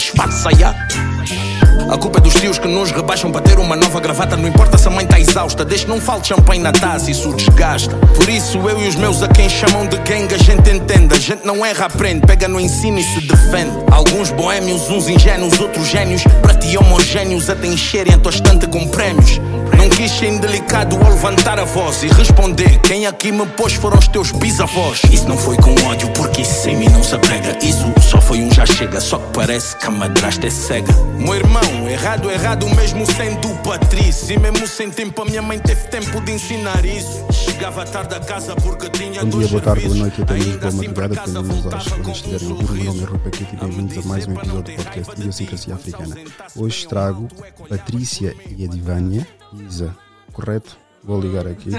disfarça, 0.00 0.50
ya. 0.58 0.74
A 1.90 1.98
culpa 1.98 2.18
é 2.18 2.22
dos 2.22 2.34
tios 2.34 2.58
que 2.58 2.68
nos 2.68 2.90
rebaixam 2.90 3.30
para 3.30 3.40
ter 3.42 3.58
uma 3.58 3.76
nova 3.76 4.00
gravata. 4.00 4.36
Não 4.36 4.48
importa 4.48 4.78
se 4.78 4.86
a 4.86 4.90
mãe 4.90 5.06
tá 5.06 5.18
exausta, 5.18 5.64
desde 5.64 5.86
que 5.86 5.92
não 5.92 6.00
falte 6.00 6.28
champanhe 6.28 6.62
na 6.62 6.72
taça, 6.72 7.10
isso 7.10 7.32
desgasta. 7.34 7.96
Por 8.14 8.28
isso 8.28 8.58
eu 8.58 8.80
e 8.80 8.88
os 8.88 8.94
meus 8.94 9.22
a 9.22 9.28
quem 9.28 9.48
chamam 9.48 9.86
de 9.86 9.96
gang, 9.98 10.32
a 10.32 10.38
gente 10.38 10.70
entende. 10.70 11.14
A 11.14 11.18
gente 11.18 11.44
não 11.44 11.66
erra, 11.66 11.86
aprende, 11.86 12.26
pega 12.26 12.48
no 12.48 12.60
ensino 12.60 12.98
e 12.98 13.02
se 13.02 13.20
defende. 13.22 13.72
Alguns 13.90 14.30
boémios, 14.30 14.88
uns 14.88 15.08
ingênuos, 15.08 15.58
outros 15.60 15.86
génios. 15.88 16.22
Para 16.40 16.54
ti 16.54 16.78
homogéneos, 16.78 17.50
até 17.50 17.66
encherem 17.66 18.14
a 18.14 18.18
tua 18.18 18.30
estante 18.30 18.66
com 18.68 18.86
prémios. 18.88 19.40
Não 19.80 19.88
quis 19.88 20.10
ser 20.10 20.26
indelicado 20.26 20.94
ao 20.96 21.10
levantar 21.10 21.58
a 21.58 21.64
voz 21.64 22.02
e 22.02 22.08
responder. 22.08 22.78
Quem 22.80 23.06
aqui 23.06 23.32
me 23.32 23.46
pôs 23.46 23.72
foram 23.72 23.98
os 23.98 24.06
teus 24.08 24.30
bisavós. 24.30 25.00
Isso 25.10 25.26
não 25.26 25.38
foi 25.38 25.56
com 25.56 25.72
ódio, 25.86 26.06
porque 26.10 26.42
isso 26.42 26.68
em 26.68 26.76
mim 26.76 26.88
não 26.90 27.02
se 27.02 27.14
aprega. 27.14 27.56
Isso 27.64 27.90
só 28.02 28.20
foi 28.20 28.42
um 28.42 28.52
já 28.52 28.66
chega, 28.66 29.00
só 29.00 29.16
que 29.16 29.32
parece 29.32 29.74
que 29.78 29.86
a 29.86 29.90
madrasta 29.90 30.46
é 30.46 30.50
cega. 30.50 30.92
Meu 31.16 31.34
irmão, 31.34 31.88
errado, 31.88 32.30
errado, 32.30 32.68
mesmo 32.76 33.06
sendo 33.06 33.48
Patrício. 33.64 34.34
E 34.34 34.38
mesmo 34.38 34.66
sem 34.66 34.90
tempo, 34.90 35.22
a 35.22 35.24
minha 35.24 35.40
mãe 35.40 35.58
teve 35.58 35.88
tempo 35.88 36.20
de 36.20 36.32
ensinar 36.32 36.84
isso. 36.84 37.24
Chegava 37.32 37.86
tarde 37.86 38.14
a 38.16 38.20
casa 38.20 38.54
porque 38.56 38.90
tinha 38.90 39.24
Bom 39.24 39.30
dia, 39.30 39.48
dois 39.48 39.50
boa 39.50 39.62
tarde, 39.62 39.86
boa 39.86 39.96
noite 39.96 40.20
até 40.20 40.34
mesmo 40.34 40.58
boa 40.58 40.68
assim 40.68 40.76
madrugada, 40.76 41.14
dependendo 41.14 41.42
das 41.42 41.64
horas 41.64 41.84
que 41.84 42.02
vocês 42.02 42.16
estiverem 42.16 42.48
a 42.48 42.52
ouvir. 42.52 42.74
Meu 42.74 42.84
nome 42.84 43.02
é. 43.02 43.06
Rupa 43.06 43.28
Aqui 43.28 43.46
e 43.50 43.56
bem-vindos 43.56 43.96
a 43.96 44.08
mais 44.08 44.26
um 44.26 44.32
episódio 44.34 44.62
do 44.62 44.82
podcast 44.84 45.12
Idiosincrasia 45.16 45.74
Africana. 45.74 46.16
Hoje 46.54 46.86
trago 46.86 47.28
Patrícia 47.66 48.36
e 48.46 48.64
Edivânia. 48.64 49.26
Isa, 49.52 49.94
correto? 50.32 50.76
Vou 51.02 51.20
ligar 51.20 51.46
aqui. 51.46 51.70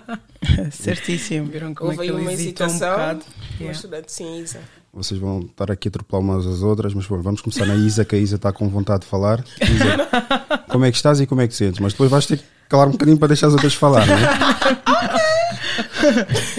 Certíssimo. 0.72 1.46
Viram 1.46 1.74
como 1.74 1.90
Houve 1.90 2.00
é 2.06 2.10
aí 2.10 2.14
que 2.16 2.20
uma 2.22 2.32
hesitou 2.32 2.66
um 2.66 2.70
hesitação. 2.70 2.90
bocado? 2.98 3.24
Yeah. 3.58 3.72
estudante 3.72 4.12
sim, 4.12 4.38
Isa. 4.40 4.60
Vocês 4.92 5.20
vão 5.20 5.40
estar 5.40 5.70
aqui 5.70 5.88
a 5.88 5.90
atropelar 5.90 6.22
umas 6.22 6.46
às 6.46 6.62
outras, 6.62 6.94
mas 6.94 7.04
bom, 7.06 7.20
vamos 7.20 7.42
começar 7.42 7.66
na 7.66 7.74
Isa, 7.74 8.02
que 8.04 8.16
a 8.16 8.18
Isa 8.18 8.36
está 8.36 8.50
com 8.50 8.66
vontade 8.68 9.00
de 9.02 9.06
falar. 9.06 9.44
Isa, 9.60 10.08
como 10.70 10.86
é 10.86 10.90
que 10.90 10.96
estás 10.96 11.20
e 11.20 11.26
como 11.26 11.42
é 11.42 11.48
que 11.48 11.54
sentes? 11.54 11.80
Mas 11.80 11.92
depois 11.92 12.10
vais 12.10 12.24
ter 12.24 12.38
que 12.38 12.44
calar 12.68 12.88
um 12.88 12.92
bocadinho 12.92 13.18
para 13.18 13.28
deixar 13.28 13.48
as 13.48 13.52
outras 13.52 13.74
falar, 13.74 14.06
não 14.06 14.14
é? 14.14 14.20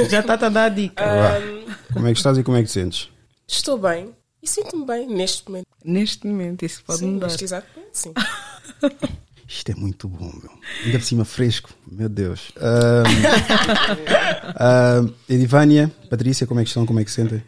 Já 0.08 0.20
está 0.20 0.34
a 0.34 0.50
dar 0.50 0.66
a 0.66 0.70
dica. 0.70 1.04
Vá. 1.04 1.40
Como 1.94 2.06
é 2.08 2.12
que 2.12 2.18
estás 2.20 2.38
e 2.38 2.44
como 2.44 2.58
é 2.58 2.64
que 2.64 2.70
sentes? 2.70 3.10
Estou 3.48 3.80
bem 3.80 4.12
e 4.44 4.48
sinto-me 4.48 4.86
bem 4.86 5.08
neste 5.08 5.50
momento. 5.50 5.66
Neste 5.84 6.28
momento, 6.28 6.64
isso 6.64 6.84
pode 6.86 7.00
sim, 7.00 7.14
mudar. 7.14 7.28
neste 7.28 7.44
exato 7.44 7.68
momento, 7.76 7.96
sim. 7.96 8.14
Isto 9.48 9.72
é 9.72 9.76
muito 9.76 10.10
bom, 10.10 10.26
meu. 10.42 10.52
Ainda 10.84 11.00
por 11.00 11.06
cima 11.06 11.24
fresco, 11.26 11.70
meu 11.90 12.10
Deus. 12.10 12.52
Ahm, 12.58 13.06
ahm, 14.60 15.14
Edivânia, 15.30 15.92
Patrícia, 16.10 16.46
como 16.46 16.60
é 16.60 16.64
que 16.64 16.70
estão? 16.70 16.86
Como 16.86 17.00
é 17.00 17.04
que 17.06 17.10
se 17.10 17.16
sentem? 17.22 17.42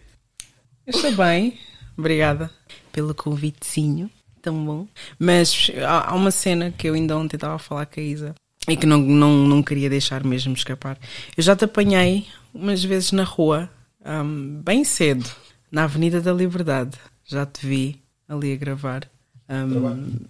Eu 0.87 0.95
Estou 0.95 1.11
bem. 1.15 1.59
Obrigada 1.97 2.49
pelo 2.93 3.13
convitezinho. 3.13 4.09
Tão 4.41 4.65
bom. 4.65 4.87
Mas 5.19 5.69
há 5.85 6.11
há 6.11 6.15
uma 6.15 6.31
cena 6.31 6.71
que 6.71 6.87
eu 6.87 6.93
ainda 6.93 7.17
ontem 7.17 7.35
estava 7.35 7.55
a 7.55 7.59
falar 7.59 7.85
com 7.85 7.99
a 7.99 8.03
Isa 8.03 8.33
e 8.67 8.77
que 8.77 8.85
não, 8.85 8.97
não, 8.97 9.45
não 9.47 9.61
queria 9.61 9.89
deixar 9.89 10.23
mesmo 10.23 10.53
escapar. 10.53 10.97
Eu 11.35 11.43
já 11.43 11.55
te 11.55 11.65
apanhei 11.65 12.27
umas 12.53 12.81
vezes 12.81 13.11
na 13.11 13.23
rua, 13.23 13.69
ahm, 14.05 14.61
bem 14.63 14.85
cedo, 14.85 15.29
na 15.69 15.83
Avenida 15.83 16.21
da 16.21 16.31
Liberdade. 16.31 16.97
Já 17.25 17.45
te 17.45 17.67
vi 17.67 18.01
ali 18.27 18.53
a 18.53 18.55
gravar. 18.55 19.09
Ahm, 19.49 20.25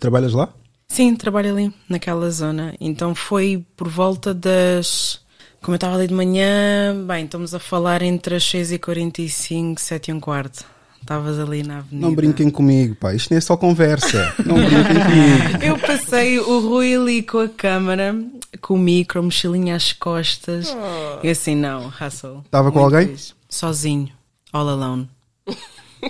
Trabalhas 0.00 0.32
lá? 0.32 0.52
Sim, 0.88 1.14
trabalho 1.14 1.50
ali, 1.52 1.74
naquela 1.88 2.30
zona. 2.30 2.74
Então 2.80 3.14
foi 3.14 3.64
por 3.76 3.88
volta 3.88 4.32
das. 4.32 5.20
Como 5.60 5.74
eu 5.74 5.76
estava 5.76 5.96
ali 5.96 6.06
de 6.06 6.14
manhã, 6.14 6.94
bem, 7.06 7.24
estamos 7.24 7.54
a 7.54 7.58
falar 7.58 8.02
entre 8.02 8.36
as 8.36 8.44
6h45, 8.44 9.78
7 9.78 10.10
e 10.10 10.14
um 10.14 10.20
quarto. 10.20 10.64
Estavas 11.00 11.38
ali 11.38 11.62
na 11.62 11.78
avenida. 11.78 12.06
Não 12.06 12.14
brinquem 12.14 12.50
comigo, 12.50 12.96
pá. 12.96 13.14
Isto 13.14 13.30
nem 13.30 13.38
é 13.38 13.40
só 13.40 13.56
conversa. 13.56 14.34
Não 14.44 14.56
brinquem 14.56 15.02
comigo. 15.04 15.62
Eu 15.64 15.78
passei 15.78 16.38
o 16.38 16.60
Rui 16.60 16.96
ali 16.96 17.22
com 17.22 17.38
a 17.38 17.48
câmara, 17.48 18.14
com 18.60 18.74
o 18.74 18.78
micro, 18.78 19.22
mochilinha 19.22 19.76
às 19.76 19.92
costas. 19.92 20.76
E 21.22 21.28
assim, 21.28 21.54
não, 21.54 21.88
hustle. 21.88 22.42
Estava 22.44 22.72
com 22.72 22.80
alguém? 22.80 23.08
fixe. 23.08 23.34
Sozinho, 23.48 24.10
all 24.52 24.68
alone. 24.68 25.08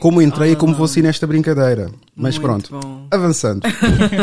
Como 0.00 0.20
entrei 0.20 0.52
e 0.52 0.56
como 0.56 0.74
vou 0.74 0.86
sair 0.88 1.02
nesta 1.02 1.26
brincadeira. 1.26 1.90
Mas 2.14 2.36
Muito 2.38 2.68
pronto, 2.68 2.80
bom. 2.86 3.06
avançando. 3.10 3.60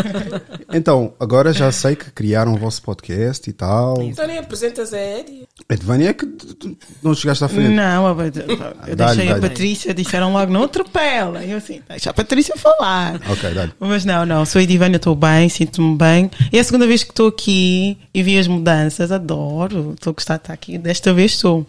então, 0.73 1.13
agora 1.19 1.53
já 1.53 1.71
sei 1.71 1.95
que 1.95 2.11
criaram 2.11 2.53
o 2.53 2.57
vosso 2.57 2.81
podcast 2.81 3.49
e 3.49 3.53
tal. 3.53 4.01
Então 4.01 4.27
nem 4.27 4.37
apresentas 4.37 4.93
a 4.93 4.99
Eddie. 4.99 5.47
Edivânia 5.69 6.09
é 6.09 6.13
que 6.13 6.25
tu- 6.25 6.53
tu 6.55 6.77
não 7.01 7.13
chegaste 7.15 7.43
à 7.43 7.47
frente. 7.47 7.69
Não, 7.69 8.07
eu, 8.07 8.25
eu 8.25 8.31
Dá-lhe, 8.31 8.95
deixei 8.95 9.27
a 9.29 9.33
dá-lhe. 9.33 9.41
Patrícia, 9.41 9.93
disseram 9.93 10.33
logo, 10.33 10.51
não 10.51 10.63
atropela. 10.63 11.43
Eu 11.43 11.57
assim, 11.57 11.81
deixa 11.87 12.09
a 12.09 12.13
Patrícia 12.13 12.55
falar. 12.57 13.19
Ok, 13.29 13.53
dá-lhe. 13.53 13.71
Mas 13.79 14.05
não, 14.05 14.25
não, 14.25 14.45
sou 14.45 14.59
a 14.59 14.63
Edivânia, 14.63 14.97
estou 14.97 15.15
bem, 15.15 15.49
sinto-me 15.49 15.95
bem. 15.97 16.29
É 16.51 16.59
a 16.59 16.63
segunda 16.63 16.85
vez 16.87 17.03
que 17.03 17.11
estou 17.11 17.27
aqui 17.29 17.97
e 18.13 18.21
vi 18.23 18.37
as 18.37 18.47
mudanças, 18.47 19.11
adoro, 19.11 19.93
estou 19.93 20.11
a 20.11 20.13
gostar 20.13 20.35
de 20.37 20.41
estar 20.43 20.53
aqui. 20.53 20.77
Desta 20.77 21.13
vez 21.13 21.31
estou. 21.33 21.65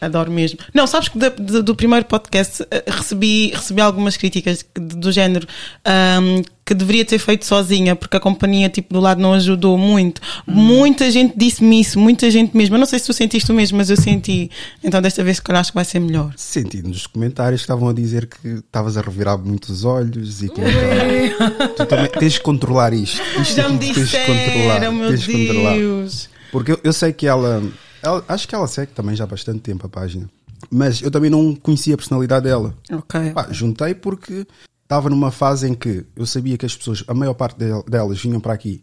Adoro 0.00 0.30
mesmo. 0.30 0.58
Não, 0.72 0.86
sabes 0.86 1.08
que 1.08 1.18
da- 1.18 1.28
do, 1.28 1.62
do 1.62 1.74
primeiro 1.76 2.06
podcast 2.06 2.64
eh, 2.70 2.84
recebi, 2.86 3.50
recebi 3.54 3.80
algumas 3.80 4.16
críticas 4.16 4.64
do 4.74 5.12
género 5.12 5.46
ahm, 5.84 6.42
que 6.64 6.72
deveria 6.74 7.04
ter 7.04 7.18
feito 7.18 7.44
sozinha, 7.44 7.94
porque 7.96 8.16
a 8.16 8.20
companhia 8.20 8.68
tipo, 8.68 8.94
do 8.94 9.00
lado 9.00 9.20
não 9.20 9.32
ajudou 9.34 9.76
muito. 9.76 10.20
Muita 10.46 11.10
gente 11.10 11.34
disse-me 11.36 11.80
isso, 11.80 11.98
muita 11.98 12.30
gente 12.30 12.56
mesmo. 12.56 12.76
Eu 12.76 12.78
não 12.78 12.86
sei 12.86 12.98
se 12.98 13.06
tu 13.06 13.12
sentiste 13.12 13.50
o 13.50 13.54
mesmo, 13.54 13.76
mas 13.76 13.90
eu 13.90 13.96
senti. 13.96 14.50
Então 14.82 15.02
desta 15.02 15.22
vez, 15.24 15.36
se 15.38 15.42
calhar, 15.42 15.60
acho 15.60 15.70
que 15.72 15.74
vai 15.74 15.84
ser 15.84 15.98
melhor. 16.00 16.32
Senti 16.36 16.80
nos 16.82 17.06
comentários 17.06 17.60
que 17.60 17.64
estavam 17.64 17.88
a 17.88 17.92
dizer 17.92 18.26
que 18.26 18.48
estavas 18.48 18.96
a 18.96 19.00
revirar 19.02 19.36
muito 19.38 19.70
os 19.70 19.84
olhos 19.84 20.42
e 20.42 20.48
que 20.48 20.60
tu 21.76 21.86
também 21.86 22.08
tens 22.10 22.38
que 22.38 22.44
controlar 22.44 22.92
isto. 22.92 23.20
Isto 23.40 23.56
Já 23.56 23.64
é 23.64 23.68
me 23.68 23.78
que 23.78 23.94
tens 23.94 24.10
que 24.10 24.18
controlar. 24.18 24.74
disseram, 24.74 24.92
meu 24.92 25.08
tens 25.08 25.26
que 25.26 25.46
controlar. 25.46 25.74
Deus. 25.74 26.30
Porque 26.52 26.72
eu, 26.72 26.80
eu 26.84 26.92
sei 26.92 27.12
que 27.12 27.26
ela, 27.26 27.62
ela- 28.02 28.24
Acho 28.28 28.46
que 28.48 28.54
ela 28.54 28.66
segue 28.66 28.92
também 28.92 29.14
já 29.16 29.24
há 29.24 29.26
bastante 29.26 29.60
tempo 29.60 29.86
a 29.86 29.88
página. 29.88 30.28
Mas 30.70 31.00
eu 31.02 31.10
também 31.10 31.30
não 31.30 31.54
conhecia 31.54 31.94
a 31.94 31.96
personalidade 31.96 32.44
dela. 32.44 32.74
Ok. 32.92 33.32
Pá, 33.32 33.48
juntei 33.50 33.94
porque 33.94 34.46
estava 34.82 35.08
numa 35.08 35.30
fase 35.30 35.68
em 35.68 35.74
que 35.74 36.04
eu 36.14 36.26
sabia 36.26 36.58
que 36.58 36.66
as 36.66 36.76
pessoas, 36.76 37.02
a 37.08 37.14
maior 37.14 37.34
parte 37.34 37.58
del- 37.58 37.82
delas, 37.84 38.20
vinham 38.20 38.40
para 38.40 38.52
aqui, 38.52 38.82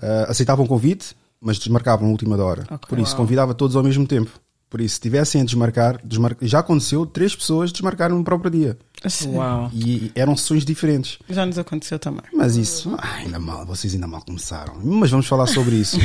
ah, 0.00 0.26
aceitavam 0.28 0.64
o 0.64 0.68
convite, 0.68 1.16
mas 1.40 1.58
desmarcavam 1.58 2.06
na 2.06 2.12
última 2.12 2.36
hora. 2.36 2.64
Por 2.88 2.98
isso, 2.98 3.16
convidava 3.16 3.54
todos 3.54 3.74
ao 3.76 3.82
mesmo 3.82 4.06
tempo. 4.06 4.30
Por 4.68 4.80
isso, 4.80 4.94
se 4.96 5.00
tivessem 5.00 5.40
a 5.40 5.44
desmarcar, 5.44 6.00
desmar... 6.04 6.36
já 6.42 6.60
aconteceu 6.60 7.04
três 7.04 7.34
pessoas 7.34 7.72
desmarcaram 7.72 8.16
no 8.16 8.22
próprio 8.22 8.50
dia. 8.50 8.78
Assim, 9.02 9.34
Uau. 9.34 9.70
E 9.72 10.12
eram 10.14 10.36
sessões 10.36 10.64
diferentes. 10.64 11.18
Já 11.28 11.46
nos 11.46 11.58
aconteceu 11.58 11.98
também. 11.98 12.22
Mas 12.32 12.56
isso, 12.56 12.94
ah, 12.98 13.16
ainda 13.16 13.38
mal, 13.38 13.64
vocês 13.64 13.94
ainda 13.94 14.06
mal 14.06 14.22
começaram. 14.22 14.74
Mas 14.84 15.10
vamos 15.10 15.26
falar 15.26 15.46
sobre 15.46 15.76
isso. 15.76 15.96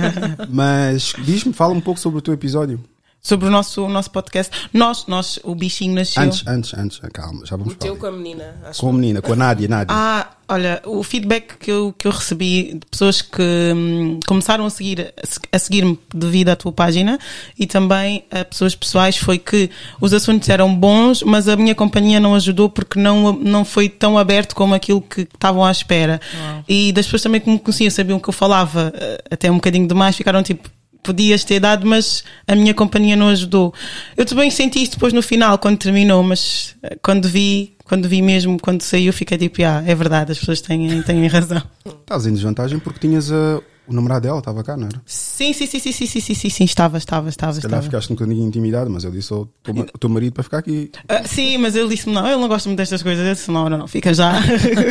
Mas 0.50 1.14
diz-me, 1.24 1.52
fala 1.52 1.72
um 1.72 1.80
pouco 1.80 1.98
sobre 1.98 2.18
o 2.18 2.22
teu 2.22 2.34
episódio. 2.34 2.78
Sobre 3.24 3.46
o 3.46 3.50
nosso, 3.52 3.84
o 3.84 3.88
nosso 3.88 4.10
podcast. 4.10 4.52
Nós, 4.72 5.06
nós, 5.06 5.38
o 5.44 5.54
bichinho 5.54 5.94
nasceu. 5.94 6.20
Antes, 6.20 6.44
antes, 6.44 6.74
antes, 6.74 7.00
calma, 7.12 7.46
já 7.46 7.54
vamos 7.54 7.74
O 7.74 7.76
teu 7.76 7.96
falar. 7.96 8.00
com 8.00 8.06
a 8.08 8.18
menina, 8.18 8.56
acho 8.64 8.80
Com 8.80 8.88
a 8.88 8.92
menina, 8.92 9.22
com 9.22 9.32
a 9.32 9.36
Nádia, 9.36 9.68
Nádia. 9.68 9.94
Ah, 9.96 10.28
olha, 10.48 10.82
o 10.84 11.04
feedback 11.04 11.56
que 11.56 11.70
eu, 11.70 11.94
que 11.96 12.08
eu 12.08 12.10
recebi 12.10 12.74
de 12.74 12.80
pessoas 12.90 13.22
que 13.22 13.40
hum, 13.40 14.18
começaram 14.26 14.66
a 14.66 14.70
seguir 14.70 15.14
a 15.22 15.24
se- 15.24 15.38
a 15.52 15.56
seguir-me 15.60 15.96
devido 16.12 16.48
à 16.48 16.56
tua 16.56 16.72
página 16.72 17.16
e 17.56 17.64
também 17.64 18.24
a 18.28 18.44
pessoas 18.44 18.74
pessoais 18.74 19.16
foi 19.16 19.38
que 19.38 19.70
os 20.00 20.12
assuntos 20.12 20.48
eram 20.48 20.74
bons, 20.74 21.22
mas 21.22 21.46
a 21.46 21.54
minha 21.54 21.76
companhia 21.76 22.18
não 22.18 22.34
ajudou 22.34 22.68
porque 22.68 22.98
não, 22.98 23.32
não 23.34 23.64
foi 23.64 23.88
tão 23.88 24.18
aberto 24.18 24.52
como 24.56 24.74
aquilo 24.74 25.00
que 25.00 25.20
estavam 25.20 25.64
à 25.64 25.70
espera. 25.70 26.20
E 26.68 26.92
das 26.92 27.06
pessoas 27.06 27.22
também 27.22 27.40
que 27.40 27.48
me 27.48 27.60
conheciam, 27.60 27.88
sabiam 27.88 28.18
que 28.18 28.28
eu 28.28 28.32
falava 28.32 28.92
eh, 28.96 29.22
até 29.30 29.48
um 29.48 29.54
bocadinho 29.54 29.86
demais, 29.86 30.16
ficaram 30.16 30.42
tipo. 30.42 30.68
Podias 31.02 31.42
ter 31.44 31.58
dado, 31.58 31.84
mas 31.86 32.22
a 32.46 32.54
minha 32.54 32.72
companhia 32.72 33.16
não 33.16 33.28
ajudou. 33.28 33.74
Eu 34.16 34.24
também 34.24 34.50
senti 34.50 34.80
isso 34.82 34.92
depois 34.92 35.12
no 35.12 35.20
final, 35.22 35.58
quando 35.58 35.76
terminou, 35.78 36.22
mas 36.22 36.76
eh, 36.82 36.96
quando 37.02 37.28
vi, 37.28 37.74
quando 37.84 38.08
vi 38.08 38.22
mesmo, 38.22 38.56
quando 38.60 38.82
saiu, 38.82 39.12
fiquei 39.12 39.36
tipo, 39.36 39.62
ah, 39.64 39.82
é 39.84 39.94
verdade, 39.94 40.30
as 40.30 40.38
pessoas 40.38 40.60
têm, 40.60 41.02
têm 41.02 41.26
razão. 41.26 41.60
Estás 41.84 42.24
em 42.26 42.32
desvantagem 42.32 42.78
porque 42.78 43.00
tinhas 43.00 43.32
a- 43.32 43.60
o 43.86 43.92
namorado 43.92 44.20
dela, 44.22 44.38
estava 44.38 44.62
cá, 44.62 44.76
não 44.76 44.86
era? 44.86 45.02
Sim, 45.04 45.52
sim, 45.52 45.66
sim, 45.66 45.78
sim, 45.78 45.92
sim, 45.92 46.06
sim, 46.06 46.20
sim, 46.20 46.34
sim, 46.34 46.50
sim, 46.50 46.64
estava, 46.64 46.98
estava, 46.98 47.28
estava, 47.28 47.52
Se 47.54 47.60
calhar 47.60 47.78
estava. 47.80 47.82
ficaste 47.82 48.12
um 48.12 48.16
bocadinho 48.16 48.46
intimidado, 48.46 48.88
mas 48.88 49.02
eu 49.04 49.10
disse 49.10 49.32
ao 49.32 49.46
teu, 49.62 49.74
ma- 49.74 49.84
teu 49.98 50.08
marido 50.08 50.32
para 50.34 50.42
ficar 50.44 50.58
aqui. 50.58 50.90
Ah, 51.08 51.24
sim, 51.24 51.58
mas 51.58 51.74
ele 51.74 51.88
disse-me, 51.88 52.14
não, 52.14 52.26
ele 52.26 52.36
não 52.36 52.48
gosta 52.48 52.68
muito 52.68 52.78
destas 52.78 53.02
coisas. 53.02 53.26
Eu 53.26 53.34
disse, 53.34 53.50
não, 53.50 53.68
não, 53.68 53.78
não, 53.78 53.88
fica 53.88 54.14
já. 54.14 54.32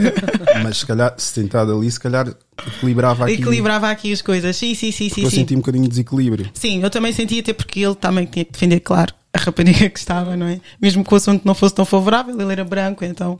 Mas 0.63 0.77
se 0.79 0.85
calhar, 0.85 1.13
se 1.17 1.33
sentado 1.33 1.75
ali, 1.75 1.89
se 1.89 1.99
calhar 1.99 2.27
equilibrava 2.67 3.25
aqui. 3.25 3.33
Equilibrava 3.35 3.89
aqui 3.89 4.11
as 4.11 4.21
coisas. 4.21 4.55
Sim, 4.55 4.75
sim, 4.75 4.91
sim, 4.91 5.09
sim. 5.09 5.23
Eu 5.23 5.29
sim. 5.29 5.37
senti 5.37 5.55
um 5.55 5.59
bocadinho 5.59 5.83
de 5.85 5.89
desequilíbrio. 5.89 6.49
Sim, 6.53 6.81
eu 6.83 6.89
também 6.89 7.13
senti 7.13 7.39
até 7.39 7.53
porque 7.53 7.79
ele 7.79 7.95
também 7.95 8.25
tinha 8.25 8.43
que 8.45 8.51
defender, 8.51 8.79
claro, 8.81 9.13
a 9.33 9.39
rapariga 9.39 9.89
que 9.89 9.97
estava, 9.99 10.35
não 10.35 10.45
é? 10.47 10.59
Mesmo 10.81 11.03
que 11.03 11.13
o 11.13 11.15
assunto 11.17 11.43
não 11.45 11.55
fosse 11.55 11.73
tão 11.73 11.85
favorável, 11.85 12.39
ele 12.39 12.51
era 12.51 12.63
branco, 12.65 13.05
então 13.05 13.39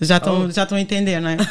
já 0.00 0.16
estão 0.18 0.50
já 0.50 0.62
estão 0.62 0.78
a 0.78 0.80
entender, 0.80 1.20
não 1.20 1.30
é? 1.30 1.36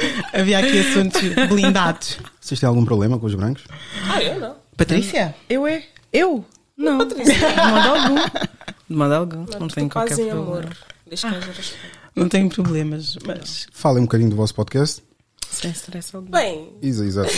Havia 0.33 0.59
aqui 0.59 0.79
assuntos 0.79 1.21
blindados. 1.49 2.17
Vocês 2.39 2.59
têm 2.59 2.67
algum 2.67 2.85
problema 2.85 3.19
com 3.19 3.25
os 3.25 3.35
brancos? 3.35 3.63
Ah, 4.09 4.21
eu 4.21 4.39
não. 4.39 4.55
Patrícia? 4.77 5.35
Eu 5.49 5.67
é? 5.67 5.83
Eu? 6.11 6.43
Não. 6.77 6.97
Patrícia. 6.99 7.33
De 7.37 7.71
modo 7.71 7.87
algum. 7.89 8.15
De 8.89 8.95
modo 8.95 9.13
algum. 9.13 9.45
Não, 9.51 9.59
Não, 9.61 9.67
tenho 9.67 9.89
qualquer 9.89 10.13
em 10.19 10.27
problema. 10.29 10.41
amor. 10.41 10.77
Deixa 11.07 11.29
respeito. 11.29 11.75
Não 12.15 12.27
tenho 12.29 12.49
problemas, 12.49 13.17
mas. 13.25 13.67
Falem 13.71 13.99
um 14.01 14.05
bocadinho 14.05 14.29
do 14.29 14.35
vosso 14.35 14.53
podcast. 14.55 15.03
Sem 15.49 15.71
stress 15.71 16.15
algum. 16.15 16.29
Bem, 16.31 16.73
Isa, 16.81 17.05
exato. 17.05 17.31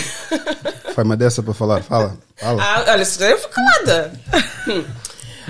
Foi 0.93 1.03
uma 1.03 1.17
dessa 1.17 1.41
para 1.41 1.53
falar. 1.53 1.81
Fala, 1.81 2.15
fala. 2.35 2.63
ah, 2.63 2.85
olha, 2.89 3.03
se 3.05 3.23
eu 3.23 3.37
fico 3.39 3.53
calada. 3.53 4.13
Hum. 4.67 4.83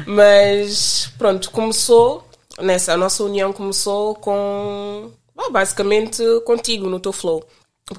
Mas, 0.08 1.12
pronto, 1.18 1.52
começou, 1.52 2.28
nessa, 2.62 2.94
a 2.94 2.98
nossa 2.98 3.24
união 3.24 3.52
começou 3.54 4.16
com, 4.16 5.12
ah, 5.38 5.50
basicamente, 5.50 6.24
contigo, 6.46 6.90
no 6.90 7.00
teu 7.00 7.12
flow. 7.12 7.46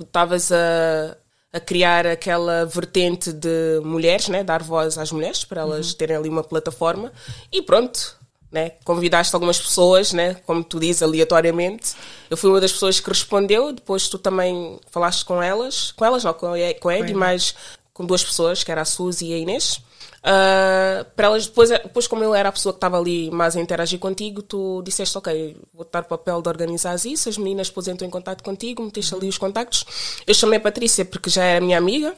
Estavas 0.01 0.51
a, 0.53 1.17
a 1.53 1.61
criar 1.61 2.07
aquela 2.07 2.65
vertente 2.65 3.33
de 3.33 3.81
mulheres, 3.85 4.29
né? 4.29 4.43
Dar 4.43 4.63
voz 4.63 4.97
às 4.99 5.13
mulheres, 5.13 5.45
para 5.45 5.63
elas 5.63 5.95
terem 5.95 6.17
ali 6.17 6.29
uma 6.29 6.45
plataforma. 6.45 7.13
E 7.53 7.61
pronto, 7.61 8.17
né? 8.51 8.73
Convidaste 8.85 9.35
algumas 9.35 9.59
pessoas, 9.59 10.13
né? 10.13 10.35
Como 10.47 10.63
tu 10.63 10.79
dizes, 10.79 11.03
aleatoriamente. 11.03 11.95
Eu 12.31 12.37
fui 12.37 12.49
uma 12.49 12.61
das 12.61 12.73
pessoas 12.73 13.01
que 13.01 13.09
respondeu, 13.09 13.73
depois 13.73 14.09
tu 14.09 14.19
também 14.19 14.79
falaste 14.91 15.25
com 15.25 15.43
elas, 15.43 15.93
com 15.93 16.05
elas 16.05 16.25
não, 16.25 16.33
com 16.33 16.53
a 16.55 16.75
com 16.81 16.89
a 16.89 16.99
Ed, 16.99 17.13
mais 17.15 17.55
com 17.93 18.07
duas 18.07 18.25
pessoas, 18.25 18.65
que 18.65 18.71
era 18.71 18.83
a 18.83 18.85
Suzy 18.85 19.27
e 19.27 19.35
a 19.35 19.39
Inês. 19.39 19.81
Ah, 20.27 21.05
para 21.15 21.27
elas, 21.27 21.47
depois, 21.47 21.69
depois, 21.69 22.07
como 22.07 22.25
eu 22.25 22.35
era 22.35 22.49
a 22.49 22.53
pessoa 22.53 22.73
que 22.73 22.79
estava 22.79 22.99
ali 22.99 23.31
mais 23.31 23.55
a 23.57 23.61
interagir 23.61 23.99
contigo, 23.99 24.41
tu 24.41 24.81
disseste, 24.83 25.19
ok, 25.19 25.55
vou 25.73 25.87
dar 25.93 26.03
o 26.03 26.07
papel 26.07 26.41
de 26.41 26.49
organizar 26.49 26.95
isso, 27.05 27.29
as 27.29 27.37
meninas 27.37 27.69
depois 27.69 27.87
entram 27.89 28.09
em 28.09 28.11
contato 28.11 28.43
contigo, 28.43 28.83
meteste 28.83 29.15
ali 29.15 29.29
os 29.29 29.37
contactos. 29.37 29.85
Eu 30.27 30.33
chamei 30.35 30.59
a 30.59 30.63
Patrícia 30.63 31.05
porque 31.05 31.29
já 31.29 31.45
era 31.45 31.65
minha 31.65 31.77
amiga 31.77 32.15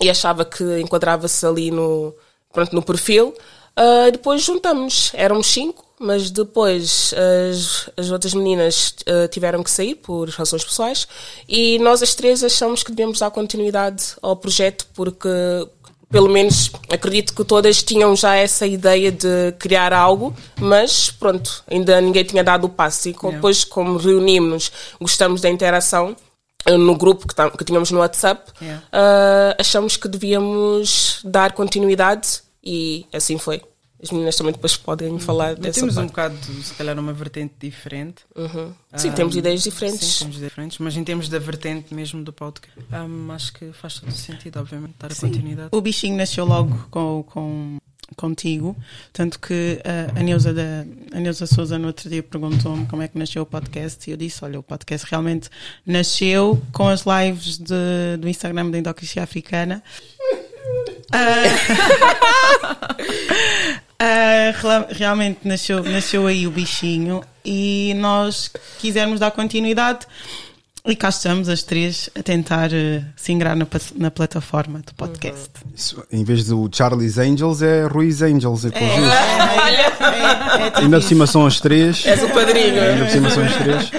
e 0.00 0.08
achava 0.08 0.44
que 0.44 0.62
enquadrava-se 0.80 1.44
ali 1.44 1.72
no, 1.72 2.14
pronto, 2.52 2.72
no 2.74 2.82
perfil. 2.82 3.34
Ah, 3.74 4.08
depois 4.12 4.42
juntamos, 4.42 5.10
éramos 5.14 5.48
cinco, 5.48 5.84
mas 5.98 6.30
depois 6.30 7.12
as, 7.50 7.90
as 7.96 8.10
outras 8.12 8.34
meninas 8.34 8.94
ah, 9.06 9.26
tiveram 9.26 9.64
que 9.64 9.70
sair 9.70 9.96
por 9.96 10.28
razões 10.28 10.64
pessoais 10.64 11.08
e 11.48 11.76
nós 11.80 12.02
as 12.04 12.14
três 12.14 12.44
achamos 12.44 12.84
que 12.84 12.92
devemos 12.92 13.18
dar 13.18 13.32
continuidade 13.32 14.14
ao 14.22 14.36
projeto 14.36 14.86
porque 14.94 15.28
pelo 16.10 16.28
menos 16.28 16.70
acredito 16.90 17.34
que 17.34 17.44
todas 17.44 17.82
tinham 17.82 18.14
já 18.16 18.34
essa 18.34 18.66
ideia 18.66 19.12
de 19.12 19.52
criar 19.58 19.92
algo, 19.92 20.34
mas 20.58 21.10
pronto, 21.10 21.62
ainda 21.70 22.00
ninguém 22.00 22.24
tinha 22.24 22.42
dado 22.42 22.64
o 22.64 22.68
passo. 22.68 23.08
E 23.08 23.12
Yeah. 23.12 23.36
depois, 23.36 23.64
como 23.64 23.98
reunimos, 23.98 24.72
gostamos 25.00 25.40
da 25.40 25.48
interação 25.50 26.16
eh, 26.66 26.76
no 26.76 26.96
grupo 26.96 27.26
que, 27.28 27.34
que 27.58 27.64
tínhamos 27.64 27.90
no 27.90 27.98
WhatsApp, 28.00 28.50
Yeah. 28.60 28.82
ah, 28.92 29.56
achamos 29.58 29.96
que 29.96 30.08
devíamos 30.08 31.20
dar 31.24 31.52
continuidade 31.52 32.40
e 32.64 33.06
assim 33.12 33.38
foi. 33.38 33.62
As 34.02 34.10
meninas 34.10 34.36
também 34.36 34.52
depois 34.52 34.76
podem 34.76 35.12
me 35.12 35.20
falar 35.20 35.48
Mas 35.56 35.58
dessa 35.58 35.80
temos 35.80 35.96
um 35.96 36.08
parte. 36.08 36.36
bocado, 36.36 36.62
se 36.62 36.74
calhar, 36.74 36.98
uma 36.98 37.12
vertente 37.12 37.54
diferente. 37.58 38.22
Uhum. 38.36 38.72
Sim, 38.96 39.08
Ah, 39.08 39.12
temos 39.12 39.34
ideias 39.34 39.62
diferentes. 39.62 40.06
Sim, 40.06 40.18
temos 40.26 40.38
diferentes, 40.40 40.78
mas 40.78 40.96
em 40.96 41.02
termos 41.02 41.28
da 41.28 41.38
vertente 41.40 41.92
mesmo 41.92 42.22
do 42.22 42.32
podcast, 42.32 42.78
hum, 42.92 43.30
acho 43.32 43.52
que 43.52 43.72
faz 43.72 43.98
todo 43.98 44.12
sentido, 44.12 44.60
obviamente, 44.60 44.94
dar 44.98 45.10
a 45.10 45.14
continuidade. 45.16 45.68
O 45.72 45.80
bichinho 45.80 46.16
nasceu 46.16 46.44
logo 46.44 46.86
com, 46.92 47.24
com, 47.24 47.78
contigo, 48.16 48.76
tanto 49.12 49.38
que 49.40 49.80
uh, 49.84 50.18
a 50.18 50.22
Neuza, 50.22 50.54
da, 50.54 50.86
a 51.12 51.18
Neuza 51.20 51.46
Souza 51.46 51.76
no 51.76 51.88
outro 51.88 52.08
dia 52.08 52.22
perguntou-me 52.22 52.86
como 52.86 53.02
é 53.02 53.08
que 53.08 53.18
nasceu 53.18 53.42
o 53.42 53.46
podcast 53.46 54.08
e 54.08 54.12
eu 54.12 54.16
disse, 54.16 54.44
olha, 54.44 54.60
o 54.60 54.62
podcast 54.62 55.06
realmente 55.10 55.50
nasceu 55.84 56.62
com 56.72 56.88
as 56.88 57.02
lives 57.04 57.58
de, 57.58 58.16
do 58.20 58.28
Instagram 58.28 58.70
da 58.70 58.78
Endocracia 58.78 59.24
Africana. 59.24 59.82
Ah, 61.10 61.42
rela- 64.02 64.86
realmente 64.90 65.40
nasceu, 65.44 65.82
nasceu 65.82 66.26
aí 66.26 66.46
o 66.46 66.50
bichinho 66.50 67.22
e 67.44 67.94
nós 67.96 68.50
quisermos 68.78 69.18
dar 69.20 69.30
continuidade 69.32 70.06
e 70.86 70.94
cá 70.96 71.08
estamos 71.08 71.48
as 71.48 71.62
três 71.62 72.08
a 72.18 72.22
tentar 72.22 72.72
eh, 72.72 73.02
se 73.16 73.32
ingrar 73.32 73.54
na, 73.56 73.66
na 73.96 74.10
plataforma 74.10 74.78
do 74.78 74.94
podcast. 74.94 75.50
Isso, 75.74 76.02
em 76.10 76.24
vez 76.24 76.46
do 76.46 76.68
Charlie's 76.72 77.18
Angels, 77.18 77.60
é 77.60 77.84
Ruiz 77.86 78.22
Angels. 78.22 78.64
É, 78.64 78.70
pelos 78.70 78.94
vistos. 78.94 79.12
é, 79.12 80.78
é, 80.78 80.80
Ainda 80.80 81.00
por 81.00 81.06
cima 81.06 81.26
são 81.26 81.44
os 81.44 81.60
três. 81.60 82.06
És 82.06 82.22
o 82.22 82.28
padrinho. 82.30 82.80
Ainda 82.80 83.04
por 83.04 83.10
cima 83.10 83.30
são 83.30 83.44
os 83.44 83.54
três. 83.56 83.90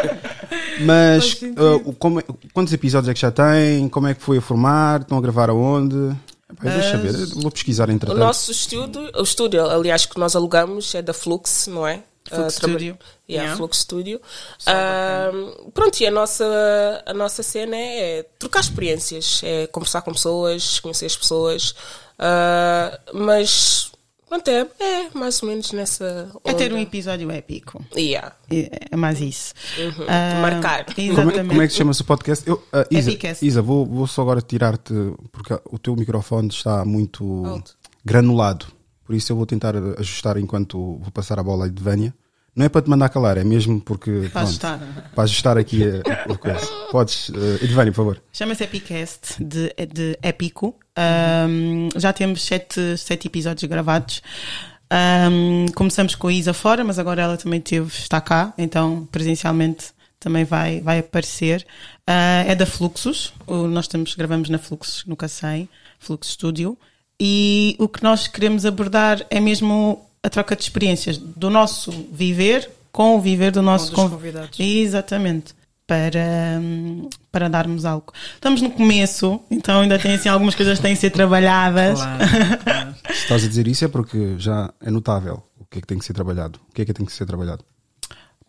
Mas 0.81 1.33
uh, 1.41 1.81
o- 1.89 1.93
como 1.93 2.21
é- 2.21 2.23
quantos 2.53 2.73
episódios 2.73 3.09
é 3.09 3.13
que 3.13 3.19
já 3.19 3.29
tem? 3.31 3.87
Como 3.89 4.07
é 4.07 4.13
que 4.15 4.21
foi 4.23 4.37
a 4.37 4.41
formar? 4.41 5.01
Estão 5.01 5.17
a 5.17 5.21
gravar 5.21 5.49
aonde? 5.49 6.15
Epá, 6.51 6.69
deixa 6.71 6.95
eu 6.95 6.99
ver, 7.01 7.25
vou 7.41 7.51
pesquisar 7.51 7.89
O 7.89 7.91
entretanto. 7.91 8.17
nosso 8.17 8.51
estúdio, 8.51 9.11
o 9.15 9.21
estúdio, 9.23 9.69
aliás, 9.69 10.05
que 10.05 10.17
nós 10.19 10.35
alugamos 10.35 10.93
é 10.95 11.01
da 11.01 11.13
Flux, 11.13 11.67
não 11.67 11.85
é? 11.87 12.01
Flux 12.27 12.55
traba- 12.55 12.73
Studio. 12.73 12.97
Yeah, 13.29 13.43
Yeah. 13.45 13.55
Flux 13.57 13.77
Studio. 13.79 14.21
Ah, 14.65 15.29
pronto, 15.73 15.99
e 15.99 16.07
a 16.07 16.11
nossa, 16.11 17.03
a 17.05 17.13
nossa 17.13 17.41
cena 17.43 17.75
é 17.75 18.25
trocar 18.37 18.59
experiências, 18.61 19.41
é 19.43 19.67
conversar 19.67 20.01
com 20.01 20.11
pessoas, 20.11 20.79
conhecer 20.79 21.05
as 21.05 21.15
pessoas. 21.15 21.75
Ah, 22.17 22.99
mas, 23.13 23.88
pronto, 24.29 24.47
é, 24.47 24.67
é 24.79 25.09
mais 25.13 25.41
ou 25.41 25.49
menos 25.49 25.71
nessa. 25.71 26.31
É 26.45 26.53
ter 26.53 26.71
um 26.71 26.75
onda. 26.75 26.83
episódio 26.83 27.29
épico. 27.31 27.83
Yeah. 27.95 28.35
É, 28.49 28.87
é 28.91 28.95
mais 28.95 29.19
isso. 29.19 29.53
Uhum. 29.77 30.05
Ah, 30.07 30.41
Marcar. 30.41 30.85
Como 30.85 30.97
é, 30.97 31.11
Exatamente. 31.11 31.47
como 31.49 31.61
é 31.61 31.67
que 31.67 31.73
se 31.73 31.79
chama-se 31.79 32.01
o 32.01 32.05
podcast? 32.05 32.47
Eu, 32.47 32.55
uh, 32.55 32.85
Isa, 32.91 33.11
Epicast. 33.11 33.45
Isa 33.45 33.61
vou, 33.61 33.85
vou 33.85 34.07
só 34.07 34.21
agora 34.21 34.41
tirar-te, 34.41 34.93
porque 35.31 35.53
o 35.65 35.77
teu 35.79 35.95
microfone 35.95 36.47
está 36.49 36.85
muito 36.85 37.45
Alto. 37.45 37.75
granulado. 38.05 38.67
Por 39.03 39.15
isso 39.15 39.31
eu 39.31 39.35
vou 39.35 39.45
tentar 39.45 39.73
ajustar 39.97 40.37
enquanto 40.37 40.99
vou 41.01 41.11
passar 41.11 41.39
a 41.39 41.43
bola 41.43 41.65
aí 41.65 41.71
de 41.71 41.81
Vânia. 41.81 42.13
Não 42.55 42.65
é 42.65 42.69
para 42.69 42.81
te 42.81 42.89
mandar 42.89 43.09
calar, 43.09 43.37
é 43.37 43.43
mesmo 43.43 43.79
porque. 43.79 44.11
Para 44.11 44.29
pronto, 44.29 44.47
ajustar. 44.47 45.11
Para 45.15 45.23
ajustar 45.23 45.57
aqui 45.57 45.83
a, 45.83 46.33
a 46.33 46.37
coisa. 46.37 46.67
Podes. 46.91 47.29
Uh, 47.29 47.63
Edvânia, 47.63 47.91
por 47.91 47.97
favor. 47.97 48.21
Chama-se 48.33 48.63
Epicast 48.63 49.41
de, 49.41 49.73
de 49.93 50.19
épico. 50.21 50.75
Ahm, 51.03 51.87
já 51.95 52.11
temos 52.11 52.41
sete, 52.43 52.97
sete 52.97 53.27
episódios 53.27 53.69
gravados. 53.69 54.21
Ahm, 54.91 55.67
começamos 55.75 56.15
com 56.15 56.27
a 56.27 56.33
Isa 56.33 56.53
fora, 56.53 56.83
mas 56.83 56.99
agora 56.99 57.21
ela 57.21 57.37
também 57.37 57.61
teve, 57.61 57.87
está 57.87 58.19
cá, 58.19 58.53
então 58.57 59.07
presencialmente 59.11 59.87
também 60.19 60.43
vai, 60.43 60.81
vai 60.81 60.99
aparecer. 60.99 61.65
Ah, 62.05 62.43
é 62.45 62.53
da 62.55 62.65
Fluxus, 62.65 63.31
o- 63.47 63.67
nós 63.67 63.85
estamos, 63.85 64.13
gravamos 64.15 64.49
na 64.49 64.57
Fluxus, 64.57 65.05
no 65.05 65.15
Cacém, 65.15 65.69
Flux 65.99 66.27
Studio. 66.29 66.77
E 67.21 67.75
o 67.79 67.87
que 67.87 68.01
nós 68.03 68.27
queremos 68.27 68.65
abordar 68.65 69.25
é 69.29 69.39
mesmo 69.39 70.05
a 70.23 70.29
troca 70.29 70.55
de 70.55 70.63
experiências 70.63 71.17
do 71.17 71.49
nosso 71.49 71.91
viver 72.11 72.69
com 72.91 73.15
o 73.15 73.21
viver 73.21 73.51
do 73.51 73.61
nosso 73.61 73.87
dos 73.87 73.95
conv- 73.95 74.11
convidados. 74.11 74.59
Exatamente. 74.59 75.53
Para, 75.89 76.61
para 77.31 77.49
darmos 77.49 77.83
algo. 77.83 78.13
Estamos 78.35 78.61
no 78.61 78.69
começo, 78.69 79.41
então 79.49 79.81
ainda 79.81 79.97
tem 79.97 80.13
assim 80.13 80.29
algumas 80.29 80.53
coisas 80.53 80.77
que 80.77 80.83
têm 80.83 80.93
que 80.93 81.01
ser 81.01 81.09
trabalhadas. 81.09 81.99
Claro, 81.99 82.19
claro. 82.63 82.95
Se 83.07 83.11
estás 83.23 83.43
a 83.43 83.47
dizer 83.47 83.67
isso 83.67 83.85
é 83.85 83.87
porque 83.87 84.35
já 84.37 84.71
é 84.81 84.91
notável 84.91 85.41
o 85.59 85.65
que 85.65 85.79
é 85.79 85.81
que 85.81 85.87
tem 85.87 85.97
que 85.97 86.05
ser 86.05 86.13
trabalhado. 86.13 86.59
O 86.69 86.73
que 86.73 86.83
é 86.83 86.85
que 86.85 86.93
tem 86.93 87.03
que 87.05 87.11
ser 87.11 87.25
trabalhado? 87.25 87.65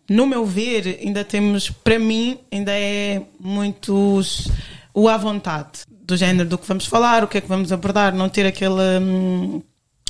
No 0.08 0.26
meu 0.26 0.44
ver, 0.44 0.98
ainda 1.02 1.24
temos, 1.24 1.70
para 1.70 1.98
mim, 1.98 2.38
ainda 2.52 2.72
é 2.72 3.22
muitos 3.40 4.48
o 4.92 5.08
à 5.08 5.16
vontade 5.16 5.80
do 5.88 6.16
género 6.18 6.46
do 6.46 6.58
que 6.58 6.68
vamos 6.68 6.84
falar, 6.84 7.24
o 7.24 7.28
que 7.28 7.38
é 7.38 7.40
que 7.40 7.48
vamos 7.48 7.72
abordar, 7.72 8.14
não 8.14 8.28
ter 8.28 8.44
aquela. 8.46 9.00
hum, 9.00 9.62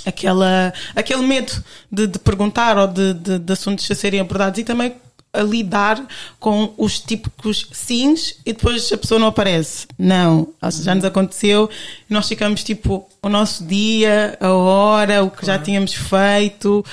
Aquela, 0.06 0.72
aquele 0.96 1.20
medo 1.26 1.52
de, 1.92 2.06
de 2.06 2.18
perguntar 2.18 2.78
ou 2.78 2.86
de, 2.86 3.12
de, 3.12 3.38
de 3.38 3.52
assuntos 3.52 3.88
a 3.90 3.94
serem 3.94 4.18
abordados 4.18 4.58
e 4.58 4.64
também 4.64 4.94
a 5.32 5.42
lidar 5.42 6.04
com 6.38 6.72
os 6.76 6.98
típicos 6.98 7.68
sims 7.72 8.36
e 8.44 8.52
depois 8.52 8.92
a 8.92 8.98
pessoa 8.98 9.18
não 9.18 9.28
aparece. 9.28 9.86
Não, 9.98 10.48
já 10.82 10.94
nos 10.94 11.04
aconteceu 11.04 11.70
e 12.08 12.12
nós 12.12 12.28
ficamos 12.28 12.64
tipo 12.64 13.08
o 13.22 13.28
nosso 13.28 13.64
dia, 13.64 14.36
a 14.40 14.52
hora, 14.52 15.22
o 15.22 15.30
que 15.30 15.46
já 15.46 15.58
tínhamos 15.58 15.94
feito, 15.94 16.84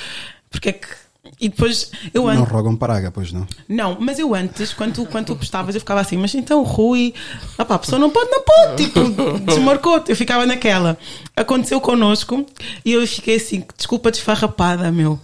porque 0.49 0.69
é 0.69 0.73
que. 0.73 1.06
E 1.39 1.49
depois 1.49 1.91
eu 2.13 2.23
Não 2.23 2.29
antes. 2.29 2.51
rogam 2.51 2.75
paraga, 2.75 3.11
pois 3.11 3.31
não. 3.31 3.45
Não, 3.69 3.95
mas 3.99 4.17
eu 4.17 4.33
antes, 4.33 4.73
quando, 4.73 4.93
tu- 4.95 5.05
quando 5.05 5.27
tu 5.27 5.35
postavas, 5.35 5.75
eu 5.75 5.81
ficava 5.81 6.01
assim, 6.01 6.17
mas 6.17 6.33
então 6.33 6.63
Rui, 6.63 7.13
opá, 7.59 7.75
a 7.75 7.79
pessoa 7.79 7.99
não 7.99 8.09
pode, 8.09 8.31
não 8.31 8.41
pode, 8.43 8.83
tipo, 8.85 8.99
desmarcou-te. 9.45 10.09
Eu 10.09 10.15
ficava 10.15 10.45
naquela. 10.47 10.97
Aconteceu 11.35 11.79
connosco 11.79 12.43
e 12.83 12.93
eu 12.93 13.05
fiquei 13.05 13.35
assim, 13.35 13.63
desculpa 13.77 14.09
desfarrapada, 14.09 14.91
meu. 14.91 15.19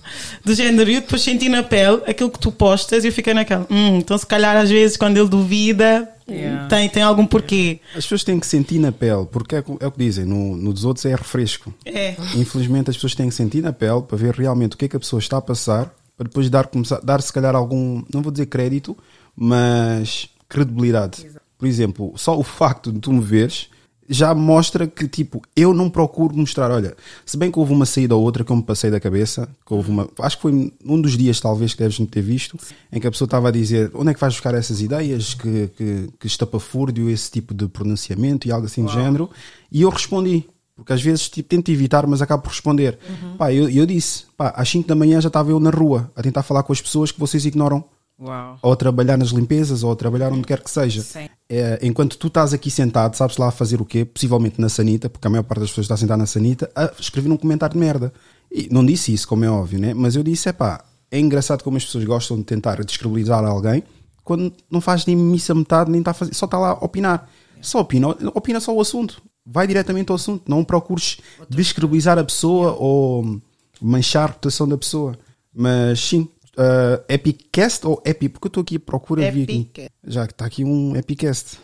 Do 0.46 0.54
género, 0.54 0.90
e 0.92 0.96
eu 0.96 1.02
depois 1.02 1.22
senti 1.24 1.50
na 1.50 1.64
pele 1.64 2.02
aquilo 2.06 2.30
que 2.30 2.38
tu 2.40 2.52
postas 2.52 3.04
e 3.04 3.08
eu 3.08 3.12
fiquei 3.12 3.34
naquela, 3.34 3.66
hum, 3.70 3.98
então 3.98 4.16
se 4.18 4.26
calhar 4.28 4.56
às 4.56 4.70
vezes 4.70 4.96
quando 4.98 5.18
ele 5.18 5.28
duvida, 5.30 6.10
Yeah. 6.26 6.70
tem, 6.70 6.88
tem 6.88 7.04
algum 7.04 7.26
porquê. 7.26 7.82
As 7.90 8.04
pessoas 8.06 8.24
têm 8.24 8.40
que 8.40 8.48
sentir 8.48 8.80
na 8.80 8.94
pele, 8.94 9.26
porque 9.30 9.58
é, 9.58 9.64
o- 9.68 9.78
é 9.82 9.88
o 9.88 9.92
que 9.92 10.00
dizem, 10.00 10.24
no, 10.24 10.56
no 10.56 10.72
dos 10.72 10.86
outros 10.86 11.06
é 11.06 11.14
refresco. 11.14 11.74
É. 11.86 12.16
Infelizmente 12.36 12.90
as 12.90 12.96
pessoas 12.96 13.14
têm 13.14 13.28
que 13.28 13.36
sentir 13.36 13.62
na 13.62 13.74
pele 13.74 14.04
para 14.04 14.18
ver 14.18 14.34
realmente 14.34 14.76
o 14.76 14.78
que 14.78 14.86
é 14.86 14.88
que 14.88 14.96
a 14.96 15.00
pessoa 15.02 15.20
está 15.20 15.36
a 15.36 15.42
passar, 15.42 15.94
para 16.18 16.26
depois 16.28 16.50
dar, 16.50 16.68
começar, 16.68 17.00
dar 17.02 17.22
se 17.22 17.34
calhar 17.34 17.56
algum, 17.56 18.04
não 18.14 18.22
vou 18.22 18.32
dizer 18.32 18.46
crédito, 18.48 18.98
mas 19.36 20.30
credibilidade. 20.48 21.26
por 21.58 21.68
exemplo, 21.68 22.14
só 22.16 22.38
o 22.38 22.44
facto 22.44 22.92
de 22.92 23.00
tu 23.00 23.12
me 23.12 23.22
veres 23.22 23.70
já 24.10 24.34
mostra 24.34 24.86
que, 24.86 25.08
tipo, 25.08 25.42
eu 25.56 25.74
não 25.74 25.90
procuro 25.90 26.36
mostrar. 26.36 26.72
Olha, 26.72 26.96
se 27.26 27.38
bem 27.38 27.52
que 27.52 27.58
houve 27.58 27.74
uma 27.74 27.86
saída 27.86 28.16
ou 28.16 28.22
outra 28.22 28.44
que 28.44 28.52
eu 28.52 28.56
me 28.56 28.64
passei 28.64 28.92
da 28.92 29.00
cabeça, 29.00 29.48
que 29.66 29.74
houve 29.74 29.90
uma. 29.90 30.10
Acho 30.20 30.36
que 30.38 30.42
foi 30.42 30.74
um 30.86 31.02
dos 31.02 31.18
dias, 31.18 31.40
talvez, 31.40 31.74
que 31.74 31.82
deves 31.82 31.98
ter 32.10 32.22
visto, 32.22 32.58
em 32.92 33.00
que 33.00 33.08
a 33.08 33.12
pessoa 33.12 33.26
estava 33.26 33.48
a 33.48 33.52
dizer 33.52 33.92
onde 33.94 34.12
é 34.12 34.14
que 34.14 34.20
vais 34.20 34.34
buscar 34.34 34.54
essas 34.54 34.82
ideias, 34.82 35.34
que, 35.34 35.70
que, 35.78 36.10
que 36.20 36.28
estapafúrdio, 36.28 37.10
esse 37.10 37.32
tipo 37.32 37.54
de 37.54 37.68
pronunciamento 37.68 38.48
e 38.48 38.52
algo 38.52 38.66
assim 38.66 38.84
Uau. 38.84 38.96
de 38.96 39.02
género. 39.02 39.30
E 39.72 39.82
eu 39.82 39.90
respondi. 39.90 40.46
Porque 40.76 40.94
às 40.94 41.02
vezes 41.02 41.30
tipo, 41.30 41.48
tento 41.48 41.70
evitar, 41.70 42.08
mas 42.08 42.22
acabo 42.22 42.44
por 42.44 42.50
responder. 42.50 42.98
Uhum. 43.08 43.38
Pá, 43.38 43.54
eu, 43.54 43.70
eu 43.70 43.86
disse, 43.86 44.26
pá, 44.36 44.54
às 44.56 44.70
5 44.70 44.88
da 44.88 44.96
manhã 44.96 45.22
já 45.22 45.28
estava 45.28 45.52
eu 45.52 45.60
na 45.60 45.70
rua 45.70 46.12
a 46.16 46.22
tentar 46.22 46.44
falar 46.44 46.64
com 46.64 46.74
as 46.74 46.82
pessoas 46.82 47.12
que 47.12 47.20
vocês 47.20 47.46
ignoram 47.46 47.84
Uau. 48.20 48.58
ou 48.62 48.72
a 48.72 48.76
trabalhar 48.76 49.18
nas 49.18 49.30
limpezas, 49.30 49.84
ou 49.84 49.92
a 49.92 49.96
trabalhar 49.96 50.32
onde 50.32 50.48
quer 50.48 50.62
que 50.62 50.70
seja. 50.70 51.06
É, 51.50 51.80
enquanto 51.82 52.18
tu 52.18 52.28
estás 52.28 52.54
aqui 52.54 52.72
sentado, 52.72 53.16
sabes 53.16 53.38
lá 53.38 53.50
a 53.50 53.52
fazer 53.52 53.82
o 53.82 53.86
quê? 53.86 54.06
Possivelmente 54.06 54.60
na 54.60 54.70
sanita, 54.70 55.10
porque 55.10 55.28
a 55.28 55.30
maior 55.30 55.44
parte 55.44 55.62
das 55.62 55.70
pessoas 55.70 55.86
está 55.86 55.98
sentada 55.98 56.18
na 56.18 56.26
sanita, 56.26 56.72
a 56.76 56.92
escrever 57.00 57.32
um 57.32 57.38
comentário 57.38 57.74
de 57.74 57.80
merda. 57.80 58.14
E 58.52 58.68
não 58.72 58.86
disse 58.86 59.14
isso, 59.14 59.28
como 59.28 59.46
é 59.46 59.50
óbvio, 59.50 59.80
né? 59.80 59.94
mas 59.94 60.16
eu 60.16 60.24
disse: 60.24 60.50
é 60.50 60.54
pá, 60.54 60.84
é 61.12 61.20
engraçado 61.20 61.64
como 61.64 61.78
as 61.78 61.86
pessoas 61.86 62.04
gostam 62.04 62.38
de 62.38 62.44
tentar 62.44 62.84
descredibilizar 62.84 63.44
alguém 63.44 63.84
quando 64.24 64.54
não 64.72 64.80
faz 64.80 65.06
nem 65.06 65.16
missa 65.16 65.54
metade, 65.54 65.92
nem 65.92 66.00
está 66.00 66.12
a 66.12 66.14
fazer, 66.14 66.34
só 66.34 66.46
está 66.46 66.58
lá 66.58 66.70
a 66.70 66.86
opinar. 66.86 67.30
Só 67.62 67.80
opina, 67.80 68.10
opina 68.34 68.60
só 68.60 68.74
o 68.74 68.82
assunto. 68.82 69.22
Vai 69.46 69.68
diretamente 69.68 70.10
ao 70.10 70.16
assunto. 70.16 70.50
Não 70.50 70.64
procures 70.64 71.18
descredibilizar 71.50 72.18
a 72.18 72.24
pessoa 72.24 72.74
ou 72.74 73.40
manchar 73.82 74.24
a 74.24 74.28
reputação 74.28 74.68
da 74.68 74.78
pessoa. 74.78 75.18
Mas 75.54 76.00
sim, 76.00 76.28
uh, 76.58 77.04
Epicast 77.08 77.86
ou 77.86 78.02
Epi? 78.06 78.30
Porque 78.30 78.48
eu 78.48 78.50
estou 78.50 78.62
aqui 78.62 78.80
procura 78.80 79.24
Epic. 79.26 79.92
Já 80.06 80.26
que 80.26 80.34
está 80.34 80.46
aqui 80.46 80.64
um 80.64 80.96
Epicast. 80.96 81.58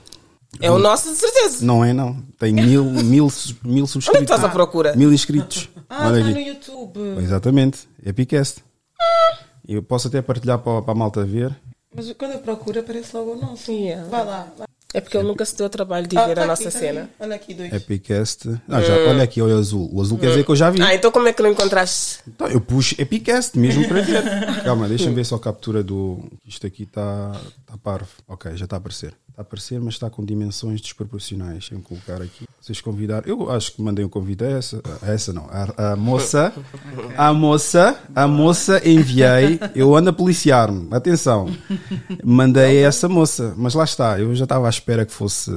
É 0.60 0.72
o 0.72 0.80
nosso, 0.80 1.12
de 1.12 1.16
certeza. 1.16 1.64
Não 1.64 1.86
é, 1.86 1.94
não. 1.94 2.22
Tem 2.40 2.52
mil, 2.52 2.84
mil, 2.84 3.32
mil 3.64 3.88
subscritos. 3.88 4.10
Onde 4.10 4.18
é 4.18 4.22
estás 4.24 4.44
à 4.44 4.50
procura? 4.50 4.96
Mil 4.96 5.14
inscritos. 5.14 5.70
Ah, 5.88 6.08
Olha 6.08 6.20
está 6.20 6.32
no 6.32 6.40
YouTube. 6.40 7.00
Exatamente. 7.20 7.88
Epicast. 8.04 8.64
Eu 9.68 9.84
posso 9.84 10.08
até 10.08 10.22
partilhar 10.22 10.58
para, 10.60 10.82
para 10.82 10.92
a 10.92 10.96
malta 10.96 11.24
ver. 11.24 11.56
Mas 11.96 12.12
quando 12.14 12.34
eu 12.34 12.40
procuro 12.40 12.80
aparece 12.80 13.16
logo 13.16 13.34
o 13.34 13.36
nosso. 13.36 13.72
Yeah. 13.72 14.08
Vai 14.10 14.26
lá. 14.26 14.48
Vai. 14.58 14.69
É 14.92 15.00
porque 15.00 15.16
ele 15.16 15.28
nunca 15.28 15.46
se 15.46 15.56
deu 15.56 15.68
o 15.68 15.70
trabalho 15.70 16.08
de 16.08 16.18
ah, 16.18 16.26
ver 16.26 16.36
tá 16.36 16.44
a 16.44 16.48
nossa 16.48 16.70
aqui, 16.70 16.78
cena. 16.78 17.02
Tá 17.02 17.26
olha 17.26 17.36
aqui, 17.36 17.54
dois. 17.54 17.72
Epicast. 17.72 18.50
Ah, 18.68 18.82
já, 18.82 18.94
hum. 18.94 19.10
Olha 19.10 19.24
aqui, 19.24 19.40
olha 19.40 19.56
o 19.56 19.60
azul. 19.60 19.88
O 19.94 20.02
azul 20.02 20.18
hum. 20.18 20.20
quer 20.20 20.30
dizer 20.30 20.44
que 20.44 20.50
eu 20.50 20.56
já 20.56 20.72
vi. 20.72 20.82
Ah, 20.82 20.96
então 20.96 21.12
como 21.12 21.28
é 21.28 21.34
que 21.34 21.44
não 21.44 21.52
encontraste? 21.52 22.22
Então, 22.28 22.48
eu 22.48 22.60
puxo 22.60 22.96
Epicast 23.00 23.58
mesmo 23.58 23.88
para 23.88 24.02
ver. 24.02 24.24
Calma, 24.66 24.88
deixa-me 24.88 25.14
ver 25.14 25.26
só 25.26 25.36
a 25.36 25.40
captura 25.40 25.84
do. 25.84 26.20
Isto 26.44 26.66
aqui 26.66 26.84
está 26.84 27.40
tá 27.68 27.78
parvo. 27.78 28.10
Ok, 28.28 28.56
já 28.58 28.66
está 28.66 28.78
a 28.78 28.80
aparecer. 28.80 29.14
Está 29.30 29.42
a 29.42 29.44
aparecer, 29.44 29.80
mas 29.80 29.94
está 29.94 30.10
com 30.10 30.26
dimensões 30.26 30.82
desproporcionais. 30.82 31.60
Deixa-me 31.60 31.84
colocar 31.84 32.20
aqui. 32.20 32.48
Vocês 32.60 32.82
convidaram. 32.82 33.28
Eu 33.28 33.52
acho 33.52 33.74
que 33.74 33.82
mandei 33.84 34.04
um 34.04 34.10
convite 34.10 34.44
a 34.44 34.48
essa. 34.50 34.82
A 35.04 35.12
essa 35.12 35.32
não. 35.32 35.48
A, 35.52 35.92
a 35.92 35.96
moça. 35.96 36.52
A 37.16 37.32
moça. 37.32 38.00
A 38.16 38.28
moça 38.28 38.82
enviei. 38.84 39.60
Eu 39.76 39.96
ando 39.96 40.10
a 40.10 40.14
policiar-me. 40.14 40.88
Atenção. 40.92 41.48
Mandei 42.24 42.84
a 42.84 42.88
essa 42.88 43.08
moça. 43.08 43.54
Mas 43.56 43.76
lá 43.76 43.84
está. 43.84 44.20
Eu 44.20 44.36
já 44.36 44.46
estava 44.46 44.68
à 44.68 44.70
espera 44.80 45.06
que 45.06 45.12
fosse. 45.12 45.52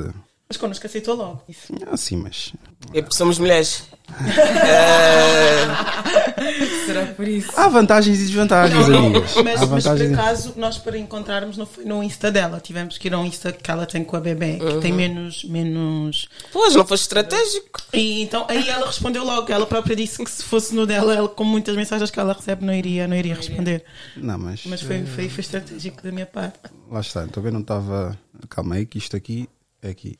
Mas 0.48 0.56
connosco 0.58 0.86
aceitou 0.86 1.14
logo. 1.14 1.42
Isso. 1.48 1.72
Ah, 1.90 1.96
sim, 1.96 2.16
mas. 2.16 2.52
É 2.92 3.00
porque 3.00 3.16
somos 3.16 3.38
mulheres. 3.38 3.84
Será 6.84 7.06
por 7.06 7.26
isso? 7.26 7.50
Há 7.56 7.66
vantagens 7.68 8.20
e 8.20 8.26
desvantagens, 8.26 8.86
não, 8.88 9.06
amigas. 9.06 9.34
Mas, 9.36 9.66
mas 9.66 9.84
por 9.84 10.02
acaso, 10.02 10.52
nós 10.56 10.76
para 10.76 10.98
encontrarmos 10.98 11.56
não 11.56 11.64
foi 11.64 11.86
no 11.86 12.02
Insta 12.02 12.30
dela. 12.30 12.60
Tivemos 12.60 12.98
que 12.98 13.08
ir 13.08 13.14
ao 13.14 13.24
Insta 13.24 13.52
que 13.52 13.70
ela 13.70 13.86
tem 13.86 14.04
com 14.04 14.14
a 14.16 14.20
bebê, 14.20 14.58
que 14.58 14.64
uhum. 14.64 14.80
tem 14.80 14.92
menos, 14.92 15.44
menos. 15.44 16.28
Pois, 16.52 16.74
não 16.74 16.84
foi 16.84 16.96
estratégico. 16.96 17.80
E 17.94 18.20
então 18.22 18.44
aí 18.48 18.68
ela 18.68 18.86
respondeu 18.86 19.24
logo. 19.24 19.50
Ela 19.50 19.66
própria 19.66 19.96
disse 19.96 20.22
que 20.22 20.30
se 20.30 20.42
fosse 20.42 20.74
no 20.74 20.86
dela, 20.86 21.14
ela, 21.14 21.28
com 21.28 21.44
muitas 21.44 21.74
mensagens 21.76 22.10
que 22.10 22.20
ela 22.20 22.34
recebe, 22.34 22.62
não 22.62 22.74
iria, 22.74 23.08
não 23.08 23.16
iria 23.16 23.36
responder. 23.36 23.84
Não, 24.16 24.38
mas. 24.38 24.66
Mas 24.66 24.82
foi, 24.82 25.06
foi, 25.06 25.30
foi 25.30 25.40
estratégico 25.40 26.02
da 26.02 26.12
minha 26.12 26.26
parte. 26.26 26.58
Lá 26.90 27.00
está, 27.00 27.24
então 27.24 27.42
eu 27.42 27.52
não 27.52 27.60
estava. 27.60 28.18
Calma 28.48 28.76
aí, 28.76 28.86
que 28.86 28.98
isto 28.98 29.16
aqui 29.16 29.48
é 29.80 29.90
aqui. 29.90 30.18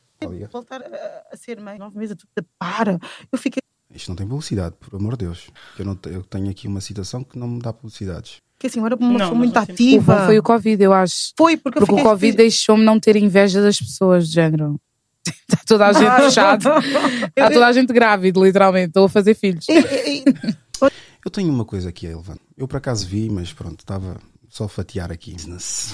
Voltar 0.51 0.81
a, 0.81 1.23
a 1.33 1.37
ser 1.37 1.59
mãe 1.59 1.77
nove 1.77 1.97
meses, 1.97 2.15
para. 2.57 2.97
Eu 3.31 3.37
fiquei 3.37 3.61
isto 3.93 4.09
não 4.09 4.15
tem 4.15 4.27
publicidade, 4.27 4.75
por 4.79 4.97
amor 4.97 5.15
de 5.15 5.25
Deus. 5.25 5.47
Eu, 5.77 5.85
não, 5.85 5.97
eu 6.05 6.23
tenho 6.23 6.49
aqui 6.49 6.67
uma 6.67 6.81
citação 6.81 7.23
que 7.23 7.37
não 7.37 7.47
me 7.47 7.61
dá 7.61 7.71
publicidades. 7.71 8.41
Que 8.57 8.67
assim, 8.67 8.79
eu 8.79 8.85
era 8.85 8.95
uma 8.95 9.19
pessoa 9.19 9.35
muito 9.35 9.57
ativa. 9.57 10.25
Foi 10.25 10.39
o 10.39 10.43
Covid, 10.43 10.81
eu 10.83 10.93
acho. 10.93 11.33
Foi, 11.37 11.57
porque, 11.57 11.79
porque 11.79 11.93
o 11.93 12.01
Covid 12.01 12.37
deixou-me 12.37 12.83
não 12.83 12.99
ter 12.99 13.15
inveja 13.15 13.61
das 13.61 13.77
pessoas, 13.77 14.27
de 14.27 14.33
género. 14.33 14.79
Está 15.27 15.61
toda 15.67 15.87
a 15.87 15.93
gente 15.93 16.15
fechada. 16.15 16.79
Está 17.27 17.51
toda 17.51 17.67
a 17.67 17.71
gente 17.71 17.93
grávida, 17.93 18.39
literalmente. 18.39 18.87
Estou 18.87 19.05
a 19.05 19.09
fazer 19.09 19.35
filhos. 19.35 19.67
eu 19.69 21.31
tenho 21.31 21.53
uma 21.53 21.65
coisa 21.65 21.89
aqui 21.89 22.07
a 22.07 22.11
elevar. 22.11 22.37
Eu 22.57 22.67
por 22.67 22.77
acaso 22.77 23.05
vi, 23.05 23.29
mas 23.29 23.53
pronto, 23.53 23.81
estava 23.81 24.17
só 24.49 24.63
a 24.63 24.69
fatiar 24.69 25.11
aqui. 25.11 25.33
Business. 25.33 25.93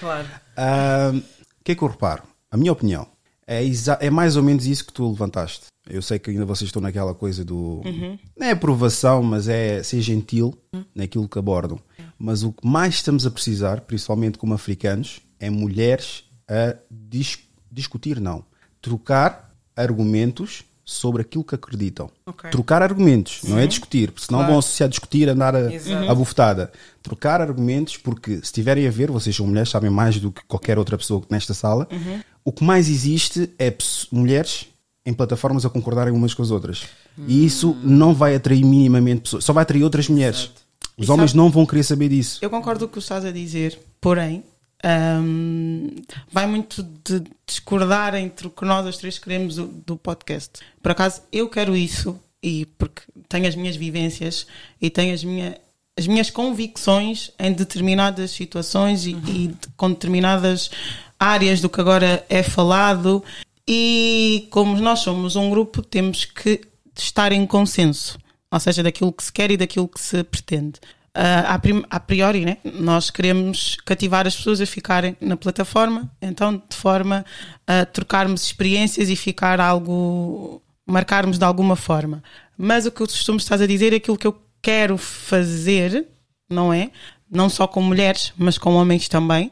claro. 0.00 0.28
Claro. 0.58 1.16
Uh, 1.16 1.18
o 1.60 1.64
que 1.64 1.72
é 1.72 1.74
que 1.74 1.82
eu 1.82 1.88
reparo? 1.88 2.22
A 2.50 2.56
minha 2.56 2.72
opinião 2.72 3.06
é, 3.46 3.62
é 4.00 4.10
mais 4.10 4.36
ou 4.36 4.42
menos 4.42 4.66
isso 4.66 4.84
que 4.84 4.92
tu 4.92 5.08
levantaste. 5.08 5.66
Eu 5.88 6.02
sei 6.02 6.18
que 6.18 6.30
ainda 6.30 6.44
vocês 6.44 6.68
estão 6.68 6.82
naquela 6.82 7.14
coisa 7.14 7.42
do. 7.42 7.80
Uhum. 7.84 8.18
Não 8.36 8.46
é 8.46 8.50
aprovação, 8.50 9.22
mas 9.22 9.48
é 9.48 9.82
ser 9.82 10.02
gentil 10.02 10.54
uhum. 10.74 10.84
naquilo 10.94 11.26
que 11.26 11.38
abordam. 11.38 11.80
Mas 12.18 12.42
o 12.42 12.52
que 12.52 12.66
mais 12.66 12.96
estamos 12.96 13.24
a 13.24 13.30
precisar, 13.30 13.80
principalmente 13.82 14.36
como 14.36 14.52
africanos, 14.52 15.20
é 15.40 15.48
mulheres 15.48 16.24
a 16.46 16.76
dis 16.90 17.38
discutir, 17.72 18.20
não. 18.20 18.44
Trocar 18.82 19.54
argumentos 19.74 20.64
sobre 20.88 21.20
aquilo 21.20 21.44
que 21.44 21.54
acreditam. 21.54 22.10
Okay. 22.24 22.48
Trocar 22.50 22.82
argumentos, 22.82 23.40
Sim. 23.42 23.50
não 23.50 23.58
é 23.58 23.66
discutir, 23.66 24.10
porque 24.10 24.24
senão 24.24 24.38
claro. 24.38 24.52
vão 24.52 24.58
associar 24.58 24.86
a 24.86 24.90
discutir, 24.90 25.28
andar 25.28 25.54
a, 25.54 25.68
a 26.08 26.14
bufetada. 26.14 26.72
Trocar 27.02 27.42
argumentos, 27.42 27.98
porque 27.98 28.36
se 28.36 28.44
estiverem 28.44 28.88
a 28.88 28.90
ver, 28.90 29.10
vocês 29.10 29.36
são 29.36 29.46
mulheres, 29.46 29.68
sabem 29.68 29.90
mais 29.90 30.18
do 30.18 30.32
que 30.32 30.40
qualquer 30.48 30.78
outra 30.78 30.96
pessoa 30.96 31.22
nesta 31.28 31.52
sala. 31.52 31.86
Uhum. 31.92 32.20
O 32.42 32.50
que 32.50 32.64
mais 32.64 32.88
existe 32.88 33.50
é 33.58 33.70
mulheres 34.10 34.66
em 35.04 35.12
plataformas 35.12 35.66
a 35.66 35.68
concordarem 35.68 36.14
umas 36.14 36.32
com 36.32 36.42
as 36.42 36.50
outras. 36.50 36.84
Hum. 37.18 37.24
E 37.28 37.44
isso 37.44 37.76
não 37.82 38.14
vai 38.14 38.34
atrair 38.34 38.64
minimamente 38.64 39.22
pessoas, 39.22 39.44
só 39.44 39.52
vai 39.52 39.64
atrair 39.64 39.84
outras 39.84 40.08
mulheres. 40.08 40.38
Exato. 40.38 40.62
Os 40.96 41.06
e 41.06 41.10
homens 41.10 41.30
sabe, 41.32 41.36
não 41.38 41.50
vão 41.50 41.66
querer 41.66 41.82
saber 41.82 42.08
disso. 42.08 42.38
Eu 42.40 42.48
concordo 42.48 42.86
com 42.86 42.92
o 42.92 42.92
que 42.94 42.98
estás 42.98 43.26
a 43.26 43.30
dizer, 43.30 43.78
porém, 44.00 44.42
um, 44.84 45.88
vai 46.30 46.46
muito 46.46 46.82
de 46.82 47.22
discordar 47.46 48.14
entre 48.14 48.46
o 48.46 48.50
que 48.50 48.64
nós 48.64 48.86
as 48.86 48.96
três 48.96 49.18
queremos 49.18 49.56
do, 49.56 49.66
do, 49.66 49.96
podcast. 49.96 50.60
Por 50.82 50.92
acaso, 50.92 51.22
eu 51.32 51.48
quero 51.48 51.76
isso, 51.76 52.18
e 52.42 52.66
porque 52.78 53.02
tenho 53.28 53.48
as 53.48 53.56
minhas 53.56 53.76
vivências 53.76 54.46
e 54.80 54.88
tenho 54.88 55.14
as, 55.14 55.24
minha, 55.24 55.58
as 55.96 56.06
minhas 56.06 56.30
convicções 56.30 57.32
em 57.38 57.52
determinadas 57.52 58.30
situações 58.30 59.06
e, 59.06 59.14
uhum. 59.14 59.22
e 59.26 59.54
com 59.76 59.90
determinadas 59.90 60.70
áreas 61.18 61.60
do 61.60 61.68
que 61.68 61.80
agora 61.80 62.24
é 62.28 62.42
falado 62.42 63.24
e 63.66 64.46
como 64.50 64.80
nós 64.80 65.00
somos 65.00 65.36
um 65.36 65.50
grupo, 65.50 65.82
temos 65.82 66.24
que 66.24 66.60
estar 66.96 67.32
em 67.32 67.46
consenso, 67.46 68.18
ou 68.50 68.58
seja, 68.58 68.82
daquilo 68.82 69.12
que 69.12 69.22
se 69.22 69.32
quer 69.32 69.50
e 69.50 69.56
daquilo 69.56 69.86
que 69.86 70.00
se 70.00 70.24
pretende. 70.24 70.80
Uh, 71.16 71.84
a 71.90 71.98
priori, 71.98 72.44
né? 72.44 72.58
nós 72.64 73.10
queremos 73.10 73.76
cativar 73.84 74.26
as 74.26 74.36
pessoas 74.36 74.60
a 74.60 74.66
ficarem 74.66 75.16
na 75.20 75.36
plataforma, 75.36 76.08
então 76.22 76.62
de 76.68 76.76
forma 76.76 77.24
a 77.66 77.84
trocarmos 77.84 78.44
experiências 78.44 79.08
e 79.08 79.16
ficar 79.16 79.60
algo, 79.60 80.62
marcarmos 80.86 81.38
de 81.38 81.44
alguma 81.44 81.74
forma. 81.74 82.22
Mas 82.56 82.86
o 82.86 82.92
que 82.92 83.04
tu 83.04 83.32
me 83.32 83.38
estás 83.38 83.60
a 83.60 83.66
dizer 83.66 83.92
é 83.92 83.96
aquilo 83.96 84.16
que 84.18 84.26
eu 84.26 84.40
quero 84.62 84.96
fazer, 84.96 86.06
não 86.48 86.72
é? 86.72 86.90
Não 87.28 87.48
só 87.48 87.66
com 87.66 87.82
mulheres, 87.82 88.32
mas 88.36 88.56
com 88.56 88.74
homens 88.74 89.08
também. 89.08 89.50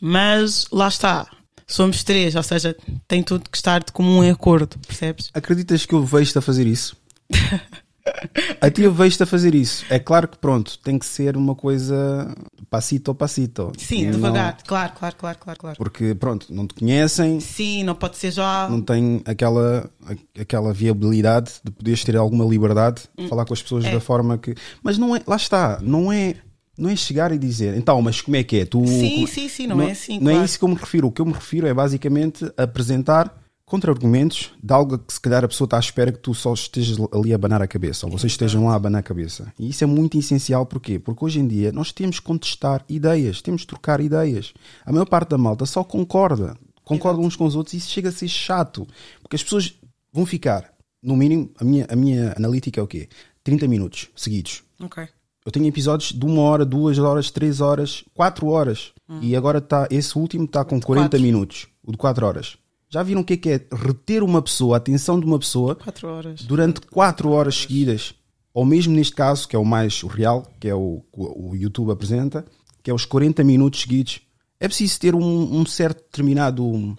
Mas 0.00 0.66
lá 0.72 0.88
está, 0.88 1.28
somos 1.66 2.02
três, 2.02 2.34
ou 2.34 2.42
seja, 2.42 2.76
tem 3.06 3.22
tudo 3.22 3.48
que 3.48 3.56
estar 3.56 3.82
de 3.82 3.92
comum 3.92 4.28
acordo, 4.30 4.78
percebes? 4.86 5.30
Acreditas 5.34 5.86
que 5.86 5.94
eu 5.94 6.04
vejo-te 6.04 6.38
a 6.38 6.42
fazer 6.42 6.66
isso? 6.66 6.96
a 8.60 8.70
ti 8.70 8.82
eu 8.82 8.92
vejo-te 8.92 9.22
a 9.22 9.26
fazer 9.26 9.54
isso. 9.54 9.84
É 9.88 9.98
claro 9.98 10.28
que 10.28 10.38
pronto, 10.38 10.78
tem 10.78 10.98
que 10.98 11.06
ser 11.06 11.36
uma 11.36 11.54
coisa 11.54 12.34
passito 12.70 13.08
ou 13.08 13.14
passito. 13.14 13.72
Sim, 13.78 14.06
não... 14.06 14.12
devagar, 14.12 14.58
claro, 14.66 14.92
claro, 14.98 15.16
claro, 15.16 15.38
claro, 15.38 15.58
claro. 15.58 15.76
Porque 15.76 16.14
pronto, 16.14 16.46
não 16.50 16.66
te 16.66 16.74
conhecem. 16.74 17.40
Sim, 17.40 17.84
não 17.84 17.94
pode 17.94 18.16
ser 18.16 18.30
já. 18.30 18.68
Não 18.68 18.80
tem 18.80 19.22
aquela, 19.24 19.90
aquela 20.38 20.72
viabilidade 20.72 21.52
de 21.62 21.70
poderes 21.70 22.04
ter 22.04 22.16
alguma 22.16 22.44
liberdade 22.44 23.02
de 23.16 23.24
hum. 23.24 23.28
falar 23.28 23.44
com 23.44 23.54
as 23.54 23.62
pessoas 23.62 23.84
é. 23.84 23.92
da 23.92 24.00
forma 24.00 24.38
que. 24.38 24.54
Mas 24.82 24.98
não 24.98 25.14
é, 25.14 25.22
lá 25.26 25.36
está, 25.36 25.78
não 25.82 26.12
é 26.12 26.36
não 26.76 26.88
é 26.88 26.96
chegar 26.96 27.30
e 27.32 27.38
dizer, 27.38 27.76
então, 27.76 28.00
mas 28.00 28.20
como 28.20 28.36
é 28.36 28.42
que 28.42 28.60
é? 28.60 28.64
Tu, 28.64 28.86
sim, 28.86 29.26
sim, 29.26 29.48
sim, 29.48 29.66
não, 29.66 29.76
não 29.76 29.84
é 29.84 29.90
assim. 29.92 30.18
Não 30.18 30.30
é 30.30 30.32
claro. 30.32 30.40
é 30.40 30.44
isso 30.44 30.58
que 30.58 30.64
eu 30.64 30.68
me 30.68 30.74
refiro. 30.74 31.06
O 31.08 31.12
que 31.12 31.20
eu 31.20 31.26
me 31.26 31.32
refiro 31.32 31.66
é 31.66 31.74
basicamente 31.74 32.50
apresentar 32.56 33.41
contra-argumentos 33.64 34.52
de 34.62 34.72
algo 34.72 34.98
que 34.98 35.12
se 35.12 35.20
calhar 35.20 35.44
a 35.44 35.48
pessoa 35.48 35.66
está 35.66 35.76
à 35.76 35.80
espera 35.80 36.12
que 36.12 36.18
tu 36.18 36.34
só 36.34 36.52
estejas 36.52 36.98
ali 37.12 37.32
a 37.32 37.36
abanar 37.36 37.62
a 37.62 37.66
cabeça, 37.66 38.06
ou 38.06 38.12
vocês 38.12 38.32
estejam 38.32 38.66
lá 38.66 38.72
a 38.72 38.76
abanar 38.76 39.00
a 39.00 39.02
cabeça. 39.02 39.52
E 39.58 39.70
isso 39.70 39.82
é 39.82 39.86
muito 39.86 40.18
essencial, 40.18 40.66
porquê? 40.66 40.98
Porque 40.98 41.24
hoje 41.24 41.40
em 41.40 41.46
dia 41.46 41.72
nós 41.72 41.92
temos 41.92 42.18
que 42.20 42.26
contestar 42.26 42.84
ideias, 42.88 43.40
temos 43.40 43.62
que 43.62 43.68
trocar 43.68 44.00
ideias. 44.00 44.52
A 44.84 44.92
maior 44.92 45.06
parte 45.06 45.30
da 45.30 45.38
malta 45.38 45.64
só 45.64 45.82
concorda 45.82 46.56
concordam 46.84 47.24
uns 47.24 47.36
com 47.36 47.44
os 47.44 47.56
outros 47.56 47.74
e 47.74 47.78
isso 47.78 47.90
chega 47.90 48.08
a 48.08 48.12
ser 48.12 48.28
chato. 48.28 48.86
Porque 49.22 49.36
as 49.36 49.42
pessoas 49.42 49.74
vão 50.12 50.26
ficar, 50.26 50.72
no 51.02 51.16
mínimo, 51.16 51.50
a 51.58 51.64
minha, 51.64 51.86
a 51.88 51.96
minha 51.96 52.34
analítica 52.36 52.80
é 52.80 52.82
o 52.82 52.86
quê? 52.86 53.08
30 53.42 53.66
minutos 53.66 54.08
seguidos. 54.14 54.62
Ok. 54.80 55.08
Eu 55.44 55.50
tenho 55.50 55.66
episódios 55.66 56.12
de 56.12 56.24
uma 56.24 56.42
hora, 56.42 56.64
duas 56.64 56.98
horas, 56.98 57.30
três 57.30 57.60
horas, 57.60 58.04
quatro 58.14 58.46
horas. 58.48 58.92
E 59.20 59.34
agora 59.34 59.60
tá, 59.60 59.88
esse 59.90 60.16
último 60.16 60.44
está 60.44 60.64
com 60.64 60.80
40 60.80 61.08
quatro. 61.08 61.20
minutos. 61.20 61.66
O 61.82 61.90
de 61.90 61.98
quatro 61.98 62.24
horas. 62.24 62.56
Já 62.92 63.02
viram 63.02 63.22
o 63.22 63.24
que 63.24 63.32
é 63.32 63.36
que 63.38 63.48
é 63.48 63.66
reter 63.74 64.22
uma 64.22 64.42
pessoa, 64.42 64.76
a 64.76 64.78
atenção 64.78 65.18
de 65.18 65.24
uma 65.24 65.38
pessoa 65.38 65.74
Quatro 65.76 66.08
horas. 66.08 66.42
durante 66.42 66.80
quatro 66.82 67.30
horas 67.30 67.56
seguidas? 67.56 68.14
Ou 68.52 68.66
mesmo 68.66 68.94
neste 68.94 69.14
caso, 69.14 69.48
que 69.48 69.56
é 69.56 69.58
o 69.58 69.64
mais 69.64 70.02
real, 70.02 70.46
que 70.60 70.68
é 70.68 70.74
o 70.74 71.02
que 71.10 71.20
o 71.20 71.56
YouTube 71.56 71.90
apresenta, 71.90 72.44
que 72.82 72.90
é 72.90 72.94
os 72.94 73.06
40 73.06 73.42
minutos 73.42 73.80
seguidos. 73.80 74.20
É 74.60 74.68
preciso 74.68 75.00
ter 75.00 75.14
um, 75.14 75.58
um 75.58 75.64
certo 75.64 76.02
determinado 76.02 76.62
um, 76.66 76.94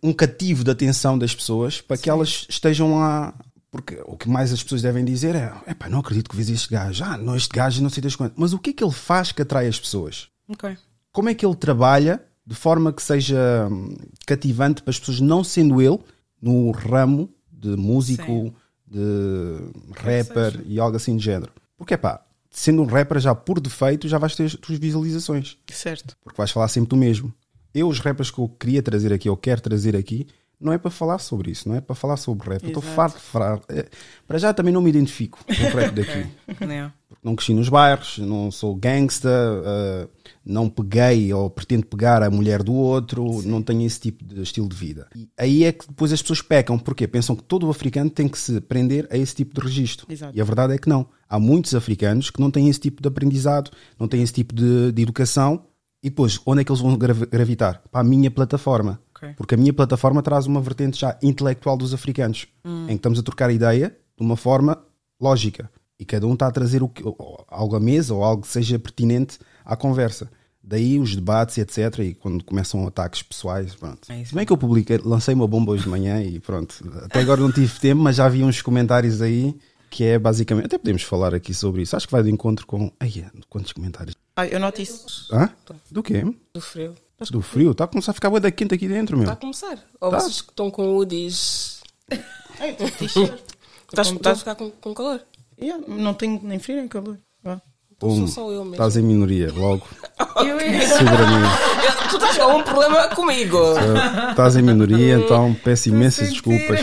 um 0.00 0.12
cativo 0.12 0.62
de 0.62 0.70
atenção 0.70 1.18
das 1.18 1.34
pessoas 1.34 1.80
para 1.80 1.96
que 1.96 2.08
elas 2.08 2.46
estejam 2.48 2.96
lá. 2.96 3.34
Porque 3.68 4.00
o 4.06 4.16
que 4.16 4.28
mais 4.28 4.52
as 4.52 4.62
pessoas 4.62 4.80
devem 4.82 5.04
dizer 5.04 5.34
é: 5.34 5.52
epá, 5.66 5.88
não 5.88 5.98
acredito 5.98 6.30
que 6.30 6.36
vês 6.36 6.48
este 6.48 6.70
gajo. 6.70 7.02
Ah, 7.02 7.16
não, 7.18 7.34
este 7.34 7.50
gajo 7.52 7.82
não 7.82 7.90
sei 7.90 8.00
das 8.00 8.14
quantas. 8.14 8.38
Mas 8.38 8.52
o 8.52 8.60
que 8.60 8.70
é 8.70 8.72
que 8.72 8.84
ele 8.84 8.92
faz 8.92 9.32
que 9.32 9.42
atrai 9.42 9.66
as 9.66 9.78
pessoas? 9.78 10.28
Ok. 10.48 10.76
como 11.12 11.28
é 11.28 11.34
que 11.34 11.44
ele 11.44 11.54
trabalha 11.56 12.24
de 12.50 12.56
forma 12.56 12.92
que 12.92 13.00
seja 13.00 13.68
hum, 13.70 13.94
cativante 14.26 14.82
para 14.82 14.90
as 14.90 14.98
pessoas, 14.98 15.20
não 15.20 15.44
sendo 15.44 15.80
ele 15.80 15.98
no 16.42 16.72
ramo 16.72 17.32
de 17.52 17.76
músico, 17.76 18.24
Sim. 18.26 18.52
de 18.88 19.70
rapper 19.96 20.60
e 20.66 20.80
algo 20.80 20.96
assim 20.96 21.16
de 21.16 21.24
género. 21.24 21.52
Porque 21.78 21.96
pá, 21.96 22.20
sendo 22.50 22.82
um 22.82 22.86
rapper 22.86 23.20
já 23.20 23.36
por 23.36 23.60
defeito 23.60 24.08
já 24.08 24.18
vais 24.18 24.34
ter 24.34 24.46
as 24.46 24.54
tuas 24.54 24.78
visualizações, 24.80 25.56
Certo. 25.70 26.16
porque 26.24 26.36
vais 26.36 26.50
falar 26.50 26.66
sempre 26.66 26.88
do 26.90 26.96
mesmo. 26.96 27.32
Eu, 27.72 27.86
os 27.88 28.00
rappers 28.00 28.32
que 28.32 28.38
eu 28.40 28.48
queria 28.48 28.82
trazer 28.82 29.12
aqui, 29.12 29.30
ou 29.30 29.36
quero 29.36 29.60
trazer 29.60 29.94
aqui, 29.94 30.26
não 30.60 30.72
é 30.72 30.78
para 30.78 30.90
falar 30.90 31.18
sobre 31.18 31.52
isso, 31.52 31.68
não 31.68 31.76
é 31.76 31.80
para 31.80 31.94
falar 31.94 32.16
sobre 32.16 32.48
rap. 32.48 32.62
Eu 32.64 32.68
estou 32.70 32.82
Exato. 32.82 32.96
farto 32.96 33.14
de 33.18 33.22
falar. 33.22 33.60
é, 33.68 33.86
Para 34.26 34.38
já 34.38 34.52
também 34.52 34.74
não 34.74 34.82
me 34.82 34.90
identifico 34.90 35.38
com 35.46 35.52
o 35.52 35.70
rap 35.80 35.94
daqui 35.94 36.26
Yeah. 36.60 36.92
Não 37.22 37.36
cresci 37.36 37.52
nos 37.54 37.68
bairros, 37.68 38.18
não 38.18 38.50
sou 38.50 38.74
gangsta, 38.74 39.28
uh, 39.28 40.08
não 40.44 40.68
peguei 40.68 41.32
ou 41.32 41.50
pretendo 41.50 41.86
pegar 41.86 42.22
a 42.22 42.30
mulher 42.30 42.62
do 42.62 42.72
outro, 42.72 43.42
não 43.44 43.62
tenho 43.62 43.82
esse 43.86 44.00
tipo 44.00 44.24
de 44.24 44.40
estilo 44.42 44.68
de 44.68 44.76
vida. 44.76 45.06
E 45.14 45.28
aí 45.38 45.64
é 45.64 45.72
que 45.72 45.86
depois 45.86 46.12
as 46.12 46.22
pessoas 46.22 46.40
pecam, 46.42 46.78
porque 46.78 47.06
pensam 47.06 47.36
que 47.36 47.42
todo 47.42 47.66
o 47.66 47.70
africano 47.70 48.08
tem 48.10 48.26
que 48.26 48.38
se 48.38 48.60
prender 48.60 49.06
a 49.10 49.16
esse 49.18 49.34
tipo 49.34 49.54
de 49.54 49.60
registro. 49.66 50.06
Exato. 50.10 50.36
E 50.36 50.40
a 50.40 50.44
verdade 50.44 50.74
é 50.74 50.78
que 50.78 50.88
não. 50.88 51.06
Há 51.28 51.38
muitos 51.38 51.74
africanos 51.74 52.30
que 52.30 52.40
não 52.40 52.50
têm 52.50 52.68
esse 52.68 52.80
tipo 52.80 53.02
de 53.02 53.08
aprendizado, 53.08 53.70
não 53.98 54.08
têm 54.08 54.22
esse 54.22 54.32
tipo 54.32 54.54
de, 54.54 54.90
de 54.92 55.02
educação. 55.02 55.64
E 56.02 56.08
depois, 56.08 56.40
onde 56.46 56.62
é 56.62 56.64
que 56.64 56.72
eles 56.72 56.80
vão 56.80 56.96
gravi- 56.96 57.26
gravitar? 57.26 57.82
Para 57.92 58.00
a 58.00 58.04
minha 58.04 58.30
plataforma. 58.30 58.98
Ok. 59.14 59.34
Porque 59.36 59.54
a 59.54 59.58
minha 59.58 59.72
plataforma 59.74 60.22
traz 60.22 60.46
uma 60.46 60.58
vertente 60.58 60.98
já 60.98 61.18
intelectual 61.22 61.76
dos 61.76 61.92
africanos, 61.92 62.46
em 62.64 62.86
que 62.86 62.94
estamos 62.94 63.18
a 63.18 63.22
trocar 63.22 63.50
ideia 63.50 63.94
de 64.18 64.24
uma 64.24 64.34
forma 64.34 64.78
lógica. 65.20 65.70
E 66.00 66.04
cada 66.06 66.26
um 66.26 66.32
está 66.32 66.46
a 66.46 66.50
trazer 66.50 66.82
o 66.82 66.88
que, 66.88 67.02
algo 67.48 67.76
à 67.76 67.80
mesa 67.80 68.14
ou 68.14 68.24
algo 68.24 68.42
que 68.42 68.48
seja 68.48 68.78
pertinente 68.78 69.38
à 69.64 69.76
conversa. 69.76 70.30
Daí 70.62 70.98
os 70.98 71.14
debates, 71.14 71.58
etc. 71.58 71.98
E 72.00 72.14
quando 72.14 72.42
começam 72.42 72.86
ataques 72.86 73.22
pessoais, 73.22 73.74
pronto. 73.74 74.10
É 74.10 74.20
isso. 74.20 74.30
Se 74.30 74.34
bem 74.34 74.46
que 74.46 74.52
eu 74.52 74.56
publiquei, 74.56 74.98
lancei 75.04 75.34
uma 75.34 75.46
bomba 75.46 75.72
hoje 75.72 75.84
de 75.84 75.88
manhã 75.90 76.22
e 76.22 76.40
pronto. 76.40 76.74
Até 77.04 77.20
agora 77.20 77.40
não 77.40 77.52
tive 77.52 77.78
tempo, 77.78 78.00
mas 78.02 78.16
já 78.16 78.28
vi 78.28 78.42
uns 78.42 78.62
comentários 78.62 79.20
aí 79.20 79.54
que 79.90 80.04
é 80.04 80.18
basicamente. 80.18 80.66
Até 80.66 80.78
podemos 80.78 81.02
falar 81.02 81.34
aqui 81.34 81.52
sobre 81.52 81.82
isso. 81.82 81.94
Acho 81.96 82.06
que 82.06 82.12
vai 82.12 82.22
de 82.22 82.30
encontro 82.30 82.66
com. 82.66 82.90
Ai, 82.98 83.26
quantos 83.48 83.72
comentários? 83.72 84.14
Ai, 84.36 84.48
eu 84.52 84.60
noto 84.60 84.80
isso. 84.80 85.26
Hã? 85.34 85.50
Do 85.90 86.02
quê? 86.02 86.24
Do 86.54 86.60
frio. 86.60 86.94
Do 87.30 87.42
frio? 87.42 87.72
Está 87.72 87.84
a 87.84 87.88
começar 87.88 88.12
a 88.12 88.14
ficar 88.14 88.30
bué 88.30 88.40
da 88.40 88.50
quente 88.50 88.74
aqui 88.74 88.88
dentro, 88.88 89.16
meu. 89.16 89.24
Está 89.24 89.34
a 89.34 89.36
começar. 89.36 89.78
Ou 90.00 90.10
Tá. 90.10 90.20
vocês 90.20 90.40
que 90.40 90.50
estão 90.50 90.70
com 90.70 91.04
com- 91.04 91.10
estás 93.90 94.08
a 94.26 94.34
ficar 94.36 94.54
com, 94.54 94.70
com 94.70 94.94
calor? 94.94 95.20
Yeah, 95.60 95.84
não 95.88 96.14
tenho 96.14 96.40
nem 96.42 96.58
frio 96.58 96.76
nem 96.78 96.88
calor. 96.88 97.18
Vá. 97.42 97.60
Então 97.96 98.08
Um, 98.08 98.16
sou 98.18 98.28
só 98.28 98.50
eu 98.50 98.60
mesmo. 98.60 98.74
Estás 98.74 98.96
em 98.96 99.02
minoria, 99.02 99.52
logo. 99.52 99.86
Eu 100.44 100.58
é-. 100.58 100.84
Eu- 100.84 102.00
Tu 102.10 102.16
estás 102.16 102.38
com 102.38 102.56
um 102.56 102.62
problema 102.62 103.08
comigo. 103.14 103.56
Uh, 103.58 104.30
Estás 104.30 104.56
em 104.56 104.62
minoria, 104.62 105.16
então 105.18 105.54
peço 105.62 105.88
imensas 105.90 106.30
desculpas. 106.32 106.80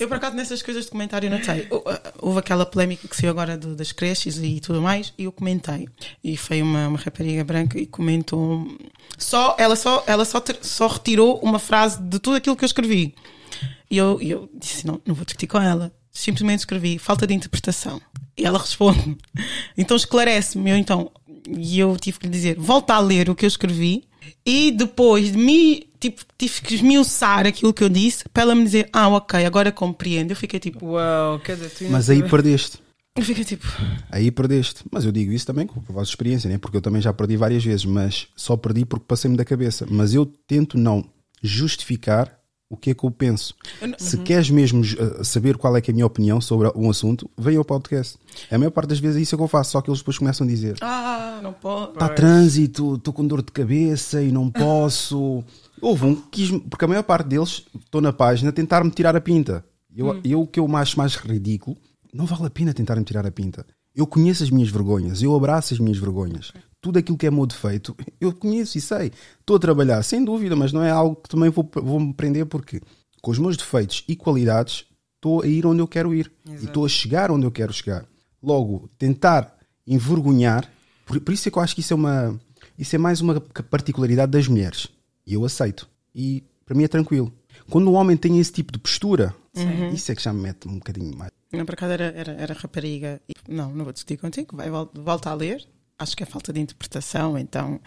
Eu, 0.00 0.08
por 0.08 0.16
acaso, 0.16 0.34
nessas 0.36 0.62
coisas 0.62 0.84
de 0.86 0.90
comentário, 0.90 1.30
notei. 1.30 1.66
Hou- 1.70 1.84
Houve 2.20 2.38
aquela 2.40 2.66
polémica 2.66 3.06
que 3.06 3.16
saiu 3.16 3.30
agora 3.30 3.56
do- 3.56 3.76
das 3.76 3.92
creches 3.92 4.36
e 4.38 4.58
tudo 4.60 4.80
mais, 4.82 5.12
e 5.18 5.24
eu 5.24 5.32
comentei. 5.32 5.88
E 6.24 6.36
foi 6.36 6.60
uma, 6.62 6.88
uma 6.88 6.98
rapariga 6.98 7.44
branca 7.44 7.78
e 7.78 7.86
comentou. 7.86 8.66
Só, 9.18 9.54
ela 9.58 9.76
só, 9.76 10.02
ela 10.06 10.24
só, 10.24 10.40
ter- 10.40 10.58
só 10.62 10.86
retirou 10.88 11.38
uma 11.40 11.58
frase 11.58 12.00
de 12.02 12.18
tudo 12.18 12.36
aquilo 12.36 12.56
que 12.56 12.64
eu 12.64 12.66
escrevi. 12.66 13.14
E 13.90 13.96
eu, 13.96 14.18
e 14.20 14.30
eu 14.30 14.48
disse: 14.54 14.86
não, 14.86 15.00
não 15.06 15.14
vou 15.14 15.24
discutir 15.24 15.46
com 15.46 15.60
ela. 15.60 15.92
Simplesmente 16.16 16.60
escrevi 16.60 16.98
falta 16.98 17.26
de 17.26 17.34
interpretação. 17.34 18.00
E 18.38 18.46
ela 18.46 18.58
responde: 18.58 19.18
então 19.76 19.94
esclarece-me. 19.94 20.70
Eu, 20.70 20.76
então, 20.78 21.10
e 21.46 21.78
eu 21.78 21.94
tive 21.98 22.18
que 22.18 22.26
lhe 22.26 22.32
dizer: 22.32 22.56
volta 22.58 22.94
a 22.94 22.98
ler 22.98 23.28
o 23.28 23.34
que 23.34 23.44
eu 23.44 23.48
escrevi. 23.48 24.04
E 24.44 24.72
depois 24.72 25.30
de 25.30 25.36
me, 25.38 25.86
tipo, 26.00 26.24
tive 26.38 26.62
que 26.62 26.74
esmiuçar 26.74 27.46
aquilo 27.46 27.72
que 27.72 27.84
eu 27.84 27.88
disse 27.90 28.26
para 28.30 28.44
ela 28.44 28.54
me 28.54 28.64
dizer: 28.64 28.88
ah, 28.94 29.08
ok, 29.08 29.44
agora 29.44 29.70
compreendo. 29.70 30.30
Eu 30.30 30.36
fiquei 30.36 30.58
tipo: 30.58 30.86
Uau, 30.86 31.38
quer 31.40 31.56
dizer, 31.56 31.90
Mas 31.90 32.08
aí 32.08 32.22
perdeste. 32.26 32.78
eu 33.14 33.22
fiquei 33.22 33.44
tipo: 33.44 33.66
Aí 34.10 34.30
perdeste. 34.30 34.84
Mas 34.90 35.04
eu 35.04 35.12
digo 35.12 35.32
isso 35.32 35.46
também 35.46 35.66
com 35.66 35.80
a 35.80 35.92
vossa 35.92 36.10
experiência, 36.10 36.48
né? 36.48 36.56
porque 36.56 36.78
eu 36.78 36.82
também 36.82 37.02
já 37.02 37.12
perdi 37.12 37.36
várias 37.36 37.62
vezes, 37.62 37.84
mas 37.84 38.26
só 38.34 38.56
perdi 38.56 38.86
porque 38.86 39.04
passei-me 39.06 39.36
da 39.36 39.44
cabeça. 39.44 39.86
Mas 39.88 40.14
eu 40.14 40.24
tento 40.24 40.78
não 40.78 41.04
justificar 41.42 42.35
o 42.68 42.76
que 42.76 42.90
é 42.90 42.94
que 42.94 43.04
eu 43.04 43.10
penso. 43.10 43.54
Se 43.98 44.18
queres 44.18 44.50
mesmo 44.50 44.80
uh, 44.80 45.24
saber 45.24 45.56
qual 45.56 45.76
é, 45.76 45.80
que 45.80 45.90
é 45.90 45.92
a 45.92 45.94
minha 45.94 46.06
opinião 46.06 46.40
sobre 46.40 46.70
um 46.74 46.90
assunto, 46.90 47.30
vem 47.38 47.56
ao 47.56 47.64
podcast. 47.64 48.18
A 48.50 48.58
maior 48.58 48.70
parte 48.70 48.88
das 48.88 48.98
vezes 48.98 49.16
é 49.16 49.20
isso 49.22 49.36
que 49.36 49.42
eu 49.42 49.48
faço, 49.48 49.72
só 49.72 49.80
que 49.80 49.88
eles 49.88 50.00
depois 50.00 50.18
começam 50.18 50.46
a 50.46 50.50
dizer: 50.50 50.76
ah, 50.80 51.40
não 51.42 51.52
pode. 51.52 51.92
está 51.92 52.08
trânsito, 52.08 52.96
estou 52.96 53.14
com 53.14 53.26
dor 53.26 53.42
de 53.42 53.52
cabeça 53.52 54.22
e 54.22 54.32
não 54.32 54.50
posso. 54.50 55.44
Houve 55.80 56.06
um 56.06 56.14
que 56.14 56.48
quis, 56.48 56.50
porque 56.68 56.84
a 56.84 56.88
maior 56.88 57.02
parte 57.02 57.28
deles, 57.28 57.64
estou 57.78 58.00
na 58.00 58.12
página, 58.12 58.50
tentar-me 58.50 58.90
tirar 58.90 59.14
a 59.14 59.20
pinta. 59.20 59.64
Eu, 59.94 60.20
eu 60.24 60.42
o 60.42 60.46
que 60.46 60.60
eu 60.60 60.76
acho 60.76 60.98
mais 60.98 61.14
ridículo, 61.14 61.76
não 62.12 62.26
vale 62.26 62.46
a 62.46 62.50
pena 62.50 62.74
tentar-me 62.74 63.04
tirar 63.04 63.26
a 63.26 63.30
pinta. 63.30 63.64
Eu 63.94 64.06
conheço 64.06 64.42
as 64.42 64.50
minhas 64.50 64.68
vergonhas, 64.68 65.22
eu 65.22 65.34
abraço 65.34 65.72
as 65.72 65.80
minhas 65.80 65.98
vergonhas. 65.98 66.52
Tudo 66.86 66.98
aquilo 67.00 67.18
que 67.18 67.26
é 67.26 67.30
meu 67.32 67.46
defeito, 67.46 67.96
eu 68.20 68.32
conheço 68.32 68.78
e 68.78 68.80
sei. 68.80 69.10
Estou 69.40 69.56
a 69.56 69.58
trabalhar, 69.58 70.00
sem 70.04 70.24
dúvida, 70.24 70.54
mas 70.54 70.72
não 70.72 70.82
é 70.84 70.90
algo 70.90 71.16
que 71.16 71.28
também 71.28 71.50
vou, 71.50 71.68
vou 71.74 71.98
me 71.98 72.14
prender 72.14 72.46
porque 72.46 72.80
com 73.20 73.30
os 73.32 73.38
meus 73.40 73.56
defeitos 73.56 74.04
e 74.06 74.14
qualidades 74.14 74.84
estou 75.16 75.42
a 75.42 75.46
ir 75.48 75.66
onde 75.66 75.80
eu 75.80 75.88
quero 75.88 76.14
ir 76.14 76.30
e 76.48 76.64
estou 76.66 76.84
a 76.86 76.88
chegar 76.88 77.30
onde 77.32 77.44
eu 77.44 77.50
quero 77.50 77.72
chegar. 77.72 78.04
Logo, 78.40 78.88
tentar 78.98 79.56
envergonhar, 79.84 80.70
por, 81.04 81.18
por 81.20 81.32
isso 81.34 81.48
é 81.48 81.50
que 81.50 81.58
eu 81.58 81.62
acho 81.62 81.74
que 81.74 81.80
isso 81.80 81.92
é 81.92 81.96
uma 81.96 82.38
isso 82.78 82.94
é 82.94 82.98
mais 82.98 83.20
uma 83.20 83.40
particularidade 83.40 84.30
das 84.30 84.46
mulheres. 84.46 84.86
E 85.26 85.32
eu 85.34 85.44
aceito. 85.44 85.88
E 86.14 86.44
para 86.64 86.76
mim 86.76 86.84
é 86.84 86.88
tranquilo. 86.88 87.32
Quando 87.70 87.88
o 87.88 87.94
homem 87.94 88.16
tem 88.16 88.38
esse 88.38 88.52
tipo 88.52 88.70
de 88.72 88.78
postura, 88.78 89.34
isso 89.94 90.12
é 90.12 90.14
que 90.14 90.22
já 90.22 90.32
me 90.32 90.42
mete 90.42 90.68
um 90.68 90.74
bocadinho 90.74 91.16
mais. 91.16 91.32
Não, 91.52 91.64
por 91.64 91.72
acaso 91.74 91.92
era, 91.94 92.04
era, 92.14 92.32
era 92.32 92.54
rapariga. 92.54 93.20
Não, 93.48 93.72
não 93.74 93.84
vou 93.84 93.92
discutir 93.92 94.18
contigo, 94.18 94.56
vai, 94.56 94.68
vol- 94.70 94.90
volta 94.94 95.30
a 95.30 95.34
ler. 95.34 95.66
Acho 95.98 96.14
que 96.14 96.22
é 96.22 96.26
falta 96.26 96.52
de 96.52 96.60
interpretação, 96.60 97.38
então. 97.38 97.80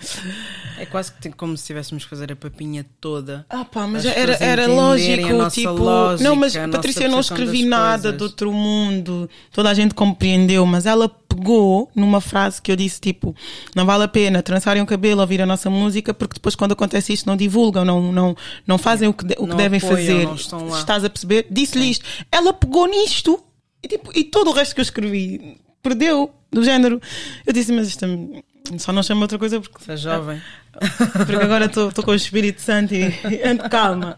É 0.80 0.86
quase 0.88 1.12
que 1.14 1.30
como 1.32 1.56
se 1.56 1.68
tivéssemos 1.68 2.04
que 2.06 2.10
fazer 2.10 2.32
a 2.32 2.36
papinha 2.36 2.84
toda. 3.00 3.46
Ah 3.48 3.64
pá, 3.64 3.86
mas 3.86 4.04
As 4.04 4.18
era, 4.18 4.34
era 4.44 4.66
lógico, 4.68 5.50
tipo. 5.52 5.74
lógica, 5.74 6.28
não, 6.28 6.36
mas 6.36 6.56
Patrícia, 6.56 7.04
eu 7.04 7.12
não 7.12 7.20
escrevi 7.20 7.66
nada 7.66 8.02
coisas. 8.04 8.18
do 8.18 8.24
outro 8.24 8.52
mundo. 8.52 9.30
Toda 9.54 9.70
a 9.70 9.76
gente 9.76 9.94
compreendeu, 9.94 10.66
mas 10.66 10.88
ela 10.88 11.08
pegou 11.08 11.92
numa 11.96 12.20
frase 12.20 12.60
que 12.60 12.72
eu 12.72 12.76
disse, 12.76 13.00
tipo, 13.00 13.36
não 13.76 13.86
vale 13.86 14.06
a 14.06 14.08
pena 14.08 14.42
trançarem 14.42 14.82
o 14.82 14.88
cabelo, 14.88 15.22
ouvir 15.22 15.44
a 15.44 15.46
nossa 15.46 15.70
música, 15.70 16.12
porque 16.12 16.34
depois 16.34 16.56
quando 16.56 16.72
acontece 16.72 17.14
isto 17.14 17.28
não 17.28 17.38
divulgam, 17.38 17.86
não, 17.86 18.12
não, 18.12 18.36
não 18.66 18.80
fazem 18.80 19.08
o 19.08 19.14
que, 19.14 19.24
de- 19.24 19.36
o 19.38 19.44
que 19.44 19.50
Não 19.50 19.56
devem 19.58 19.78
apoiam, 19.78 20.36
fazer. 20.36 20.68
Estás 20.80 21.04
a 21.06 21.10
perceber? 21.12 21.46
Disse-lhe 21.52 21.92
isto. 21.92 22.04
Ela 22.32 22.54
pegou 22.54 22.88
nisto 22.88 23.40
e, 23.84 23.88
tipo, 23.88 24.12
e 24.18 24.24
todo 24.24 24.50
o 24.50 24.54
resto 24.54 24.74
que 24.74 24.82
eu 24.82 24.84
escrevi 24.84 25.58
perdeu, 25.82 26.32
do 26.52 26.64
género. 26.64 27.02
Eu 27.46 27.54
disse, 27.54 27.72
mas 27.72 27.88
isto 27.88 28.06
é- 28.06 28.78
só 28.78 28.92
não 28.94 29.02
chama 29.02 29.22
outra 29.22 29.40
coisa 29.40 29.60
porque 29.60 29.84
Se 29.84 29.92
é 29.92 29.98
jovem. 29.98 30.42
porque 31.26 31.36
agora 31.36 31.66
estou 31.66 31.92
com 31.92 32.12
o 32.12 32.16
Espírito 32.16 32.62
Santo 32.62 32.94
e 32.94 33.06
ando 33.44 33.68
calma. 33.70 34.18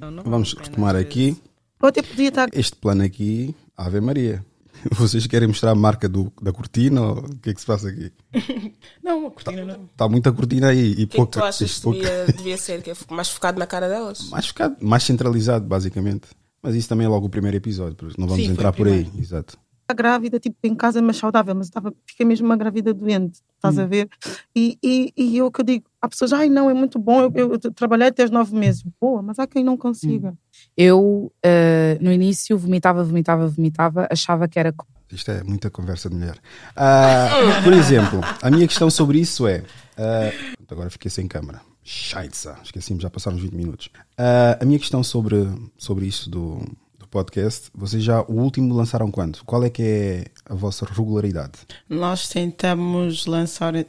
Não, 0.00 0.10
não 0.10 0.22
Vamos 0.24 0.52
retomar 0.54 0.96
aqui. 0.96 1.36
até 1.80 2.02
podia 2.02 2.28
estar. 2.28 2.48
Este 2.52 2.76
plano 2.76 3.02
aqui, 3.04 3.54
Ave 3.76 4.00
Maria. 4.00 4.44
Vocês 4.92 5.26
querem 5.26 5.48
mostrar 5.48 5.70
a 5.70 5.74
marca 5.74 6.08
do, 6.08 6.30
da 6.40 6.52
cortina 6.52 7.00
ou 7.00 7.18
o 7.20 7.36
que 7.38 7.50
é 7.50 7.54
que 7.54 7.60
se 7.60 7.66
passa 7.66 7.88
aqui? 7.88 8.12
Não, 9.02 9.26
a 9.28 9.30
cortina 9.30 9.64
não. 9.64 9.84
Está 9.84 10.08
muita 10.08 10.30
cortina 10.32 10.68
aí 10.68 10.90
e 10.90 10.92
O 10.92 10.96
que 10.96 11.02
é 11.02 11.06
que 11.06 11.16
pouca. 11.16 11.40
tu 11.40 11.44
achas 11.44 11.74
que 11.74 11.80
pouca- 11.80 11.98
devia, 11.98 12.26
devia 12.36 12.56
ser? 12.58 12.82
Que 12.82 12.90
é 12.90 12.94
mais 13.10 13.28
focado 13.30 13.58
na 13.58 13.66
cara 13.66 13.88
delas? 13.88 14.28
mais 14.28 14.46
focado, 14.48 14.76
mais 14.80 15.02
centralizado, 15.02 15.64
basicamente. 15.66 16.28
Mas 16.62 16.74
isso 16.74 16.88
também 16.88 17.06
é 17.06 17.08
logo 17.08 17.26
o 17.26 17.30
primeiro 17.30 17.56
episódio, 17.56 17.96
não 18.18 18.26
vamos 18.26 18.44
Sim, 18.44 18.50
entrar 18.52 18.72
por 18.72 18.86
aí. 18.88 19.08
Exato. 19.18 19.56
Grávida, 19.94 20.38
tipo, 20.38 20.56
em 20.64 20.74
casa, 20.74 21.00
mas 21.02 21.16
saudável, 21.16 21.54
mas 21.54 21.66
estava, 21.66 21.92
fiquei 22.06 22.26
mesmo 22.26 22.46
uma 22.46 22.56
grávida 22.56 22.92
doente, 22.92 23.40
estás 23.54 23.78
a 23.78 23.86
ver? 23.86 24.08
E, 24.54 24.78
e, 24.82 25.12
e 25.16 25.36
eu 25.38 25.50
que 25.50 25.60
eu 25.60 25.64
digo, 25.64 25.84
Há 26.06 26.08
pessoas, 26.08 26.32
ai 26.32 26.48
não, 26.48 26.70
é 26.70 26.74
muito 26.74 27.00
bom, 27.00 27.22
eu, 27.22 27.32
eu, 27.34 27.52
eu 27.64 27.72
trabalhei 27.72 28.06
até 28.06 28.24
os 28.24 28.30
nove 28.30 28.54
meses. 28.54 28.84
Boa, 29.00 29.20
mas 29.20 29.40
há 29.40 29.46
quem 29.46 29.64
não 29.64 29.76
consiga. 29.76 30.30
Hum. 30.30 30.36
Eu, 30.76 31.00
uh, 31.44 31.98
no 32.00 32.12
início, 32.12 32.56
vomitava, 32.56 33.02
vomitava, 33.02 33.48
vomitava, 33.48 34.06
achava 34.08 34.46
que 34.46 34.56
era. 34.56 34.72
Isto 35.10 35.32
é 35.32 35.42
muita 35.42 35.68
conversa 35.68 36.08
de 36.08 36.14
mulher. 36.14 36.36
Uh, 36.76 37.64
por 37.64 37.72
exemplo, 37.72 38.20
a 38.40 38.48
minha 38.52 38.68
questão 38.68 38.88
sobre 38.88 39.18
isso 39.18 39.48
é. 39.48 39.64
Uh, 39.98 40.56
agora 40.70 40.88
fiquei 40.90 41.10
sem 41.10 41.26
câmera. 41.26 41.60
Scheitza, 41.82 42.56
esqueci-me, 42.62 43.00
já 43.00 43.10
passaram 43.10 43.36
uns 43.36 43.42
20 43.42 43.54
minutos. 43.54 43.90
a 44.60 44.64
minha 44.64 44.78
questão 44.78 45.02
sobre, 45.02 45.48
sobre 45.76 46.06
isso 46.06 46.30
do, 46.30 46.60
podcast, 47.06 47.70
vocês 47.74 48.02
já 48.02 48.22
o 48.22 48.32
último 48.40 48.74
lançaram 48.74 49.10
quando? 49.10 49.40
Qual 49.44 49.64
é 49.64 49.70
que 49.70 49.82
é 49.82 50.24
a 50.44 50.54
vossa 50.54 50.86
regularidade? 50.86 51.52
Nós 51.88 52.28
tentamos 52.28 53.26
lançar 53.26 53.74
uh, 53.74 53.84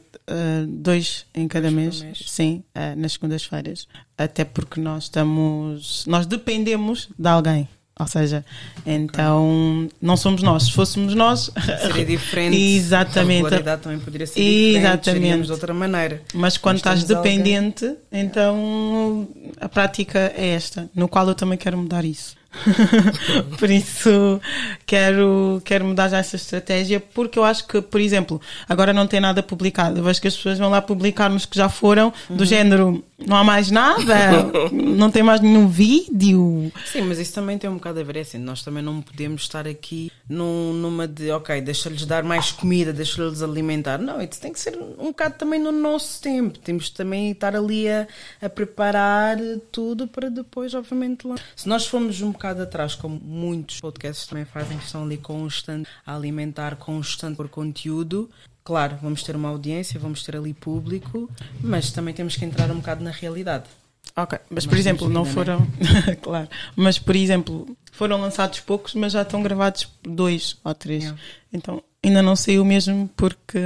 dois 0.66 1.26
em 1.34 1.48
cada 1.48 1.70
mês, 1.70 2.02
mês, 2.02 2.24
sim, 2.26 2.62
uh, 2.76 2.98
nas 2.98 3.12
segundas-feiras, 3.12 3.86
até 4.16 4.44
porque 4.44 4.80
nós 4.80 5.04
estamos, 5.04 6.04
nós 6.06 6.26
dependemos 6.26 7.08
de 7.18 7.28
alguém. 7.28 7.68
Ou 7.98 8.06
seja, 8.06 8.44
então 8.86 9.88
não 10.00 10.16
somos 10.16 10.40
nós. 10.40 10.64
Se 10.64 10.72
fôssemos 10.72 11.14
nós, 11.14 11.50
seria 11.82 12.04
diferente. 12.06 12.56
Exatamente. 12.56 13.40
A 13.40 13.48
regularidade 13.48 13.82
também 13.82 13.98
poderia 13.98 14.26
ser 14.26 14.40
diferente. 14.40 14.78
Exatamente. 14.78 15.46
de 15.46 15.52
outra 15.52 15.74
maneira. 15.74 16.22
Mas 16.32 16.56
quando 16.56 16.76
estás 16.76 17.02
dependente, 17.02 17.86
alguém... 17.86 17.98
então 18.12 19.28
a 19.60 19.68
prática 19.68 20.32
é 20.36 20.50
esta, 20.50 20.88
no 20.94 21.08
qual 21.08 21.26
eu 21.26 21.34
também 21.34 21.58
quero 21.58 21.76
mudar 21.76 22.04
isso. 22.04 22.37
por 23.58 23.70
isso 23.70 24.40
quero, 24.86 25.60
quero 25.64 25.84
mudar 25.84 26.08
já 26.08 26.18
essa 26.18 26.36
estratégia, 26.36 27.00
porque 27.00 27.38
eu 27.38 27.44
acho 27.44 27.66
que, 27.66 27.80
por 27.80 28.00
exemplo, 28.00 28.40
agora 28.68 28.92
não 28.92 29.06
tem 29.06 29.20
nada 29.20 29.42
publicado. 29.42 30.00
Eu 30.00 30.04
vejo 30.04 30.20
que 30.20 30.28
as 30.28 30.36
pessoas 30.36 30.58
vão 30.58 30.70
lá 30.70 30.80
publicar 30.80 31.28
nos 31.28 31.46
que 31.46 31.56
já 31.56 31.68
foram, 31.68 32.12
do 32.28 32.40
uhum. 32.40 32.46
género 32.46 33.04
não 33.26 33.36
há 33.36 33.42
mais 33.42 33.70
nada, 33.70 34.44
não 34.70 35.10
tem 35.10 35.22
mais 35.22 35.40
nenhum 35.40 35.66
vídeo. 35.68 36.72
Sim, 36.86 37.02
mas 37.02 37.18
isso 37.18 37.34
também 37.34 37.58
tem 37.58 37.68
um 37.68 37.74
bocado 37.74 37.98
a 37.98 38.02
ver, 38.02 38.16
é 38.16 38.20
assim, 38.20 38.38
nós 38.38 38.62
também 38.62 38.82
não 38.82 39.02
podemos 39.02 39.42
estar 39.42 39.66
aqui 39.66 40.12
num, 40.28 40.72
numa 40.72 41.08
de, 41.08 41.30
ok, 41.30 41.60
deixa-lhes 41.60 42.06
dar 42.06 42.22
mais 42.22 42.52
comida, 42.52 42.92
deixa-lhes 42.92 43.42
alimentar. 43.42 43.98
Não, 43.98 44.20
isso 44.22 44.40
tem 44.40 44.52
que 44.52 44.60
ser 44.60 44.78
um 44.98 45.06
bocado 45.06 45.34
também 45.36 45.60
no 45.60 45.72
nosso 45.72 46.20
tempo. 46.20 46.58
Temos 46.58 46.90
também 46.90 47.32
estar 47.32 47.56
ali 47.56 47.88
a, 47.88 48.06
a 48.40 48.48
preparar 48.48 49.36
tudo 49.72 50.06
para 50.06 50.30
depois, 50.30 50.72
obviamente, 50.74 51.26
lá. 51.26 51.34
Se 51.56 51.68
nós 51.68 51.86
formos 51.86 52.22
um 52.22 52.30
bocado 52.30 52.62
atrás, 52.62 52.94
como 52.94 53.20
muitos 53.20 53.80
podcasts 53.80 54.26
também 54.26 54.44
fazem, 54.44 54.78
que 54.78 54.84
estão 54.84 55.02
ali 55.02 55.16
constante 55.16 55.88
a 56.06 56.14
alimentar, 56.14 56.76
constante 56.76 57.36
por 57.36 57.48
conteúdo, 57.48 58.30
Claro, 58.68 58.98
vamos 59.00 59.22
ter 59.22 59.34
uma 59.34 59.48
audiência, 59.48 59.98
vamos 59.98 60.22
ter 60.22 60.36
ali 60.36 60.52
público, 60.52 61.26
mas 61.58 61.90
também 61.90 62.12
temos 62.12 62.36
que 62.36 62.44
entrar 62.44 62.70
um 62.70 62.74
bocado 62.74 63.02
na 63.02 63.10
realidade. 63.10 63.64
Ok, 64.14 64.38
mas 64.50 64.66
por 64.66 64.76
exemplo, 64.76 65.08
não 65.08 65.24
foram. 65.24 65.66
claro, 66.20 66.50
mas 66.76 66.98
por 66.98 67.16
exemplo, 67.16 67.74
foram 67.92 68.20
lançados 68.20 68.60
poucos, 68.60 68.92
mas 68.92 69.14
já 69.14 69.22
estão 69.22 69.42
gravados 69.42 69.88
dois 70.02 70.58
ou 70.62 70.74
três. 70.74 71.04
Yeah. 71.04 71.22
Então 71.50 71.82
ainda 72.04 72.20
não 72.20 72.36
saiu 72.36 72.62
mesmo 72.62 73.08
porque 73.16 73.58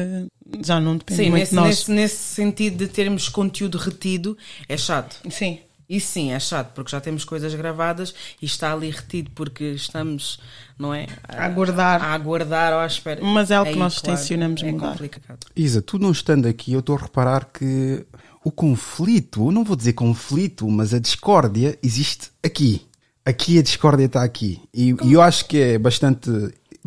já 0.64 0.78
não 0.78 0.96
depende 0.96 1.20
sim, 1.24 1.30
muito 1.30 1.40
nesse, 1.40 1.50
de 1.50 1.56
nós. 1.56 1.66
Nesse, 1.66 1.90
nesse 1.90 2.16
sentido 2.16 2.76
de 2.76 2.86
termos 2.86 3.28
conteúdo 3.28 3.78
retido, 3.78 4.38
é 4.68 4.76
chato. 4.76 5.20
Sim. 5.28 5.58
Isso 5.88 6.12
sim 6.12 6.32
é 6.32 6.40
chato, 6.40 6.72
porque 6.74 6.90
já 6.90 7.00
temos 7.00 7.24
coisas 7.24 7.54
gravadas 7.54 8.14
e 8.40 8.46
está 8.46 8.72
ali 8.72 8.90
retido 8.90 9.30
porque 9.34 9.64
estamos, 9.64 10.40
não 10.78 10.94
é? 10.94 11.06
A, 11.28 11.44
aguardar. 11.44 12.02
A 12.02 12.14
aguardar 12.14 12.72
ou 12.72 12.78
à 12.78 12.86
espera. 12.86 13.22
Mas 13.22 13.50
é 13.50 13.60
o 13.60 13.64
que 13.64 13.76
nós 13.76 13.98
claro, 13.98 14.16
tencionamos 14.16 14.62
é 14.62 14.72
mudar. 14.72 14.92
complicado. 14.92 15.46
Isa, 15.54 15.82
tu 15.82 15.98
não 15.98 16.10
estando 16.10 16.46
aqui, 16.46 16.72
eu 16.72 16.80
estou 16.80 16.96
a 16.96 17.00
reparar 17.00 17.46
que 17.52 18.06
o 18.44 18.50
conflito, 18.50 19.50
não 19.50 19.64
vou 19.64 19.76
dizer 19.76 19.92
conflito, 19.92 20.68
mas 20.68 20.94
a 20.94 20.98
discórdia 20.98 21.78
existe 21.82 22.30
aqui. 22.42 22.86
Aqui 23.24 23.58
a 23.58 23.62
discórdia 23.62 24.06
está 24.06 24.24
aqui. 24.24 24.60
E, 24.74 24.96
e 25.04 25.12
eu 25.12 25.22
acho 25.22 25.46
que 25.46 25.58
é 25.60 25.78
bastante 25.78 26.30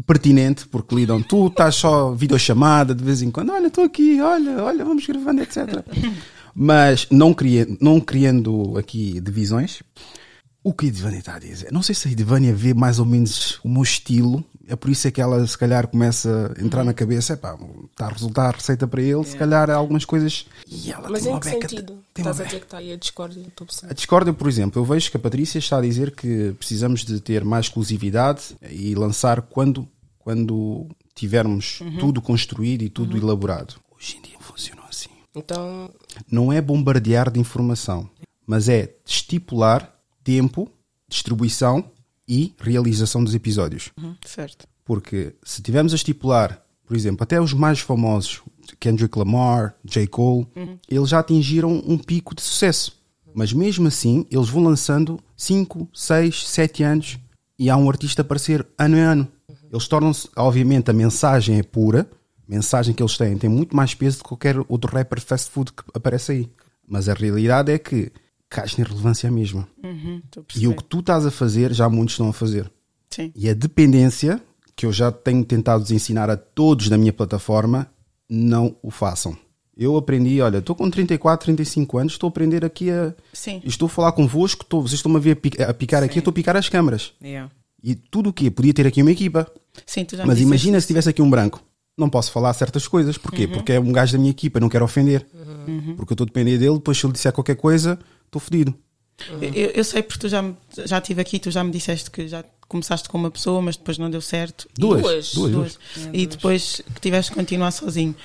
pertinente, 0.05 0.67
porque 0.67 0.93
lidam, 0.93 1.21
tu 1.21 1.47
estás 1.47 1.75
só 1.75 2.12
videochamada 2.12 2.93
de 2.93 3.03
vez 3.03 3.21
em 3.21 3.31
quando, 3.31 3.53
olha, 3.53 3.67
estou 3.67 3.86
aqui, 3.86 4.19
olha, 4.21 4.62
olha, 4.63 4.84
vamos 4.84 5.05
gravando, 5.08 5.41
etc. 5.41 5.86
Mas 6.56 7.08
não, 7.12 7.34
criando, 7.34 7.78
não 7.82 8.00
criando 8.00 8.78
aqui 8.78 9.20
divisões, 9.20 9.84
o 10.63 10.74
que 10.74 10.86
a 10.86 10.89
Edvânia 10.89 11.20
está 11.20 11.36
a 11.36 11.39
dizer? 11.39 11.72
Não 11.72 11.84
sei 11.84 11.94
se 11.94 12.08
a 12.08 12.12
Edvânia 12.12 12.54
vê 12.54 12.74
mais 12.74 12.98
ou 12.98 13.06
menos 13.06 13.60
o 13.63 13.70
meu 13.70 13.84
estilo, 13.84 14.44
é 14.68 14.76
por 14.76 14.89
isso 14.89 15.08
é 15.08 15.12
que 15.12 15.22
ela 15.22 15.46
se 15.46 15.58
calhar 15.58 15.88
começa 15.88 16.54
a 16.58 16.62
entrar 16.63 16.80
uhum. 16.80 16.88
na 16.88 16.94
cabeça, 16.94 17.34
é 17.34 17.36
pá, 17.36 17.58
está 17.91 18.08
a 18.08 18.10
resultar 18.10 18.56
receita 18.56 18.88
para 18.88 19.02
ele, 19.02 19.24
se 19.24 19.38
calhar 19.38 19.70
algumas 19.70 20.06
coisas. 20.06 20.48
E 20.68 20.91
ela 20.91 21.08
Mas 21.10 21.24
tem 21.24 21.36
em 21.36 21.39
que 21.39 21.50
sentido? 21.50 22.00
Estás 22.18 22.41
a 22.41 22.46
dizer 22.46 22.60
que 22.60 22.65
está 22.65 22.78
aí 22.78 22.91
a 22.91 22.96
discórdia? 22.96 23.46
A 23.84 23.94
discórdia, 23.94 24.34
por 24.34 24.48
exemplo, 24.48 24.82
eu 24.82 24.86
vejo 24.86 25.12
que 25.12 25.18
a 25.18 25.20
Patrícia 25.20 25.60
está 25.60 25.78
a 25.78 25.82
dizer 25.82 26.12
que 26.12 26.54
precisamos 26.58 27.06
de 27.06 27.20
ter 27.20 27.46
mais 27.46 27.65
exclusividade 27.65 28.56
e 28.72 28.96
lançar 28.96 29.41
quando, 29.41 29.88
quando 30.18 30.88
tivermos 31.13 31.80
uhum. 31.82 31.98
tudo 31.98 32.22
construído 32.22 32.82
e 32.82 32.89
tudo 32.89 33.18
uhum. 33.18 33.24
elaborado. 33.24 33.76
Hoje 33.96 34.18
em 34.18 34.22
dia 34.22 34.38
funciona 34.39 34.82
assim. 34.89 35.10
Então. 35.36 35.89
Não 36.32 36.52
é 36.52 36.62
bombardear 36.62 37.30
de 37.30 37.39
informação, 37.39 38.10
mas 38.45 38.69
é 38.69 38.95
estipular 39.06 39.93
tempo, 40.24 40.69
distribuição 41.08 41.91
e 42.28 42.54
realização 42.60 43.24
dos 43.24 43.36
episódios. 43.36 43.91
Uhum, 43.98 44.15
certo. 44.26 44.67
Porque 44.84 45.36
se 45.43 45.62
tivermos 45.62 45.93
a 45.93 45.95
estipular, 45.95 46.63
por 46.86 46.95
exemplo, 46.95 47.24
até 47.24 47.39
os 47.41 47.54
mais 47.54 47.80
famosos, 47.80 48.41
Kendrick 48.80 49.17
Lamar, 49.17 49.76
J. 49.84 50.08
Cole, 50.08 50.48
uhum. 50.56 50.78
eles 50.89 51.10
já 51.10 51.19
atingiram 51.19 51.84
um 51.86 51.98
pico 51.98 52.36
de 52.36 52.41
sucesso. 52.41 52.95
Mas 53.34 53.52
mesmo 53.52 53.88
assim, 53.88 54.26
eles 54.32 54.48
vão 54.48 54.63
lançando 54.63 55.19
5, 55.36 55.89
6, 55.93 56.48
7 56.48 56.84
anos 56.84 57.19
e 57.60 57.69
há 57.69 57.76
um 57.76 57.89
artista 57.89 58.21
a 58.21 58.24
aparecer 58.24 58.65
ano 58.78 58.98
em 58.98 59.02
ano. 59.02 59.28
Eles 59.71 59.88
tornam-se, 59.88 60.30
obviamente, 60.36 60.89
a 60.89 60.93
mensagem 60.93 61.60
é 61.60 61.63
pura, 61.63 62.10
mensagem 62.47 62.93
que 62.93 63.01
eles 63.01 63.17
têm 63.17 63.38
tem 63.38 63.49
muito 63.49 63.75
mais 63.75 63.93
peso 63.93 64.17
do 64.17 64.23
que 64.23 64.29
qualquer 64.29 64.55
outro 64.67 64.95
rapper 64.95 65.21
fast 65.21 65.49
food 65.49 65.71
que 65.71 65.84
aparece 65.93 66.31
aí. 66.31 66.49
Mas 66.88 67.10
a 67.10 67.13
realidade 67.13 67.71
é 67.71 67.79
que 67.79 68.12
cais 68.49 68.77
na 68.77 68.86
relevância 68.86 69.29
mesma. 69.31 69.67
Uhum, 69.84 70.21
e 70.55 70.67
o 70.67 70.75
que 70.75 70.84
tu 70.84 70.99
estás 70.99 71.25
a 71.25 71.31
fazer, 71.31 71.73
já 71.73 71.89
muitos 71.89 72.13
estão 72.13 72.29
a 72.29 72.34
fazer. 72.34 72.71
Sim. 73.10 73.31
E 73.36 73.49
a 73.49 73.53
dependência, 73.53 74.41
que 74.75 74.86
eu 74.86 74.93
já 74.93 75.12
tenho 75.12 75.43
tentado 75.43 75.91
ensinar 75.93 76.29
a 76.29 76.38
todos 76.38 76.89
na 76.89 76.97
minha 76.97 77.13
plataforma, 77.13 77.88
não 78.29 78.75
o 78.81 78.91
façam. 78.91 79.38
Eu 79.77 79.97
aprendi, 79.97 80.39
olha, 80.41 80.60
estou 80.60 80.75
com 80.75 80.89
34, 80.89 81.45
35 81.45 81.97
anos, 81.97 82.13
estou 82.13 82.27
a 82.27 82.29
aprender 82.29 82.63
aqui 82.63 82.89
a. 82.89 83.13
Sim. 83.34 83.62
Estou 83.65 83.88
a 83.88 83.89
falar 83.89 84.12
convosco, 84.13 84.63
estou, 84.63 84.81
vocês 84.81 84.99
estão-me 84.99 85.17
a 85.17 85.19
ver 85.19 85.31
a 85.31 85.36
picar, 85.36 85.73
picar 85.73 86.03
aqui, 86.03 86.19
estou 86.19 86.31
a 86.31 86.34
picar 86.34 86.55
as 86.55 86.69
câmaras. 86.69 87.13
Yeah. 87.21 87.51
E 87.84 87.93
tudo 87.93 88.29
o 88.29 88.34
quê? 88.34 88.49
Podia 88.49 88.73
ter 88.73 88.88
aqui 88.88 89.01
uma 89.01 89.12
equipa. 89.12 89.51
Sim, 89.86 90.05
tu 90.05 90.15
já 90.15 90.25
Mas 90.25 90.39
imagina 90.39 90.79
se 90.79 90.88
tivesse 90.88 91.10
aqui 91.10 91.21
um 91.21 91.29
branco 91.29 91.62
não 91.97 92.10
posso 92.10 92.31
falar 92.31 92.53
certas 92.53 92.88
coisas. 92.88 93.17
Porquê? 93.17 93.45
Uhum. 93.45 93.51
Porque 93.51 93.73
é 93.73 93.79
um 93.79 93.91
gajo 93.91 94.13
da 94.13 94.19
minha 94.19 94.31
equipa, 94.31 94.60
não 94.60 94.69
quero 94.69 94.86
ofender. 94.86 95.25
Uhum. 95.67 95.95
Porque 95.95 96.13
eu 96.13 96.15
estou 96.15 96.25
a 96.25 96.27
depender 96.27 96.58
dele, 96.58 96.75
depois 96.75 96.97
se 96.97 97.05
ele 97.05 97.13
disser 97.13 97.31
qualquer 97.31 97.55
coisa, 97.55 97.99
estou 98.25 98.39
fodido. 98.39 98.73
Uhum. 99.29 99.43
Eu, 99.43 99.69
eu, 99.71 99.84
sei 99.84 100.03
porque 100.03 100.19
tu 100.19 100.29
já, 100.29 100.43
já 100.86 100.97
estive 100.97 101.21
aqui, 101.21 101.39
tu 101.39 101.49
já 101.49 101.63
me 101.63 101.71
disseste 101.71 102.12
que 102.12 102.27
já 102.27 102.43
começaste 102.67 103.08
com 103.08 103.17
uma 103.17 103.31
pessoa, 103.31 103.62
mas 103.62 103.77
depois 103.77 103.97
não 103.97 104.10
deu 104.10 104.21
certo. 104.21 104.67
Duas. 104.77 105.01
Duas. 105.01 105.34
duas, 105.34 105.51
duas. 105.51 105.79
E 106.13 106.25
depois 106.25 106.81
que 106.93 107.01
tiveste 107.01 107.31
que 107.31 107.38
continuar 107.38 107.71
sozinho. 107.71 108.15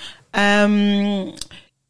Um, 0.68 1.32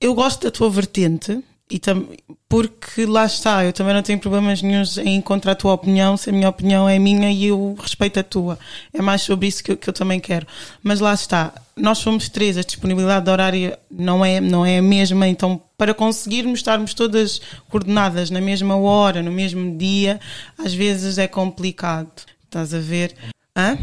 eu 0.01 0.15
gosto 0.15 0.43
da 0.43 0.51
tua 0.51 0.71
vertente, 0.71 1.43
e 1.71 1.79
tam, 1.79 2.07
porque 2.49 3.07
lá 3.07 3.25
está, 3.25 3.65
eu 3.65 3.73
também 3.73 3.95
não 3.95 4.03
tenho 4.03 4.19
problemas 4.19 4.61
nenhums 4.61 4.99
em 4.99 5.17
encontrar 5.17 5.53
a 5.53 5.55
tua 5.55 5.73
opinião, 5.73 6.17
se 6.17 6.29
a 6.29 6.33
minha 6.33 6.49
opinião 6.49 6.89
é 6.89 6.99
minha 6.99 7.31
e 7.31 7.47
eu 7.47 7.77
respeito 7.81 8.19
a 8.19 8.25
tua. 8.25 8.59
É 8.93 9.01
mais 9.01 9.23
sobre 9.23 9.47
isso 9.47 9.63
que 9.63 9.73
eu, 9.73 9.77
que 9.77 9.89
eu 9.89 9.93
também 9.93 10.19
quero. 10.19 10.47
Mas 10.83 10.99
lá 10.99 11.15
está, 11.15 11.55
nós 11.77 11.99
somos 11.99 12.29
três, 12.29 12.59
a 12.59 12.63
disponibilidade 12.63 13.25
de 13.25 13.31
horário 13.31 13.77
não 13.91 14.25
é, 14.25 14.41
não 14.41 14.67
é 14.67 14.79
a 14.79 14.83
mesma, 14.83 15.29
então 15.29 15.63
para 15.79 15.95
conseguirmos 15.95 16.59
estarmos 16.59 16.93
todas 16.93 17.41
coordenadas 17.69 18.31
na 18.31 18.41
mesma 18.41 18.77
hora, 18.77 19.23
no 19.23 19.31
mesmo 19.31 19.79
dia, 19.79 20.21
às 20.59 20.75
vezes 20.75 21.19
é 21.19 21.29
complicado. 21.29 22.11
Estás 22.45 22.75
a 22.75 22.81
ver? 22.81 23.15
Hã? 23.57 23.79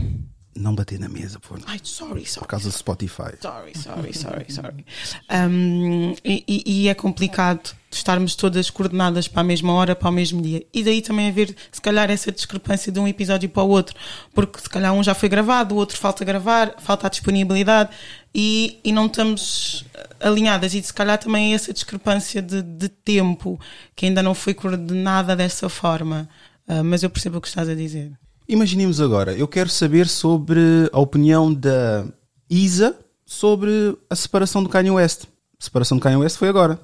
Não 0.57 0.73
bater 0.73 0.99
na 0.99 1.07
mesa, 1.07 1.39
por 1.39 1.59
Ai, 1.65 1.79
sorry, 1.83 2.25
sorry. 2.25 2.39
Por 2.39 2.47
causa 2.47 2.69
do 2.69 2.75
Spotify. 2.75 3.37
Sorry, 3.41 3.77
sorry, 3.77 4.13
sorry, 4.13 4.51
sorry. 4.51 4.85
Um, 5.29 6.15
e, 6.23 6.63
e, 6.65 6.87
é 6.87 6.93
complicado 6.93 7.75
estarmos 7.91 8.35
todas 8.35 8.69
coordenadas 8.69 9.27
para 9.27 9.41
a 9.41 9.43
mesma 9.43 9.73
hora, 9.73 9.95
para 9.95 10.09
o 10.09 10.11
mesmo 10.11 10.41
dia. 10.41 10.65
E 10.73 10.83
daí 10.83 11.01
também 11.01 11.29
haver, 11.29 11.55
se 11.71 11.81
calhar, 11.81 12.09
essa 12.09 12.31
discrepância 12.31 12.91
de 12.91 12.99
um 12.99 13.07
episódio 13.07 13.49
para 13.49 13.63
o 13.63 13.69
outro. 13.69 13.95
Porque 14.33 14.59
se 14.59 14.69
calhar 14.69 14.93
um 14.93 15.03
já 15.03 15.13
foi 15.13 15.29
gravado, 15.29 15.75
o 15.75 15.77
outro 15.77 15.97
falta 15.97 16.25
gravar, 16.25 16.75
falta 16.79 17.07
a 17.07 17.09
disponibilidade 17.09 17.89
e, 18.33 18.79
e 18.83 18.91
não 18.91 19.05
estamos 19.05 19.85
alinhadas. 20.19 20.73
E 20.73 20.81
se 20.81 20.93
calhar 20.93 21.17
também 21.17 21.53
essa 21.53 21.71
discrepância 21.71 22.41
de, 22.41 22.61
de 22.61 22.89
tempo 22.89 23.59
que 23.95 24.05
ainda 24.05 24.21
não 24.21 24.33
foi 24.33 24.53
coordenada 24.53 25.35
dessa 25.35 25.69
forma. 25.69 26.27
Uh, 26.67 26.83
mas 26.83 27.01
eu 27.01 27.09
percebo 27.09 27.37
o 27.37 27.41
que 27.41 27.47
estás 27.47 27.69
a 27.69 27.75
dizer. 27.75 28.11
Imaginemos 28.47 29.01
agora, 29.01 29.33
eu 29.33 29.47
quero 29.47 29.69
saber 29.69 30.07
sobre 30.07 30.59
a 30.93 30.99
opinião 30.99 31.53
da 31.53 32.05
Isa 32.49 32.97
sobre 33.25 33.97
a 34.09 34.15
separação 34.15 34.63
do 34.63 34.69
Kanye 34.69 34.91
West. 34.91 35.25
separação 35.59 35.97
de 35.97 36.03
Kanye 36.03 36.15
West 36.15 36.37
foi 36.37 36.47
agora. 36.47 36.79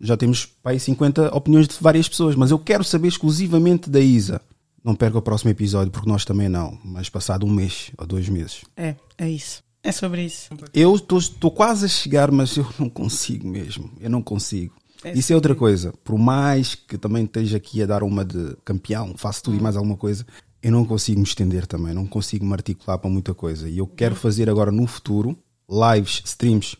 Já 0.00 0.16
temos 0.16 0.46
para 0.46 0.72
aí 0.72 0.80
50 0.80 1.34
opiniões 1.36 1.66
de 1.66 1.74
várias 1.80 2.08
pessoas, 2.08 2.36
mas 2.36 2.52
eu 2.52 2.58
quero 2.58 2.84
saber 2.84 3.08
exclusivamente 3.08 3.90
da 3.90 3.98
Isa. 3.98 4.40
Não 4.84 4.94
perca 4.94 5.18
o 5.18 5.22
próximo 5.22 5.50
episódio, 5.50 5.90
porque 5.90 6.08
nós 6.08 6.24
também 6.24 6.48
não, 6.48 6.78
mas 6.84 7.08
passado 7.08 7.44
um 7.44 7.50
mês 7.50 7.90
ou 7.98 8.06
dois 8.06 8.28
meses. 8.28 8.62
É, 8.76 8.94
é 9.18 9.28
isso. 9.28 9.60
É 9.82 9.90
sobre 9.90 10.24
isso. 10.24 10.50
Eu 10.72 10.94
estou 10.94 11.50
quase 11.50 11.86
a 11.86 11.88
chegar, 11.88 12.30
mas 12.30 12.56
eu 12.56 12.66
não 12.78 12.88
consigo 12.88 13.48
mesmo. 13.48 13.90
Eu 14.00 14.08
não 14.08 14.22
consigo. 14.22 14.74
É 15.04 15.12
Isso 15.12 15.32
é 15.32 15.36
outra 15.36 15.54
coisa. 15.54 15.92
Por 16.04 16.18
mais 16.18 16.74
que 16.74 16.98
também 16.98 17.24
esteja 17.24 17.56
aqui 17.56 17.82
a 17.82 17.86
dar 17.86 18.02
uma 18.02 18.24
de 18.24 18.56
campeão, 18.64 19.14
faço 19.16 19.44
tudo 19.44 19.56
e 19.56 19.60
mais 19.60 19.76
alguma 19.76 19.96
coisa, 19.96 20.26
eu 20.62 20.72
não 20.72 20.84
consigo 20.84 21.18
me 21.20 21.26
estender 21.26 21.66
também. 21.66 21.94
Não 21.94 22.06
consigo 22.06 22.44
me 22.44 22.52
articular 22.52 22.98
para 22.98 23.10
muita 23.10 23.34
coisa. 23.34 23.68
E 23.68 23.78
eu 23.78 23.86
quero 23.86 24.14
fazer 24.14 24.48
agora 24.50 24.70
no 24.72 24.86
futuro 24.86 25.36
lives, 25.68 26.22
streams, 26.24 26.76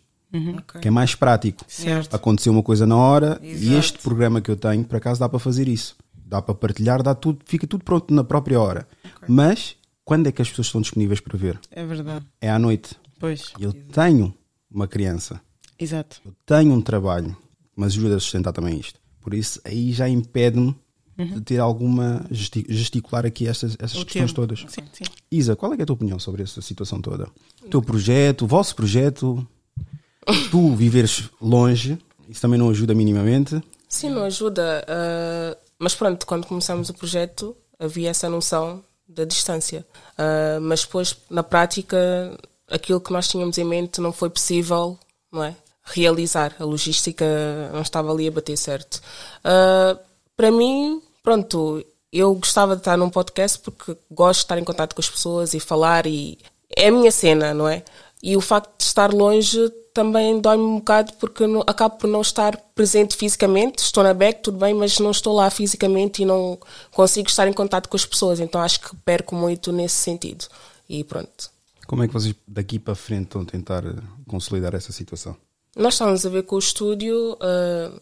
Ok. 0.59 0.81
que 0.81 0.89
é 0.89 0.91
mais 0.91 1.15
prático. 1.15 1.65
Certo. 1.69 2.15
Aconteceu 2.15 2.53
uma 2.53 2.63
coisa 2.63 2.87
na 2.87 2.97
hora 2.97 3.39
e 3.43 3.51
Exato. 3.51 3.79
este 3.79 3.99
programa 3.99 4.41
que 4.41 4.51
eu 4.51 4.57
tenho, 4.57 4.85
por 4.85 4.97
acaso, 4.97 5.21
dá 5.21 5.29
para 5.29 5.39
fazer 5.39 5.69
isso. 5.69 5.97
Dá 6.15 6.43
para 6.43 6.55
partilhar, 6.55 7.03
dá 7.03 7.15
tudo, 7.15 7.39
fica 7.47 7.67
tudo 7.67 7.83
pronto 7.85 8.13
na 8.13 8.23
própria 8.23 8.61
hora. 8.61 8.87
Mas 9.27 9.77
quando 10.05 10.27
é 10.27 10.33
que 10.33 10.43
as 10.43 10.49
pessoas 10.51 10.67
estão 10.67 10.81
disponíveis 10.83 11.21
para 11.21 11.39
ver? 11.39 11.59
É 11.71 11.85
verdade. 11.87 12.27
É 12.41 12.51
à 12.51 12.59
noite. 12.59 12.95
Pois, 13.19 13.53
Eu 13.59 13.73
tenho 13.73 14.35
uma 14.71 14.87
criança, 14.87 15.41
exato. 15.79 16.21
eu 16.25 16.33
tenho 16.47 16.73
um 16.73 16.81
trabalho, 16.81 17.35
mas 17.75 17.95
ajuda 17.95 18.17
a 18.17 18.21
sustentar 18.21 18.53
também 18.53 18.79
isto. 18.79 19.01
Por 19.21 19.33
isso, 19.35 19.61
aí 19.65 19.93
já 19.93 20.09
impede-me 20.09 20.77
de 21.19 21.41
ter 21.41 21.59
alguma 21.59 22.25
gesti- 22.31 22.65
gesticular 22.69 23.27
aqui 23.27 23.47
estas, 23.49 23.73
estas 23.73 23.95
Uhum. 23.95 24.03
O 24.03 24.05
questões 24.07 24.31
tempo. 24.33 24.35
todas. 24.41 24.61
Sim, 24.69 24.83
sim. 24.93 25.05
Isa, 25.31 25.57
qual 25.57 25.73
é, 25.75 25.77
é 25.79 25.83
a 25.83 25.87
tua 25.87 25.95
opinião 25.95 26.19
sobre 26.19 26.43
essa 26.43 26.63
situação 26.63 27.01
toda? 27.01 27.29
O 27.65 27.69
teu 27.69 27.83
projeto, 27.83 28.43
o 28.43 28.47
vosso 28.47 28.75
projeto, 28.77 29.47
tu 30.51 30.75
viveres 30.75 31.29
longe, 31.41 31.99
isso 32.29 32.41
também 32.41 32.59
não 32.59 32.71
ajuda 32.71 32.95
minimamente. 32.95 33.61
Sim, 33.89 34.11
não 34.11 34.23
ajuda. 34.25 34.85
ah, 34.89 35.57
mas 35.79 35.95
pronto, 35.95 36.27
quando 36.27 36.47
começamos 36.47 36.89
o 36.89 36.95
projeto 36.95 37.57
havia 37.79 38.11
essa 38.11 38.29
noção 38.29 38.83
da 39.09 39.25
distância. 39.25 39.87
Ah, 40.17 40.59
mas 40.61 40.83
depois, 40.83 41.17
na 41.31 41.43
prática, 41.43 41.97
aquilo 42.71 43.01
que 43.01 43.13
nós 43.13 43.27
tínhamos 43.29 43.57
em 43.59 43.65
mente 43.65 44.01
não 44.01 44.13
foi 44.13 44.31
possível, 44.31 44.99
não 45.33 45.43
é? 45.43 45.57
Realizar. 45.83 46.55
A 46.61 46.65
logística 46.65 47.25
não 47.73 47.81
estava 47.81 48.13
ali 48.13 48.29
a 48.29 48.31
bater 48.31 48.57
certo. 48.57 49.01
Ah, 49.43 49.99
para 50.37 50.53
mim, 50.53 51.01
pronto, 51.29 51.85
eu 52.11 52.35
gostava 52.37 52.75
de 52.75 52.81
estar 52.81 52.97
num 52.97 53.11
podcast 53.11 53.59
porque 53.59 53.95
gosto 54.11 54.41
de 54.41 54.45
estar 54.45 54.59
em 54.59 54.65
contato 54.65 54.95
com 54.95 55.01
as 55.03 55.11
pessoas 55.11 55.53
e 55.53 55.61
falar 55.61 56.07
e 56.07 56.39
é 56.75 56.89
a 56.89 56.91
minha 56.91 57.13
cena, 57.13 57.53
não 57.53 57.69
é? 57.69 57.85
E 58.23 58.35
o 58.35 58.41
facto 58.41 58.79
de 58.79 58.85
estar 58.85 59.13
longe 59.13 59.69
também 59.93 60.41
dói-me 60.41 60.63
um 60.63 60.79
bocado 60.79 61.13
porque 61.21 61.47
não- 61.47 61.63
acabo 61.67 61.97
por 61.97 62.09
não 62.09 62.23
estar 62.23 62.57
presente 62.75 63.15
fisicamente. 63.15 63.81
Estou 63.81 64.03
na 64.03 64.15
back, 64.15 64.43
tudo 64.43 64.57
bem, 64.57 64.73
mas 64.73 64.99
não 65.01 65.11
estou 65.11 65.35
lá 65.35 65.51
fisicamente 65.51 66.23
e 66.23 66.25
não 66.25 66.59
consigo 66.93 67.29
estar 67.29 67.47
em 67.47 67.53
contato 67.53 67.91
com 67.91 67.97
as 67.97 68.07
pessoas. 68.07 68.41
Então 68.41 68.63
acho 68.63 68.81
que 68.81 68.97
perco 69.05 69.35
muito 69.35 69.71
nesse 69.71 69.97
sentido. 69.97 70.47
E 70.89 71.05
pronto. 71.05 71.51
Como 71.87 72.03
é 72.03 72.07
que 72.09 72.15
vocês 72.15 72.35
daqui 72.47 72.79
para 72.79 72.95
frente 72.95 73.25
estão 73.25 73.43
a 73.43 73.45
tentar 73.45 73.85
eh, 73.85 73.95
consolidar 74.27 74.75
essa 74.75 74.93
situação? 74.93 75.37
Nós 75.77 75.93
estávamos 75.95 76.25
a 76.25 76.29
ver 76.31 76.43
com 76.45 76.57
o 76.57 76.59
estúdio, 76.59 77.37
ah, 77.41 77.93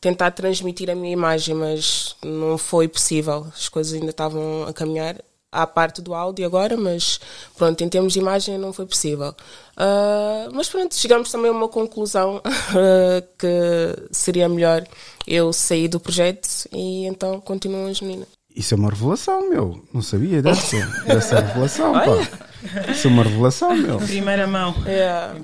tentar 0.00 0.30
transmitir 0.30 0.90
a 0.90 0.94
minha 0.94 1.12
imagem, 1.12 1.54
mas 1.54 2.16
não 2.24 2.58
foi 2.58 2.88
possível. 2.88 3.46
As 3.54 3.68
coisas 3.68 3.94
ainda 3.94 4.10
estavam 4.10 4.64
a 4.64 4.72
caminhar 4.72 5.16
à 5.50 5.66
parte 5.66 6.02
do 6.02 6.14
áudio 6.14 6.44
agora, 6.44 6.76
mas 6.76 7.20
pronto, 7.56 7.82
em 7.82 7.88
termos 7.88 8.12
de 8.12 8.18
imagem 8.18 8.58
não 8.58 8.72
foi 8.72 8.86
possível. 8.86 9.34
Ah, 9.76 10.48
mas 10.52 10.68
pronto, 10.68 10.94
chegamos 10.94 11.30
também 11.30 11.50
a 11.50 11.54
uma 11.54 11.68
conclusão 11.68 12.40
ah, 12.44 13.22
que 13.38 14.08
seria 14.12 14.48
melhor 14.48 14.86
eu 15.26 15.52
sair 15.52 15.88
do 15.88 15.98
projeto 15.98 16.48
e 16.72 17.06
então 17.06 17.40
continuam 17.40 17.86
as 17.86 18.00
meninas. 18.00 18.35
Isso 18.56 18.72
é 18.72 18.76
uma 18.78 18.88
revelação, 18.88 19.50
meu. 19.50 19.84
Não 19.92 20.00
sabia 20.00 20.40
dessa, 20.40 20.78
dessa 21.06 21.40
revelação, 21.40 21.92
pá. 21.92 22.90
Isso 22.90 23.06
é 23.06 23.10
uma 23.10 23.22
revelação, 23.22 23.76
meu. 23.76 23.98
Primeira 23.98 24.46
mão. 24.46 24.74
Yeah. 24.86 25.34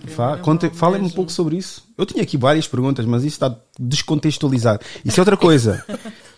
Falem-me 0.72 1.09
um 1.09 1.11
pouco 1.11 1.31
sobre 1.31 1.59
isso. 1.59 1.85
Eu 1.98 2.07
tinha 2.07 2.22
aqui 2.22 2.38
várias 2.38 2.66
perguntas, 2.66 3.05
mas 3.05 3.22
isso 3.22 3.35
está 3.35 3.55
descontextualizado. 3.79 4.81
Isso 5.05 5.20
é 5.20 5.20
outra 5.20 5.37
coisa. 5.37 5.85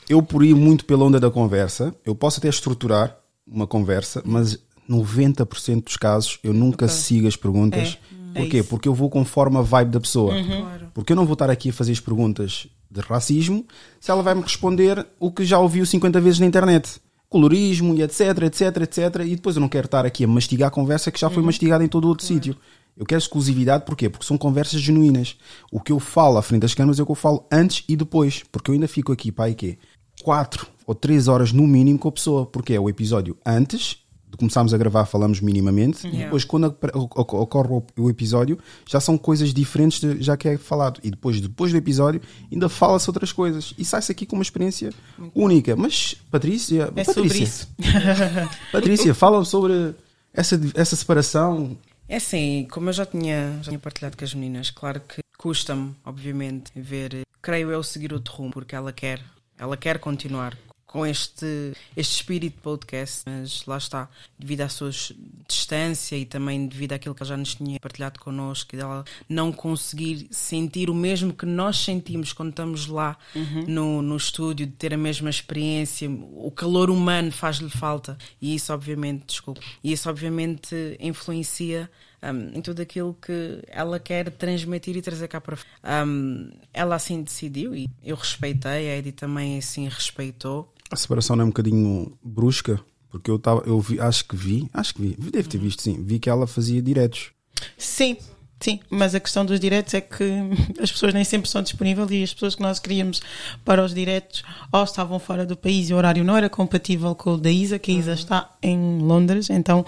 Eu, 0.09 0.21
por 0.21 0.45
ir 0.45 0.55
muito 0.55 0.85
pela 0.85 1.05
onda 1.05 1.21
da 1.21 1.31
conversa, 1.31 1.95
eu 2.05 2.15
posso 2.15 2.41
até 2.41 2.49
estruturar 2.49 3.17
uma 3.47 3.69
conversa, 3.69 4.21
mas 4.25 4.59
90% 4.91 5.85
dos 5.85 5.97
casos 5.97 6.41
eu 6.43 6.53
nunca 6.53 6.89
sigo 6.89 7.29
as 7.29 7.37
perguntas. 7.37 7.99
É, 8.35 8.41
é 8.41 8.43
Porquê? 8.43 8.59
isso. 8.59 8.69
Porque 8.69 8.89
eu 8.89 8.95
vou 8.95 9.09
conforme 9.09 9.59
a 9.59 9.63
vibe 9.63 9.93
da 9.93 10.01
pessoa. 10.01 10.35
Claro. 10.35 10.89
Porque 10.93 11.13
eu 11.13 11.17
não 11.17 11.25
vou 11.25 11.35
estar 11.35 11.49
aqui 11.49 11.71
a 11.71 11.73
fazer 11.73 11.93
as 11.93 12.01
perguntas 12.01 12.67
de 12.95 13.01
racismo 13.01 13.67
se 14.01 14.11
ela 14.11 14.23
vai 14.23 14.35
me 14.35 14.43
responder 14.43 15.07
o 15.19 15.31
que 15.31 15.45
já 15.45 15.59
ouviu 15.59 15.85
50 15.85 16.21
vezes 16.21 16.41
na 16.41 16.47
internet. 16.47 17.01
Colorismo 17.29 17.95
e 17.95 18.03
etc, 18.03 18.21
etc, 18.45 18.77
etc. 18.83 18.99
E 19.27 19.35
depois 19.35 19.57
eu 19.57 19.61
não 19.61 19.69
quero 19.69 19.87
estar 19.87 20.07
aqui 20.07 20.25
a 20.25 20.29
mastigar 20.29 20.69
a 20.69 20.71
conversa 20.71 21.11
que 21.11 21.19
já 21.19 21.29
foi 21.29 21.43
mastigada 21.43 21.85
em 21.85 21.89
todo 21.89 22.07
outro 22.07 22.25
sítio. 22.25 22.57
Eu 22.97 23.05
quero 23.05 23.19
exclusividade, 23.19 23.85
porquê? 23.85 24.09
Porque 24.09 24.25
são 24.25 24.39
conversas 24.39 24.81
genuínas. 24.81 25.37
O 25.73 25.81
que 25.81 25.91
eu 25.91 25.99
falo 25.99 26.39
à 26.39 26.43
frente 26.43 26.63
das 26.63 26.75
câmeras 26.75 27.01
é 27.01 27.03
o 27.03 27.07
que 27.07 27.11
eu 27.11 27.17
falo 27.17 27.45
antes 27.51 27.85
e 27.89 27.97
depois. 27.97 28.45
Porque 28.53 28.71
eu 28.71 28.75
ainda 28.75 28.87
fico 28.87 29.13
aqui, 29.13 29.35
e 29.37 29.55
quê? 29.55 29.79
Quatro 30.23 30.69
ou 30.87 30.95
três 30.95 31.27
horas 31.27 31.53
no 31.53 31.67
mínimo 31.67 31.99
com 31.99 32.09
a 32.09 32.13
pessoa. 32.13 32.47
Porque 32.47 32.73
é 32.73 32.79
o 32.79 32.89
episódio 32.89 33.37
antes 33.45 34.04
de 34.35 34.39
começarmos 34.39 34.75
a 34.75 34.79
gravar, 34.79 35.07
falamos 35.07 35.41
minimamente. 35.41 36.07
E 36.07 36.11
depois, 36.19 36.45
quando 36.45 36.67
apare- 36.67 36.93
oc- 36.95 37.35
ocorre 37.35 37.83
o- 37.97 38.11
episódio, 38.11 38.59
já 38.87 38.99
são 39.01 39.17
coisas 39.17 39.55
diferentes 39.55 40.01
de- 40.01 40.21
já 40.23 40.37
que 40.37 40.49
é 40.49 40.59
falado. 40.59 41.01
E 41.03 41.11
depois, 41.11 41.41
depois 41.41 41.71
do 41.73 41.79
episódio, 41.79 42.21
ainda 42.53 42.69
fala-se 42.69 43.09
outras 43.09 43.33
coisas. 43.33 43.73
E 43.79 43.85
sai-se 43.85 44.11
aqui 44.13 44.27
com 44.27 44.37
uma 44.37 44.43
experiência 44.43 44.91
única. 45.35 45.77
Mas, 45.77 46.17
Patrícia, 46.31 46.93
É 46.97 47.05
Patrícia. 47.05 47.69
Patrícia, 48.73 49.15
fala 49.15 49.45
sobre 49.45 49.95
essa, 50.33 50.61
essa 50.75 50.97
separação. 50.97 51.77
É 52.09 52.17
assim, 52.17 52.67
como 52.71 52.89
eu 52.89 52.93
já 52.93 53.07
tinha, 53.07 53.59
já 53.63 53.71
tinha 53.71 53.79
partilhado 53.79 54.17
com 54.17 54.25
as 54.25 54.35
meninas, 54.35 54.71
claro 54.71 55.01
que 55.01 55.21
custa-me, 55.39 55.95
obviamente, 56.05 56.71
ver, 56.77 57.23
creio 57.41 57.71
eu, 57.71 57.83
seguir 57.83 58.13
outro 58.13 58.35
rumo, 58.35 58.51
porque 58.51 58.75
ela 58.75 58.93
quer, 58.93 59.21
ela 59.59 59.77
quer 59.77 59.99
continuar 59.99 60.57
com 60.95 61.05
este, 61.05 61.73
este 61.97 62.15
espírito 62.15 62.55
de 62.55 62.63
podcast, 62.63 63.25
mas 63.27 63.67
lá 63.67 63.79
está, 63.79 64.09
devido 64.39 64.61
à 64.61 64.69
sua 64.69 64.93
distância 65.49 66.15
e 66.17 66.25
também 66.25 66.69
devido 66.69 66.93
àquilo 66.93 67.17
que 67.17 67.21
ela 67.25 67.31
já 67.31 67.37
nos 67.37 67.57
tinha 67.57 67.81
partilhado 67.81 68.21
connosco, 68.21 68.77
dela 68.77 69.05
não 69.29 69.51
conseguir 69.51 70.29
sentir 70.31 70.89
o 70.89 70.95
mesmo 70.95 71.33
que 71.33 71.45
nós 71.47 71.79
sentimos 71.79 72.33
quando 72.33 72.51
estamos 72.51 72.87
lá 72.87 73.19
no, 73.67 74.03
no 74.03 74.17
estúdio, 74.17 74.67
de 74.67 74.73
ter 74.73 74.95
a 74.95 74.97
mesma 74.97 75.29
experiência, 75.29 76.09
o 76.09 76.53
calor 76.53 76.89
humano 76.89 77.33
faz-lhe 77.33 77.71
falta 77.71 78.17
e 78.41 78.55
isso 78.55 78.73
obviamente, 78.73 79.25
desculpa, 79.27 79.61
e 79.83 79.91
isso 79.91 80.09
obviamente 80.09 80.97
influencia 81.01 81.91
um, 82.23 82.57
em 82.57 82.63
tudo 82.63 82.81
aquilo 82.81 83.15
que 83.15 83.63
ela 83.67 83.99
quer 83.99 84.31
transmitir 84.31 84.97
e 84.97 85.03
trazer 85.03 85.27
cá 85.27 85.41
para 85.41 85.57
fora. 85.57 86.07
Um, 86.07 86.53
ela 86.73 86.95
assim 86.95 87.21
decidiu 87.21 87.75
e 87.75 87.89
eu 88.03 88.15
respeitei, 88.15 88.91
a 88.91 88.99
Eddie 88.99 89.11
também 89.11 89.59
assim 89.59 89.89
respeitou. 89.89 90.73
A 90.95 90.97
separação 90.97 91.35
não 91.35 91.43
é 91.43 91.47
um 91.47 91.49
bocadinho 91.49 92.17
brusca, 92.23 92.79
porque 93.11 93.29
eu, 93.29 93.37
tava, 93.37 93.65
eu 93.67 93.81
vi, 93.81 93.99
acho 93.99 94.29
que 94.29 94.37
vi, 94.37 94.71
acho 94.73 94.95
que 94.95 95.03
vi, 95.03 95.17
devo 95.29 95.49
ter 95.49 95.59
visto 95.59 95.83
sim, 95.83 96.01
vi 96.01 96.21
que 96.21 96.31
ela 96.31 96.47
fazia 96.47 96.81
diretos. 96.81 97.33
Sim, 97.77 98.17
sim, 98.61 98.79
mas 98.89 99.13
a 99.13 99.19
questão 99.19 99.45
dos 99.45 99.59
diretos 99.59 99.93
é 99.93 100.01
que 100.01 100.25
as 100.81 100.93
pessoas 100.93 101.13
nem 101.13 101.25
sempre 101.25 101.51
são 101.51 101.63
disponíveis 101.63 102.09
e 102.13 102.23
as 102.23 102.33
pessoas 102.33 102.55
que 102.55 102.63
nós 102.63 102.79
queríamos 102.79 103.21
para 103.65 103.85
os 103.85 103.93
diretos 103.93 104.45
ou 104.71 104.85
estavam 104.85 105.19
fora 105.19 105.45
do 105.45 105.57
país 105.57 105.91
e 105.91 105.95
o 105.95 105.97
horário 105.97 106.23
não 106.23 106.37
era 106.37 106.49
compatível 106.49 107.13
com 107.17 107.35
o 107.35 107.39
da 107.39 107.51
Isa, 107.51 107.77
que 107.77 107.91
a 107.91 107.95
Isa 107.97 108.13
está 108.13 108.55
em 108.63 109.01
Londres, 109.01 109.51
então 109.51 109.85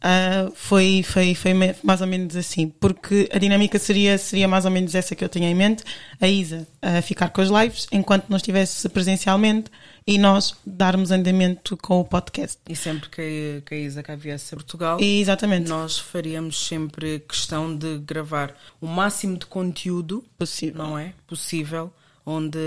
ah, 0.00 0.50
foi, 0.56 1.04
foi, 1.04 1.36
foi 1.36 1.52
mais 1.84 2.00
ou 2.00 2.06
menos 2.08 2.34
assim, 2.34 2.68
porque 2.68 3.28
a 3.32 3.38
dinâmica 3.38 3.78
seria, 3.78 4.18
seria 4.18 4.48
mais 4.48 4.64
ou 4.64 4.72
menos 4.72 4.96
essa 4.96 5.14
que 5.14 5.22
eu 5.22 5.28
tinha 5.28 5.48
em 5.48 5.54
mente, 5.54 5.84
a 6.20 6.26
Isa 6.26 6.66
a 6.82 7.00
ficar 7.00 7.28
com 7.28 7.42
as 7.42 7.48
lives 7.48 7.86
enquanto 7.92 8.28
não 8.28 8.36
estivesse 8.36 8.88
presencialmente 8.88 9.70
e 10.10 10.16
nós 10.16 10.54
darmos 10.64 11.10
andamento 11.10 11.76
com 11.76 12.00
o 12.00 12.04
podcast. 12.04 12.56
E 12.66 12.74
sempre 12.74 13.10
que, 13.10 13.62
que 13.66 13.74
a 13.74 13.76
Isa 13.76 14.02
cá 14.02 14.16
viesse 14.16 14.54
a 14.54 14.56
Portugal, 14.56 14.98
E, 14.98 15.20
exatamente. 15.20 15.68
nós 15.68 15.98
faríamos 15.98 16.66
sempre 16.66 17.20
questão 17.28 17.76
de 17.76 17.98
gravar 17.98 18.54
o 18.80 18.86
máximo 18.86 19.36
de 19.36 19.44
conteúdo 19.44 20.24
Possível. 20.38 20.82
não 20.82 20.98
é? 20.98 21.12
Possível, 21.26 21.92
onde 22.24 22.58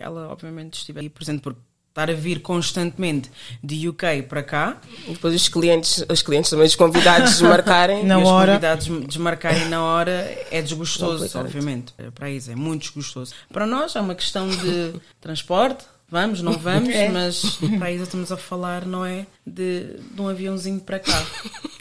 ela 0.00 0.28
obviamente 0.28 0.74
estiver 0.74 0.98
aí 1.02 1.08
presente, 1.08 1.40
porque 1.40 1.60
estar 1.90 2.10
a 2.10 2.14
vir 2.14 2.40
constantemente 2.42 3.30
de 3.62 3.88
UK 3.88 4.22
para 4.28 4.42
cá 4.42 4.80
E 5.06 5.12
depois 5.12 5.34
os 5.34 5.48
clientes, 5.48 6.04
os 6.08 6.22
clientes 6.22 6.50
também, 6.50 6.66
os 6.66 6.74
convidados 6.74 7.30
desmarcarem. 7.38 8.04
Na 8.04 8.18
e 8.18 8.22
os 8.22 8.28
hora. 8.28 8.52
convidados 8.54 8.86
desmarcarem 9.06 9.68
na 9.68 9.82
hora 9.84 10.12
é 10.50 10.60
desgostoso, 10.62 11.38
obviamente. 11.38 11.92
Para 12.14 12.26
a 12.26 12.30
Isa 12.30 12.52
é 12.52 12.56
muito 12.56 12.82
desgostoso. 12.82 13.34
Para 13.52 13.66
nós 13.66 13.94
é 13.94 14.00
uma 14.00 14.14
questão 14.16 14.48
de 14.48 14.94
transporte, 15.20 15.84
vamos, 16.08 16.42
não 16.42 16.52
vamos, 16.52 16.88
mas 17.12 17.56
para 17.78 17.92
Isa 17.92 18.04
estamos 18.04 18.32
a 18.32 18.36
falar, 18.36 18.86
não 18.86 19.04
é? 19.04 19.26
De, 19.46 19.96
de 20.14 20.20
um 20.20 20.28
aviãozinho 20.28 20.80
para 20.80 20.98
cá. 20.98 21.26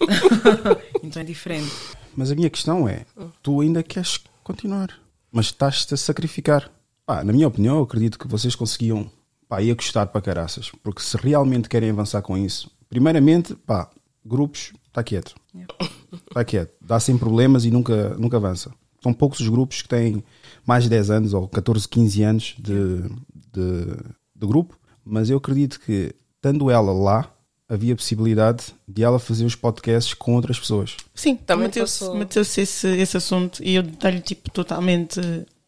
então 1.03 1.21
é 1.21 1.25
diferente. 1.25 1.71
Mas 2.15 2.31
a 2.31 2.35
minha 2.35 2.49
questão 2.49 2.87
é, 2.87 3.05
tu 3.41 3.61
ainda 3.61 3.83
queres 3.83 4.19
continuar, 4.43 4.89
mas 5.31 5.47
estás-te 5.47 5.93
a 5.93 5.97
sacrificar. 5.97 6.71
Pá, 7.05 7.23
na 7.23 7.31
minha 7.31 7.47
opinião, 7.47 7.77
eu 7.77 7.83
acredito 7.83 8.19
que 8.19 8.27
vocês 8.27 8.55
conseguiam 8.55 9.09
pá, 9.47 9.61
ia 9.61 9.73
gostar 9.73 10.07
para 10.07 10.21
caraças. 10.21 10.71
Porque 10.83 11.01
se 11.01 11.17
realmente 11.17 11.69
querem 11.69 11.89
avançar 11.89 12.21
com 12.21 12.37
isso, 12.37 12.69
primeiramente, 12.89 13.55
pá, 13.55 13.89
grupos, 14.25 14.73
está 14.87 15.03
quieto. 15.03 15.35
Está 16.27 16.43
quieto. 16.43 16.73
Dá 16.81 16.99
sem 16.99 17.17
problemas 17.17 17.65
e 17.65 17.71
nunca, 17.71 18.15
nunca 18.17 18.37
avança. 18.37 18.71
São 19.01 19.13
poucos 19.13 19.39
os 19.39 19.47
grupos 19.47 19.81
que 19.81 19.87
têm 19.87 20.23
mais 20.65 20.83
de 20.83 20.89
10 20.89 21.09
anos 21.11 21.33
ou 21.33 21.47
14, 21.47 21.87
15 21.87 22.23
anos 22.23 22.55
de, 22.59 23.03
de, 23.53 23.97
de 24.37 24.47
grupo, 24.47 24.77
mas 25.03 25.29
eu 25.29 25.37
acredito 25.37 25.79
que, 25.79 26.13
estando 26.35 26.69
ela 26.69 26.93
lá, 26.93 27.31
havia 27.69 27.95
possibilidade 27.95 28.65
de 28.87 29.03
ela 29.03 29.19
fazer 29.19 29.45
os 29.45 29.55
podcasts 29.55 30.13
com 30.13 30.35
outras 30.35 30.59
pessoas. 30.59 30.95
Sim, 31.13 31.35
Também 31.35 31.67
meteu-se 31.67 31.99
passou. 31.99 32.15
meteu 32.17 32.41
esse, 32.41 32.61
esse 32.87 33.17
assunto 33.17 33.61
e 33.63 33.75
eu 33.75 33.83
dei-lhe 33.83 34.21
tipo 34.21 34.49
totalmente 34.51 35.19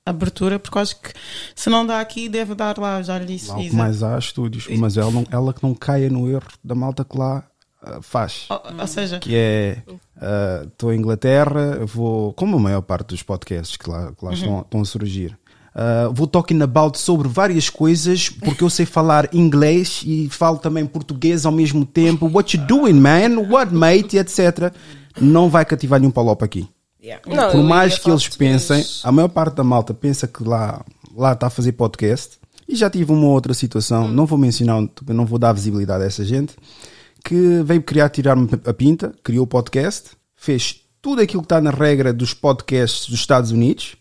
abertura, 0.06 0.58
porque 0.58 0.80
acho 0.80 1.00
que 1.00 1.14
se 1.56 1.70
não 1.70 1.86
dá 1.86 2.00
aqui, 2.00 2.30
deve 2.30 2.56
dar 2.56 2.78
lá, 2.78 3.02
já 3.02 3.20
lhe 3.20 3.26
disse. 3.26 3.50
Lá 3.50 3.56
o 3.56 3.58
que 3.60 3.68
Isa. 3.68 3.78
mais 3.78 4.04
há 4.04 4.18
estúdios, 4.18 4.68
mas 4.78 4.98
ela, 4.98 5.12
não, 5.12 5.26
ela 5.30 5.54
que 5.54 5.62
não 5.62 5.76
caia 5.76 6.10
no 6.10 6.30
erro 6.30 6.48
da 6.64 6.74
malta 6.74 7.04
que 7.04 7.18
lá 7.18 7.44
ah, 7.82 8.02
faz. 8.02 8.46
Ou, 8.50 8.62
ou 8.80 8.88
seja, 8.88 9.20
Que 9.20 9.36
é, 9.36 9.84
ah, 10.18 10.64
estou 10.66 10.94
em 10.94 10.98
Inglaterra, 11.00 11.86
vou, 11.86 12.34
como 12.34 12.58
a 12.58 12.60
maior 12.60 12.82
parte 12.82 13.10
dos 13.10 13.24
podcasts 13.24 13.78
que 13.78 13.90
lá, 13.90 14.12
que 14.14 14.26
lá 14.26 14.34
estão, 14.34 14.62
estão 14.62 14.82
a 14.82 14.86
surgir, 14.86 15.38
ah, 15.74 16.10
vou 16.14 16.28
talking 16.28 16.62
about 16.62 16.98
sobre 16.98 17.28
várias 17.28 17.70
coisas, 17.70 18.30
porque 18.30 18.64
eu 18.64 18.70
sei 18.70 18.86
falar 18.86 19.34
inglês 19.34 20.02
e 20.06 20.28
falo 20.30 20.58
também 20.58 20.86
português 20.86 21.46
ao 21.46 21.52
mesmo 21.52 21.86
tempo. 21.86 22.28
What 22.28 22.58
you 22.58 22.66
doing, 22.66 22.94
man? 22.94 23.40
What, 23.50 23.74
mate? 23.74 24.16
E 24.16 24.20
etc. 24.20 24.74
Não 25.20 25.50
vai 25.50 25.66
cativar 25.66 26.00
nenhum 26.00 26.12
palopo 26.12 26.44
aqui. 26.46 26.68
Não, 27.26 27.52
Por 27.52 27.64
mais 27.64 27.98
que 27.98 28.10
eles 28.10 28.28
pensem, 28.28 28.86
a 29.04 29.12
maior 29.12 29.30
parte 29.30 29.56
da 29.56 29.64
malta 29.64 29.94
pensa 29.94 30.28
que 30.28 30.44
lá 30.44 30.84
lá 31.16 31.34
está 31.34 31.48
a 31.48 31.50
fazer 31.50 31.74
podcast. 31.74 32.40
E 32.68 32.76
já 32.76 32.90
tive 32.90 33.12
uma 33.12 33.28
outra 33.28 33.54
situação, 33.54 34.08
não 34.08 34.26
vou 34.26 34.38
mencionar, 34.38 34.82
não 35.08 35.26
vou 35.26 35.40
dar 35.40 35.54
visibilidade 35.54 36.04
a 36.04 36.08
essa 36.08 36.24
gente, 36.24 36.56
que 37.26 37.64
veio 37.64 37.82
criar 37.82 38.10
tirar-me 38.10 38.48
a 38.64 38.74
pinta, 38.74 39.14
criou 39.24 39.44
o 39.44 39.48
podcast, 39.48 40.12
fez 40.36 40.82
tudo 41.02 41.22
aquilo 41.22 41.42
que 41.42 41.48
está 41.48 41.60
na 41.60 41.72
regra 41.72 42.14
dos 42.14 42.34
podcasts 42.34 43.10
dos 43.10 43.20
Estados 43.20 43.50
Unidos, 43.52 43.96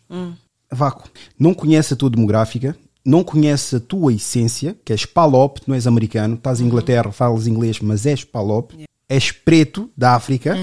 vácuo. 0.70 1.08
Não 1.38 1.54
conhece 1.54 1.94
a 1.94 1.96
tua 1.96 2.10
demográfica, 2.10 2.76
não 3.04 3.24
conhece 3.24 3.76
a 3.76 3.80
tua 3.80 4.12
essência, 4.12 4.76
que 4.84 4.92
és 4.92 5.06
palop, 5.06 5.58
não 5.66 5.74
és 5.74 5.86
americano, 5.86 6.34
estás 6.34 6.60
em 6.60 6.66
Inglaterra, 6.66 7.10
falas 7.10 7.46
inglês, 7.46 7.80
mas 7.80 8.04
és 8.04 8.24
palop, 8.24 8.72
és 9.08 9.30
preto 9.32 9.90
da 9.96 10.14
África, 10.14 10.54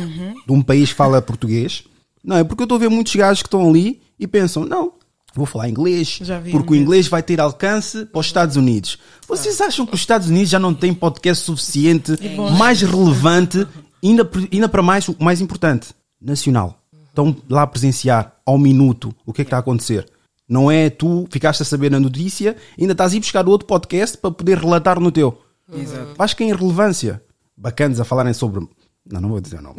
de 0.45 0.51
um 0.51 0.61
país 0.61 0.89
que 0.89 0.95
fala 0.95 1.21
português. 1.21 1.83
Não, 2.23 2.37
é 2.37 2.43
porque 2.43 2.61
eu 2.61 2.65
estou 2.65 2.75
a 2.75 2.79
ver 2.79 2.89
muitos 2.89 3.15
gajos 3.15 3.41
que 3.41 3.47
estão 3.47 3.67
ali 3.67 4.01
e 4.19 4.27
pensam, 4.27 4.63
não, 4.65 4.93
vou 5.33 5.45
falar 5.45 5.69
inglês, 5.69 6.19
porque 6.51 6.73
o 6.73 6.75
inglês 6.75 7.07
vai 7.07 7.23
ter 7.23 7.39
alcance 7.41 8.05
para 8.05 8.19
os 8.19 8.27
Estados 8.27 8.55
Unidos. 8.55 8.99
Vocês 9.27 9.59
acham 9.59 9.85
que 9.85 9.95
os 9.95 10.01
Estados 10.01 10.29
Unidos 10.29 10.49
já 10.49 10.59
não 10.59 10.73
têm 10.73 10.93
podcast 10.93 11.43
suficiente, 11.43 12.11
mais 12.57 12.81
relevante, 12.81 13.67
ainda, 14.03 14.29
ainda 14.51 14.69
para 14.69 14.83
mais, 14.83 15.07
o 15.07 15.15
mais 15.19 15.41
importante, 15.41 15.89
nacional? 16.21 16.79
Estão 17.15 17.33
lá 17.49 17.61
a 17.61 17.67
presenciar 17.67 18.35
ao 18.45 18.57
minuto 18.57 19.15
o 19.25 19.31
que 19.31 19.41
é 19.41 19.45
que 19.45 19.47
está 19.47 19.55
a 19.55 19.61
acontecer. 19.61 20.05
Não 20.49 20.69
é 20.69 20.89
tu 20.89 21.25
ficaste 21.31 21.61
a 21.61 21.65
saber 21.65 21.89
na 21.89 21.97
notícia, 21.97 22.57
ainda 22.77 22.91
estás 22.91 23.13
a 23.13 23.15
ir 23.15 23.21
buscar 23.21 23.47
outro 23.47 23.65
podcast 23.65 24.17
para 24.17 24.31
poder 24.31 24.57
relatar 24.57 24.99
no 24.99 25.09
teu. 25.11 25.41
Exato. 25.73 26.13
Vais 26.17 26.33
que 26.33 26.43
é 26.43 26.49
irrelevância. 26.49 27.21
Bacanas 27.55 28.01
a 28.01 28.03
falarem 28.03 28.33
sobre. 28.33 28.67
Não, 29.09 29.21
não 29.21 29.29
vou 29.29 29.39
dizer 29.39 29.61
não. 29.61 29.73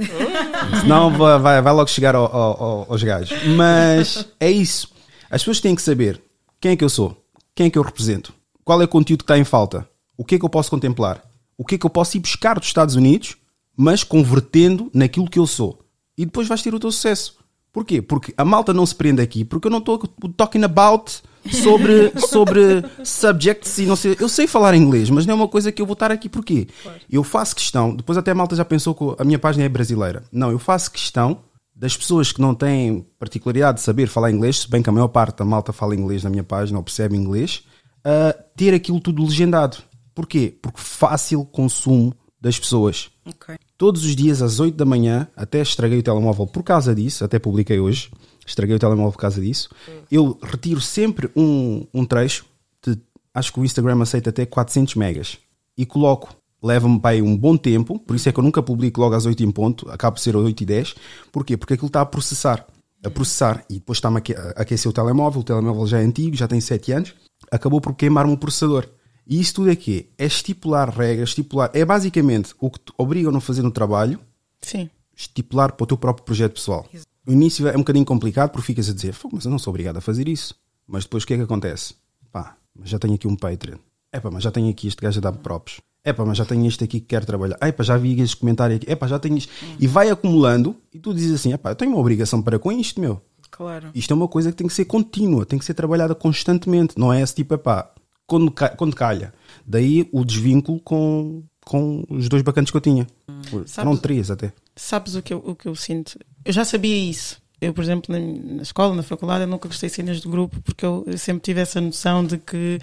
Senão 0.81 1.11
vai, 1.17 1.39
vai, 1.39 1.61
vai 1.63 1.73
logo 1.75 1.89
chegar 1.91 2.15
ao- 2.15 2.35
ao- 2.35 2.87
aos 2.91 3.03
gajos. 3.03 3.37
Mas 3.55 4.27
é 4.41 4.51
isso. 4.51 4.89
As 5.31 5.43
pessoas 5.43 5.61
têm 5.61 5.75
que 5.75 5.83
saber 5.83 6.21
quem 6.59 6.73
é 6.73 6.77
que 6.77 6.85
eu 6.85 6.89
sou, 6.89 7.23
quem 7.55 7.67
é 7.67 7.71
que 7.71 7.77
eu 7.79 7.83
represento, 7.83 8.33
qual 8.65 8.81
é 8.81 8.85
o 8.85 8.89
conteúdo 8.89 9.19
que 9.19 9.25
está 9.25 9.39
em 9.39 9.45
falta, 9.45 9.87
o 10.17 10.25
que 10.25 10.37
é 10.37 10.39
que 10.39 10.45
eu 10.45 10.49
posso 10.49 10.71
contemplar, 10.71 11.23
o 11.59 11.65
que 11.67 11.75
é 11.75 11.79
que 11.79 11.85
eu 11.85 11.91
posso 11.91 12.17
ir 12.17 12.21
buscar 12.21 12.59
dos 12.59 12.67
Estados 12.69 12.95
Unidos, 12.95 13.37
mas 13.77 14.03
convertendo 14.03 14.91
naquilo 14.95 15.29
que 15.29 15.39
eu 15.39 15.47
sou. 15.47 15.79
E 16.17 16.25
depois 16.25 16.49
vais 16.49 16.63
ter 16.63 16.75
o 16.75 16.81
teu 16.81 16.91
sucesso. 16.91 17.37
Porquê? 17.73 18.01
Porque 18.01 18.33
a 18.39 18.45
malta 18.45 18.73
não 18.73 18.87
se 18.87 18.95
prende 18.95 19.21
aqui, 19.21 19.45
porque 19.45 19.67
eu 19.67 19.71
não 19.71 19.79
estou 19.79 19.99
talking 20.35 20.63
about 20.63 21.21
sobre, 21.51 22.11
sobre 22.27 22.83
subjects 23.05 23.77
e 23.79 23.85
não 23.85 23.97
sei. 23.97 24.17
Eu 24.19 24.29
sei 24.29 24.47
falar 24.47 24.75
inglês, 24.75 25.11
mas 25.11 25.27
não 25.27 25.33
é 25.33 25.37
uma 25.37 25.49
coisa 25.49 25.71
que 25.71 25.83
eu 25.83 25.87
vou 25.87 25.93
estar 25.93 26.11
aqui. 26.11 26.29
Porquê? 26.29 26.69
Eu 27.11 27.23
faço 27.23 27.55
questão, 27.55 27.95
depois 27.95 28.17
até 28.17 28.31
a 28.31 28.35
malta 28.35 28.57
já 28.57 28.65
pensou 28.65 28.95
que 28.95 29.23
a 29.23 29.25
minha 29.25 29.39
página 29.39 29.65
é 29.65 29.69
brasileira. 29.69 30.25
Não, 30.33 30.51
eu 30.51 30.59
faço 30.59 30.91
questão 30.91 31.41
das 31.75 31.95
pessoas 31.95 32.33
que 32.33 32.41
não 32.41 32.55
têm 32.55 33.07
particularidade 33.19 33.79
de 33.79 33.85
saber 33.85 34.07
falar 34.07 34.31
inglês, 34.31 34.61
se 34.61 34.71
bem 34.71 34.83
que 34.83 34.89
a 34.89 34.93
maior 34.93 35.09
parte 35.09 35.37
da 35.37 35.45
malta 35.45 35.71
fala 35.71 35.95
inglês 35.95 36.25
na 36.25 36.31
minha 36.31 36.43
página 36.43 36.79
ou 36.79 36.83
percebe 36.83 37.15
inglês, 37.15 37.63
a 38.03 38.33
ter 38.57 38.73
aquilo 38.73 39.01
tudo 39.01 39.23
legendado. 39.23 39.77
Porquê? 40.15 40.57
Porque 40.63 40.81
fácil 40.81 41.45
consumo 41.45 42.15
das 42.41 42.59
pessoas. 42.59 43.11
Ok. 43.25 43.57
Todos 43.77 44.05
os 44.05 44.15
dias 44.15 44.41
às 44.43 44.61
8 44.61 44.77
da 44.77 44.85
manhã, 44.85 45.29
até 45.37 45.61
estraguei 45.61 45.99
o 45.99 46.03
telemóvel 46.03 46.47
por 46.47 46.63
causa 46.63 46.95
disso, 46.95 47.25
até 47.25 47.39
publiquei 47.39 47.79
hoje, 47.79 48.11
estraguei 48.47 48.77
o 48.77 48.79
telemóvel 48.79 49.13
por 49.13 49.19
causa 49.19 49.41
disso. 49.41 49.69
Eu 50.11 50.39
retiro 50.43 50.81
sempre 50.81 51.31
um, 51.37 51.87
um 51.93 52.05
trecho, 52.05 52.47
de, 52.85 52.99
acho 53.35 53.53
que 53.53 53.61
o 53.61 53.65
Instagram 53.65 54.01
aceita 54.03 54.31
até 54.31 54.47
400 54.47 54.95
megas, 54.95 55.39
e 55.77 55.85
coloco. 55.85 56.35
Leva-me 56.63 56.99
para 56.99 57.11
aí 57.11 57.23
um 57.23 57.37
bom 57.37 57.57
tempo, 57.57 57.99
por 57.99 58.17
isso 58.17 58.29
é 58.29 58.33
que 58.33 58.41
eu 58.41 58.43
nunca 58.43 58.63
publico 58.63 59.01
logo 59.01 59.15
às 59.15 59.27
8 59.27 59.43
em 59.45 59.51
ponto, 59.51 59.89
acaba 59.91 60.15
por 60.15 60.21
ser 60.21 60.35
8 60.35 60.63
e 60.63 60.67
10. 60.67 60.95
Porquê? 61.31 61.57
Porque 61.57 61.75
aquilo 61.75 61.89
está 61.89 62.01
a 62.01 62.07
processar. 62.07 62.67
A 63.05 63.11
processar. 63.11 63.63
E 63.69 63.75
depois 63.75 63.99
está-me 63.99 64.17
a 64.17 64.63
aquecer 64.63 64.91
o 64.91 64.93
telemóvel, 64.93 65.43
o 65.43 65.45
telemóvel 65.45 65.87
já 65.87 66.01
é 66.01 66.05
antigo, 66.05 66.35
já 66.35 66.49
tem 66.49 66.61
7 66.61 66.93
anos, 66.93 67.15
acabou 67.53 67.81
por 67.81 67.95
queimar-me 67.95 68.33
o 68.33 68.39
processador. 68.39 68.89
E 69.27 69.41
isso 69.41 69.55
tudo 69.55 69.71
é 69.71 69.77
quê? 69.77 70.07
É 70.17 70.27
estipular 70.27 70.89
regras, 70.89 71.31
estipular. 71.31 71.71
É 71.75 71.85
basicamente 71.85 72.55
o 72.61 72.71
que 72.71 72.79
te 72.79 72.93
obrigam 72.97 73.35
a 73.37 73.41
fazer 73.41 73.63
no 73.63 73.71
trabalho, 73.71 74.21
sim. 74.63 74.89
estipular 75.17 75.73
para 75.73 75.85
o 75.85 75.87
teu 75.87 75.97
próprio 75.97 76.25
projeto 76.25 76.53
pessoal. 76.53 76.87
O 77.27 77.33
início 77.33 77.67
é 77.67 77.73
um 77.73 77.79
bocadinho 77.79 78.05
complicado 78.05 78.51
porque 78.51 78.67
ficas 78.67 78.89
a 78.89 78.93
dizer, 78.93 79.13
"Fogo, 79.13 79.35
mas 79.37 79.45
eu 79.45 79.51
não 79.51 79.59
sou 79.59 79.73
obrigado 79.73 79.97
a 79.97 80.01
fazer 80.01 80.29
isso. 80.29 80.55
Mas 80.87 81.05
depois 81.05 81.25
o 81.25 81.27
que 81.27 81.35
é 81.35 81.37
que 81.37 81.43
acontece? 81.43 81.95
Pá, 82.31 82.57
mas 82.75 82.89
já 82.89 82.99
tenho 82.99 83.15
aqui 83.15 83.27
um 83.27 83.35
Patreon. 83.35 83.79
Epá, 84.13 84.31
mas 84.31 84.45
já 84.45 84.51
tenho 84.51 84.71
aqui 84.71 84.87
este 84.87 85.03
gajo 85.03 85.19
a 85.19 85.23
dar 85.23 85.33
props. 85.33 85.81
Epá, 86.05 86.25
mas 86.25 86.39
já 86.39 86.45
tenho 86.45 86.65
este 86.65 86.85
aqui 86.85 87.01
que 87.01 87.07
quer 87.07 87.25
trabalhar. 87.25 87.59
Epá, 87.61 87.83
já 87.83 87.97
vi 87.97 88.21
este 88.21 88.37
comentário 88.37 88.77
aqui. 88.77 88.89
Epá, 88.89 89.09
já 89.09 89.19
tenho 89.19 89.37
isto. 89.37 89.53
E 89.81 89.89
vai 89.89 90.09
acumulando 90.09 90.77
e 90.95 91.01
tu 91.01 91.13
dizes 91.13 91.33
assim, 91.33 91.53
epá, 91.53 91.71
eu 91.71 91.75
tenho 91.75 91.91
uma 91.91 91.99
obrigação 92.01 92.41
para 92.41 92.59
com 92.59 92.71
isto, 92.71 93.01
meu. 93.01 93.21
Claro. 93.51 93.91
Isto 93.95 94.13
é 94.13 94.15
uma 94.17 94.29
coisa 94.29 94.53
que 94.53 94.57
tem 94.57 94.67
que 94.69 94.73
ser 94.73 94.85
contínua, 94.85 95.45
tem 95.45 95.59
que 95.59 95.65
ser 95.65 95.75
trabalhada 95.75 96.15
constantemente. 96.15 96.97
Não 96.97 97.13
é 97.13 97.21
esse 97.21 97.35
tipo, 97.35 97.55
epá, 97.55 97.91
quando, 98.27 98.53
quando 98.77 98.95
calha. 98.97 99.33
Daí 99.67 100.09
o 100.13 100.25
desvínculo 100.25 100.81
com, 100.81 101.43
com 101.65 102.05
os 102.09 102.29
dois 102.29 102.43
bacantes 102.43 102.71
que 102.71 102.77
eu 102.77 102.81
tinha. 102.81 103.07
Foram 103.51 103.67
Sabes- 103.67 104.01
três 104.01 104.31
até. 104.31 104.53
Sabes 104.75 105.15
o 105.15 105.23
que, 105.23 105.33
eu, 105.33 105.43
o 105.45 105.55
que 105.55 105.67
eu 105.69 105.75
sinto? 105.75 106.19
Eu 106.45 106.53
já 106.53 106.65
sabia 106.65 106.97
isso. 106.97 107.41
Eu, 107.61 107.73
por 107.73 107.83
exemplo, 107.83 108.13
na, 108.15 108.57
na 108.57 108.63
escola, 108.63 108.95
na 108.95 109.03
faculdade, 109.03 109.45
eu 109.45 109.49
nunca 109.49 109.67
gostei 109.69 109.89
de 109.89 109.95
cenas 109.95 110.21
de 110.21 110.29
grupo 110.29 110.61
porque 110.61 110.85
eu, 110.85 111.05
eu 111.07 111.17
sempre 111.17 111.41
tive 111.43 111.61
essa 111.61 111.81
noção 111.81 112.25
de 112.25 112.37
que 112.37 112.79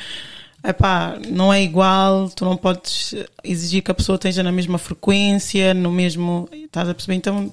epá, 0.63 1.19
não 1.27 1.51
é 1.51 1.61
igual, 1.61 2.29
tu 2.29 2.45
não 2.45 2.55
podes 2.55 3.13
exigir 3.43 3.83
que 3.83 3.91
a 3.91 3.93
pessoa 3.93 4.15
esteja 4.15 4.41
na 4.41 4.51
mesma 4.51 4.77
frequência, 4.77 5.73
no 5.73 5.91
mesmo. 5.91 6.47
Estás 6.53 6.87
a 6.87 6.93
perceber? 6.93 7.15
Então, 7.15 7.51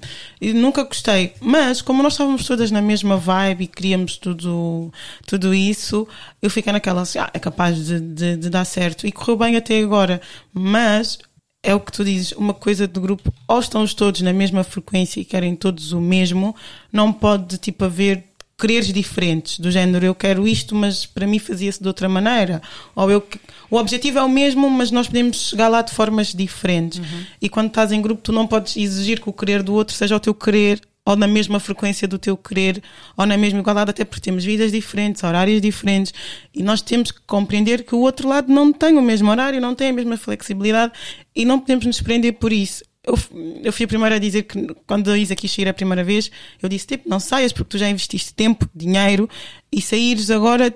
nunca 0.55 0.85
gostei. 0.85 1.35
Mas, 1.41 1.83
como 1.83 2.03
nós 2.03 2.13
estávamos 2.15 2.47
todas 2.47 2.71
na 2.71 2.81
mesma 2.81 3.17
vibe 3.17 3.65
e 3.65 3.67
queríamos 3.67 4.17
tudo, 4.17 4.93
tudo 5.27 5.53
isso, 5.53 6.07
eu 6.41 6.49
fiquei 6.49 6.73
naquela 6.73 7.03
assim, 7.03 7.19
ah, 7.19 7.31
é 7.35 7.39
capaz 7.39 7.85
de, 7.85 8.01
de, 8.01 8.37
de 8.37 8.51
dar 8.51 8.65
certo. 8.65 9.07
E 9.07 9.13
correu 9.13 9.37
bem 9.37 9.57
até 9.57 9.81
agora. 9.81 10.21
Mas 10.53 11.19
é 11.63 11.75
o 11.75 11.81
que 11.81 11.93
tu 11.93 12.05
dizes, 12.05 12.33
uma 12.33 12.55
coisa 12.55 12.87
do 12.87 13.01
grupo, 13.01 13.33
ou 13.47 13.61
estão 13.61 13.87
todos 13.87 14.23
na 14.23 14.33
mesma 14.33 14.65
frequência 14.65 15.21
e 15.21 15.25
querem 15.25 15.55
todos 15.55 15.93
o 15.93 16.01
mesmo, 16.01 16.57
não 16.93 17.13
pode 17.13 17.59
tipo 17.59 17.85
haver 17.85 18.30
quereres 18.61 18.93
diferentes, 18.93 19.59
do 19.59 19.71
género 19.71 20.05
eu 20.05 20.15
quero 20.15 20.47
isto, 20.47 20.75
mas 20.75 21.07
para 21.07 21.27
mim 21.27 21.39
fazia-se 21.39 21.81
de 21.81 21.89
outra 21.89 22.09
maneira. 22.09 22.61
Ou 22.95 23.11
eu 23.11 23.27
o 23.71 23.77
objetivo 23.77 24.19
é 24.19 24.23
o 24.23 24.29
mesmo, 24.29 24.69
mas 24.69 24.91
nós 24.91 25.07
podemos 25.07 25.49
chegar 25.51 25.69
lá 25.69 25.81
de 25.81 25.93
formas 25.93 26.35
diferentes. 26.35 27.01
E 27.41 27.49
quando 27.49 27.69
estás 27.69 27.93
em 27.93 28.03
grupo, 28.03 28.21
tu 28.21 28.33
não 28.33 28.47
podes 28.47 28.77
exigir 28.77 29.21
que 29.21 29.31
o 29.31 29.33
querer 29.33 29.63
do 29.63 29.75
outro 29.75 29.95
seja 29.95 30.17
o 30.17 30.21
teu 30.21 30.35
querer 30.35 30.81
ou 31.05 31.17
na 31.17 31.27
mesma 31.27 31.59
frequência 31.59 32.07
do 32.07 32.19
teu 32.19 32.37
querer, 32.37 32.83
ou 33.17 33.27
na 33.27 33.37
mesma 33.37 33.61
igualdade, 33.61 33.91
até 33.91 34.05
porque 34.05 34.21
temos 34.21 34.45
vidas 34.45 34.71
diferentes, 34.71 35.25
horários 35.25 35.61
diferentes, 35.61 36.13
e 36.55 36.63
nós 36.63 36.83
temos 36.83 37.11
que 37.11 37.21
compreender 37.27 37.85
que 37.85 37.95
o 37.95 38.01
outro 38.01 38.29
lado 38.29 38.53
não 38.53 38.73
tem 38.73 38.97
o 38.97 39.03
mesmo 39.03 39.31
horário, 39.31 39.61
não 39.61 39.75
tem 39.75 39.89
a 39.89 39.93
mesma 39.93 40.17
flexibilidade, 40.17 40.93
e 41.35 41.45
não 41.45 41.59
podemos 41.59 41.87
nos 41.87 42.01
prender 42.01 42.35
por 42.35 42.53
isso. 42.53 42.85
Eu, 43.03 43.19
eu 43.63 43.73
fui 43.73 43.85
a 43.85 43.89
primeira 43.89 44.17
a 44.17 44.19
dizer 44.19 44.43
que 44.43 44.75
quando 44.87 45.11
a 45.11 45.19
Isa 45.19 45.35
quis 45.35 45.51
sair 45.51 45.69
a 45.69 45.75
primeira 45.75 46.05
vez, 46.05 46.31
eu 46.63 46.69
disse, 46.69 46.87
tipo, 46.87 47.09
não 47.09 47.19
saias 47.19 47.53
porque 47.53 47.71
tu 47.71 47.79
já 47.79 47.89
investiste 47.89 48.35
tempo, 48.35 48.69
dinheiro, 48.75 49.29
e 49.73 49.81
saíres 49.81 50.31
agora 50.31 50.75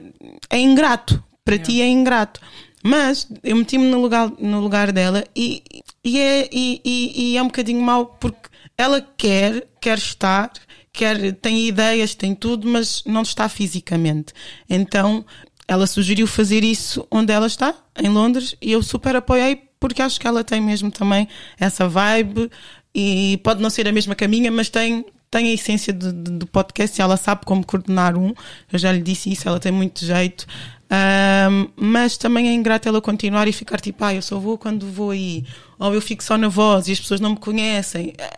é 0.49 0.59
ingrato. 0.59 1.23
Para 1.45 1.59
ti 1.59 1.83
é 1.83 1.87
ingrato. 1.87 2.41
Mas 2.83 3.29
eu 3.43 3.57
meti-me 3.57 3.87
no 3.87 4.01
lugar, 4.01 4.33
no 4.39 4.61
lugar 4.61 4.93
dela 4.93 5.25
e, 5.37 5.63
e, 6.03 6.19
é, 6.19 6.49
e, 6.51 6.81
e 6.85 7.37
é 7.37 7.43
um 7.43 7.47
bocadinho 7.47 7.81
mau 7.81 8.07
porque 8.07 8.49
ela 8.77 9.01
quer, 9.17 9.67
quer 9.81 9.99
estar, 9.99 10.53
quer, 10.93 11.33
tem 11.35 11.67
ideias, 11.67 12.15
tem 12.15 12.35
tudo, 12.35 12.69
mas 12.69 13.03
não 13.05 13.23
está 13.23 13.49
fisicamente. 13.49 14.33
Então, 14.69 15.25
ela 15.67 15.87
sugeriu 15.87 16.27
fazer 16.27 16.65
isso 16.65 17.07
onde 17.11 17.33
ela 17.33 17.47
está, 17.47 17.75
em 17.99 18.09
Londres, 18.09 18.57
e 18.61 18.73
eu 18.73 18.83
super 18.83 19.17
apoiei 19.17 19.63
porque 19.85 20.01
acho 20.01 20.19
que 20.19 20.27
ela 20.27 20.43
tem 20.43 20.63
mesmo 20.63 20.91
também 20.91 21.29
essa 21.61 21.87
vibe 21.87 22.51
e 22.95 23.39
pode 23.45 23.61
não 23.61 23.69
ser 23.69 23.87
a 23.87 23.93
mesma 23.93 24.15
caminha, 24.15 24.51
mas 24.51 24.71
tem, 24.71 25.05
tem 25.31 25.49
a 25.49 25.53
essência 25.53 25.93
do, 25.93 26.11
do 26.11 26.47
podcast 26.47 26.99
e 26.99 27.03
ela 27.03 27.19
sabe 27.19 27.45
como 27.45 27.67
coordenar 27.67 28.17
um. 28.17 28.33
Eu 28.73 28.79
já 28.79 28.91
lhe 28.91 29.03
disse 29.03 29.31
isso, 29.31 29.47
ela 29.47 29.61
tem 29.61 29.71
muito 29.71 30.03
jeito. 30.03 30.47
Um, 30.91 31.69
mas 31.77 32.17
também 32.17 32.49
é 32.49 32.55
ingrato 32.55 32.89
ela 32.89 32.99
continuar 33.03 33.47
e 33.47 33.53
ficar 33.53 33.79
tipo, 33.79 34.03
ah, 34.03 34.15
eu 34.15 34.23
só 34.23 34.39
vou 34.39 34.57
quando 34.57 34.91
vou 34.91 35.11
aí, 35.11 35.45
ou 35.79 35.93
eu 35.93 36.01
fico 36.01 36.25
só 36.25 36.39
na 36.39 36.49
voz 36.49 36.89
e 36.89 36.93
as 36.93 37.01
pessoas 37.01 37.21
não 37.21 37.33
me 37.33 37.39
conhecem. 37.39 38.15
É, 38.17 38.31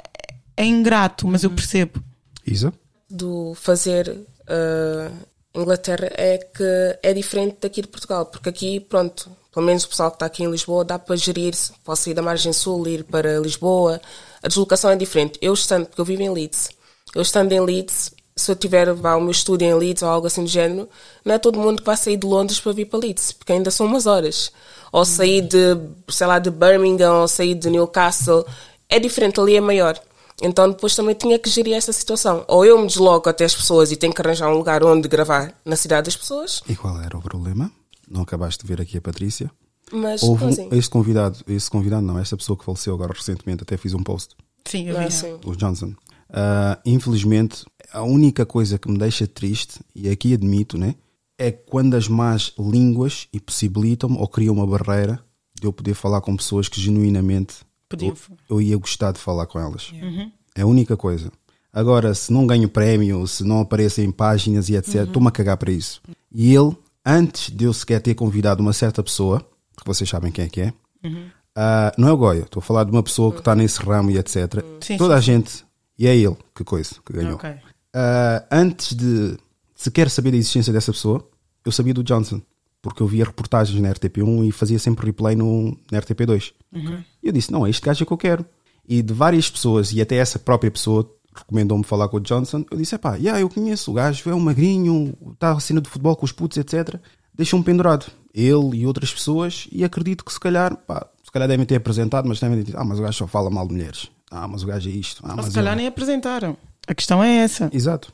é 0.56 0.64
ingrato, 0.64 1.28
mas 1.28 1.44
eu 1.44 1.50
percebo. 1.50 2.02
Isa? 2.44 2.72
Do 3.08 3.54
fazer 3.54 4.08
uh, 4.08 5.26
Inglaterra 5.54 6.10
é 6.10 6.38
que 6.38 6.98
é 7.04 7.12
diferente 7.12 7.58
daqui 7.60 7.82
de 7.82 7.88
Portugal, 7.88 8.26
porque 8.26 8.48
aqui, 8.48 8.80
pronto, 8.80 9.30
pelo 9.56 9.64
menos 9.64 9.84
o 9.84 9.88
pessoal 9.88 10.10
que 10.10 10.16
está 10.16 10.26
aqui 10.26 10.44
em 10.44 10.50
Lisboa 10.50 10.84
dá 10.84 10.98
para 10.98 11.16
gerir-se. 11.16 11.72
Posso 11.82 12.10
ir 12.10 12.12
da 12.12 12.20
margem 12.20 12.52
sul, 12.52 12.86
ir 12.86 13.04
para 13.04 13.38
Lisboa. 13.38 13.98
A 14.42 14.48
deslocação 14.48 14.90
é 14.90 14.96
diferente. 14.96 15.38
Eu 15.40 15.54
estando, 15.54 15.86
porque 15.86 15.98
eu 15.98 16.04
vivo 16.04 16.20
em 16.20 16.28
Leeds, 16.28 16.68
eu 17.14 17.22
estando 17.22 17.52
em 17.52 17.60
Leeds, 17.60 18.12
se 18.36 18.52
eu 18.52 18.54
tiver 18.54 18.92
vá, 18.92 19.16
o 19.16 19.20
meu 19.22 19.30
estúdio 19.30 19.66
em 19.66 19.72
Leeds 19.72 20.02
ou 20.02 20.10
algo 20.10 20.26
assim 20.26 20.44
do 20.44 20.50
género, 20.50 20.86
não 21.24 21.34
é 21.34 21.38
todo 21.38 21.58
mundo 21.58 21.80
que 21.80 21.86
vai 21.86 21.96
sair 21.96 22.18
de 22.18 22.26
Londres 22.26 22.60
para 22.60 22.72
vir 22.72 22.84
para 22.84 22.98
Leeds, 22.98 23.32
porque 23.32 23.50
ainda 23.50 23.70
são 23.70 23.86
umas 23.86 24.04
horas. 24.04 24.52
Ou 24.92 25.06
sair 25.06 25.40
de, 25.40 25.74
sei 26.10 26.26
lá, 26.26 26.38
de 26.38 26.50
Birmingham, 26.50 27.22
ou 27.22 27.26
sair 27.26 27.54
de 27.54 27.70
Newcastle. 27.70 28.44
É 28.90 29.00
diferente, 29.00 29.40
ali 29.40 29.56
é 29.56 29.60
maior. 29.62 29.98
Então 30.42 30.68
depois 30.68 30.94
também 30.94 31.14
tinha 31.14 31.38
que 31.38 31.48
gerir 31.48 31.72
essa 31.74 31.94
situação. 31.94 32.44
Ou 32.46 32.62
eu 32.62 32.78
me 32.78 32.86
desloco 32.86 33.30
até 33.30 33.46
as 33.46 33.54
pessoas 33.54 33.90
e 33.90 33.96
tenho 33.96 34.12
que 34.12 34.20
arranjar 34.20 34.50
um 34.50 34.58
lugar 34.58 34.84
onde 34.84 35.08
gravar 35.08 35.54
na 35.64 35.76
cidade 35.76 36.04
das 36.04 36.16
pessoas. 36.16 36.62
E 36.68 36.76
qual 36.76 37.00
era 37.00 37.16
o 37.16 37.22
problema? 37.22 37.72
Não 38.08 38.22
acabaste 38.22 38.64
de 38.64 38.68
ver 38.68 38.80
aqui 38.80 38.96
a 38.96 39.00
Patrícia? 39.00 39.50
Mas, 39.92 40.22
Houve 40.22 40.44
um, 40.44 40.48
assim, 40.48 40.68
este 40.72 40.90
convidado, 40.90 41.38
este 41.46 41.70
convidado 41.70 42.04
não, 42.04 42.18
esta 42.18 42.36
pessoa 42.36 42.58
que 42.58 42.64
faleceu 42.64 42.94
agora 42.94 43.12
recentemente, 43.12 43.62
até 43.62 43.76
fiz 43.76 43.94
um 43.94 44.02
post, 44.02 44.34
Sim, 44.64 44.88
eu 44.88 44.96
é 44.96 45.00
vi. 45.00 45.06
assim. 45.06 45.38
o 45.44 45.54
Johnson. 45.54 45.94
Ah, 46.28 46.78
infelizmente, 46.84 47.64
a 47.92 48.02
única 48.02 48.44
coisa 48.44 48.78
que 48.78 48.90
me 48.90 48.98
deixa 48.98 49.26
triste, 49.26 49.80
e 49.94 50.08
aqui 50.08 50.34
admito, 50.34 50.76
né, 50.76 50.96
é 51.38 51.52
quando 51.52 51.94
as 51.94 52.08
más 52.08 52.52
línguas 52.58 53.28
impossibilitam 53.32 54.16
ou 54.16 54.26
criam 54.26 54.54
uma 54.54 54.66
barreira 54.66 55.20
de 55.54 55.66
eu 55.66 55.72
poder 55.72 55.94
falar 55.94 56.20
com 56.20 56.36
pessoas 56.36 56.68
que 56.68 56.80
genuinamente 56.80 57.56
eu, 58.00 58.16
eu 58.50 58.60
ia 58.60 58.76
gostar 58.76 59.12
de 59.12 59.18
falar 59.18 59.46
com 59.46 59.58
elas. 59.58 59.92
É 60.54 60.62
a 60.62 60.66
única 60.66 60.96
coisa. 60.96 61.30
Agora, 61.72 62.14
se 62.14 62.32
não 62.32 62.46
ganho 62.46 62.68
prémio, 62.68 63.26
se 63.26 63.44
não 63.44 63.60
apareço 63.60 64.00
em 64.00 64.10
páginas 64.10 64.68
e 64.68 64.76
etc., 64.76 65.06
estou-me 65.06 65.28
a 65.28 65.30
cagar 65.30 65.58
para 65.58 65.70
isso. 65.70 66.00
E 66.32 66.54
ele, 66.54 66.74
antes 67.06 67.50
de 67.54 67.64
eu 67.64 67.72
sequer 67.72 68.00
ter 68.02 68.14
convidado 68.14 68.60
uma 68.60 68.72
certa 68.72 69.02
pessoa, 69.02 69.40
que 69.78 69.86
vocês 69.86 70.10
sabem 70.10 70.32
quem 70.32 70.44
é 70.44 70.48
que 70.48 70.60
é, 70.60 70.72
ah, 71.54 71.92
não 71.96 72.08
é 72.08 72.12
o 72.12 72.16
Goya, 72.16 72.40
estou 72.40 72.60
a 72.60 72.62
falar 72.62 72.84
de 72.84 72.90
uma 72.90 73.02
pessoa 73.02 73.32
que 73.32 73.38
está 73.38 73.54
nesse 73.54 73.80
ramo 73.80 74.10
e 74.10 74.18
etc. 74.18 74.62
Sim, 74.80 74.98
Toda 74.98 75.14
sim, 75.14 75.18
a 75.18 75.20
gente, 75.20 75.64
e 75.98 76.06
é 76.06 76.14
ele 76.14 76.36
que 76.54 76.64
coisa, 76.64 76.96
que 77.04 77.12
ganhou. 77.12 77.36
Ok. 77.36 77.50
Ah, 77.94 78.44
antes 78.50 78.94
de 78.94 79.38
sequer 79.74 80.10
saber 80.10 80.32
da 80.32 80.36
existência 80.36 80.72
dessa 80.72 80.92
pessoa, 80.92 81.26
eu 81.64 81.72
sabia 81.72 81.94
do 81.94 82.04
Johnson, 82.04 82.42
porque 82.82 83.02
eu 83.02 83.06
via 83.06 83.24
reportagens 83.24 83.80
na 83.80 83.92
RTP1 83.92 84.48
e 84.48 84.52
fazia 84.52 84.78
sempre 84.78 85.06
replay 85.06 85.34
no, 85.34 85.78
na 85.90 86.00
RTP2. 86.00 86.52
E 87.22 87.28
eu 87.28 87.32
disse: 87.32 87.50
Não, 87.50 87.66
é 87.66 87.70
este 87.70 87.82
gajo 87.82 88.04
que 88.04 88.12
eu 88.12 88.18
quero. 88.18 88.44
E 88.88 89.02
de 89.02 89.12
várias 89.12 89.50
pessoas, 89.50 89.92
e 89.92 90.00
até 90.00 90.16
essa 90.16 90.38
própria 90.38 90.70
pessoa 90.70 91.10
recomendou-me 91.40 91.84
falar 91.84 92.08
com 92.08 92.16
o 92.16 92.20
Johnson, 92.20 92.64
eu 92.70 92.76
disse: 92.76 92.96
Pá, 92.98 93.16
yeah, 93.16 93.40
eu 93.40 93.48
conheço 93.48 93.90
o 93.90 93.94
gajo, 93.94 94.28
é 94.30 94.34
um 94.34 94.40
magrinho, 94.40 95.14
está 95.32 95.52
a 95.52 95.60
cena 95.60 95.80
do 95.80 95.88
futebol 95.88 96.16
com 96.16 96.24
os 96.24 96.32
putos, 96.32 96.56
etc. 96.58 96.96
Deixa-me 97.34 97.62
pendurado. 97.62 98.06
Ele 98.34 98.78
e 98.78 98.86
outras 98.86 99.12
pessoas, 99.12 99.66
e 99.72 99.82
acredito 99.84 100.24
que 100.24 100.32
se 100.32 100.40
calhar, 100.40 100.76
pá, 100.76 101.06
se 101.24 101.30
calhar 101.30 101.48
devem 101.48 101.64
ter 101.66 101.76
apresentado, 101.76 102.28
mas 102.28 102.40
devem 102.40 102.58
ter 102.58 102.64
dito: 102.64 102.78
Ah, 102.78 102.84
mas 102.84 102.98
o 102.98 103.02
gajo 103.02 103.16
só 103.18 103.26
fala 103.26 103.50
mal 103.50 103.66
de 103.66 103.74
mulheres. 103.74 104.10
Ah, 104.30 104.46
mas 104.48 104.62
o 104.62 104.66
gajo 104.66 104.88
é 104.88 104.92
isto. 104.92 105.22
Ah, 105.24 105.34
mas 105.36 105.46
se 105.46 105.52
calhar 105.52 105.72
ele- 105.72 105.82
nem 105.82 105.88
apresentaram. 105.88 106.56
A 106.86 106.94
questão 106.94 107.22
é 107.22 107.36
essa. 107.36 107.70
Exato. 107.72 108.12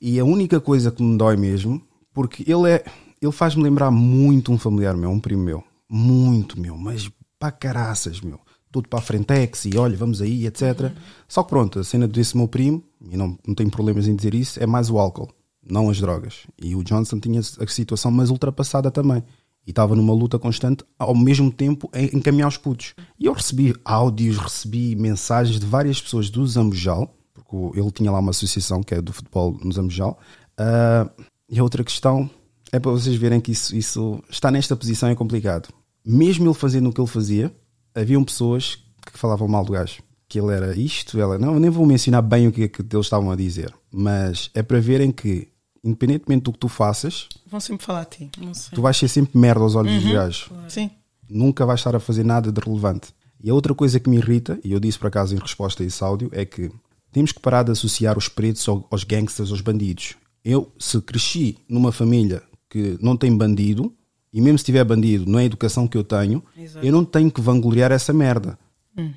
E 0.00 0.18
a 0.18 0.24
única 0.24 0.60
coisa 0.60 0.90
que 0.90 1.02
me 1.02 1.16
dói 1.18 1.36
mesmo, 1.36 1.82
porque 2.14 2.44
ele 2.50 2.70
é. 2.70 2.84
Ele 3.20 3.32
faz-me 3.32 3.62
lembrar 3.64 3.90
muito 3.90 4.52
um 4.52 4.58
familiar 4.58 4.96
meu, 4.96 5.10
um 5.10 5.18
primo 5.18 5.42
meu. 5.42 5.64
Muito 5.88 6.60
meu, 6.60 6.76
mas 6.76 7.10
para 7.38 7.50
caraças, 7.50 8.20
meu. 8.20 8.38
Tudo 8.78 8.88
para 8.88 9.00
a 9.00 9.02
frentex 9.02 9.64
e 9.64 9.76
olha, 9.76 9.96
vamos 9.96 10.22
aí, 10.22 10.46
etc. 10.46 10.92
Só 11.26 11.42
que 11.42 11.48
pronto, 11.48 11.80
a 11.80 11.84
cena 11.84 12.06
desse 12.06 12.36
meu 12.36 12.46
primo, 12.46 12.80
e 13.10 13.16
não, 13.16 13.36
não 13.44 13.52
tenho 13.52 13.68
problemas 13.70 14.06
em 14.06 14.14
dizer 14.14 14.34
isso, 14.34 14.62
é 14.62 14.66
mais 14.66 14.88
o 14.88 15.00
álcool, 15.00 15.28
não 15.68 15.90
as 15.90 16.00
drogas. 16.00 16.46
E 16.62 16.76
o 16.76 16.84
Johnson 16.84 17.18
tinha 17.18 17.40
a 17.40 17.66
situação 17.66 18.12
mais 18.12 18.30
ultrapassada 18.30 18.88
também. 18.88 19.20
E 19.66 19.70
estava 19.70 19.96
numa 19.96 20.12
luta 20.12 20.38
constante, 20.38 20.84
ao 20.96 21.12
mesmo 21.12 21.50
tempo, 21.50 21.90
em 21.92 22.16
encaminhar 22.16 22.46
os 22.46 22.56
putos. 22.56 22.94
E 23.18 23.26
eu 23.26 23.32
recebi 23.32 23.74
áudios, 23.84 24.38
recebi 24.38 24.94
mensagens 24.94 25.58
de 25.58 25.66
várias 25.66 26.00
pessoas 26.00 26.30
do 26.30 26.46
Zambujal, 26.46 27.12
porque 27.34 27.80
ele 27.80 27.90
tinha 27.90 28.12
lá 28.12 28.20
uma 28.20 28.30
associação 28.30 28.80
que 28.80 28.94
é 28.94 29.02
do 29.02 29.12
futebol 29.12 29.58
no 29.60 29.72
Zambujal. 29.72 30.20
Ah, 30.56 31.10
e 31.50 31.58
a 31.58 31.64
outra 31.64 31.82
questão 31.82 32.30
é 32.70 32.78
para 32.78 32.92
vocês 32.92 33.16
verem 33.16 33.40
que 33.40 33.50
isso, 33.50 33.74
isso 33.74 34.22
está 34.30 34.52
nesta 34.52 34.76
posição 34.76 35.08
é 35.08 35.16
complicado. 35.16 35.68
Mesmo 36.04 36.46
ele 36.46 36.54
fazendo 36.54 36.88
o 36.88 36.92
que 36.92 37.00
ele 37.00 37.08
fazia, 37.08 37.52
haviam 37.98 38.22
pessoas 38.24 38.78
que 39.04 39.18
falavam 39.18 39.48
mal 39.48 39.64
do 39.64 39.72
gajo. 39.72 40.02
Que 40.28 40.38
ele 40.38 40.52
era 40.52 40.76
isto, 40.76 41.18
ela. 41.18 41.38
Não, 41.38 41.58
nem 41.58 41.70
vou 41.70 41.86
mencionar 41.86 42.20
bem 42.22 42.46
o 42.48 42.52
que, 42.52 42.64
é 42.64 42.68
que 42.68 42.82
eles 42.82 43.06
estavam 43.06 43.30
a 43.30 43.36
dizer, 43.36 43.72
mas 43.90 44.50
é 44.54 44.62
para 44.62 44.78
verem 44.78 45.10
que, 45.10 45.48
independentemente 45.82 46.42
do 46.44 46.52
que 46.52 46.58
tu 46.58 46.68
faças, 46.68 47.28
Vão 47.46 47.58
sempre 47.60 47.86
falar 47.86 48.02
a 48.02 48.04
ti. 48.04 48.30
Tu 48.74 48.82
vais 48.82 48.94
ser 48.96 49.08
sempre 49.08 49.38
merda 49.38 49.60
aos 49.62 49.74
olhos 49.74 50.02
dos 50.02 50.12
gajos 50.12 50.50
Sim. 50.68 50.90
nunca 51.30 51.64
vais 51.64 51.80
estar 51.80 51.96
a 51.96 52.00
fazer 52.00 52.24
nada 52.24 52.52
de 52.52 52.60
relevante. 52.60 53.08
E 53.42 53.48
a 53.48 53.54
outra 53.54 53.74
coisa 53.74 53.98
que 53.98 54.10
me 54.10 54.16
irrita, 54.18 54.58
e 54.62 54.72
eu 54.72 54.80
disse 54.80 54.98
por 54.98 55.06
acaso 55.06 55.34
em 55.34 55.38
resposta 55.38 55.82
a 55.82 55.86
esse 55.86 56.02
áudio, 56.04 56.28
é 56.32 56.44
que 56.44 56.70
temos 57.10 57.32
que 57.32 57.40
parar 57.40 57.62
de 57.62 57.70
associar 57.70 58.18
os 58.18 58.28
pretos 58.28 58.68
ao- 58.68 58.86
aos 58.90 59.04
gangsters, 59.04 59.50
aos 59.50 59.60
bandidos. 59.62 60.14
Eu, 60.44 60.70
se 60.78 61.00
cresci 61.00 61.56
numa 61.68 61.90
família 61.92 62.42
que 62.68 62.98
não 63.00 63.16
tem 63.16 63.34
bandido, 63.34 63.94
e 64.32 64.40
mesmo 64.40 64.58
se 64.58 64.64
tiver 64.64 64.84
bandido, 64.84 65.30
não 65.30 65.38
é 65.38 65.42
a 65.42 65.46
educação 65.46 65.86
que 65.86 65.96
eu 65.96 66.04
tenho, 66.04 66.42
Exato. 66.56 66.84
eu 66.84 66.92
não 66.92 67.04
tenho 67.04 67.30
que 67.30 67.40
vangloriar 67.40 67.90
essa 67.92 68.12
merda. 68.12 68.58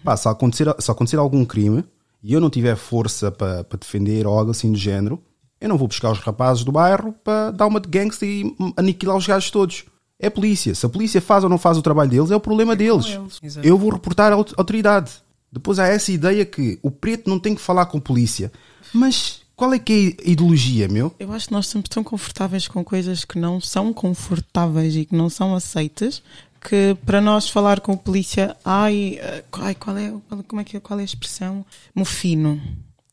Pá, 0.03 0.15
se, 0.15 0.27
acontecer, 0.27 0.67
se 0.77 0.91
acontecer 0.91 1.17
algum 1.17 1.43
crime 1.43 1.83
e 2.21 2.33
eu 2.33 2.39
não 2.39 2.51
tiver 2.51 2.75
força 2.75 3.31
para 3.31 3.63
defender 3.79 4.27
ou 4.27 4.37
algo 4.37 4.51
assim 4.51 4.71
do 4.71 4.77
género, 4.77 5.19
eu 5.59 5.67
não 5.67 5.77
vou 5.77 5.87
buscar 5.87 6.11
os 6.11 6.19
rapazes 6.19 6.63
do 6.63 6.71
bairro 6.71 7.13
para 7.23 7.49
dar 7.51 7.65
uma 7.65 7.79
de 7.79 7.89
gangster 7.89 8.29
e 8.29 8.55
aniquilar 8.77 9.17
os 9.17 9.25
gajos 9.25 9.49
todos. 9.49 9.85
É 10.19 10.27
a 10.27 10.31
polícia. 10.31 10.75
Se 10.75 10.85
a 10.85 10.89
polícia 10.89 11.19
faz 11.19 11.43
ou 11.43 11.49
não 11.49 11.57
faz 11.57 11.77
o 11.79 11.81
trabalho 11.81 12.11
deles, 12.11 12.29
é 12.29 12.35
o 12.35 12.39
problema 12.39 12.75
deles. 12.75 13.07
eles. 13.07 13.39
Exato. 13.41 13.67
Eu 13.67 13.75
vou 13.75 13.89
reportar 13.91 14.31
à 14.31 14.35
aut- 14.35 14.53
autoridade. 14.55 15.11
Depois 15.51 15.79
há 15.79 15.87
essa 15.87 16.11
ideia 16.11 16.45
que 16.45 16.77
o 16.83 16.91
preto 16.91 17.27
não 17.27 17.39
tem 17.39 17.55
que 17.55 17.61
falar 17.61 17.87
com 17.87 17.97
a 17.97 18.01
polícia. 18.01 18.51
Mas 18.93 19.40
qual 19.61 19.75
é 19.75 19.77
que 19.77 20.15
é 20.17 20.27
a 20.27 20.31
ideologia, 20.31 20.87
meu? 20.87 21.13
Eu 21.19 21.31
acho 21.31 21.45
que 21.45 21.53
nós 21.53 21.67
estamos 21.67 21.87
tão 21.87 22.03
confortáveis 22.03 22.67
com 22.67 22.83
coisas 22.83 23.23
que 23.23 23.37
não 23.37 23.61
são 23.61 23.93
confortáveis 23.93 24.95
e 24.95 25.05
que 25.05 25.15
não 25.15 25.29
são 25.29 25.53
aceitas 25.53 26.23
que 26.59 26.97
para 27.05 27.21
nós 27.21 27.47
falar 27.47 27.79
com 27.79 27.91
o 27.91 27.97
polícia, 27.97 28.57
ai, 28.65 29.19
eh, 29.21 29.43
ai 29.51 29.75
qual 29.75 29.95
é, 29.95 30.11
como 30.47 30.61
é 30.61 30.63
que 30.63 30.77
é, 30.77 30.79
qual 30.79 30.97
é 30.97 31.03
a 31.03 31.05
expressão? 31.05 31.63
Mofino. 31.93 32.59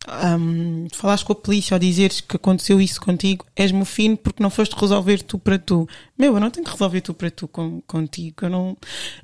Ahm, 0.07 0.87
falares 0.95 1.23
com 1.23 1.33
a 1.33 1.37
polícia 1.37 1.75
ou 1.75 1.79
dizeres 1.79 2.21
que 2.21 2.37
aconteceu 2.37 2.81
isso 2.81 3.01
contigo, 3.01 3.45
és 3.57 3.73
mofino 3.73 4.17
porque 4.17 4.43
não 4.43 4.49
foste 4.49 4.73
resolver 4.75 5.23
tu 5.23 5.39
para 5.39 5.59
tu. 5.59 5.87
Meu, 6.17 6.35
eu 6.35 6.41
não 6.41 6.51
tenho 6.51 6.65
que 6.65 6.71
resolver 6.73 7.01
tu 7.01 7.13
para 7.13 7.31
tu 7.31 7.49
com, 7.49 7.81
contigo. 7.83 8.37
Eu 8.43 8.51
não... 8.51 8.77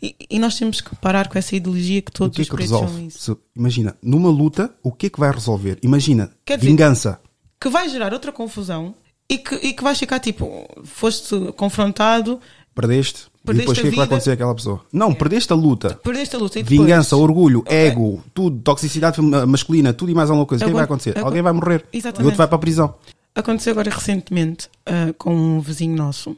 E, 0.02 0.14
e 0.28 0.38
nós 0.38 0.58
temos 0.58 0.80
que 0.80 0.94
parar 0.96 1.28
com 1.28 1.38
essa 1.38 1.54
ideologia 1.56 2.02
que 2.02 2.10
O 2.10 2.14
todos 2.14 2.34
que 2.36 2.42
é 2.42 2.44
os 2.44 2.48
que 2.48 2.56
pretos 2.56 2.70
são 2.72 2.80
resolve? 2.82 3.06
isso. 3.06 3.18
Se- 3.34 3.38
imagina, 3.56 3.96
numa 4.02 4.28
luta, 4.28 4.74
o 4.82 4.90
que 4.92 5.06
é 5.06 5.10
que 5.10 5.20
vai 5.20 5.30
resolver? 5.30 5.78
Imagina, 5.82 6.30
Quer 6.44 6.58
dizer- 6.58 6.68
vingança. 6.70 7.20
que 7.60 7.68
vai 7.68 7.88
gerar 7.88 8.12
outra 8.12 8.32
confusão 8.32 8.94
e 9.30 9.38
que, 9.38 9.54
e 9.54 9.72
que 9.72 9.82
vais 9.82 9.98
ficar 9.98 10.18
tipo, 10.20 10.68
foste 10.84 11.34
confrontado, 11.56 12.40
Perdeste. 12.74 13.26
E 13.44 13.46
Perdeste 13.46 13.60
depois 13.66 13.78
o 13.78 13.82
que 13.82 13.88
é 13.88 13.90
que 13.90 13.96
vai 13.96 14.06
acontecer 14.06 14.30
àquela 14.30 14.54
pessoa? 14.54 14.80
Não, 14.90 15.12
perdeste 15.12 15.52
a 15.52 15.56
luta. 15.56 16.00
perdeste 16.02 16.34
a 16.34 16.38
luta 16.38 16.58
e 16.58 16.62
depois. 16.62 16.80
Vingança, 16.80 17.14
orgulho, 17.14 17.60
Ok. 17.60 17.76
ego, 17.76 18.24
tudo, 18.32 18.58
toxicidade 18.62 19.20
masculina, 19.20 19.92
tudo 19.92 20.10
e 20.10 20.14
mais 20.14 20.30
alguma 20.30 20.46
coisa. 20.46 20.64
O 20.64 20.66
que 20.66 20.70
é 20.70 20.72
que 20.72 20.74
vai 20.74 20.84
acontecer? 20.84 21.18
Alguém 21.18 21.42
vai 21.42 21.52
morrer. 21.52 21.84
E 21.92 21.98
Exatamente. 21.98 22.24
outro 22.24 22.38
vai 22.38 22.46
para 22.48 22.56
a 22.56 22.58
prisão. 22.58 22.94
Aconteceu 23.34 23.72
agora 23.72 23.90
recentemente 23.90 24.70
ah, 24.86 25.12
com 25.18 25.34
um 25.34 25.60
vizinho 25.60 25.94
nosso 25.94 26.34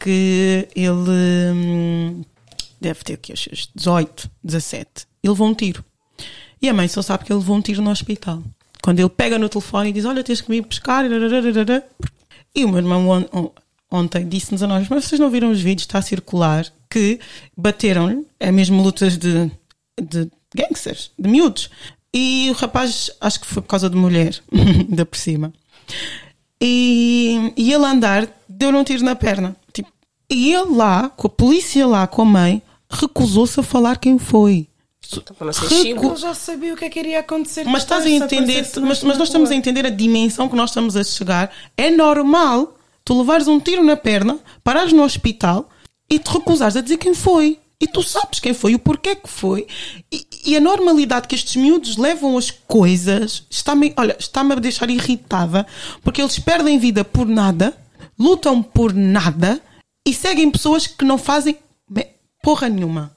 que 0.00 0.66
ele 0.74 1.52
hum, 1.54 2.22
deve 2.80 3.04
ter 3.04 3.12
aqui 3.14 3.32
os 3.32 3.40
seus 3.40 3.70
18, 3.76 4.28
17. 4.42 4.88
Ele 5.22 5.32
levou 5.32 5.46
um 5.46 5.54
tiro. 5.54 5.84
E 6.60 6.68
a 6.68 6.74
mãe 6.74 6.88
só 6.88 7.02
sabe 7.02 7.24
que 7.24 7.32
ele 7.32 7.38
levou 7.38 7.56
um 7.56 7.60
tiro 7.60 7.80
no 7.80 7.90
hospital. 7.90 8.42
Quando 8.82 8.98
ele 8.98 9.08
pega 9.08 9.38
no 9.38 9.48
telefone 9.48 9.90
e 9.90 9.92
diz: 9.92 10.04
Olha, 10.04 10.24
tens 10.24 10.40
que 10.40 10.50
me 10.50 10.56
ir 10.56 10.62
buscar. 10.62 11.04
E 12.54 12.64
o 12.64 12.68
meu 12.68 12.78
irmão 12.78 13.52
ontem 13.92 14.28
disse-nos 14.28 14.62
a 14.62 14.66
nós: 14.66 14.88
Mas 14.88 15.04
vocês 15.04 15.20
não 15.20 15.30
viram 15.30 15.50
os 15.50 15.60
vídeos? 15.60 15.82
Está 15.82 15.98
a 15.98 16.02
circular 16.02 16.66
que 16.90 17.20
bateram-lhe, 17.56 18.26
é 18.40 18.50
mesmo 18.50 18.82
lutas 18.82 19.16
de, 19.16 19.50
de 20.00 20.30
gangsters, 20.54 21.10
de 21.18 21.28
miúdos. 21.28 21.70
E 22.14 22.48
o 22.50 22.54
rapaz, 22.54 23.10
acho 23.20 23.40
que 23.40 23.46
foi 23.46 23.62
por 23.62 23.68
causa 23.68 23.88
de 23.88 23.96
mulher, 23.96 24.38
ainda 24.52 25.06
por 25.06 25.16
cima. 25.16 25.52
E, 26.60 27.52
e 27.56 27.72
ele 27.72 27.84
a 27.84 27.90
andar, 27.90 28.28
deu-lhe 28.48 28.76
um 28.76 28.84
tiro 28.84 29.02
na 29.02 29.14
perna. 29.14 29.56
Tipo, 29.72 29.90
e 30.30 30.52
ele 30.52 30.74
lá, 30.74 31.08
com 31.08 31.26
a 31.26 31.30
polícia 31.30 31.86
lá, 31.86 32.06
com 32.06 32.22
a 32.22 32.26
mãe, 32.26 32.62
recusou-se 32.90 33.58
a 33.58 33.62
falar 33.62 33.96
quem 33.96 34.18
foi. 34.18 34.68
Então, 35.10 35.36
Recu-. 35.68 36.10
Eu 36.10 36.16
já 36.16 36.34
sabia 36.34 36.72
o 36.72 36.76
que 36.76 36.84
é 36.84 36.90
que 36.90 36.98
iria 36.98 37.20
acontecer. 37.20 37.64
Mas 37.64 37.82
estás 37.82 38.04
a 38.04 38.10
entender, 38.10 38.66
mas, 38.80 39.02
mas 39.02 39.18
nós 39.18 39.28
estamos 39.28 39.50
a 39.50 39.54
entender 39.54 39.84
a 39.84 39.90
dimensão 39.90 40.48
que 40.48 40.56
nós 40.56 40.70
estamos 40.70 40.96
a 40.96 41.04
chegar. 41.04 41.50
É 41.76 41.90
normal 41.90 42.78
tu 43.04 43.18
levares 43.18 43.48
um 43.48 43.60
tiro 43.60 43.82
na 43.82 43.96
perna, 43.96 44.38
parares 44.62 44.92
no 44.92 45.02
hospital 45.02 45.68
e 46.10 46.18
te 46.18 46.30
recusares 46.30 46.76
a 46.76 46.80
dizer 46.80 46.98
quem 46.98 47.14
foi. 47.14 47.58
E 47.80 47.86
tu 47.88 48.00
sabes 48.00 48.38
quem 48.38 48.54
foi, 48.54 48.76
o 48.76 48.78
porquê 48.78 49.16
que 49.16 49.28
foi. 49.28 49.66
E, 50.12 50.24
e 50.46 50.56
a 50.56 50.60
normalidade 50.60 51.26
que 51.26 51.34
estes 51.34 51.56
miúdos 51.56 51.96
levam 51.96 52.38
as 52.38 52.48
coisas 52.48 53.44
está-me, 53.50 53.92
olha, 53.96 54.16
está-me 54.16 54.52
a 54.52 54.56
deixar 54.56 54.88
irritada 54.88 55.66
porque 56.00 56.22
eles 56.22 56.38
perdem 56.38 56.78
vida 56.78 57.04
por 57.04 57.26
nada, 57.26 57.76
lutam 58.16 58.62
por 58.62 58.94
nada 58.94 59.60
e 60.06 60.14
seguem 60.14 60.48
pessoas 60.48 60.86
que 60.86 61.04
não 61.04 61.18
fazem 61.18 61.58
porra 62.42 62.68
nenhuma. 62.68 63.12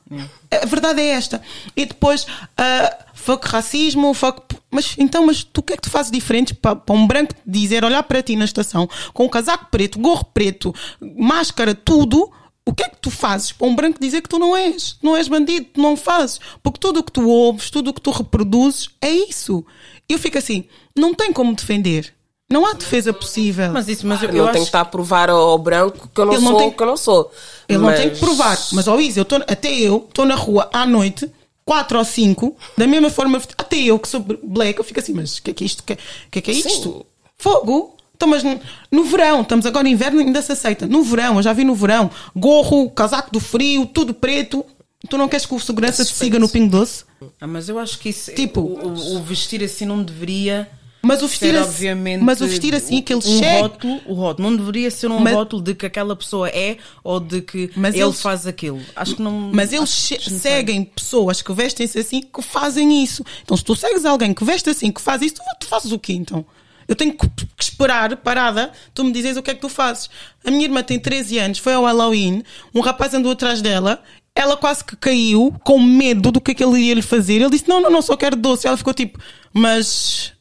A 0.52 0.66
verdade 0.66 1.02
é 1.02 1.08
esta. 1.08 1.42
E 1.76 1.86
depois, 1.86 2.26
ah, 2.56 3.05
fuck 3.26 3.48
racismo, 3.48 4.14
fuck. 4.14 4.42
Mas 4.72 4.96
então, 4.98 5.26
mas 5.26 5.44
tu 5.44 5.60
o 5.60 5.64
que 5.64 5.74
é 5.74 5.76
que 5.76 5.82
tu 5.84 5.90
fazes 5.90 6.12
diferente 6.12 6.54
para, 6.54 6.76
para 6.76 6.96
um 6.96 7.08
branco 7.08 7.34
dizer, 7.46 7.84
olhar 7.84 8.04
para 8.04 8.22
ti 8.22 8.36
na 8.36 8.46
estação 8.46 8.88
com 9.14 9.26
um 9.26 9.30
casaco 9.30 9.68
preto, 9.72 10.00
gorro 10.00 10.26
preto, 10.34 10.74
máscara, 11.18 11.74
tudo? 11.74 12.30
O 12.68 12.74
que 12.74 12.84
é 12.84 12.90
que 12.90 12.98
tu 12.98 13.12
fazes 13.12 13.52
para 13.52 13.68
um 13.68 13.76
branco 13.76 14.00
dizer 14.00 14.22
que 14.22 14.30
tu 14.30 14.40
não 14.40 14.58
és? 14.58 14.98
Não 15.02 15.16
és 15.16 15.28
bandido, 15.28 15.68
tu 15.74 15.80
não 15.82 15.96
fazes. 15.96 16.40
Porque 16.64 16.80
tudo 16.80 17.00
o 17.00 17.04
que 17.04 17.12
tu 17.12 17.30
ouves, 17.30 17.70
tudo 17.70 17.92
o 17.92 17.94
que 17.94 18.02
tu 18.02 18.10
reproduzes 18.10 18.90
é 19.00 19.12
isso. 19.12 19.64
Eu 20.10 20.18
fico 20.18 20.38
assim, 20.40 20.66
não 20.98 21.14
tem 21.14 21.32
como 21.32 21.54
defender. 21.54 22.12
Não 22.52 22.66
há 22.66 22.74
defesa 22.74 23.14
possível. 23.14 23.72
Mas 23.72 23.88
isso, 23.88 24.06
mas 24.08 24.22
eu, 24.22 24.30
Eu 24.30 24.36
eu 24.36 24.44
não 24.46 24.52
tenho 24.52 24.64
acho 24.64 24.72
que 24.72 24.78
estar 24.78 24.82
a 24.82 24.86
provar 24.86 25.30
ao 25.30 25.58
branco 25.60 26.10
que 26.14 26.20
eu 26.22 26.26
não 26.26 26.34
Ele 26.34 26.42
não 26.44 26.52
sou 26.52 26.60
tem- 26.60 26.68
o 26.70 26.72
que 26.74 26.84
eu 26.84 26.88
não 26.88 26.98
sou. 26.98 27.32
Ele 27.70 27.78
Mas- 27.80 27.92
não 28.00 28.02
tem 28.02 28.10
que 28.14 28.20
provar. 28.20 28.58
Mas, 28.72 28.88
ó 28.88 29.00
Isa, 29.00 29.20
eu 29.20 29.26
tô, 29.26 29.36
até 29.36 29.72
eu 29.72 30.06
estou 30.08 30.26
na 30.26 30.36
rua 30.36 30.68
à 30.74 30.86
noite, 30.88 31.32
quatro 31.66 31.98
ou 31.98 32.06
cinco, 32.06 32.56
da 32.78 32.86
mesma 32.86 33.10
forma, 33.10 33.42
até 33.58 33.78
eu 33.78 33.98
que 33.98 34.08
sou 34.08 34.20
black, 34.44 34.78
eu 34.78 34.84
fico 34.86 35.00
assim, 35.00 35.14
mas 35.14 35.38
o 35.38 35.42
que 35.42 35.52
é 35.52 35.54
que 35.54 35.64
é 35.64 35.68
isto? 35.68 35.80
O 35.80 35.84
que, 35.84 35.96
que 36.32 36.40
é 36.40 36.42
que 36.42 36.52
é 36.52 36.54
isto? 36.54 36.90
Sim. 37.00 37.02
Fogo? 37.38 37.96
Então, 38.16 38.30
mas 38.30 38.44
no, 38.44 38.60
no 38.92 39.04
verão, 39.04 39.42
estamos 39.42 39.66
agora 39.66 39.90
em 39.90 39.92
inverno, 39.92 40.20
ainda 40.22 40.42
se 40.42 40.52
aceita. 40.52 40.86
No 40.88 41.04
verão, 41.04 41.36
eu 41.38 41.42
já 41.44 41.52
vi 41.52 41.66
no 41.66 41.76
verão, 41.76 42.10
gorro, 42.36 42.90
casaco 42.92 43.30
do 43.32 43.40
frio, 43.42 43.86
tudo 43.86 44.14
preto. 44.14 44.66
Tu 45.10 45.18
não 45.18 45.28
queres 45.28 45.46
que 45.46 45.54
o 45.54 45.60
segurança 45.60 46.06
te 46.06 46.14
siga 46.14 46.40
no 46.40 46.48
Pingo 46.48 46.70
Doce? 46.72 47.04
Ah, 47.42 47.46
mas 47.46 47.68
eu 47.68 47.78
acho 47.78 48.00
que 48.00 48.10
isso, 48.10 48.32
Tipo- 48.34 48.62
o, 48.62 48.88
o- 48.88 49.16
o 49.18 49.22
vestir 49.24 49.62
assim 49.64 49.86
não 49.86 50.02
deveria 50.02 50.68
Mas 51.08 51.22
o 51.24 51.28
vestir 51.28 51.52
ser, 51.52 51.58
assim- 51.60 51.70
obviamente, 51.70 52.22
mas 52.24 52.42
o 52.42 52.48
vestir 52.48 52.76
assim, 52.76 53.00
aquele 53.00 53.20
um 53.20 53.22
cheque- 53.22 53.62
rótulo, 53.62 54.02
o 54.06 54.14
rótulo 54.14 54.50
não 54.50 54.58
deveria 54.58 54.90
ser 54.92 55.08
um 55.12 55.20
Mas- 55.20 55.34
rótulo 55.34 55.62
de 55.62 55.76
que 55.76 55.86
aquela 55.86 56.16
pessoa 56.16 56.50
é 56.50 56.78
ou 57.04 57.20
de 57.20 57.42
que 57.42 57.70
ele 57.76 58.00
eles- 58.02 58.22
faz 58.22 58.46
aquilo. 58.48 58.80
Acho 58.96 59.16
que 59.16 59.22
não. 59.22 59.52
Mas 59.54 59.72
eles 59.74 59.90
seguem 59.90 60.84
pessoas 60.84 61.42
que 61.42 61.54
vestem-se 61.54 61.98
assim 62.00 62.22
que 62.22 62.42
fazem 62.42 63.04
isso. 63.04 63.24
Então, 63.44 63.56
se 63.56 63.64
tu 63.64 63.76
segues 63.76 64.06
alguém 64.06 64.34
que 64.34 64.44
veste 64.44 64.70
assim, 64.70 64.92
que 64.92 65.02
faz 65.02 65.22
isso, 65.22 65.36
tu, 65.36 65.42
tu 65.62 65.68
fazes 65.68 65.92
o 65.92 66.00
quê 66.00 66.14
então? 66.14 66.46
Eu 66.88 66.96
tenho 66.96 67.14
que, 67.18 67.28
que 67.28 67.64
esperar, 67.64 68.16
parada, 68.18 68.72
tu 68.94 69.04
me 69.04 69.12
dizes 69.12 69.38
o 69.38 69.42
que 69.42 69.50
é 69.52 69.56
que 69.56 69.62
tu 69.62 69.70
fazes. 69.70 70.08
A 70.46 70.52
minha 70.52 70.66
irmã 70.66 70.84
tem 70.84 71.00
13 71.00 71.40
anos, 71.40 71.58
foi 71.58 71.74
ao 71.74 71.84
Halloween, 71.84 72.44
um 72.76 72.80
rapaz 72.80 73.12
andou 73.14 73.32
atrás 73.32 73.60
dela, 73.60 74.04
ela 74.36 74.56
quase 74.56 74.84
que 74.84 74.96
caiu 74.96 75.52
com 75.64 75.80
medo 75.82 76.32
do 76.32 76.40
que 76.40 76.52
é 76.52 76.54
que 76.54 76.64
ele 76.64 76.80
ia 76.80 76.94
lhe 76.94 77.02
fazer. 77.02 77.36
Ele 77.42 77.50
disse: 77.50 77.68
Não, 77.68 77.82
não, 77.82 77.90
não, 77.90 78.02
só 78.04 78.16
quero 78.16 78.36
doce. 78.36 78.68
Ela 78.68 78.78
ficou 78.78 78.94
tipo, 78.94 79.18
mas. 79.52 80.34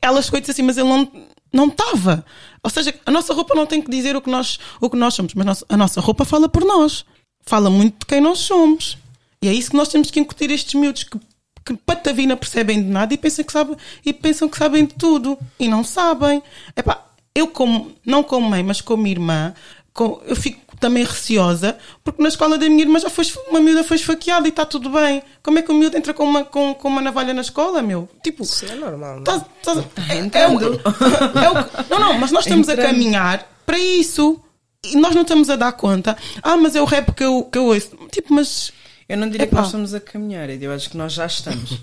Ela 0.00 0.22
chegou 0.22 0.38
e 0.38 0.40
disse 0.40 0.52
assim: 0.52 0.62
Mas 0.62 0.76
ele 0.76 0.88
não 0.88 1.10
não 1.52 1.68
estava. 1.68 2.24
Ou 2.62 2.70
seja, 2.70 2.94
a 3.06 3.10
nossa 3.10 3.32
roupa 3.32 3.54
não 3.54 3.66
tem 3.66 3.80
que 3.80 3.90
dizer 3.90 4.14
o 4.16 4.20
que 4.20 4.30
nós, 4.30 4.58
o 4.80 4.90
que 4.90 4.96
nós 4.96 5.14
somos, 5.14 5.34
mas 5.34 5.64
a 5.68 5.76
nossa 5.76 6.00
roupa 6.00 6.24
fala 6.24 6.48
por 6.48 6.64
nós. 6.64 7.04
Fala 7.44 7.70
muito 7.70 8.00
de 8.00 8.06
quem 8.06 8.20
nós 8.20 8.38
somos. 8.40 8.98
E 9.42 9.48
é 9.48 9.52
isso 9.52 9.70
que 9.70 9.76
nós 9.76 9.88
temos 9.88 10.10
que 10.10 10.20
incutir 10.20 10.50
estes 10.50 10.74
miúdos 10.74 11.04
que, 11.04 11.18
que 11.64 11.74
patavina 11.74 12.36
percebem 12.36 12.82
de 12.82 12.88
nada 12.88 13.14
e 13.14 13.16
pensam 13.16 13.44
que 13.44 13.52
sabem, 13.52 13.76
e 14.04 14.12
pensam 14.12 14.48
que 14.48 14.58
sabem 14.58 14.84
de 14.84 14.94
tudo. 14.94 15.38
E 15.58 15.68
não 15.68 15.82
sabem. 15.82 16.42
Epá, 16.76 17.02
eu 17.34 17.48
como, 17.48 17.92
não 18.04 18.22
como 18.22 18.50
mãe, 18.50 18.62
mas 18.62 18.80
como 18.80 19.06
irmã, 19.06 19.54
com- 19.94 20.20
eu 20.26 20.36
fico 20.36 20.67
também 20.78 21.04
receosa, 21.04 21.76
porque 22.04 22.22
na 22.22 22.28
escola 22.28 22.56
da 22.58 22.68
minha 22.68 22.82
irmã 22.82 22.98
já 22.98 23.10
foi, 23.10 23.24
uma 23.48 23.60
miúda 23.60 23.82
foi 23.84 23.96
esfaqueada 23.96 24.46
e 24.46 24.50
está 24.50 24.64
tudo 24.64 24.90
bem. 24.90 25.22
Como 25.42 25.58
é 25.58 25.62
que 25.62 25.70
o 25.70 25.74
miúdo 25.74 25.96
entra 25.96 26.12
com 26.14 26.24
uma, 26.24 26.44
com, 26.44 26.74
com 26.74 26.88
uma 26.88 27.00
navalha 27.00 27.32
na 27.34 27.40
escola, 27.40 27.82
meu? 27.82 28.08
Tipo, 28.22 28.42
Isso 28.42 28.64
é 28.66 28.74
normal, 28.74 29.16
não? 29.16 29.24
Tá- 29.24 29.40
tá- 29.62 29.84
é, 30.08 30.18
é 30.38 30.42
é 30.42 30.48
o- 30.48 31.90
não, 31.90 31.98
não, 32.00 32.18
mas 32.18 32.30
nós 32.30 32.44
estamos 32.44 32.68
a 32.68 32.72
Entrando. 32.72 32.86
caminhar 32.90 33.46
para 33.66 33.78
isso. 33.78 34.40
E 34.84 34.96
nós 34.96 35.14
não 35.14 35.22
estamos 35.22 35.50
a 35.50 35.56
dar 35.56 35.72
conta. 35.72 36.16
Ah, 36.42 36.56
mas 36.56 36.76
é 36.76 36.80
o 36.80 36.84
rap 36.84 37.12
que 37.12 37.24
eu, 37.24 37.42
que 37.44 37.58
eu 37.58 37.64
ouço. 37.66 37.90
Tipo, 38.12 38.32
mas. 38.34 38.70
Eu 39.08 39.16
não 39.16 39.28
diria 39.30 39.46
que 39.46 39.54
nós 39.54 39.66
estamos 39.66 39.94
a 39.94 40.00
caminhar, 40.00 40.50
eu 40.50 40.70
acho 40.70 40.90
que 40.90 40.96
nós 40.96 41.14
já 41.14 41.24
estamos. 41.24 41.78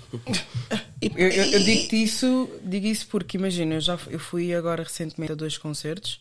eu, 1.02 1.10
eu, 1.16 1.28
eu 1.28 1.60
digo-te 1.64 2.00
isso, 2.00 2.48
digo 2.62 2.86
isso 2.86 3.06
porque 3.08 3.36
imagina, 3.36 3.74
eu 3.74 3.80
já 3.80 3.98
eu 4.08 4.18
fui 4.20 4.54
agora 4.54 4.84
recentemente 4.84 5.32
a 5.32 5.34
dois 5.34 5.58
concertos 5.58 6.20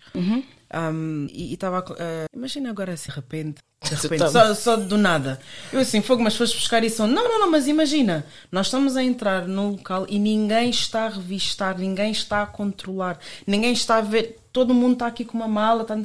um, 0.74 1.28
e 1.32 1.54
estava. 1.54 1.80
a- 1.80 2.26
imagina 2.36 2.70
agora 2.70 2.94
assim, 2.94 3.10
de 3.10 3.16
repente. 3.16 3.62
De 3.90 3.96
repente, 3.96 4.32
só, 4.32 4.54
só 4.56 4.76
do 4.76 4.98
nada. 4.98 5.40
Eu 5.72 5.80
assim, 5.80 6.02
fogo, 6.02 6.24
mas 6.24 6.36
foste 6.36 6.56
buscar 6.58 6.84
isso. 6.84 7.06
Não, 7.06 7.24
não, 7.24 7.40
não, 7.40 7.52
mas 7.52 7.68
imagina, 7.68 8.26
nós 8.52 8.68
estamos 8.68 8.96
a 8.98 9.04
entrar 9.04 9.48
num 9.48 9.72
local 9.72 10.06
e 10.10 10.18
ninguém 10.20 10.70
está 10.70 11.06
a 11.06 11.10
revistar, 11.10 11.78
ninguém 11.78 12.12
está 12.12 12.42
a 12.44 12.46
controlar, 12.46 13.20
ninguém 13.46 13.74
está 13.74 13.98
a 13.98 14.02
ver. 14.02 14.40
Todo 14.56 14.74
mundo 14.74 14.94
está 14.94 15.08
aqui 15.08 15.26
com 15.26 15.38
uma 15.38 15.50
mala, 15.50 15.82
está 15.82 15.98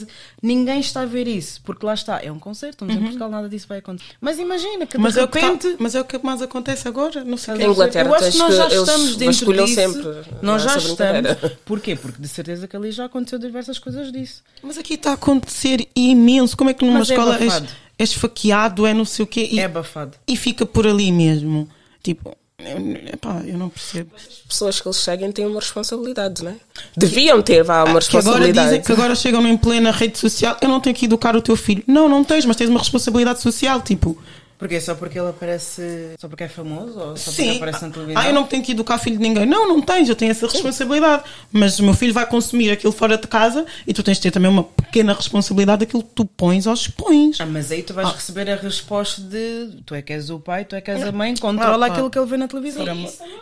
ninguém 0.43 0.81
está 0.81 1.03
a 1.03 1.07
ver 1.07 1.29
isso, 1.29 1.61
porque 1.63 1.87
lá 1.87 1.95
está, 1.95 2.21
é 2.21 2.33
um 2.33 2.39
concerto, 2.41 2.85
estamos 2.85 2.97
em 2.97 3.01
Portugal, 3.01 3.31
nada 3.31 3.49
disso 3.49 3.69
vai 3.69 3.79
acontecer. 3.79 4.11
Mas 4.21 4.41
imagina 4.41 4.87
que 4.87 4.97
de 4.97 4.99
Mas 5.05 5.17
é, 5.17 5.25
que 5.25 5.39
repente. 5.39 5.69
tá- 5.71 5.77
mas 5.79 5.95
é 5.95 6.01
o 6.01 6.05
que 6.05 6.19
mais 6.19 6.43
acontece 6.43 6.89
agora. 6.89 7.23
Não 7.23 7.37
sei 7.37 7.55
é. 7.55 7.67
Inglaterra 7.69 8.09
eu 8.09 8.15
acho 8.15 8.33
que 8.33 8.39
nós 8.39 8.57
já 8.57 8.67
estamos 8.67 9.15
dentro 9.15 9.53
disso. 9.53 9.75
sempre 9.77 10.03
nós 10.43 10.63
já 10.65 10.77
estamos. 10.79 11.31
Porquê? 11.65 11.95
Porque 11.95 12.21
de 12.21 12.27
certeza 12.27 12.67
que 12.67 12.75
ali 12.75 12.91
já 12.91 13.05
aconteceu 13.05 13.39
diversas 13.39 13.79
coisas 13.79 14.11
disso. 14.11 14.43
Mas 14.61 14.77
aqui 14.77 14.95
está 14.95 15.11
a 15.11 15.15
acontecer 15.15 15.89
imenso. 15.95 16.57
Como 16.57 16.71
é 16.71 16.75
que 16.75 16.85
numa 16.85 16.99
Mas 16.99 17.11
é 17.11 17.15
escola 17.15 17.37
abafado. 17.37 17.69
É 17.99 18.03
esfaqueado, 18.03 18.87
é 18.87 18.95
não 18.95 19.05
sei 19.05 19.25
o 19.25 19.27
quê. 19.27 19.49
E, 19.51 19.61
É 19.61 19.65
abafado. 19.65 20.17
e 20.27 20.37
fica 20.37 20.65
por 20.67 20.87
ali 20.87 21.11
mesmo. 21.13 21.69
Tipo, 22.03 22.37
eu, 22.59 22.79
epá, 23.13 23.43
eu 23.47 23.57
não 23.59 23.69
percebo. 23.69 24.11
Pessoas 24.49 24.81
que 24.81 24.87
eles 24.89 24.97
seguem 24.99 25.33
têm 25.33 25.47
uma 25.47 25.61
responsabilidade, 25.61 26.43
não 26.45 26.51
é? 26.53 26.57
Deviam 26.97 27.41
ter, 27.43 27.63
vá, 27.65 27.85
uma 27.85 27.85
Que 27.85 27.91
agora 27.91 28.01
responsabilidade. 28.05 28.69
dizem 28.69 28.83
que 28.83 28.93
agora 28.93 29.15
chegam 29.15 29.47
em 29.47 29.57
plena 29.57 29.91
rede 29.91 30.19
social. 30.19 30.57
Eu 30.61 30.69
não 30.69 30.81
tenho 30.81 30.95
que 30.95 31.05
educar 31.07 31.35
o 31.37 31.43
teu 31.43 31.57
filho. 31.57 31.83
Não, 31.87 32.09
não 32.09 32.23
tens, 32.25 32.45
mas 32.45 32.57
tens 32.57 32.69
uma 32.69 32.79
responsabilidade 32.79 33.41
social. 33.41 33.81
Tipo, 33.81 34.17
Porquê? 34.61 34.79
Só 34.81 34.95
porque 34.95 35.19
ele 35.19 35.29
aparece. 35.31 36.11
Só 36.21 36.29
porque 36.29 36.45
é 36.45 36.49
famoso? 36.49 36.99
Ou 36.99 37.17
só 37.17 37.31
porque 37.33 37.43
Sim. 37.43 37.57
aparece 37.57 37.83
na 37.85 37.91
televisão? 37.91 38.23
Ah, 38.23 38.29
eu 38.29 38.35
não 38.35 38.45
tenho 38.45 38.63
que 38.63 38.73
educar 38.73 38.99
filho 38.99 39.17
de 39.17 39.23
ninguém. 39.23 39.47
Não, 39.47 39.67
não 39.67 39.81
tens, 39.81 40.09
eu 40.09 40.15
tenho 40.15 40.31
essa 40.31 40.47
responsabilidade. 40.47 41.23
Mas 41.51 41.79
o 41.79 41.83
meu 41.85 41.95
filho 41.95 42.13
vai 42.13 42.27
consumir 42.27 42.71
aquilo 42.71 42.93
fora 42.93 43.17
de 43.17 43.27
casa 43.27 43.65
e 43.87 43.95
tu 43.95 44.03
tens 44.03 44.19
de 44.19 44.23
ter 44.25 44.31
também 44.31 44.51
uma 44.51 44.63
pequena 44.63 45.15
responsabilidade 45.15 45.81
daquilo 45.81 46.03
que 46.03 46.11
tu 46.15 46.25
pões 46.27 46.67
ou 46.67 46.75
expões. 46.75 47.41
Ah, 47.41 47.47
mas 47.47 47.73
aí 47.73 47.83
tu 47.83 47.95
vais 47.95 48.11
receber 48.13 48.51
a 48.51 48.57
resposta 48.57 49.23
de 49.23 49.79
tu 49.87 49.95
é 49.95 50.03
que 50.03 50.13
és 50.13 50.29
o 50.29 50.39
pai, 50.39 50.67
tu 50.67 50.77
é 50.77 50.81
que 50.83 50.91
és 50.91 51.03
a 51.05 51.11
mãe, 51.11 51.35
controla 51.37 51.87
Ah, 51.87 51.89
aquilo 51.89 52.11
que 52.11 52.19
ele 52.19 52.27
vê 52.27 52.37
na 52.37 52.47
televisão. 52.47 52.85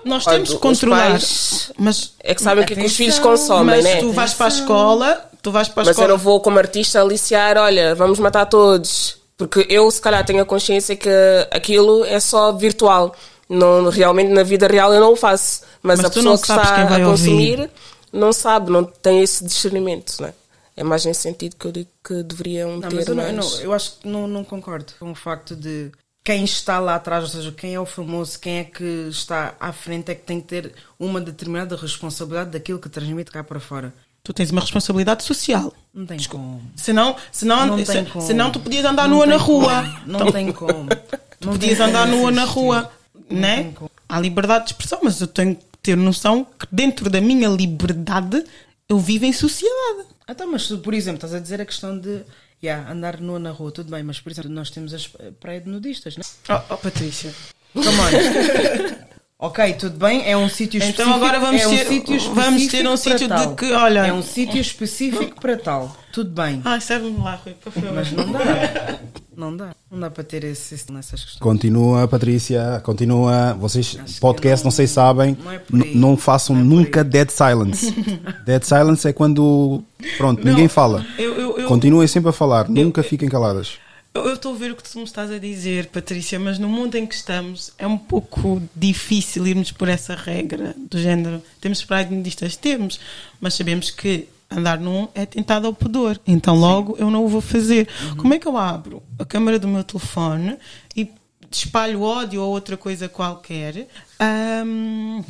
Nós 0.05 0.25
Olha, 0.27 0.35
temos 0.37 0.49
de 0.51 0.55
os 0.55 0.61
controlar. 0.61 1.11
pais 1.11 1.73
Mas, 1.77 2.13
É 2.23 2.33
que 2.33 2.43
sabem 2.43 2.63
o 2.63 2.67
que, 2.67 2.75
é 2.75 2.77
que 2.77 2.87
os 2.87 2.95
filhos 2.97 3.19
consomem, 3.19 3.75
mas 3.77 3.85
né? 3.85 3.97
tu 3.97 4.13
vais 4.13 4.35
para 4.35 4.47
a 4.47 4.49
escola, 4.49 5.31
tu 5.43 5.51
vais 5.51 5.67
para 5.69 5.83
a 5.83 5.87
Mas 5.87 5.89
eu 5.89 6.03
escola. 6.05 6.09
não 6.11 6.19
vou 6.19 6.41
como 6.41 6.59
artista 6.61 7.01
aliciar, 7.01 7.57
olha, 7.57 7.95
vamos 7.97 8.21
matar 8.21 8.47
todos. 8.47 9.19
Porque 9.39 9.65
eu, 9.71 9.89
se 9.91 10.01
calhar, 10.01 10.25
tenho 10.27 10.43
a 10.43 10.45
consciência 10.45 10.97
que 10.97 11.09
aquilo 11.51 12.05
é 12.05 12.19
só 12.21 12.53
virtual. 12.53 13.15
Não, 13.49 13.89
realmente, 13.89 14.31
na 14.31 14.43
vida 14.43 14.67
real, 14.67 14.93
eu 14.93 15.01
não 15.01 15.13
o 15.13 15.17
faço. 15.17 15.63
Mas, 15.83 15.99
Mas 16.01 16.07
a 16.07 16.11
pessoa 16.11 16.35
que 16.37 16.43
está 16.43 16.85
a 16.85 17.05
consumir 17.05 17.61
ouvir. 17.61 17.71
não 18.13 18.33
sabe, 18.33 18.71
não 18.71 18.85
tem 18.85 19.23
esse 19.23 19.43
discernimento, 19.45 20.21
né? 20.21 20.35
É 20.77 20.85
mais 20.85 21.05
nesse 21.05 21.21
sentido 21.23 21.57
que 21.57 21.67
eu 21.67 21.73
digo 21.73 21.89
que 22.05 22.23
deveriam 22.23 22.79
Não, 22.79 22.89
ter 22.89 22.97
mas 22.97 23.07
eu, 23.09 23.15
mais... 23.17 23.29
eu, 23.31 23.35
não- 23.37 23.61
eu 23.63 23.73
acho 23.73 23.93
que 24.01 24.09
não, 24.09 24.29
não 24.29 24.45
concordo 24.45 24.93
com 24.99 25.11
o 25.11 25.15
facto 25.15 25.57
de 25.57 25.91
quem 26.25 26.45
está 26.45 26.79
lá 26.79 26.97
atrás, 26.97 27.25
ou 27.25 27.31
seja, 27.31 27.51
quem 27.53 27.75
é 27.75 27.81
o 27.81 27.87
famoso, 27.87 28.39
quem 28.39 28.59
é 28.59 28.65
que 28.65 28.85
está 29.09 29.55
à 29.59 29.73
frente, 29.73 30.11
é 30.11 30.15
que 30.15 30.23
tem 30.25 30.41
que 30.41 30.47
ter 30.47 30.73
uma 30.99 31.21
determinada 31.21 31.75
responsabilidade 31.75 32.51
daquilo 32.51 32.79
que 32.79 32.89
transmite 32.89 33.31
cá 33.31 33.43
para 33.43 33.59
fora. 33.59 33.95
Tu 34.29 34.35
tens 34.35 34.51
uma 34.51 34.61
responsabilidade 34.61 35.25
social. 35.25 35.73
Não 35.95 36.05
tem 36.05 36.23
como. 36.25 36.61
Senão, 36.77 37.17
senão, 37.33 37.67
Não 37.67 37.83
se- 37.83 38.03
como. 38.05 38.27
senão 38.27 38.51
tu 38.53 38.61
podias 38.61 38.85
andar 38.85 39.09
Não 39.09 39.17
nua 39.17 39.27
na 39.27 39.37
rua. 39.39 39.83
como. 39.85 40.07
Não 40.07 40.31
tem 40.31 40.53
como. 40.53 40.87
Tu 41.41 41.47
Não 41.47 41.53
podias 41.55 41.81
andar 41.81 42.07
nua 42.07 42.31
na 42.31 42.45
rua, 42.45 42.93
Não 43.31 43.39
né? 43.41 43.73
Há 44.07 44.21
liberdade 44.21 44.67
de 44.67 44.73
expressão, 44.73 44.99
mas 45.03 45.19
eu 45.23 45.27
tenho 45.27 45.57
que 45.57 45.63
ter 45.83 45.97
noção 45.97 46.45
que 46.45 46.67
dentro 46.71 47.09
da 47.09 47.23
minha 47.23 47.49
liberdade 47.49 48.45
eu 48.87 48.99
vivo 48.99 49.25
em 49.25 49.33
sociedade. 49.33 50.09
Ah, 50.27 50.35
tá, 50.35 50.45
mas 50.45 50.67
tu, 50.69 50.77
por 50.77 50.93
exemplo, 50.93 51.17
estás 51.17 51.33
a 51.33 51.39
dizer 51.41 51.63
a 51.63 51.65
questão 51.65 51.99
de 51.99 52.21
yeah, 52.63 52.93
andar 52.93 53.19
nua 53.23 53.39
na 53.39 53.51
rua, 53.51 53.73
tudo 53.73 53.91
bem, 53.91 54.03
mas 54.03 54.21
por 54.21 54.31
exemplo, 54.31 54.51
nós 54.51 54.69
temos 54.69 54.93
as 54.93 55.09
praia 55.41 55.63
de 55.63 55.71
nudistas, 55.71 56.19
né? 56.19 56.23
Oh, 56.51 56.75
oh, 56.75 56.77
Patrícia. 56.77 57.33
Come 57.73 57.87
on. 57.89 59.09
Ok, 59.41 59.73
tudo 59.75 59.97
bem, 59.99 60.29
é 60.29 60.37
um 60.37 60.49
sítio 60.49 60.79
Então 60.79 60.89
específico. 60.91 61.15
agora 61.17 61.39
vamos 61.39 61.63
é 61.63 61.67
um 61.69 61.71
ter- 61.71 61.87
sítio 61.87 62.35
vamos 62.35 62.67
ter 62.67 62.89
um 62.89 62.97
sítio 62.97 63.29
de 63.29 63.55
que, 63.55 63.73
olha- 63.73 64.07
É 64.09 64.13
um 64.13 64.21
sítio 64.21 64.61
específico 64.61 65.41
para 65.41 65.57
tal. 65.57 65.97
Tudo 66.13 66.31
bem. 66.31 66.61
Ai, 66.65 66.81
serve-me 66.81 67.19
lá, 67.19 67.37
Rui, 67.45 67.55
por 67.63 67.73
favor. 67.73 67.93
Mas 67.93 68.11
não 68.11 68.33
dá. 68.33 68.99
Não 69.37 69.57
dá. 69.57 69.71
Não 69.93 70.01
dá 70.01 70.11
para 70.11 70.25
ter 70.25 70.43
esse, 70.43 70.75
esse- 70.75 70.91
nessas 70.91 71.21
questões. 71.23 71.39
Continua, 71.41 72.09
Patrícia, 72.09 72.81
continua. 72.83 73.55
Vocês, 73.61 73.97
Acho 74.03 74.21
podcast, 74.21 74.65
não, 74.65 74.71
não- 74.71 74.77
sei 74.77 74.89
se 74.89 74.95
sabem, 74.95 75.39
não 75.41 75.53
é 75.53 75.61
não 75.95 76.17
façam 76.17 76.57
Não 76.57 76.63
é 76.63 76.67
nunca 76.83 77.05
dead 77.05 77.31
silence. 77.31 77.95
dead 78.45 78.65
silence 78.65 79.07
é 79.07 79.13
quando, 79.13 79.85
pronto, 80.17 80.45
Não, 80.45 80.51
ninguém 80.51 80.67
fala. 80.67 81.07
Eu, 81.17 81.35
eu, 81.39 81.59
eu, 81.61 81.69
Continuem 81.69 82.09
sempre 82.09 82.31
a 82.31 82.33
falar, 82.33 82.69
nunca 82.69 83.05
fiquem 83.05 83.29
caladas. 83.29 83.75
Eu 84.15 84.35
estou 84.35 84.55
a 84.55 84.59
ver 84.59 84.73
o 84.73 84.77
que 84.77 84.83
tu 84.83 84.99
me 84.99 85.05
estás 85.05 85.31
a 85.31 85.39
dizer, 85.39 85.87
Patrícia, 85.87 86.39
mas 86.39 86.59
no 86.59 86.69
mundo 86.69 86.97
em 86.97 87.07
que 87.07 87.15
estamos 87.15 87.73
é 87.79 87.87
um 87.87 87.97
pouco 87.97 88.61
difícil 88.75 89.47
irmos 89.47 89.71
por 89.71 89.89
essa 89.89 90.15
regra 90.15 90.75
do 90.77 90.99
género. 90.99 91.43
Temos 91.61 91.85
pragmatistas, 91.85 92.57
temos, 92.57 92.99
mas 93.41 93.55
sabemos 93.55 93.91
que 93.91 94.29
andar 94.51 94.79
num 94.79 95.09
é 95.15 95.27
tentado 95.27 95.67
ao 95.67 95.75
pudor. 95.75 96.19
Então 96.27 96.57
logo 96.57 96.97
eu 96.99 97.11
não 97.11 97.25
o 97.25 97.29
vou 97.29 97.41
fazer. 97.41 97.89
Como 98.17 98.35
é 98.35 98.39
que 98.39 98.49
eu 98.49 98.57
abro 98.57 99.03
a 99.19 99.25
câmera 99.25 99.59
do 99.59 99.69
meu 99.69 99.85
telefone 99.85 100.57
e 100.97 101.11
espalho 101.51 102.03
ódio 102.03 102.43
ou 102.43 102.51
outra 102.51 102.77
coisa 102.77 103.09
qualquer? 103.09 103.89
ahm, 104.19 105.23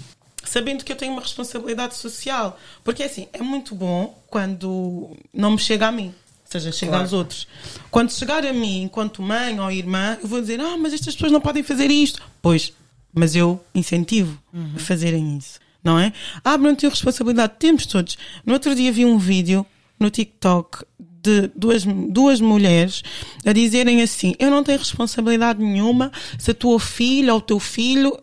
sabendo 0.45 0.85
que 0.85 0.91
eu 0.91 0.97
tenho 0.97 1.13
uma 1.13 1.21
responsabilidade 1.23 1.95
social. 1.97 2.59
Porque 2.83 3.03
assim, 3.03 3.29
é 3.33 3.43
muito 3.43 3.75
bom 3.75 4.19
quando 4.29 5.17
não 5.33 5.53
me 5.53 5.59
chega 5.59 5.89
a 5.89 5.93
mim. 5.93 6.15
Ou 6.49 6.53
seja, 6.53 6.73
chega 6.73 6.93
Claro. 6.93 7.05
aos 7.05 7.13
outros. 7.13 7.47
Quando 7.91 8.11
chegar 8.11 8.45
a 8.47 8.53
mim, 8.55 8.83
enquanto 8.85 9.21
mãe 9.23 9.61
ou 9.61 9.71
irmã, 9.71 10.17
eu 10.23 10.27
vou 10.27 10.41
dizer: 10.41 10.59
Ah, 10.61 10.79
mas 10.79 10.95
estas 10.95 11.15
pessoas 11.15 11.31
não 11.31 11.43
podem 11.43 11.63
fazer 11.63 11.91
isto. 11.91 12.23
Pois, 12.41 12.73
mas 13.13 13.37
eu 13.37 13.63
incentivo 13.75 14.41
a 14.75 14.79
fazerem 14.79 15.37
isso. 15.37 15.61
Não 15.85 15.99
é? 15.99 16.13
Ah, 16.43 16.57
mas 16.57 16.63
não 16.63 16.75
tenho 16.75 16.91
responsabilidade. 16.91 17.53
Temos 17.59 17.85
todos. 17.87 18.17
No 18.47 18.55
outro 18.55 18.75
dia 18.75 18.91
vi 18.91 19.05
um 19.05 19.19
vídeo 19.19 19.65
no 20.01 20.09
TikTok 20.11 20.85
de 20.99 21.51
duas, 21.55 21.85
duas 21.85 22.41
mulheres 22.41 23.03
a 23.45 23.53
dizerem 23.53 24.01
assim: 24.01 24.35
Eu 24.39 24.51
não 24.51 24.65
tenho 24.65 24.79
responsabilidade 24.79 25.63
nenhuma 25.63 26.11
se 26.39 26.51
a 26.51 26.55
tua 26.55 26.81
filha 26.81 27.35
ou 27.35 27.41
o 27.41 27.43
teu 27.43 27.61
filho 27.61 28.19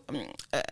eh, 0.52 0.64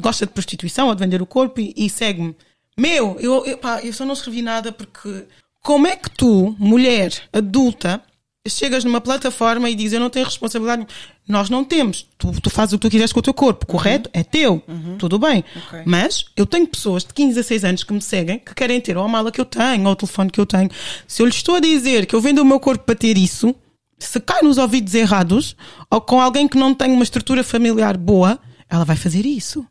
gosta 0.00 0.24
de 0.24 0.32
prostituição 0.32 0.88
ou 0.88 0.94
de 0.94 1.00
vender 1.04 1.20
o 1.20 1.26
corpo 1.26 1.60
e, 1.60 1.74
e 1.76 1.90
segue-me. 1.90 2.34
Meu, 2.78 3.18
eu, 3.20 3.44
eu, 3.44 3.58
pá, 3.58 3.82
eu 3.82 3.92
só 3.92 4.04
não 4.06 4.14
escrevi 4.14 4.40
nada 4.40 4.72
porque 4.72 5.26
como 5.62 5.86
é 5.86 5.96
que 5.96 6.10
tu, 6.10 6.54
mulher 6.58 7.12
adulta, 7.32 8.02
chegas 8.48 8.82
numa 8.82 9.00
plataforma 9.00 9.70
e 9.70 9.74
dizes 9.74 9.92
eu 9.92 10.00
não 10.00 10.10
tenho 10.10 10.24
responsabilidade. 10.24 10.86
Nós 11.28 11.48
não 11.48 11.64
temos. 11.64 12.06
Tu, 12.18 12.32
tu 12.40 12.50
fazes 12.50 12.72
o 12.72 12.78
que 12.78 12.88
tu 12.88 12.90
quiseres 12.90 13.12
com 13.12 13.20
o 13.20 13.22
teu 13.22 13.32
corpo, 13.32 13.66
correto? 13.66 14.10
É 14.12 14.24
teu. 14.24 14.60
Tudo 14.98 15.18
bem. 15.18 15.44
Ok. 15.56 15.82
Mas 15.86 16.24
eu 16.36 16.44
tenho 16.44 16.66
pessoas 16.66 17.04
de 17.04 17.14
15 17.14 17.38
a 17.38 17.42
6 17.44 17.64
anos 17.64 17.84
que 17.84 17.92
me 17.92 18.02
seguem 18.02 18.40
que 18.40 18.54
querem 18.54 18.80
ter 18.80 18.96
ou 18.96 19.04
a 19.04 19.08
mala 19.08 19.30
que 19.30 19.40
eu 19.40 19.44
tenho 19.44 19.86
ou 19.86 19.92
o 19.92 19.96
telefone 19.96 20.30
que 20.30 20.40
eu 20.40 20.46
tenho. 20.46 20.68
Se 21.06 21.22
eu 21.22 21.26
lhes 21.26 21.36
estou 21.36 21.54
a 21.54 21.60
dizer 21.60 22.06
que 22.06 22.14
eu 22.14 22.20
vendo 22.20 22.40
o 22.40 22.44
meu 22.44 22.58
corpo 22.58 22.84
para 22.84 22.96
ter 22.96 23.16
isso, 23.16 23.54
se 23.98 24.18
cai 24.18 24.42
nos 24.42 24.58
ouvidos 24.58 24.94
errados 24.94 25.56
ou 25.88 26.00
com 26.00 26.20
alguém 26.20 26.48
que 26.48 26.58
não 26.58 26.74
tem 26.74 26.90
uma 26.90 27.04
estrutura 27.04 27.44
familiar 27.44 27.96
boa, 27.96 28.40
ela 28.68 28.84
vai 28.84 28.96
fazer 28.96 29.24
isso. 29.24 29.64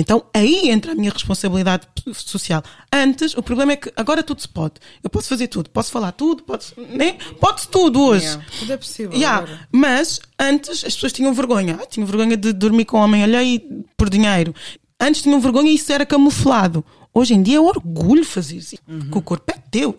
Então 0.00 0.24
aí 0.32 0.70
entra 0.70 0.92
a 0.92 0.94
minha 0.94 1.10
responsabilidade 1.10 1.88
social. 2.14 2.62
Antes, 2.92 3.34
o 3.36 3.42
problema 3.42 3.72
é 3.72 3.76
que 3.76 3.92
agora 3.96 4.22
tudo 4.22 4.40
se 4.40 4.48
pode. 4.48 4.74
Eu 5.02 5.10
posso 5.10 5.28
fazer 5.28 5.48
tudo, 5.48 5.68
posso 5.70 5.90
falar 5.90 6.12
tudo, 6.12 6.44
posso, 6.44 6.72
né? 6.80 7.18
pode 7.40 7.66
tudo 7.68 8.00
hoje. 8.00 8.26
Yeah, 8.26 8.44
Tudo 8.60 8.72
é 8.72 8.76
possível. 8.76 9.12
Yeah. 9.18 9.66
Mas 9.72 10.20
antes 10.38 10.84
as 10.84 10.94
pessoas 10.94 11.12
tinham 11.12 11.34
vergonha. 11.34 11.78
Ah, 11.82 11.86
tinham 11.86 12.06
vergonha 12.06 12.36
de 12.36 12.52
dormir 12.52 12.84
com 12.84 12.98
um 12.98 13.02
homem 13.02 13.24
alheio 13.24 13.84
por 13.96 14.08
dinheiro. 14.08 14.54
Antes 15.00 15.22
tinham 15.22 15.40
vergonha 15.40 15.70
e 15.70 15.74
isso 15.74 15.92
era 15.92 16.06
camuflado. 16.06 16.84
Hoje 17.12 17.34
em 17.34 17.42
dia 17.42 17.56
é 17.56 17.60
orgulho 17.60 18.24
fazer 18.24 18.56
isso. 18.56 18.76
Porque 18.86 19.18
o 19.18 19.22
corpo 19.22 19.52
é 19.52 19.58
teu. 19.70 19.94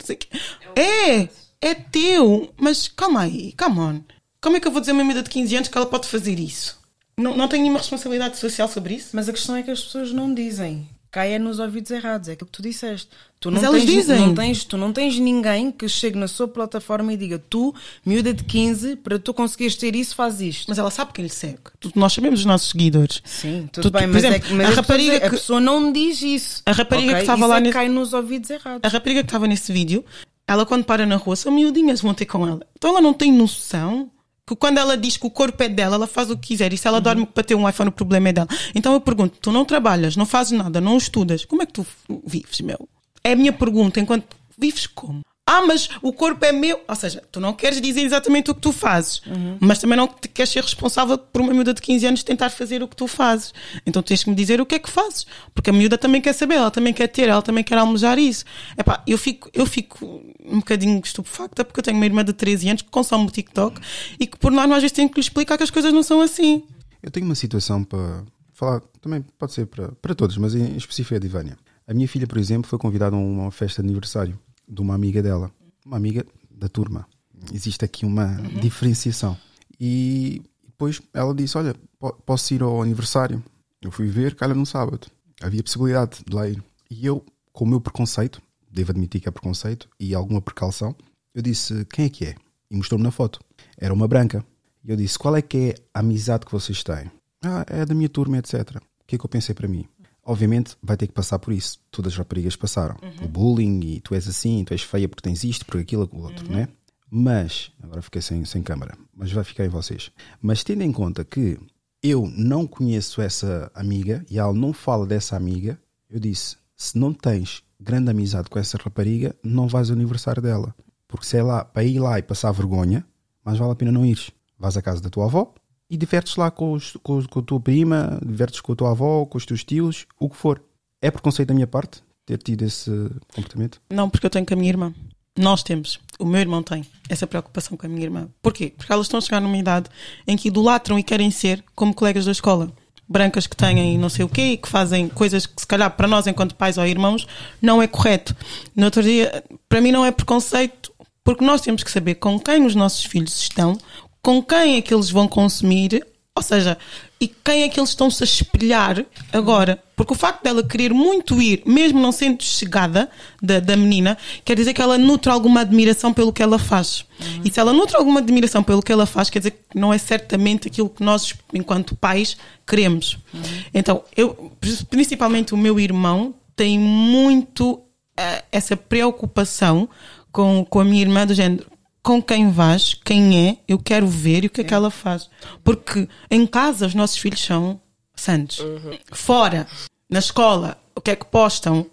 É, 0.74 1.28
é 1.60 1.74
teu. 1.74 2.50
Mas 2.58 2.88
calma 2.88 3.20
aí, 3.20 3.52
come 3.58 3.78
on. 3.78 4.00
Como 4.40 4.56
é 4.56 4.60
que 4.60 4.66
eu 4.66 4.72
vou 4.72 4.80
dizer 4.80 4.92
a 4.92 4.94
uma 4.94 5.04
miúda 5.04 5.22
de 5.22 5.28
15 5.28 5.56
anos 5.56 5.68
que 5.68 5.76
ela 5.76 5.86
pode 5.86 6.08
fazer 6.08 6.38
isso? 6.38 6.79
Não, 7.18 7.36
não 7.36 7.48
tenho 7.48 7.62
nenhuma 7.62 7.78
responsabilidade 7.80 8.38
social 8.38 8.68
sobre 8.68 8.94
isso? 8.94 9.10
Mas 9.12 9.28
a 9.28 9.32
questão 9.32 9.56
é 9.56 9.62
que 9.62 9.70
as 9.70 9.82
pessoas 9.82 10.12
não 10.12 10.32
dizem. 10.32 10.88
Caia 11.10 11.40
nos 11.40 11.58
ouvidos 11.58 11.90
errados, 11.90 12.28
é 12.28 12.32
aquilo 12.32 12.46
que 12.46 12.52
tu 12.52 12.62
disseste. 12.62 13.08
Tu 13.40 13.50
Mas 13.50 13.62
não 13.62 13.70
elas 13.70 13.84
tens, 13.84 13.92
dizem. 13.94 14.18
Não 14.20 14.32
tens, 14.34 14.64
tu 14.64 14.76
não 14.76 14.92
tens 14.92 15.18
ninguém 15.18 15.72
que 15.72 15.88
chegue 15.88 16.16
na 16.16 16.28
sua 16.28 16.46
plataforma 16.46 17.12
e 17.12 17.16
diga 17.16 17.36
tu, 17.36 17.74
miúda 18.06 18.32
de 18.32 18.44
15, 18.44 18.94
para 18.94 19.18
tu 19.18 19.34
conseguires 19.34 19.74
ter 19.74 19.96
isso, 19.96 20.14
faz 20.14 20.40
isto. 20.40 20.66
Mas 20.68 20.78
ela 20.78 20.88
sabe 20.90 21.12
quem 21.12 21.24
lhe 21.24 21.28
segue. 21.30 21.58
Tu- 21.80 21.90
Nós 21.96 22.12
sabemos 22.12 22.38
os 22.38 22.46
nossos 22.46 22.70
seguidores. 22.70 23.20
Sim, 23.24 23.68
tudo 23.72 23.82
Tu- 23.82 23.90
tu- 23.90 23.92
bem, 23.98 24.02
por 24.06 24.14
mas, 24.14 24.24
exemplo, 24.24 24.36
é, 24.36 24.48
que- 24.48 24.54
mas 24.54 24.66
a 24.70 24.74
rapariga 24.74 25.12
dizer, 25.14 25.24
a 25.24 25.30
que- 25.30 25.36
pessoa 25.36 25.60
não 25.60 25.92
diz 25.92 26.22
isso. 26.22 26.62
A 26.64 26.70
rapariga 26.72 27.06
ok? 27.08 27.14
que 27.16 27.20
estava 27.22 27.46
lá 27.46 27.56
é 27.56 27.58
que 27.58 27.62
nesse- 27.64 27.74
cai 27.74 27.88
nos 27.88 28.12
ouvidos 28.12 28.48
errados. 28.50 28.80
A 28.84 28.88
rapariga 28.88 29.20
que 29.22 29.26
estava 29.26 29.48
nesse 29.48 29.72
vídeo, 29.72 30.04
ela 30.46 30.64
quando 30.64 30.84
para 30.84 31.04
na 31.06 31.16
rua, 31.16 31.34
são 31.34 31.50
miudinhas 31.50 32.00
vão 32.00 32.14
ter 32.14 32.26
com 32.26 32.46
ela. 32.46 32.60
Então 32.76 32.90
ela 32.90 33.00
não 33.00 33.12
tem 33.12 33.32
noção 33.32 34.08
que 34.54 34.56
quando 34.60 34.78
ela 34.78 34.96
diz 34.96 35.16
que 35.16 35.26
o 35.26 35.30
corpo 35.30 35.62
é 35.62 35.68
dela, 35.68 35.94
ela 35.96 36.06
faz 36.06 36.30
o 36.30 36.36
que 36.36 36.48
quiser. 36.48 36.72
E 36.72 36.76
se 36.78 36.86
ela 36.86 36.98
Uhum. 36.98 37.02
dorme 37.02 37.26
para 37.26 37.42
ter 37.44 37.54
um 37.54 37.68
iPhone, 37.68 37.88
o 37.88 37.92
problema 37.92 38.28
é 38.28 38.32
dela. 38.32 38.48
Então 38.74 38.92
eu 38.92 39.00
pergunto, 39.00 39.38
tu 39.40 39.50
não 39.52 39.64
trabalhas, 39.64 40.16
não 40.16 40.26
fazes 40.26 40.52
nada, 40.58 40.80
não 40.80 40.96
estudas, 40.96 41.44
como 41.44 41.62
é 41.62 41.66
que 41.66 41.72
tu 41.72 41.86
vives, 42.26 42.60
meu? 42.60 42.88
É 43.22 43.32
a 43.32 43.36
minha 43.36 43.52
pergunta, 43.52 44.00
enquanto 44.00 44.36
vives 44.58 44.86
como? 44.86 45.20
Ah, 45.52 45.62
mas 45.66 45.88
o 46.00 46.12
corpo 46.12 46.44
é 46.44 46.52
meu. 46.52 46.80
Ou 46.86 46.94
seja, 46.94 47.22
tu 47.32 47.40
não 47.40 47.52
queres 47.52 47.80
dizer 47.80 48.02
exatamente 48.02 48.50
o 48.50 48.54
que 48.54 48.60
tu 48.60 48.70
fazes, 48.72 49.20
Uhum. 49.26 49.56
mas 49.60 49.78
também 49.80 49.96
não 49.96 50.06
te 50.06 50.28
queres 50.28 50.52
ser 50.52 50.62
responsável 50.62 51.18
por 51.18 51.40
uma 51.42 51.52
miúda 51.52 51.74
de 51.74 51.80
15 51.82 52.06
anos 52.06 52.22
tentar 52.22 52.50
fazer 52.50 52.82
o 52.82 52.88
que 52.88 52.94
tu 52.94 53.08
fazes. 53.08 53.52
Então 53.84 54.00
tens 54.02 54.22
que 54.22 54.30
me 54.30 54.36
dizer 54.36 54.60
o 54.60 54.66
que 54.66 54.76
é 54.76 54.78
que 54.78 54.88
fazes. 54.88 55.26
Porque 55.54 55.70
a 55.70 55.72
miúda 55.72 55.98
também 55.98 56.20
quer 56.20 56.32
saber, 56.34 56.54
ela 56.54 56.70
também 56.70 56.92
quer 56.92 57.08
ter, 57.08 57.28
ela 57.28 57.42
também 57.42 57.64
quer 57.64 57.78
almejar 57.78 58.18
isso. 58.18 58.44
Epá, 58.78 59.02
eu 59.06 59.18
fico, 59.18 59.50
eu 59.52 59.66
fico 59.66 60.22
um 60.44 60.58
bocadinho 60.60 61.00
estupefacta 61.04 61.64
porque 61.64 61.80
eu 61.80 61.84
tenho 61.84 61.96
uma 61.96 62.06
irmã 62.06 62.24
de 62.24 62.32
13 62.32 62.68
anos 62.68 62.82
que 62.82 62.88
consome 62.90 63.26
o 63.26 63.30
TikTok 63.30 63.80
e 64.20 64.26
que 64.26 64.38
por 64.38 64.52
norma 64.52 64.76
às 64.76 64.82
vezes 64.82 64.92
tenho 64.94 65.08
que 65.08 65.16
lhe 65.16 65.20
explicar 65.20 65.56
que 65.56 65.64
as 65.64 65.70
coisas 65.70 65.92
não 65.92 66.02
são 66.04 66.20
assim. 66.20 66.62
Eu 67.02 67.10
tenho 67.10 67.26
uma 67.26 67.34
situação 67.34 67.82
para 67.82 68.22
falar, 68.52 68.80
também 69.00 69.24
pode 69.38 69.52
ser 69.52 69.66
para, 69.66 69.90
para 70.00 70.14
todos, 70.14 70.36
mas 70.36 70.54
em 70.54 70.76
específico 70.76 71.14
é 71.14 71.18
de 71.18 71.26
Ivânia. 71.26 71.56
A 71.88 71.94
minha 71.94 72.06
filha, 72.06 72.26
por 72.26 72.38
exemplo, 72.38 72.68
foi 72.70 72.78
convidada 72.78 73.16
a 73.16 73.18
uma 73.18 73.50
festa 73.50 73.82
de 73.82 73.88
aniversário 73.88 74.38
de 74.70 74.80
uma 74.80 74.94
amiga 74.94 75.22
dela, 75.22 75.50
uma 75.84 75.96
amiga 75.96 76.24
da 76.50 76.68
turma. 76.68 77.06
Existe 77.52 77.84
aqui 77.84 78.04
uma 78.06 78.36
diferenciação. 78.60 79.36
E 79.78 80.42
depois 80.66 81.00
ela 81.12 81.34
disse: 81.34 81.56
Olha, 81.58 81.74
po- 81.98 82.12
posso 82.24 82.54
ir 82.54 82.62
ao 82.62 82.82
aniversário? 82.82 83.42
Eu 83.82 83.90
fui 83.90 84.06
ver, 84.08 84.34
calha 84.34 84.54
no 84.54 84.66
sábado. 84.66 85.06
Havia 85.42 85.62
possibilidade 85.62 86.18
de 86.26 86.34
lá 86.36 86.46
ir. 86.48 86.62
E 86.90 87.06
eu, 87.06 87.24
com 87.52 87.64
o 87.64 87.68
meu 87.68 87.80
preconceito, 87.80 88.42
devo 88.70 88.90
admitir 88.92 89.20
que 89.20 89.28
é 89.28 89.32
preconceito 89.32 89.88
e 89.98 90.14
alguma 90.14 90.40
precaução, 90.40 90.94
eu 91.34 91.42
disse: 91.42 91.84
Quem 91.86 92.04
é 92.04 92.08
que 92.10 92.24
é? 92.26 92.34
E 92.70 92.76
mostrou-me 92.76 93.02
na 93.04 93.10
foto. 93.10 93.40
Era 93.78 93.92
uma 93.94 94.06
branca. 94.06 94.44
E 94.84 94.90
eu 94.90 94.96
disse: 94.96 95.18
Qual 95.18 95.34
é 95.34 95.42
que 95.42 95.56
é 95.70 95.74
a 95.94 96.00
amizade 96.00 96.44
que 96.44 96.52
vocês 96.52 96.82
têm? 96.82 97.10
Ah, 97.42 97.64
é 97.66 97.86
da 97.86 97.94
minha 97.94 98.08
turma, 98.08 98.36
etc. 98.36 98.76
O 98.76 99.06
que 99.06 99.16
é 99.16 99.18
que 99.18 99.24
eu 99.24 99.28
pensei 99.30 99.54
para 99.54 99.66
mim? 99.66 99.86
Obviamente 100.24 100.76
vai 100.82 100.96
ter 100.96 101.06
que 101.06 101.12
passar 101.12 101.38
por 101.38 101.52
isso. 101.52 101.78
Todas 101.90 102.12
as 102.12 102.18
raparigas 102.18 102.56
passaram. 102.56 102.96
O 103.24 103.28
bullying 103.28 103.80
e 103.80 104.00
tu 104.00 104.14
és 104.14 104.28
assim, 104.28 104.64
tu 104.64 104.72
és 104.72 104.82
feia 104.82 105.08
porque 105.08 105.22
tens 105.22 105.44
isto, 105.44 105.64
porque 105.64 105.78
aquilo, 105.78 106.08
o 106.12 106.22
outro, 106.22 106.50
né? 106.50 106.68
Mas, 107.10 107.72
agora 107.82 108.00
fiquei 108.02 108.22
sem, 108.22 108.44
sem 108.44 108.62
câmara, 108.62 108.96
mas 109.12 109.32
vai 109.32 109.42
ficar 109.42 109.64
em 109.64 109.68
vocês. 109.68 110.12
Mas 110.40 110.62
tendo 110.62 110.82
em 110.82 110.92
conta 110.92 111.24
que 111.24 111.58
eu 112.02 112.30
não 112.36 112.66
conheço 112.66 113.20
essa 113.20 113.70
amiga 113.74 114.24
e 114.30 114.38
ela 114.38 114.52
não 114.52 114.72
fala 114.72 115.06
dessa 115.06 115.36
amiga, 115.36 115.78
eu 116.08 116.20
disse: 116.20 116.56
se 116.76 116.96
não 116.96 117.12
tens 117.12 117.62
grande 117.80 118.10
amizade 118.10 118.48
com 118.48 118.58
essa 118.58 118.78
rapariga, 118.78 119.34
não 119.42 119.66
vais 119.66 119.90
ao 119.90 119.96
aniversário 119.96 120.40
dela. 120.40 120.74
Porque 121.08 121.26
se 121.26 121.36
é 121.36 121.42
lá 121.42 121.64
para 121.64 121.82
ir 121.82 121.98
lá 121.98 122.18
e 122.18 122.22
passar 122.22 122.52
vergonha, 122.52 123.04
mais 123.44 123.58
vale 123.58 123.72
a 123.72 123.74
pena 123.76 123.90
não 123.90 124.06
ires. 124.06 124.30
Vais 124.58 124.76
à 124.76 124.82
casa 124.82 125.00
da 125.00 125.10
tua 125.10 125.24
avó 125.24 125.52
e 125.90 125.96
divertes 125.96 126.36
lá 126.36 126.50
com, 126.50 126.72
os- 126.72 126.96
com, 127.02 127.22
com 127.26 127.40
a 127.40 127.42
tua 127.42 127.60
prima, 127.60 128.18
divertes 128.24 128.60
com 128.60 128.72
a 128.72 128.76
tua 128.76 128.90
avó, 128.92 129.26
com 129.26 129.36
os 129.36 129.44
teus 129.44 129.64
tios, 129.64 130.06
o 130.18 130.28
que 130.30 130.36
for. 130.36 130.62
É 131.02 131.10
preconceito 131.10 131.48
da 131.48 131.54
minha 131.54 131.66
parte 131.66 132.02
ter 132.24 132.38
tido 132.38 132.62
esse 132.62 132.90
comportamento? 133.34 133.80
Não, 133.90 134.08
porque 134.08 134.24
eu 134.26 134.30
tenho 134.30 134.46
com 134.46 134.54
a 134.54 134.56
minha 134.56 134.68
irmã. 134.70 134.94
Nós 135.38 135.62
temos. 135.62 135.98
O 136.18 136.24
meu 136.24 136.40
irmão 136.40 136.62
tem 136.62 136.84
essa 137.08 137.26
preocupação 137.26 137.76
com 137.76 137.86
a 137.86 137.88
minha 137.88 138.02
irmã. 138.04 138.28
Porquê? 138.42 138.72
Porque 138.76 138.92
elas 138.92 139.06
estão 139.06 139.18
a 139.18 139.20
chegar 139.20 139.40
numa 139.40 139.56
idade 139.56 139.88
em 140.26 140.36
que 140.36 140.48
idolatram 140.48 140.98
e 140.98 141.02
querem 141.02 141.30
ser 141.30 141.64
como 141.74 141.94
colegas 141.94 142.24
da 142.26 142.32
escola. 142.32 142.70
Brancas 143.08 143.46
que 143.46 143.56
têm 143.56 143.96
não 143.98 144.08
sei 144.08 144.24
o 144.24 144.28
quê 144.28 144.52
e 144.52 144.56
que 144.56 144.68
fazem 144.68 145.08
coisas 145.08 145.46
que, 145.46 145.60
se 145.60 145.66
calhar, 145.66 145.90
para 145.96 146.06
nós, 146.06 146.26
enquanto 146.26 146.54
pais 146.54 146.78
ou 146.78 146.86
irmãos, 146.86 147.26
não 147.60 147.80
é 147.82 147.86
correto. 147.88 148.36
No 148.76 148.84
outro 148.84 149.02
dia, 149.02 149.42
para 149.68 149.80
mim, 149.80 149.90
não 149.90 150.04
é 150.04 150.12
preconceito, 150.12 150.92
porque 151.24 151.44
nós 151.44 151.60
temos 151.60 151.82
que 151.82 151.90
saber 151.90 152.16
com 152.16 152.38
quem 152.38 152.64
os 152.66 152.74
nossos 152.74 153.04
filhos 153.04 153.36
estão, 153.40 153.76
com 154.22 154.42
quem 154.42 154.76
é 154.76 154.82
que 154.82 154.92
eles 154.92 155.10
vão 155.10 155.26
consumir. 155.26 156.06
Ou 156.34 156.42
seja, 156.42 156.78
e 157.20 157.28
quem 157.28 157.64
é 157.64 157.68
que 157.68 157.78
eles 157.78 157.90
estão-se 157.90 158.22
a 158.22 158.24
espelhar 158.24 159.04
agora. 159.32 159.82
Porque 159.94 160.14
o 160.14 160.16
facto 160.16 160.42
dela 160.42 160.62
querer 160.62 160.94
muito 160.94 161.42
ir, 161.42 161.62
mesmo 161.66 162.00
não 162.00 162.10
sendo 162.10 162.42
chegada 162.42 163.10
da, 163.42 163.60
da 163.60 163.76
menina, 163.76 164.16
quer 164.42 164.56
dizer 164.56 164.72
que 164.72 164.80
ela 164.80 164.96
nutre 164.96 165.30
alguma 165.30 165.60
admiração 165.60 166.14
pelo 166.14 166.32
que 166.32 166.42
ela 166.42 166.58
faz. 166.58 167.04
Uhum. 167.20 167.42
E 167.44 167.50
se 167.50 167.60
ela 167.60 167.74
nutre 167.74 167.96
alguma 167.96 168.20
admiração 168.20 168.62
pelo 168.62 168.82
que 168.82 168.90
ela 168.90 169.04
faz, 169.04 169.28
quer 169.28 169.40
dizer 169.40 169.50
que 169.50 169.78
não 169.78 169.92
é 169.92 169.98
certamente 169.98 170.68
aquilo 170.68 170.88
que 170.88 171.02
nós, 171.02 171.34
enquanto 171.52 171.94
pais, 171.94 172.38
queremos. 172.66 173.18
Uhum. 173.34 173.40
Então, 173.74 174.02
eu, 174.16 174.50
principalmente 174.88 175.52
o 175.52 175.58
meu 175.58 175.78
irmão, 175.78 176.34
tem 176.56 176.78
muito 176.78 177.72
uh, 177.72 178.42
essa 178.50 178.76
preocupação 178.76 179.86
com, 180.32 180.64
com 180.64 180.80
a 180.80 180.84
minha 180.84 181.02
irmã 181.02 181.26
do 181.26 181.34
género 181.34 181.66
com 182.02 182.22
quem 182.22 182.50
vais, 182.50 182.94
quem 182.94 183.48
é, 183.48 183.56
eu 183.68 183.78
quero 183.78 184.06
ver 184.06 184.44
e 184.44 184.46
o 184.46 184.50
que 184.50 184.60
é, 184.60 184.64
é 184.64 184.66
que 184.66 184.74
ela 184.74 184.90
faz. 184.90 185.28
Porque 185.62 186.08
em 186.30 186.46
casa 186.46 186.86
os 186.86 186.94
nossos 186.94 187.18
filhos 187.18 187.44
são 187.44 187.80
santos. 188.14 188.60
Uhum. 188.60 188.98
Fora, 189.12 189.66
na 190.08 190.18
escola, 190.18 190.78
o 190.94 191.00
que 191.00 191.10
é 191.10 191.16
que 191.16 191.26
postam? 191.26 191.86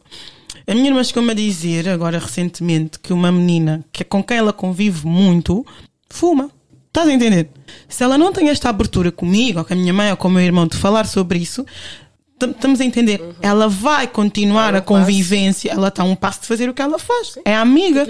A 0.66 0.74
minha 0.74 0.88
irmã 0.88 1.04
chegou-me 1.04 1.32
a 1.32 1.36
dizer, 1.36 1.88
agora 1.88 2.20
recentemente, 2.20 3.00
que 3.00 3.14
uma 3.14 3.32
menina 3.32 3.86
que 3.92 4.04
é 4.04 4.06
com 4.06 4.24
quem 4.24 4.38
ela 4.38 4.54
convive 4.54 5.06
muito, 5.08 5.66
fuma. 6.10 6.52
Estás 6.88 7.08
a 7.08 7.14
entender? 7.14 7.50
Se 7.88 8.04
ela 8.04 8.18
não 8.18 8.34
tem 8.34 8.50
esta 8.50 8.70
abertura 8.70 9.12
comigo, 9.12 9.60
ou 9.60 9.66
com 9.66 9.74
a 9.74 9.76
minha 9.76 9.94
mãe, 9.94 10.10
ou 10.10 10.18
com 10.18 10.28
o 10.28 10.32
meu 10.32 10.42
irmão, 10.42 10.66
de 10.68 10.76
falar 10.76 11.06
sobre 11.06 11.38
isso, 11.38 11.66
estamos 12.42 12.82
a 12.82 12.86
entender. 12.86 13.22
Uhum. 13.22 13.34
Ela 13.42 13.68
vai 13.68 14.08
continuar 14.08 14.74
um 14.74 14.78
a 14.78 14.82
convivência, 14.82 15.72
ela 15.72 15.90
está 15.90 16.04
a 16.04 16.06
um 16.06 16.16
passo 16.16 16.42
de 16.42 16.48
fazer 16.48 16.68
o 16.70 16.74
que 16.74 16.82
ela 16.82 16.98
faz. 16.98 17.34
Sim. 17.34 17.42
É 17.46 17.56
amiga. 17.56 18.06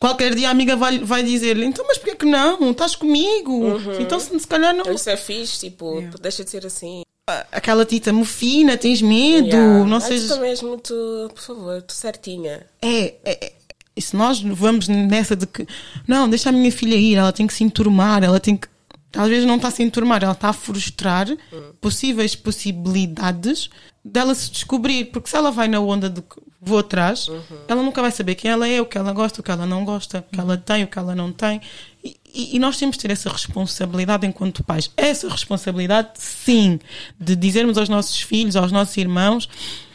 Qualquer 0.00 0.34
dia 0.34 0.48
a 0.48 0.50
amiga 0.52 0.76
vai, 0.76 0.98
vai 0.98 1.24
dizer-lhe, 1.24 1.64
então, 1.64 1.84
mas 1.86 1.98
porquê 1.98 2.14
que 2.14 2.24
não? 2.24 2.70
Estás 2.70 2.94
comigo? 2.94 3.52
Uhum. 3.52 4.00
Então, 4.00 4.20
se, 4.20 4.38
se 4.38 4.46
calhar 4.46 4.72
não. 4.72 4.92
Isso 4.92 5.10
é 5.10 5.16
fixe, 5.16 5.58
tipo, 5.58 5.96
yeah. 5.96 6.16
deixa 6.20 6.44
de 6.44 6.50
ser 6.50 6.64
assim. 6.64 7.02
Aquela 7.50 7.84
tita 7.84 8.12
mofina, 8.12 8.76
tens 8.76 9.02
medo, 9.02 9.48
yeah. 9.48 9.84
não 9.84 10.00
sei. 10.00 10.20
Tu 10.20 10.28
também 10.28 10.50
és 10.50 10.62
muito, 10.62 10.94
por 11.34 11.42
favor, 11.42 11.82
tu 11.82 11.92
certinha. 11.92 12.64
É, 12.80 13.14
é, 13.24 13.46
é. 13.46 13.52
E 13.96 14.00
se 14.00 14.14
nós 14.14 14.40
vamos 14.40 14.86
nessa 14.86 15.34
de 15.34 15.44
que, 15.44 15.66
não, 16.06 16.30
deixa 16.30 16.50
a 16.50 16.52
minha 16.52 16.70
filha 16.70 16.94
ir, 16.94 17.16
ela 17.16 17.32
tem 17.32 17.48
que 17.48 17.52
se 17.52 17.64
enturmar, 17.64 18.22
ela 18.22 18.38
tem 18.38 18.56
que. 18.56 18.68
Vezes 19.12 19.46
não 19.46 19.56
está 19.56 19.68
a 19.68 19.70
se 19.70 19.82
enturmar, 19.82 20.22
ela 20.22 20.32
está 20.32 20.50
a 20.50 20.52
frustrar 20.52 21.28
uhum. 21.30 21.72
possíveis 21.80 22.34
possibilidades 22.36 23.70
dela 24.04 24.34
se 24.34 24.50
descobrir, 24.50 25.06
porque 25.06 25.30
se 25.30 25.36
ela 25.36 25.50
vai 25.50 25.68
na 25.68 25.80
onda 25.80 26.08
de 26.10 26.22
vou 26.60 26.78
atrás, 26.78 27.28
uhum. 27.28 27.42
ela 27.68 27.82
nunca 27.82 28.02
vai 28.02 28.10
saber 28.10 28.34
quem 28.34 28.50
ela 28.50 28.66
é, 28.66 28.80
o 28.80 28.86
que 28.86 28.98
ela 28.98 29.12
gosta, 29.12 29.40
o 29.40 29.44
que 29.44 29.50
ela 29.50 29.64
não 29.64 29.84
gosta, 29.84 30.18
o 30.18 30.34
que 30.34 30.40
ela 30.40 30.56
tem, 30.56 30.84
o 30.84 30.88
que 30.88 30.98
ela 30.98 31.14
não 31.14 31.32
tem. 31.32 31.60
E, 32.02 32.16
e, 32.34 32.56
e, 32.56 32.58
nós 32.58 32.76
temos 32.76 32.96
de 32.96 33.02
ter 33.02 33.10
essa 33.12 33.30
responsabilidade 33.30 34.26
enquanto 34.26 34.64
pais. 34.64 34.90
Essa 34.96 35.28
responsabilidade, 35.28 36.10
sim, 36.14 36.80
de 37.18 37.36
dizermos 37.36 37.78
aos 37.78 37.88
nossos 37.88 38.20
filhos, 38.20 38.56
aos 38.56 38.72
nossos 38.72 38.96
irmãos, 38.96 39.48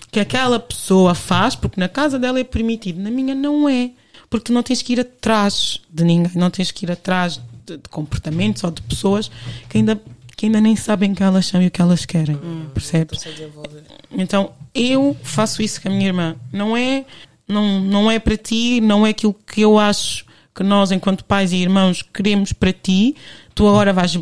que 0.09 0.19
aquela 0.19 0.59
pessoa 0.59 1.13
faz, 1.13 1.55
porque 1.55 1.79
na 1.79 1.89
casa 1.89 2.17
dela 2.17 2.39
é 2.39 2.43
permitido, 2.43 3.01
na 3.01 3.11
minha 3.11 3.35
não 3.35 3.67
é. 3.67 3.91
Porque 4.29 4.45
tu 4.45 4.53
não 4.53 4.63
tens 4.63 4.81
que 4.81 4.93
ir 4.93 4.99
atrás 4.99 5.79
de 5.89 6.03
ninguém, 6.03 6.31
não 6.35 6.49
tens 6.49 6.71
que 6.71 6.85
ir 6.85 6.91
atrás 6.91 7.39
de, 7.65 7.77
de 7.77 7.89
comportamentos 7.89 8.63
ou 8.63 8.71
de 8.71 8.81
pessoas 8.81 9.29
que 9.69 9.77
ainda 9.77 10.01
que 10.35 10.47
ainda 10.47 10.59
nem 10.59 10.75
sabem 10.75 11.13
que 11.13 11.21
elas 11.21 11.45
são 11.45 11.61
e 11.61 11.67
o 11.67 11.71
que 11.71 11.81
elas 11.81 12.05
querem, 12.05 12.35
hum, 12.35 12.65
percebes? 12.73 13.23
Então 14.11 14.51
eu 14.73 15.15
faço 15.23 15.61
isso 15.61 15.81
com 15.81 15.89
a 15.89 15.91
minha 15.91 16.07
irmã. 16.07 16.35
Não 16.51 16.75
é, 16.75 17.05
não, 17.47 17.79
não 17.79 18.11
é 18.11 18.19
para 18.19 18.35
ti, 18.35 18.81
não 18.81 19.05
é 19.05 19.11
aquilo 19.11 19.33
que 19.33 19.61
eu 19.61 19.77
acho 19.77 20.25
que 20.53 20.63
nós, 20.63 20.91
enquanto 20.91 21.23
pais 21.23 21.51
e 21.51 21.57
irmãos, 21.57 22.01
queremos 22.01 22.53
para 22.53 22.73
ti. 22.73 23.15
Tu 23.55 23.67
agora 23.67 23.93
vais, 23.93 24.19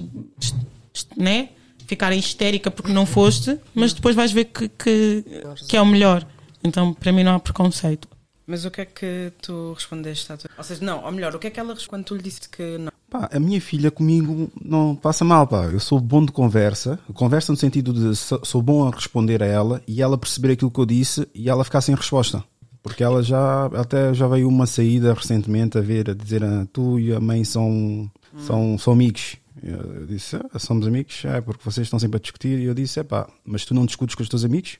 né? 1.18 1.50
Ficar 1.88 2.14
histérica 2.14 2.72
porque 2.72 2.92
não 2.92 3.06
foste, 3.06 3.58
mas 3.76 3.92
depois 3.92 4.16
vais 4.16 4.32
ver 4.32 4.46
que, 4.46 4.70
que, 4.70 5.26
que 5.68 5.76
é 5.76 5.82
o 5.82 5.86
melhor. 5.86 6.26
Então, 6.64 6.94
para 6.94 7.12
mim, 7.12 7.24
não 7.24 7.36
há 7.36 7.40
preconceito. 7.40 8.08
Mas 8.48 8.66
o 8.66 8.72
que 8.72 8.82
é 8.82 8.86
que 8.86 9.32
tu 9.42 9.74
respondeste 9.74 10.32
à 10.32 10.38
tua... 10.38 10.50
Ou 10.58 10.64
seja, 10.64 10.84
não, 10.84 11.04
ou 11.04 11.12
melhor, 11.12 11.36
o 11.36 11.40
que 11.40 11.48
é 11.48 11.50
que 11.50 11.60
ela 11.60 11.76
quando 11.88 12.06
tu 12.06 12.16
lhe 12.16 12.22
disse 12.22 12.48
que 12.50 12.78
não? 12.78 12.92
Pá, 13.12 13.30
a 13.30 13.40
minha 13.42 13.60
filha 13.60 13.92
comigo 13.92 14.50
não 14.64 14.96
passa 14.96 15.26
mal, 15.26 15.46
pá. 15.46 15.66
Eu 15.66 15.82
sou 15.82 16.00
bom 16.00 16.26
de 16.26 16.32
conversa. 16.32 16.98
Conversa 17.14 17.52
no 17.52 17.58
sentido 17.58 17.92
de 17.92 18.16
sou 18.16 18.62
bom 18.62 18.88
a 18.88 18.90
responder 18.90 19.44
a 19.44 19.46
ela 19.46 19.84
e 19.86 20.02
ela 20.02 20.18
perceber 20.18 20.54
aquilo 20.54 20.72
que 20.72 20.80
eu 20.80 20.86
disse 20.86 21.28
e 21.36 21.50
ela 21.50 21.66
ficar 21.66 21.82
sem 21.82 21.94
resposta. 21.94 22.42
Porque 22.82 23.04
ela 23.04 23.22
já 23.22 23.66
até 23.76 24.14
já 24.14 24.30
veio 24.30 24.48
uma 24.48 24.66
saída 24.66 25.14
recentemente 25.14 25.78
a 25.78 25.82
ver, 25.82 26.10
a 26.10 26.14
dizer 26.14 26.42
ah, 26.42 26.66
tu 26.72 26.98
e 27.02 27.14
a 27.14 27.20
mãe 27.20 27.44
são, 27.44 27.70
hum. 27.70 28.10
são, 28.38 28.78
são 28.78 28.94
amigos. 28.94 29.36
Eu 29.62 30.06
disse, 30.06 30.38
ah, 30.38 30.58
somos 30.58 30.88
amigos, 30.88 31.26
é 31.26 31.42
porque 31.42 31.66
vocês 31.66 31.88
estão 31.88 32.00
sempre 32.00 32.16
a 32.16 32.22
discutir. 32.22 32.60
E 32.60 32.64
eu 32.64 32.74
disse, 32.74 33.02
é 33.02 33.04
pá, 33.04 33.28
mas 33.44 33.66
tu 33.66 33.74
não 33.74 33.86
discutes 33.86 34.16
com 34.16 34.24
os 34.24 34.30
teus 34.30 34.46
amigos? 34.46 34.78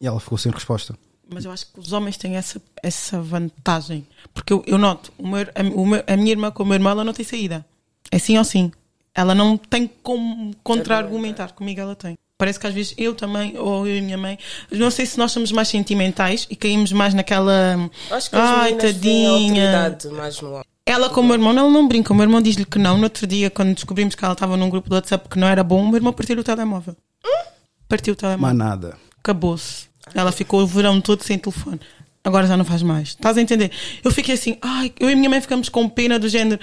E 0.00 0.06
ela 0.06 0.18
ficou 0.18 0.38
sem 0.38 0.50
resposta 0.50 0.96
mas 1.32 1.44
eu 1.44 1.50
acho 1.50 1.66
que 1.66 1.80
os 1.80 1.92
homens 1.92 2.16
têm 2.16 2.36
essa, 2.36 2.60
essa 2.82 3.20
vantagem. 3.20 4.06
Porque 4.32 4.52
eu, 4.52 4.62
eu 4.66 4.78
noto, 4.78 5.12
o 5.18 5.26
meu, 5.26 5.40
a, 5.54 5.62
o 5.74 5.86
meu, 5.86 6.04
a, 6.06 6.16
minha 6.16 6.30
irmã 6.30 6.50
com 6.50 6.62
o 6.62 6.66
meu 6.66 6.74
irmão, 6.74 6.92
ela 6.92 7.04
não 7.04 7.12
tem 7.12 7.24
saída. 7.24 7.64
É 8.10 8.18
sim 8.18 8.38
ou 8.38 8.44
sim. 8.44 8.70
Ela 9.14 9.34
não 9.34 9.56
tem 9.56 9.90
como 10.02 10.54
contra-argumentar. 10.62 11.52
Comigo 11.52 11.80
ela 11.80 11.94
tem. 11.94 12.16
Parece 12.38 12.58
que 12.58 12.66
às 12.66 12.74
vezes 12.74 12.94
eu 12.96 13.14
também, 13.14 13.56
ou 13.56 13.86
eu 13.86 13.98
e 13.98 14.02
minha 14.02 14.18
mãe, 14.18 14.38
não 14.70 14.90
sei 14.90 15.06
se 15.06 15.16
nós 15.16 15.30
somos 15.30 15.52
mais 15.52 15.68
sentimentais 15.68 16.46
e 16.50 16.56
caímos 16.56 16.90
mais 16.92 17.14
naquela. 17.14 17.90
Acho 18.10 18.30
que 18.30 18.36
Ai, 18.36 18.74
tadinha. 18.74 19.96
mais 20.10 20.40
no 20.40 20.62
ela 20.84 21.08
com 21.08 21.20
o 21.20 21.24
meu 21.24 21.34
irmão, 21.34 21.56
ela 21.56 21.70
não 21.70 21.86
brinca. 21.86 22.12
O 22.12 22.16
meu 22.16 22.24
irmão 22.24 22.42
diz-lhe 22.42 22.64
que 22.64 22.78
não. 22.78 22.96
No 22.96 23.04
outro 23.04 23.26
dia, 23.26 23.48
quando 23.50 23.74
descobrimos 23.74 24.14
que 24.14 24.24
ela 24.24 24.32
estava 24.32 24.56
num 24.56 24.68
grupo 24.68 24.88
do 24.88 24.94
WhatsApp 24.96 25.28
que 25.28 25.38
não 25.38 25.46
era 25.46 25.62
bom, 25.62 25.80
o 25.80 25.86
meu 25.86 25.96
irmão 25.96 26.12
partiu 26.12 26.38
o 26.38 26.42
telemóvel. 26.42 26.96
Hum? 27.24 27.44
Partiu 27.88 28.14
o 28.14 28.16
telemóvel. 28.16 28.56
Mas 28.56 28.56
nada. 28.56 28.98
Acabou-se. 29.18 29.91
Ela 30.14 30.32
ficou 30.32 30.62
o 30.62 30.66
verão 30.66 31.00
todo 31.00 31.22
sem 31.22 31.38
telefone. 31.38 31.80
Agora 32.24 32.46
já 32.46 32.56
não 32.56 32.64
faz 32.64 32.82
mais. 32.82 33.08
Estás 33.08 33.36
a 33.36 33.42
entender? 33.42 33.70
Eu 34.04 34.10
fiquei 34.10 34.34
assim, 34.34 34.56
ai, 34.62 34.92
eu 34.98 35.10
e 35.10 35.14
minha 35.14 35.28
mãe 35.28 35.40
ficamos 35.40 35.68
com 35.68 35.88
pena 35.88 36.18
do 36.18 36.28
género. 36.28 36.60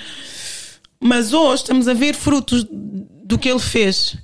Mas 1.00 1.34
hoje 1.34 1.64
estamos 1.64 1.88
a 1.88 1.94
ver 1.94 2.14
frutos 2.14 2.66
do 2.70 3.38
que 3.38 3.50
ele 3.50 3.60
fez. 3.60 4.16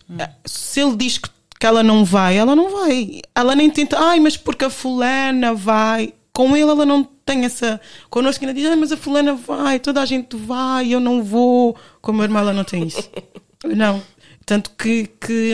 Se 0.46 0.82
ele 0.82 0.96
diz 0.96 1.18
que, 1.18 1.30
que 1.60 1.66
ela 1.66 1.84
não 1.84 2.06
vai, 2.06 2.38
ela 2.38 2.56
não 2.56 2.70
vai. 2.70 3.22
Ela 3.34 3.56
nem 3.56 3.70
tenta, 3.70 3.98
ai, 4.00 4.20
mas 4.20 4.38
porque 4.38 4.66
a 4.66 4.70
fulana 4.70 5.54
vai. 5.54 6.14
Com 6.34 6.56
ele, 6.56 6.70
ela 6.70 6.86
não 6.86 7.04
tem 7.26 7.46
essa. 7.46 7.80
Connosco 8.10 8.44
ainda 8.44 8.54
diz, 8.54 8.70
ai, 8.70 8.76
mas 8.76 8.92
a 8.92 8.98
fulana 8.98 9.34
vai, 9.34 9.80
toda 9.80 10.02
a 10.02 10.06
gente 10.06 10.36
vai, 10.36 10.94
eu 10.94 11.00
não 11.00 11.24
vou. 11.24 11.76
Com 12.02 12.12
a 12.12 12.14
minha 12.14 12.26
irmã, 12.26 12.40
ela 12.40 12.54
não 12.54 12.64
tem 12.64 12.88
isso. 12.88 13.10
não. 13.64 14.02
Tanto 14.46 14.72
que, 14.72 15.08
que 15.20 15.52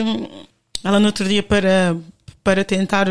ela 0.84 1.00
no 1.00 1.06
outro 1.06 1.26
dia, 1.26 1.42
para, 1.42 1.96
para 2.42 2.64
tentar 2.64 3.06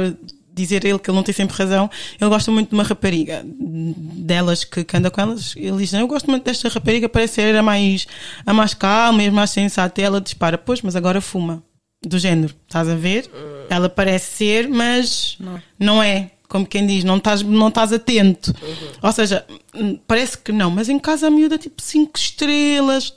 dizer 0.54 0.86
ele 0.86 1.00
que 1.00 1.10
ele 1.10 1.16
não 1.16 1.24
tem 1.24 1.34
sempre 1.34 1.56
razão, 1.56 1.90
ele 2.20 2.30
gosta 2.30 2.52
muito 2.52 2.70
de 2.70 2.74
uma 2.74 2.84
rapariga 2.84 3.44
delas 3.46 4.64
que, 4.64 4.84
que 4.84 4.98
anda 4.98 5.10
com 5.10 5.22
elas. 5.22 5.56
Ele 5.56 5.78
diz: 5.78 5.94
Eu 5.94 6.08
gosto 6.08 6.30
muito 6.30 6.44
desta 6.44 6.70
rapariga, 6.70 7.08
parece 7.10 7.36
ser 7.36 7.56
a 7.56 7.64
mais, 7.64 8.08
a 8.46 8.54
mais 8.54 8.74
calma 8.74 9.24
e 9.24 9.28
a 9.28 9.32
mais 9.32 9.50
sensata. 9.50 10.02
E 10.02 10.04
ela 10.04 10.22
dispara: 10.22 10.58
Pois, 10.58 10.82
mas 10.82 10.96
agora 10.96 11.22
fuma. 11.22 11.64
Do 12.04 12.18
género, 12.18 12.56
estás 12.68 12.90
a 12.90 12.96
ver? 12.96 13.30
Ela 13.70 13.88
parece 13.88 14.36
ser, 14.36 14.68
mas 14.68 15.38
não, 15.40 15.56
é. 15.56 15.64
não 15.80 16.04
é. 16.04 16.32
Como 16.50 16.66
quem 16.66 16.86
diz, 16.86 17.04
não 17.04 17.18
estás, 17.18 17.44
não 17.44 17.68
estás 17.68 17.94
atento. 17.94 18.54
Uhum. 18.62 18.92
Ou 19.04 19.12
seja, 19.12 19.46
parece 20.08 20.38
que 20.38 20.52
não, 20.52 20.72
mas 20.72 20.90
em 20.90 21.00
casa 21.00 21.28
a 21.28 21.30
miúda 21.30 21.58
tipo 21.58 21.82
5 21.82 22.18
estrelas. 22.18 23.16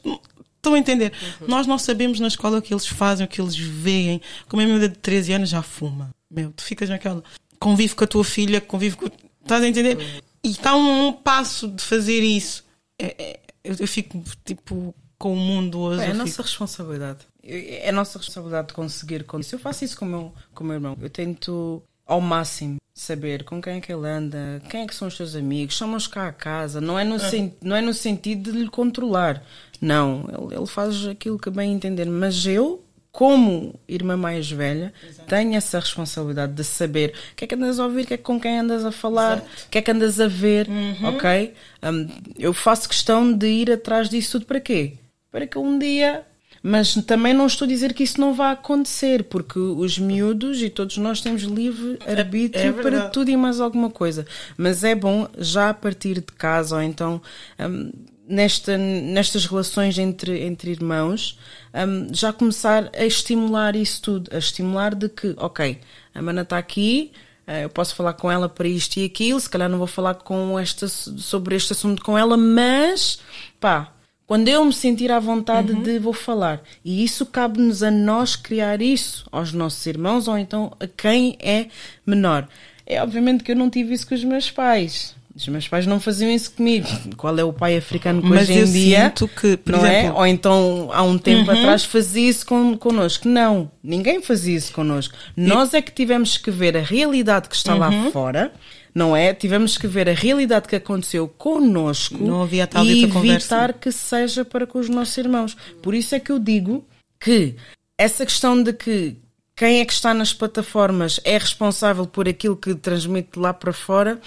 Estão 0.57 0.75
a 0.75 0.79
entender? 0.79 1.13
Uhum. 1.41 1.49
Nós 1.49 1.67
não 1.67 1.79
sabemos 1.79 2.21
na 2.21 2.29
escola 2.29 2.59
o 2.59 2.63
que 2.63 2.73
eles 2.73 2.87
fazem, 2.87 3.25
o 3.25 3.29
que 3.29 3.41
eles 3.41 3.57
veem. 3.57 4.21
Como 4.49 4.63
a 4.63 4.67
miúda 4.67 4.89
de 4.89 4.97
13 4.99 5.33
anos 5.33 5.49
já 5.49 5.63
fuma. 5.63 6.11
Meu, 6.35 6.53
tu 6.53 6.63
ficas 6.63 6.89
naquela. 6.89 7.23
Convive 7.59 7.95
com 7.95 8.05
a 8.05 8.07
tua 8.07 8.25
filha, 8.25 8.61
convive 8.61 8.97
com. 8.97 9.07
Estás 9.43 9.63
a 9.63 9.69
entender? 9.69 10.23
E 10.43 10.51
está 10.51 10.77
um, 10.77 11.09
um, 11.09 11.13
passo 11.13 11.69
de 11.69 11.83
fazer 11.83 12.21
isso. 12.21 12.65
É, 12.99 13.23
é, 13.23 13.41
eu, 13.63 13.77
eu, 13.81 13.89
fico 13.89 14.23
tipo 14.45 14.95
com 15.19 15.33
o 15.33 15.37
mundo 15.37 15.81
hoje. 15.81 16.03
É, 16.03 16.11
a 16.11 16.15
nossa 16.15 16.43
responsabilidade. 16.43 17.21
É 17.43 17.89
a 17.89 17.93
nossa 17.93 18.19
responsabilidade 18.19 18.69
de 18.69 18.75
conseguir 18.75 19.25
com 19.25 19.39
isso. 19.39 19.55
Eu 19.55 19.59
faço 19.59 19.85
isso 19.85 19.97
com 19.97 20.05
o 20.05 20.09
meu, 20.09 20.35
com 20.55 20.65
o 20.65 20.67
meu 20.67 20.75
irmão. 20.75 20.97
Eu 21.01 21.09
tento 21.09 21.83
ao 22.07 22.21
máximo 22.21 22.77
saber 22.93 23.45
com 23.45 23.61
quem 23.61 23.79
é 23.79 23.81
que 23.81 23.93
ele 23.93 24.07
anda, 24.07 24.63
quem 24.69 24.83
é 24.83 24.87
que 24.87 24.95
são 24.95 25.09
os 25.09 25.17
seus 25.17 25.35
amigos, 25.35 25.75
chamam-os 25.75 26.07
cá 26.07 26.29
a 26.29 26.33
casa. 26.33 26.81
Não 26.81 26.99
é 26.99 27.05
no, 27.05 27.17
é. 27.17 27.51
Não 27.63 27.77
é 27.77 27.81
no 27.81 27.95
sentido 27.95 28.53
de 28.53 28.59
lhe 28.59 28.69
controlar. 28.69 29.43
Não, 29.81 30.29
ele, 30.29 30.57
ele 30.57 30.67
faz 30.67 31.07
aquilo 31.07 31.39
que 31.39 31.51
bem 31.51 31.73
entender. 31.73 32.05
Mas 32.05 32.45
eu 32.47 32.84
como 33.15 33.79
irmã 33.87 34.17
mais 34.17 34.51
velha, 34.51 34.93
Exato. 35.09 35.29
tenho 35.29 35.55
essa 35.55 35.79
responsabilidade 35.79 36.53
de 36.53 36.65
saber 36.65 37.15
o 37.31 37.37
que 37.37 37.45
é 37.45 37.47
que 37.47 37.55
andas 37.55 37.79
a 37.79 37.85
ouvir, 37.85 38.03
o 38.03 38.07
que 38.09 38.15
é 38.15 38.17
que 38.17 38.25
com 38.25 38.41
quem 38.41 38.59
andas 38.59 38.85
a 38.85 38.91
falar, 38.91 39.39
o 39.39 39.71
que 39.71 39.79
é 39.79 39.83
que 39.83 39.91
andas 39.93 40.19
a 40.19 40.27
ver, 40.27 40.69
uhum. 40.69 41.11
ok? 41.11 41.55
Um, 41.81 42.09
eu 42.37 42.53
faço 42.53 42.89
questão 42.89 43.33
de 43.33 43.47
ir 43.47 43.71
atrás 43.71 44.09
disso 44.09 44.33
tudo 44.33 44.47
para 44.47 44.59
quê? 44.59 44.95
Para 45.31 45.47
que 45.47 45.57
um 45.57 45.79
dia. 45.79 46.25
Mas 46.61 46.95
também 47.05 47.33
não 47.33 47.47
estou 47.47 47.67
a 47.67 47.69
dizer 47.69 47.93
que 47.93 48.03
isso 48.03 48.21
não 48.21 48.35
vai 48.35 48.53
acontecer, 48.53 49.23
porque 49.25 49.61
os 49.61 49.97
miúdos 49.97 50.61
e 50.61 50.69
todos 50.69 50.97
nós 50.97 51.21
temos 51.21 51.43
livre 51.43 51.99
é, 52.05 52.19
arbítrio 52.19 52.65
é, 52.65 52.69
é 52.69 52.73
para 52.73 53.09
tudo 53.11 53.31
e 53.31 53.37
mais 53.37 53.61
alguma 53.61 53.91
coisa. 53.91 54.27
Mas 54.57 54.83
é 54.83 54.95
bom 54.95 55.29
já 55.39 55.71
a 55.71 55.75
partir 55.75 56.15
de 56.15 56.33
casa, 56.37 56.75
ou 56.75 56.83
então. 56.83 57.23
Um, 57.61 57.93
nesta, 58.27 58.77
nestas 58.77 59.47
relações 59.47 59.99
entre, 59.99 60.45
entre 60.45 60.71
irmãos, 60.71 61.39
um, 61.75 62.13
já 62.13 62.33
começar 62.33 62.91
a 62.95 63.05
estimular 63.05 63.77
isso 63.77 64.03
tudo, 64.03 64.31
a 64.35 64.39
estimular 64.39 64.95
de 64.95 65.09
que, 65.09 65.35
ok, 65.37 65.79
a 66.15 66.23
mana 66.23 66.43
está 66.43 66.59
aqui, 66.59 67.13
eh, 67.47 67.65
eu 67.65 67.71
posso 67.71 67.95
falar 67.95 68.15
com 68.15 68.31
ela 68.31 68.49
para 68.49 68.67
isto 68.67 68.97
e 68.99 69.05
aquilo, 69.05 69.39
se 69.41 69.51
calhar 69.51 69.69
não 69.69 69.79
vou 69.79 69.87
falar 69.87 70.15
com 70.15 70.59
esta, 70.59 70.89
sobre 70.89 71.55
este 71.57 71.73
assunto 71.73 72.03
com 72.03 72.17
ela, 72.17 72.37
mas 72.37 73.19
pá, 73.61 73.93
quando 74.27 74.49
eu 74.49 74.65
me 74.65 74.73
sentir 74.73 75.13
à 75.13 75.21
vontade 75.21 75.73
uhum. 75.73 75.83
de 75.83 75.99
vou 75.99 76.15
falar. 76.15 76.63
E 76.85 77.05
isso 77.05 77.27
cabe-nos 77.27 77.83
a 77.83 77.91
nós 77.91 78.37
criar 78.37 78.81
isso 78.81 79.27
aos 79.31 79.53
nossos 79.53 79.85
irmãos 79.87 80.29
ou 80.29 80.39
então 80.39 80.75
a 80.81 80.87
quem 80.87 81.37
é 81.41 81.67
menor. 82.07 82.49
É 82.87 83.03
obviamente 83.03 83.45
que 83.45 83.53
eu 83.53 83.57
não 83.57 83.69
tive 83.69 83.95
isso 83.95 84.07
com 84.07 84.15
os 84.15 84.25
meus 84.25 84.51
pais. 84.51 85.15
Os 85.37 85.49
meus 85.49 85.67
pais 85.67 85.85
não 85.85 85.99
faziam 85.99 86.31
isso 86.31 86.53
comigo. 86.53 86.87
Qual 87.17 87.37
é 87.37 87.43
o 87.43 87.53
pai 87.53 87.77
africano 87.77 88.23
que 88.23 88.29
Mas 88.29 88.49
hoje 88.49 88.61
em 88.61 88.73
dia? 88.73 89.13
que, 89.13 89.59
não 89.67 89.85
é? 89.85 89.99
exemplo, 89.99 90.17
é? 90.17 90.21
Ou 90.21 90.27
então 90.27 90.91
há 90.93 91.03
um 91.03 91.19
tempo 91.19 91.51
uhum. 91.51 91.59
atrás 91.59 91.85
fazia 91.85 92.31
isso 92.31 92.47
con 92.47 92.77
connosco. 92.77 93.29
Não, 93.29 93.69
ninguém 93.83 94.23
fazia 94.23 94.57
isso 94.57 94.73
connosco. 94.73 95.15
Nós 95.37 95.75
é 95.75 95.83
que 95.83 95.91
tivemos 95.91 96.39
que 96.39 96.53
ver 96.53 96.77
a 96.77 96.81
realidade 96.83 97.49
que 97.49 97.57
está 97.57 97.73
uhum. 97.73 97.81
lá 97.81 98.11
fora, 98.13 98.53
não 98.95 99.17
é? 99.17 99.35
Tivemos 99.35 99.77
que 99.77 99.89
ver 99.89 100.09
a 100.09 100.15
realidade 100.15 100.69
que 100.69 100.77
aconteceu 100.77 101.27
connosco 101.27 102.17
não 102.17 102.43
havia 102.43 102.69
tal 102.69 102.85
e 102.85 103.03
evitar 103.03 103.13
conversa. 103.13 103.73
que 103.73 103.91
seja 103.91 104.45
para 104.45 104.69
com 104.69 104.79
os 104.79 104.89
nossos 104.89 105.17
irmãos. 105.17 105.57
Por 105.83 105.95
isso 105.95 106.15
é 106.15 106.21
que 106.21 106.31
eu 106.31 106.39
digo 106.39 106.87
que 107.19 107.57
essa 107.99 108.25
questão 108.25 108.63
de 108.63 108.73
que 108.73 109.17
quem 109.57 109.81
é 109.81 109.85
que 109.85 109.93
está 109.93 110.15
nas 110.15 110.33
plataformas 110.33 111.19
é 111.25 111.37
responsável 111.39 112.07
por 112.07 112.29
aquilo 112.29 112.57
que 112.57 112.73
transmite 112.75 113.37
lá 113.37 113.53
para 113.53 113.73
fora 113.73 114.21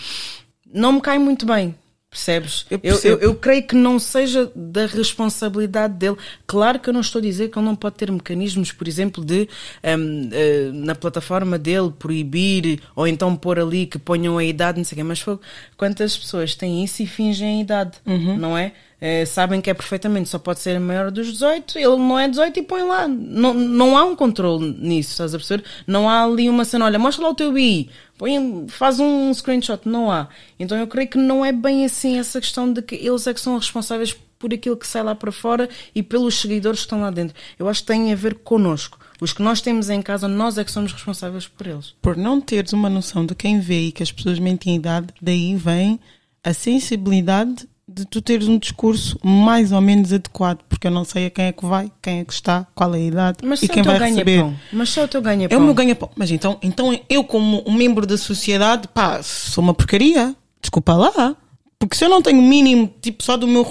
não 0.74 0.94
me 0.94 1.02
cai 1.02 1.18
muito 1.18 1.46
bem. 1.46 1.76
Percebes? 2.10 2.66
Eu, 2.72 2.80
eu, 3.04 3.18
eu, 3.20 3.36
creio 3.36 3.64
que 3.64 3.76
não 3.76 4.00
seja 4.00 4.50
da 4.56 4.86
responsabilidade 4.86 5.96
dele. 5.96 6.16
Claro 6.48 6.80
que 6.80 6.90
eu 6.90 6.94
não 6.94 7.02
estou 7.02 7.20
a 7.20 7.22
dizer 7.22 7.50
que 7.50 7.60
ele 7.60 7.66
não 7.66 7.76
pode 7.76 7.96
ter 7.96 8.10
mecanismos, 8.10 8.72
por 8.72 8.88
exemplo, 8.88 9.26
de 9.26 9.50
um, 9.84 10.28
uh, 10.28 10.30
eh, 10.32 10.72
na 10.74 10.96
plataforma 10.96 11.60
dele 11.60 11.92
proibir 11.92 12.82
ou 12.96 13.06
então 13.06 13.36
pôr 13.36 13.60
ali 13.60 13.86
que 13.86 14.00
ponham 14.00 14.38
a 14.38 14.44
idade, 14.44 14.78
não 14.78 14.86
sei 14.86 14.96
o 14.96 14.98
quê. 14.98 15.04
Mas 15.04 15.20
foi, 15.20 15.38
quantas 15.76 16.18
pessoas 16.18 16.56
têm 16.56 16.82
isso 16.82 17.04
e 17.04 17.06
fingem 17.06 17.60
a 17.60 17.62
idade, 17.62 17.98
uhum. 18.06 18.38
não 18.38 18.58
é? 18.58 18.72
é, 19.00 19.26
sabem 19.26 19.62
que 19.62 19.70
é 19.70 19.74
perfeitamente, 19.74 20.28
só 20.28 20.40
pode 20.40 20.60
ser 20.60 20.80
maior 20.80 21.12
dos 21.12 21.28
18, 21.28 21.78
ele 21.78 21.98
não 21.98 22.18
é 22.18 22.28
18 22.28 22.60
e 22.60 22.64
põe 22.64 22.82
lá. 22.82 23.08
Não, 23.08 23.54
não 23.54 23.98
há 23.98 24.04
um 24.04 24.16
controle 24.16 24.76
nisso, 24.80 25.12
estás 25.12 25.36
a 25.36 25.38
perceber? 25.38 25.64
Não 25.86 26.10
há 26.10 26.24
ali 26.24 26.50
uma 26.50 26.66
cena, 26.66 26.86
olha, 26.86 26.98
mostra 26.98 27.24
lá 27.24 27.30
o 27.30 27.36
teu 27.36 27.52
BI, 27.52 27.90
põe, 28.18 28.68
faz 28.68 29.00
um 29.00 29.34
screenshot, 29.34 29.82
não 29.86 30.12
há. 30.12 30.28
Então 30.60 30.78
eu 30.78 30.88
creio 30.88 31.10
que 31.10 31.18
não 31.18 31.46
é 31.46 31.52
bem 31.52 31.86
assim 31.86 32.18
essa 32.18 32.40
questão 32.40 32.72
de 32.72 32.82
que 32.82 32.96
eles 32.96 33.28
é 33.28 33.34
que 33.34 33.40
são 33.40 33.58
responsáveis 33.58 34.16
por 34.40 34.54
aquilo 34.54 34.78
que 34.78 34.88
sai 34.88 35.04
lá 35.04 35.16
para 35.16 35.32
fora 35.32 35.70
e 35.94 36.04
pelos 36.04 36.40
seguidores 36.40 36.80
que 36.80 36.86
estão 36.86 37.02
lá 37.02 37.10
dentro. 37.10 37.36
Eu 37.58 37.68
acho 37.68 37.82
que 37.82 37.88
tem 37.88 38.12
a 38.12 38.16
ver 38.16 38.36
connosco. 38.36 39.00
Os 39.20 39.34
que 39.34 39.42
nós 39.42 39.62
temos 39.62 39.90
em 39.90 40.02
casa, 40.02 40.28
nós 40.28 40.58
é 40.58 40.64
que 40.64 40.72
somos 40.72 40.92
responsáveis 40.92 41.48
por 41.48 41.66
eles. 41.66 41.96
Por 42.02 42.16
não 42.16 42.40
teres 42.40 42.74
uma 42.74 42.90
noção 42.90 43.26
de 43.26 43.34
quem 43.34 43.60
vê 43.60 43.88
e 43.88 43.92
que 43.92 44.04
as 44.04 44.12
pessoas 44.12 44.38
mentem 44.38 44.76
idade, 44.76 45.08
daí 45.20 45.56
vem 45.56 46.00
a 46.44 46.54
sensibilidade 46.54 47.68
de 47.98 48.06
tu 48.06 48.22
teres 48.22 48.48
um 48.48 48.58
discurso 48.60 49.18
mais 49.24 49.72
ou 49.72 49.82
menos 49.82 50.14
adequado, 50.14 50.60
porque 50.70 50.86
eu 50.86 50.92
não 50.92 51.04
sei 51.04 51.26
a 51.26 51.30
quem 51.30 51.46
é 51.46 51.52
que 51.52 51.66
vai, 51.66 51.92
quem 52.02 52.20
é 52.20 52.26
que 52.26 52.34
está, 52.34 52.68
qual 52.76 52.94
é 52.94 52.98
a 52.98 53.02
idade 53.02 53.38
Mas 53.44 53.64
e 53.64 53.68
quem 53.68 53.82
vai 53.82 53.98
receber. 53.98 54.42
Pão. 54.42 54.56
Mas 54.72 54.90
só 54.90 55.04
o 55.04 55.08
teu 55.08 55.22
ganha 55.22 55.50
pão. 55.50 55.58
É 55.58 55.62
o 55.62 55.64
meu 55.64 55.74
ganha 55.74 55.96
pão. 55.96 56.10
Mas 56.16 56.30
então, 56.30 56.60
então 56.62 56.98
eu 57.10 57.24
como 57.24 57.64
um 57.66 57.74
membro 57.74 58.06
da 58.06 58.18
sociedade, 58.18 58.88
pá, 58.88 59.22
sou 59.24 59.64
uma 59.64 59.74
porcaria. 59.74 60.36
Desculpa 60.62 60.94
lá. 60.94 61.36
Porque 61.80 61.96
se 61.96 62.06
eu 62.06 62.10
não 62.10 62.22
tenho 62.22 62.40
o 62.40 62.44
mínimo, 62.44 62.92
tipo, 63.02 63.24
só 63.24 63.38
do 63.38 63.48
meu 63.48 63.64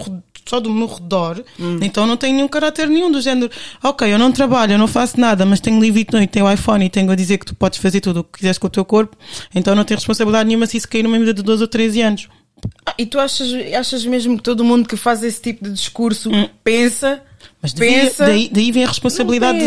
só 0.49 0.61
do 0.61 0.71
meu 0.71 0.87
redor, 0.87 1.43
hum. 1.59 1.81
então 1.83 2.07
não 2.07 2.17
tenho 2.17 2.37
nenhum 2.37 2.47
caráter 2.47 2.89
nenhum 2.89 3.11
do 3.11 3.21
género. 3.21 3.51
Ok, 3.83 4.13
eu 4.13 4.19
não 4.19 4.31
trabalho, 4.31 4.75
eu 4.75 4.79
não 4.79 4.87
faço 4.87 5.21
nada, 5.21 5.45
mas 5.45 5.59
tenho 5.59 5.81
livre 5.81 6.07
noite, 6.13 6.31
tenho 6.31 6.51
iPhone 6.51 6.85
e 6.85 6.89
tenho 6.89 7.11
a 7.11 7.17
dizer 7.17 7.39
que 7.39 7.47
tu 7.47 7.55
podes 7.55 7.81
fazer 7.81 8.01
tudo 8.01 8.21
o 8.21 8.25
que 8.25 8.39
quiseres 8.39 8.57
com 8.57 8.69
o 8.69 8.71
teu 8.71 8.85
corpo, 8.85 9.17
então 9.53 9.75
não 9.75 9.85
tenho 9.85 9.99
responsabilidade 9.99 10.47
nenhuma 10.47 10.67
se 10.67 10.77
isso 10.77 10.89
cair 10.89 11.03
numa 11.03 11.19
vida 11.19 11.35
de 11.35 11.43
12 11.43 11.63
ou 11.63 11.69
13 11.69 12.01
anos. 12.01 12.29
Ah, 12.85 12.95
e 12.99 13.07
tu 13.07 13.19
achas, 13.19 13.49
achas 13.75 14.05
mesmo 14.05 14.37
que 14.37 14.43
todo 14.43 14.65
mundo 14.65 14.89
que 14.89 14.97
faz 14.97 15.23
esse 15.23 15.41
tipo 15.41 15.65
de 15.65 15.73
discurso 15.73 16.31
hum. 16.31 16.49
pensa 16.63 17.23
mas 17.63 17.73
pensa, 17.73 18.27
daí, 18.27 18.51
daí 18.53 18.71
vem 18.71 18.85
a 18.85 18.87
responsabilidade. 18.87 19.59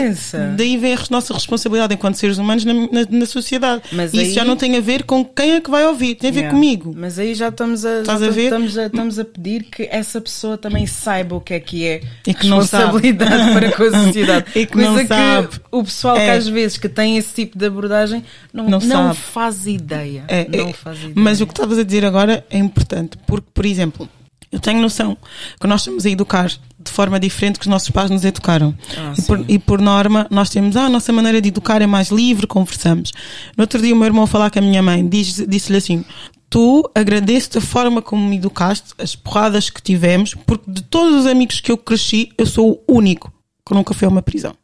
Daí 0.56 0.78
vem 0.78 0.94
a 0.94 1.00
nossa 1.10 1.34
responsabilidade 1.34 1.94
enquanto 1.94 2.16
seres 2.16 2.38
humanos 2.38 2.64
na, 2.64 2.74
na, 2.74 3.06
na 3.10 3.26
sociedade. 3.26 3.84
Mas 3.92 4.14
Isso 4.14 4.24
aí, 4.24 4.34
já 4.34 4.46
não 4.46 4.56
tem 4.56 4.78
a 4.78 4.80
ver 4.80 5.04
com 5.04 5.26
quem 5.26 5.54
é 5.54 5.62
que 5.62 5.70
vai 5.70 5.86
ouvir, 5.86 6.16
tem 6.16 6.30
a 6.30 6.34
ver 6.34 6.40
yeah. 6.40 6.56
comigo. 6.56 6.94
Mas 6.96 7.18
aí 7.20 7.34
já 7.34 7.50
estamos 7.50 7.84
a, 7.84 8.04
já 8.04 8.14
a? 8.18 8.30
Estamos, 8.30 8.78
a, 8.78 8.86
estamos 8.86 9.20
a 9.20 9.26
pedir 9.26 9.64
que 9.64 9.88
essa 9.92 10.22
pessoa 10.22 10.58
também 10.58 10.86
saiba 10.86 11.36
o 11.36 11.42
que 11.42 11.54
é 11.54 11.60
que 11.60 11.86
é 11.86 12.02
e 12.26 12.34
que 12.34 12.48
responsabilidade 12.48 13.32
não 13.32 13.54
sabe. 13.54 13.54
para 13.54 13.72
com 13.72 13.84
a 13.84 14.06
sociedade. 14.06 14.46
e 14.56 14.66
que 14.66 14.74
Coisa 14.74 14.92
não 14.92 15.08
sabe. 15.08 15.48
que 15.48 15.60
o 15.72 15.84
pessoal 15.84 16.18
é. 16.18 16.26
que 16.26 16.32
às 16.32 16.48
vezes 16.48 16.78
que 16.78 16.88
tem 16.88 17.18
esse 17.18 17.34
tipo 17.34 17.58
de 17.58 17.66
abordagem 17.66 18.24
não, 18.54 18.70
não, 18.70 18.80
não 18.80 19.14
faz 19.14 19.66
ideia. 19.66 20.24
É, 20.28 20.48
não 20.48 20.70
é, 20.70 20.74
faz 20.74 21.00
ideia. 21.00 21.14
Mas 21.16 21.42
o 21.42 21.48
que 21.48 21.54
estavas 21.54 21.78
a 21.78 21.84
dizer 21.84 22.06
agora 22.06 22.46
é 22.50 22.58
importante, 22.58 23.18
porque, 23.26 23.48
por 23.54 23.66
exemplo, 23.66 24.08
eu 24.52 24.60
tenho 24.60 24.82
noção 24.82 25.16
que 25.60 25.68
nós 25.68 25.82
estamos 25.82 26.06
a 26.06 26.10
educar 26.10 26.50
de 26.80 26.92
forma 26.92 27.20
diferente 27.20 27.60
que 27.60 27.66
os 27.66 27.70
nossos 27.70 27.90
pais 27.90 28.10
nos 28.10 28.26
educaram. 28.26 28.76
Ah, 28.98 29.14
e, 29.18 29.22
por, 29.22 29.46
e, 29.48 29.60
por, 29.60 29.82
norma, 29.82 30.26
nós 30.30 30.50
temos, 30.50 30.76
ah, 30.76 30.86
a 30.86 30.90
nossa 30.90 31.12
maneira 31.14 31.42
de 31.42 31.50
educar 31.50 31.82
é 31.82 31.88
mais 31.88 32.10
livre, 32.10 32.48
conversamos. 32.48 33.12
No 33.56 33.64
outro 33.64 33.82
dia, 33.82 33.94
o 33.94 33.98
meu 33.98 34.08
irmão 34.08 34.26
falar 34.26 34.50
com 34.50 34.60
a 34.60 34.62
minha 34.62 34.82
mãe, 34.82 35.08
disse-lhe 35.08 35.78
assim: 35.78 36.04
Tu 36.50 36.90
agradeço 36.96 37.58
a 37.58 37.62
forma 37.62 38.02
como 38.02 38.28
me 38.28 38.38
educaste, 38.38 38.94
as 38.98 39.16
porradas 39.16 39.70
que 39.70 39.82
tivemos, 39.82 40.34
porque 40.34 40.72
de 40.72 40.82
todos 40.82 41.20
os 41.20 41.26
amigos 41.28 41.60
que 41.60 41.72
eu 41.72 41.78
cresci, 41.78 42.32
eu 42.38 42.46
sou 42.46 42.84
o 42.88 42.94
único 42.94 43.32
que 43.66 43.76
nunca 43.76 43.94
foi 43.94 44.08
a 44.08 44.10
uma 44.12 44.22
prisão. 44.22 44.56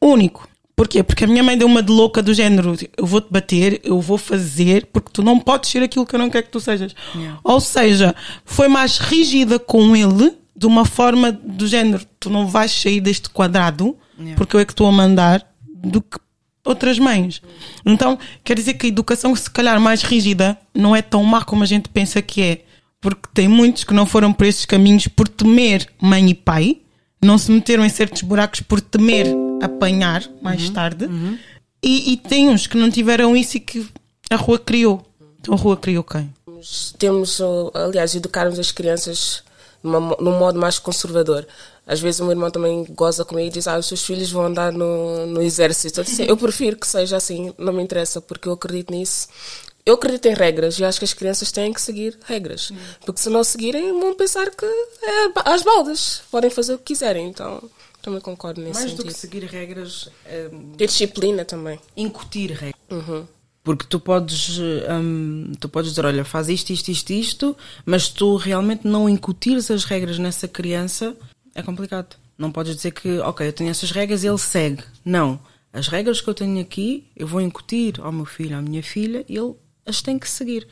Único. 0.00 0.48
Porquê? 0.76 1.02
Porque 1.02 1.24
a 1.24 1.26
minha 1.26 1.42
mãe 1.42 1.56
deu 1.56 1.66
uma 1.66 1.82
de 1.82 1.90
louca 1.90 2.22
do 2.22 2.34
género: 2.34 2.76
eu 2.98 3.06
vou-te 3.06 3.28
bater, 3.30 3.80
eu 3.82 3.98
vou 3.98 4.18
fazer, 4.18 4.86
porque 4.92 5.10
tu 5.10 5.22
não 5.22 5.40
podes 5.40 5.70
ser 5.70 5.82
aquilo 5.82 6.04
que 6.04 6.14
eu 6.14 6.18
não 6.18 6.28
quero 6.28 6.44
que 6.44 6.52
tu 6.52 6.60
sejas. 6.60 6.94
Yeah. 7.14 7.40
Ou 7.42 7.58
seja, 7.60 8.14
foi 8.44 8.68
mais 8.68 8.98
rígida 8.98 9.58
com 9.58 9.96
ele, 9.96 10.34
de 10.54 10.66
uma 10.66 10.84
forma 10.84 11.32
do 11.32 11.66
género: 11.66 12.04
tu 12.20 12.28
não 12.28 12.46
vais 12.46 12.70
sair 12.70 13.00
deste 13.00 13.30
quadrado, 13.30 13.96
yeah. 14.18 14.36
porque 14.36 14.54
eu 14.54 14.60
é 14.60 14.66
que 14.66 14.72
estou 14.72 14.86
a 14.86 14.92
mandar, 14.92 15.50
do 15.66 16.02
que 16.02 16.18
outras 16.62 16.98
mães. 16.98 17.40
Então, 17.84 18.18
quer 18.44 18.54
dizer 18.54 18.74
que 18.74 18.84
a 18.84 18.88
educação, 18.90 19.34
se 19.34 19.50
calhar 19.50 19.80
mais 19.80 20.02
rígida, 20.02 20.58
não 20.74 20.94
é 20.94 21.00
tão 21.00 21.24
má 21.24 21.42
como 21.42 21.62
a 21.62 21.66
gente 21.66 21.88
pensa 21.88 22.20
que 22.20 22.42
é. 22.42 22.62
Porque 23.00 23.28
tem 23.32 23.48
muitos 23.48 23.84
que 23.84 23.94
não 23.94 24.04
foram 24.04 24.30
por 24.30 24.46
esses 24.46 24.66
caminhos 24.66 25.08
por 25.08 25.26
temer 25.26 25.88
mãe 26.00 26.28
e 26.28 26.34
pai, 26.34 26.78
não 27.22 27.38
se 27.38 27.50
meteram 27.50 27.84
em 27.84 27.88
certos 27.88 28.22
buracos 28.22 28.60
por 28.60 28.80
temer 28.80 29.26
apanhar 29.62 30.24
mais 30.40 30.68
uhum, 30.68 30.72
tarde. 30.72 31.06
Uhum. 31.06 31.38
E, 31.82 32.12
e, 32.12 32.16
tem 32.16 32.48
uns 32.48 32.66
que 32.66 32.76
não 32.76 32.90
tiveram 32.90 33.36
isso 33.36 33.56
e 33.56 33.60
que 33.60 33.86
a 34.30 34.36
rua 34.36 34.58
criou. 34.58 35.04
Então 35.40 35.54
a 35.54 35.56
rua 35.56 35.76
criou 35.76 36.02
quem? 36.02 36.32
Temos, 36.98 37.40
aliás, 37.74 38.14
educarmos 38.14 38.58
as 38.58 38.72
crianças 38.72 39.44
numa, 39.82 40.16
num 40.18 40.38
modo 40.38 40.58
mais 40.58 40.78
conservador. 40.78 41.46
Às 41.86 42.00
vezes 42.00 42.20
o 42.20 42.24
meu 42.24 42.32
irmão 42.32 42.50
também 42.50 42.84
goza 42.90 43.24
comigo 43.24 43.46
e 43.46 43.50
diz: 43.50 43.68
Ah, 43.68 43.78
os 43.78 43.86
seus 43.86 44.02
filhos 44.02 44.30
vão 44.30 44.46
andar 44.46 44.72
no, 44.72 45.26
no 45.26 45.42
exército. 45.42 46.00
Eu, 46.00 46.04
disse, 46.04 46.28
eu 46.28 46.36
prefiro 46.36 46.76
que 46.76 46.86
seja 46.86 47.16
assim, 47.16 47.54
não 47.56 47.72
me 47.72 47.82
interessa, 47.82 48.20
porque 48.20 48.48
eu 48.48 48.52
acredito 48.52 48.92
nisso. 48.92 49.28
Eu 49.84 49.94
acredito 49.94 50.26
em 50.26 50.34
regras 50.34 50.80
e 50.80 50.84
acho 50.84 50.98
que 50.98 51.04
as 51.04 51.14
crianças 51.14 51.52
têm 51.52 51.72
que 51.72 51.80
seguir 51.80 52.18
regras. 52.24 52.72
Porque 53.04 53.20
se 53.20 53.30
não 53.30 53.44
seguirem, 53.44 53.92
vão 54.00 54.14
pensar 54.14 54.50
que 54.50 54.66
é 54.66 55.30
às 55.44 55.62
baldas. 55.62 56.22
Podem 56.28 56.50
fazer 56.50 56.74
o 56.74 56.78
que 56.78 56.86
quiserem. 56.86 57.28
Então 57.28 57.62
também 58.06 58.20
concordo 58.20 58.60
nesse 58.60 58.74
Mais 58.74 58.90
sentido. 58.90 59.04
Mais 59.04 59.14
do 59.14 59.14
que 59.14 59.20
seguir 59.20 59.44
regras. 59.44 60.08
Um, 60.52 60.72
Ter 60.74 60.86
disciplina 60.86 61.44
também. 61.44 61.78
Incutir 61.96 62.52
regras. 62.52 62.74
Uhum. 62.88 63.26
Porque 63.64 63.84
tu 63.84 63.98
podes, 63.98 64.60
um, 64.60 65.50
tu 65.58 65.68
podes 65.68 65.90
dizer, 65.90 66.06
olha, 66.06 66.24
faz 66.24 66.48
isto, 66.48 66.70
isto, 66.70 66.88
isto, 66.88 67.10
isto, 67.12 67.56
mas 67.84 68.08
tu 68.08 68.36
realmente 68.36 68.86
não 68.86 69.08
incutires 69.08 69.72
as 69.72 69.84
regras 69.84 70.20
nessa 70.20 70.46
criança, 70.46 71.16
é 71.52 71.62
complicado. 71.62 72.16
Não 72.38 72.52
podes 72.52 72.76
dizer 72.76 72.92
que, 72.92 73.18
ok, 73.18 73.48
eu 73.48 73.52
tenho 73.52 73.70
essas 73.70 73.90
regras 73.90 74.22
e 74.22 74.28
ele 74.28 74.38
segue. 74.38 74.84
Não. 75.04 75.40
As 75.72 75.88
regras 75.88 76.20
que 76.20 76.28
eu 76.28 76.34
tenho 76.34 76.60
aqui, 76.60 77.08
eu 77.16 77.26
vou 77.26 77.40
incutir 77.40 78.00
ao 78.00 78.12
meu 78.12 78.24
filho, 78.24 78.56
à 78.56 78.62
minha 78.62 78.84
filha, 78.84 79.24
e 79.28 79.36
ele 79.36 79.54
as 79.84 80.00
tem 80.00 80.16
que 80.16 80.28
seguir. 80.28 80.68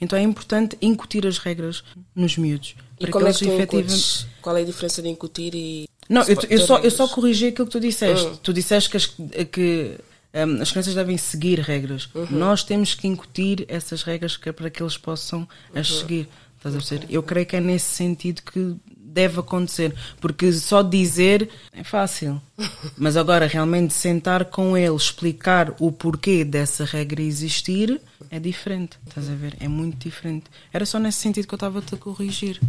Então 0.00 0.18
é 0.18 0.22
importante 0.22 0.76
incutir 0.80 1.26
as 1.26 1.38
regras 1.38 1.82
nos 2.14 2.36
miúdos. 2.36 2.74
E 3.00 3.06
como 3.06 3.26
é 3.26 3.32
que 3.32 3.38
tu 3.38 3.50
efetivamente... 3.50 4.26
Qual 4.40 4.56
é 4.56 4.62
a 4.62 4.64
diferença 4.64 5.02
de 5.02 5.08
incutir 5.08 5.54
e 5.54 5.86
não, 6.12 6.22
eu, 6.22 6.36
eu, 6.50 6.58
só, 6.60 6.78
eu 6.78 6.90
só 6.90 7.08
corrigi 7.08 7.46
aquilo 7.46 7.66
que 7.66 7.72
tu 7.72 7.80
disseste. 7.80 8.26
Uhum. 8.26 8.36
Tu 8.36 8.52
disseste 8.52 8.90
que 8.90 8.96
as, 8.98 9.06
que, 9.06 9.98
um, 10.34 10.60
as 10.60 10.70
crianças 10.70 10.94
devem 10.94 11.16
seguir 11.16 11.58
regras. 11.58 12.08
Uhum. 12.14 12.26
Nós 12.30 12.62
temos 12.62 12.94
que 12.94 13.08
incutir 13.08 13.64
essas 13.66 14.02
regras 14.02 14.36
que, 14.36 14.48
é 14.48 14.52
para 14.52 14.68
que 14.68 14.82
eles 14.82 14.98
possam 14.98 15.48
as 15.74 15.90
uhum. 15.90 15.98
seguir. 16.00 16.28
Estás 16.58 16.74
a 16.74 16.78
perceber? 16.78 17.06
Eu 17.08 17.22
creio 17.22 17.46
que 17.46 17.56
é 17.56 17.60
nesse 17.60 17.86
sentido 17.96 18.42
que 18.42 18.76
deve 19.12 19.40
acontecer. 19.40 19.94
Porque 20.20 20.52
só 20.52 20.82
dizer 20.82 21.48
é 21.72 21.82
fácil. 21.82 22.40
Mas 22.96 23.16
agora, 23.16 23.46
realmente, 23.46 23.94
sentar 23.94 24.44
com 24.44 24.76
ele, 24.76 24.94
explicar 24.94 25.74
o 25.80 25.90
porquê 25.90 26.44
dessa 26.44 26.84
regra 26.84 27.22
existir, 27.22 28.00
é 28.30 28.38
diferente. 28.38 28.98
Estás 29.08 29.30
a 29.30 29.34
ver? 29.34 29.56
É 29.60 29.66
muito 29.66 29.96
diferente. 29.96 30.44
Era 30.72 30.84
só 30.84 30.98
nesse 30.98 31.18
sentido 31.18 31.46
que 31.46 31.54
eu 31.54 31.56
estava-te 31.56 31.94
a 31.94 31.98
corrigir. 31.98 32.60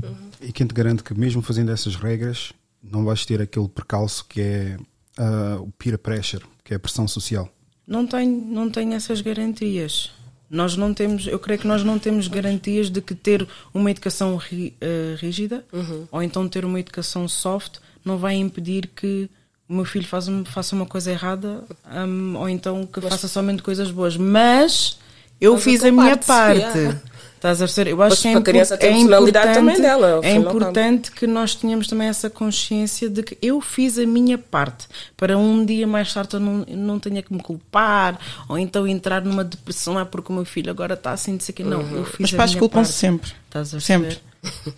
E 0.42 0.52
quem 0.52 0.66
te 0.66 0.74
garante 0.74 1.04
que, 1.04 1.14
mesmo 1.14 1.42
fazendo 1.42 1.72
essas 1.72 1.96
regras, 1.96 2.54
não 2.84 3.06
vais 3.06 3.26
ter 3.26 3.42
aquele 3.42 3.68
percalço 3.68 4.26
que 4.28 4.42
é 4.42 4.78
uh, 5.18 5.62
o 5.62 5.72
peer 5.72 5.98
pressure, 5.98 6.44
que 6.64 6.74
é 6.74 6.78
a 6.78 6.80
pressão 6.80 7.08
social? 7.08 7.50
Não 7.88 8.06
tenho, 8.06 8.32
não 8.32 8.70
tenho 8.70 8.94
essas 8.94 9.22
garantias. 9.22 10.12
Nós 10.50 10.76
não 10.78 10.94
temos, 10.94 11.26
eu 11.26 11.40
creio 11.40 11.60
que 11.60 11.68
nós 11.68 11.84
não 11.84 11.98
temos 11.98 12.28
garantias 12.28 12.90
de 12.90 13.02
que 13.02 13.16
ter 13.16 13.48
uma 13.74 13.90
educação 13.90 14.36
ri, 14.36 14.76
uh, 14.82 15.16
rígida 15.18 15.66
uhum. 15.74 16.08
ou 16.12 16.22
então 16.22 16.48
ter 16.48 16.64
uma 16.64 16.80
educação 16.80 17.28
soft 17.28 17.78
não 18.06 18.18
vai 18.18 18.36
impedir 18.36 18.88
que 18.88 19.30
o 19.68 19.74
meu 19.74 19.86
filho 19.86 20.06
faça, 20.06 20.32
faça 20.46 20.76
uma 20.76 20.86
coisa 20.86 21.12
errada 21.12 21.64
um, 22.08 22.38
ou 22.38 22.50
então 22.50 22.86
que 22.86 23.00
Mas, 23.02 23.10
faça 23.10 23.28
somente 23.28 23.64
coisas 23.64 23.90
boas. 23.90 24.18
Mas 24.18 25.00
eu 25.40 25.58
fiz 25.58 25.84
a, 25.84 25.88
a 25.88 25.92
minha 25.92 26.18
parte. 26.18 26.62
parte. 26.62 27.02
Estás 27.44 27.62
a 27.62 27.66
perceber? 27.66 27.92
Eu 27.92 28.02
acho 28.02 28.22
que 28.22 28.28
é, 28.30 28.42
criança 28.42 28.78
tem 28.78 28.90
é 28.90 28.98
importante, 29.00 29.54
também 29.54 29.82
dela. 29.82 30.22
É 30.24 30.32
importante 30.34 31.12
que 31.12 31.28
nós 31.28 31.54
tenhamos 31.54 31.88
também 31.88 32.08
essa 32.08 32.30
consciência 32.30 33.10
de 33.10 33.22
que 33.22 33.38
eu 33.42 33.60
fiz 33.60 34.00
a 34.00 34.06
minha 34.06 34.38
parte 34.38 34.88
para 35.18 35.38
um 35.38 35.66
dia 35.66 35.86
mais 35.86 36.14
tarde 36.14 36.36
eu 36.36 36.40
não, 36.40 36.66
não 36.70 37.00
tenha 37.00 37.22
que 37.22 37.34
me 37.34 37.44
culpar 37.44 38.18
ou 38.48 38.58
então 38.58 38.88
entrar 38.88 39.22
numa 39.22 39.44
depressão 39.44 39.98
ah, 39.98 40.06
porque 40.06 40.32
o 40.32 40.36
meu 40.36 40.46
filho 40.46 40.72
agora 40.72 40.94
está 40.94 41.12
assim, 41.12 41.36
de 41.36 41.52
que 41.52 41.66
não. 41.66 41.82
Uhum. 41.82 41.98
Eu 41.98 42.06
fiz 42.06 42.30
Os 42.30 42.32
pais 42.32 42.56
culpam-se 42.56 42.94
sempre. 42.94 43.34
Estás 43.48 43.76
a 43.76 43.80
sempre. 43.82 44.20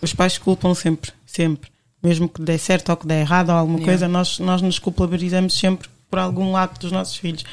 Os 0.02 0.12
pais 0.12 0.36
culpam 0.36 0.74
sempre, 0.74 1.12
sempre. 1.24 1.70
Mesmo 2.02 2.28
que 2.28 2.42
dê 2.42 2.58
certo 2.58 2.88
ou 2.88 2.96
que 2.96 3.06
dê 3.06 3.20
errado 3.20 3.50
ou 3.50 3.54
alguma 3.54 3.78
yeah. 3.78 3.92
coisa, 3.92 4.08
nós, 4.08 4.40
nós 4.40 4.60
nos 4.60 4.80
culpabilizamos 4.80 5.56
sempre 5.56 5.88
por 6.10 6.18
algum 6.18 6.50
lado 6.50 6.80
dos 6.80 6.90
nossos 6.90 7.16
filhos. 7.16 7.44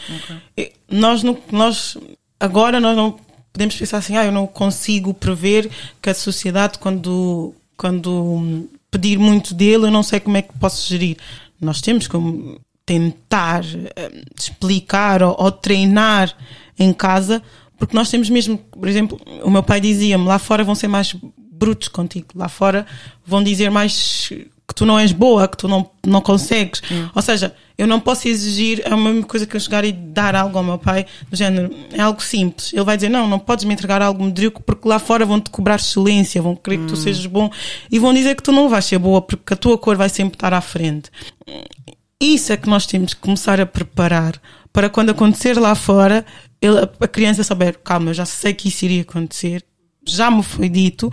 Okay. 0.57 0.73
Nós, 0.89 1.21
nós 1.51 1.97
agora 2.39 2.79
nós 2.79 2.97
não 2.97 3.15
podemos 3.53 3.75
pensar 3.75 3.99
assim, 3.99 4.17
ah, 4.17 4.25
eu 4.25 4.31
não 4.31 4.47
consigo 4.47 5.13
prever 5.13 5.69
que 6.01 6.09
a 6.09 6.15
sociedade, 6.15 6.79
quando, 6.79 7.53
quando 7.77 8.67
pedir 8.89 9.19
muito 9.19 9.53
dele, 9.53 9.85
eu 9.85 9.91
não 9.91 10.01
sei 10.01 10.19
como 10.19 10.37
é 10.37 10.41
que 10.41 10.57
posso 10.57 10.89
gerir. 10.89 11.17
Nós 11.61 11.79
temos 11.79 12.07
que 12.07 12.17
tentar 12.85 13.63
uh, 13.63 14.25
explicar 14.37 15.21
ou, 15.21 15.35
ou, 15.39 15.51
treinar 15.51 16.35
em 16.77 16.91
casa, 16.91 17.41
porque 17.77 17.95
nós 17.95 18.09
temos 18.09 18.29
mesmo, 18.29 18.57
por 18.57 18.87
exemplo, 18.87 19.21
o 19.43 19.49
meu 19.49 19.61
pai 19.61 19.79
dizia-me, 19.79 20.25
lá 20.25 20.39
fora 20.39 20.63
vão 20.63 20.75
ser 20.75 20.87
mais 20.87 21.15
brutos 21.51 21.87
contigo, 21.87 22.27
lá 22.35 22.49
fora 22.49 22.85
vão 23.25 23.43
dizer 23.43 23.69
mais 23.69 24.31
que 24.67 24.73
tu 24.73 24.85
não 24.85 24.97
és 24.97 25.11
boa, 25.11 25.47
que 25.47 25.57
tu 25.57 25.67
não, 25.67 25.89
não 26.05 26.21
consegues. 26.21 26.81
Hum. 26.91 27.09
Ou 27.13 27.21
seja, 27.21 27.53
eu 27.77 27.85
não 27.85 27.99
posso 27.99 28.27
exigir 28.27 28.81
a 28.85 28.95
mesma 28.95 29.23
coisa 29.23 29.45
que 29.45 29.55
eu 29.55 29.59
chegar 29.59 29.83
e 29.83 29.91
dar 29.91 30.35
algo 30.35 30.57
ao 30.57 30.63
meu 30.63 30.77
pai, 30.77 31.05
do 31.29 31.35
género, 31.35 31.73
é 31.91 32.01
algo 32.01 32.21
simples. 32.21 32.71
Ele 32.73 32.83
vai 32.83 32.95
dizer, 32.95 33.09
não, 33.09 33.27
não 33.27 33.39
podes 33.39 33.65
me 33.65 33.73
entregar 33.73 34.01
algo 34.01 34.23
medíocre 34.23 34.63
porque 34.65 34.87
lá 34.87 34.99
fora 34.99 35.25
vão-te 35.25 35.49
cobrar 35.49 35.75
excelência, 35.75 36.41
vão 36.41 36.55
querer 36.55 36.79
hum. 36.79 36.85
que 36.85 36.93
tu 36.93 36.99
hum. 36.99 37.01
sejas 37.01 37.25
bom 37.25 37.49
e 37.91 37.99
vão 37.99 38.13
dizer 38.13 38.35
que 38.35 38.43
tu 38.43 38.51
não 38.51 38.69
vais 38.69 38.85
ser 38.85 38.97
boa 38.97 39.21
porque 39.21 39.53
a 39.53 39.57
tua 39.57 39.77
cor 39.77 39.95
vai 39.95 40.09
sempre 40.09 40.35
estar 40.35 40.53
à 40.53 40.61
frente. 40.61 41.11
Isso 42.19 42.53
é 42.53 42.57
que 42.57 42.69
nós 42.69 42.85
temos 42.85 43.13
que 43.13 43.19
começar 43.19 43.59
a 43.59 43.65
preparar 43.65 44.39
para 44.71 44.89
quando 44.89 45.11
acontecer 45.11 45.59
lá 45.59 45.75
fora, 45.75 46.25
ele, 46.59 46.79
a 46.79 47.07
criança 47.07 47.43
saber, 47.43 47.77
calma, 47.83 48.09
eu 48.09 48.13
já 48.13 48.25
sei 48.25 48.53
que 48.53 48.69
isso 48.69 48.85
iria 48.85 49.01
acontecer, 49.01 49.63
já 50.07 50.31
me 50.31 50.41
foi 50.41 50.67
dito 50.67 51.11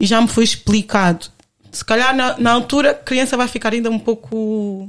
e 0.00 0.06
já 0.06 0.20
me 0.20 0.26
foi 0.26 0.42
explicado 0.42 1.26
se 1.70 1.84
calhar 1.84 2.14
na, 2.14 2.38
na 2.38 2.52
altura 2.52 2.90
a 2.90 2.94
criança 2.94 3.36
vai 3.36 3.48
ficar 3.48 3.72
ainda 3.72 3.90
um 3.90 3.98
pouco 3.98 4.88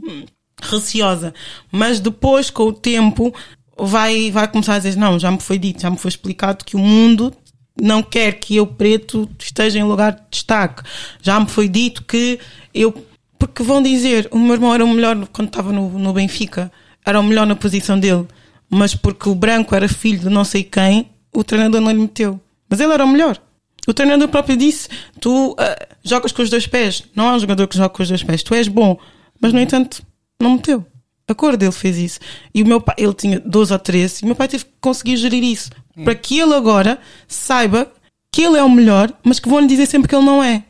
receosa, 0.62 1.34
mas 1.72 2.00
depois 2.00 2.50
com 2.50 2.64
o 2.64 2.74
tempo 2.74 3.34
vai, 3.78 4.32
vai 4.32 4.48
começar 4.48 4.76
a 4.76 4.80
dizer: 4.80 4.98
Não, 4.98 5.18
já 5.20 5.32
me 5.32 5.40
foi 5.40 5.58
dito, 5.58 5.82
já 5.82 5.90
me 5.90 5.98
foi 5.98 6.10
explicado 6.10 6.66
que 6.66 6.76
o 6.76 6.80
mundo 6.80 7.34
não 7.82 8.04
quer 8.04 8.34
que 8.34 8.56
eu, 8.56 8.68
preto, 8.68 9.30
esteja 9.40 9.80
em 9.80 9.84
lugar 9.84 10.12
de 10.12 10.22
destaque. 10.32 10.84
Já 11.22 11.40
me 11.40 11.48
foi 11.48 11.68
dito 11.68 12.04
que 12.04 12.40
eu. 12.74 12.94
Porque 13.38 13.64
vão 13.64 13.82
dizer: 13.82 14.28
O 14.32 14.38
meu 14.38 14.54
irmão 14.54 14.74
era 14.74 14.84
o 14.84 14.94
melhor 14.94 15.28
quando 15.32 15.48
estava 15.48 15.72
no, 15.72 15.90
no 15.98 16.14
Benfica, 16.14 16.72
era 17.06 17.20
o 17.20 17.24
melhor 17.24 17.48
na 17.48 17.56
posição 17.56 18.00
dele, 18.00 18.28
mas 18.70 18.94
porque 18.96 19.30
o 19.30 19.36
branco 19.36 19.74
era 19.76 19.88
filho 19.88 20.20
de 20.20 20.30
não 20.30 20.44
sei 20.44 20.64
quem, 20.64 21.10
o 21.34 21.44
treinador 21.44 21.82
não 21.82 21.92
lhe 21.92 22.00
meteu. 22.00 22.40
Mas 22.70 22.80
ele 22.80 22.94
era 22.94 23.06
o 23.06 23.08
melhor. 23.08 23.40
O 23.88 23.94
treinador 23.94 24.28
próprio 24.28 24.58
disse: 24.58 24.90
tu 25.20 25.52
uh, 25.52 25.56
jogas 26.04 26.32
com 26.32 26.42
os 26.42 26.50
dois 26.50 26.68
pés. 26.68 27.04
Não 27.16 27.30
há 27.30 27.36
um 27.36 27.40
jogador 27.40 27.68
que 27.68 27.78
joga 27.78 27.90
com 27.90 28.04
os 28.04 28.10
dois 28.10 28.24
pés. 28.24 28.44
Tu 28.44 28.54
és 28.54 28.68
bom. 28.68 28.98
Mas, 29.42 29.54
no 29.54 29.60
entanto, 29.60 30.04
não 30.42 30.54
meteu. 30.54 30.86
A 31.28 31.36
cor 31.36 31.56
dele 31.56 31.72
fez 31.72 31.98
isso. 31.98 32.20
E 32.54 32.64
o 32.64 32.66
meu 32.66 32.82
pai, 32.82 32.96
ele 32.98 33.14
tinha 33.14 33.40
12 33.40 33.72
ou 33.72 33.80
13, 33.80 34.22
e 34.22 34.24
o 34.24 34.28
meu 34.28 34.36
pai 34.36 34.48
teve 34.48 34.66
que 34.66 34.72
conseguir 34.82 35.16
gerir 35.18 35.44
isso. 35.44 35.70
Hum. 35.96 36.04
Para 36.04 36.16
que 36.16 36.40
ele 36.40 36.56
agora 36.56 37.00
saiba 37.28 37.92
que 38.32 38.42
ele 38.42 38.58
é 38.58 38.64
o 38.64 38.70
melhor, 38.70 39.14
mas 39.24 39.40
que 39.40 39.48
vão 39.48 39.60
lhe 39.60 39.68
dizer 39.68 39.86
sempre 39.86 40.08
que 40.08 40.16
ele 40.16 40.26
não 40.26 40.44
é. 40.44 40.64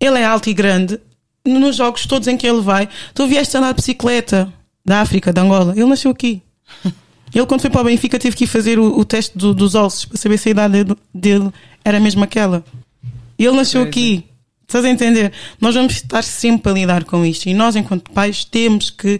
Ele 0.00 0.18
é 0.18 0.24
alto 0.24 0.50
e 0.50 0.54
grande. 0.54 1.00
Nos 1.46 1.76
jogos 1.76 2.04
todos 2.04 2.28
em 2.28 2.36
que 2.36 2.46
ele 2.46 2.60
vai, 2.60 2.88
tu 3.14 3.26
vieste 3.26 3.56
andar 3.56 3.68
de 3.68 3.76
bicicleta 3.76 4.52
da 4.84 5.00
África, 5.00 5.32
da 5.32 5.42
Angola. 5.42 5.72
Ele 5.72 5.86
nasceu 5.86 6.10
aqui. 6.10 6.42
Ele, 7.34 7.44
quando 7.44 7.60
foi 7.60 7.68
para 7.68 7.82
o 7.82 7.84
Benfica, 7.84 8.18
teve 8.18 8.34
que 8.34 8.44
ir 8.44 8.46
fazer 8.46 8.78
o, 8.78 8.98
o 8.98 9.04
teste 9.04 9.36
do, 9.36 9.52
dos 9.52 9.74
ossos 9.74 10.06
para 10.06 10.16
saber 10.16 10.38
se 10.38 10.48
a 10.48 10.50
idade 10.52 10.82
dele, 10.82 10.98
dele 11.14 11.52
era 11.88 11.98
mesmo 11.98 12.22
aquela. 12.22 12.64
E 13.38 13.44
ele 13.44 13.56
nasceu 13.56 13.82
aqui. 13.82 14.24
Estás 14.62 14.84
a 14.84 14.90
entender? 14.90 15.32
Nós 15.58 15.74
vamos 15.74 15.94
estar 15.94 16.22
sempre 16.22 16.70
a 16.70 16.74
lidar 16.74 17.04
com 17.04 17.24
isto. 17.24 17.48
E 17.48 17.54
nós, 17.54 17.74
enquanto 17.74 18.10
pais, 18.10 18.44
temos 18.44 18.90
que 18.90 19.18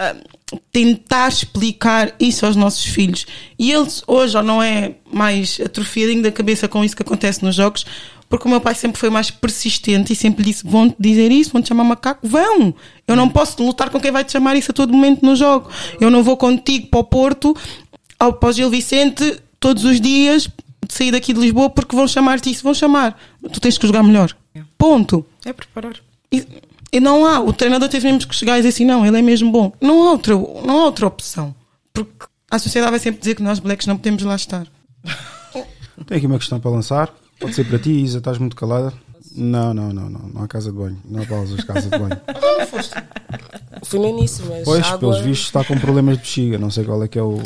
uh, 0.00 0.28
tentar 0.72 1.28
explicar 1.28 2.12
isso 2.18 2.44
aos 2.44 2.56
nossos 2.56 2.84
filhos. 2.84 3.24
E 3.56 3.70
eles, 3.70 4.02
hoje, 4.06 4.36
ou 4.36 4.42
não 4.42 4.60
é 4.60 4.94
mais 5.12 5.60
atrofiadinho 5.64 6.22
da 6.22 6.32
cabeça 6.32 6.66
com 6.66 6.84
isso 6.84 6.96
que 6.96 7.02
acontece 7.02 7.44
nos 7.44 7.54
jogos, 7.54 7.86
porque 8.28 8.48
o 8.48 8.50
meu 8.50 8.60
pai 8.60 8.74
sempre 8.74 8.98
foi 8.98 9.10
mais 9.10 9.30
persistente 9.30 10.12
e 10.12 10.16
sempre 10.16 10.42
disse: 10.42 10.66
vão-te 10.66 10.96
dizer 10.98 11.30
isso, 11.30 11.52
vão-te 11.52 11.68
chamar 11.68 11.84
macaco? 11.84 12.26
Vão! 12.26 12.74
Eu 13.06 13.14
não 13.14 13.28
posso 13.28 13.62
lutar 13.62 13.90
com 13.90 14.00
quem 14.00 14.10
vai 14.10 14.24
te 14.24 14.32
chamar 14.32 14.56
isso 14.56 14.72
a 14.72 14.74
todo 14.74 14.92
momento 14.92 15.24
no 15.24 15.36
jogo. 15.36 15.70
Eu 16.00 16.10
não 16.10 16.24
vou 16.24 16.36
contigo 16.36 16.88
para 16.88 17.00
o 17.00 17.04
Porto, 17.04 17.56
ao, 18.18 18.32
para 18.32 18.48
o 18.48 18.52
Gil 18.52 18.70
Vicente, 18.70 19.40
todos 19.60 19.84
os 19.84 20.00
dias, 20.00 20.48
de 20.90 20.96
sair 20.96 21.12
daqui 21.12 21.32
de 21.32 21.40
Lisboa 21.40 21.70
porque 21.70 21.94
vão 21.94 22.06
chamar-te 22.08 22.50
isso, 22.50 22.64
vão 22.64 22.74
chamar. 22.74 23.16
Tu 23.52 23.60
tens 23.60 23.78
que 23.78 23.86
jogar 23.86 24.02
melhor. 24.02 24.36
Ponto. 24.76 25.24
É 25.44 25.52
preparar. 25.52 25.94
E, 26.32 26.44
e 26.92 26.98
não 26.98 27.24
há, 27.24 27.40
o 27.40 27.52
treinador 27.52 27.88
teve 27.88 28.10
mesmo 28.10 28.28
que 28.28 28.34
chegar 28.34 28.54
e 28.54 28.62
dizer 28.62 28.70
assim: 28.70 28.84
não, 28.84 29.06
ele 29.06 29.18
é 29.18 29.22
mesmo 29.22 29.50
bom. 29.52 29.72
Não 29.80 30.02
há 30.02 30.10
outra, 30.10 30.34
não 30.34 30.80
há 30.80 30.84
outra 30.84 31.06
opção. 31.06 31.54
Porque 31.92 32.26
a 32.50 32.58
sociedade 32.58 32.90
vai 32.90 33.00
sempre 33.00 33.20
dizer 33.20 33.36
que 33.36 33.42
nós, 33.42 33.60
blacks, 33.60 33.86
não 33.86 33.96
podemos 33.96 34.22
lá 34.24 34.34
estar. 34.34 34.66
Tem 36.06 36.18
aqui 36.18 36.26
uma 36.26 36.38
questão 36.38 36.58
para 36.58 36.70
lançar. 36.70 37.14
Pode 37.38 37.54
ser 37.54 37.64
para 37.64 37.78
ti, 37.78 37.90
Isa, 37.90 38.18
estás 38.18 38.38
muito 38.38 38.56
calada. 38.56 38.92
Não, 39.32 39.72
não, 39.72 39.92
não, 39.92 40.10
não. 40.10 40.28
Não 40.28 40.42
há 40.42 40.48
casa 40.48 40.72
de 40.72 40.76
banho. 40.76 41.00
Não 41.08 41.22
há 41.22 41.26
pausas 41.26 41.56
de 41.58 41.66
casa 41.66 41.88
de 41.88 41.96
banho. 41.96 42.20
Não 42.58 42.66
foste. 42.66 42.94
Fui 43.84 44.00
no 44.00 44.08
início, 44.08 44.44
mas. 44.46 44.64
Pois, 44.64 44.84
água... 44.84 44.98
pelos 44.98 45.20
vistos, 45.20 45.46
está 45.46 45.64
com 45.64 45.78
problemas 45.78 46.16
de 46.16 46.22
bexiga. 46.22 46.58
Não 46.58 46.70
sei 46.70 46.84
qual 46.84 47.02
é 47.04 47.08
que 47.08 47.18
é 47.18 47.22
o. 47.22 47.40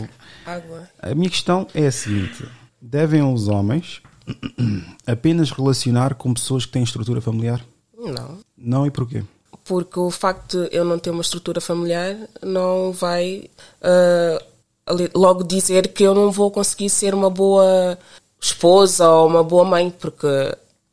Água. 0.47 0.88
A 1.03 1.14
minha 1.14 1.28
questão 1.28 1.66
é 1.74 1.86
a 1.86 1.92
seguinte: 1.92 2.45
devem 2.85 3.22
os 3.22 3.49
homens 3.49 4.03
apenas 5.07 5.51
relacionar 5.51 6.14
com 6.14 6.35
pessoas 6.35 6.66
que 6.66 6.72
têm 6.72 6.82
estrutura 6.82 7.20
familiar? 7.20 7.64
Não. 7.97 8.39
Não 8.57 8.87
e 8.87 8.91
porquê? 8.91 9.24
Porque 9.64 9.99
o 9.99 10.11
facto 10.11 10.68
de 10.68 10.76
eu 10.76 10.85
não 10.85 10.99
ter 10.99 11.11
uma 11.11 11.22
estrutura 11.22 11.61
familiar 11.61 12.16
não 12.43 12.93
vai 12.93 13.49
uh, 13.80 15.09
logo 15.14 15.43
dizer 15.43 15.89
que 15.89 16.03
eu 16.03 16.14
não 16.14 16.30
vou 16.30 16.51
conseguir 16.51 16.91
ser 16.91 17.14
uma 17.14 17.30
boa 17.30 17.99
esposa 18.39 19.09
ou 19.09 19.26
uma 19.26 19.43
boa 19.43 19.64
mãe, 19.64 19.91
porque 19.91 20.26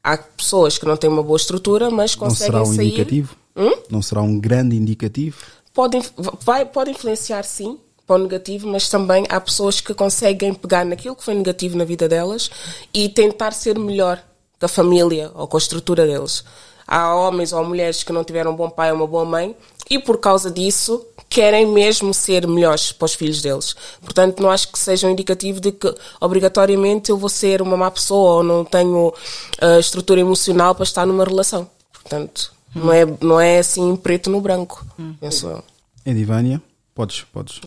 há 0.02 0.18
pessoas 0.18 0.78
que 0.78 0.86
não 0.86 0.96
têm 0.96 1.10
uma 1.10 1.24
boa 1.24 1.36
estrutura, 1.36 1.92
mas 1.92 2.16
conseguem 2.16 2.54
não 2.54 2.66
será 2.66 2.72
um 2.72 2.76
sair. 2.76 2.88
Indicativo? 2.88 3.36
Hum? 3.58 3.74
Não 3.90 4.02
será 4.02 4.22
um 4.22 4.40
grande 4.40 4.78
indicativo? 4.78 5.38
Pode, 5.74 5.98
vai, 6.46 6.64
pode 6.66 6.92
influenciar, 6.92 7.44
sim, 7.44 7.78
para 8.12 8.20
o 8.20 8.24
negativo, 8.24 8.68
mas 8.68 8.90
também 8.90 9.26
há 9.30 9.40
pessoas 9.40 9.80
que 9.80 9.94
conseguem 9.94 10.54
pegar 10.54 10.84
naquilo 10.84 11.16
que 11.16 11.24
foi 11.24 11.34
negativo 11.34 11.78
na 11.78 11.86
vida 11.86 12.10
delas 12.10 12.52
e 12.94 13.08
tentar 13.08 13.54
ser 13.54 13.80
melhor 13.80 14.22
da 14.60 14.68
família 14.68 15.32
ou 15.34 15.48
com 15.48 15.56
a 15.56 15.60
estrutura 15.60 16.06
deles. 16.06 16.44
Há 16.86 17.16
homens 17.16 17.54
ou 17.54 17.64
mulheres 17.64 18.04
que 18.04 18.12
não 18.12 18.26
tiveram 18.26 18.52
um 18.52 18.56
bom 18.56 18.70
pai 18.70 18.92
ou 18.92 18.98
uma 18.98 19.08
boa 19.08 19.24
mãe 19.24 19.56
e 19.90 19.98
por 19.98 20.18
causa 20.18 20.52
disso 20.52 21.06
querem 21.30 21.66
mesmo 21.66 22.14
ser 22.14 22.46
melhores 22.46 22.92
para 22.92 23.06
os 23.06 23.14
filhos 23.14 23.42
deles. 23.42 23.74
Portanto, 24.02 24.44
não 24.44 24.52
acho 24.52 24.70
que 24.70 24.78
seja 24.78 25.08
um 25.08 25.12
indicativo 25.12 25.62
de 25.62 25.72
que 25.72 25.96
obrigatoriamente 26.20 27.12
eu 27.12 27.18
vou 27.18 27.30
ser 27.30 27.62
uma 27.62 27.78
má 27.78 27.90
pessoa 27.90 28.40
ou 28.40 28.44
não 28.44 28.66
tenho 28.66 29.08
uh, 29.08 29.80
estrutura 29.80 30.20
emocional 30.20 30.76
para 30.76 30.84
estar 30.84 31.06
numa 31.06 31.24
relação. 31.24 31.66
Portanto, 31.94 32.52
hum. 32.76 32.82
não, 32.84 32.92
é, 32.92 33.06
não 33.22 33.40
é 33.40 33.60
assim 33.60 33.96
preto 33.96 34.30
no 34.30 34.42
branco, 34.42 34.86
hum. 35.00 35.16
penso 35.18 35.48
eu. 35.48 35.64
Edivânia, 36.06 36.62
podes, 36.96 37.22
podes. 37.32 37.62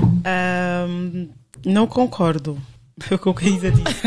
Um, 0.00 1.28
não 1.64 1.86
concordo 1.86 2.58
com 3.20 3.30
o 3.30 3.34
que 3.34 3.46
a 3.46 3.50
Isa 3.50 3.70
disse. 3.70 4.02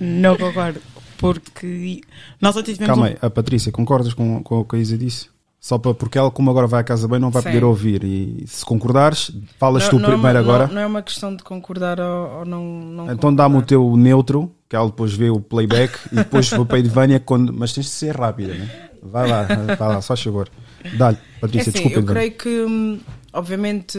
não 0.00 0.36
concordo. 0.36 0.80
porque 1.18 2.00
nós 2.40 2.56
até 2.56 2.72
tivemos. 2.72 2.86
Calma 2.86 3.02
um- 3.02 3.06
aí, 3.08 3.16
a 3.20 3.30
Patrícia, 3.30 3.70
concordas 3.72 4.14
com, 4.14 4.42
com 4.42 4.60
o 4.60 4.64
que 4.64 4.76
a 4.76 4.78
Isa 4.78 4.96
disse? 4.96 5.28
Só 5.62 5.76
para, 5.76 5.92
porque 5.92 6.16
ela, 6.16 6.30
como 6.30 6.50
agora 6.50 6.66
vai 6.66 6.80
à 6.80 6.84
casa 6.84 7.06
bem, 7.06 7.18
não 7.20 7.30
vai 7.30 7.42
Sim. 7.42 7.48
poder 7.50 7.64
ouvir. 7.64 8.02
E 8.02 8.44
se 8.46 8.64
concordares, 8.64 9.30
falas 9.58 9.86
tu 9.90 9.96
Não- 9.98 10.02
não 10.02 10.08
é 10.08 10.14
uma- 10.14 10.18
primeiro 10.28 10.38
agora. 10.38 10.66
Não, 10.68 10.74
não 10.74 10.80
é 10.80 10.86
uma 10.86 11.02
questão 11.02 11.36
de 11.36 11.42
concordar 11.42 12.00
ou, 12.00 12.38
ou 12.38 12.44
não, 12.46 12.64
não 12.64 13.12
Então 13.12 13.34
dá-me 13.34 13.56
o 13.58 13.62
teu 13.62 13.94
neutro, 13.94 14.50
que 14.66 14.74
ela 14.74 14.86
depois 14.86 15.12
vê 15.12 15.28
o 15.28 15.38
playback 15.38 15.98
e 16.10 16.14
depois 16.16 16.48
vou 16.48 16.64
para 16.64 16.76
a 16.76 16.80
Edvânia 16.80 17.20
quando. 17.20 17.52
Mas 17.52 17.74
tens 17.74 17.84
de 17.84 17.90
ser 17.92 18.16
rápida, 18.16 18.54
né? 18.54 18.89
Vai 19.02 19.28
lá, 19.28 19.42
vai 19.44 19.88
lá, 19.88 20.00
só 20.02 20.14
favor. 20.16 20.48
Dá-lhe, 20.96 21.16
É 21.36 21.40
Patrícia, 21.40 21.70
assim, 21.70 21.72
desculpa, 21.72 21.96
eu 21.96 22.02
Edvânia. 22.02 22.14
creio 22.30 22.32
que, 22.38 22.70
hum, 22.70 23.00
obviamente, 23.32 23.98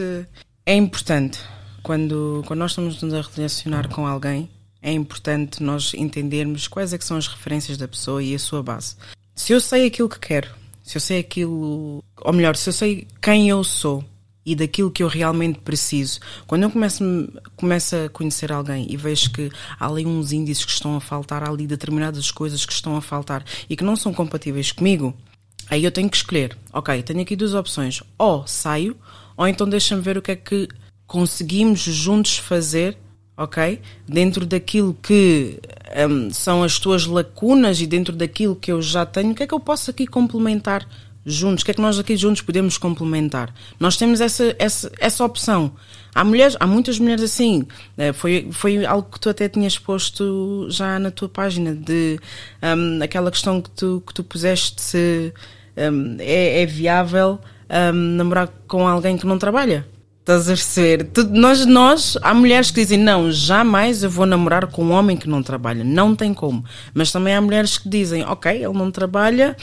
é 0.64 0.74
importante 0.74 1.38
quando, 1.82 2.42
quando 2.46 2.60
nós 2.60 2.70
estamos 2.72 3.02
nos 3.02 3.12
a 3.14 3.20
relacionar 3.22 3.88
com 3.88 4.06
alguém, 4.06 4.48
é 4.80 4.92
importante 4.92 5.62
nós 5.62 5.92
entendermos 5.94 6.66
quais 6.68 6.92
é 6.92 6.98
são 7.04 7.16
as 7.16 7.26
referências 7.28 7.76
da 7.78 7.86
pessoa 7.88 8.22
e 8.22 8.34
a 8.34 8.38
sua 8.38 8.62
base. 8.62 8.96
Se 9.34 9.52
eu 9.52 9.60
sei 9.60 9.86
aquilo 9.86 10.08
que 10.08 10.18
quero, 10.18 10.50
se 10.82 10.96
eu 10.96 11.00
sei 11.00 11.20
aquilo, 11.20 12.02
ou 12.20 12.32
melhor, 12.32 12.56
se 12.56 12.68
eu 12.68 12.72
sei 12.72 13.06
quem 13.20 13.48
eu 13.48 13.62
sou 13.64 14.04
e 14.44 14.54
daquilo 14.54 14.90
que 14.90 15.02
eu 15.02 15.08
realmente 15.08 15.60
preciso, 15.60 16.20
quando 16.46 16.64
eu 16.64 16.70
começo, 16.70 17.04
começo 17.56 17.96
a 17.96 18.08
conhecer 18.08 18.50
alguém 18.50 18.86
e 18.90 18.96
vejo 18.96 19.30
que 19.30 19.50
há 19.78 19.86
ali 19.86 20.04
uns 20.04 20.32
índices 20.32 20.64
que 20.64 20.72
estão 20.72 20.96
a 20.96 21.00
faltar, 21.00 21.42
há 21.42 21.50
ali 21.50 21.66
determinadas 21.66 22.30
coisas 22.30 22.66
que 22.66 22.72
estão 22.72 22.96
a 22.96 23.00
faltar 23.00 23.44
e 23.70 23.76
que 23.76 23.84
não 23.84 23.96
são 23.96 24.12
compatíveis 24.12 24.72
comigo, 24.72 25.14
Aí 25.70 25.84
eu 25.84 25.90
tenho 25.90 26.10
que 26.10 26.16
escolher. 26.16 26.56
Ok, 26.72 27.02
tenho 27.02 27.22
aqui 27.22 27.34
duas 27.34 27.54
opções. 27.54 28.02
Ou 28.18 28.46
saio, 28.46 28.94
ou 29.36 29.46
então 29.46 29.66
deixa-me 29.66 30.02
ver 30.02 30.18
o 30.18 30.22
que 30.22 30.32
é 30.32 30.36
que 30.36 30.68
conseguimos 31.06 31.80
juntos 31.80 32.36
fazer, 32.36 32.98
ok? 33.36 33.80
Dentro 34.06 34.44
daquilo 34.44 34.94
que 35.02 35.58
hum, 36.08 36.30
são 36.30 36.62
as 36.62 36.78
tuas 36.78 37.06
lacunas 37.06 37.80
e 37.80 37.86
dentro 37.86 38.14
daquilo 38.14 38.56
que 38.56 38.72
eu 38.72 38.82
já 38.82 39.06
tenho, 39.06 39.32
o 39.32 39.34
que 39.34 39.42
é 39.42 39.46
que 39.46 39.54
eu 39.54 39.60
posso 39.60 39.90
aqui 39.90 40.06
complementar 40.06 40.86
juntos? 41.24 41.62
O 41.62 41.64
que 41.64 41.70
é 41.70 41.74
que 41.74 41.80
nós 41.80 41.98
aqui 41.98 42.16
juntos 42.16 42.42
podemos 42.42 42.76
complementar? 42.78 43.52
Nós 43.78 43.96
temos 43.96 44.20
essa, 44.20 44.54
essa, 44.58 44.90
essa 44.98 45.24
opção. 45.24 45.72
Há 46.14 46.24
mulheres, 46.24 46.56
há 46.60 46.66
muitas 46.66 46.98
mulheres 46.98 47.22
assim. 47.24 47.66
Eh, 47.96 48.12
Foi, 48.12 48.48
foi 48.52 48.84
algo 48.84 49.08
que 49.10 49.18
tu 49.20 49.28
até 49.30 49.48
tinhas 49.48 49.78
posto 49.78 50.66
já 50.70 50.98
na 50.98 51.10
tua 51.10 51.28
página 51.28 51.74
de 51.74 52.18
hum, 52.62 52.98
aquela 53.02 53.30
questão 53.30 53.60
que 53.60 53.70
tu, 53.70 54.02
que 54.06 54.12
tu 54.12 54.22
puseste 54.22 54.80
se 54.82 55.32
hum, 55.76 56.16
é, 56.18 56.62
é 56.62 56.66
viável 56.66 57.38
hum, 57.70 58.16
namorar 58.16 58.48
com 58.68 58.86
alguém 58.86 59.16
que 59.16 59.26
não 59.26 59.38
trabalha. 59.38 59.86
Estás 60.20 60.44
a 60.48 60.52
perceber? 60.52 61.04
Tu- 61.12 61.28
nós, 61.30 61.66
nós, 61.66 62.16
há 62.22 62.32
mulheres 62.32 62.70
que 62.70 62.80
dizem, 62.80 62.96
não, 62.96 63.32
jamais 63.32 64.04
eu 64.04 64.10
vou 64.10 64.24
namorar 64.24 64.68
com 64.68 64.84
um 64.84 64.92
homem 64.92 65.16
que 65.16 65.28
não 65.28 65.42
trabalha. 65.42 65.82
Não 65.82 66.14
tem 66.14 66.32
como. 66.32 66.64
Mas 66.94 67.10
também 67.10 67.34
há 67.34 67.40
mulheres 67.40 67.76
que 67.76 67.88
dizem, 67.88 68.22
ok, 68.22 68.52
ele 68.52 68.72
não 68.72 68.88
trabalha, 68.92 69.56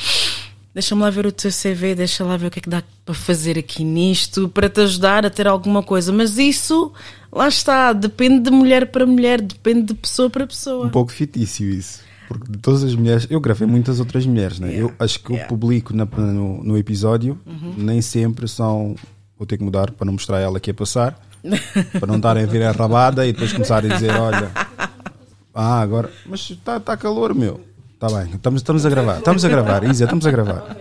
deixa-me 0.73 1.01
lá 1.01 1.09
ver 1.09 1.25
o 1.25 1.31
teu 1.31 1.51
CV, 1.51 1.95
deixa 1.95 2.23
lá 2.23 2.37
ver 2.37 2.47
o 2.47 2.51
que 2.51 2.59
é 2.59 2.61
que 2.61 2.69
dá 2.69 2.83
para 3.05 3.15
fazer 3.15 3.57
aqui 3.57 3.83
nisto, 3.83 4.47
para 4.49 4.69
te 4.69 4.81
ajudar 4.81 5.25
a 5.25 5.29
ter 5.29 5.47
alguma 5.47 5.81
coisa. 5.83 6.11
Mas 6.11 6.37
isso, 6.37 6.91
lá 7.31 7.47
está, 7.47 7.91
depende 7.93 8.41
de 8.43 8.51
mulher 8.51 8.91
para 8.91 9.05
mulher, 9.05 9.41
depende 9.41 9.83
de 9.87 9.93
pessoa 9.93 10.29
para 10.29 10.45
pessoa. 10.47 10.85
Um 10.85 10.89
pouco 10.89 11.11
fictício 11.11 11.67
isso. 11.69 12.01
Porque 12.27 12.51
de 12.51 12.59
todas 12.59 12.83
as 12.83 12.93
mulheres, 12.93 13.25
eu 13.29 13.39
gravei 13.41 13.67
muitas 13.67 13.99
outras 13.99 14.23
mulheres, 14.25 14.59
né? 14.59 14.71
Eu 14.73 14.93
acho 14.99 15.19
que 15.19 15.31
eu 15.31 15.35
Yeah. 15.35 15.51
Uhum. 15.51 15.59
publico 15.59 15.95
na- 15.95 16.05
no, 16.05 16.63
no 16.63 16.77
episódio, 16.77 17.39
nem 17.75 18.01
sempre 18.03 18.47
são. 18.47 18.95
Vou 19.37 19.47
ter 19.47 19.57
que 19.57 19.63
mudar 19.63 19.89
para 19.91 20.05
não 20.05 20.13
mostrar 20.13 20.39
ela 20.39 20.59
que 20.59 20.69
ia 20.69 20.73
passar, 20.73 21.19
para 21.97 22.05
não 22.05 22.17
estarem 22.17 22.43
a 22.43 22.45
ver 22.45 22.61
a 22.63 22.71
rabada 22.71 23.25
e 23.25 23.31
depois 23.33 23.51
começarem 23.51 23.89
a 23.89 23.95
dizer: 23.95 24.11
olha, 24.11 24.51
ah, 25.55 25.79
agora, 25.81 26.11
mas 26.25 26.41
está 26.51 26.79
tá 26.79 26.95
calor, 26.95 27.33
meu. 27.33 27.61
Está 28.01 28.07
bem, 28.17 28.33
estamos, 28.33 28.61
estamos 28.61 28.85
a 28.85 28.89
gravar, 28.89 29.17
estamos 29.17 29.43
a 29.43 29.49
gravar, 29.49 29.83
Isa, 29.83 30.05
estamos 30.05 30.25
a 30.25 30.31
gravar. 30.31 30.77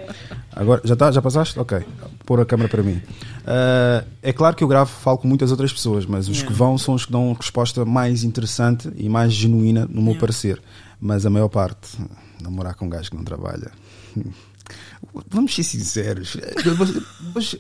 Agora, 0.55 0.81
já, 0.85 0.95
tá, 0.95 1.11
já 1.11 1.21
passaste? 1.21 1.59
Ok, 1.59 1.85
pôr 2.25 2.41
a 2.41 2.47
câmera 2.47 2.69
para 2.69 2.81
mim. 2.83 3.03
Ah, 3.45 4.05
é 4.23 4.33
claro 4.33 4.55
que 4.55 4.63
eu 4.63 4.69
gravo, 4.69 4.91
falo 4.91 5.19
com 5.19 5.27
muitas 5.27 5.51
outras 5.51 5.73
pessoas, 5.73 6.07
mas 6.07 6.29
os 6.29 6.37
Yeah. 6.37 6.47
que 6.53 6.57
vão 6.57 6.79
são 6.79 6.95
os 6.95 7.07
que 7.07 7.11
dão 7.13 7.33
resposta 7.33 7.85
mais 7.85 8.23
interessante 8.23 8.89
e 8.97 9.09
mais 9.09 9.33
genuína, 9.33 9.81
no 9.87 9.95
meu 10.01 10.13
Yeah. 10.13 10.21
parecer. 10.21 10.63
Mas 11.01 11.27
a 11.27 11.31
maior 11.31 11.49
parte, 11.49 11.99
namorar 12.41 12.75
com 12.77 12.87
um 12.87 12.89
gajo 12.89 13.11
que 13.11 13.17
não 13.17 13.25
trabalha. 13.25 13.73
Vamos 15.29 15.55
ser 15.57 15.65
sinceros. 15.65 16.37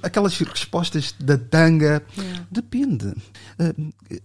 Aquelas 0.05 0.39
respostas 0.39 1.15
da 1.19 1.37
tanga 1.37 2.03
depende. 2.51 3.13
Ah, 3.59 3.75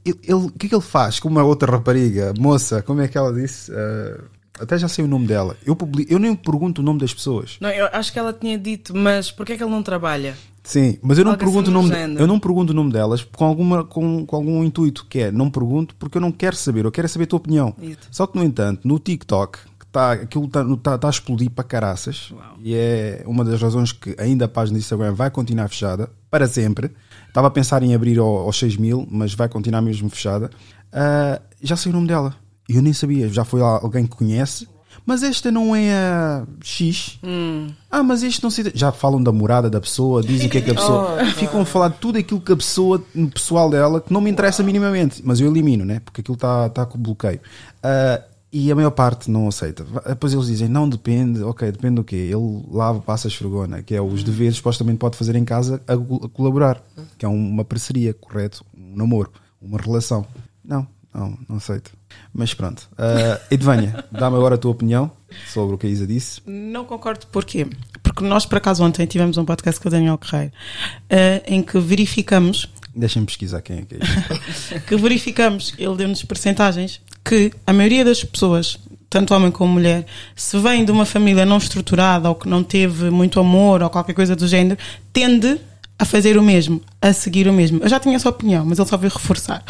ele- 0.05 0.19
ele- 0.23 0.33
O 0.33 0.51
que 0.51 0.67
é 0.67 0.69
que 0.69 0.75
ele 0.75 0.81
faz 0.83 1.19
com 1.19 1.27
uma 1.27 1.43
outra 1.43 1.71
rapariga, 1.71 2.33
moça? 2.37 2.83
Como 2.83 3.01
é 3.01 3.07
que 3.07 3.17
ela 3.17 3.33
disse? 3.33 3.71
Ah, 3.73 4.21
até 4.59 4.77
já 4.77 4.87
sei 4.87 5.03
o 5.03 5.07
nome 5.07 5.27
dela. 5.27 5.57
Eu, 5.65 5.75
publico, 5.75 6.11
eu 6.11 6.19
nem 6.19 6.35
pergunto 6.35 6.81
o 6.81 6.85
nome 6.85 6.99
das 6.99 7.13
pessoas. 7.13 7.57
Não, 7.59 7.69
eu 7.69 7.87
acho 7.91 8.11
que 8.13 8.19
ela 8.19 8.31
tinha 8.33 8.57
dito, 8.57 8.95
mas 8.95 9.31
porquê 9.31 9.53
é 9.53 9.57
que 9.57 9.63
ele 9.63 9.71
não 9.71 9.83
trabalha? 9.83 10.35
Sim, 10.63 10.97
mas 11.01 11.17
eu 11.17 11.25
não 11.25 11.31
Algo 11.31 11.43
pergunto 11.43 11.69
o 11.69 11.73
assim 11.73 11.87
nome. 11.87 11.89
género. 11.93 12.21
Eu 12.21 12.27
não 12.27 12.39
pergunto 12.39 12.71
o 12.71 12.75
nome 12.75 12.91
delas 12.93 13.21
com 13.23 13.43
alguma 13.45 13.83
com, 13.83 14.25
com 14.25 14.35
algum 14.35 14.63
intuito 14.63 15.05
que 15.09 15.19
é 15.19 15.31
não 15.31 15.49
pergunto 15.49 15.93
porque 15.95 16.17
eu 16.17 16.21
não 16.21 16.31
quero 16.31 16.55
saber. 16.55 16.85
Eu 16.85 16.91
quero 16.91 17.09
saber 17.09 17.25
a 17.25 17.27
tua 17.27 17.37
opinião. 17.37 17.75
Só 18.09 18.25
que 18.25 18.37
no 18.37 18.43
entanto 18.45 18.87
no 18.87 18.97
TikTok 18.97 19.57
que 19.77 19.85
tá, 19.91 20.13
aquilo 20.13 20.45
está 20.45 20.63
tá, 20.77 20.97
tá 20.97 21.07
a 21.07 21.09
explodir 21.09 21.49
para 21.49 21.65
caraças 21.65 22.31
e 22.61 22.73
é 22.75 23.23
uma 23.25 23.43
das 23.43 23.61
razões 23.61 23.91
que 23.91 24.15
ainda 24.17 24.45
a 24.45 24.47
página 24.47 24.77
do 24.77 24.81
Instagram 24.81 25.13
vai 25.13 25.29
continuar 25.29 25.67
fechada 25.67 26.09
para 26.31 26.47
sempre. 26.47 26.91
Estava 27.27 27.47
a 27.47 27.51
pensar 27.51 27.83
em 27.83 27.93
abrir 27.93 28.17
ao- 28.17 28.25
aos 28.45 28.57
6 28.57 28.77
mil, 28.77 29.05
mas 29.11 29.33
vai 29.33 29.49
continuar 29.49 29.81
mesmo 29.81 30.09
fechada. 30.09 30.49
Ah, 30.93 31.41
já 31.61 31.75
sei 31.75 31.91
o 31.91 31.95
nome 31.95 32.07
dela. 32.07 32.35
Eu 32.67 32.81
nem 32.81 32.93
sabia. 32.93 33.29
Já 33.29 33.43
foi 33.43 33.61
lá 33.61 33.79
alguém 33.81 34.05
que 34.05 34.15
conhece. 34.15 34.67
Mas 35.05 35.23
esta 35.23 35.51
não 35.51 35.75
é 35.75 35.93
a 35.93 36.45
X. 36.61 37.19
Ah, 37.91 38.03
mas 38.03 38.23
este 38.23 38.41
não 38.41 38.49
sei. 38.49 38.71
Já 38.73 38.91
falam 38.91 39.21
da 39.21 39.31
morada 39.31 39.69
da 39.69 39.81
pessoa, 39.81 40.21
dizem 40.21 40.47
o 40.47 40.49
que 40.49 40.59
é 40.59 40.61
que 40.61 40.71
a 40.71 40.75
pessoa. 40.75 41.25
Ficam 41.35 41.61
a 41.61 41.65
falar 41.65 41.89
de 41.89 41.97
tudo 41.97 42.19
aquilo 42.19 42.39
que 42.39 42.51
a 42.51 42.55
pessoa, 42.55 43.03
no 43.13 43.29
pessoal 43.29 43.69
dela, 43.69 43.99
que 43.99 44.13
não 44.13 44.21
me 44.21 44.29
interessa 44.29 44.63
minimamente. 44.63 45.21
Mas 45.25 45.39
eu 45.39 45.49
elimino, 45.49 45.83
né? 45.83 45.99
Porque 45.99 46.21
aquilo 46.21 46.35
está 46.35 46.69
tá 46.69 46.85
com 46.85 46.97
bloqueio. 46.97 47.39
Ah, 47.81 48.21
e 48.55 48.71
a 48.71 48.75
maior 48.75 48.91
parte 48.91 49.31
não 49.31 49.47
aceita. 49.47 49.83
Depois 50.07 50.31
eles 50.31 50.45
dizem, 50.45 50.67
não 50.67 50.87
depende, 50.87 51.41
ok, 51.41 51.71
depende 51.71 51.95
do 51.95 52.03
quê? 52.03 52.15
Ele 52.15 52.63
lava, 52.71 52.99
passa 52.99 53.27
a 53.27 53.29
esfregona, 53.29 53.81
que 53.81 53.95
é 53.95 54.01
os 54.01 54.23
deveres 54.23 54.57
supostamente 54.57 54.99
pode 54.99 55.17
fazer 55.17 55.35
em 55.35 55.43
casa 55.43 55.81
a, 55.87 55.93
a 55.93 56.29
colaborar, 56.29 56.79
que 57.17 57.25
é 57.25 57.27
uma 57.27 57.65
parceria, 57.65 58.13
correto? 58.13 58.63
Um 58.77 58.95
namoro, 58.95 59.31
uma 59.59 59.79
relação. 59.79 60.23
Não, 60.63 60.87
não, 61.11 61.35
não 61.49 61.57
aceito. 61.57 61.91
Mas 62.33 62.53
pronto. 62.53 62.89
Uh, 62.93 63.39
Edvânia, 63.51 64.03
dá-me 64.11 64.35
agora 64.35 64.55
a 64.55 64.57
tua 64.57 64.71
opinião 64.71 65.11
sobre 65.47 65.75
o 65.75 65.77
que 65.77 65.87
a 65.87 65.89
Isa 65.89 66.07
disse. 66.07 66.41
Não 66.45 66.85
concordo 66.85 67.27
porquê? 67.27 67.67
Porque 68.01 68.23
nós, 68.23 68.45
por 68.45 68.57
acaso, 68.57 68.83
ontem 68.83 69.05
tivemos 69.05 69.37
um 69.37 69.45
podcast 69.45 69.79
com 69.79 69.87
o 69.87 69.91
Daniel 69.91 70.17
Carreiro 70.17 70.53
eh, 71.09 71.43
em 71.45 71.61
que 71.61 71.79
verificamos 71.79 72.69
Deixem-me 72.95 73.25
pesquisar 73.25 73.61
quem 73.61 73.79
é 73.79 73.81
que 73.81 73.95
é 73.95 73.97
isto. 73.97 74.81
que 74.85 74.95
verificamos, 74.95 75.73
ele 75.79 75.95
deu-nos 75.95 76.23
percentagens, 76.23 77.01
que 77.25 77.51
a 77.65 77.73
maioria 77.73 78.05
das 78.05 78.23
pessoas, 78.23 78.77
tanto 79.09 79.33
homem 79.33 79.49
como 79.49 79.73
mulher, 79.73 80.05
se 80.35 80.57
vem 80.59 80.85
de 80.85 80.91
uma 80.91 81.05
família 81.05 81.43
não 81.43 81.57
estruturada 81.57 82.29
ou 82.29 82.35
que 82.35 82.47
não 82.47 82.63
teve 82.63 83.09
muito 83.09 83.39
amor 83.39 83.81
ou 83.81 83.89
qualquer 83.89 84.13
coisa 84.13 84.35
do 84.35 84.47
género, 84.47 84.79
tende 85.11 85.59
a 86.03 86.05
fazer 86.05 86.37
o 86.37 86.43
mesmo, 86.43 86.81
a 87.01 87.13
seguir 87.13 87.47
o 87.47 87.53
mesmo. 87.53 87.79
Eu 87.81 87.87
já 87.87 87.97
tinha 87.97 88.17
essa 88.17 88.27
opinião, 88.27 88.65
mas 88.65 88.77
ele 88.77 88.87
só 88.89 88.97
veio 88.97 89.11
reforçar. 89.11 89.63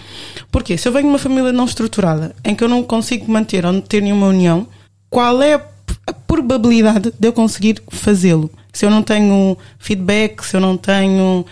Porquê? 0.52 0.76
Se 0.80 0.88
eu 0.88 0.92
venho 0.92 1.04
de 1.04 1.10
uma 1.10 1.20
família 1.20 1.54
não 1.54 1.66
estruturada, 1.66 2.36
em 2.44 2.56
que 2.56 2.64
eu 2.64 2.68
não 2.68 2.82
consigo 2.82 3.32
manter 3.32 3.64
ou 3.68 3.82
ter 3.82 4.02
nenhuma 4.02 4.28
união, 4.28 4.68
qual 5.12 5.44
é 5.44 5.54
a 5.54 6.14
probabilidade 6.14 7.14
de 7.18 7.28
eu 7.28 7.32
conseguir 7.32 7.84
fazê-lo? 7.92 8.50
Se 8.74 8.84
eu 8.84 8.90
não 8.90 9.04
tenho 9.04 9.56
feedback, 9.78 10.44
se 10.44 10.58
eu 10.58 10.60
não 10.60 10.76
tenho. 10.76 11.46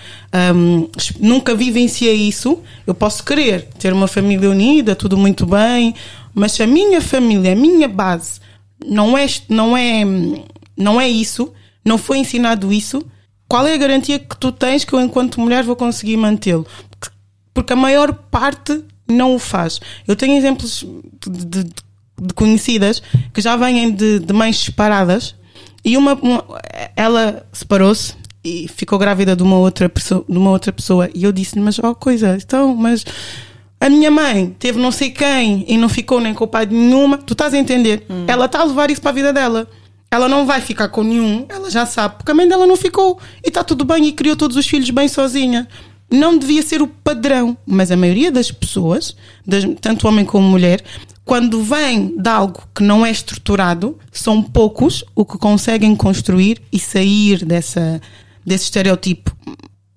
hum, 0.56 0.90
nunca 1.20 1.53
vivenciei 1.53 2.16
isso, 2.16 2.58
eu 2.88 2.95
posso 2.95 3.24
querer 3.24 3.68
ter 3.78 3.94
uma 3.94 4.08
família 4.08 4.49
unida, 4.49 4.95
tudo 4.95 5.16
muito 5.16 5.45
bem, 5.45 5.94
mas 6.34 6.53
se 6.53 6.64
a 6.64 6.68
minha 6.68 6.99
família, 6.99 7.52
a 7.52 7.56
minha 7.56 7.88
base, 7.88 8.40
não 8.84 9.16
é, 9.16 9.28
não 9.48 9.78
é, 9.78 10.03
não 10.76 10.99
é 10.99 11.08
isso, 11.08 11.53
não 11.86 11.99
foi 11.99 12.18
ensinado 12.18 12.74
isso, 12.74 13.06
qual 13.52 13.68
é 13.68 13.73
a 13.73 13.78
garantia 13.78 14.18
que 14.18 14.38
tu 14.38 14.52
tens 14.52 14.86
que 14.86 14.94
eu, 14.94 15.02
enquanto 15.02 15.40
mulher, 15.41 15.64
vou 15.64 15.76
conseguir 15.76 16.15
mantê-lo? 16.18 16.65
Porque- 17.53 17.73
a 17.73 17.76
maior 17.76 18.14
parte 18.14 18.82
não 19.07 19.36
o 19.36 19.40
faz. 19.40 19.80
Eu 20.07 20.15
tenho 20.15 20.38
exemplos 20.38 20.86
de, 21.28 21.45
de- 21.45 21.64
de 22.22 22.34
conhecidas 22.34 23.02
que 23.34 23.41
já 23.41 23.56
vêm 23.57 23.91
de, 23.91 24.19
de 24.19 24.34
mães 24.34 24.57
separadas 24.57 25.36
e 25.84 25.98
uma, 25.98 26.14
uma- 26.14 26.45
ela 26.95 27.45
separou-se 27.52 28.14
e 28.44 28.68
ficou 28.69 28.98
grávida 28.98 29.36
de 29.36 29.44
uma 29.44 29.57
outra 29.57 29.90
pessoa, 29.90 30.23
de 30.30 30.38
uma 30.38 30.49
outra 30.52 30.72
pessoa 30.72 31.10
e 31.14 31.23
eu 31.26 31.32
disse-lhe, 31.32 31.61
mas 31.61 31.78
ó 31.80 31.94
coisa, 31.94 32.38
então, 32.41 32.73
mas 32.76 33.03
a 33.80 33.90
minha 33.90 34.10
mãe 34.11 34.56
teve 34.60 34.80
não 34.80 34.91
sei 34.91 35.10
quem 35.11 35.65
e 35.68 35.78
não 35.78 35.90
ficou 35.90 36.19
nem 36.22 36.34
com 36.34 36.44
o 36.45 36.48
pai 36.48 36.65
de 36.65 36.73
nenhuma, 36.76 37.18
tu 37.18 37.34
estás 37.34 37.53
a 37.53 37.57
entender? 37.57 38.06
Ela 38.28 38.45
está 38.45 38.61
a 38.61 38.64
levar 38.64 38.90
isso 38.90 39.02
para 39.02 39.11
a 39.11 39.14
vida 39.14 39.34
dela. 39.34 39.68
Ela 40.12 40.28
não 40.28 40.46
vai 40.46 40.60
ficar 40.60 40.90
com 40.90 41.04
nenhum, 41.04 41.46
ela 41.48 41.70
já 41.72 41.86
sabe, 41.86 42.16
porque 42.18 42.32
a 42.32 42.36
mãe 42.36 42.46
dela 42.46 42.68
não 42.68 42.76
ficou 42.76 43.18
e 43.44 43.48
está 43.48 43.64
tudo 43.64 43.86
bem 43.86 44.06
e 44.08 44.12
criou 44.12 44.36
todos 44.36 44.58
os 44.58 44.68
filhos 44.68 44.90
bem 44.90 45.08
sozinha. 45.08 45.68
Não 46.12 46.38
devia 46.38 46.62
ser 46.62 46.82
o 46.82 46.88
padrão, 46.88 47.58
mas 47.66 47.90
a 47.90 47.96
maioria 47.96 48.30
das 48.30 48.52
pessoas, 48.52 49.16
tanto 49.80 50.06
homem 50.10 50.26
como 50.26 50.46
mulher, 50.46 50.84
quando 51.24 51.64
vem 51.64 52.14
de 52.18 52.30
algo 52.30 52.62
que 52.76 52.84
não 52.84 53.06
é 53.06 53.12
estruturado, 53.12 53.98
são 54.12 54.44
poucos 54.44 55.06
o 55.16 55.24
que 55.24 55.38
conseguem 55.38 55.96
construir 55.96 56.62
e 56.74 56.78
sair 56.78 57.46
dessa, 57.46 58.02
desse 58.46 58.66
estereotipo. 58.66 59.34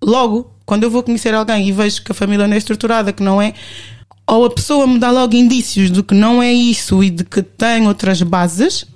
Logo, 0.01 0.53
quando 0.65 0.85
eu 0.85 0.91
vou 0.91 1.03
conhecer 1.03 1.35
alguém 1.35 1.69
e 1.69 1.73
vejo 1.73 2.05
que 2.05 2.13
a 2.13 2.15
família 2.15 2.47
não 2.47 2.55
é 2.55 2.59
estruturada, 2.59 3.13
que 3.13 3.23
não 3.23 3.43
é. 3.43 3.53
Ou 4.29 4.45
a 4.45 4.51
pessoa 4.51 4.87
me 4.87 4.99
dá 4.99 5.11
logo 5.11 5.35
indícios 5.35 5.91
de 5.91 6.05
que 6.05 6.15
não 6.15 6.41
é 6.41 6.53
isso 6.53 7.03
e 7.03 7.11
de 7.11 7.25
que 7.25 7.43
tem 7.43 7.89
outras 7.89 8.23
bases, 8.23 8.87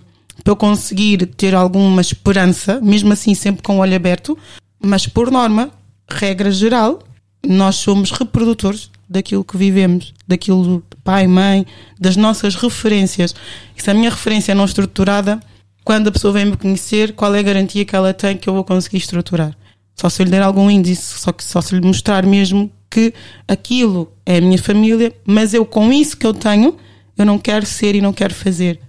para 0.42 0.52
eu 0.52 0.56
conseguir 0.56 1.26
ter 1.26 1.54
alguma 1.54 2.00
esperança, 2.00 2.80
mesmo 2.80 3.12
assim 3.12 3.34
sempre 3.34 3.62
com 3.62 3.76
o 3.76 3.80
olho 3.80 3.94
aberto, 3.94 4.38
mas 4.82 5.06
por 5.06 5.30
norma, 5.30 5.70
regra 6.08 6.50
geral, 6.50 7.00
nós 7.46 7.76
somos 7.76 8.10
reprodutores 8.10 8.90
daquilo 9.08 9.44
que 9.44 9.56
vivemos, 9.56 10.12
daquilo 10.26 10.78
de 10.90 10.96
pai, 11.02 11.26
mãe, 11.26 11.66
das 11.98 12.16
nossas 12.16 12.54
referências. 12.54 13.34
E 13.76 13.82
se 13.82 13.90
a 13.90 13.94
minha 13.94 14.10
referência 14.10 14.52
é 14.52 14.54
não 14.54 14.64
estruturada, 14.64 15.40
quando 15.84 16.08
a 16.08 16.12
pessoa 16.12 16.32
vem 16.32 16.44
me 16.44 16.56
conhecer, 16.56 17.14
qual 17.14 17.34
é 17.34 17.38
a 17.38 17.42
garantia 17.42 17.84
que 17.84 17.96
ela 17.96 18.12
tem 18.12 18.36
que 18.36 18.48
eu 18.48 18.54
vou 18.54 18.64
conseguir 18.64 18.98
estruturar? 18.98 19.56
Só 19.94 20.08
se 20.08 20.22
eu 20.22 20.24
lhe 20.24 20.30
der 20.30 20.42
algum 20.42 20.70
índice, 20.70 21.18
só, 21.18 21.32
que, 21.32 21.42
só 21.42 21.60
se 21.60 21.74
lhe 21.74 21.84
mostrar 21.84 22.24
mesmo 22.24 22.70
que 22.90 23.12
aquilo 23.46 24.12
é 24.24 24.36
a 24.36 24.40
minha 24.40 24.58
família, 24.58 25.12
mas 25.26 25.54
eu 25.54 25.64
com 25.64 25.92
isso 25.92 26.16
que 26.16 26.26
eu 26.26 26.34
tenho, 26.34 26.76
eu 27.16 27.26
não 27.26 27.38
quero 27.38 27.66
ser 27.66 27.94
e 27.94 28.00
não 28.00 28.12
quero 28.12 28.34
fazer. 28.34 28.80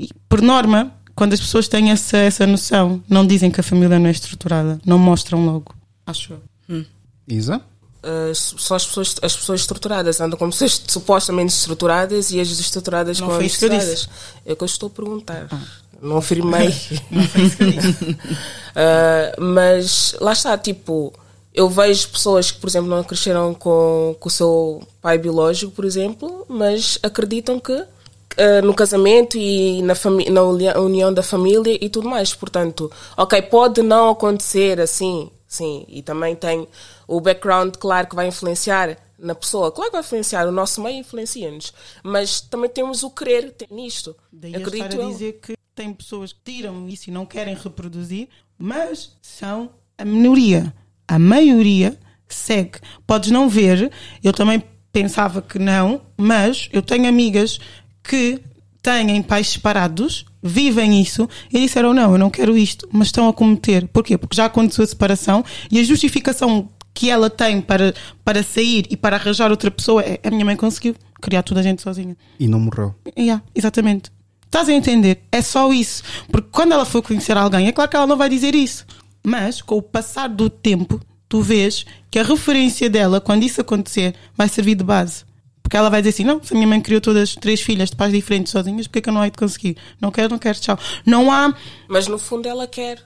E, 0.00 0.08
por 0.26 0.40
norma, 0.40 0.94
quando 1.14 1.34
as 1.34 1.40
pessoas 1.40 1.68
têm 1.68 1.90
essa, 1.90 2.16
essa 2.16 2.46
noção, 2.46 3.02
não 3.06 3.26
dizem 3.26 3.50
que 3.50 3.60
a 3.60 3.62
família 3.62 3.98
não 3.98 4.06
é 4.06 4.10
estruturada, 4.10 4.80
não 4.86 4.98
mostram 4.98 5.44
logo, 5.44 5.74
acho 6.06 6.32
eu. 6.32 6.42
Hum. 6.70 6.84
Isa? 7.28 7.60
Uh, 8.02 8.34
só 8.34 8.76
as 8.76 8.86
pessoas, 8.86 9.16
as 9.20 9.36
pessoas 9.36 9.60
estruturadas 9.60 10.22
andam 10.22 10.38
como 10.38 10.50
pessoas 10.50 10.82
supostamente 10.88 11.52
estruturadas 11.52 12.30
e 12.30 12.40
as 12.40 12.48
desestruturadas 12.48 13.20
não 13.20 13.28
como 13.28 13.42
estruturadas. 13.42 14.08
É 14.46 14.54
o 14.54 14.56
que 14.56 14.62
eu 14.62 14.66
estou 14.66 14.86
a 14.86 14.90
perguntar. 14.90 15.48
Ah. 15.50 15.60
Não 16.00 16.16
afirmei. 16.16 16.74
não 17.12 17.22
foi 17.24 17.42
isso 17.42 17.56
que 17.58 17.62
eu 17.62 17.72
disse. 17.72 18.04
Uh, 18.04 18.16
mas 19.44 20.16
lá 20.18 20.32
está, 20.32 20.56
tipo, 20.56 21.12
eu 21.52 21.68
vejo 21.68 22.08
pessoas 22.08 22.50
que, 22.50 22.58
por 22.58 22.68
exemplo, 22.70 22.88
não 22.88 23.04
cresceram 23.04 23.52
com, 23.52 24.16
com 24.18 24.28
o 24.28 24.32
seu 24.32 24.82
pai 25.02 25.18
biológico, 25.18 25.70
por 25.70 25.84
exemplo, 25.84 26.46
mas 26.48 26.98
acreditam 27.02 27.60
que 27.60 27.84
uh, 28.38 28.64
no 28.64 28.74
casamento 28.74 29.36
e 29.36 29.82
na, 29.82 29.94
na 30.30 30.42
união 30.80 31.12
da 31.12 31.22
família 31.22 31.78
e 31.80 31.88
tudo 31.88 32.08
mais. 32.08 32.34
Portanto, 32.34 32.90
ok, 33.16 33.42
pode 33.42 33.82
não 33.82 34.10
acontecer 34.10 34.80
assim, 34.80 35.30
sim, 35.46 35.84
e 35.88 36.02
também 36.02 36.34
tem 36.34 36.66
o 37.06 37.20
background, 37.20 37.74
claro, 37.76 38.08
que 38.08 38.16
vai 38.16 38.28
influenciar 38.28 38.96
na 39.18 39.34
pessoa. 39.34 39.70
Claro 39.70 39.90
que 39.90 39.96
vai 39.96 40.00
influenciar, 40.00 40.46
o 40.46 40.52
nosso 40.52 40.82
meio 40.82 40.98
influencia-nos, 40.98 41.72
mas 42.02 42.40
também 42.40 42.70
temos 42.70 43.02
o 43.02 43.10
querer 43.10 43.54
nisto. 43.70 44.16
Daí 44.32 44.54
Acredito 44.54 45.00
a 45.00 45.04
dizer 45.04 45.40
que 45.40 45.54
tem 45.74 45.92
pessoas 45.92 46.32
que 46.32 46.40
tiram 46.44 46.88
isso 46.88 47.10
e 47.10 47.12
não 47.12 47.26
querem 47.26 47.54
reproduzir, 47.54 48.28
mas 48.58 49.16
são 49.22 49.70
a 49.96 50.04
minoria. 50.04 50.74
A 51.06 51.18
maioria 51.18 51.98
segue. 52.28 52.78
Podes 53.06 53.30
não 53.30 53.48
ver, 53.48 53.90
eu 54.22 54.32
também 54.32 54.62
pensava 54.92 55.40
que 55.40 55.58
não, 55.58 56.00
mas 56.16 56.68
eu 56.72 56.82
tenho 56.82 57.08
amigas 57.08 57.58
que 58.02 58.40
têm 58.82 59.22
pais 59.22 59.48
separados, 59.48 60.24
vivem 60.42 61.00
isso 61.00 61.28
e 61.52 61.60
disseram: 61.60 61.92
Não, 61.92 62.12
eu 62.12 62.18
não 62.18 62.30
quero 62.30 62.56
isto, 62.56 62.88
mas 62.92 63.08
estão 63.08 63.28
a 63.28 63.32
cometer. 63.32 63.86
Porquê? 63.88 64.16
Porque 64.16 64.36
já 64.36 64.46
aconteceu 64.46 64.84
a 64.84 64.86
separação 64.86 65.44
e 65.70 65.78
a 65.78 65.84
justificação 65.84 66.68
que 66.92 67.08
ela 67.08 67.30
tem 67.30 67.60
para, 67.60 67.94
para 68.24 68.42
sair 68.42 68.86
e 68.90 68.96
para 68.96 69.16
arranjar 69.16 69.50
outra 69.50 69.70
pessoa 69.70 70.02
é 70.02 70.20
a 70.24 70.30
minha 70.30 70.44
mãe 70.44 70.56
conseguiu 70.56 70.94
criar 71.20 71.42
toda 71.42 71.60
a 71.60 71.62
gente 71.62 71.82
sozinha. 71.82 72.16
E 72.38 72.48
não 72.48 72.60
morreu. 72.60 72.94
Yeah, 73.16 73.42
exatamente. 73.54 74.10
Estás 74.44 74.68
a 74.68 74.72
entender? 74.72 75.22
É 75.30 75.40
só 75.40 75.72
isso. 75.72 76.02
Porque 76.30 76.48
quando 76.50 76.72
ela 76.72 76.84
for 76.84 77.02
conhecer 77.02 77.36
alguém, 77.36 77.68
é 77.68 77.72
claro 77.72 77.88
que 77.90 77.96
ela 77.96 78.06
não 78.06 78.16
vai 78.16 78.28
dizer 78.28 78.54
isso. 78.54 78.84
Mas 79.22 79.62
com 79.62 79.76
o 79.76 79.82
passar 79.82 80.28
do 80.28 80.50
tempo, 80.50 81.00
tu 81.28 81.40
vês 81.40 81.86
que 82.10 82.18
a 82.18 82.24
referência 82.24 82.90
dela, 82.90 83.20
quando 83.20 83.44
isso 83.44 83.60
acontecer, 83.60 84.14
vai 84.36 84.48
servir 84.48 84.74
de 84.74 84.82
base. 84.82 85.24
Porque 85.70 85.76
ela 85.76 85.88
vai 85.88 86.02
dizer 86.02 86.10
assim: 86.10 86.24
não, 86.24 86.42
se 86.42 86.52
a 86.52 86.56
minha 86.56 86.66
mãe 86.66 86.80
criou 86.80 87.00
todas 87.00 87.36
três 87.36 87.60
filhas 87.60 87.90
de 87.90 87.96
pais 87.96 88.12
diferentes 88.12 88.50
sozinhas, 88.50 88.88
porque 88.88 88.98
é 88.98 89.02
que 89.02 89.08
eu 89.08 89.12
não 89.12 89.24
hei 89.24 89.30
de 89.30 89.38
conseguir? 89.38 89.76
Não 90.00 90.10
quero, 90.10 90.28
não 90.28 90.38
quero, 90.38 90.58
tchau. 90.58 90.76
Não 91.06 91.30
há. 91.30 91.54
Mas 91.86 92.08
no 92.08 92.18
fundo 92.18 92.48
ela 92.48 92.66
quer. 92.66 92.98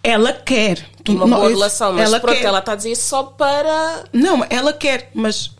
Ela 0.00 0.32
quer. 0.32 0.88
Uma 1.08 1.26
não, 1.26 1.38
boa 1.38 1.48
relação, 1.48 1.92
mas 1.92 2.08
ela 2.08 2.20
pronto, 2.20 2.36
quer. 2.36 2.44
ela 2.44 2.60
está 2.60 2.70
a 2.70 2.76
dizer 2.76 2.94
só 2.94 3.24
para. 3.24 4.04
Não, 4.12 4.46
ela 4.48 4.72
quer, 4.72 5.10
mas. 5.12 5.50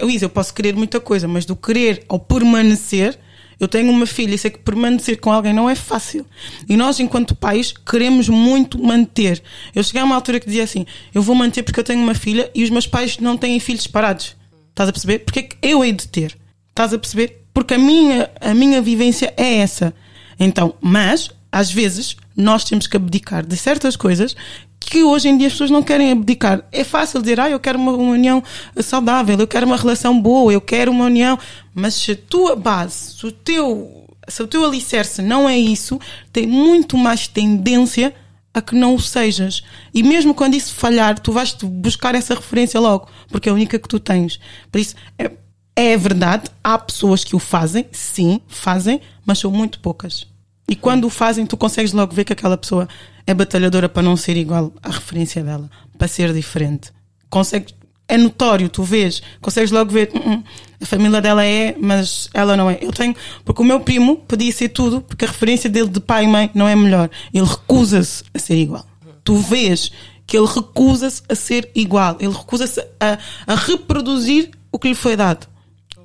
Luísa, 0.00 0.26
eu 0.26 0.30
posso 0.30 0.54
querer 0.54 0.76
muita 0.76 1.00
coisa, 1.00 1.26
mas 1.26 1.44
do 1.44 1.56
querer 1.56 2.04
ao 2.08 2.20
permanecer, 2.20 3.18
eu 3.58 3.66
tenho 3.66 3.90
uma 3.90 4.06
filha 4.06 4.36
e 4.36 4.38
sei 4.38 4.52
que 4.52 4.58
permanecer 4.58 5.18
com 5.18 5.32
alguém 5.32 5.52
não 5.52 5.68
é 5.68 5.74
fácil. 5.74 6.24
E 6.68 6.76
nós, 6.76 7.00
enquanto 7.00 7.34
pais, 7.34 7.72
queremos 7.72 8.28
muito 8.28 8.80
manter. 8.80 9.42
Eu 9.74 9.82
cheguei 9.82 10.00
a 10.00 10.04
uma 10.04 10.14
altura 10.14 10.38
que 10.38 10.46
dizia 10.46 10.62
assim: 10.62 10.86
eu 11.12 11.22
vou 11.22 11.34
manter 11.34 11.64
porque 11.64 11.80
eu 11.80 11.84
tenho 11.84 12.00
uma 12.00 12.14
filha 12.14 12.48
e 12.54 12.62
os 12.62 12.70
meus 12.70 12.86
pais 12.86 13.18
não 13.18 13.36
têm 13.36 13.58
filhos 13.58 13.88
parados. 13.88 14.36
Estás 14.74 14.88
a 14.88 14.92
perceber? 14.92 15.20
Porque 15.20 15.38
é 15.38 15.42
que 15.44 15.56
eu 15.62 15.84
hei 15.84 15.92
de 15.92 16.08
ter? 16.08 16.36
Estás 16.70 16.92
a 16.92 16.98
perceber? 16.98 17.44
Porque 17.54 17.74
a 17.74 17.78
minha, 17.78 18.28
a 18.40 18.52
minha 18.52 18.82
vivência 18.82 19.32
é 19.36 19.58
essa. 19.58 19.94
Então, 20.38 20.74
mas, 20.80 21.30
às 21.52 21.70
vezes, 21.70 22.16
nós 22.36 22.64
temos 22.64 22.88
que 22.88 22.96
abdicar 22.96 23.46
de 23.46 23.56
certas 23.56 23.94
coisas 23.94 24.34
que 24.80 25.04
hoje 25.04 25.28
em 25.28 25.38
dia 25.38 25.46
as 25.46 25.52
pessoas 25.52 25.70
não 25.70 25.80
querem 25.80 26.10
abdicar. 26.10 26.64
É 26.72 26.82
fácil 26.82 27.20
dizer, 27.20 27.38
ah, 27.38 27.48
eu 27.48 27.60
quero 27.60 27.78
uma, 27.78 27.92
uma, 27.92 28.14
união 28.14 28.42
saudável, 28.80 29.38
eu 29.38 29.46
quero 29.46 29.64
uma 29.64 29.76
relação 29.76 30.20
boa, 30.20 30.52
eu 30.52 30.60
quero 30.60 30.90
uma 30.90 31.04
união. 31.04 31.38
Mas 31.72 31.94
se 31.94 32.10
a 32.10 32.16
tua 32.16 32.56
base, 32.56 33.12
se 33.12 33.26
o 33.26 33.30
teu, 33.30 34.04
se 34.26 34.42
o 34.42 34.46
teu 34.48 34.64
alicerce 34.64 35.22
não 35.22 35.48
é 35.48 35.56
isso, 35.56 36.00
tem 36.32 36.48
muito 36.48 36.98
mais 36.98 37.28
tendência 37.28 38.12
a 38.54 38.62
que 38.62 38.76
não 38.76 38.94
o 38.94 39.00
sejas. 39.00 39.62
E 39.92 40.02
mesmo 40.02 40.32
quando 40.32 40.54
isso 40.54 40.72
falhar, 40.74 41.18
tu 41.18 41.32
vais 41.32 41.52
buscar 41.52 42.14
essa 42.14 42.34
referência 42.34 42.78
logo, 42.78 43.08
porque 43.28 43.48
é 43.48 43.52
a 43.52 43.54
única 43.54 43.78
que 43.78 43.88
tu 43.88 43.98
tens. 43.98 44.38
Por 44.70 44.80
isso, 44.80 44.94
é, 45.18 45.30
é 45.74 45.96
verdade, 45.96 46.48
há 46.62 46.78
pessoas 46.78 47.24
que 47.24 47.34
o 47.34 47.40
fazem, 47.40 47.86
sim, 47.90 48.40
fazem, 48.46 49.00
mas 49.26 49.40
são 49.40 49.50
muito 49.50 49.80
poucas. 49.80 50.26
E 50.68 50.76
quando 50.76 51.04
o 51.04 51.10
fazem, 51.10 51.44
tu 51.44 51.56
consegues 51.56 51.92
logo 51.92 52.14
ver 52.14 52.24
que 52.24 52.32
aquela 52.32 52.56
pessoa 52.56 52.88
é 53.26 53.34
batalhadora 53.34 53.88
para 53.88 54.02
não 54.02 54.16
ser 54.16 54.36
igual 54.36 54.72
à 54.82 54.90
referência 54.90 55.42
dela, 55.42 55.68
para 55.98 56.08
ser 56.08 56.32
diferente. 56.32 56.92
Consegue, 57.28 57.74
é 58.06 58.16
notório, 58.16 58.68
tu 58.68 58.82
vês, 58.82 59.22
consegues 59.40 59.70
logo 59.70 59.90
ver, 59.90 60.10
uh 60.14 60.18
-uh, 60.18 60.44
a 60.80 60.86
família 60.86 61.20
dela 61.20 61.44
é, 61.44 61.74
mas 61.78 62.28
ela 62.34 62.56
não 62.56 62.70
é. 62.70 62.78
Eu 62.80 62.92
tenho, 62.92 63.14
porque 63.44 63.62
o 63.62 63.64
meu 63.64 63.80
primo 63.80 64.16
podia 64.16 64.52
ser 64.52 64.68
tudo, 64.68 65.00
porque 65.00 65.24
a 65.24 65.28
referência 65.28 65.70
dele 65.70 65.88
de 65.88 66.00
pai 66.00 66.24
e 66.24 66.28
mãe 66.28 66.50
não 66.54 66.68
é 66.68 66.76
melhor. 66.76 67.08
Ele 67.32 67.46
recusa-se 67.46 68.22
a 68.34 68.38
ser 68.38 68.56
igual. 68.56 68.84
Tu 69.24 69.36
vês 69.36 69.90
que 70.26 70.36
ele 70.36 70.46
recusa-se 70.46 71.22
a 71.28 71.34
ser 71.34 71.70
igual, 71.74 72.16
ele 72.20 72.32
recusa-se 72.32 72.80
a, 73.00 73.18
a 73.46 73.54
reproduzir 73.54 74.50
o 74.70 74.78
que 74.78 74.88
lhe 74.88 74.94
foi 74.94 75.16
dado. 75.16 75.46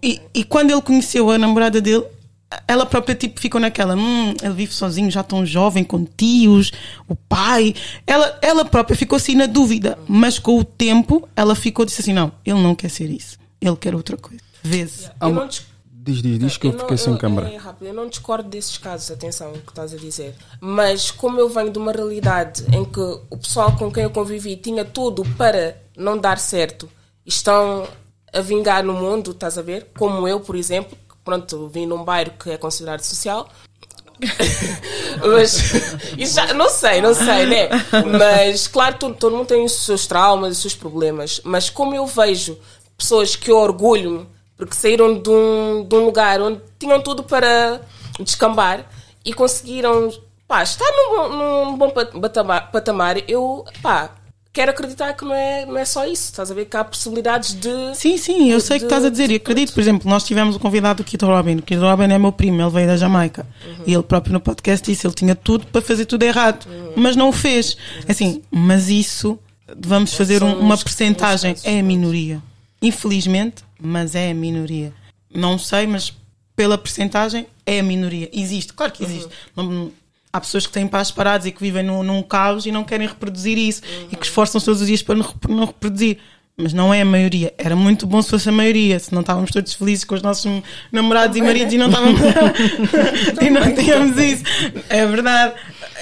E, 0.02 0.22
e 0.34 0.44
quando 0.44 0.72
ele 0.72 0.82
conheceu 0.82 1.30
a 1.30 1.38
namorada 1.38 1.82
dele, 1.82 2.06
ela 2.68 2.86
própria 2.86 3.16
tipo 3.16 3.40
ficou 3.40 3.62
naquela, 3.62 3.96
hum, 3.96 4.34
ele 4.42 4.54
vive 4.54 4.74
sozinho, 4.74 5.12
já 5.12 5.22
tão 5.24 5.46
jovem, 5.46 5.84
com 5.84 6.04
tios, 6.06 6.72
o 7.08 7.16
pai. 7.16 7.76
Ela, 8.08 8.40
ela 8.42 8.66
própria 8.66 8.98
ficou 8.98 9.18
assim 9.18 9.36
na 9.36 9.46
dúvida, 9.46 9.98
mas 10.08 10.40
com 10.40 10.58
o 10.58 10.64
tempo 10.64 11.28
ela 11.36 11.56
ficou 11.56 11.86
disse 11.86 12.02
assim, 12.02 12.14
não, 12.14 12.32
ele 12.44 12.62
não 12.62 12.74
quer 12.74 12.90
ser 12.90 13.10
isso, 13.10 13.38
ele 13.62 13.76
quer 13.76 13.94
outra 13.94 14.18
coisa. 14.18 14.42
Vê-se. 14.64 15.10
Yeah. 15.22 15.50
Diz, 16.02 16.22
diz, 16.24 16.40
diz 16.40 16.58
que 16.58 16.68
eu, 16.68 16.72
eu 16.72 16.80
fiquei 16.80 16.98
sem 16.98 17.16
câmara. 17.18 17.50
É 17.50 17.58
rápido, 17.58 17.88
eu 17.88 17.94
não 17.94 18.08
discordo 18.08 18.50
desses 18.50 18.78
casos, 18.78 19.12
atenção, 19.12 19.52
o 19.52 19.60
que 19.60 19.70
estás 19.70 19.94
a 19.94 19.98
dizer. 19.98 20.34
Mas 20.60 21.12
como 21.12 21.40
eu 21.40 21.50
venho 21.50 21.70
de 21.72 21.78
uma 21.78 21.92
realidade 21.92 22.66
em 22.74 22.84
que 22.84 23.00
o 23.00 23.38
pessoal 23.38 23.76
com 23.78 23.92
quem 23.92 24.04
eu 24.04 24.10
convivi 24.10 24.56
tinha 24.56 24.84
tudo 24.84 25.24
para 25.38 25.78
não 25.96 26.18
dar 26.18 26.40
certo, 26.40 26.90
estão 27.26 27.88
a 28.34 28.42
vingar 28.42 28.84
no 28.84 28.94
mundo, 28.94 29.32
estás 29.32 29.58
a 29.58 29.62
ver? 29.62 29.90
Como 29.98 30.28
eu, 30.28 30.40
por 30.40 30.56
exemplo, 30.56 30.98
pronto, 31.30 31.68
vim 31.68 31.86
num 31.86 32.04
bairro 32.04 32.32
que 32.32 32.50
é 32.50 32.58
considerado 32.58 33.02
social. 33.02 33.48
mas 35.22 35.72
já, 36.18 36.54
não 36.54 36.70
sei, 36.70 37.02
não 37.02 37.14
sei, 37.14 37.46
né? 37.46 37.70
Mas 38.18 38.68
claro, 38.68 38.98
todo, 38.98 39.16
todo 39.16 39.38
mundo 39.38 39.48
tem 39.48 39.64
os 39.64 39.72
seus 39.72 40.08
traumas, 40.08 40.54
os 40.54 40.62
seus 40.62 40.76
problemas. 40.76 41.40
Mas 41.44 41.70
como 41.70 41.96
eu 41.96 42.06
vejo 42.08 42.58
pessoas 42.98 43.36
que 43.36 43.52
eu 43.52 43.58
orgulho 43.58 44.28
porque 44.58 44.76
saíram 44.76 45.18
de 45.18 45.30
um, 45.30 45.86
de 45.88 45.96
um 45.96 46.06
lugar 46.06 46.42
onde 46.42 46.60
tinham 46.78 47.00
tudo 47.00 47.24
para 47.24 47.80
descambar 48.20 48.86
e 49.24 49.34
conseguiram 49.34 50.12
pá, 50.46 50.64
estar 50.64 50.92
num, 50.92 51.30
num 51.30 51.78
bom 51.78 51.90
patamar, 51.90 53.18
eu 53.26 53.64
pá, 53.82 54.10
quero 54.52 54.72
acreditar 54.72 55.14
que 55.14 55.24
não 55.24 55.34
é, 55.34 55.66
não 55.66 55.78
é 55.78 55.86
só 55.86 56.06
isso. 56.06 56.26
Estás 56.26 56.52
a 56.52 56.54
ver 56.54 56.66
que 56.66 56.76
há 56.76 56.84
possibilidades 56.84 57.54
de. 57.54 57.96
Sim, 57.96 58.18
sim, 58.18 58.52
eu 58.52 58.60
sei 58.60 58.78
o 58.78 58.80
que 58.80 58.86
estás 58.86 59.06
a 59.06 59.10
dizer. 59.10 59.30
E 59.32 59.36
acredito, 59.36 59.74
por 59.74 59.80
exemplo, 59.80 60.10
nós 60.10 60.24
tivemos 60.24 60.56
o 60.56 60.60
convidado 60.60 61.04
do 61.04 61.06
Kid 61.06 61.24
Robin. 61.24 61.58
O 61.58 61.62
Kid 61.62 61.80
Robin 61.80 62.12
é 62.12 62.18
meu 62.18 62.32
primo, 62.32 62.62
ele 62.62 62.70
veio 62.70 62.88
da 62.88 62.98
Jamaica. 62.98 63.46
Uhum. 63.66 63.84
E 63.88 63.94
ele 63.94 64.04
próprio 64.04 64.34
no 64.34 64.40
podcast 64.40 64.86
disse: 64.86 65.06
ele 65.06 65.14
tinha 65.14 65.36
tudo 65.36 65.68
para 65.68 65.82
fazer 65.82 66.06
tudo 66.06 66.24
errado, 66.24 66.66
uhum. 66.66 66.94
mas 66.96 67.16
não 67.16 67.30
o 67.30 67.34
fez. 67.34 67.78
Assim, 68.08 68.42
mas 68.52 68.90
isso, 68.90 69.40
vamos 69.78 70.14
fazer 70.14 70.44
um, 70.44 70.60
uma 70.60 70.78
percentagem, 70.78 71.56
é 71.64 71.80
a 71.80 71.84
minoria. 71.84 72.42
Infelizmente, 72.82 73.64
mas 73.80 74.16
é 74.16 74.32
a 74.32 74.34
minoria. 74.34 74.94
Não 75.34 75.60
sei, 75.60 75.86
mas 75.86 76.14
pela 76.56 76.78
percentagem, 76.78 77.46
é 77.66 77.80
a 77.80 77.84
minoria. 77.84 78.30
Existe, 78.34 78.74
claro 78.74 78.92
que 78.92 79.04
existe. 79.04 79.30
Não- 79.56 79.92
há 80.32 80.40
pessoas 80.40 80.66
que 80.68 80.74
têm 80.74 80.88
pais 80.88 81.12
parados 81.12 81.48
e 81.48 81.52
que 81.52 81.62
vivem 81.62 81.84
num, 81.84 82.04
num 82.04 82.22
caos 82.22 82.66
e 82.66 82.72
não 82.72 82.84
querem 82.84 83.08
reproduzir 83.08 83.58
isso 83.58 83.82
e 84.12 84.16
que 84.16 84.26
esforçam-se 84.26 84.66
todos 84.66 84.82
os 84.82 84.88
dias 84.88 85.02
para 85.02 85.16
não, 85.16 85.26
rep- 85.26 85.48
não 85.50 85.66
reproduzir. 85.66 86.18
Mas 86.62 86.74
não 86.74 86.94
é 86.94 87.00
a 87.02 87.06
maioria. 87.06 87.54
Era 87.58 87.74
muito 87.74 88.06
bom 88.06 88.22
se 88.22 88.30
fosse 88.32 88.50
a 88.50 88.52
maioria, 88.52 89.00
se 89.00 89.14
não 89.14 89.22
estávamos 89.22 89.50
todos 89.50 89.74
felizes 89.74 90.04
com 90.04 90.14
os 90.16 90.22
nossos 90.22 90.62
namorados 90.92 91.38
e 91.38 91.42
maridos 91.42 91.74
e 91.74 91.78
não 91.78 91.88
estávamos. 91.88 92.20
e 93.42 93.50
não 93.50 93.74
tínhamos 93.74 94.18
isso. 94.18 94.44
É 94.90 95.06
verdade. 95.06 95.54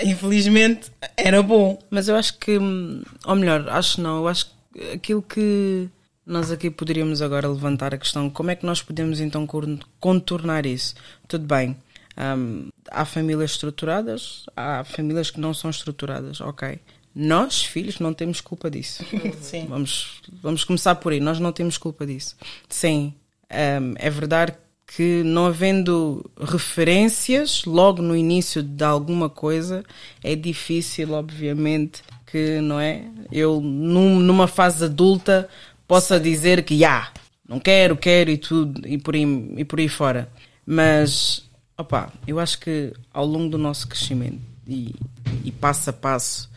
Infelizmente, 0.04 0.90
era 1.16 1.44
bom. 1.44 1.78
Mas 1.91 2.08
eu 2.08 2.16
acho 2.16 2.40
que, 2.40 2.58
hum, 2.58 3.04
ou 3.26 3.36
melhor, 3.36 3.70
acho 3.70 4.02
não, 4.02 4.18
eu 4.18 4.28
acho 4.28 4.48
que 4.74 4.82
aquilo 4.94 5.22
que 5.22 5.88
nós 6.26 6.52
aqui 6.52 6.70
poderíamos 6.72 7.22
agora 7.22 7.48
levantar 7.48 7.94
a 7.94 7.98
questão, 7.98 8.28
como 8.30 8.49
é 8.52 8.56
que 8.56 8.66
nós 8.66 8.82
podemos 8.82 9.20
então 9.20 9.45
con- 9.45 9.78
contornar 9.99 10.66
isso? 10.66 10.95
Tudo 11.28 11.45
bem, 11.45 11.76
hum, 12.18 12.68
há 12.91 13.05
famílias 13.05 13.51
estruturadas, 13.51 14.45
há 14.55 14.84
famílias 14.84 15.30
que 15.31 15.39
não 15.39 15.53
são 15.53 15.69
estruturadas, 15.69 16.41
ok. 16.41 16.80
Nós, 17.15 17.64
filhos, 17.64 17.99
não 17.99 18.14
temos 18.14 18.41
culpa 18.41 18.69
disso. 18.69 19.03
Sim. 19.41 19.65
Vamos, 19.68 20.22
vamos 20.41 20.64
começar 20.64 20.95
por 20.95 21.11
aí, 21.11 21.19
nós 21.19 21.39
não 21.39 21.51
temos 21.51 21.77
culpa 21.77 22.05
disso. 22.05 22.35
Sim, 22.69 23.14
hum, 23.51 23.93
é 23.97 24.09
verdade 24.09 24.53
que 24.95 25.22
não 25.23 25.45
havendo 25.47 26.30
referências 26.39 27.65
logo 27.65 28.01
no 28.01 28.15
início 28.15 28.61
de 28.64 28.84
alguma 28.84 29.30
coisa, 29.30 29.84
é 30.23 30.35
difícil, 30.35 31.11
obviamente, 31.14 32.01
que, 32.26 32.61
não 32.61 32.80
é? 32.80 33.03
Eu, 33.31 33.59
num- 33.59 34.19
numa 34.19 34.47
fase 34.47 34.85
adulta, 34.85 35.49
possa 35.88 36.19
dizer 36.19 36.64
que, 36.64 36.77
já, 36.77 37.11
não 37.47 37.59
quero, 37.59 37.97
quero 37.97 38.30
e 38.30 38.38
tudo, 38.38 38.88
e 38.88 38.97
por 38.97 39.15
aí, 39.15 39.23
e 39.57 39.65
por 39.65 39.80
aí 39.80 39.89
fora. 39.89 40.30
Mas, 40.65 41.47
opá, 41.78 42.12
eu 42.26 42.40
acho 42.40 42.60
que 42.60 42.94
ao 43.14 43.26
longo 43.26 43.49
do 43.49 43.58
nosso 43.58 43.88
crescimento 43.88 44.41
e, 44.68 44.95
e 45.44 45.52
passo 45.52 45.90
a 45.90 45.94
passo, 45.94 46.49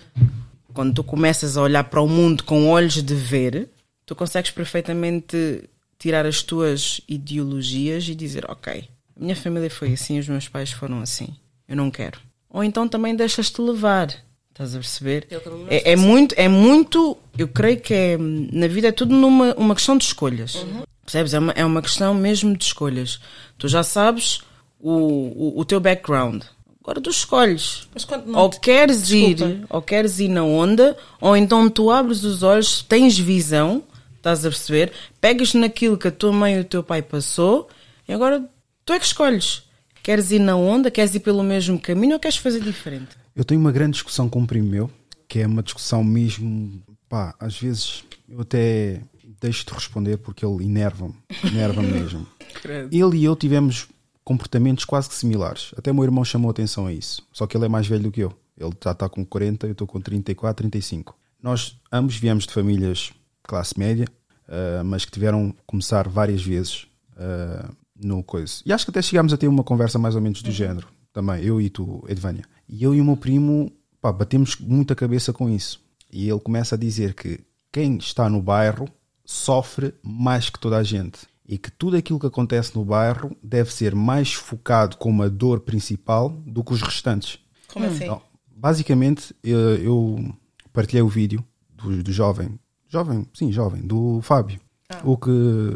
quando 0.73 0.95
tu 0.95 1.05
começas 1.05 1.57
a 1.57 1.63
olhar 1.63 1.85
para 1.85 2.01
o 2.01 2.09
mundo 2.09 2.45
com 2.45 2.69
olhos 2.69 3.03
de 3.03 3.15
ver, 3.15 3.69
tu 4.07 4.15
consegues 4.15 4.51
perfeitamente 4.51 5.65
tirar 5.99 6.25
as 6.25 6.43
tuas 6.43 7.01
ideologias 7.07 8.09
e 8.09 8.15
dizer, 8.15 8.51
ok, 8.51 8.89
a 9.17 9.21
minha 9.21 9.37
família 9.37 9.71
foi 9.71 9.93
assim, 9.93 10.19
os 10.19 10.29
meus 10.29 10.49
pais 10.49 10.73
foram 10.73 11.01
assim, 11.01 11.29
eu 11.69 11.77
não 11.77 11.91
quero. 11.91 12.19
Ou 12.49 12.65
então 12.65 12.89
também 12.89 13.15
deixas-te 13.15 13.61
levar, 13.61 14.09
estás 14.51 14.75
a 14.75 14.79
perceber? 14.79 15.27
É 15.31 15.37
É, 15.69 15.93
é 15.93 15.97
muito, 15.97 16.35
é 16.37 16.49
muito, 16.49 17.17
eu 17.37 17.47
creio 17.47 17.81
que 17.81 17.95
é, 17.95 18.17
na 18.19 18.67
vida 18.67 18.89
é 18.89 18.93
tudo 18.93 19.15
numa 19.15 19.55
uma 19.55 19.75
questão 19.75 19.97
de 19.97 20.05
escolhas. 20.05 20.65
Percebes? 21.05 21.35
É 21.35 21.39
uma, 21.39 21.53
é 21.53 21.65
uma 21.65 21.83
questão 21.83 22.15
mesmo 22.15 22.57
de 22.57 22.65
escolhas. 22.65 23.21
Tu 23.59 23.69
já 23.69 23.83
sabes 23.83 24.41
o, 24.81 24.91
o, 24.91 25.61
o 25.61 25.65
teu 25.65 25.81
background. 25.81 26.43
Agora 26.83 27.01
tu 27.01 27.11
escolhes. 27.11 27.89
Mas 27.93 28.05
quando 28.05 28.27
não 28.27 28.41
Ou 28.41 28.49
te- 28.51 28.61
queres 28.61 29.09
Desculpa. 29.09 29.45
ir, 29.53 29.67
ou 29.69 29.83
queres 29.83 30.19
ir 30.19 30.29
na 30.29 30.43
onda, 30.43 30.97
ou 31.21 31.37
então 31.37 31.69
tu 31.69 31.91
abres 31.91 32.25
os 32.25 32.43
olhos, 32.43 32.83
tens 32.83 33.19
visão, 33.19 33.83
estás 34.17 34.41
a 34.45 34.49
perceber, 34.49 34.93
pegas 35.21 35.55
naquilo 35.55 35.97
que 35.99 36.09
a 36.09 36.11
tua 36.11 36.33
mãe 36.33 36.57
e 36.57 36.61
o 36.61 36.65
teu 36.65 36.83
pai 36.83 37.03
passou, 37.03 37.69
e 38.09 38.13
agora 38.13 38.43
tu 38.85 38.93
é 38.93 38.99
que 38.99 39.05
escolhes. 39.07 39.63
Queres 40.03 40.31
ir 40.31 40.39
na 40.39 40.57
onda, 40.57 40.91
queres 40.91 41.15
ir 41.15 41.21
pelo 41.21 41.43
mesmo 41.43 41.79
caminho 41.79 42.15
ou 42.15 42.19
queres 42.21 42.39
fazer 42.39 42.61
diferente? 42.61 43.11
Eu 43.37 43.45
tenho 43.45 43.61
uma 43.61 43.71
grande 43.71 43.93
discussão 43.93 44.29
com 44.29 44.41
um 44.41 44.47
primo 44.47 44.69
meu, 44.69 44.91
que 45.29 45.41
é 45.41 45.47
uma 45.47 45.63
discussão 45.63 46.03
mesmo, 46.03 46.83
pá, 47.09 47.35
às 47.39 47.57
vezes 47.61 48.03
eu 48.29 48.41
até 48.41 49.01
deixo 49.41 49.67
de 49.67 49.73
responder 49.75 50.17
porque 50.17 50.45
ele 50.45 50.65
enerva-me, 50.65 51.15
enerva-me 51.45 51.89
mesmo. 51.93 52.27
Ele 52.91 53.19
e 53.19 53.25
eu 53.25 53.37
tivemos 53.37 53.87
comportamentos 54.31 54.85
quase 54.85 55.09
que 55.09 55.15
similares. 55.17 55.73
Até 55.77 55.91
o 55.91 55.95
meu 55.95 56.05
irmão 56.05 56.25
chamou 56.25 56.53
atenção 56.53 56.87
a 56.87 56.93
isso. 56.93 57.21
Só 57.33 57.49
que 57.49 57.57
ele 57.57 57.65
é 57.65 57.69
mais 57.69 57.89
velho 57.89 58.05
do 58.05 58.13
que 58.13 58.21
eu. 58.21 58.33
Ele 58.57 58.71
já 58.81 58.93
está 58.93 59.09
com 59.09 59.27
40, 59.27 59.67
eu 59.67 59.73
estou 59.73 59.89
com 59.89 60.01
34, 60.01 60.63
35. 60.63 61.19
Nós 61.43 61.77
ambos 61.91 62.15
viemos 62.15 62.47
de 62.47 62.53
famílias 62.53 62.99
de 62.99 63.13
classe 63.43 63.77
média, 63.77 64.07
ah, 64.47 64.85
mas 64.85 65.05
que 65.05 65.11
tiveram 65.11 65.53
começar 65.67 66.09
várias 66.09 66.45
vezes 66.45 66.87
ah, 67.17 67.69
no 68.01 68.23
coisa. 68.23 68.63
E 68.65 68.73
acho 68.73 68.85
que 68.85 68.93
até 68.93 69.03
chegámos 69.03 69.33
a 69.33 69.37
ter 69.37 69.49
uma 69.49 69.65
conversa 69.65 69.99
mais 69.99 70.15
ou 70.15 70.21
menos 70.21 70.43
do 70.43 70.53
género. 70.53 70.87
Também, 71.13 71.43
eu 71.43 71.61
e 71.61 71.69
tu, 71.69 72.05
Edvânia. 72.09 72.45
E 72.69 72.85
eu 72.85 72.95
e 72.95 73.01
o 73.01 73.05
meu 73.05 73.17
primo, 73.17 73.73
pá, 74.01 74.13
batemos 74.13 74.57
muita 74.61 74.95
cabeça 74.95 75.33
com 75.33 75.51
isso. 75.51 75.81
E 76.09 76.31
ele 76.31 76.39
começa 76.39 76.77
a 76.77 76.79
dizer 76.79 77.15
que 77.15 77.41
quem 77.73 77.97
está 77.97 78.31
no 78.31 78.41
bairro 78.41 78.89
sofre 79.25 79.93
mais 80.05 80.49
que 80.49 80.61
toda 80.61 80.77
a 80.77 80.85
gente 80.85 81.19
e 81.51 81.59
que 81.59 81.69
tudo 81.69 81.97
aquilo 81.97 82.21
que 82.21 82.29
acontece 82.29 82.77
no 82.77 82.85
bairro 82.85 83.37
deve 83.43 83.73
ser 83.73 83.93
mais 83.93 84.33
focado 84.33 84.97
como 84.97 85.25
a 85.25 85.29
dor 85.29 85.59
principal 85.59 86.31
do 86.47 86.63
que 86.63 86.73
os 86.73 86.81
restantes. 86.81 87.41
Como 87.73 87.85
assim? 87.87 88.05
Então, 88.05 88.23
basicamente, 88.55 89.35
eu, 89.43 89.59
eu 89.59 90.35
partilhei 90.73 91.03
o 91.03 91.09
vídeo 91.09 91.45
do, 91.71 92.05
do 92.05 92.13
jovem, 92.13 92.57
jovem, 92.89 93.27
sim, 93.35 93.51
jovem, 93.51 93.83
do 93.83 94.21
Fábio, 94.23 94.61
o 95.03 95.17
que 95.17 95.31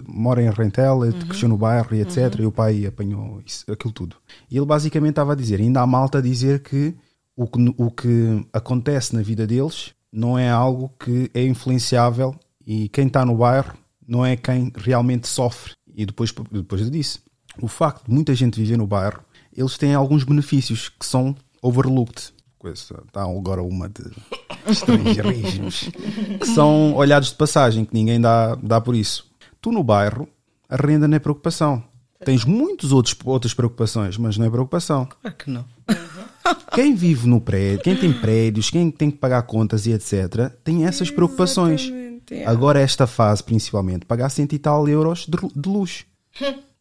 mora 0.07 0.41
em 0.41 0.49
Rentela, 0.49 1.11
cresceu 1.13 1.49
no 1.49 1.59
bairro 1.59 1.93
e 1.97 2.01
etc. 2.03 2.39
E 2.39 2.47
o 2.47 2.53
pai 2.53 2.87
apanhou 2.87 3.43
isso, 3.45 3.65
aquilo 3.69 3.93
tudo. 3.93 4.15
E 4.49 4.57
ele 4.57 4.67
basicamente 4.67 5.11
estava 5.11 5.33
a 5.33 5.37
dizer, 5.37 5.61
ainda 5.61 5.81
há 5.81 5.87
malta 5.89 6.19
a 6.19 6.23
dizer 6.23 6.63
que 6.63 6.95
o 7.35 7.49
que, 7.49 7.75
o 7.77 7.91
que 7.91 8.47
acontece 8.53 9.13
na 9.13 9.23
vida 9.23 9.45
deles 9.45 9.93
não 10.13 10.39
é 10.39 10.49
algo 10.49 10.93
que 11.01 11.29
é 11.35 11.45
influenciável 11.45 12.33
e 12.65 12.89
quem 12.91 13.09
está 13.09 13.27
no 13.27 13.37
bairro 13.37 13.75
não 14.07 14.25
é 14.25 14.37
quem 14.37 14.73
realmente 14.77 15.29
sofre. 15.29 15.73
E 15.95 16.05
depois, 16.05 16.33
depois 16.51 16.83
eu 16.83 16.91
disse, 16.91 17.21
o 17.61 17.69
facto 17.69 18.07
de 18.07 18.13
muita 18.13 18.35
gente 18.35 18.61
viver 18.61 18.77
no 18.77 18.87
bairro, 18.87 19.23
eles 19.57 19.79
têm 19.79 19.95
alguns 19.95 20.25
benefícios 20.25 20.89
que 20.89 21.07
são 21.07 21.35
overlooked. 21.63 22.33
Coisa, 22.59 23.03
está 23.07 23.23
agora 23.23 23.63
uma 23.63 23.89
de 23.89 24.11
estrangeirismos 24.67 25.91
que 26.41 26.47
são 26.47 26.95
olhados 26.95 27.29
de 27.29 27.35
passagem, 27.37 27.85
que 27.85 27.95
ninguém 27.95 28.21
dá, 28.21 28.55
dá 28.57 28.81
por 28.81 28.97
isso. 28.97 29.31
Tu 29.61 29.71
no 29.71 29.85
bairro, 29.85 30.29
a 30.69 30.77
renda 30.77 31.07
não 31.07 31.17
é 31.17 31.19
preocupação. 31.19 31.85
Tens 32.25 32.45
muitas 32.45 32.91
outros, 32.91 33.15
outras 33.25 33.53
preocupações, 33.53 34.17
mas 34.17 34.39
não 34.39 34.47
é 34.47 34.51
preocupação. 34.51 35.07
Claro 35.21 35.37
que 35.37 35.51
não. 35.51 35.65
Quem 36.73 36.95
vive 36.95 37.27
no 37.27 37.41
prédio, 37.41 37.83
quem 37.83 37.97
tem 37.97 38.13
prédios, 38.13 38.71
quem 38.71 38.91
tem 38.91 39.11
que 39.11 39.19
pagar 39.19 39.43
contas 39.43 39.87
e 39.87 39.93
etc., 39.93 40.51
tem 40.63 40.87
essas 40.87 41.11
preocupações. 41.11 41.91
É. 42.31 42.47
Agora, 42.47 42.81
esta 42.81 43.07
fase, 43.07 43.43
principalmente, 43.43 44.07
pagar 44.07 44.29
cento 44.31 44.53
e 44.55 44.59
tal 44.59 44.89
euros 44.89 45.27
de, 45.27 45.37
de 45.55 45.69
luz. 45.69 46.07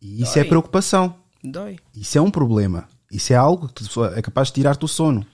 E 0.01 0.21
isso 0.21 0.37
é 0.37 0.43
preocupação. 0.43 1.15
Dói. 1.43 1.77
Isso 1.95 2.17
é 2.17 2.21
um 2.21 2.31
problema. 2.31 2.87
Isso 3.11 3.31
é 3.31 3.35
algo 3.35 3.67
que 3.69 3.83
é 4.15 4.21
capaz 4.21 4.47
de 4.47 4.55
tirar-te 4.55 4.85
o 4.85 4.87
sono. 4.87 5.25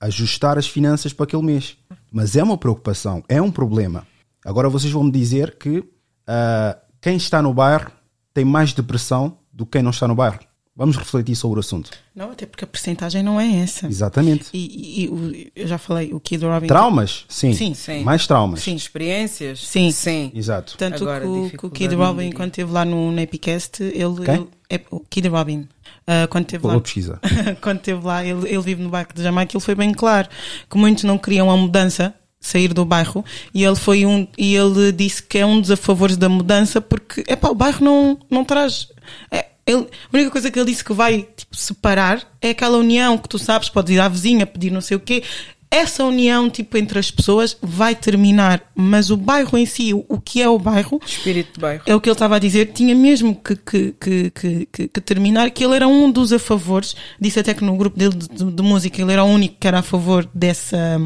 Ajustar 0.00 0.58
as 0.58 0.66
finanças 0.66 1.12
para 1.12 1.24
aquele 1.24 1.42
mês. 1.42 1.76
Mas 2.10 2.36
é 2.36 2.42
uma 2.42 2.56
preocupação, 2.56 3.22
é 3.28 3.40
um 3.40 3.50
problema. 3.50 4.06
Agora 4.44 4.68
vocês 4.68 4.92
vão 4.92 5.04
me 5.04 5.10
dizer 5.10 5.56
que 5.58 5.84
ah, 6.26 6.76
quem 7.00 7.16
está 7.16 7.42
no 7.42 7.52
bairro 7.52 7.90
tem 8.32 8.44
mais 8.44 8.72
depressão 8.72 9.38
do 9.52 9.66
que 9.66 9.72
quem 9.72 9.82
não 9.82 9.90
está 9.90 10.08
no 10.08 10.14
bairro. 10.14 10.40
Vamos 10.78 10.96
refletir 10.96 11.34
sobre 11.34 11.58
o 11.58 11.60
assunto. 11.60 11.90
Não, 12.14 12.30
até 12.30 12.46
porque 12.46 12.62
a 12.62 12.66
percentagem 12.68 13.20
não 13.20 13.40
é 13.40 13.56
essa. 13.56 13.88
Exatamente. 13.88 14.46
E, 14.54 14.58
e- 14.58 15.04
e 15.06 15.52
eu 15.56 15.66
já 15.66 15.76
falei, 15.76 16.14
o 16.14 16.20
Kid 16.20 16.44
Robin. 16.44 16.68
Traumas? 16.68 17.24
Sim. 17.28 17.52
Sim. 17.52 17.74
Sim. 17.74 18.04
Mais 18.04 18.26
traumas. 18.28 18.60
Sim. 18.62 18.76
Experiências? 18.76 19.66
Sim. 19.66 19.90
Sim. 19.90 20.30
Exato. 20.32 20.76
Tanto 20.78 21.02
Agora, 21.02 21.22
que, 21.22 21.26
o- 21.26 21.32
que 21.32 21.38
o 21.40 21.44
dificuldade 21.46 21.78
Kid 21.88 21.94
Robin, 21.96 22.22
diria. 22.22 22.34
quando 22.36 22.48
esteve 22.50 22.72
lá 22.72 22.84
no, 22.84 23.10
no 23.10 23.20
Epicast, 23.20 23.82
ele. 23.82 24.24
Quem? 24.24 24.34
ele- 24.36 24.48
é, 24.70 24.80
o 24.90 25.00
Kid 25.00 25.26
Robin. 25.28 25.66
ah, 26.06 26.28
quando 26.30 26.44
esteve 26.44 26.62
Vou 26.62 26.72
lá. 26.72 26.80
pesquisar. 26.80 27.18
quando 27.60 27.78
esteve 27.78 28.06
lá, 28.06 28.24
ele, 28.24 28.48
ele 28.48 28.60
vive 28.62 28.80
no 28.82 28.88
bairro 28.88 29.08
de 29.12 29.22
Jamaica, 29.22 29.56
ele 29.56 29.64
foi 29.64 29.74
bem 29.74 29.92
claro 29.92 30.28
que 30.70 30.76
muitos 30.78 31.02
não 31.04 31.18
queriam 31.18 31.50
a 31.50 31.56
mudança, 31.56 32.14
sair 32.40 32.72
do 32.72 32.84
bairro, 32.84 33.24
e 33.52 33.64
ele 33.64 33.74
foi 33.74 34.06
um, 34.06 34.28
e 34.38 34.54
ele 34.54 34.92
disse 34.92 35.20
que 35.22 35.38
é 35.38 35.44
um 35.46 35.60
dos 35.60 35.70
a 35.72 35.76
favores 35.76 36.16
da 36.16 36.28
mudança 36.28 36.80
porque, 36.80 37.24
é 37.26 37.34
pá, 37.34 37.48
o 37.48 37.54
bairro 37.54 37.84
não, 37.84 38.18
não 38.30 38.44
traz, 38.44 38.88
é, 39.30 39.46
ele, 39.70 39.86
a 40.12 40.16
única 40.16 40.30
coisa 40.30 40.50
que 40.50 40.58
ele 40.58 40.70
disse 40.70 40.84
que 40.84 40.92
vai, 40.92 41.26
tipo, 41.36 41.54
separar 41.56 42.22
é 42.40 42.50
aquela 42.50 42.78
união 42.78 43.16
que 43.18 43.28
tu 43.28 43.38
sabes, 43.38 43.68
podes 43.68 43.94
ir 43.94 44.00
à 44.00 44.08
vizinha 44.08 44.46
pedir 44.46 44.70
não 44.70 44.80
sei 44.80 44.96
o 44.96 45.00
quê, 45.00 45.22
essa 45.70 46.02
união, 46.02 46.48
tipo, 46.48 46.78
entre 46.78 46.98
as 46.98 47.10
pessoas 47.10 47.54
vai 47.60 47.94
terminar, 47.94 48.62
mas 48.74 49.10
o 49.10 49.18
bairro 49.18 49.58
em 49.58 49.66
si, 49.66 49.92
o, 49.92 50.02
o 50.08 50.18
que 50.18 50.40
é 50.40 50.48
o 50.48 50.58
bairro, 50.58 50.98
Espírito 51.04 51.52
de 51.56 51.60
bairro. 51.60 51.82
é 51.84 51.94
o 51.94 52.00
que 52.00 52.08
ele 52.08 52.14
estava 52.14 52.36
a 52.36 52.38
dizer, 52.38 52.72
tinha 52.72 52.94
mesmo 52.94 53.34
que, 53.34 53.54
que, 53.54 53.94
que, 54.00 54.30
que, 54.30 54.66
que- 54.72 54.88
que 54.88 55.00
terminar, 55.02 55.50
que 55.50 55.62
ele 55.62 55.76
era 55.76 55.86
um 55.86 56.10
dos 56.10 56.32
a 56.32 56.38
favores, 56.38 56.96
disse 57.20 57.38
até 57.38 57.52
que 57.52 57.62
no 57.62 57.76
grupo 57.76 57.98
dele 57.98 58.14
de, 58.14 58.28
de- 58.28 58.50
de 58.50 58.62
música 58.62 59.02
ele 59.02 59.12
era 59.12 59.22
o 59.22 59.26
único 59.28 59.56
que 59.60 59.68
era 59.68 59.80
a 59.80 59.82
favor 59.82 60.26
dessa, 60.34 60.98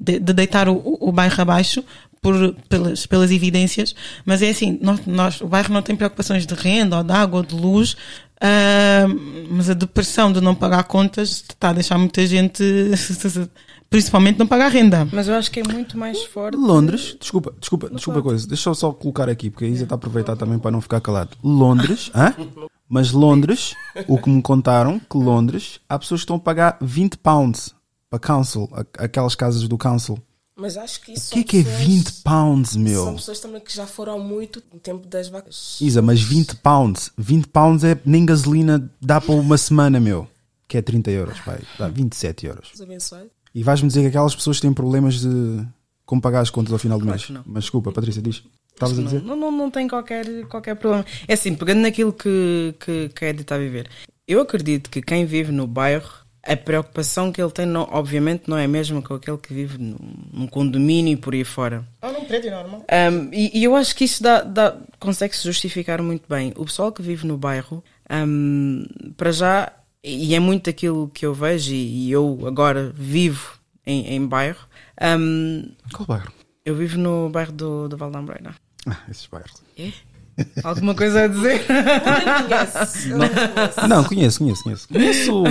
de, 0.00 0.18
de 0.18 0.32
deitar 0.32 0.66
o, 0.66 0.96
o 0.98 1.12
bairro 1.12 1.42
abaixo, 1.42 1.84
por, 2.22 2.54
pelas, 2.68 3.06
pelas 3.06 3.30
evidências, 3.30 3.94
mas 4.24 4.42
é 4.42 4.50
assim, 4.50 4.78
nós, 4.82 5.00
nós- 5.06 5.40
o 5.40 5.46
bairro 5.46 5.72
não 5.72 5.82
tem 5.82 5.94
preocupações 5.96 6.46
de 6.46 6.54
renda, 6.54 6.98
ou 6.98 7.04
de 7.04 7.12
água, 7.12 7.38
ou 7.40 7.44
de 7.46 7.54
luz, 7.54 7.96
ah, 8.40 9.06
mas 9.50 9.70
a 9.70 9.74
depressão 9.74 10.32
de 10.32 10.40
não 10.40 10.54
pagar 10.54 10.84
contas 10.84 11.44
está 11.48 11.70
a 11.70 11.72
deixar 11.72 11.96
muita 11.98 12.26
gente, 12.26 12.62
principalmente 13.88 14.38
não 14.38 14.46
pagar 14.46 14.68
renda. 14.70 15.06
Mas 15.12 15.28
eu 15.28 15.34
acho 15.34 15.50
que 15.50 15.60
é 15.60 15.62
muito 15.64 15.96
mais 15.96 16.22
forte. 16.24 16.56
Londres, 16.56 17.16
desculpa, 17.20 17.52
desculpa, 17.60 17.88
desculpa 17.90 18.22
coisa, 18.22 18.46
deixa 18.46 18.68
eu 18.70 18.74
só 18.74 18.92
colocar 18.92 19.28
aqui, 19.28 19.50
porque 19.50 19.64
a 19.64 19.68
Isa 19.68 19.84
está 19.84 19.94
a 19.94 19.96
aproveitar 19.96 20.36
também 20.36 20.58
para 20.58 20.70
não 20.70 20.80
ficar 20.80 21.00
calado. 21.00 21.36
Londres, 21.42 22.10
hã? 22.14 22.34
Mas 22.88 23.10
Londres, 23.10 23.74
o 24.06 24.16
que 24.18 24.30
me 24.30 24.40
contaram, 24.42 24.98
que 25.00 25.16
Londres, 25.18 25.80
há 25.88 25.98
pessoas 25.98 26.20
que 26.20 26.24
estão 26.24 26.36
a 26.36 26.40
pagar 26.40 26.76
20 26.80 27.18
pounds 27.18 27.74
para 28.08 28.18
council, 28.20 28.68
a- 28.72 29.04
aquelas 29.04 29.34
casas 29.34 29.66
do 29.66 29.76
council. 29.76 30.18
Mas 30.58 30.76
acho 30.78 31.02
que 31.02 31.12
isso 31.12 31.30
O 31.30 31.32
que 31.34 31.40
é 31.40 31.44
que 31.44 31.58
é 31.58 31.62
20 31.62 32.12
pounds, 32.22 32.70
São 32.70 32.80
meu? 32.80 33.12
pessoas 33.14 33.40
também 33.40 33.60
que 33.60 33.74
já 33.74 33.86
foram 33.86 34.18
muito 34.18 34.62
no 34.72 34.80
tempo 34.80 35.06
das 35.06 35.28
vacas. 35.28 35.76
Isa, 35.80 36.00
mas 36.00 36.20
20 36.22 36.56
pounds, 36.56 37.10
20 37.18 37.46
pounds 37.48 37.84
é 37.84 37.98
nem 38.06 38.24
gasolina 38.24 38.90
dá 39.00 39.20
para 39.20 39.34
uma 39.34 39.58
semana, 39.58 40.00
meu. 40.00 40.26
Que 40.66 40.78
é 40.78 40.82
30 40.82 41.10
euros, 41.10 41.38
pai. 41.40 41.60
Dá 41.78 41.88
27 41.88 42.46
euros. 42.46 42.72
E 43.54 43.62
vais-me 43.62 43.88
dizer 43.88 44.00
que 44.00 44.06
aquelas 44.08 44.34
pessoas 44.34 44.58
têm 44.58 44.72
problemas 44.72 45.20
de 45.20 45.64
como 46.06 46.20
pagar 46.22 46.40
as 46.40 46.50
contas 46.50 46.72
ao 46.72 46.78
final 46.78 46.98
do 46.98 47.04
Claro 47.04 47.20
mês. 47.32 47.42
Mas 47.46 47.64
desculpa, 47.64 47.92
Patrícia, 47.92 48.22
diz. 48.22 48.42
Estavas 48.72 48.98
a 48.98 49.00
Não, 49.02 49.04
dizer? 49.08 49.22
não, 49.22 49.36
não, 49.36 49.50
não 49.52 49.70
tem 49.70 49.86
qualquer, 49.88 50.46
qualquer 50.48 50.74
problema. 50.76 51.04
É 51.28 51.34
assim, 51.34 51.54
pegando 51.54 51.80
naquilo 51.80 52.12
que, 52.12 52.74
que, 52.80 53.08
que 53.10 53.24
a 53.24 53.28
Edi 53.28 53.42
está 53.42 53.54
a 53.54 53.58
viver, 53.58 53.88
eu 54.26 54.40
acredito 54.40 54.90
que 54.90 55.00
quem 55.00 55.24
vive 55.24 55.50
no 55.52 55.66
bairro, 55.66 56.10
a 56.46 56.56
preocupação 56.56 57.30
que 57.32 57.40
ele 57.42 57.50
tem, 57.50 57.66
não, 57.66 57.88
obviamente, 57.90 58.44
não 58.48 58.56
é 58.56 58.64
a 58.64 58.68
mesma 58.68 59.02
com 59.02 59.14
aquele 59.14 59.38
que 59.38 59.52
vive 59.52 59.78
num, 59.78 59.96
num 60.32 60.46
condomínio 60.46 61.12
e 61.12 61.16
por 61.16 61.34
aí 61.34 61.44
fora. 61.44 61.84
Ou 62.02 62.12
num 62.12 62.24
prédio 62.24 62.50
normal. 62.50 62.84
Um, 62.90 63.30
e, 63.32 63.58
e 63.58 63.64
eu 63.64 63.74
acho 63.76 63.94
que 63.96 64.04
isso 64.04 64.22
dá, 64.22 64.42
dá- 64.42 64.76
consegue-se 64.98 65.42
justificar 65.44 66.00
muito 66.02 66.28
bem. 66.28 66.52
O 66.56 66.64
pessoal 66.64 66.92
que 66.92 67.02
vive 67.02 67.26
no 67.26 67.36
bairro, 67.36 67.82
um, 68.10 68.84
para 69.16 69.32
já, 69.32 69.72
e 70.04 70.34
é 70.34 70.40
muito 70.40 70.70
aquilo 70.70 71.08
que 71.12 71.26
eu 71.26 71.34
vejo, 71.34 71.72
e, 71.72 72.06
e 72.08 72.12
eu 72.12 72.38
agora 72.46 72.92
vivo 72.94 73.58
em, 73.84 74.14
em 74.14 74.26
bairro, 74.26 74.66
um, 75.18 75.68
Qual 75.92 76.06
bairro? 76.06 76.32
eu 76.64 76.74
vivo 76.74 76.98
no 76.98 77.28
bairro 77.28 77.52
do, 77.52 77.88
do 77.88 77.96
Val 77.96 78.10
da 78.10 78.18
Ambreira. 78.20 78.54
Ah, 78.88 78.98
esses 79.10 79.26
bairros. 79.26 79.62
É? 79.76 79.90
Alguma 80.62 80.94
coisa 80.94 81.24
a 81.24 81.28
dizer? 81.28 81.64
Não, 83.88 84.04
conheço, 84.04 84.38
conheço, 84.38 84.62
conheço. 84.62 84.88
Conheço 84.88 85.42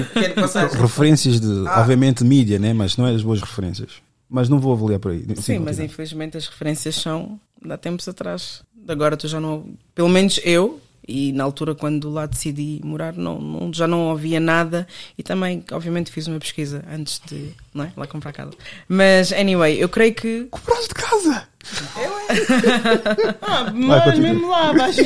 referências 0.79 1.39
de, 1.39 1.47
obviamente, 1.67 2.23
mídia, 2.23 2.59
né? 2.59 2.73
Mas 2.73 2.97
não 2.97 3.07
é 3.07 3.11
as 3.15 3.23
boas 3.23 3.41
referências. 3.41 3.89
Mas 4.29 4.49
não 4.49 4.59
vou 4.59 4.73
avaliar 4.73 4.99
por 4.99 5.11
aí. 5.11 5.19
Sim, 5.37 5.59
mas 5.59 5.75
continua. 5.77 5.85
infelizmente 5.85 6.37
as 6.37 6.47
referências 6.47 6.95
são 6.95 7.39
de 7.63 7.71
há 7.71 7.77
tempos 7.77 8.07
atrás. 8.07 8.61
Agora 8.87 9.15
tu 9.17 9.27
já 9.27 9.39
não. 9.39 9.65
Pelo 9.93 10.09
menos 10.09 10.39
eu, 10.43 10.79
e 11.07 11.31
na 11.31 11.43
altura 11.43 11.73
quando 11.75 12.09
lá 12.09 12.25
decidi 12.25 12.81
morar, 12.83 13.13
não, 13.13 13.39
não- 13.39 13.73
já 13.73 13.87
não 13.87 14.11
havia 14.11 14.39
nada. 14.39 14.87
E 15.17 15.23
também, 15.23 15.63
obviamente, 15.71 16.11
fiz 16.11 16.27
uma 16.27 16.39
pesquisa 16.39 16.83
antes 16.91 17.21
de 17.27 17.49
não 17.73 17.85
é? 17.85 17.91
lá 17.95 18.07
comprar 18.07 18.33
casa. 18.33 18.51
Mas, 18.87 19.31
anyway, 19.31 19.77
eu 19.81 19.89
creio 19.89 20.13
que. 20.13 20.47
Compraste 20.51 20.93
casa! 20.93 21.47
Ah, 23.41 23.63
Vai, 23.65 23.73
mas 23.73 24.03
continua. 24.03 24.29
mesmo 24.33 24.49
lá 24.49 24.69
abaixo. 24.69 25.01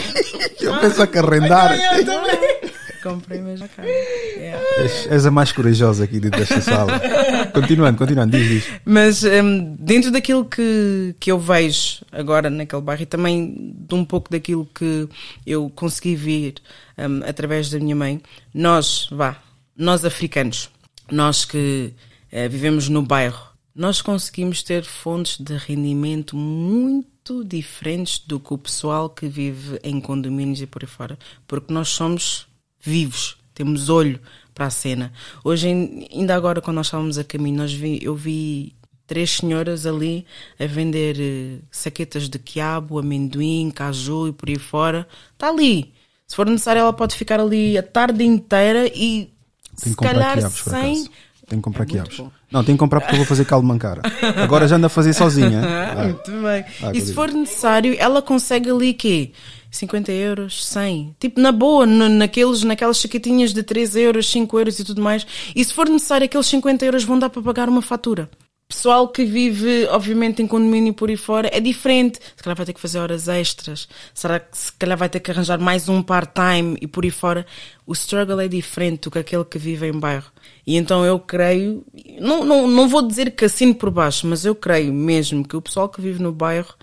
Eu 0.59 0.79
penso 0.79 1.07
que 1.07 1.17
arrendar. 1.17 1.75
Eu 1.79 2.05
também. 2.05 2.59
Comprei 3.01 3.39
mesmo 3.39 3.65
a 3.65 3.67
casa. 3.69 3.87
Yeah. 3.87 4.65
És, 4.83 5.07
és 5.09 5.25
a 5.25 5.31
mais 5.31 5.51
corajosa 5.53 6.03
aqui 6.03 6.19
dentro 6.19 6.39
desta 6.39 6.59
sala. 6.59 6.99
Continuando, 7.53 7.97
continuando, 7.97 8.37
diz, 8.37 8.47
diz. 8.49 8.73
Mas 8.83 9.23
hum, 9.23 9.75
dentro 9.79 10.11
daquilo 10.11 10.43
que, 10.43 11.15
que 11.17 11.31
eu 11.31 11.39
vejo 11.39 12.01
agora 12.11 12.49
naquele 12.49 12.81
bairro 12.81 13.03
e 13.03 13.05
também 13.05 13.73
de 13.77 13.95
um 13.95 14.03
pouco 14.03 14.29
daquilo 14.29 14.67
que 14.75 15.07
eu 15.47 15.71
consegui 15.75 16.15
ver 16.15 16.55
hum, 16.97 17.21
através 17.25 17.69
da 17.69 17.79
minha 17.79 17.95
mãe, 17.95 18.21
nós, 18.53 19.07
vá, 19.11 19.37
nós 19.77 20.03
africanos, 20.03 20.69
nós 21.09 21.45
que 21.45 21.93
eh, 22.31 22.49
vivemos 22.49 22.89
no 22.89 23.01
bairro, 23.01 23.48
nós 23.73 24.01
conseguimos 24.01 24.63
ter 24.63 24.83
fontes 24.83 25.37
de 25.37 25.55
rendimento 25.55 26.35
muito 26.35 27.43
diferentes 27.43 28.19
do 28.19 28.39
que 28.39 28.53
o 28.53 28.57
pessoal 28.57 29.09
que 29.09 29.27
vive 29.27 29.79
em 29.83 30.01
condomínios 30.01 30.61
e 30.61 30.67
por 30.67 30.83
aí 30.83 30.87
fora, 30.87 31.17
porque 31.47 31.73
nós 31.73 31.89
somos 31.89 32.47
vivos, 32.79 33.37
temos 33.53 33.89
olho 33.89 34.19
para 34.53 34.65
a 34.65 34.69
cena. 34.69 35.13
Hoje, 35.43 35.67
ainda 35.67 36.35
agora, 36.35 36.61
quando 36.61 36.77
nós 36.77 36.87
estávamos 36.87 37.17
a 37.17 37.23
caminho, 37.23 37.57
nós 37.57 37.71
vi, 37.71 37.99
eu 38.01 38.15
vi 38.15 38.75
três 39.07 39.31
senhoras 39.31 39.85
ali 39.85 40.25
a 40.59 40.65
vender 40.65 41.17
eh, 41.19 41.59
saquetas 41.71 42.29
de 42.29 42.37
quiabo, 42.37 42.99
amendoim, 42.99 43.71
caju 43.71 44.27
e 44.27 44.33
por 44.33 44.49
aí 44.49 44.59
fora. 44.59 45.07
Está 45.33 45.49
ali. 45.49 45.93
Se 46.27 46.35
for 46.35 46.45
necessário, 46.45 46.81
ela 46.81 46.93
pode 46.93 47.15
ficar 47.15 47.39
ali 47.39 47.77
a 47.77 47.81
tarde 47.81 48.23
inteira 48.23 48.85
e 48.87 48.91
Tenho 48.91 49.31
se 49.75 49.89
que 49.89 49.95
comprar 49.95 50.13
calhar 50.13 50.37
quiabos, 50.37 50.59
sem. 50.59 51.09
Tenho 51.47 51.61
que 51.61 51.61
comprar 51.61 51.83
É 51.83 51.87
quiabos. 51.87 52.38
Não, 52.51 52.63
tenho 52.63 52.77
que 52.77 52.79
comprar 52.79 52.99
porque 53.01 53.13
eu 53.13 53.17
vou 53.17 53.27
fazer 53.27 53.45
caldo 53.45 53.67
mancara. 53.67 54.01
Agora 54.37 54.67
já 54.67 54.75
ando 54.75 54.87
a 54.87 54.89
fazer 54.89 55.13
sozinha. 55.13 55.61
Ah, 55.89 56.03
muito 56.03 56.31
bem. 56.31 56.65
Ah, 56.83 56.91
e 56.93 57.01
se 57.01 57.13
for 57.13 57.31
necessário, 57.31 57.95
ela 57.97 58.21
consegue 58.21 58.69
ali 58.69 58.93
quê? 58.93 59.31
50 59.71 60.11
euros, 60.11 60.65
100. 60.67 61.15
Tipo, 61.19 61.39
na 61.41 61.51
boa, 61.51 61.85
naqueles, 61.85 62.63
naquelas 62.63 62.97
chaquetinhas 62.97 63.53
de 63.53 63.63
3 63.63 63.95
euros, 63.95 64.29
5 64.29 64.59
euros 64.59 64.79
e 64.79 64.83
tudo 64.83 65.01
mais. 65.01 65.25
E 65.55 65.63
se 65.63 65.73
for 65.73 65.89
necessário, 65.89 66.25
aqueles 66.25 66.47
50 66.47 66.85
euros 66.85 67.03
vão 67.03 67.19
dar 67.19 67.29
para 67.29 67.41
pagar 67.41 67.69
uma 67.69 67.81
fatura. 67.81 68.29
Pessoal 68.71 69.07
que 69.07 69.25
vive, 69.25 69.87
obviamente, 69.87 70.43
em 70.43 70.47
condomínio 70.47 70.93
por 70.93 71.09
aí 71.09 71.17
fora 71.17 71.49
é 71.51 71.59
diferente. 71.59 72.19
Se 72.35 72.43
calhar 72.43 72.55
vai 72.55 72.67
ter 72.67 72.73
que 72.73 72.79
fazer 72.79 72.99
horas 72.99 73.27
extras. 73.27 73.87
Será 74.13 74.39
que 74.39 74.55
se 74.55 74.71
calhar 74.73 74.95
vai 74.95 75.09
ter 75.09 75.19
que 75.19 75.31
arranjar 75.31 75.59
mais 75.59 75.89
um 75.89 76.03
part-time 76.03 76.77
e 76.79 76.85
por 76.85 77.03
aí 77.03 77.09
fora? 77.09 77.47
O 77.83 77.93
struggle 77.93 78.39
é 78.39 78.47
diferente 78.47 79.01
do 79.01 79.11
que 79.11 79.17
aquele 79.17 79.43
que 79.43 79.57
vive 79.57 79.87
em 79.87 79.99
bairro. 79.99 80.31
E 80.69 80.75
então 80.75 81.03
eu 81.03 81.17
creio, 81.19 81.83
não, 82.21 82.45
não, 82.45 82.67
não 82.67 82.87
vou 82.87 83.01
dizer 83.01 83.31
que 83.31 83.43
assino 83.43 83.73
por 83.73 83.89
baixo, 83.89 84.27
mas 84.27 84.45
eu 84.45 84.53
creio 84.53 84.93
mesmo 84.93 85.43
que 85.43 85.57
o 85.57 85.61
pessoal 85.63 85.89
que 85.89 85.99
vive 85.99 86.21
no 86.21 86.31
bairro, 86.31 86.75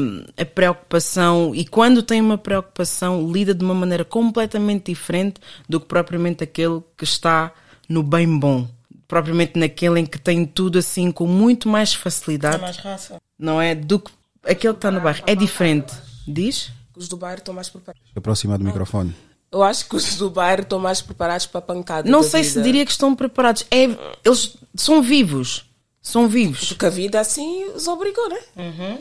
hum, 0.00 0.24
a 0.34 0.46
preocupação, 0.46 1.54
e 1.54 1.66
quando 1.66 2.02
tem 2.02 2.22
uma 2.22 2.38
preocupação, 2.38 3.30
lida 3.30 3.52
de 3.54 3.62
uma 3.62 3.74
maneira 3.74 4.02
completamente 4.02 4.90
diferente 4.92 5.42
do 5.68 5.78
que 5.78 5.84
propriamente 5.86 6.42
aquele 6.42 6.80
que 6.96 7.04
está 7.04 7.52
no 7.86 8.02
bem 8.02 8.38
bom. 8.38 8.66
Propriamente 9.06 9.58
naquele 9.58 10.00
em 10.00 10.06
que 10.06 10.18
tem 10.18 10.46
tudo 10.46 10.78
assim 10.78 11.12
com 11.12 11.26
muito 11.26 11.68
mais 11.68 11.92
É 11.92 11.98
facilidade, 11.98 12.62
mais 12.62 12.78
raça. 12.78 13.20
não 13.38 13.60
é? 13.60 13.74
Do 13.74 14.00
que 14.00 14.10
aquele 14.42 14.72
que 14.72 14.78
está 14.78 14.90
no 14.90 15.02
bairro. 15.02 15.22
É 15.26 15.34
diferente. 15.34 15.92
Diz? 16.26 16.72
Os 16.96 17.08
do 17.08 17.18
bairro 17.18 17.40
estão 17.40 17.52
mais 17.52 17.68
preparados. 17.68 18.10
Aproximar 18.16 18.56
do 18.56 18.64
microfone. 18.64 19.14
Eu 19.54 19.62
acho 19.62 19.88
que 19.88 19.94
os 19.96 20.16
do 20.16 20.28
bairro 20.28 20.62
estão 20.62 20.78
mais 20.80 21.00
preparados 21.00 21.46
para 21.46 21.60
a 21.60 21.62
pancada. 21.62 22.10
Não 22.10 22.20
da 22.22 22.28
sei 22.28 22.42
vida. 22.42 22.52
se 22.54 22.62
diria 22.62 22.84
que 22.84 22.90
estão 22.90 23.14
preparados. 23.14 23.64
É, 23.70 23.84
eles 24.24 24.56
são 24.74 25.00
vivos. 25.00 25.64
São 26.02 26.28
vivos. 26.28 26.68
Porque 26.68 26.84
a 26.86 26.90
vida 26.90 27.20
assim 27.20 27.64
os 27.74 27.86
obrigou, 27.86 28.28
né? 28.28 28.98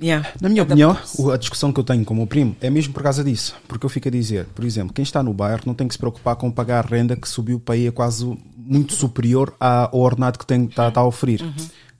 Yeah. 0.00 0.32
Na 0.40 0.48
minha 0.48 0.64
opinião, 0.64 0.96
a 1.32 1.36
discussão 1.36 1.72
que 1.72 1.78
eu 1.78 1.84
tenho 1.84 2.04
com 2.04 2.12
o 2.14 2.16
meu 2.16 2.26
primo 2.26 2.56
é 2.60 2.68
mesmo 2.68 2.92
por 2.92 3.02
causa 3.04 3.22
disso. 3.22 3.54
Porque 3.68 3.86
eu 3.86 3.90
fico 3.90 4.08
a 4.08 4.10
dizer, 4.10 4.46
por 4.46 4.64
exemplo, 4.64 4.92
quem 4.92 5.02
está 5.04 5.22
no 5.22 5.32
bairro 5.32 5.62
não 5.66 5.74
tem 5.74 5.86
que 5.86 5.94
se 5.94 5.98
preocupar 5.98 6.34
com 6.34 6.50
pagar 6.50 6.84
a 6.84 6.88
renda 6.88 7.14
que 7.14 7.28
subiu 7.28 7.60
para 7.60 7.74
aí 7.76 7.86
a 7.86 7.92
quase 7.92 8.24
muito 8.56 8.94
superior 8.94 9.54
ao 9.60 10.00
ordenado 10.00 10.38
que 10.38 10.46
tem, 10.46 10.64
está, 10.64 10.88
está 10.88 11.00
a 11.00 11.06
oferecer. 11.06 11.46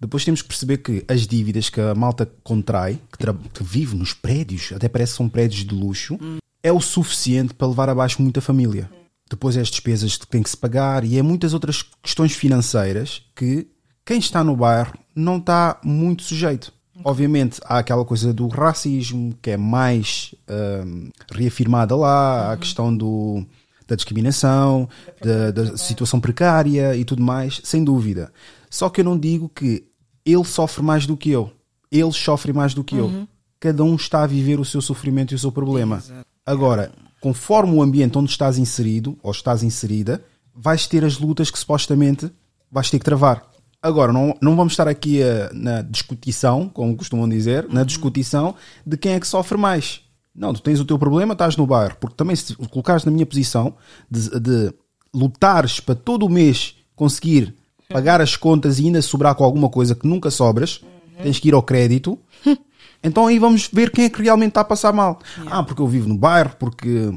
Depois 0.01 0.25
temos 0.25 0.43
que 0.43 0.49
perceber 0.49 0.79
que 0.79 1.05
as 1.07 1.29
dívidas 1.29 1.69
que 1.69 1.81
a 1.81 1.95
malta 1.95 2.29
contrai, 2.43 2.99
que, 3.13 3.19
tra- 3.19 3.37
que 3.55 3.63
vive 3.63 3.95
nos 3.95 4.13
prédios, 4.13 4.73
até 4.75 4.89
parece 4.89 5.13
que 5.13 5.19
são 5.19 5.29
prédios 5.29 5.65
de 5.65 5.73
luxo, 5.73 6.19
é 6.63 6.73
o 6.73 6.81
suficiente 6.81 7.55
para 7.55 7.67
levar 7.67 7.89
abaixo 7.89 8.23
muita 8.23 8.41
família. 8.41 8.89
Depois 9.29 9.57
é 9.57 9.61
as 9.61 9.69
despesas 9.69 10.17
que 10.17 10.27
tem 10.27 10.43
que 10.43 10.51
se 10.51 10.57
pagar 10.57 11.05
e 11.05 11.19
é 11.19 11.23
muitas 11.23 11.55
outras 11.55 11.83
questões 12.03 12.33
financeiras 12.33 13.23
que 13.35 13.67
quem 14.05 14.19
está 14.19 14.45
no 14.45 14.57
bairro 14.57 14.93
não 15.15 15.39
está 15.39 15.81
muito 15.83 16.23
sujeito. 16.23 16.73
Obviamente 17.05 17.61
há 17.65 17.79
aquela 17.79 18.05
coisa 18.05 18.33
do 18.33 18.47
racismo 18.47 19.35
que 19.41 19.51
é 19.51 19.57
mais 19.57 20.35
hum, 20.87 21.11
reafirmada 21.33 21.97
lá, 21.97 22.49
há 22.49 22.53
a 22.53 22.57
questão 22.57 22.95
do, 22.95 23.45
da 23.89 23.97
discriminação, 23.97 24.89
da, 25.21 25.51
da 25.51 25.77
situação 25.77 26.21
precária 26.21 26.95
e 26.95 27.05
tudo 27.05 27.23
mais, 27.23 27.61
sem 27.65 27.83
dúvida. 27.83 28.33
Só 28.71 28.89
que 28.89 29.01
eu 29.01 29.05
não 29.05 29.19
digo 29.19 29.49
que 29.49 29.85
ele 30.25 30.45
sofre 30.45 30.83
mais 30.83 31.07
do 31.07 31.17
que 31.17 31.31
eu, 31.31 31.51
eles 31.91 32.17
sofrem 32.17 32.55
mais 32.55 32.75
do 32.75 32.85
que 32.85 32.97
eu. 32.97 33.27
Cada 33.59 33.83
um 33.85 33.95
está 33.95 34.23
a 34.23 34.27
viver 34.27 34.59
o 34.59 34.65
seu 34.65 34.81
sofrimento 34.81 35.33
e 35.33 35.35
o 35.35 35.39
seu 35.39 35.53
problema. 35.53 36.03
Agora, 36.45 36.93
conforme 37.21 37.75
o 37.75 37.83
ambiente 37.83 38.19
onde 38.19 38.31
estás 38.31 38.59
inserido 38.59 39.17
ou 39.23 39.31
estás 39.31 39.63
inserida, 39.63 40.23
vais 40.55 40.87
ter 40.87 41.05
as 41.05 41.19
lutas 41.19 41.51
que 41.51 41.59
supostamente 41.59 42.31
vais 42.71 42.91
ter 42.91 42.99
que 42.99 43.05
travar. 43.05 43.45
Agora, 43.81 44.13
não, 44.13 44.37
não 44.41 44.55
vamos 44.57 44.73
estar 44.73 44.87
aqui 44.89 45.23
a- 45.23 45.51
na 45.53 45.83
discutição, 45.83 46.69
como 46.69 46.97
costumam 46.97 47.29
dizer, 47.29 47.67
na 47.69 47.85
discutição 47.85 48.55
de 48.87 48.97
quem 48.97 49.13
é 49.15 49.21
que 49.21 49.27
sofre 49.27 49.59
mais. 49.59 50.01
Não, 50.35 50.53
tu 50.55 50.63
tens 50.63 50.81
o 50.81 50.85
teu 50.85 50.99
problema, 50.99 51.33
estás 51.35 51.57
no 51.57 51.67
bairro. 51.67 51.97
Porque 52.01 52.17
também, 52.17 52.35
se 52.37 52.55
colocares 52.57 53.05
na 53.05 53.11
minha 53.13 53.27
posição 53.27 53.75
de, 54.11 54.31
de 54.41 54.73
lutares 55.15 55.79
para 55.81 55.95
todo 55.95 56.25
o 56.25 56.29
mês 56.31 56.75
conseguir 56.97 57.55
pagar 57.89 58.21
as 58.21 58.37
contas 58.37 58.79
e 58.79 58.87
ainda 58.87 59.03
sobrar 59.03 59.35
com 59.35 59.45
alguma 59.45 59.69
coisa 59.69 59.95
que 59.95 60.07
nunca 60.09 60.31
sobras, 60.31 60.81
tens 61.23 61.39
que 61.39 61.49
ir 61.49 61.55
ao 61.55 61.63
crédito. 61.63 62.19
Então 63.03 63.27
aí 63.27 63.39
vamos 63.39 63.69
ver 63.73 63.91
quem 63.91 64.05
é 64.05 64.11
que 64.11 64.23
realmente 64.23 64.51
está 64.51 64.61
a 64.61 64.65
passar 64.65 64.93
mal. 64.93 65.19
Ah, 65.47 65.63
porque 65.63 65.83
eu 65.83 65.87
vivo 65.87 66.09
no 66.09 66.17
bairro, 66.17 66.55
porque. 66.59 67.13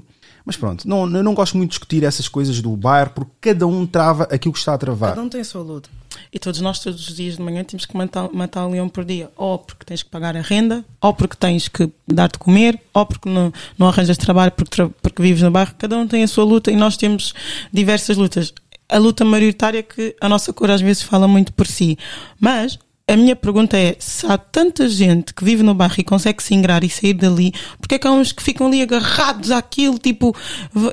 Mas 0.46 0.56
pronto, 0.56 0.88
não, 0.88 1.10
eu 1.10 1.24
não 1.24 1.34
gosto 1.34 1.58
muito 1.58 1.72
de 1.72 1.78
discutir 1.78 2.04
essas 2.04 2.28
coisas 2.28 2.62
do 2.62 2.76
bairro, 2.76 3.12
porque 3.12 3.32
cada 3.42 3.66
um 3.66 3.86
trava 3.86 4.24
aquilo 4.26 4.54
que 4.54 4.60
está 4.60 4.76
a 4.76 4.78
travar. 4.78 5.10
Cada 5.12 5.22
um 5.22 5.30
tem 5.30 5.42
a 5.42 5.46
sua 5.46 5.64
luta. 5.64 5.90
E 6.32 6.40
todos 6.40 6.62
nós, 6.62 6.80
todos 6.80 7.08
os 7.08 7.16
dias 7.16 7.38
de 7.38 7.42
manhã, 7.42 7.64
temos 7.64 7.86
que 7.86 7.96
matar, 7.96 8.30
matar 8.32 8.66
um 8.68 8.72
leão 8.72 8.90
por 8.90 9.04
dia. 9.04 9.30
Ou 9.36 9.58
porque 9.58 9.86
tens 9.86 10.04
que 10.04 10.10
pagar 10.10 10.36
a 10.36 10.42
renda, 10.42 10.86
ou 11.02 11.14
porque 11.14 11.36
tens 11.36 11.68
que 11.68 11.92
dar 12.08 12.28
de 12.28 12.38
comer, 12.38 12.80
ou 12.94 13.06
porque 13.06 13.30
não, 13.30 13.52
não 13.78 13.88
arranjas 13.88 14.18
trabalho 14.18 14.52
porque, 14.52 14.88
porque 15.02 15.22
vives 15.22 15.42
no 15.42 15.52
bairro. 15.52 15.74
Cada 15.78 15.98
um 15.98 16.08
tem 16.08 16.24
a 16.24 16.28
sua 16.28 16.44
luta 16.44 16.72
e 16.72 16.76
nós 16.76 16.98
temos 16.98 17.34
diversas 17.72 18.18
lutas. 18.18 18.54
A 18.88 18.98
luta 18.98 19.26
maioritária 19.26 19.82
que 19.82 20.16
a 20.22 20.30
nossa 20.30 20.54
cor 20.54 20.70
às 20.70 20.82
vezes 20.82 21.02
fala 21.02 21.28
muito 21.28 21.52
por 21.54 21.66
si. 21.66 21.98
Mas 22.40 22.78
a 23.08 23.16
minha 23.16 23.36
pergunta 23.36 23.78
é: 23.78 23.96
se 24.00 24.26
há 24.26 24.38
tanta 24.38 24.88
gente 24.90 25.34
que 25.34 25.44
vive 25.44 25.62
no 25.62 25.76
bairro 25.76 25.96
e 25.98 26.04
consegue 26.04 26.42
se 26.42 26.54
ingrar 26.54 26.84
e 26.84 26.90
sair 26.90 27.14
dali, 27.14 27.54
porque 27.80 27.96
é 27.96 28.00
que 28.00 28.08
há 28.08 28.12
uns 28.12 28.32
que 28.32 28.42
ficam 28.42 28.68
ali 28.68 28.82
agarrados 28.82 29.52
àquilo? 29.52 30.00
Tipo, 30.00 30.36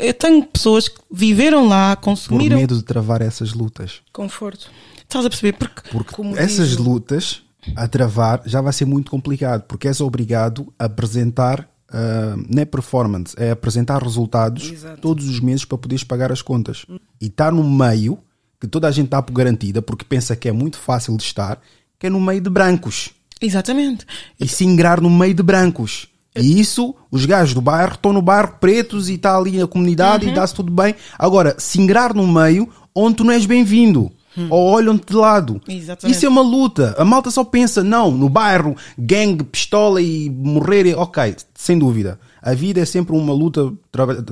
eu 0.00 0.14
tenho 0.14 0.44
pessoas 0.44 0.88
que 0.88 1.00
viveram 1.10 1.68
lá, 1.68 1.96
consumiram. 1.96 2.56
Por 2.56 2.60
medo 2.60 2.76
de 2.76 2.82
travar 2.82 3.22
essas 3.22 3.54
lutas. 3.54 4.00
Conforto. 4.12 4.70
Estás 4.98 5.24
a 5.24 5.28
perceber? 5.30 5.54
Porque, 5.54 5.82
porque 5.90 6.22
essas 6.38 6.70
digo... 6.70 6.82
lutas 6.82 7.42
a 7.76 7.86
travar 7.86 8.42
já 8.44 8.60
vai 8.60 8.72
ser 8.72 8.84
muito 8.84 9.10
complicado, 9.10 9.62
porque 9.62 9.88
és 9.88 10.00
obrigado 10.00 10.72
a 10.78 10.86
apresentar, 10.86 11.60
uh, 11.90 12.36
não 12.48 12.62
é 12.62 12.64
performance, 12.64 13.34
é 13.38 13.50
apresentar 13.50 14.02
resultados 14.02 14.70
Exato. 14.70 15.00
todos 15.00 15.28
os 15.28 15.40
meses 15.40 15.64
para 15.64 15.78
poderes 15.78 16.04
pagar 16.04 16.32
as 16.32 16.42
contas. 16.42 16.84
E 17.20 17.26
estar 17.26 17.46
tá 17.46 17.52
no 17.52 17.62
meio, 17.62 18.18
que 18.60 18.66
toda 18.66 18.88
a 18.88 18.90
gente 18.90 19.06
está 19.06 19.22
por 19.22 19.32
garantida, 19.32 19.80
porque 19.80 20.04
pensa 20.04 20.34
que 20.36 20.48
é 20.48 20.52
muito 20.52 20.78
fácil 20.78 21.16
de 21.16 21.22
estar, 21.22 21.60
que 22.02 22.08
é 22.08 22.10
no 22.10 22.20
meio 22.20 22.40
de 22.40 22.50
brancos. 22.50 23.10
Exatamente. 23.40 24.04
E 24.40 24.48
se 24.48 24.64
ingrar 24.64 25.00
no 25.00 25.08
meio 25.08 25.32
de 25.32 25.42
brancos. 25.42 26.08
E 26.34 26.58
isso, 26.58 26.96
os 27.12 27.24
gajos 27.24 27.54
do 27.54 27.60
bairro 27.60 27.92
estão 27.92 28.12
no 28.12 28.20
bairro 28.20 28.56
pretos 28.60 29.08
e 29.08 29.14
está 29.14 29.36
ali 29.36 29.62
a 29.62 29.68
comunidade 29.68 30.26
uhum. 30.26 30.32
e 30.32 30.34
dá-se 30.34 30.52
tudo 30.52 30.72
bem. 30.72 30.96
Agora, 31.16 31.54
se 31.58 31.80
ingrar 31.80 32.12
no 32.12 32.26
meio 32.26 32.68
onde 32.92 33.18
tu 33.18 33.24
não 33.24 33.32
és 33.32 33.46
bem-vindo 33.46 34.10
hum. 34.36 34.48
ou 34.50 34.72
olham-te 34.72 35.06
de 35.06 35.14
lado. 35.14 35.60
Exatamente. 35.68 36.16
Isso 36.16 36.26
é 36.26 36.28
uma 36.28 36.42
luta. 36.42 36.92
A 36.98 37.04
malta 37.04 37.30
só 37.30 37.44
pensa, 37.44 37.84
não, 37.84 38.10
no 38.10 38.28
bairro, 38.28 38.76
gangue, 38.98 39.44
pistola 39.44 40.02
e 40.02 40.28
morrer. 40.28 40.98
Ok, 40.98 41.36
sem 41.54 41.78
dúvida. 41.78 42.18
A 42.42 42.52
vida 42.52 42.80
é 42.80 42.84
sempre 42.84 43.14
uma 43.14 43.32
luta, 43.32 43.72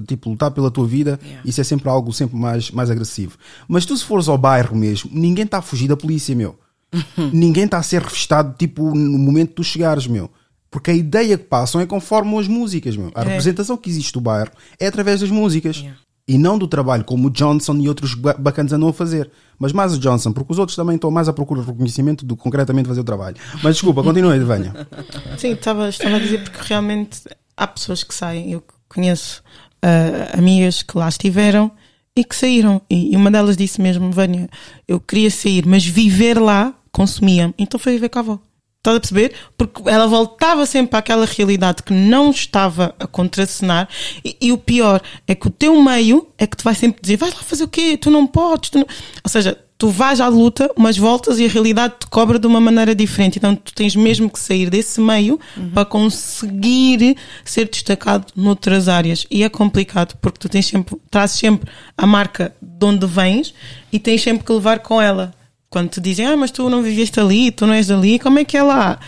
tipo, 0.08 0.28
lutar 0.28 0.50
pela 0.50 0.72
tua 0.72 0.88
vida, 0.88 1.20
yeah. 1.22 1.48
isso 1.48 1.60
é 1.60 1.64
sempre 1.64 1.88
algo 1.88 2.12
sempre 2.12 2.36
mais, 2.36 2.68
mais 2.72 2.90
agressivo. 2.90 3.38
Mas 3.68 3.86
tu, 3.86 3.96
se 3.96 4.04
fores 4.04 4.28
ao 4.28 4.36
bairro 4.36 4.74
mesmo, 4.74 5.08
ninguém 5.14 5.44
está 5.44 5.58
a 5.58 5.62
fugir 5.62 5.86
da 5.86 5.96
polícia, 5.96 6.34
meu. 6.34 6.58
ninguém 7.32 7.64
está 7.64 7.78
a 7.78 7.82
ser 7.82 8.02
revistado, 8.02 8.54
tipo, 8.58 8.94
no 8.94 9.18
momento 9.18 9.50
de 9.50 9.54
tu 9.56 9.64
chegares, 9.64 10.06
meu. 10.06 10.30
Porque 10.70 10.90
a 10.90 10.94
ideia 10.94 11.36
que 11.36 11.44
passam 11.44 11.80
é 11.80 11.86
conforme 11.86 12.38
as 12.38 12.46
músicas, 12.46 12.96
meu. 12.96 13.10
A 13.14 13.22
é. 13.22 13.24
representação 13.24 13.76
que 13.76 13.90
existe 13.90 14.12
do 14.12 14.20
bairro 14.20 14.52
é 14.78 14.86
através 14.86 15.20
das 15.20 15.30
músicas. 15.30 15.78
Yeah 15.78 15.96
e 16.30 16.38
não 16.38 16.56
do 16.56 16.68
trabalho 16.68 17.02
como 17.02 17.26
o 17.26 17.30
Johnson 17.30 17.74
e 17.78 17.88
outros 17.88 18.14
bacanas 18.14 18.72
andam 18.72 18.88
a 18.88 18.92
fazer. 18.92 19.28
Mas 19.58 19.72
mais 19.72 19.94
o 19.94 19.98
Johnson, 19.98 20.30
porque 20.32 20.52
os 20.52 20.60
outros 20.60 20.76
também 20.76 20.94
estão 20.94 21.10
mais 21.10 21.28
à 21.28 21.32
procura 21.32 21.60
de 21.60 21.66
reconhecimento 21.66 22.24
do 22.24 22.36
que 22.36 22.42
concretamente 22.44 22.86
fazer 22.86 23.00
o 23.00 23.04
trabalho. 23.04 23.36
Mas 23.64 23.74
desculpa, 23.74 24.00
continue, 24.00 24.38
venha. 24.38 24.86
Sim, 25.36 25.54
estava, 25.54 25.88
estava 25.88 26.14
a 26.14 26.18
dizer 26.20 26.44
porque 26.44 26.60
realmente 26.62 27.22
há 27.56 27.66
pessoas 27.66 28.04
que 28.04 28.14
saem. 28.14 28.52
Eu 28.52 28.62
conheço 28.88 29.42
uh, 29.84 30.38
amigas 30.38 30.84
que 30.84 30.96
lá 30.96 31.08
estiveram 31.08 31.68
e 32.14 32.22
que 32.22 32.36
saíram. 32.36 32.80
E, 32.88 33.12
e 33.12 33.16
uma 33.16 33.28
delas 33.28 33.56
disse 33.56 33.80
mesmo: 33.80 34.12
Vânia, 34.12 34.48
eu 34.86 35.00
queria 35.00 35.32
sair, 35.32 35.66
mas 35.66 35.84
viver 35.84 36.40
lá 36.40 36.72
consumia-me. 36.92 37.54
Então 37.58 37.78
foi 37.78 37.92
viver 37.92 38.08
com 38.08 38.18
a 38.18 38.22
avó. 38.22 38.38
Estás 38.80 38.96
a 38.96 39.00
perceber? 39.00 39.34
Porque 39.58 39.82
ela 39.86 40.06
voltava 40.06 40.64
sempre 40.64 40.96
àquela 40.96 41.26
realidade 41.26 41.82
que 41.82 41.92
não 41.92 42.30
estava 42.30 42.94
a 42.98 43.06
contracenar 43.06 43.86
e, 44.24 44.34
e, 44.40 44.52
o 44.52 44.56
pior 44.56 45.02
é 45.26 45.34
que 45.34 45.48
o 45.48 45.50
teu 45.50 45.82
meio 45.82 46.26
é 46.38 46.46
que 46.46 46.56
te 46.56 46.64
vai 46.64 46.74
sempre 46.74 46.98
dizer 47.02 47.18
vais 47.18 47.34
lá 47.34 47.42
fazer 47.42 47.64
o 47.64 47.68
quê? 47.68 47.98
Tu 47.98 48.10
não 48.10 48.26
podes. 48.26 48.70
Tu 48.70 48.78
não... 48.78 48.86
Ou 49.22 49.30
seja, 49.30 49.58
tu 49.76 49.90
vais 49.90 50.18
à 50.18 50.28
luta, 50.28 50.70
mas 50.78 50.96
voltas 50.96 51.38
e 51.38 51.44
a 51.44 51.48
realidade 51.48 51.94
te 52.00 52.06
cobra 52.06 52.38
de 52.38 52.46
uma 52.46 52.58
maneira 52.58 52.94
diferente. 52.94 53.36
Então 53.36 53.54
tu 53.54 53.74
tens 53.74 53.94
mesmo 53.94 54.30
que 54.30 54.38
sair 54.38 54.70
desse 54.70 54.98
meio 54.98 55.38
uhum. 55.54 55.70
para 55.72 55.84
conseguir 55.84 57.18
ser 57.44 57.68
destacado 57.68 58.32
noutras 58.34 58.88
áreas. 58.88 59.26
E 59.30 59.42
é 59.42 59.48
complicado 59.50 60.16
porque 60.22 60.38
tu 60.38 60.48
tens 60.48 60.66
sempre, 60.66 60.96
trazes 61.10 61.38
sempre 61.38 61.70
a 61.98 62.06
marca 62.06 62.56
de 62.62 62.86
onde 62.86 63.06
vens 63.06 63.52
e 63.92 63.98
tens 63.98 64.22
sempre 64.22 64.42
que 64.42 64.52
levar 64.54 64.78
com 64.78 65.02
ela 65.02 65.34
quando 65.70 65.88
te 65.88 66.00
dizem, 66.00 66.26
ah, 66.26 66.36
mas 66.36 66.50
tu 66.50 66.68
não 66.68 66.82
viveste 66.82 67.18
ali, 67.20 67.52
tu 67.52 67.66
não 67.66 67.74
és 67.74 67.86
dali, 67.86 68.18
como 68.18 68.40
é 68.40 68.44
que 68.44 68.56
é 68.56 68.62
lá? 68.62 68.98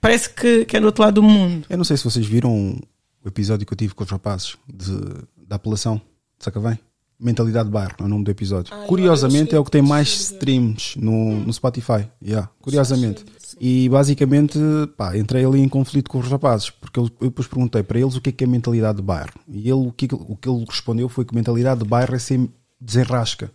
Parece 0.00 0.30
que, 0.30 0.64
que 0.64 0.76
é 0.76 0.80
do 0.80 0.86
outro 0.86 1.04
lado 1.04 1.16
do 1.16 1.22
mundo. 1.22 1.66
Eu 1.68 1.76
não 1.76 1.84
sei 1.84 1.96
se 1.98 2.04
vocês 2.04 2.26
viram 2.26 2.80
o 3.22 3.28
episódio 3.28 3.66
que 3.66 3.72
eu 3.72 3.76
tive 3.76 3.94
com 3.94 4.02
os 4.02 4.10
rapazes 4.10 4.56
de, 4.66 4.98
da 5.46 5.56
apelação 5.56 6.00
de 6.38 6.44
Sacavém. 6.44 6.78
Mentalidade 7.20 7.68
de 7.68 7.72
Bairro 7.72 7.94
é 7.98 8.02
o 8.04 8.08
nome 8.08 8.24
do 8.24 8.30
episódio. 8.30 8.72
Ah, 8.72 8.84
Curiosamente 8.86 9.54
é 9.54 9.58
o 9.58 9.64
que 9.64 9.72
tem 9.72 9.82
mais 9.82 10.08
streams 10.08 10.96
no, 10.96 11.40
no 11.40 11.52
Spotify. 11.52 12.08
Yeah, 12.22 12.48
curiosamente. 12.60 13.24
E 13.60 13.88
basicamente, 13.88 14.56
pá, 14.96 15.16
entrei 15.16 15.44
ali 15.44 15.60
em 15.60 15.68
conflito 15.68 16.08
com 16.08 16.18
os 16.20 16.28
rapazes, 16.28 16.70
porque 16.70 16.98
eu, 16.98 17.10
eu 17.20 17.28
depois 17.28 17.48
perguntei 17.48 17.82
para 17.82 17.98
eles 17.98 18.14
o 18.14 18.20
que 18.20 18.30
é, 18.30 18.32
que 18.32 18.44
é 18.44 18.46
mentalidade 18.46 18.98
de 18.98 19.02
bairro. 19.02 19.32
E 19.48 19.62
ele, 19.62 19.72
o, 19.72 19.92
que, 19.92 20.08
o 20.12 20.36
que 20.36 20.48
ele 20.48 20.64
respondeu 20.64 21.08
foi 21.08 21.24
que 21.24 21.34
mentalidade 21.34 21.82
de 21.82 21.88
bairro 21.88 22.14
é 22.14 22.18
ser 22.20 22.48
desenrasca. 22.80 23.50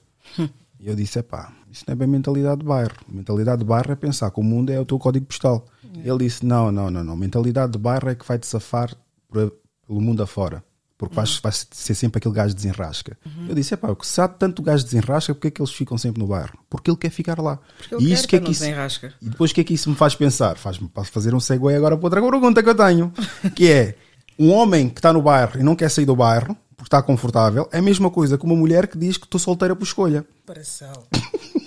E 0.84 0.90
eu 0.90 0.96
disse: 0.96 1.18
é 1.18 1.22
pá, 1.22 1.54
isso 1.74 1.84
não 1.88 1.94
é 1.94 1.96
bem 1.96 2.08
mentalidade 2.08 2.60
de 2.60 2.66
bairro. 2.66 2.94
Mentalidade 3.10 3.60
de 3.60 3.66
bairro 3.66 3.92
é 3.92 3.96
pensar 3.96 4.30
que 4.30 4.40
o 4.40 4.44
mundo 4.44 4.72
é 4.72 4.80
o 4.80 4.86
teu 4.86 5.00
código 5.00 5.26
postal. 5.26 5.66
É. 5.98 6.08
Ele 6.08 6.20
disse: 6.20 6.46
não, 6.46 6.72
não, 6.72 6.92
não, 6.92 7.04
não. 7.04 7.16
Mentalidade 7.16 7.72
de 7.72 7.80
bairro 7.80 8.10
é 8.10 8.16
que 8.16 8.26
vai 8.26 8.38
te 8.38 8.46
safar 8.46 8.96
pelo 9.32 9.52
mundo 9.90 10.22
afora. 10.22 10.64
Porque 10.96 11.16
uhum. 11.16 11.24
vais, 11.26 11.40
vais 11.40 11.68
ser 11.72 11.96
sempre 11.96 12.20
aquele 12.20 12.36
gajo 12.36 12.50
de 12.50 12.62
desenrasca. 12.62 13.18
Uhum. 13.26 13.48
Eu 13.50 13.56
disse: 13.56 13.74
é 13.74 13.78
pá, 13.78 13.88
se 14.04 14.22
há 14.22 14.28
tanto 14.28 14.62
gajo 14.62 14.84
de 14.84 14.92
desenrasca, 14.92 15.34
porque 15.34 15.48
é 15.48 15.52
que 15.52 15.60
eles 15.60 15.74
ficam 15.74 15.98
sempre 15.98 16.22
no 16.22 16.28
bairro? 16.28 16.56
Porque 16.70 16.92
ele 16.92 16.98
quer 16.98 17.10
ficar 17.10 17.42
lá. 17.42 17.58
Porque 17.76 17.96
ele 17.96 18.06
e 18.06 18.14
isso 18.14 18.28
que 18.28 18.36
é 18.36 18.40
que 18.40 18.52
isso, 18.52 18.66
E 19.20 19.30
depois 19.30 19.50
o 19.50 19.56
que 19.56 19.62
é 19.62 19.64
que 19.64 19.74
isso 19.74 19.90
me 19.90 19.96
faz 19.96 20.14
pensar? 20.14 20.56
Faz-me 20.58 20.92
fazer 21.06 21.34
um 21.34 21.40
segue 21.40 21.74
agora 21.74 21.98
para 21.98 22.06
outra 22.06 22.22
pergunta 22.22 22.62
que 22.62 22.70
eu 22.70 22.76
tenho. 22.76 23.12
que 23.56 23.72
é: 23.72 23.96
um 24.38 24.52
homem 24.52 24.90
que 24.90 25.00
está 25.00 25.12
no 25.12 25.24
bairro 25.24 25.60
e 25.60 25.64
não 25.64 25.76
quer 25.76 25.90
sair 25.90 26.06
do 26.06 26.16
bairro 26.16 26.56
porque 26.84 26.88
está 26.88 27.02
confortável, 27.02 27.70
é 27.72 27.78
a 27.78 27.82
mesma 27.82 28.10
coisa 28.10 28.38
que 28.38 28.46
uma 28.46 28.56
mulher 28.56 28.88
que 28.88 28.98
diz 28.98 29.18
que 29.18 29.26
estou 29.26 29.40
solteira 29.40 29.76
por 29.76 29.86
escolha. 29.86 30.26
Pressão. 30.46 30.92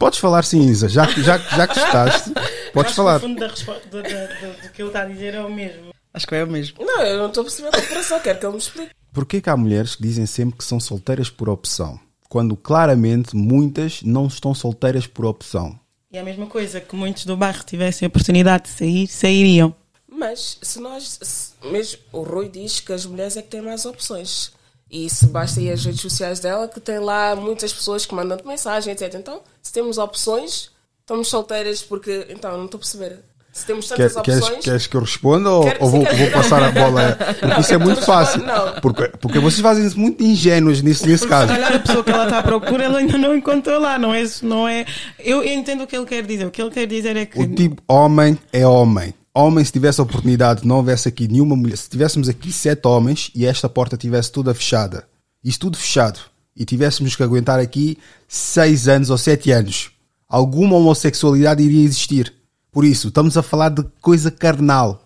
Podes 0.00 0.18
falar 0.18 0.44
sim, 0.44 0.62
Isa, 0.62 0.88
já, 0.88 1.04
já, 1.04 1.36
já 1.36 1.66
que 1.66 1.78
estás, 1.78 2.32
podes 2.72 2.94
falar. 2.94 3.18
O 3.18 3.20
fundo 3.20 3.38
da 3.38 3.48
resposta 3.48 3.86
do, 3.90 4.02
do, 4.02 4.08
do, 4.08 4.62
do, 4.62 4.72
que 4.72 4.80
ele 4.80 4.88
está 4.88 5.02
a 5.02 5.04
dizer 5.04 5.34
é 5.34 5.44
o 5.44 5.52
mesmo. 5.52 5.92
Acho 6.14 6.26
que 6.26 6.34
é 6.36 6.42
o 6.42 6.46
mesmo. 6.46 6.78
Não, 6.80 7.02
eu 7.02 7.18
não 7.18 7.26
estou 7.26 7.42
a 7.42 7.44
perceber 7.44 7.68
a 7.68 7.82
comparação, 7.82 8.18
quero 8.18 8.38
que 8.38 8.46
ele 8.46 8.52
me 8.54 8.58
explique. 8.58 8.90
Porquê 9.12 9.42
que 9.42 9.50
há 9.50 9.56
mulheres 9.58 9.94
que 9.96 10.02
dizem 10.02 10.24
sempre 10.24 10.56
que 10.56 10.64
são 10.64 10.80
solteiras 10.80 11.28
por 11.28 11.50
opção, 11.50 12.00
quando 12.30 12.56
claramente 12.56 13.36
muitas 13.36 14.02
não 14.02 14.26
estão 14.26 14.54
solteiras 14.54 15.06
por 15.06 15.26
opção? 15.26 15.78
E 16.10 16.16
é 16.16 16.20
a 16.22 16.24
mesma 16.24 16.46
coisa 16.46 16.80
que 16.80 16.96
muitos 16.96 17.26
do 17.26 17.36
bairro 17.36 17.62
tivessem 17.62 18.06
a 18.06 18.08
oportunidade 18.08 18.64
de 18.64 18.70
sair, 18.70 19.06
sairiam. 19.06 19.74
Mas 20.10 20.56
se 20.62 20.80
nós. 20.80 21.18
Se, 21.20 21.52
mesmo, 21.70 22.00
o 22.10 22.22
Rui 22.22 22.48
diz 22.48 22.80
que 22.80 22.94
as 22.94 23.04
mulheres 23.04 23.36
é 23.36 23.42
que 23.42 23.48
têm 23.48 23.60
mais 23.60 23.84
opções. 23.84 24.50
E 24.90 25.08
se 25.08 25.26
basta 25.26 25.60
ir 25.60 25.70
às 25.70 25.84
redes 25.84 26.00
sociais 26.00 26.40
dela, 26.40 26.66
que 26.66 26.80
tem 26.80 26.98
lá 26.98 27.36
muitas 27.36 27.72
pessoas 27.72 28.04
que 28.04 28.14
mandam 28.14 28.38
mensagem, 28.44 28.92
etc. 28.92 29.14
Então, 29.14 29.40
se 29.62 29.72
temos 29.72 29.98
opções, 29.98 30.70
estamos 31.00 31.28
solteiras 31.28 31.82
porque. 31.82 32.26
Então, 32.28 32.56
não 32.56 32.64
estou 32.64 32.78
a 32.78 32.80
perceber. 32.80 33.18
Se 33.52 33.66
temos 33.66 33.88
tantas 33.88 34.12
Quer, 34.12 34.18
opções. 34.20 34.44
Queres, 34.44 34.64
queres 34.64 34.86
que 34.86 34.96
eu 34.96 35.00
responda 35.00 35.50
ou, 35.50 35.64
ou 35.80 35.88
vou, 35.88 36.04
vou, 36.04 36.30
passar 36.32 36.62
a 36.62 36.70
bola? 36.70 37.18
Porque 37.40 37.60
isso 37.60 37.74
é 37.74 37.78
muito 37.78 38.02
fácil. 38.02 38.42
Porque, 38.80 39.08
porque 39.20 39.38
vocês 39.40 39.60
fazem 39.60 39.86
isso 39.86 39.98
muito 39.98 40.22
ingênuos 40.22 40.82
nesse, 40.82 41.06
nesse 41.06 41.26
porque 41.26 41.34
caso. 41.34 41.52
Se 41.52 41.58
calhar 41.58 41.74
a 41.74 41.78
pessoa 41.80 42.04
que 42.04 42.10
ela 42.10 42.24
está 42.24 42.38
à 42.38 42.42
procura, 42.42 42.84
ela 42.84 42.98
ainda 42.98 43.18
não 43.18 43.34
encontrou 43.34 43.80
lá. 43.80 43.98
Não 43.98 44.14
é, 44.14 44.22
não 44.42 44.68
é, 44.68 44.86
eu 45.18 45.44
entendo 45.44 45.82
o 45.82 45.86
que 45.86 45.96
ele 45.96 46.06
quer 46.06 46.24
dizer. 46.24 46.46
O 46.46 46.50
que 46.50 46.62
ele 46.62 46.70
quer 46.70 46.86
dizer 46.86 47.16
é 47.16 47.26
que. 47.26 47.40
O 47.40 47.54
tipo 47.54 47.82
homem 47.88 48.38
é 48.52 48.64
homem 48.64 49.12
homem, 49.34 49.64
se 49.64 49.72
tivesse 49.72 50.00
a 50.00 50.04
oportunidade, 50.04 50.66
não 50.66 50.76
houvesse 50.76 51.08
aqui 51.08 51.28
nenhuma 51.28 51.56
mulher, 51.56 51.76
se 51.76 51.88
tivéssemos 51.88 52.28
aqui 52.28 52.52
sete 52.52 52.86
homens 52.86 53.30
e 53.34 53.46
esta 53.46 53.68
porta 53.68 53.96
tivesse 53.96 54.32
toda 54.32 54.54
fechada, 54.54 55.06
isto 55.42 55.66
tudo 55.66 55.76
fechado, 55.76 56.20
e 56.56 56.64
tivéssemos 56.64 57.14
que 57.16 57.22
aguentar 57.22 57.60
aqui 57.60 57.96
seis 58.28 58.88
anos 58.88 59.10
ou 59.10 59.18
sete 59.18 59.50
anos, 59.50 59.90
alguma 60.28 60.76
homossexualidade 60.76 61.62
iria 61.62 61.84
existir. 61.84 62.34
Por 62.72 62.84
isso, 62.84 63.08
estamos 63.08 63.36
a 63.36 63.42
falar 63.42 63.70
de 63.70 63.84
coisa 64.00 64.30
carnal. 64.30 65.04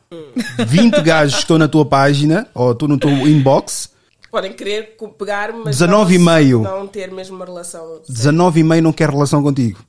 20 0.67 1.01
gajos 1.01 1.37
que 1.37 1.41
estão 1.43 1.57
na 1.57 1.67
tua 1.67 1.87
página, 1.87 2.47
ou 2.55 2.73
estão 2.73 2.87
no 2.87 2.99
teu 2.99 3.11
inbox. 3.11 3.91
Podem 4.31 4.53
querer 4.53 4.97
pegar, 5.19 5.53
mas 5.53 5.79
19 5.79 6.19
não, 6.19 6.21
e 6.21 6.25
meio. 6.25 6.63
não 6.63 6.87
ter 6.87 7.11
mesmo 7.11 7.37
uma 7.37 7.47
relação. 7.47 8.03
19 8.07 8.61
e 8.61 8.63
meio 8.63 8.83
não 8.83 8.93
quer 8.93 9.09
relação 9.09 9.43
contigo. 9.43 9.83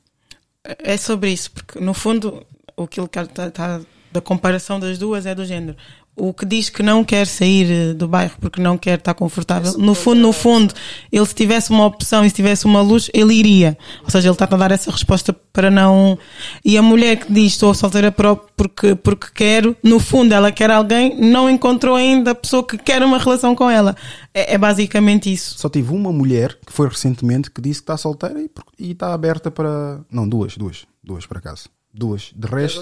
É 0.63 0.95
sobre 0.95 1.31
isso, 1.31 1.51
porque 1.51 1.79
no 1.79 1.93
fundo 1.93 2.45
o 2.77 2.87
que 2.87 2.99
ele 2.99 3.07
está 3.07 3.51
tá 3.51 3.81
da 4.15 4.21
comparação 4.21 4.79
das 4.79 4.97
duas 4.97 5.25
é 5.25 5.35
do 5.35 5.45
género. 5.45 5.75
o 6.17 6.33
que 6.33 6.45
diz 6.45 6.69
que 6.69 6.81
não 6.81 7.03
quer 7.03 7.27
sair 7.27 7.69
eh, 7.69 7.93
do 7.93 8.07
bairro 8.07 8.37
porque 8.39 8.61
não 8.61 8.77
quer 8.77 8.97
estar 8.97 9.13
confortável, 9.13 9.77
no 9.77 9.93
fundo, 9.93 10.21
no 10.21 10.31
fundo, 10.31 10.73
ele 11.11 11.25
se 11.25 11.35
tivesse 11.35 11.71
uma 11.71 11.85
opção 11.85 12.23
e 12.23 12.29
se 12.29 12.35
tivesse 12.35 12.65
uma 12.65 12.81
luz, 12.81 13.09
ele 13.13 13.33
iria. 13.33 13.77
Ou 14.01 14.09
seja, 14.09 14.29
ele 14.29 14.33
está 14.33 14.45
a 14.45 14.57
dar 14.57 14.71
essa 14.71 14.89
resposta 14.89 15.33
para 15.51 15.69
não. 15.69 16.17
E 16.63 16.77
a 16.77 16.81
mulher 16.81 17.17
que 17.17 17.33
diz 17.33 17.51
estou 17.51 17.73
solteira 17.73 18.13
porque, 18.13 18.95
porque 18.95 19.27
quero, 19.35 19.75
no 19.83 19.99
fundo, 19.99 20.33
ela 20.33 20.53
quer 20.53 20.71
alguém, 20.71 21.19
não 21.19 21.49
encontrou 21.49 21.97
ainda 21.97 22.31
a 22.31 22.35
pessoa 22.35 22.65
que 22.65 22.77
quer 22.77 23.03
uma 23.03 23.17
relação 23.17 23.53
com 23.53 23.69
ela. 23.69 23.93
É, 24.33 24.53
é 24.53 24.57
basicamente 24.57 25.31
isso. 25.31 25.59
Só 25.59 25.67
tive 25.67 25.91
uma 25.91 26.13
mulher 26.13 26.57
que 26.65 26.71
foi 26.71 26.87
recentemente 26.87 27.51
que 27.51 27.59
disse 27.59 27.81
que 27.81 27.83
está 27.83 27.97
solteira 27.97 28.39
e, 28.41 28.49
e 28.79 28.91
está 28.91 29.13
aberta 29.13 29.51
para. 29.51 29.99
Não, 30.09 30.27
duas, 30.27 30.55
duas, 30.55 30.85
duas 31.03 31.25
por 31.25 31.37
acaso 31.37 31.69
duas. 31.95 32.31
De 32.35 32.47
resto. 32.47 32.81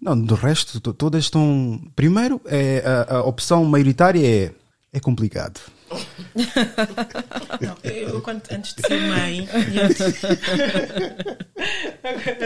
Não, 0.00 0.20
de 0.20 0.34
resto, 0.34 0.80
todas 0.80 1.24
estão. 1.24 1.80
Primeiro, 1.94 2.40
é, 2.46 2.82
a, 2.84 3.16
a 3.16 3.22
opção 3.22 3.64
maioritária 3.64 4.26
é. 4.26 4.52
É 4.90 4.98
complicado. 4.98 5.60
Não, 7.60 7.76
eu, 7.82 8.20
quando, 8.20 8.42
antes 8.50 8.74
de 8.74 8.86
ser 8.86 9.00
mãe, 9.02 9.48
antes, 9.82 10.20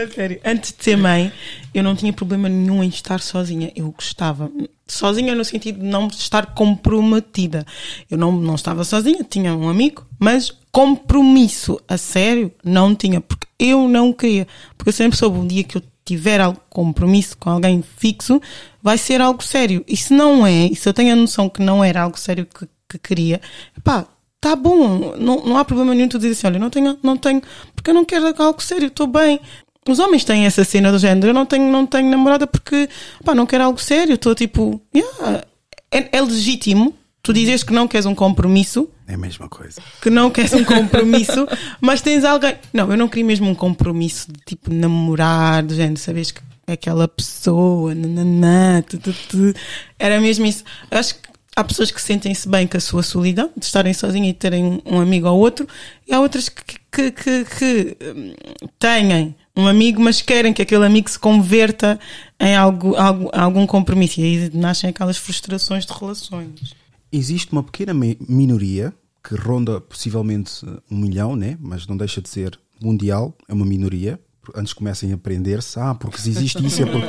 sério, 0.15 0.39
antes 0.43 0.73
de 0.77 0.83
ser 0.83 0.97
mãe, 0.97 1.31
eu 1.73 1.83
não 1.83 1.95
tinha 1.95 2.11
problema 2.13 2.49
nenhum 2.49 2.83
em 2.83 2.87
estar 2.87 3.19
sozinha. 3.19 3.71
Eu 3.75 3.91
gostava. 3.91 4.51
Sozinha 4.87 5.35
no 5.35 5.45
sentido 5.45 5.79
de 5.79 5.85
não 5.85 6.07
estar 6.07 6.53
comprometida. 6.53 7.65
Eu 8.09 8.17
não, 8.17 8.31
não 8.31 8.55
estava 8.55 8.83
sozinha, 8.83 9.23
tinha 9.27 9.55
um 9.55 9.69
amigo, 9.69 10.05
mas 10.19 10.51
compromisso 10.71 11.79
a 11.87 11.97
sério 11.97 12.51
não 12.63 12.95
tinha, 12.95 13.21
porque 13.21 13.47
eu 13.59 13.87
não 13.87 14.11
queria. 14.11 14.47
Porque 14.77 14.89
eu 14.89 14.93
sempre 14.93 15.17
soube 15.17 15.37
um 15.37 15.47
dia 15.47 15.63
que 15.63 15.77
eu 15.77 15.83
tiver 16.05 16.41
algo 16.41 16.59
compromisso 16.69 17.37
com 17.37 17.49
alguém 17.49 17.81
fixo, 17.97 18.41
vai 18.81 18.97
ser 18.97 19.21
algo 19.21 19.41
sério. 19.43 19.83
E 19.87 19.95
se 19.95 20.13
não 20.13 20.45
é, 20.45 20.65
e 20.65 20.75
se 20.75 20.87
eu 20.87 20.93
tenho 20.93 21.13
a 21.13 21.15
noção 21.15 21.49
que 21.49 21.61
não 21.61 21.83
era 21.83 22.01
algo 22.01 22.19
sério 22.19 22.45
que 22.45 22.67
que 22.93 23.07
queria, 23.07 23.41
pá, 23.83 24.05
tá 24.39 24.55
bom, 24.55 25.15
não, 25.17 25.45
não 25.45 25.57
há 25.57 25.65
problema 25.65 25.93
nenhum 25.93 26.07
tu 26.07 26.17
dizer 26.17 26.31
assim, 26.31 26.47
olha, 26.47 26.59
não 26.59 26.69
tenho, 26.69 26.97
não 27.01 27.17
tenho, 27.17 27.41
porque 27.75 27.89
eu 27.89 27.93
não 27.93 28.05
quero 28.05 28.33
algo 28.41 28.61
sério, 28.61 28.87
estou 28.87 29.07
bem. 29.07 29.39
Os 29.87 29.99
homens 29.99 30.23
têm 30.23 30.45
essa 30.45 30.63
cena 30.63 30.91
do 30.91 30.99
género, 30.99 31.27
eu 31.27 31.33
não 31.33 31.45
tenho, 31.45 31.69
não 31.71 31.85
tenho 31.85 32.09
namorada 32.09 32.47
porque, 32.47 32.89
pá, 33.23 33.35
não 33.35 33.45
quero 33.45 33.65
algo 33.65 33.79
sério, 33.79 34.15
estou 34.15 34.33
tipo, 34.33 34.81
yeah, 34.95 35.43
é, 35.91 36.17
é 36.17 36.21
legítimo 36.21 36.95
tu 37.23 37.31
dizes 37.31 37.63
que 37.63 37.73
não 37.73 37.87
queres 37.87 38.05
um 38.05 38.13
compromisso. 38.13 38.89
É 39.07 39.13
a 39.13 39.17
mesma 39.17 39.47
coisa. 39.47 39.81
Que 40.01 40.09
não 40.09 40.29
queres 40.29 40.53
um 40.53 40.65
compromisso, 40.65 41.47
mas 41.79 42.01
tens 42.01 42.25
alguém. 42.25 42.57
Não, 42.73 42.91
eu 42.91 42.97
não 42.97 43.07
queria 43.07 43.23
mesmo 43.23 43.49
um 43.49 43.55
compromisso 43.55 44.31
de 44.31 44.39
tipo 44.45 44.71
namorar, 44.71 45.63
do 45.63 45.73
género, 45.73 45.97
sabes 45.97 46.31
que 46.31 46.41
é 46.67 46.73
aquela 46.73 47.07
pessoa, 47.07 47.95
nananã, 47.95 48.81
tu, 48.81 48.97
tu, 48.97 49.13
tu. 49.29 49.53
era 49.97 50.19
mesmo 50.19 50.45
isso. 50.45 50.65
Acho 50.91 51.15
que 51.15 51.32
há 51.55 51.63
pessoas 51.63 51.91
que 51.91 52.01
sentem-se 52.01 52.47
bem 52.47 52.67
com 52.67 52.77
a 52.77 52.79
sua 52.79 53.03
solidão, 53.03 53.49
de 53.55 53.65
estarem 53.65 53.93
sozinhas 53.93 54.29
e 54.29 54.33
terem 54.33 54.81
um 54.85 54.99
amigo 54.99 55.27
ou 55.27 55.39
outro, 55.39 55.67
e 56.07 56.13
há 56.13 56.19
outras 56.19 56.49
que, 56.49 56.79
que, 56.91 57.11
que, 57.11 57.45
que 57.45 57.97
hum, 58.15 58.33
têm 58.79 59.35
um 59.55 59.67
amigo, 59.67 60.01
mas 60.01 60.21
querem 60.21 60.53
que 60.53 60.61
aquele 60.61 60.85
amigo 60.85 61.09
se 61.09 61.19
converta 61.19 61.99
em 62.39 62.55
algo, 62.55 62.95
algo, 62.95 63.29
algum 63.31 63.67
compromisso. 63.67 64.19
E 64.19 64.23
aí 64.23 64.51
nascem 64.53 64.89
aquelas 64.89 65.17
frustrações 65.17 65.85
de 65.85 65.93
relações. 65.93 66.75
Existe 67.11 67.51
uma 67.51 67.61
pequena 67.61 67.93
minoria 67.93 68.93
que 69.23 69.35
ronda 69.35 69.79
possivelmente 69.79 70.65
um 70.89 70.97
milhão, 70.97 71.35
né? 71.35 71.57
mas 71.61 71.85
não 71.87 71.95
deixa 71.95 72.19
de 72.19 72.27
ser 72.27 72.59
mundial, 72.81 73.33
é 73.47 73.53
uma 73.53 73.65
minoria. 73.65 74.19
Antes 74.55 74.73
comecem 74.73 75.11
a 75.11 75.15
aprender-se, 75.15 75.79
ah, 75.79 75.95
porque 75.95 76.17
se 76.17 76.29
existe 76.29 76.65
isso 76.65 76.81
é 76.81 76.85
porque. 76.85 77.07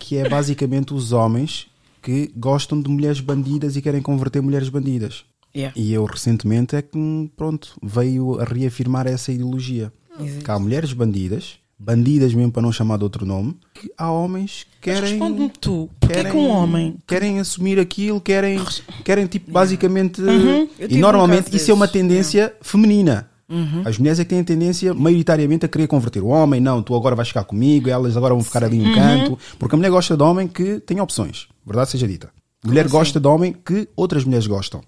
que 0.00 0.16
é 0.16 0.28
basicamente 0.28 0.92
os 0.92 1.12
homens 1.12 1.68
que 2.06 2.30
gostam 2.36 2.80
de 2.80 2.88
mulheres 2.88 3.18
bandidas 3.18 3.74
e 3.74 3.82
querem 3.82 4.00
converter 4.00 4.40
mulheres 4.40 4.68
bandidas. 4.68 5.24
Yeah. 5.52 5.74
E 5.76 5.92
eu 5.92 6.04
recentemente 6.04 6.76
é 6.76 6.80
que, 6.80 7.30
pronto, 7.36 7.72
veio 7.82 8.38
a 8.38 8.44
reafirmar 8.44 9.08
essa 9.08 9.32
ideologia. 9.32 9.92
Existe. 10.20 10.44
Que 10.44 10.50
há 10.52 10.56
mulheres 10.56 10.92
bandidas, 10.92 11.58
bandidas 11.76 12.32
mesmo 12.32 12.52
para 12.52 12.62
não 12.62 12.70
chamar 12.70 12.98
de 12.98 13.02
outro 13.02 13.26
nome, 13.26 13.56
que 13.74 13.90
há 13.98 14.08
homens 14.08 14.64
que 14.80 14.82
querem. 14.82 15.10
Responde-me 15.10 15.50
tu, 15.60 15.90
porque 15.98 16.16
é 16.16 16.30
que 16.30 16.36
um 16.36 16.48
homem. 16.48 16.96
Querem 17.08 17.40
assumir 17.40 17.80
aquilo, 17.80 18.20
querem, 18.20 18.60
querem 19.04 19.26
tipo, 19.26 19.50
basicamente. 19.50 20.22
Uhum. 20.22 20.68
E 20.78 20.98
normalmente 20.98 21.52
um 21.52 21.56
isso 21.56 21.72
é 21.72 21.74
uma 21.74 21.88
tendência 21.88 22.38
yeah. 22.38 22.56
feminina. 22.60 23.28
Uhum. 23.48 23.82
As 23.84 23.98
mulheres 23.98 24.20
é 24.20 24.24
que 24.24 24.30
têm 24.30 24.44
tendência, 24.44 24.94
maioritariamente, 24.94 25.66
a 25.66 25.68
querer 25.68 25.88
converter 25.88 26.22
o 26.22 26.28
homem. 26.28 26.60
Não, 26.60 26.84
tu 26.84 26.94
agora 26.94 27.16
vais 27.16 27.26
ficar 27.26 27.42
comigo, 27.42 27.90
elas 27.90 28.16
agora 28.16 28.32
vão 28.32 28.44
ficar 28.44 28.62
ali 28.62 28.80
um 28.80 28.84
uhum. 28.84 28.94
canto. 28.94 29.38
Porque 29.58 29.74
a 29.74 29.76
mulher 29.78 29.90
gosta 29.90 30.16
de 30.16 30.22
homem 30.22 30.46
que 30.46 30.78
tem 30.78 31.00
opções. 31.00 31.48
Verdade 31.66 31.90
seja 31.90 32.06
dita. 32.06 32.30
Mulher 32.64 32.86
assim? 32.86 32.92
gosta 32.92 33.20
de 33.20 33.26
homem 33.26 33.52
que 33.52 33.88
outras 33.96 34.24
mulheres 34.24 34.46
gostam. 34.46 34.82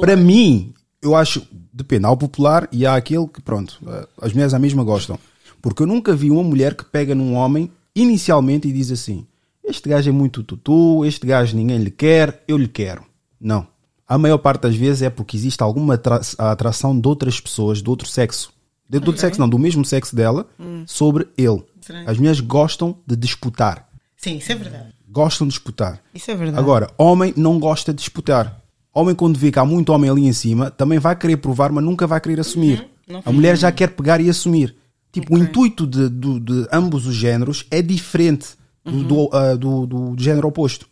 Para 0.00 0.16
mim, 0.16 0.72
eu 1.02 1.14
acho, 1.14 1.46
depende, 1.72 2.06
há 2.06 2.10
o 2.10 2.16
popular 2.16 2.68
e 2.72 2.86
há 2.86 2.94
aquele 2.94 3.26
que, 3.28 3.42
pronto, 3.42 3.78
eh, 3.86 4.08
as 4.20 4.32
mulheres 4.32 4.54
à 4.54 4.58
mesma 4.58 4.82
gostam. 4.82 5.18
Porque 5.60 5.82
eu 5.82 5.86
nunca 5.86 6.14
vi 6.14 6.30
uma 6.30 6.42
mulher 6.42 6.74
que 6.74 6.84
pega 6.84 7.14
num 7.14 7.34
homem 7.34 7.70
inicialmente 7.94 8.68
e 8.68 8.72
diz 8.72 8.90
assim: 8.90 9.26
Este 9.62 9.88
gajo 9.88 10.08
é 10.08 10.12
muito 10.12 10.42
tutu, 10.42 11.04
este 11.04 11.26
gajo 11.26 11.56
ninguém 11.56 11.78
lhe 11.78 11.90
quer, 11.90 12.42
eu 12.48 12.56
lhe 12.56 12.68
quero. 12.68 13.04
Não 13.40 13.66
a 14.06 14.18
maior 14.18 14.38
parte 14.38 14.62
das 14.62 14.76
vezes 14.76 15.02
é 15.02 15.10
porque 15.10 15.36
existe 15.36 15.62
alguma 15.62 16.00
atração 16.38 16.98
de 16.98 17.06
outras 17.08 17.40
pessoas, 17.40 17.82
de 17.82 17.88
outro 17.88 18.06
sexo. 18.06 18.52
De 18.88 18.98
outro 18.98 19.10
okay. 19.10 19.20
sexo, 19.20 19.40
não, 19.40 19.48
do 19.48 19.58
mesmo 19.58 19.84
sexo 19.84 20.14
dela, 20.14 20.46
hum. 20.60 20.84
sobre 20.86 21.26
ele. 21.36 21.62
As 22.06 22.18
mulheres 22.18 22.40
gostam 22.40 22.96
de 23.06 23.16
disputar. 23.16 23.88
Sim, 24.16 24.36
isso 24.36 24.52
é 24.52 24.54
verdade. 24.54 24.94
Gostam 25.14 25.46
de 25.46 25.52
disputar. 25.52 26.00
Isso 26.12 26.30
é 26.30 26.34
verdade. 26.34 26.58
Agora, 26.58 26.90
homem 26.98 27.32
não 27.36 27.58
gosta 27.58 27.92
de 27.92 27.98
disputar. 27.98 28.60
Homem, 28.92 29.14
quando 29.14 29.38
vê 29.38 29.52
que 29.52 29.58
há 29.58 29.64
muito 29.64 29.92
homem 29.92 30.10
ali 30.10 30.26
em 30.26 30.32
cima, 30.32 30.70
também 30.70 30.98
vai 30.98 31.14
querer 31.14 31.36
provar, 31.36 31.70
mas 31.70 31.84
nunca 31.84 32.06
vai 32.06 32.20
querer 32.20 32.40
assumir. 32.40 32.88
Uhum. 33.08 33.22
A 33.24 33.32
mulher 33.32 33.56
já 33.56 33.70
quer 33.70 33.90
pegar 33.90 34.20
e 34.20 34.28
assumir. 34.28 34.74
Tipo, 35.12 35.32
okay. 35.32 35.38
o 35.38 35.48
intuito 35.48 35.86
de, 35.86 36.08
de, 36.08 36.40
de, 36.40 36.68
ambos 36.72 37.06
os 37.06 37.14
géneros 37.14 37.64
é 37.70 37.80
diferente 37.80 38.48
uhum. 38.84 39.02
do, 39.04 39.24
uh, 39.26 39.56
do, 39.56 39.86
do, 39.86 40.16
do 40.16 40.22
género 40.22 40.48
oposto 40.48 40.86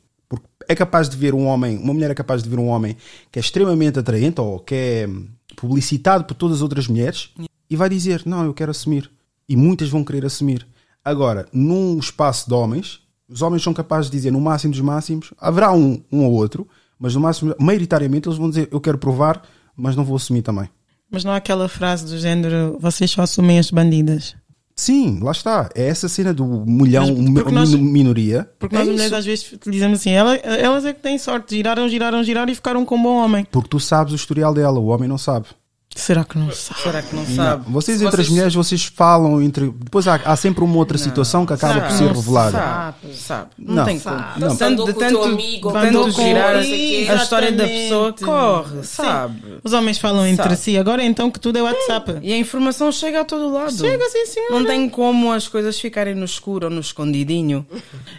é 0.69 0.75
capaz 0.75 1.09
de 1.09 1.17
ver 1.17 1.35
um 1.35 1.47
homem, 1.47 1.79
uma 1.79 1.93
mulher 1.93 2.11
é 2.11 2.15
capaz 2.15 2.43
de 2.43 2.49
ver 2.49 2.59
um 2.59 2.69
homem 2.69 2.97
que 3.31 3.39
é 3.39 3.41
extremamente 3.41 3.99
atraente 3.99 4.41
ou 4.41 4.59
que 4.59 4.75
é 4.75 5.09
publicitado 5.57 6.25
por 6.25 6.35
todas 6.35 6.59
as 6.59 6.63
outras 6.63 6.89
mulheres 6.89 7.31
e 7.69 7.77
vai 7.77 7.89
dizer: 7.89 8.23
Não, 8.25 8.45
eu 8.45 8.55
quero 8.55 8.71
assumir. 8.71 9.11
E 9.49 9.57
muitas 9.57 9.89
vão 9.89 10.05
querer 10.05 10.25
assumir. 10.25 10.67
Agora, 11.05 11.49
num 11.53 11.99
espaço 11.99 12.49
de 12.49 12.55
homens, 12.55 13.01
os 13.29 13.43
homens 13.43 13.63
são 13.63 13.73
capazes 13.73 14.11
de 14.11 14.17
dizer, 14.17 14.31
no 14.31 14.41
máximo 14.41 14.73
dos 14.73 14.81
máximos, 14.81 15.33
haverá 15.41 15.73
um, 15.73 16.03
um 16.11 16.25
ou 16.25 16.33
outro, 16.33 16.67
mas 16.99 17.15
no 17.15 17.21
máximo, 17.21 17.55
maioritariamente, 17.59 18.29
eles 18.29 18.39
vão 18.39 18.49
dizer: 18.49 18.69
Eu 18.71 18.81
quero 18.81 18.99
provar, 18.99 19.43
mas 19.77 19.97
não 19.97 20.05
vou 20.05 20.17
assumir 20.17 20.43
também. 20.43 20.69
Mas 21.11 21.25
não 21.25 21.33
há 21.33 21.37
aquela 21.37 21.69
frase 21.69 22.07
do 22.07 22.19
género: 22.19 22.79
Vocês 22.81 23.11
só 23.11 23.23
assumem 23.23 23.59
as 23.59 23.71
bandidas. 23.71 24.37
Sim, 24.75 25.21
lá 25.21 25.33
está. 25.33 25.69
É 25.75 25.87
essa 25.87 26.09
cena 26.09 26.33
do 26.33 26.45
mulhão, 26.45 27.07
nós, 27.51 27.75
minoria. 27.75 28.49
Porque 28.59 28.75
nós 28.75 28.89
é 28.89 28.91
mulheres 28.91 29.13
às 29.13 29.25
vezes 29.25 29.55
dizemos 29.67 30.01
assim, 30.01 30.11
elas, 30.11 30.41
elas 30.43 30.85
é 30.85 30.93
que 30.93 31.01
têm 31.01 31.19
sorte, 31.19 31.55
giraram, 31.55 31.89
giraram, 31.89 32.25
giraram 32.25 32.51
e 32.51 32.55
ficaram 32.55 32.85
com 32.85 32.97
um 32.97 33.03
bom 33.03 33.17
homem. 33.17 33.47
Porque 33.51 33.69
tu 33.69 33.79
sabes 33.79 34.13
o 34.13 34.17
historial 34.17 34.55
dela, 34.55 34.79
o 34.79 34.87
homem 34.87 35.09
não 35.09 35.19
sabe. 35.19 35.47
Será 35.95 36.25
que 36.25 36.39
não 36.39 36.51
sabe? 36.51 36.81
Será 36.81 37.03
que 37.03 37.15
não 37.15 37.27
sabe? 37.27 37.65
Não. 37.67 37.73
Vocês 37.73 38.01
entre 38.01 38.17
vocês... 38.17 38.27
as 38.27 38.33
mulheres, 38.33 38.55
vocês 38.55 38.85
falam 38.85 39.43
entre. 39.43 39.71
Depois 39.71 40.09
há, 40.09 40.15
há 40.25 40.37
sempre 40.37 40.65
uma 40.65 40.77
outra 40.77 40.97
situação 40.97 41.45
que 41.45 41.53
acaba 41.53 41.75
sabe, 41.75 41.87
por 41.87 41.97
ser 41.97 42.13
revelada. 42.13 42.59
Sabe, 42.59 43.15
sabe. 43.15 43.51
Não, 43.59 43.75
não 43.77 43.85
tem 43.85 44.01
como. 44.01 44.25
Não. 44.39 44.57
Tanto, 44.57 44.85
de 44.87 44.93
tanto, 44.95 45.23
amigo, 45.23 45.73
tanto 45.73 46.11
girar 46.11 46.57
a 46.57 46.63
história 46.63 47.53
da 47.53 47.65
pessoa 47.65 48.15
corre, 48.15 48.83
sabe? 48.83 49.41
Sim. 49.43 49.59
Os 49.63 49.73
homens 49.73 49.99
falam 49.99 50.27
entre 50.27 50.45
sabe. 50.45 50.57
si. 50.57 50.77
Agora 50.79 51.05
então 51.05 51.31
que 51.31 51.39
tudo 51.39 51.59
é 51.59 51.63
WhatsApp. 51.63 52.19
E 52.23 52.33
a 52.33 52.39
informação 52.39 52.91
chega 52.91 53.21
a 53.21 53.25
todo 53.25 53.53
lado. 53.53 53.77
Chega, 53.77 54.09
sim, 54.09 54.27
sim. 54.27 54.49
Não 54.51 54.65
tem 54.65 54.89
como 54.89 55.31
as 55.31 55.47
coisas 55.47 55.79
ficarem 55.79 56.15
no 56.15 56.25
escuro 56.25 56.67
ou 56.67 56.71
no 56.71 56.81
escondidinho. 56.81 57.67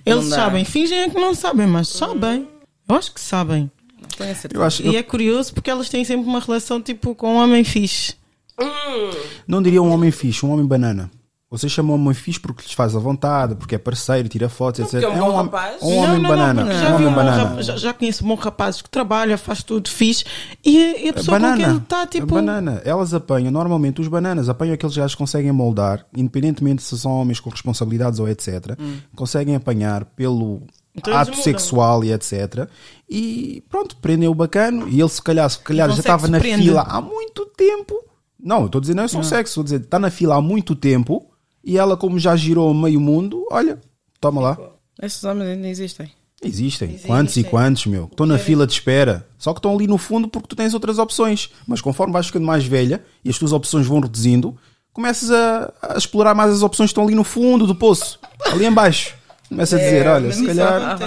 Eles 0.05 0.25
sabem, 0.25 0.63
fingem 0.63 1.09
que 1.09 1.19
não 1.19 1.33
sabem, 1.33 1.67
mas 1.67 1.87
sabem. 1.87 2.47
Eu 2.87 2.95
acho 2.95 3.13
que 3.13 3.19
sabem. 3.19 3.71
Eu 4.53 4.63
acho, 4.63 4.83
e 4.83 4.87
eu... 4.87 4.99
é 4.99 5.03
curioso 5.03 5.53
porque 5.53 5.69
elas 5.69 5.89
têm 5.89 6.03
sempre 6.03 6.27
uma 6.27 6.39
relação 6.39 6.81
tipo 6.81 7.15
com 7.15 7.33
um 7.33 7.37
homem 7.37 7.63
fixe. 7.63 8.15
Não 9.47 9.61
diria 9.61 9.81
um 9.81 9.91
homem 9.91 10.11
fixe, 10.11 10.45
um 10.45 10.51
homem 10.51 10.65
banana. 10.65 11.09
Vocês 11.53 11.71
chamam 11.71 11.93
homem 11.93 12.15
fixe 12.15 12.39
porque 12.39 12.63
lhes 12.63 12.71
faz 12.71 12.95
a 12.95 12.99
vontade, 12.99 13.53
porque 13.53 13.75
é 13.75 13.77
parceiro, 13.77 14.27
tira 14.27 14.49
fotos, 14.49 14.79
etc. 14.79 15.03
É 15.03 15.07
um, 15.07 15.17
é 15.17 15.21
um, 15.21 15.35
rapaz. 15.35 15.83
um 15.83 15.97
homem 15.97 16.19
não, 16.19 16.29
banana. 16.29 16.63
Não, 16.63 16.73
não, 16.73 16.81
já, 16.81 16.89
um 16.89 16.95
homem 16.95 17.13
banana. 17.13 17.61
Já, 17.61 17.77
já, 17.77 17.93
conheço 17.93 18.23
bons 18.23 18.39
rapazes 18.39 18.81
que 18.81 18.89
trabalham, 18.89 19.37
faz 19.37 19.61
tudo 19.61 19.87
fixe 19.87 20.25
e, 20.65 21.05
e 21.05 21.09
a 21.09 21.13
pessoa 21.13 21.37
banana. 21.37 21.55
com 21.55 21.61
quem 21.61 21.69
ele 21.69 21.83
está 21.83 22.07
tipo. 22.07 22.25
Banana. 22.25 22.81
Elas 22.83 23.13
apanham, 23.13 23.51
normalmente 23.51 24.01
os 24.01 24.07
bananas 24.07 24.49
apanham 24.49 24.73
aqueles 24.73 24.97
gajos 24.97 25.13
que 25.13 25.19
conseguem 25.19 25.51
moldar, 25.51 26.03
independentemente 26.17 26.81
se 26.81 26.97
são 26.97 27.11
homens 27.11 27.39
com 27.39 27.51
responsabilidades 27.51 28.19
ou 28.19 28.27
etc. 28.27 28.75
Hum. 28.79 28.97
Conseguem 29.15 29.55
apanhar 29.55 30.05
pelo 30.05 30.63
então 30.95 31.15
ato 31.15 31.37
sexual 31.37 32.03
e 32.03 32.11
etc. 32.11 32.67
E 33.13 33.63
pronto, 33.69 33.95
prendem 33.97 34.27
o 34.27 34.33
bacano 34.33 34.89
e 34.89 34.99
ele 34.99 35.09
se 35.09 35.21
calhar, 35.21 35.49
se 35.49 35.59
calhar 35.59 35.89
já 35.91 35.99
estava 35.99 36.27
na 36.27 36.39
fila 36.39 36.81
há 36.81 36.99
muito 36.99 37.45
tempo 37.45 38.03
não, 38.43 38.61
eu 38.61 38.65
estou 38.65 38.81
dizendo 38.81 38.97
não 38.97 39.03
é 39.05 39.07
só 39.07 39.17
não. 39.17 39.23
sexo, 39.23 39.51
estou 39.51 39.63
dizendo 39.63 39.85
está 39.85 39.97
na 39.97 40.11
fila 40.11 40.35
há 40.35 40.41
muito 40.41 40.75
tempo 40.75 41.25
e 41.63 41.77
ela, 41.77 41.95
como 41.95 42.19
já 42.19 42.35
girou 42.35 42.73
meio 42.73 42.99
mundo, 42.99 43.47
olha, 43.49 43.79
toma 44.19 44.41
lá. 44.41 44.57
Esses 45.01 45.23
homens 45.23 45.47
ainda 45.47 45.69
existem. 45.69 46.11
Existem. 46.43 46.99
Quantos 47.05 47.37
e 47.37 47.43
quantos, 47.45 47.85
meu? 47.85 48.03
Estão 48.03 48.25
na 48.25 48.37
fila 48.37 48.67
de 48.67 48.73
espera. 48.73 49.25
Só 49.37 49.53
que 49.53 49.59
estão 49.59 49.73
ali 49.73 49.87
no 49.87 49.97
fundo 49.97 50.27
porque 50.27 50.49
tu 50.49 50.57
tens 50.57 50.73
outras 50.73 50.99
opções. 50.99 51.49
Mas 51.65 51.79
conforme 51.79 52.11
vais 52.11 52.25
ficando 52.25 52.45
mais 52.45 52.65
velha 52.65 53.01
e 53.23 53.29
as 53.29 53.37
tuas 53.37 53.53
opções 53.53 53.87
vão 53.87 54.01
reduzindo, 54.01 54.57
começas 54.91 55.31
a, 55.31 55.73
a 55.81 55.97
explorar 55.97 56.35
mais 56.35 56.51
as 56.51 56.61
opções 56.61 56.89
que 56.89 56.91
estão 56.91 57.05
ali 57.05 57.15
no 57.15 57.23
fundo 57.23 57.65
do 57.65 57.73
poço, 57.73 58.19
ali 58.51 58.65
em 58.65 58.73
Começa 59.53 59.75
a 59.75 59.79
dizer, 59.79 60.07
olha, 60.07 60.31
se 60.31 60.45
calhar, 60.45 60.97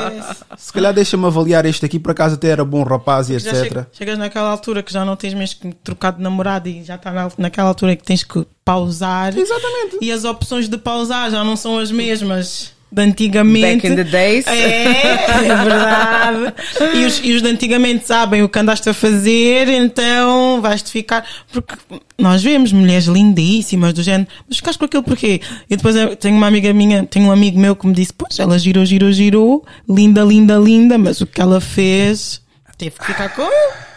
se 0.56 0.72
calhar 0.72 0.92
deixa-me 0.94 1.26
avaliar 1.26 1.66
este 1.66 1.84
aqui, 1.84 1.98
por 1.98 2.10
acaso 2.12 2.34
até 2.36 2.48
era 2.48 2.64
bom 2.64 2.82
rapaz 2.82 3.28
e 3.30 3.38
Já 3.38 3.50
etc. 3.50 3.62
chega- 3.64 3.88
chegas 3.92 4.18
naquela 4.18 4.48
altura 4.50 4.82
que 4.82 4.92
já 4.92 5.04
não 5.04 5.16
tens 5.16 5.34
mesmo 5.34 5.60
que 5.60 5.72
trocar 5.82 6.12
de 6.12 6.22
namorado 6.22 6.68
e 6.68 6.82
já 6.84 6.94
está 6.94 7.10
na- 7.12 7.30
naquela 7.38 7.68
altura 7.68 7.94
que 7.96 8.04
tens 8.04 8.22
que 8.24 8.46
pausar. 8.64 9.36
Exatamente. 9.36 9.98
E 10.00 10.10
as 10.12 10.24
opções 10.24 10.68
de 10.68 10.76
pausar 10.78 11.30
já 11.30 11.42
não 11.44 11.56
são 11.56 11.78
as 11.78 11.90
mesmas 11.90 12.72
de 12.96 13.02
antigamente. 13.02 13.82
Back 13.82 13.86
in 13.86 13.96
the 13.96 14.04
days. 14.04 14.46
É, 14.46 15.02
é 15.02 15.16
verdade. 15.44 16.54
E 16.94 17.04
os, 17.04 17.20
e 17.22 17.32
os 17.34 17.42
de 17.42 17.48
antigamente 17.48 18.06
sabem 18.06 18.42
o 18.42 18.48
que 18.48 18.58
andaste 18.58 18.88
a 18.88 18.94
fazer, 18.94 19.68
então 19.68 20.62
vais-te 20.62 20.90
ficar. 20.90 21.26
Porque 21.52 21.74
nós 22.18 22.42
vemos 22.42 22.72
mulheres 22.72 23.04
lindíssimas 23.04 23.92
do 23.92 24.02
género, 24.02 24.30
mas 24.48 24.56
ficaste 24.56 24.78
com 24.78 24.86
aquilo 24.86 25.02
porquê? 25.02 25.42
E 25.68 25.76
depois 25.76 25.94
eu 25.94 26.16
tenho 26.16 26.36
uma 26.36 26.46
amiga 26.46 26.72
minha, 26.72 27.04
tenho 27.04 27.26
um 27.26 27.32
amigo 27.32 27.58
meu 27.58 27.76
que 27.76 27.86
me 27.86 27.92
disse: 27.92 28.14
Pois, 28.14 28.38
ela 28.38 28.58
girou, 28.58 28.84
girou, 28.86 29.12
girou, 29.12 29.66
linda, 29.86 30.24
linda, 30.24 30.56
linda, 30.56 30.96
mas 30.96 31.20
o 31.20 31.26
que 31.26 31.40
ela 31.40 31.60
fez 31.60 32.40
teve 32.78 32.98
que 32.98 33.04
ficar 33.04 33.28
com. 33.34 33.46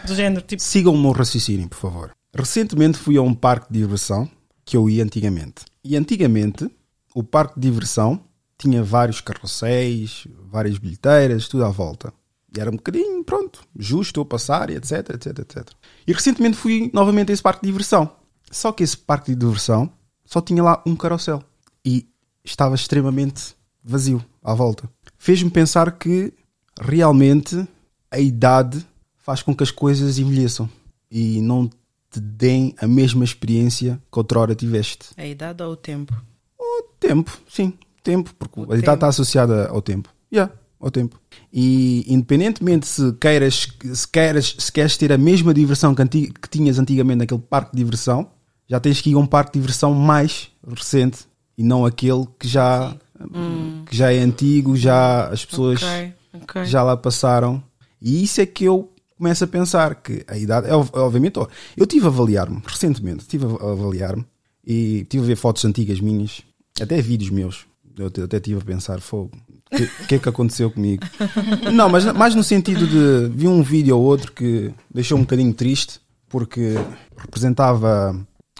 Do 0.05 0.13
género, 0.13 0.41
tipo, 0.41 0.61
Sigam 0.61 0.93
o 0.93 0.97
meu 0.97 1.11
raciocínio, 1.11 1.69
por 1.69 1.79
favor. 1.79 2.11
Recentemente 2.35 2.97
fui 2.97 3.17
a 3.17 3.21
um 3.21 3.33
parque 3.33 3.71
de 3.71 3.79
diversão 3.79 4.29
que 4.65 4.75
eu 4.75 4.89
ia 4.89 5.03
antigamente. 5.03 5.65
E 5.83 5.95
antigamente, 5.95 6.69
o 7.15 7.23
parque 7.23 7.59
de 7.59 7.67
diversão 7.67 8.21
tinha 8.59 8.83
vários 8.83 9.21
carrosséis, 9.21 10.27
várias 10.51 10.77
bilheteiras, 10.77 11.47
tudo 11.47 11.65
à 11.65 11.69
volta. 11.69 12.13
E 12.55 12.59
era 12.59 12.69
um 12.69 12.75
bocadinho, 12.75 13.23
pronto, 13.23 13.61
justo 13.77 14.19
eu 14.19 14.25
passar 14.25 14.69
e 14.69 14.75
etc, 14.75 15.11
etc, 15.11 15.39
etc. 15.39 15.69
E 16.05 16.11
recentemente 16.11 16.57
fui 16.57 16.91
novamente 16.93 17.31
a 17.31 17.33
esse 17.33 17.41
parque 17.41 17.61
de 17.61 17.67
diversão. 17.67 18.11
Só 18.51 18.71
que 18.71 18.83
esse 18.83 18.97
parque 18.97 19.31
de 19.31 19.39
diversão 19.39 19.89
só 20.25 20.41
tinha 20.41 20.61
lá 20.61 20.83
um 20.85 20.95
carrossel. 20.95 21.41
E 21.85 22.07
estava 22.43 22.75
extremamente 22.75 23.55
vazio 23.83 24.23
à 24.43 24.53
volta. 24.53 24.89
Fez-me 25.17 25.49
pensar 25.49 25.91
que 25.93 26.33
realmente 26.81 27.67
a 28.11 28.19
idade 28.19 28.85
faz 29.17 29.41
com 29.41 29.55
que 29.55 29.63
as 29.63 29.71
coisas 29.71 30.17
envelheçam 30.17 30.69
e 31.09 31.39
não 31.41 31.69
te 32.09 32.19
deem 32.19 32.75
a 32.79 32.87
mesma 32.87 33.23
experiência 33.23 34.01
que 34.11 34.17
outrora 34.17 34.55
tiveste. 34.55 35.09
A 35.15 35.25
idade 35.25 35.61
ou 35.61 35.73
o 35.73 35.77
tempo? 35.77 36.13
O 36.57 36.83
tempo, 36.99 37.39
sim, 37.47 37.73
tempo, 38.11 38.33
porque 38.39 38.59
a 38.61 38.77
idade 38.77 38.97
está 38.97 39.07
associada 39.07 39.67
ao 39.69 39.81
tempo. 39.81 40.09
Yeah, 40.33 40.51
ao 40.79 40.89
tempo. 40.91 41.19
E 41.51 42.05
independentemente 42.07 42.87
se 42.87 43.13
queiras, 43.19 43.67
se 43.93 44.07
queiras, 44.07 44.55
se 44.57 44.71
queres 44.71 44.97
ter 44.97 45.11
a 45.11 45.17
mesma 45.17 45.53
diversão 45.53 45.93
que, 45.95 46.05
que 46.07 46.49
tinhas 46.49 46.79
antigamente 46.79 47.19
naquele 47.19 47.41
parque 47.41 47.71
de 47.71 47.77
diversão, 47.83 48.27
já 48.67 48.79
tens 48.79 49.01
que 49.01 49.09
ir 49.11 49.15
a 49.15 49.19
um 49.19 49.25
parque 49.25 49.53
de 49.53 49.59
diversão 49.59 49.93
mais 49.93 50.49
recente 50.67 51.19
e 51.57 51.63
não 51.63 51.85
aquele 51.85 52.25
que 52.39 52.47
já, 52.47 52.95
que 53.87 53.95
já 53.95 54.13
é 54.13 54.19
antigo, 54.19 54.75
já 54.77 55.27
as 55.27 55.43
pessoas 55.43 55.81
Ok, 55.81 56.13
ok. 56.41 56.65
já 56.65 56.83
lá 56.83 56.95
passaram. 56.95 57.61
E 58.01 58.23
isso 58.23 58.39
é 58.39 58.45
que 58.45 58.63
eu 58.65 58.91
começo 59.17 59.43
a 59.43 59.47
pensar 59.47 59.95
que 59.95 60.23
a 60.27 60.37
idade, 60.37 60.67
é, 60.69 60.73
obviamente, 60.73 61.37
eu 61.75 61.85
tive 61.85 62.05
a 62.05 62.09
avaliar-me 62.09 62.61
recentemente, 62.65 63.25
tive 63.27 63.45
a 63.45 63.71
avaliar-me 63.71 64.23
e 64.65 65.05
tive 65.09 65.23
a 65.23 65.27
ver 65.27 65.35
fotos 65.35 65.65
antigas 65.65 65.99
minhas, 65.99 66.41
até 66.79 67.01
vídeos 67.01 67.29
meus. 67.31 67.65
Eu 67.97 68.23
até 68.23 68.39
tive 68.39 68.61
a 68.61 68.65
pensar, 68.65 69.01
fogo, 69.01 69.31
o 69.71 69.75
que, 69.75 70.05
que 70.07 70.15
é 70.15 70.19
que 70.19 70.29
aconteceu 70.29 70.71
comigo? 70.71 71.03
Não, 71.73 71.89
mas 71.89 72.05
mais 72.13 72.33
no 72.33 72.43
sentido 72.43 72.87
de 72.87 73.35
vi 73.35 73.47
um 73.47 73.61
vídeo 73.61 73.97
ou 73.97 74.03
outro 74.03 74.31
que 74.31 74.73
deixou 74.93 75.17
um 75.17 75.21
bocadinho 75.21 75.53
triste 75.53 75.99
porque 76.29 76.75
representava 77.17 78.15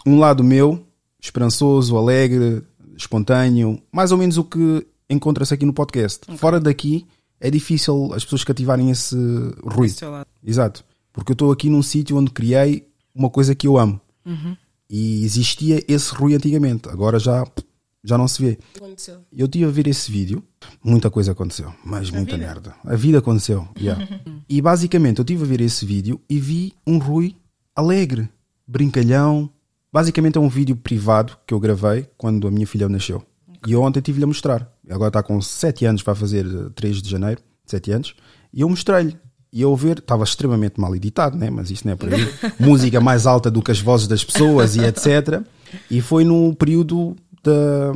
um 0.06 0.18
lado 0.18 0.42
meu, 0.42 0.84
esperançoso, 1.20 1.96
alegre, 1.96 2.62
espontâneo, 2.96 3.80
mais 3.92 4.12
ou 4.12 4.18
menos 4.18 4.36
o 4.36 4.44
que 4.44 4.86
encontra-se 5.08 5.54
aqui 5.54 5.64
no 5.64 5.72
podcast. 5.72 6.20
Fora 6.36 6.60
daqui 6.60 7.06
é 7.40 7.50
difícil 7.50 8.12
as 8.12 8.24
pessoas 8.24 8.44
cativarem 8.44 8.90
esse 8.90 9.16
ruído. 9.64 9.96
Lado. 10.10 10.26
Exato. 10.44 10.84
Porque 11.12 11.32
eu 11.32 11.34
estou 11.34 11.50
aqui 11.50 11.70
num 11.70 11.82
sítio 11.82 12.16
onde 12.16 12.30
criei 12.30 12.86
uma 13.14 13.30
coisa 13.30 13.54
que 13.54 13.66
eu 13.66 13.78
amo. 13.78 14.00
E 14.88 15.24
existia 15.24 15.84
esse 15.88 16.12
ruído 16.12 16.36
antigamente. 16.36 16.88
Agora 16.88 17.18
já, 17.18 17.44
já 18.02 18.16
não 18.16 18.26
se 18.26 18.42
vê. 18.42 18.58
Aconteceu. 18.76 19.20
Eu 19.32 19.46
tive 19.46 19.64
a 19.64 19.70
ver 19.70 19.86
esse 19.86 20.10
vídeo, 20.10 20.42
muita 20.82 21.10
coisa 21.10 21.32
aconteceu, 21.32 21.72
mas 21.84 22.10
muita 22.10 22.36
merda. 22.36 22.74
A 22.84 22.96
vida 22.96 23.18
aconteceu, 23.18 23.68
yeah. 23.78 24.06
E 24.48 24.60
basicamente 24.60 25.18
eu 25.18 25.24
tive 25.24 25.44
a 25.44 25.46
ver 25.46 25.60
esse 25.60 25.84
vídeo 25.84 26.20
e 26.28 26.38
vi 26.38 26.72
um 26.86 26.98
Rui 26.98 27.36
alegre, 27.74 28.28
brincalhão. 28.66 29.50
Basicamente 29.92 30.38
é 30.38 30.40
um 30.40 30.48
vídeo 30.48 30.76
privado 30.76 31.36
que 31.46 31.54
eu 31.54 31.60
gravei 31.60 32.08
quando 32.16 32.46
a 32.48 32.50
minha 32.50 32.66
filha 32.66 32.88
nasceu. 32.88 33.22
E 33.66 33.72
eu 33.72 33.82
ontem 33.82 34.00
tive-lhe 34.00 34.24
a 34.24 34.26
mostrar. 34.26 34.72
Agora 34.88 35.08
está 35.08 35.22
com 35.22 35.40
7 35.40 35.84
anos, 35.84 36.02
vai 36.02 36.14
fazer 36.14 36.46
eh, 36.46 36.70
3 36.74 37.02
de 37.02 37.10
janeiro, 37.10 37.42
7 37.66 37.92
anos. 37.92 38.14
E 38.52 38.62
eu 38.62 38.68
mostrei-lhe. 38.68 39.16
E 39.52 39.62
eu 39.62 39.74
ver, 39.74 39.98
estava 39.98 40.22
extremamente 40.22 40.80
mal 40.80 40.94
editado, 40.94 41.36
né? 41.36 41.50
mas 41.50 41.70
isso 41.70 41.84
não 41.84 41.92
é 41.92 41.96
por 41.96 42.12
aí. 42.12 42.20
Música 42.58 43.00
mais 43.00 43.26
alta 43.26 43.50
do 43.50 43.60
que 43.60 43.72
as 43.72 43.80
vozes 43.80 44.06
das 44.06 44.24
pessoas 44.24 44.76
e 44.76 44.80
etc. 44.84 45.42
E 45.90 46.00
foi 46.00 46.24
no 46.24 46.54
período 46.54 47.16
da, 47.42 47.92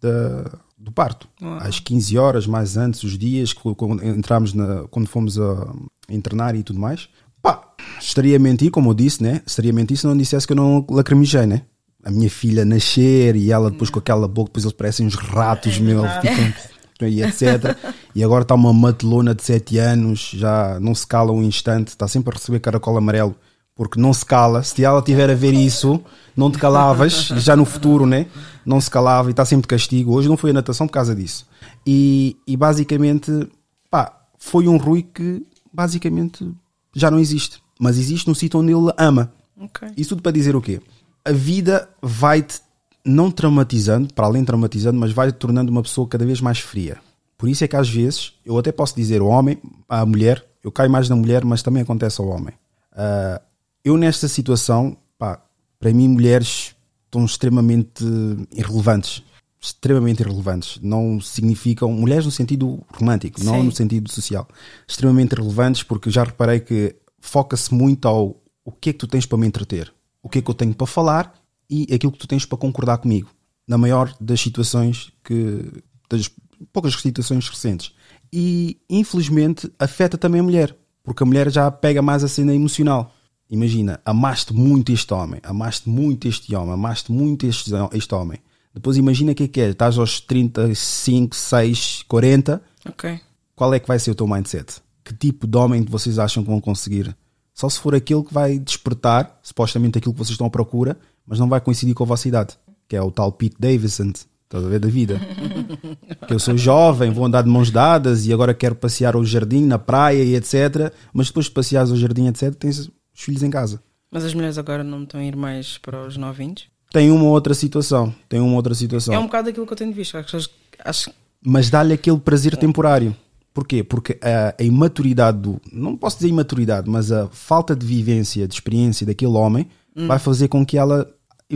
da- 0.00 0.58
do 0.78 0.90
parto. 0.90 1.28
Às 1.60 1.78
15 1.78 2.18
horas, 2.18 2.46
mais 2.46 2.76
antes, 2.76 3.02
os 3.04 3.16
dias, 3.16 3.52
que- 3.52 3.74
quando 3.76 4.04
entramos 4.04 4.52
na, 4.52 4.84
quando 4.90 5.06
fomos 5.06 5.38
a 5.38 5.72
internar 6.08 6.54
e 6.56 6.62
tudo 6.62 6.80
mais. 6.80 7.08
Pá, 7.40 7.62
estaria 8.00 8.36
a 8.36 8.38
mentir, 8.40 8.70
como 8.70 8.90
eu 8.90 8.94
disse, 8.94 9.22
né? 9.22 9.42
Estaria 9.46 9.70
a 9.70 9.74
mentir 9.74 9.96
se 9.96 10.06
não 10.06 10.16
dissesse 10.16 10.46
que 10.46 10.52
eu 10.52 10.56
não 10.56 10.84
lacrimejei, 10.90 11.46
né? 11.46 11.62
A 12.04 12.10
minha 12.10 12.28
filha 12.28 12.64
nascer 12.64 13.36
e 13.36 13.52
ela 13.52 13.70
depois 13.70 13.90
com 13.90 14.00
aquela 14.00 14.26
boca, 14.26 14.48
depois 14.48 14.64
eles 14.64 14.76
parecem 14.76 15.06
uns 15.06 15.14
ratos, 15.14 15.78
meu, 15.78 16.02
ficam 16.20 17.08
e 17.08 17.22
etc. 17.22 17.76
E 18.14 18.22
agora 18.24 18.42
está 18.42 18.54
uma 18.54 18.72
matelona 18.72 19.34
de 19.34 19.42
7 19.44 19.78
anos, 19.78 20.30
já 20.34 20.78
não 20.80 20.94
se 20.94 21.06
cala 21.06 21.32
um 21.32 21.42
instante, 21.42 21.88
está 21.88 22.06
sempre 22.08 22.32
a 22.34 22.38
receber 22.38 22.58
caracol 22.60 22.96
amarelo, 22.96 23.34
porque 23.82 24.00
não 24.00 24.12
se 24.12 24.24
cala. 24.24 24.62
Se 24.62 24.84
ela 24.84 25.02
tiver 25.02 25.28
a 25.28 25.34
ver 25.34 25.52
isso, 25.52 26.00
não 26.36 26.50
te 26.50 26.56
calavas, 26.56 27.26
já 27.36 27.56
no 27.56 27.64
futuro, 27.64 28.06
né? 28.06 28.26
Não 28.64 28.80
se 28.80 28.88
calava 28.88 29.28
e 29.28 29.32
está 29.32 29.44
sempre 29.44 29.62
de 29.62 29.68
castigo. 29.68 30.12
Hoje 30.12 30.28
não 30.28 30.36
foi 30.36 30.50
a 30.50 30.52
natação 30.52 30.86
por 30.86 30.92
causa 30.92 31.16
disso. 31.16 31.46
E, 31.84 32.36
e 32.46 32.56
basicamente, 32.56 33.48
pá, 33.90 34.20
foi 34.38 34.68
um 34.68 34.76
Rui 34.76 35.02
que 35.02 35.44
basicamente 35.72 36.48
já 36.94 37.10
não 37.10 37.18
existe, 37.18 37.60
mas 37.76 37.98
existe 37.98 38.28
no 38.28 38.36
sítio 38.36 38.60
onde 38.60 38.72
ele 38.72 38.92
ama. 38.96 39.32
Ok. 39.60 39.88
Isso 39.96 40.10
tudo 40.10 40.22
para 40.22 40.30
dizer 40.30 40.54
o 40.54 40.60
quê? 40.60 40.80
A 41.24 41.32
vida 41.32 41.88
vai-te 42.00 42.60
não 43.04 43.32
traumatizando, 43.32 44.14
para 44.14 44.26
além 44.26 44.42
de 44.42 44.46
traumatizando, 44.46 44.98
mas 44.98 45.10
vai-te 45.10 45.34
tornando 45.34 45.72
uma 45.72 45.82
pessoa 45.82 46.06
cada 46.06 46.24
vez 46.24 46.40
mais 46.40 46.60
fria. 46.60 46.98
Por 47.36 47.48
isso 47.48 47.64
é 47.64 47.68
que 47.68 47.74
às 47.74 47.88
vezes, 47.88 48.34
eu 48.46 48.56
até 48.56 48.70
posso 48.70 48.94
dizer 48.94 49.20
o 49.20 49.26
homem, 49.26 49.58
a 49.88 50.06
mulher, 50.06 50.44
eu 50.62 50.70
caio 50.70 50.88
mais 50.88 51.08
na 51.08 51.16
mulher, 51.16 51.44
mas 51.44 51.62
também 51.62 51.82
acontece 51.82 52.20
ao 52.20 52.28
homem. 52.28 52.54
Ah, 52.92 53.40
eu 53.84 53.96
nesta 53.96 54.28
situação, 54.28 54.96
pá, 55.18 55.44
para 55.78 55.92
mim 55.92 56.08
mulheres 56.08 56.74
estão 57.06 57.24
extremamente 57.24 58.04
irrelevantes. 58.52 59.22
Extremamente 59.60 60.20
irrelevantes. 60.20 60.78
Não 60.82 61.20
significam, 61.20 61.92
mulheres 61.92 62.24
no 62.24 62.30
sentido 62.30 62.82
romântico, 62.92 63.42
não 63.44 63.60
Sim. 63.60 63.62
no 63.64 63.72
sentido 63.72 64.10
social. 64.10 64.48
Extremamente 64.88 65.32
irrelevantes 65.32 65.82
porque 65.82 66.10
já 66.10 66.24
reparei 66.24 66.60
que 66.60 66.96
foca-se 67.20 67.72
muito 67.72 68.08
ao 68.08 68.42
o 68.64 68.70
que 68.70 68.90
é 68.90 68.92
que 68.92 68.98
tu 68.98 69.06
tens 69.06 69.26
para 69.26 69.38
me 69.38 69.46
entreter, 69.46 69.92
o 70.22 70.28
que 70.28 70.38
é 70.38 70.42
que 70.42 70.48
eu 70.48 70.54
tenho 70.54 70.74
para 70.74 70.86
falar 70.86 71.34
e 71.68 71.92
aquilo 71.92 72.12
que 72.12 72.18
tu 72.18 72.28
tens 72.28 72.44
para 72.44 72.58
concordar 72.58 72.98
comigo. 72.98 73.28
Na 73.66 73.78
maior 73.78 74.14
das 74.20 74.40
situações 74.40 75.12
que. 75.24 75.70
das 76.08 76.30
poucas 76.72 76.94
situações 76.94 77.48
recentes. 77.48 77.92
E 78.32 78.78
infelizmente 78.88 79.70
afeta 79.78 80.16
também 80.16 80.40
a 80.40 80.44
mulher, 80.44 80.76
porque 81.02 81.22
a 81.22 81.26
mulher 81.26 81.50
já 81.50 81.70
pega 81.70 82.02
mais 82.02 82.24
a 82.24 82.28
cena 82.28 82.54
emocional. 82.54 83.14
Imagina, 83.52 84.00
amaste 84.02 84.54
muito 84.54 84.90
este 84.92 85.12
homem, 85.12 85.38
amaste 85.42 85.86
muito 85.86 86.26
este 86.26 86.54
homem, 86.56 86.72
amaste 86.72 87.12
muito 87.12 87.44
este, 87.46 87.70
este 87.92 88.14
homem. 88.14 88.38
Depois 88.72 88.96
imagina 88.96 89.32
o 89.32 89.34
que 89.34 89.42
é 89.42 89.48
que 89.48 89.60
é, 89.60 89.68
estás 89.68 89.98
aos 89.98 90.20
35, 90.22 91.36
6, 91.36 92.02
40, 92.08 92.62
Ok. 92.88 93.20
qual 93.54 93.74
é 93.74 93.78
que 93.78 93.86
vai 93.86 93.98
ser 93.98 94.12
o 94.12 94.14
teu 94.14 94.26
mindset? 94.26 94.80
Que 95.04 95.12
tipo 95.12 95.46
de 95.46 95.58
homem 95.58 95.84
vocês 95.84 96.18
acham 96.18 96.42
que 96.42 96.48
vão 96.48 96.62
conseguir? 96.62 97.14
Só 97.52 97.68
se 97.68 97.78
for 97.78 97.94
aquele 97.94 98.22
que 98.22 98.32
vai 98.32 98.58
despertar, 98.58 99.38
supostamente 99.42 99.98
aquilo 99.98 100.14
que 100.14 100.18
vocês 100.18 100.30
estão 100.30 100.46
à 100.46 100.50
procura, 100.50 100.96
mas 101.26 101.38
não 101.38 101.46
vai 101.46 101.60
coincidir 101.60 101.94
com 101.94 102.04
a 102.04 102.06
vossa 102.06 102.26
idade, 102.26 102.54
que 102.88 102.96
é 102.96 103.02
o 103.02 103.10
tal 103.10 103.30
Pete 103.32 103.56
Davidson, 103.60 104.12
estás 104.44 104.64
a 104.64 104.68
ver 104.68 104.80
da 104.80 104.88
vida. 104.88 105.20
que 106.26 106.32
eu 106.32 106.38
sou 106.38 106.56
jovem, 106.56 107.10
vou 107.12 107.26
andar 107.26 107.42
de 107.42 107.50
mãos 107.50 107.70
dadas 107.70 108.24
e 108.24 108.32
agora 108.32 108.54
quero 108.54 108.76
passear 108.76 109.14
ao 109.14 109.22
jardim, 109.26 109.66
na 109.66 109.78
praia 109.78 110.24
e 110.24 110.34
etc. 110.34 110.90
Mas 111.12 111.26
depois 111.26 111.44
de 111.44 111.52
passeares 111.52 111.90
ao 111.90 111.98
jardim, 111.98 112.28
etc., 112.28 112.54
tens 112.54 112.90
os 113.14 113.20
filhos 113.22 113.42
em 113.42 113.50
casa. 113.50 113.82
Mas 114.10 114.24
as 114.24 114.34
mulheres 114.34 114.58
agora 114.58 114.84
não 114.84 115.02
estão 115.04 115.20
a 115.20 115.24
ir 115.24 115.36
mais 115.36 115.78
para 115.78 116.06
os 116.06 116.16
novinhos? 116.16 116.64
Tem 116.90 117.10
uma 117.10 117.24
outra 117.24 117.54
situação, 117.54 118.14
tem 118.28 118.38
uma 118.40 118.54
outra 118.56 118.74
situação. 118.74 119.14
É 119.14 119.18
um 119.18 119.22
bocado 119.24 119.48
aquilo 119.48 119.66
que 119.66 119.72
eu 119.72 119.76
tenho 119.76 119.92
visto. 119.92 120.12
Pessoas- 120.22 120.50
Acho 120.84 121.10
mas 121.44 121.70
dá-lhe 121.70 121.92
aquele 121.94 122.18
prazer 122.18 122.56
temporário. 122.56 123.16
Porquê? 123.54 123.82
Porque 123.82 124.18
a, 124.22 124.54
a 124.58 124.62
imaturidade 124.64 125.38
do. 125.38 125.60
Não 125.72 125.96
posso 125.96 126.16
dizer 126.16 126.28
imaturidade, 126.28 126.88
mas 126.88 127.10
a 127.12 127.28
falta 127.28 127.74
de 127.76 127.84
vivência, 127.86 128.46
de 128.46 128.54
experiência 128.54 129.06
daquele 129.06 129.32
homem 129.32 129.66
vai 130.06 130.18
fazer 130.18 130.48
com 130.48 130.64
que 130.64 130.78
ela 130.78 131.06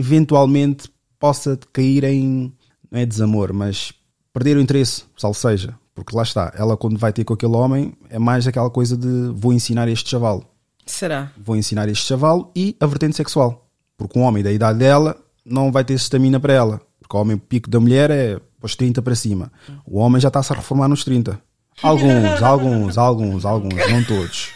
eventualmente 0.07 0.89
possa 1.19 1.57
cair 1.73 2.03
em. 2.03 2.51
Não 2.91 2.99
é 2.99 3.05
desamor, 3.05 3.51
mas 3.51 3.91
perder 4.33 4.57
o 4.57 4.61
interesse, 4.61 5.03
sal 5.17 5.33
seja. 5.33 5.75
Porque 5.93 6.15
lá 6.15 6.23
está, 6.23 6.53
ela 6.55 6.77
quando 6.77 6.97
vai 6.97 7.11
ter 7.11 7.23
com 7.25 7.33
aquele 7.33 7.55
homem 7.55 7.93
é 8.09 8.19
mais 8.19 8.47
aquela 8.47 8.69
coisa 8.69 8.95
de 8.95 9.31
vou 9.35 9.51
ensinar 9.51 9.87
este 9.89 10.09
chavalo. 10.09 10.45
Será? 10.87 11.31
Vou 11.37 11.55
ensinar 11.55 11.87
este 11.89 12.05
chavalo 12.05 12.51
e 12.55 12.75
a 12.79 12.85
vertente 12.85 13.15
sexual. 13.15 13.67
Porque 13.97 14.17
um 14.17 14.23
homem 14.23 14.43
da 14.43 14.51
idade 14.51 14.79
dela 14.79 15.17
não 15.45 15.71
vai 15.71 15.83
ter 15.83 15.93
estamina 15.93 16.39
para 16.39 16.53
ela. 16.53 16.81
Porque 16.99 17.15
o 17.15 17.19
homem 17.19 17.37
pico 17.37 17.69
da 17.69 17.79
mulher 17.79 18.11
é 18.11 18.39
os 18.61 18.75
30 18.75 19.01
para 19.01 19.15
cima. 19.15 19.51
O 19.85 19.99
homem 19.99 20.19
já 20.19 20.27
está-se 20.27 20.51
a 20.53 20.55
reformar 20.55 20.87
nos 20.87 21.03
30. 21.03 21.39
Alguns, 21.81 22.41
alguns, 22.41 22.97
alguns, 22.97 23.45
alguns, 23.45 23.91
não 23.91 24.03
todos. 24.03 24.49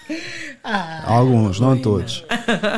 Alguns, 1.06 1.60
não 1.60 1.78
todos. 1.78 2.26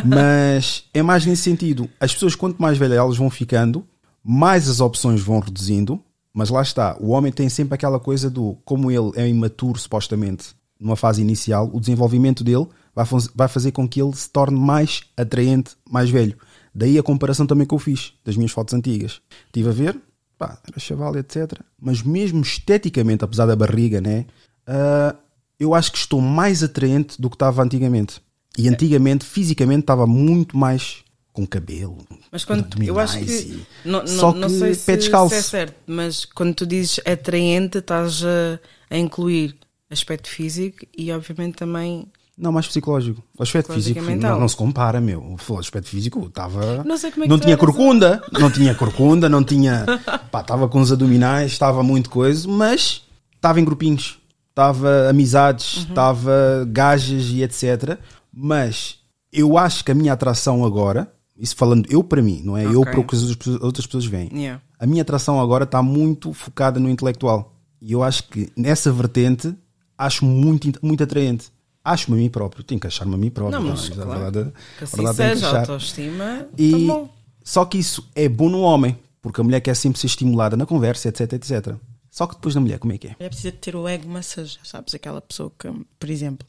Mas 0.06 0.86
é 0.94 1.02
mais 1.02 1.26
nesse 1.26 1.44
sentido. 1.44 1.90
As 2.00 2.14
pessoas, 2.14 2.36
quanto 2.36 2.62
mais 2.62 2.78
velhas 2.78 2.98
elas 2.98 3.18
vão 3.18 3.30
ficando, 3.30 3.86
mais 4.24 4.70
as 4.70 4.80
opções 4.80 5.22
vão 5.22 5.40
reduzindo. 5.40 6.02
Mas 6.34 6.50
lá 6.50 6.62
está, 6.62 6.98
o 7.00 7.10
homem 7.10 7.32
tem 7.32 7.48
sempre 7.48 7.76
aquela 7.76 8.00
coisa 8.00 8.28
do, 8.30 8.58
como 8.66 8.90
ele 8.90 9.12
é 9.16 9.28
imaturo, 9.28 9.78
supostamente, 9.78 10.56
numa 10.80 10.96
fase 10.96 11.22
inicial, 11.22 11.70
o 11.72 11.80
desenvolvimento 11.80 12.44
dele 12.44 12.68
vai, 12.96 13.06
vai 13.36 13.48
fazer 13.48 13.72
com 13.72 13.88
que 13.88 14.02
ele 14.02 14.16
se 14.16 14.30
torne 14.30 14.60
mais 14.60 15.02
atraente, 15.18 15.72
mais 15.90 16.10
velho. 16.10 16.38
Daí 16.74 16.98
a 16.98 17.04
comparação 17.04 17.46
também 17.46 17.68
que 17.68 17.74
eu 17.74 17.80
fiz 17.80 18.14
das 18.26 18.36
minhas 18.36 18.52
fotos 18.52 18.74
antigas. 18.74 19.22
Estive 19.48 19.70
a 19.70 19.72
ver, 19.72 20.00
pá, 20.38 20.58
era 20.68 20.80
chaval, 20.80 21.16
etc. 21.18 21.54
Mas 21.80 22.02
mesmo 22.02 22.42
esteticamente, 22.42 23.24
apesar 23.24 23.46
da 23.46 23.56
barriga, 23.56 24.02
né? 24.02 24.26
ah, 24.66 25.16
eu 25.60 25.74
acho 25.76 25.92
que 25.92 25.98
estou 25.98 26.20
mais 26.20 26.64
atraente 26.64 27.22
do 27.22 27.30
que 27.30 27.36
estava 27.36 27.62
antigamente. 27.64 28.20
E 28.58 28.68
antigamente, 28.68 29.24
fisicamente, 29.26 29.82
estava 29.82 30.06
muito 30.08 30.58
mais 30.58 31.04
com 31.32 31.46
cabelo. 31.48 31.98
Mas 32.32 32.44
quando 32.46 32.68
eu 32.84 33.00
acho 33.00 33.20
que 33.20 33.32
e- 33.32 33.66
não, 33.86 34.06
Só 34.06 34.34
não 34.34 34.48
que 34.48 34.54
sei 34.60 34.76
pé 34.76 34.98
descalço. 34.98 35.34
se 35.34 35.40
é 35.40 35.42
certo, 35.44 35.76
mas 35.88 36.26
quando 36.26 36.54
tu 36.54 36.66
dizes 36.66 37.00
atraente, 37.06 37.80
estás 37.80 38.24
a, 38.24 38.60
a 38.90 38.98
incluir 38.98 39.56
aspecto 39.90 40.28
físico 40.30 40.86
e 40.96 41.12
obviamente 41.12 41.56
também 41.56 42.08
Não, 42.38 42.52
mais 42.52 42.68
psicológico. 42.68 43.22
O 43.38 43.44
aspecto 43.44 43.68
Psicológico 43.74 44.00
físico 44.06 44.22
não, 44.28 44.40
não 44.40 44.48
se 44.48 44.56
compara, 44.56 45.00
meu. 45.00 45.38
O 45.48 45.58
aspecto 45.60 45.88
físico 45.90 46.26
estava. 46.28 46.84
Não 46.84 46.98
sei 46.98 47.12
como 47.12 47.24
é 47.24 47.28
que 47.28 47.30
Não 47.30 47.40
tinha 47.40 47.56
corcunda, 47.56 48.24
não 48.32 48.50
tinha 48.50 48.74
corcunda, 48.74 49.30
não 49.30 49.44
tinha. 49.44 49.86
Pá, 50.32 50.42
estava 50.42 50.68
com 50.68 50.82
os 50.82 50.92
abdominais, 50.92 51.52
estava 51.52 51.84
muito 51.84 52.10
coisa, 52.10 52.48
mas 52.48 53.04
estava 53.36 53.60
em 53.62 53.66
grupinhos. 53.66 54.18
Estava 54.50 55.10
amizades, 55.10 55.78
Uhum. 55.78 55.84
estava 55.90 56.68
gajas 56.72 57.26
e 57.30 57.44
etc. 57.44 57.98
Mas 58.32 58.98
eu 59.32 59.58
acho 59.58 59.84
que 59.86 59.92
a 59.92 59.96
minha 59.96 60.14
atração 60.14 60.64
agora, 60.66 61.12
isso 61.38 61.56
falando 61.56 61.86
eu 61.90 62.04
para 62.04 62.22
mim, 62.22 62.42
não 62.44 62.58
é 62.58 62.66
eu 62.66 62.82
Ok. 62.82 62.92
para 62.94 63.00
o 63.00 63.04
que 63.04 63.16
as 63.16 63.24
outras- 63.30 63.62
outras 63.62 63.86
pessoas 63.86 64.06
veem. 64.06 64.30
Yeah. 64.34 64.62
A 64.80 64.86
minha 64.88 65.02
atração 65.04 65.40
agora 65.40 65.64
está 65.66 65.82
muito 65.84 66.34
focada 66.34 66.80
no 66.80 66.90
intelectual. 66.90 67.54
E 67.82 67.92
eu 67.92 68.02
acho 68.04 68.24
que 68.28 68.52
nessa 68.58 68.92
vertente 68.92 69.54
acho 69.98 70.26
muito, 70.26 70.72
muito 70.82 71.04
atraente. 71.04 71.52
Acho-me 71.84 72.18
a 72.18 72.22
mim 72.22 72.30
próprio. 72.30 72.64
Tenho 72.64 72.80
que 72.80 72.88
achar-me 72.88 73.14
a 73.14 73.18
mim 73.18 73.30
próprio. 73.30 73.60
Não, 73.60 73.70
mas 73.70 73.90
é? 73.90 73.94
claro. 73.94 74.22
Verdade, 74.22 74.52
que 74.78 74.84
a 74.84 74.88
assim 74.88 74.98
verdade 74.98 75.18
que 75.18 75.36
seja, 75.36 75.48
achar. 75.48 75.60
autoestima, 75.60 76.48
E, 76.58 76.88
tá 76.88 77.06
só 77.44 77.66
que 77.66 77.78
isso 77.78 78.08
é 78.16 78.30
bom 78.30 78.50
no 78.50 78.62
homem, 78.62 78.98
porque 79.22 79.42
a 79.42 79.44
mulher 79.44 79.60
quer 79.60 79.76
sempre 79.76 80.00
ser 80.00 80.08
estimulada 80.08 80.56
na 80.56 80.66
conversa, 80.66 81.10
etc, 81.10 81.34
etc. 81.34 81.76
Só 82.10 82.26
que 82.28 82.36
depois 82.36 82.56
na 82.56 82.62
mulher, 82.62 82.80
como 82.80 82.94
é 82.94 82.98
que 82.98 83.08
é? 83.08 83.16
É 83.20 83.28
preciso 83.28 83.54
ter 83.56 83.76
o 83.76 83.88
ego 83.88 84.08
massageado, 84.08 84.66
sabes? 84.66 84.94
Aquela 84.96 85.20
pessoa 85.20 85.52
que, 85.58 85.68
por 86.00 86.10
exemplo, 86.10 86.48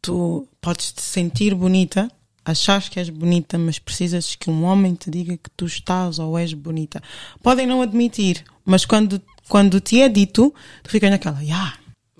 tu 0.00 0.46
podes 0.60 0.92
te 0.92 1.02
sentir 1.02 1.54
bonita, 1.54 2.08
achas 2.44 2.88
que 2.88 3.00
és 3.00 3.08
bonita, 3.08 3.58
mas 3.58 3.78
precisas 3.78 4.34
que 4.34 4.50
um 4.50 4.64
homem 4.64 4.94
te 4.94 5.10
diga 5.10 5.36
que 5.36 5.50
tu 5.56 5.64
estás 5.64 6.18
ou 6.18 6.38
és 6.38 6.52
bonita. 6.52 7.02
Podem 7.42 7.66
não 7.66 7.82
admitir, 7.82 8.44
mas 8.64 8.84
quando, 8.84 9.20
quando 9.48 9.80
te 9.80 10.00
é 10.00 10.08
dito, 10.08 10.54
tu 10.82 10.90
ficas 10.90 11.10
naquela, 11.10 11.38
ah, 11.52 11.74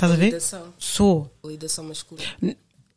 estás 0.07 0.13
a 0.13 0.17
ver? 0.17 0.31
Validação. 0.31 0.63
Sou. 0.79 1.33
Validação 1.43 1.85
masculina. 1.85 2.29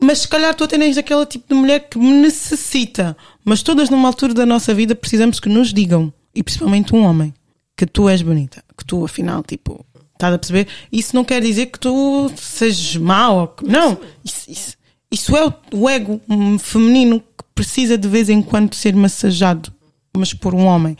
Mas 0.02 0.20
se 0.20 0.28
calhar 0.28 0.54
tu 0.54 0.64
até 0.64 0.78
nem 0.78 0.90
és 0.90 0.98
aquele 0.98 1.26
tipo 1.26 1.46
de 1.48 1.54
mulher 1.60 1.88
que 1.90 1.98
me 1.98 2.12
necessita. 2.12 3.16
Mas 3.44 3.62
todas 3.64 3.90
numa 3.90 4.08
altura 4.10 4.34
da 4.34 4.46
nossa 4.46 4.74
vida 4.74 4.94
precisamos 4.96 5.40
que 5.40 5.50
nos 5.50 5.74
digam, 5.74 6.12
e 6.34 6.44
principalmente 6.44 6.94
um 6.94 7.04
homem, 7.04 7.34
que 7.78 7.86
tu 7.86 8.10
és 8.10 8.22
bonita. 8.22 8.64
Que 8.78 8.84
tu, 8.86 9.06
afinal, 9.06 9.42
tipo, 9.44 9.86
estás 10.14 10.34
a 10.34 10.38
perceber? 10.38 10.68
Isso 10.92 11.16
não 11.16 11.24
quer 11.24 11.42
dizer 11.42 11.68
que 11.68 11.80
tu 11.80 12.30
sejas 12.36 12.98
mau. 12.98 13.48
que- 13.50 13.66
Não. 13.66 13.98
Isso, 14.24 14.52
isso, 14.52 14.78
isso 15.12 15.36
é 15.38 15.54
o, 15.74 15.90
ego 15.90 16.20
feminino 16.60 17.20
que 17.22 17.44
precisa 17.56 17.98
de 17.98 18.08
vez 18.08 18.30
em 18.30 18.42
quando 18.42 18.74
ser 18.76 18.94
massageado. 18.96 19.74
Mas 20.16 20.34
por 20.34 20.54
um 20.54 20.66
homem. 20.66 20.98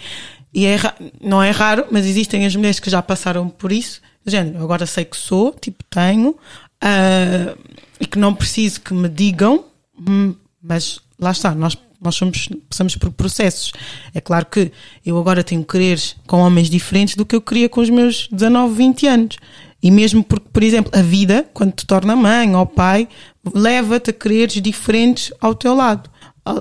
E 0.54 0.66
é, 0.66 0.78
não 1.22 1.44
é 1.44 1.52
raro, 1.52 1.86
mas 1.92 2.06
existem 2.06 2.46
as 2.46 2.56
mulheres 2.56 2.80
que 2.80 2.90
já 2.90 3.02
passaram 3.02 3.50
por 3.50 3.72
isso. 3.74 4.02
Género, 4.26 4.64
agora 4.64 4.86
sei 4.86 5.06
que 5.06 5.18
sou, 5.18 5.54
tipo, 5.54 5.84
tenho, 5.90 6.36
ah, 6.82 7.56
e 8.00 8.06
que 8.06 8.20
não 8.20 8.34
preciso 8.34 8.82
que 8.82 8.94
me 8.94 9.08
digam, 9.08 9.66
hum, 9.98 10.36
mas 10.62 11.00
lá 11.20 11.32
está, 11.32 11.54
nós, 11.54 11.78
nós 12.02 12.16
somos, 12.16 12.50
passamos 12.70 12.96
por 12.96 13.12
processos. 13.12 13.72
É 14.14 14.22
claro 14.22 14.46
que 14.46 14.72
eu 15.06 15.18
agora 15.18 15.44
tenho 15.44 15.64
quereres 15.64 16.16
com 16.28 16.40
homens 16.40 16.70
diferentes 16.70 17.16
do 17.16 17.26
que 17.26 17.36
eu 17.36 17.42
queria 17.42 17.70
com 17.70 17.82
os 17.82 17.90
meus 17.90 18.28
19, 18.32 18.76
20 18.76 19.08
anos. 19.08 19.38
E 19.82 19.92
mesmo 19.92 20.24
porque, 20.24 20.48
por 20.52 20.64
exemplo, 20.64 20.92
a 20.98 21.02
vida, 21.02 21.48
quando 21.54 21.74
te 21.74 21.86
torna 21.86 22.16
mãe 22.16 22.56
ou 22.56 22.66
pai, 22.66 23.08
leva-te 23.54 24.10
a 24.10 24.14
quereres 24.14 24.62
diferentes 24.62 25.32
ao 25.40 25.54
teu 25.54 25.76
lado. 25.76 26.10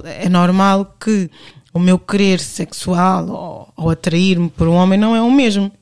É 0.05 0.29
normal 0.29 0.95
que 1.01 1.31
o 1.73 1.79
meu 1.79 1.99
querer 1.99 2.41
sexual 2.41 3.29
ou, 3.29 3.85
ou 3.85 3.91
atrair-me 3.91 4.49
por 4.51 4.69
um 4.69 4.75
homem 4.75 4.99
não 4.99 5.17
é 5.17 5.23
o 5.23 5.31
mesmo. 5.31 5.73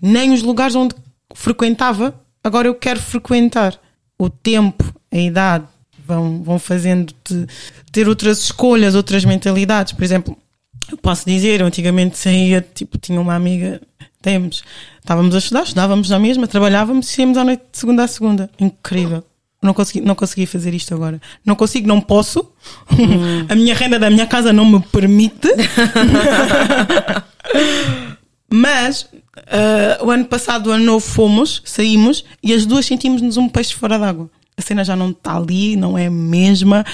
Nem 0.00 0.32
os 0.32 0.42
lugares 0.42 0.74
onde 0.74 0.94
frequentava, 1.34 2.18
agora 2.42 2.68
eu 2.68 2.74
quero 2.74 3.00
frequentar. 3.00 3.78
O 4.18 4.30
tempo, 4.30 4.84
a 5.12 5.18
idade, 5.18 5.66
vão, 6.06 6.42
vão 6.42 6.58
fazendo-te 6.58 7.46
ter 7.92 8.08
outras 8.08 8.38
escolhas, 8.44 8.94
outras 8.94 9.24
mentalidades. 9.24 9.92
Por 9.92 10.04
exemplo, 10.04 10.36
eu 10.90 10.96
posso 10.96 11.26
dizer, 11.26 11.60
eu 11.60 11.66
antigamente 11.66 12.16
saía, 12.16 12.66
tipo, 12.74 12.96
tinha 12.96 13.20
uma 13.20 13.34
amiga, 13.34 13.80
temos, 14.22 14.62
estávamos 15.00 15.34
a 15.34 15.38
estudar, 15.38 15.64
estudávamos 15.64 16.08
na 16.08 16.18
mesma, 16.18 16.46
trabalhávamos 16.46 17.12
e 17.16 17.20
íamos 17.20 17.36
à 17.36 17.44
noite 17.44 17.62
de 17.72 17.78
segunda 17.78 18.04
a 18.04 18.08
segunda. 18.08 18.50
Incrível. 18.58 19.24
Não 19.62 19.74
consegui, 19.74 20.00
não 20.00 20.14
consegui 20.14 20.46
fazer 20.46 20.72
isto 20.74 20.94
agora. 20.94 21.20
Não 21.44 21.56
consigo, 21.56 21.88
não 21.88 22.00
posso. 22.00 22.52
a 23.48 23.54
minha 23.54 23.74
renda 23.74 23.98
da 23.98 24.08
minha 24.08 24.26
casa 24.26 24.52
não 24.52 24.64
me 24.64 24.80
permite. 24.80 25.48
Mas 28.52 29.08
ah, 29.46 30.04
o 30.04 30.10
ano 30.10 30.24
passado, 30.24 30.68
o 30.68 30.72
ano 30.72 30.84
novo, 30.84 31.04
fomos, 31.04 31.62
saímos 31.64 32.24
e 32.42 32.52
as 32.52 32.64
duas 32.64 32.86
sentimos-nos 32.86 33.36
um 33.36 33.48
peixe 33.48 33.74
fora 33.74 33.98
d'água. 33.98 34.30
A 34.56 34.62
cena 34.62 34.82
já 34.84 34.96
não 34.96 35.10
está 35.10 35.36
ali, 35.36 35.76
não 35.76 35.98
é 35.98 36.06
a 36.06 36.10
mesma, 36.10 36.84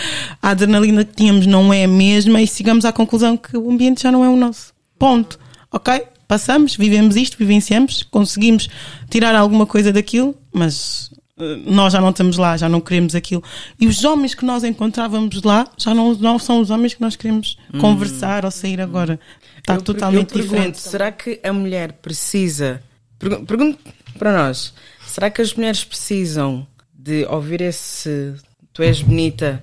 a 0.43 0.51
adrenalina 0.51 1.05
que 1.05 1.15
tínhamos 1.15 1.47
não 1.47 1.73
é 1.73 1.85
a 1.85 1.89
mesma 1.89 2.43
e 2.43 2.47
chegamos 2.47 2.85
à 2.85 2.93
conclusão 2.93 3.37
que 3.37 3.57
o 3.57 3.71
ambiente 3.71 4.03
já 4.03 4.11
não 4.11 4.25
é 4.25 4.29
o 4.29 4.37
nosso. 4.37 4.73
Ponto. 4.99 5.39
Ok? 5.71 6.03
Passamos, 6.27 6.75
vivemos 6.75 7.15
isto, 7.15 7.37
vivenciamos, 7.39 8.03
conseguimos 8.03 8.69
tirar 9.09 9.35
alguma 9.35 9.67
coisa 9.67 9.93
daquilo, 9.93 10.35
mas 10.53 11.11
nós 11.67 11.93
já 11.93 12.01
não 12.01 12.11
estamos 12.11 12.37
lá, 12.37 12.57
já 12.57 12.69
não 12.69 12.81
queremos 12.81 13.15
aquilo. 13.15 13.43
E 13.81 13.87
os 13.87 14.05
homens 14.05 14.35
que 14.35 14.45
nós 14.45 14.63
encontrávamos 14.65 15.43
lá 15.43 15.67
já 15.79 15.95
não, 15.95 16.15
não 16.15 16.39
são 16.39 16.61
os 16.61 16.71
homens 16.71 16.95
que 16.95 17.01
nós 17.01 17.17
queremos 17.17 17.57
conversar 17.81 18.45
ou 18.45 18.51
sair 18.51 18.81
agora. 18.81 19.19
Está 19.59 19.75
Eu 19.75 19.83
totalmente 19.83 20.31
eu 20.33 20.41
pergunto, 20.41 20.53
diferente. 20.55 20.81
Será 20.81 21.11
que 21.11 21.41
a 21.43 21.53
mulher 21.53 21.93
precisa. 21.95 22.83
pergun- 23.19 23.45
Pergunto 23.47 23.79
para 24.19 24.33
nós: 24.37 24.75
será 25.07 25.31
que 25.31 25.41
as 25.41 25.55
mulheres 25.55 25.83
precisam 25.85 26.67
de 26.93 27.25
ouvir 27.27 27.61
esse 27.63 28.35
tu 28.73 28.83
és 28.83 29.01
bonita 29.03 29.63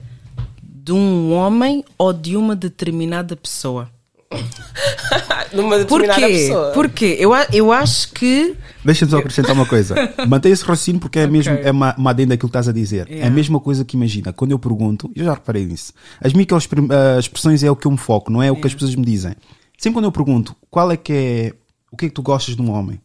de 0.64 0.92
um 0.92 1.32
homem 1.34 1.84
ou 1.98 2.12
de 2.12 2.36
uma 2.36 2.56
determinada 2.56 3.36
pessoa? 3.36 3.90
Numa 5.54 5.78
determinada 5.80 6.20
Porquê? 6.22 6.34
pessoa. 6.34 6.72
Porquê? 6.72 7.18
Eu, 7.20 7.34
a- 7.34 7.48
eu 7.52 7.72
acho 7.72 8.12
que. 8.14 8.56
Deixa-me 8.86 9.12
só 9.12 9.18
acrescentar 9.18 9.54
uma 9.54 9.66
coisa. 9.66 9.96
Mantém 10.28 10.52
esse 10.52 10.64
raciocínio 10.64 11.02
porque 11.02 11.20
é 11.20 11.28
mesmo 11.28 11.54
é 11.54 11.72
uma, 11.72 11.96
uma 11.96 12.10
adenda 12.12 12.30
daquilo 12.36 12.50
que 12.50 12.58
estás 12.58 12.68
a 12.68 12.72
dizer. 12.72 13.08
É 13.10 13.26
a 13.26 13.30
mesma 13.30 13.60
coisa 13.60 13.84
que 13.84 13.98
imagina. 13.98 14.32
Quando 14.32 14.52
eu 14.52 14.60
pergunto, 14.60 15.12
eu 15.16 15.26
já 15.26 15.34
reparei 15.34 15.66
nisso. 15.66 15.94
As 16.22 16.34
microexpressões 16.34 17.64
é 17.64 17.72
o 17.72 17.76
que 17.76 17.88
eu 17.88 17.92
me 17.92 17.98
foco, 17.98 18.32
não 18.32 18.42
é 18.42 18.52
o 18.52 18.56
que 18.56 18.68
as 18.68 18.74
pessoas 18.74 18.96
me 18.96 19.04
dizem. 19.06 19.34
Sempre 19.78 19.96
quando 19.98 20.06
eu 20.06 20.12
pergunto 20.12 20.56
qual 20.70 20.92
é 20.92 20.98
que 20.98 21.14
é 21.14 21.54
o 21.92 21.98
que 21.98 22.06
é 22.06 22.10
que 22.10 22.14
tu 22.14 22.22
gostas 22.22 22.56
de 22.56 22.62
um 22.62 22.70
homem, 22.72 23.02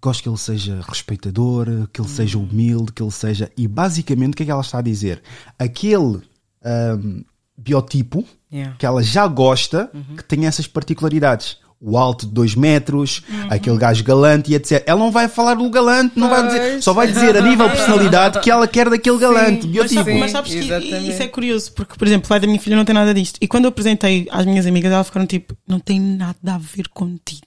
gosto 0.00 0.22
que 0.22 0.28
ele 0.28 0.36
seja 0.38 0.80
respeitador, 0.88 1.66
que 1.92 2.00
ele 2.00 2.08
seja 2.08 2.38
humilde, 2.38 2.92
que 2.92 3.02
ele 3.02 3.10
seja. 3.10 3.50
E 3.56 3.66
basicamente 3.66 4.34
o 4.34 4.36
que 4.36 4.42
é 4.44 4.46
que 4.46 4.52
ela 4.52 4.60
está 4.60 4.78
a 4.78 4.82
dizer? 4.82 5.20
Aquele 5.58 6.20
ahm, 6.64 7.22
biotipo 7.56 8.24
Yeah. 8.52 8.76
que 8.78 8.86
ela 8.86 9.02
já 9.02 9.26
gosta 9.26 9.90
que 10.16 10.22
tem 10.22 10.46
essas 10.46 10.68
particularidades. 10.68 11.56
o 11.78 11.98
alto 11.98 12.26
de 12.26 12.32
2 12.32 12.54
metros, 12.54 13.22
aquele 13.50 13.76
gajo 13.76 14.02
galante 14.02 14.50
e 14.50 14.54
etc. 14.54 14.82
Ela 14.86 14.98
não 14.98 15.10
vai 15.10 15.28
falar 15.28 15.54
do 15.56 15.68
galante, 15.68 16.18
não 16.18 16.30
vai 16.30 16.46
dizer, 16.46 16.82
só 16.82 16.94
vai 16.94 17.06
dizer 17.06 17.36
a 17.36 17.40
nível 17.42 17.68
de 17.68 17.76
personalidade 17.76 18.40
que 18.40 18.50
ela 18.50 18.66
quer 18.66 18.88
daquele 18.88 19.18
galante, 19.18 19.66
Mas, 19.66 19.90
sabe- 19.90 20.04
biotipo. 20.04 20.18
mas 20.18 20.30
sabes 20.30 20.52
que 20.52 20.58
exatamente. 20.60 21.10
isso 21.10 21.22
é 21.22 21.28
curioso, 21.28 21.72
porque, 21.72 21.94
por 21.98 22.06
exemplo, 22.08 22.24
o 22.24 22.28
pai 22.30 22.40
da 22.40 22.46
minha 22.46 22.58
filha 22.58 22.76
não 22.76 22.84
tem 22.84 22.94
nada 22.94 23.12
disto. 23.12 23.36
E 23.42 23.46
quando 23.46 23.64
eu 23.64 23.68
apresentei 23.68 24.26
às 24.30 24.46
minhas 24.46 24.64
amigas, 24.64 24.90
elas 24.90 25.06
ficaram 25.08 25.26
tipo, 25.26 25.54
não 25.68 25.78
tem 25.78 26.00
nada 26.00 26.54
a 26.54 26.58
ver 26.58 26.88
contigo. 26.88 27.42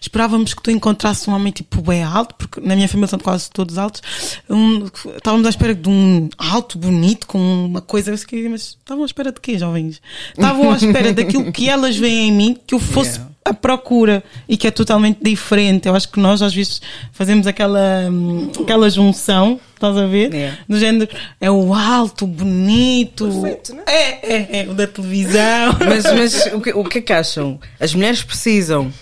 Esperávamos 0.00 0.54
que 0.54 0.62
tu 0.62 0.70
encontrasses 0.70 1.26
um 1.28 1.32
homem 1.32 1.52
tipo 1.52 1.80
bem 1.82 2.02
alto, 2.02 2.34
porque 2.34 2.60
na 2.60 2.74
minha 2.74 2.88
família 2.88 3.08
são 3.08 3.18
quase 3.18 3.50
todos 3.50 3.78
altos. 3.78 4.02
Um, 4.48 4.86
estávamos 5.16 5.46
à 5.46 5.50
espera 5.50 5.74
de 5.74 5.88
um 5.88 6.28
alto, 6.38 6.78
bonito, 6.78 7.26
com 7.26 7.38
uma 7.66 7.80
coisa. 7.80 8.10
Eu 8.10 8.50
mas 8.50 8.62
estavam 8.62 9.02
à 9.02 9.06
espera 9.06 9.32
de 9.32 9.40
quê, 9.40 9.58
jovens? 9.58 10.00
Estavam 10.30 10.72
à 10.72 10.76
espera 10.76 11.12
daquilo 11.14 11.50
que 11.52 11.68
elas 11.68 11.96
veem 11.96 12.28
em 12.28 12.32
mim, 12.32 12.56
que 12.66 12.74
eu 12.74 12.78
fosse 12.78 13.12
Yeah. 13.12 13.32
à 13.44 13.54
procura 13.54 14.22
e 14.48 14.56
que 14.56 14.66
é 14.66 14.70
totalmente 14.70 15.18
diferente. 15.22 15.88
Eu 15.88 15.94
acho 15.94 16.08
que 16.08 16.20
nós 16.20 16.42
às 16.42 16.54
vezes 16.54 16.80
fazemos 17.12 17.46
aquela, 17.46 18.08
hum, 18.10 18.50
aquela 18.60 18.88
junção, 18.88 19.60
estás 19.74 19.96
a 19.96 20.06
ver? 20.06 20.32
Yeah. 20.32 20.58
Do 20.68 20.78
género, 20.78 21.10
é 21.40 21.50
o 21.50 21.74
alto, 21.74 22.26
bonito. 22.26 23.28
Perfeito, 23.28 23.74
né? 23.74 23.82
É, 23.86 24.34
é, 24.34 24.60
é, 24.60 24.70
o 24.70 24.74
da 24.74 24.86
televisão. 24.86 25.76
Mas, 25.80 26.04
mas 26.04 26.46
o, 26.52 26.60
que, 26.60 26.72
o 26.72 26.84
que 26.84 26.98
é 26.98 27.00
que 27.02 27.12
acham? 27.12 27.58
As 27.80 27.94
mulheres 27.94 28.22
precisam 28.22 28.92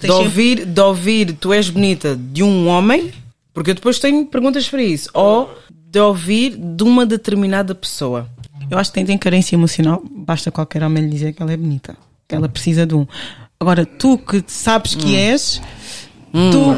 de 0.00 0.06
sempre- 0.06 0.14
ouvir, 0.24 0.64
de 0.64 0.80
ouvir 0.80 1.32
tu 1.34 1.52
és 1.52 1.68
bonita 1.70 2.16
de 2.16 2.42
um 2.42 2.66
homem, 2.68 3.12
porque 3.52 3.70
eu 3.70 3.74
depois 3.74 3.98
tenho 3.98 4.24
perguntas 4.26 4.68
para 4.68 4.82
isso, 4.82 5.08
ou 5.14 5.50
de 5.90 5.98
ouvir 6.00 6.56
de 6.56 6.82
uma 6.84 7.04
determinada 7.06 7.74
pessoa. 7.74 8.28
Eu 8.70 8.78
acho 8.78 8.90
que 8.90 8.94
tem, 8.96 9.06
tem 9.06 9.16
carência 9.18 9.54
emocional, 9.54 10.02
basta 10.10 10.50
qualquer 10.50 10.82
homem 10.82 11.04
lhe 11.04 11.10
dizer 11.10 11.32
que 11.32 11.42
ela 11.42 11.52
é 11.52 11.56
bonita, 11.56 11.96
que 12.28 12.34
ela 12.34 12.48
precisa 12.48 12.84
de 12.84 12.94
um. 12.94 13.06
Agora, 13.60 13.86
tu 13.86 14.18
que 14.18 14.42
sabes 14.46 14.94
que 14.94 15.16
és, 15.16 15.60
tu. 16.32 16.74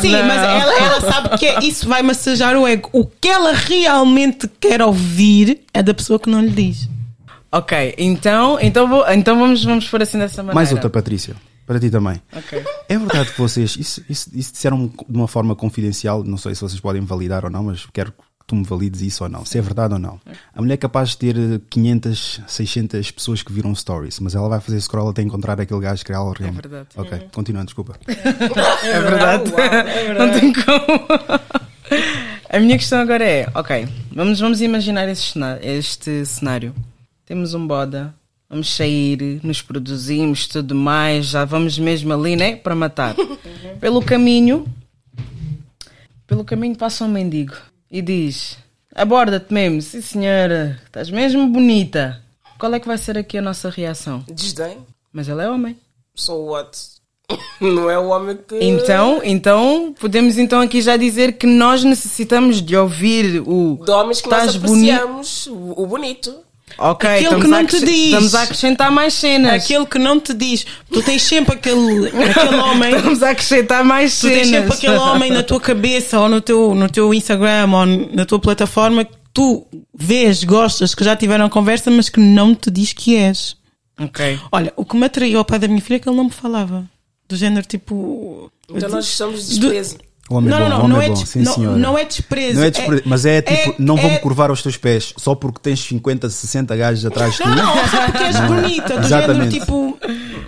Sim, 0.00 0.12
mas 0.26 0.42
ela, 0.42 0.78
ela 0.78 1.00
sabe 1.00 1.36
que 1.38 1.46
é- 1.46 1.58
isso 1.64 1.88
vai 1.88 2.02
massajar 2.02 2.56
o 2.56 2.66
ego. 2.66 2.88
O 2.92 3.04
que 3.06 3.28
ela 3.28 3.52
realmente 3.52 4.48
quer 4.60 4.82
ouvir 4.82 5.60
é 5.72 5.82
da 5.82 5.94
pessoa 5.94 6.18
que 6.18 6.28
não 6.30 6.40
lhe 6.40 6.50
diz. 6.50 6.88
Ok, 7.56 7.94
então, 7.96 8.58
então, 8.60 8.86
vou, 8.86 9.10
então 9.10 9.38
vamos, 9.38 9.64
vamos 9.64 9.88
pôr 9.88 10.02
assim 10.02 10.18
dessa 10.18 10.42
maneira. 10.42 10.54
Mais 10.54 10.72
outra, 10.72 10.90
Patrícia. 10.90 11.34
Para 11.66 11.80
ti 11.80 11.88
também. 11.88 12.20
Ok. 12.34 12.62
É 12.86 12.98
verdade 12.98 13.32
que 13.32 13.38
vocês, 13.38 13.76
isso, 13.78 14.04
isso, 14.10 14.30
isso 14.34 14.52
disseram 14.52 14.86
de 14.86 15.16
uma 15.16 15.26
forma 15.26 15.56
confidencial, 15.56 16.22
não 16.22 16.36
sei 16.36 16.54
se 16.54 16.60
vocês 16.60 16.78
podem 16.78 17.00
validar 17.02 17.44
ou 17.46 17.50
não, 17.50 17.64
mas 17.64 17.86
quero 17.94 18.12
que 18.12 18.18
tu 18.46 18.54
me 18.54 18.62
valides 18.62 19.00
isso 19.00 19.24
ou 19.24 19.30
não, 19.30 19.42
se 19.44 19.56
é 19.56 19.62
verdade 19.62 19.94
ou 19.94 19.98
não. 19.98 20.20
A 20.54 20.60
mulher 20.60 20.74
é 20.74 20.76
capaz 20.76 21.10
de 21.10 21.16
ter 21.16 21.36
eh, 21.36 21.60
500, 21.70 22.42
600 22.46 23.10
pessoas 23.10 23.42
que 23.42 23.50
viram 23.52 23.74
stories, 23.74 24.20
mas 24.20 24.34
ela 24.34 24.48
vai 24.50 24.60
fazer 24.60 24.78
scroll 24.82 25.08
até 25.08 25.22
encontrar 25.22 25.58
aquele 25.58 25.80
gajo 25.80 26.04
que 26.04 26.12
ela 26.12 26.32
realmente. 26.32 26.68
verdade. 26.68 26.88
Ok, 26.94 27.28
continuando, 27.32 27.66
desculpa. 27.66 27.98
É 28.06 29.00
verdade. 29.00 29.50
Não 30.18 30.30
tem 30.38 30.52
como. 30.52 31.08
A 32.50 32.60
minha 32.60 32.76
questão 32.76 33.00
agora 33.00 33.24
é, 33.24 33.48
ok, 33.54 33.88
vamos, 34.12 34.38
vamos 34.40 34.60
imaginar 34.60 35.08
este 35.08 35.32
cenário, 35.32 35.60
este 35.66 36.24
cenário. 36.26 36.74
Temos 37.26 37.54
um 37.54 37.66
boda, 37.66 38.14
vamos 38.48 38.72
sair, 38.72 39.40
nos 39.42 39.60
produzimos, 39.60 40.46
tudo 40.46 40.76
mais, 40.76 41.26
já 41.26 41.44
vamos 41.44 41.76
mesmo 41.76 42.12
ali, 42.12 42.36
né? 42.36 42.54
Para 42.54 42.72
matar. 42.72 43.16
Pelo 43.80 44.00
caminho, 44.00 44.64
pelo 46.26 46.44
caminho 46.44 46.76
passa 46.76 47.04
um 47.04 47.08
mendigo 47.08 47.54
e 47.90 48.00
diz: 48.00 48.56
Aborda-te 48.94 49.52
mesmo, 49.52 49.82
sim 49.82 50.00
senhora, 50.00 50.80
estás 50.86 51.10
mesmo 51.10 51.48
bonita. 51.48 52.22
Qual 52.58 52.72
é 52.72 52.80
que 52.80 52.86
vai 52.86 52.96
ser 52.96 53.18
aqui 53.18 53.36
a 53.36 53.42
nossa 53.42 53.68
reação? 53.70 54.24
Desdém. 54.32 54.78
Mas 55.12 55.28
ele 55.28 55.42
é 55.42 55.50
homem. 55.50 55.76
So 56.14 56.46
what? 56.46 56.78
Não 57.60 57.90
é 57.90 57.98
o 57.98 58.08
homem 58.08 58.36
que. 58.36 58.58
Então, 58.62 59.20
então, 59.24 59.94
podemos 59.98 60.38
então 60.38 60.60
aqui 60.60 60.80
já 60.80 60.96
dizer 60.96 61.32
que 61.32 61.46
nós 61.46 61.82
necessitamos 61.82 62.62
de 62.62 62.76
ouvir 62.76 63.42
o 63.46 63.80
De 63.84 63.90
homens 63.90 64.20
que 64.20 64.28
nós 64.28 64.54
apreciamos 64.54 65.48
o, 65.48 65.82
o 65.82 65.86
bonito. 65.86 66.45
Ok, 66.78 67.08
Aquele 67.08 67.24
estamos, 67.24 67.44
que 67.46 67.54
a 67.54 67.56
não 67.58 67.66
te 67.66 67.80
diz. 67.84 68.04
estamos 68.06 68.34
a 68.34 68.42
acrescentar 68.42 68.90
mais 68.90 69.14
cenas. 69.14 69.64
Aquele 69.64 69.86
que 69.86 69.98
não 69.98 70.20
te 70.20 70.34
diz, 70.34 70.66
tu 70.90 71.00
tens 71.02 71.22
sempre 71.22 71.54
aquele, 71.54 72.08
aquele 72.08 72.56
homem. 72.60 72.94
Estamos 72.94 73.22
a 73.22 73.30
acrescentar 73.30 73.84
mais 73.84 74.18
Tu 74.20 74.28
tens 74.28 74.48
cenas. 74.48 74.60
sempre 74.62 74.74
aquele 74.74 74.96
homem 74.96 75.30
na 75.30 75.42
tua 75.42 75.60
cabeça 75.60 76.18
ou 76.20 76.28
no 76.28 76.40
teu, 76.40 76.74
no 76.74 76.88
teu 76.90 77.14
Instagram 77.14 77.70
ou 77.72 77.86
na 77.86 78.26
tua 78.26 78.38
plataforma 78.38 79.04
que 79.04 79.12
tu 79.32 79.66
vês, 79.94 80.44
gostas, 80.44 80.94
que 80.94 81.02
já 81.04 81.16
tiveram 81.16 81.48
conversa, 81.48 81.90
mas 81.90 82.08
que 82.08 82.20
não 82.20 82.54
te 82.54 82.70
diz 82.70 82.92
que 82.92 83.16
és. 83.16 83.56
Ok. 83.98 84.38
Olha, 84.52 84.72
o 84.76 84.84
que 84.84 84.96
me 84.96 85.06
atraiu 85.06 85.38
ao 85.38 85.44
pai 85.44 85.58
da 85.58 85.68
minha 85.68 85.80
filha 85.80 85.96
é 85.96 85.98
que 86.00 86.08
ele 86.08 86.16
não 86.16 86.24
me 86.24 86.30
falava. 86.30 86.84
Do 87.28 87.36
género 87.36 87.66
tipo. 87.66 88.50
Então 88.68 88.88
nós 88.90 89.06
estamos 89.06 89.48
de 89.48 89.58
desprezo. 89.60 89.96
O 89.96 90.15
homem 90.34 90.50
Não, 90.50 90.56
é 90.58 90.60
bom, 90.60 90.68
não, 90.68 90.76
o 90.76 90.78
não, 90.78 90.84
homem 90.86 90.96
não 90.96 91.02
é 91.02 91.06
é, 91.06 91.08
bom, 91.10 91.16
sim 91.26 91.42
não, 91.42 91.78
não 91.78 91.98
é 91.98 92.04
desprezo. 92.04 92.58
Não 92.58 92.64
é 92.66 92.70
despre- 92.70 93.02
mas 93.06 93.24
é 93.26 93.42
tipo, 93.42 93.74
não 93.80 93.96
vou-me 93.96 94.16
é- 94.16 94.18
curvar 94.18 94.50
aos 94.50 94.62
teus 94.62 94.76
pés 94.76 95.14
só 95.16 95.34
porque 95.34 95.60
tens 95.60 95.80
50, 95.80 96.28
60 96.28 96.74
gajos 96.76 97.04
atrás 97.06 97.32
de 97.36 97.42
ti. 97.42 97.48
Não, 97.48 97.54
não, 97.56 97.88
só 97.88 98.06
porque 98.06 98.22
és 98.24 98.40
bonita, 98.46 98.98
do 99.00 99.06
género 99.08 99.48
tipo. 99.48 99.98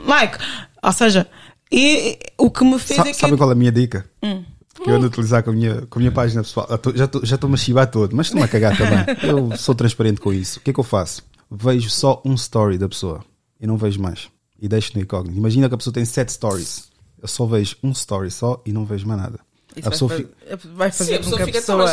Like, 0.07 0.39
ou 0.83 0.93
seja, 0.93 1.27
e, 1.71 2.19
o 2.37 2.51
que 2.51 2.65
me 2.65 2.79
fez 2.79 2.97
Sa 3.01 3.09
é 3.09 3.13
que. 3.13 3.17
sabem 3.17 3.37
qual 3.37 3.51
é 3.51 3.53
a 3.53 3.57
minha 3.57 3.73
dica? 3.73 4.05
Hum. 4.23 4.43
Que 4.83 4.89
eu 4.91 4.95
ando 4.95 5.07
a 5.07 5.09
utilizar 5.09 5.43
com 5.43 5.51
a 5.51 5.53
minha, 5.53 5.83
com 5.91 5.99
a 5.99 6.01
minha 6.01 6.13
página 6.13 6.43
pessoal. 6.43 6.69
Já 6.95 7.05
estou 7.05 7.27
já 7.27 7.35
estou-me 7.35 7.55
a 7.55 7.59
chivar 7.59 7.87
todo, 7.87 8.15
mas 8.15 8.27
estou-me 8.27 8.45
a 8.45 8.49
cagar 8.49 8.77
também. 8.77 9.05
Eu 9.29 9.57
sou 9.57 9.75
transparente 9.75 10.21
com 10.21 10.33
isso. 10.33 10.61
O 10.61 10.63
que 10.63 10.71
é 10.71 10.73
que 10.73 10.79
eu 10.79 10.85
faço? 10.85 11.23
Vejo 11.51 11.91
só 11.91 12.23
um 12.25 12.35
story 12.35 12.79
da 12.79 12.89
pessoa 12.89 13.25
e 13.61 13.67
não 13.67 13.77
vejo 13.77 14.01
mais. 14.01 14.29
E 14.61 14.69
deixo 14.69 14.93
no 14.95 15.03
incógnito. 15.03 15.37
Imagina 15.37 15.69
que 15.69 15.75
a 15.75 15.79
pessoa 15.79 15.93
tem 15.93 16.05
7 16.05 16.31
stories. 16.33 16.89
Eu 17.21 17.27
só 17.27 17.45
vejo 17.45 17.75
um 17.83 17.91
story 17.91 18.31
só 18.31 18.63
e 18.65 18.73
não 18.73 18.85
vejo 18.85 19.05
mais 19.07 19.21
nada. 19.21 19.41
Isso 19.79 19.89
a 19.89 19.91
pessoa 19.91 20.09
vai, 20.09 20.19
fica. 20.19 20.59
fa- 20.59 20.69
vai 20.75 20.91
fazer 20.91 21.11
Sim, 21.11 21.15
a 21.15 21.19
com 21.31 21.37
que 21.37 21.43
a 21.43 21.47
fica 21.47 21.59
pessoa 21.61 21.79
tão, 21.79 21.87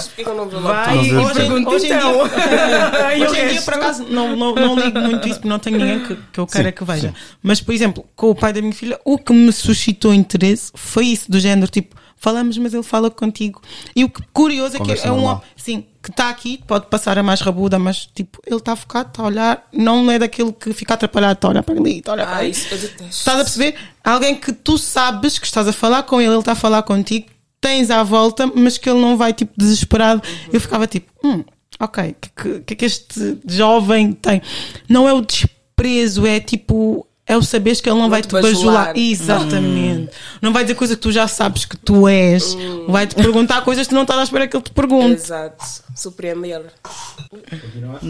vai 0.62 0.98
Hoje- 0.98 1.10
e 1.10 1.16
Hoje, 1.16 1.34
pergunta 1.36 1.70
hoje 1.70 1.86
em 1.86 1.92
então. 1.94 2.12
dia, 2.12 2.24
hoje 3.16 3.16
em 3.26 3.30
dia, 3.32 3.44
resto? 3.54 3.66
por 3.66 3.74
acaso, 3.74 4.04
não, 4.10 4.36
não, 4.36 4.56
não 4.56 4.80
ligo 4.80 5.00
muito 5.00 5.28
isso 5.28 5.36
porque 5.36 5.50
não 5.50 5.60
tenho 5.60 5.78
ninguém 5.78 6.00
que, 6.06 6.16
que 6.34 6.40
eu 6.40 6.48
queira 6.48 6.70
Sim, 6.70 6.76
que 6.76 6.84
veja. 6.84 7.08
sim. 7.10 7.14
Mas, 7.42 7.62
por 7.62 7.74
exemplo, 7.74 8.06
com 8.16 8.30
o 8.30 8.36
pai 8.36 8.54
da 8.54 8.62
minha 8.62 8.74
filha, 8.74 9.00
o 9.06 9.18
que 9.18 9.34
me 9.34 9.52
suscitou 9.52 10.14
interesse 10.14 10.72
foi 10.76 11.08
isso, 11.08 11.30
do 11.32 11.40
género, 11.40 11.70
tipo, 11.72 11.96
falamos, 12.18 12.58
mas 12.58 12.74
ele 12.74 12.84
fala 12.84 13.12
contigo. 13.12 13.62
E 13.96 14.04
o 14.04 14.10
que 14.10 14.22
curioso 14.34 14.78
é 14.78 14.80
que 14.80 14.92
é 15.08 15.12
um 15.12 15.16
normal. 15.18 15.44
sim, 15.56 15.86
que 16.02 16.10
está 16.12 16.30
aqui, 16.30 16.60
pode 16.68 16.86
passar 16.88 17.18
a 17.18 17.24
mais 17.24 17.42
rabuda, 17.42 17.78
mas, 17.80 18.08
tipo, 18.14 18.40
ele 18.46 18.58
está 18.58 18.76
focado, 18.76 19.10
está 19.10 19.24
a 19.24 19.26
olhar, 19.26 19.68
não 19.74 20.10
é 20.12 20.20
daquele 20.20 20.52
que 20.54 20.72
fica 20.74 20.94
atrapalhado, 20.94 21.34
está 21.34 21.48
a 21.48 21.52
olhar 21.52 21.64
para 21.64 21.80
ali, 21.80 21.98
está 22.00 22.12
a 22.12 22.14
olhar 22.16 22.26
para 22.28 22.36
Ah, 22.36 22.40
ali. 22.40 22.52
isso. 22.52 22.68
Estás 22.74 23.40
a 23.40 23.44
perceber? 23.44 23.76
Alguém 24.04 24.36
que 24.36 24.54
tu 24.54 24.78
sabes 24.78 25.40
que 25.40 25.46
estás 25.48 25.68
a 25.68 25.74
falar 25.74 26.04
com 26.04 26.22
ele, 26.22 26.30
ele 26.32 26.40
está 26.40 26.52
a 26.52 26.56
falar 26.56 26.84
contigo, 26.84 27.26
tens 27.66 27.90
à 27.90 28.04
volta, 28.04 28.46
mas 28.54 28.78
que 28.78 28.88
ele 28.88 29.00
não 29.00 29.18
vai 29.18 29.34
tipo 29.34 29.52
desesperado. 29.58 30.22
Eu 30.54 30.62
ficava 30.62 30.86
tipo, 30.86 31.12
hum, 31.24 31.44
ok, 31.80 32.12
o 32.12 32.14
que, 32.14 32.30
que, 32.30 32.60
que 32.60 32.74
é 32.74 32.78
que 32.78 32.86
este 32.86 33.40
jovem 33.48 34.14
tem? 34.14 34.40
Não 34.88 35.10
é 35.10 35.14
o 35.14 35.22
desprezo, 35.22 36.28
é 36.28 36.40
tipo. 36.40 37.08
É 37.28 37.36
o 37.36 37.42
saberes 37.42 37.82
que 37.82 37.90
ele 37.90 37.98
não, 37.98 38.08
vai 38.08 38.22
te 38.22 38.28
bajular. 38.28 38.54
bajular. 38.54 38.94
Exatamente. 38.96 40.12
Não 40.40 40.54
vai 40.54 40.64
dizer 40.64 40.76
coisa 40.76 40.96
que 40.96 41.02
tu 41.02 41.12
já 41.12 41.28
sabes 41.28 41.66
que 41.66 41.76
tu 41.76 42.08
és. 42.08 42.56
Vai 42.88 43.08
te 43.08 43.16
perguntar 43.16 43.64
coisas 43.64 43.88
que 43.88 43.94
tu 43.94 43.96
não 43.96 44.04
estás 44.04 44.20
à 44.20 44.24
espera 44.26 44.48
que 44.48 44.56
ele 44.56 44.64
te 44.64 44.70
pergunte. 44.70 45.14
Exato. 45.14 45.66
Surpreender. 45.96 46.72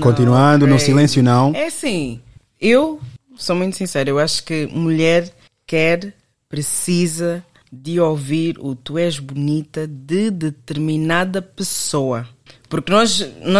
Continuando, 0.01 0.67
no 0.67 0.75
ok. 0.75 0.85
silêncio 0.85 1.23
não. 1.23 1.53
É 1.55 1.67
assim, 1.67 2.19
eu 2.59 2.99
sou 3.37 3.55
muito 3.55 3.77
sincera, 3.77 4.09
eu 4.09 4.19
acho 4.19 4.43
que 4.43 4.67
mulher 4.67 5.33
quer, 5.65 6.13
precisa 6.49 7.41
de 7.81 7.99
ouvir 7.99 8.57
o 8.59 8.75
tu 8.75 8.97
és 8.97 9.19
bonita 9.19 9.87
de 9.87 10.31
determinada 10.31 11.41
pessoa. 11.41 12.27
Porque 12.69 12.91
nós, 12.91 13.25
nó- 13.43 13.59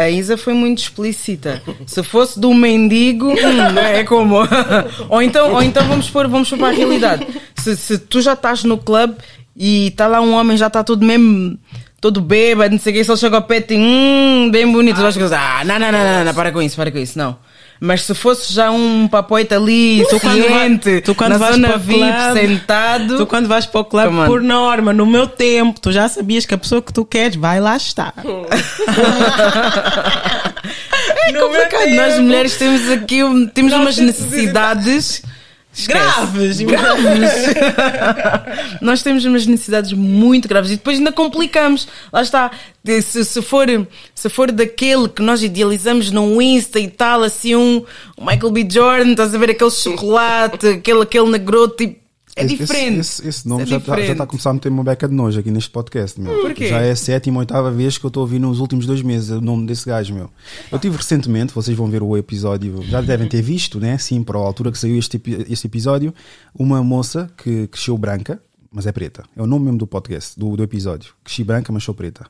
a, 0.00 0.10
Isa 0.10 0.36
foi 0.36 0.54
muito 0.54 0.78
explícita. 0.78 1.62
Se 1.86 2.02
fosse 2.02 2.40
do 2.40 2.52
mendigo, 2.54 3.28
hum, 3.30 3.78
é 3.78 4.04
como. 4.04 4.36
ou, 5.08 5.22
então, 5.22 5.52
ou 5.52 5.62
então 5.62 5.86
vamos 5.86 6.10
pôr, 6.10 6.26
vamos 6.28 6.48
pôr 6.48 6.58
para 6.58 6.68
a 6.68 6.72
realidade. 6.72 7.26
Se, 7.56 7.76
se 7.76 7.98
tu 7.98 8.20
já 8.20 8.32
estás 8.32 8.64
no 8.64 8.78
clube 8.78 9.16
e 9.56 9.88
está 9.88 10.06
lá 10.06 10.20
um 10.20 10.34
homem, 10.34 10.56
já 10.56 10.68
está 10.68 10.82
todo 10.82 11.04
mesmo, 11.04 11.58
todo 12.00 12.20
bêbado, 12.20 12.72
não 12.72 12.78
sei 12.78 12.92
o 12.92 12.96
que, 12.96 13.04
só 13.04 13.16
chega 13.16 13.36
ao 13.36 13.42
pé 13.42 13.58
e 13.58 13.60
tem, 13.60 13.80
hum, 13.80 14.50
bem 14.50 14.70
bonito. 14.70 14.96
Tu 14.96 15.02
vais 15.02 15.32
ah, 15.32 15.62
não, 15.64 15.78
não, 15.78 15.92
não, 15.92 16.04
não, 16.04 16.24
não, 16.24 16.34
para 16.34 16.50
com 16.50 16.62
isso, 16.62 16.76
para 16.76 16.90
com 16.90 16.98
isso, 16.98 17.18
não. 17.18 17.36
Mas 17.80 18.02
se 18.02 18.14
fosse 18.14 18.52
já 18.52 18.70
um 18.70 19.06
papoita 19.08 19.56
ali, 19.56 20.04
Tu 20.08 20.18
ciente, 20.18 21.00
tu 21.02 21.14
quando 21.14 21.32
na 21.32 21.38
vais 21.38 21.54
zona 21.56 21.68
para 21.68 21.76
o 21.76 21.80
VIP, 21.80 21.98
clube, 21.98 22.40
sentado, 22.40 23.16
Tu 23.18 23.26
quando 23.26 23.48
vais 23.48 23.66
para 23.66 23.80
o 23.80 23.84
clube, 23.84 24.08
on. 24.08 24.26
por 24.26 24.40
norma, 24.40 24.92
no 24.92 25.04
meu 25.04 25.26
tempo, 25.26 25.80
tu 25.80 25.92
já 25.92 26.08
sabias 26.08 26.46
que 26.46 26.54
a 26.54 26.58
pessoa 26.58 26.80
que 26.80 26.92
tu 26.92 27.04
queres 27.04 27.36
vai 27.36 27.60
lá 27.60 27.76
estar. 27.76 28.14
É 31.26 31.32
complicado. 31.32 31.88
Nós 31.90 32.18
mulheres 32.18 32.56
temos 32.56 32.90
aqui 32.90 33.18
temos 33.54 33.72
Não 33.72 33.80
umas 33.82 33.96
temos 33.96 35.22
necessidades 35.74 36.60
Graves! 36.60 37.54
Nós 38.80 39.02
temos 39.02 39.24
umas 39.24 39.46
necessidades 39.46 39.92
muito 39.92 40.48
graves 40.48 40.70
e 40.70 40.76
depois 40.76 40.98
ainda 40.98 41.12
complicamos. 41.12 41.88
Lá 42.12 42.22
está. 42.22 42.50
Se, 43.02 43.24
se, 43.24 43.42
for, 43.42 43.66
se 44.14 44.28
for 44.28 44.52
daquele 44.52 45.08
que 45.08 45.22
nós 45.22 45.42
idealizamos 45.42 46.10
no 46.10 46.40
Insta 46.40 46.78
e 46.78 46.88
tal, 46.88 47.22
assim, 47.22 47.54
um, 47.54 47.84
um 48.18 48.24
Michael 48.24 48.52
B. 48.52 48.68
Jordan, 48.70 49.12
estás 49.12 49.34
a 49.34 49.38
ver 49.38 49.50
aquele 49.50 49.70
chocolate, 49.70 50.66
aquele, 50.68 51.02
aquele 51.02 51.30
negroto, 51.30 51.76
tipo, 51.76 52.03
é 52.36 52.44
Esse- 52.44 52.56
diferente. 52.56 53.00
Esse, 53.00 53.28
esse 53.28 53.48
nome 53.48 53.62
É 53.62 53.66
já 53.66 53.76
está 53.78 53.94
tá 54.16 54.24
a 54.24 54.26
começar 54.26 54.50
a 54.50 54.54
meter 54.54 54.68
uma 54.70 54.82
beca 54.84 55.06
de 55.08 55.14
nojo 55.14 55.38
aqui 55.40 55.50
neste 55.50 55.70
podcast, 55.70 56.20
meu. 56.20 56.40
Porquê? 56.40 56.68
Já 56.68 56.80
é 56.80 56.90
a 56.90 56.96
sétima, 56.96 57.40
oitava 57.40 57.70
vez 57.70 57.96
que 57.98 58.04
eu 58.04 58.08
estou 58.08 58.22
a 58.22 58.24
ouvir 58.24 58.38
nos 58.38 58.60
últimos 58.60 58.86
dois 58.86 59.02
meses 59.02 59.30
o 59.30 59.40
nome 59.40 59.66
desse 59.66 59.86
gajo, 59.86 60.14
meu. 60.14 60.30
Eu 60.72 60.78
tive 60.78 60.96
recentemente, 60.96 61.54
vocês 61.54 61.76
vão 61.76 61.88
ver 61.88 62.02
o 62.02 62.16
episódio, 62.16 62.82
já 62.82 63.00
devem 63.00 63.28
ter 63.28 63.42
visto, 63.42 63.78
né? 63.78 63.96
Sim, 63.98 64.22
para 64.22 64.38
a 64.38 64.42
altura 64.42 64.72
que 64.72 64.78
saiu 64.78 64.98
este, 64.98 65.20
este 65.48 65.66
episódio, 65.66 66.12
uma 66.58 66.82
moça 66.82 67.30
que 67.36 67.66
cresceu 67.68 67.96
branca, 67.96 68.40
mas 68.76 68.86
é 68.88 68.90
preta. 68.92 69.22
É 69.36 69.40
o 69.40 69.46
nome 69.46 69.66
mesmo 69.66 69.78
do 69.78 69.86
podcast, 69.86 70.36
do, 70.36 70.56
do 70.56 70.62
episódio. 70.64 71.12
Cresci 71.22 71.44
branca, 71.44 71.72
mas 71.72 71.84
sou 71.84 71.94
preta. 71.94 72.26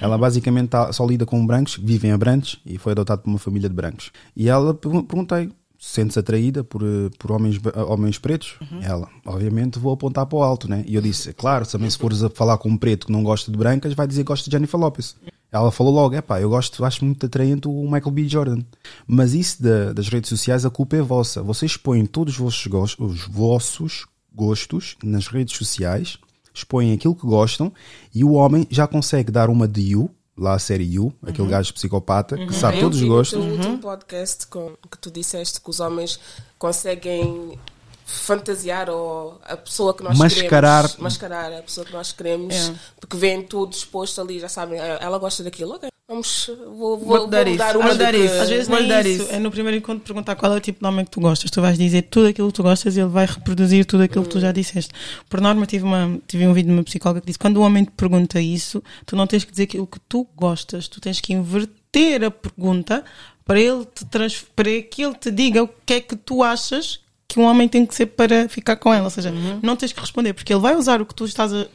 Ela 0.00 0.16
basicamente 0.16 0.68
tá, 0.68 0.92
só 0.92 1.04
lida 1.04 1.26
com 1.26 1.44
brancos, 1.44 1.76
vive 1.82 2.06
em 2.06 2.12
Abrantes 2.12 2.58
e 2.64 2.78
foi 2.78 2.92
adotada 2.92 3.20
por 3.20 3.28
uma 3.28 3.38
família 3.38 3.68
de 3.68 3.74
brancos. 3.74 4.12
E 4.36 4.48
ela 4.48 4.72
pergun- 4.72 5.02
perguntei. 5.02 5.50
Sentes 5.80 6.18
atraída 6.18 6.64
por, 6.64 6.82
eh, 6.82 7.08
por 7.18 7.30
homens, 7.30 7.56
ba- 7.56 7.72
homens 7.88 8.18
pretos? 8.18 8.56
Ela, 8.82 9.08
obviamente, 9.24 9.78
vou 9.78 9.92
apontar 9.92 10.26
para 10.26 10.36
o 10.36 10.42
alto, 10.42 10.68
né? 10.68 10.82
E 10.88 10.96
eu 10.96 11.00
disse, 11.00 11.32
claro, 11.32 11.64
também 11.66 11.88
se 11.88 11.96
fores 11.96 12.20
a 12.22 12.28
falar 12.28 12.58
com 12.58 12.68
um 12.68 12.76
preto 12.76 13.06
que 13.06 13.12
não 13.12 13.22
gosta 13.22 13.50
de 13.52 13.56
brancas, 13.56 13.94
vai 13.94 14.06
dizer 14.06 14.22
que 14.24 14.28
gosta 14.28 14.50
de 14.50 14.56
Jennifer 14.56 14.78
Lopez. 14.78 15.14
Ela 15.52 15.70
falou 15.70 15.94
logo, 15.94 16.14
é 16.16 16.20
pá, 16.20 16.40
eu 16.40 16.50
gosto, 16.50 16.84
acho 16.84 17.04
muito 17.04 17.24
atraente 17.24 17.68
o 17.68 17.82
Michael 17.84 18.10
B. 18.10 18.28
Jordan. 18.28 18.58
Mas 19.06 19.32
isso 19.34 19.62
da- 19.62 19.92
das 19.92 20.08
redes 20.08 20.28
sociais, 20.28 20.66
a 20.66 20.70
culpa 20.70 20.96
é 20.96 21.00
vossa. 21.00 21.42
Vocês 21.44 21.70
expõem 21.70 22.04
todos 22.06 22.34
os 22.34 22.38
vossos, 22.40 22.66
gos- 22.66 22.96
os 22.98 23.20
vossos 23.28 24.06
gostos 24.34 24.96
nas 25.02 25.28
redes 25.28 25.56
sociais, 25.56 26.18
expõem 26.52 26.92
aquilo 26.92 27.14
que 27.14 27.24
gostam 27.26 27.72
e 28.14 28.24
o 28.24 28.32
homem 28.32 28.66
já 28.68 28.86
consegue 28.86 29.30
dar 29.30 29.48
uma 29.48 29.66
de 29.68 29.80
you, 29.92 30.10
lá 30.38 30.54
a 30.54 30.58
série 30.58 30.84
You, 30.94 31.12
aquele 31.22 31.48
gajo 31.48 31.74
psicopata 31.74 32.36
que 32.36 32.54
sabe 32.54 32.76
Eu 32.78 32.82
todos 32.82 33.00
os 33.02 33.08
gostos. 33.08 33.38
teu 33.42 33.52
último 33.52 33.78
podcast 33.78 34.46
com, 34.46 34.74
que 34.90 34.98
tu 34.98 35.10
disseste 35.10 35.60
que 35.60 35.68
os 35.68 35.80
homens 35.80 36.18
conseguem 36.58 37.58
fantasiar 38.06 38.88
ou 38.88 39.38
a 39.44 39.56
pessoa 39.56 39.92
que 39.92 40.02
nós 40.02 40.16
Mascarar. 40.16 40.82
queremos. 40.84 41.02
Mascarar 41.02 41.52
a 41.52 41.62
pessoa 41.62 41.84
que 41.84 41.92
nós 41.92 42.12
queremos. 42.12 42.54
Porque 43.00 43.16
vêem 43.16 43.42
tudo 43.42 43.72
exposto 43.74 44.20
ali, 44.20 44.38
já 44.40 44.48
sabem, 44.48 44.78
"Ah, 44.80 44.98
ela 45.00 45.18
gosta 45.18 45.42
daquilo, 45.42 45.74
ok. 45.74 45.90
Vamos, 46.10 46.50
vou, 46.64 46.96
vou, 46.96 46.98
Vou-te 47.00 47.30
dar 47.30 47.44
vou 47.44 47.48
isso, 47.52 47.58
dar 47.58 47.72
vou 47.74 47.82
uma 47.82 47.94
dar 47.94 48.12
de 48.12 48.18
que- 48.18 48.24
isso. 48.24 48.34
Às 48.40 48.48
vezes 48.48 48.68
nem 48.68 48.88
dar 48.88 49.04
isso. 49.04 49.22
isso. 49.24 49.30
É 49.32 49.38
no 49.38 49.50
primeiro 49.50 49.76
encontro 49.76 50.02
perguntar 50.02 50.36
qual 50.36 50.54
é 50.54 50.56
o 50.56 50.60
tipo 50.60 50.80
de 50.80 50.86
homem 50.86 51.04
que 51.04 51.10
tu 51.10 51.20
gostas. 51.20 51.50
Tu 51.50 51.60
vais 51.60 51.76
dizer 51.76 52.00
tudo 52.02 52.28
aquilo 52.28 52.48
que 52.48 52.54
tu 52.54 52.62
gostas 52.62 52.96
e 52.96 53.00
ele 53.00 53.10
vai 53.10 53.26
reproduzir 53.26 53.84
tudo 53.84 54.04
aquilo 54.04 54.24
que 54.24 54.30
tu 54.30 54.40
já 54.40 54.50
disseste. 54.50 54.90
Por 55.28 55.38
norma, 55.38 55.66
tive, 55.66 55.84
uma, 55.84 56.18
tive 56.26 56.46
um 56.46 56.54
vídeo 56.54 56.68
de 56.70 56.74
uma 56.78 56.82
psicóloga 56.82 57.20
que 57.20 57.26
disse 57.26 57.38
quando 57.38 57.58
o 57.58 57.60
homem 57.60 57.84
te 57.84 57.90
pergunta 57.90 58.40
isso, 58.40 58.82
tu 59.04 59.16
não 59.16 59.26
tens 59.26 59.44
que 59.44 59.50
dizer 59.50 59.64
aquilo 59.64 59.86
que 59.86 60.00
tu 60.08 60.26
gostas. 60.34 60.88
Tu 60.88 60.98
tens 60.98 61.20
que 61.20 61.34
inverter 61.34 62.24
a 62.24 62.30
pergunta 62.30 63.04
para, 63.44 63.60
ele 63.60 63.84
te 63.94 64.06
trans, 64.06 64.42
para 64.56 64.80
que 64.80 65.02
ele 65.04 65.14
te 65.14 65.30
diga 65.30 65.62
o 65.62 65.68
que 65.84 65.92
é 65.92 66.00
que 66.00 66.16
tu 66.16 66.42
achas 66.42 67.00
que 67.28 67.38
um 67.38 67.42
homem 67.42 67.68
tem 67.68 67.84
que 67.84 67.94
ser 67.94 68.06
para 68.06 68.48
ficar 68.48 68.76
com 68.76 68.94
ela. 68.94 69.04
Ou 69.04 69.10
seja, 69.10 69.30
não 69.62 69.76
tens 69.76 69.92
que 69.92 70.00
responder, 70.00 70.32
porque 70.32 70.54
ele 70.54 70.60
vai 70.62 70.74
usar 70.74 71.02
o 71.02 71.04
que 71.06 71.14
tu 71.14 71.26
estás 71.26 71.52
a- 71.52 71.66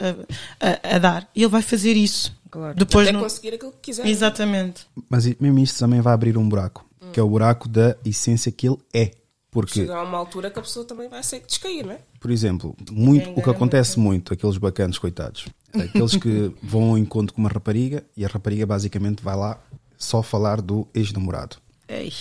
a- 0.60 0.96
a 0.96 0.98
dar 0.98 1.30
e 1.36 1.42
ele 1.44 1.50
vai 1.52 1.62
fazer 1.62 1.94
isso. 1.96 2.36
Claro. 2.54 2.78
Depois 2.78 3.08
Até 3.08 3.14
não- 3.18 3.24
conseguir 3.24 3.56
aquilo 3.56 3.72
que 3.72 3.80
quiser. 3.82 4.06
Exatamente. 4.06 4.86
Mas 5.10 5.26
mesmo 5.40 5.58
isto 5.58 5.80
também 5.80 6.02
vai 6.02 6.14
abrir 6.14 6.38
um 6.38 6.48
buraco, 6.48 6.86
que 7.12 7.20
é 7.20 7.24
o 7.24 7.28
buraco 7.28 7.68
da 7.68 7.98
essência 8.06 8.52
que 8.52 8.68
ele 8.68 8.78
é. 8.94 9.10
Porque, 9.50 9.82
Chega 9.82 9.96
a 9.96 10.04
uma 10.04 10.18
altura 10.20 10.52
que 10.52 10.60
a 10.60 10.62
pessoa 10.62 10.86
também 10.86 11.10
vai 11.10 11.24
ser 11.24 11.40
descair, 11.42 11.84
não 11.86 11.94
é? 11.94 12.00
por 12.20 12.30
exemplo, 12.30 12.76
muito, 12.92 13.32
o 13.32 13.42
que 13.42 13.50
acontece 13.50 14.00
muito, 14.00 14.34
aqueles 14.34 14.58
bacanos, 14.58 14.98
coitados, 15.00 15.46
aqueles 15.74 16.16
que 16.16 16.52
vão 16.62 16.92
ao 16.92 16.98
encontro 16.98 17.34
com 17.36 17.42
uma 17.42 17.50
rapariga 17.50 18.04
e 18.16 18.24
a 18.24 18.28
rapariga 18.28 18.66
basicamente 18.68 19.24
vai 19.24 19.36
lá 19.36 19.60
só 19.98 20.22
falar 20.24 20.62
do 20.62 20.88
ex-namorado. 20.94 21.58
Ei, 21.88 22.12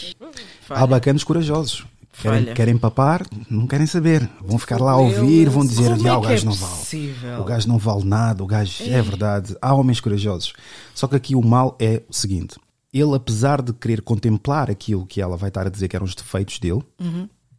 Há 0.69 0.87
bacanos 0.87 1.25
corajosos. 1.25 1.87
Querem, 2.21 2.55
querem 2.55 2.77
papar, 2.79 3.27
não 3.49 3.67
querem 3.67 3.87
saber. 3.87 4.29
Vão 4.41 4.59
ficar 4.59 4.79
lá 4.81 4.93
a 4.93 4.97
ouvir, 4.97 5.49
vão 5.49 5.65
dizer: 5.65 5.97
Como 5.97 6.07
"Ah, 6.09 6.13
é 6.13 6.17
o 6.17 6.21
gajo 6.21 6.43
é 6.43 6.45
não 6.45 6.53
vale. 6.53 6.75
O 7.41 7.45
gajo 7.45 7.69
não 7.69 7.79
vale 7.79 8.05
nada, 8.05 8.45
o 8.45 8.47
gajo 8.47 8.85
é 8.85 9.01
verdade. 9.03 9.57
Há 9.63 9.75
homens 9.75 9.99
corajosos. 10.01 10.53
Só 10.95 11.09
que 11.09 11.17
aqui 11.17 11.35
o 11.35 11.43
mal 11.43 11.77
é 11.81 12.03
o 12.09 12.13
seguinte: 12.13 12.57
ele, 12.93 13.15
apesar 13.17 13.63
de 13.63 13.73
querer 13.73 14.03
contemplar 14.03 14.71
aquilo 14.71 15.07
que 15.07 15.21
ela 15.23 15.37
vai 15.37 15.49
estar 15.49 15.67
a 15.67 15.71
dizer 15.71 15.89
que 15.89 15.97
eram 15.97 16.05
os 16.05 16.15
defeitos 16.15 16.59
dele, 16.59 16.83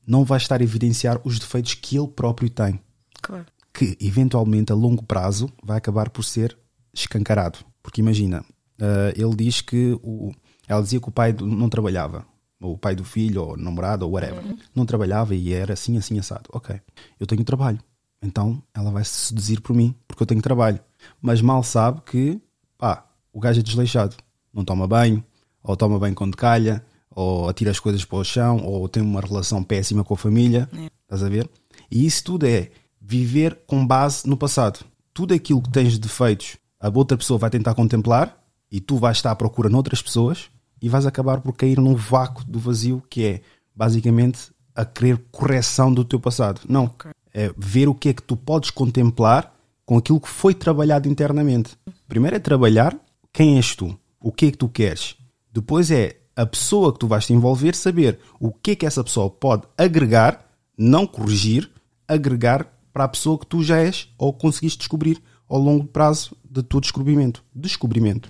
não 0.05 0.23
vai 0.23 0.37
estar 0.37 0.61
a 0.61 0.63
evidenciar 0.63 1.19
os 1.23 1.39
defeitos 1.39 1.73
que 1.73 1.97
ele 1.97 2.07
próprio 2.07 2.49
tem. 2.49 2.79
Claro. 3.21 3.45
Que 3.73 3.97
eventualmente 3.99 4.71
a 4.71 4.75
longo 4.75 5.01
prazo 5.03 5.49
vai 5.63 5.77
acabar 5.79 6.09
por 6.11 6.23
ser 6.23 6.55
escancarado. 6.93 7.57
Porque 7.81 8.01
imagina, 8.01 8.45
ah, 8.79 9.11
ele 9.15 9.35
diz 9.35 9.61
que 9.61 9.97
o, 10.03 10.31
ela 10.67 10.81
dizia 10.83 10.99
que 11.01 11.09
o 11.09 11.11
pai 11.11 11.35
não 11.41 11.67
trabalhava. 11.69 12.23
Ou 12.63 12.75
o 12.75 12.77
pai 12.77 12.95
do 12.95 13.03
filho, 13.03 13.43
ou 13.43 13.53
o 13.53 13.57
namorado, 13.57 14.05
ou 14.05 14.11
whatever. 14.13 14.41
Não 14.73 14.85
trabalhava 14.85 15.35
e 15.35 15.51
era 15.51 15.73
assim, 15.73 15.97
assim, 15.97 16.17
assado. 16.17 16.49
Ok, 16.53 16.79
eu 17.19 17.27
tenho 17.27 17.43
trabalho. 17.43 17.77
Então 18.21 18.63
ela 18.73 18.89
vai 18.89 19.03
se 19.03 19.27
seduzir 19.27 19.59
por 19.59 19.75
mim, 19.75 19.93
porque 20.07 20.23
eu 20.23 20.27
tenho 20.27 20.41
trabalho. 20.41 20.79
Mas 21.21 21.41
mal 21.41 21.61
sabe 21.61 22.01
que, 22.05 22.41
pá, 22.77 23.05
o 23.33 23.39
gajo 23.39 23.59
é 23.59 23.63
desleixado. 23.63 24.15
Não 24.53 24.63
toma 24.63 24.87
banho, 24.87 25.21
ou 25.61 25.75
toma 25.75 25.99
banho 25.99 26.15
quando 26.15 26.37
calha, 26.37 26.85
ou 27.11 27.49
atira 27.49 27.71
as 27.71 27.79
coisas 27.81 28.05
para 28.05 28.17
o 28.17 28.23
chão, 28.23 28.63
ou 28.63 28.87
tem 28.87 29.03
uma 29.03 29.19
relação 29.19 29.61
péssima 29.61 30.03
com 30.03 30.13
a 30.13 30.17
família. 30.17 30.69
Estás 31.03 31.21
a 31.21 31.27
ver? 31.27 31.49
E 31.91 32.05
isso 32.05 32.23
tudo 32.23 32.45
é 32.45 32.71
viver 33.01 33.59
com 33.67 33.85
base 33.85 34.25
no 34.25 34.37
passado. 34.37 34.85
Tudo 35.13 35.33
aquilo 35.33 35.61
que 35.61 35.69
tens 35.69 35.93
de 35.93 35.99
defeitos, 35.99 36.55
a 36.79 36.89
outra 36.89 37.17
pessoa 37.17 37.37
vai 37.37 37.49
tentar 37.49 37.75
contemplar 37.75 38.41
e 38.71 38.79
tu 38.79 38.97
vais 38.97 39.17
estar 39.17 39.31
à 39.31 39.35
procura 39.35 39.69
noutras 39.69 40.01
pessoas 40.01 40.49
e 40.83 40.89
vais 40.89 41.05
acabar 41.05 41.39
por 41.39 41.53
cair 41.53 41.79
num 41.79 41.95
vácuo 41.95 42.43
do 42.43 42.59
vazio 42.59 43.01
que 43.09 43.23
é 43.23 43.41
basicamente 43.73 44.51
a 44.75 44.83
querer 44.83 45.17
correção 45.31 45.93
do 45.93 46.03
teu 46.03 46.19
passado. 46.19 46.59
Não. 46.67 46.93
É 47.33 47.53
ver 47.57 47.87
o 47.87 47.95
que 47.95 48.09
é 48.09 48.13
que 48.13 48.21
tu 48.21 48.35
podes 48.35 48.69
contemplar 48.69 49.55
com 49.85 49.97
aquilo 49.97 50.19
que 50.19 50.27
foi 50.27 50.53
trabalhado 50.53 51.07
internamente. 51.07 51.77
Primeiro 52.05 52.35
é 52.35 52.39
trabalhar 52.39 52.97
quem 53.31 53.55
és 53.55 53.73
tu, 53.77 53.97
o 54.19 54.29
que 54.29 54.47
é 54.47 54.51
que 54.51 54.57
tu 54.57 54.67
queres. 54.67 55.15
Depois 55.53 55.89
é 55.89 56.17
a 56.35 56.45
pessoa 56.45 56.91
que 56.91 56.99
tu 56.99 57.07
vais 57.07 57.25
te 57.25 57.31
envolver 57.31 57.75
saber 57.75 58.19
o 58.37 58.51
que 58.51 58.71
é 58.71 58.75
que 58.75 58.85
essa 58.85 59.05
pessoa 59.05 59.29
pode 59.29 59.63
agregar, 59.77 60.45
não 60.77 61.07
corrigir, 61.07 61.71
agregar 62.05 62.67
para 62.91 63.05
a 63.05 63.07
pessoa 63.07 63.39
que 63.39 63.47
tu 63.47 63.63
já 63.63 63.77
és 63.77 64.09
ou 64.17 64.33
conseguiste 64.33 64.79
descobrir 64.79 65.23
ao 65.47 65.59
longo 65.59 65.85
prazo 65.85 66.35
do 66.43 66.61
teu 66.61 66.81
descobrimento. 66.81 67.41
Descobrimento. 67.55 68.29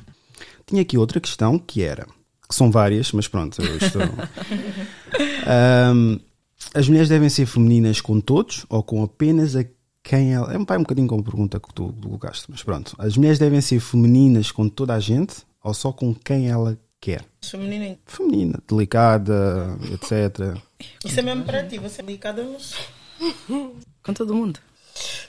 Tinha 0.67 0.83
aqui 0.83 0.99
outra 0.99 1.19
questão 1.19 1.57
que 1.57 1.81
era, 1.81 2.05
que 2.47 2.55
são 2.55 2.69
várias, 2.71 3.11
mas 3.11 3.27
pronto, 3.27 3.61
eu 3.61 3.77
estou... 3.77 4.01
Ahm, 5.45 6.19
as 6.73 6.87
mulheres 6.87 7.09
devem 7.09 7.29
ser 7.29 7.45
femininas 7.45 8.01
com 8.01 8.19
todos 8.19 8.65
ou 8.69 8.81
com 8.83 9.03
apenas 9.03 9.55
a 9.55 9.65
quem 10.01 10.33
ela. 10.33 10.53
É 10.53 10.57
um 10.57 10.65
pai 10.65 10.77
um 10.77 10.81
bocadinho 10.81 11.07
como 11.07 11.23
pergunta 11.23 11.59
que 11.59 11.73
tu 11.73 11.93
colocaste, 12.01 12.45
mas 12.49 12.63
pronto. 12.63 12.95
As 12.97 13.15
mulheres 13.15 13.39
devem 13.39 13.61
ser 13.61 13.79
femininas 13.79 14.51
com 14.51 14.67
toda 14.67 14.93
a 14.93 14.99
gente 14.99 15.35
ou 15.63 15.73
só 15.73 15.91
com 15.91 16.13
quem 16.13 16.49
ela 16.49 16.77
quer? 16.99 17.23
Feminino. 17.41 17.97
Feminina, 18.05 18.59
delicada, 18.67 19.77
etc. 19.93 20.57
Isso 21.05 21.19
é 21.19 21.23
mesmo 21.23 21.43
para 21.43 21.63
ti, 21.65 21.77
você 21.77 22.01
é 22.01 22.05
delicada, 22.05 22.43
mas 22.51 22.75
Com 24.03 24.13
todo 24.13 24.33
mundo. 24.33 24.59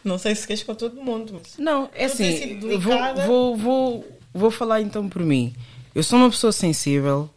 não 0.04 0.18
sei 0.18 0.34
se 0.34 0.46
queres 0.46 0.62
com 0.62 0.74
todo 0.74 1.00
mundo, 1.02 1.34
mas 1.34 1.56
Não, 1.58 1.88
é 1.94 2.06
assim, 2.06 2.58
vou, 2.78 2.78
vou, 3.26 3.56
vou, 3.56 4.18
vou 4.32 4.50
falar 4.50 4.80
então 4.80 5.08
por 5.08 5.22
mim. 5.22 5.54
Eu 5.94 6.02
sou 6.02 6.18
uma 6.18 6.28
pessoa 6.28 6.52
sensível, 6.52 7.30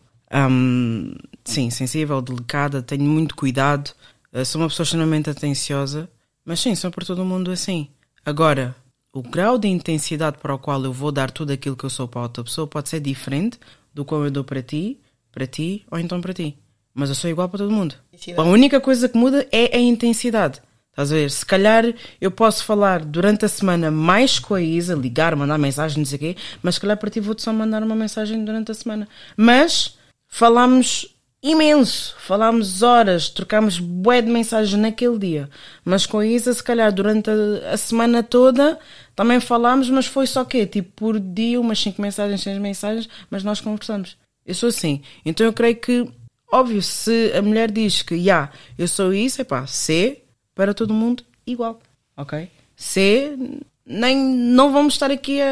hum, 0.49 1.13
sim, 1.45 1.69
sensível, 1.69 2.19
delicada, 2.21 2.81
tenho 2.81 3.03
muito 3.03 3.35
cuidado, 3.35 3.91
eh, 4.33 4.43
sou 4.43 4.59
uma 4.59 4.67
pessoa 4.67 4.83
extremamente 4.83 5.29
atenciosa, 5.29 6.09
mas 6.43 6.59
sim, 6.59 6.73
sou 6.73 6.89
por 6.89 7.03
todo 7.03 7.23
mundo 7.23 7.51
assim. 7.51 7.87
Agora, 8.25 8.75
o 9.13 9.21
grau 9.21 9.59
de 9.59 9.67
intensidade 9.67 10.39
para 10.39 10.55
o 10.55 10.57
qual 10.57 10.83
eu 10.83 10.91
vou 10.91 11.11
dar 11.11 11.29
tudo 11.29 11.51
aquilo 11.51 11.75
que 11.77 11.83
eu 11.83 11.89
sou 11.89 12.07
para 12.07 12.21
outra 12.21 12.43
pessoa 12.43 12.65
pode 12.65 12.89
ser 12.89 12.99
diferente 12.99 13.59
do 13.93 14.03
qual 14.03 14.25
eu 14.25 14.31
dou 14.31 14.43
para 14.43 14.63
ti, 14.63 14.99
para 15.31 15.45
ti 15.45 15.85
ou 15.91 15.99
então 15.99 16.19
para 16.19 16.33
ti. 16.33 16.57
Mas 16.95 17.09
eu 17.09 17.15
sou 17.15 17.29
igual 17.29 17.47
para 17.47 17.59
todo 17.59 17.71
mundo. 17.71 17.93
A 18.35 18.43
única 18.43 18.81
coisa 18.81 19.07
que 19.07 19.17
muda 19.17 19.47
é 19.51 19.77
a 19.77 19.79
intensidade. 19.79 20.61
Estás 20.97 21.11
a 21.11 21.15
ver? 21.15 21.29
Se 21.29 21.45
calhar 21.45 21.85
eu 22.19 22.31
posso 22.31 22.65
falar 22.65 23.05
durante 23.05 23.45
a 23.45 23.47
semana 23.47 23.91
mais 23.91 24.39
com 24.39 24.55
a 24.55 24.61
Isa, 24.63 24.95
ligar, 24.95 25.35
mandar 25.35 25.59
mensagem, 25.59 25.99
não 25.99 26.05
sei 26.05 26.15
o 26.15 26.19
quê, 26.19 26.35
mas 26.63 26.73
se 26.73 26.81
calhar 26.81 26.97
para 26.97 27.11
ti 27.11 27.19
vou-te 27.19 27.43
só 27.43 27.53
mandar 27.53 27.83
uma 27.83 27.95
mensagem 27.95 28.43
durante 28.43 28.71
a 28.71 28.73
semana. 28.73 29.07
Mas 29.37 29.95
falámos 30.27 31.15
imenso, 31.43 32.15
falámos 32.17 32.81
horas, 32.81 33.29
trocámos 33.29 33.77
bué 33.77 34.23
de 34.23 34.31
mensagens 34.31 34.73
naquele 34.73 35.19
dia. 35.19 35.49
Mas 35.85 36.07
com 36.07 36.17
a 36.17 36.25
Isa, 36.25 36.51
se 36.51 36.63
calhar 36.63 36.91
durante 36.91 37.29
a, 37.29 37.73
a 37.73 37.77
semana 37.77 38.23
toda 38.23 38.79
também 39.15 39.39
falámos, 39.39 39.91
mas 39.91 40.07
foi 40.07 40.25
só 40.25 40.43
quê? 40.43 40.65
Tipo 40.65 40.89
por 40.95 41.19
dia, 41.19 41.61
umas 41.61 41.79
5 41.79 42.01
mensagens, 42.01 42.41
6 42.41 42.57
mensagens, 42.57 43.07
mas 43.29 43.43
nós 43.43 43.61
conversamos. 43.61 44.17
Eu 44.43 44.55
sou 44.55 44.69
assim. 44.69 45.03
Então 45.23 45.45
eu 45.45 45.53
creio 45.53 45.75
que, 45.75 46.09
óbvio, 46.51 46.81
se 46.81 47.31
a 47.37 47.41
mulher 47.43 47.69
diz 47.69 48.01
que, 48.01 48.19
já, 48.19 48.49
eu 48.79 48.87
sou 48.87 49.13
isso, 49.13 49.39
epá, 49.43 49.67
C, 49.67 50.23
para 50.57 50.73
todo 50.73 50.91
mundo 50.93 51.23
igual, 51.45 51.79
ok? 52.17 52.49
C, 52.75 53.37
nem, 53.85 54.17
não 54.17 54.73
vamos 54.73 54.95
estar 54.95 55.11
aqui 55.11 55.39
a, 55.39 55.45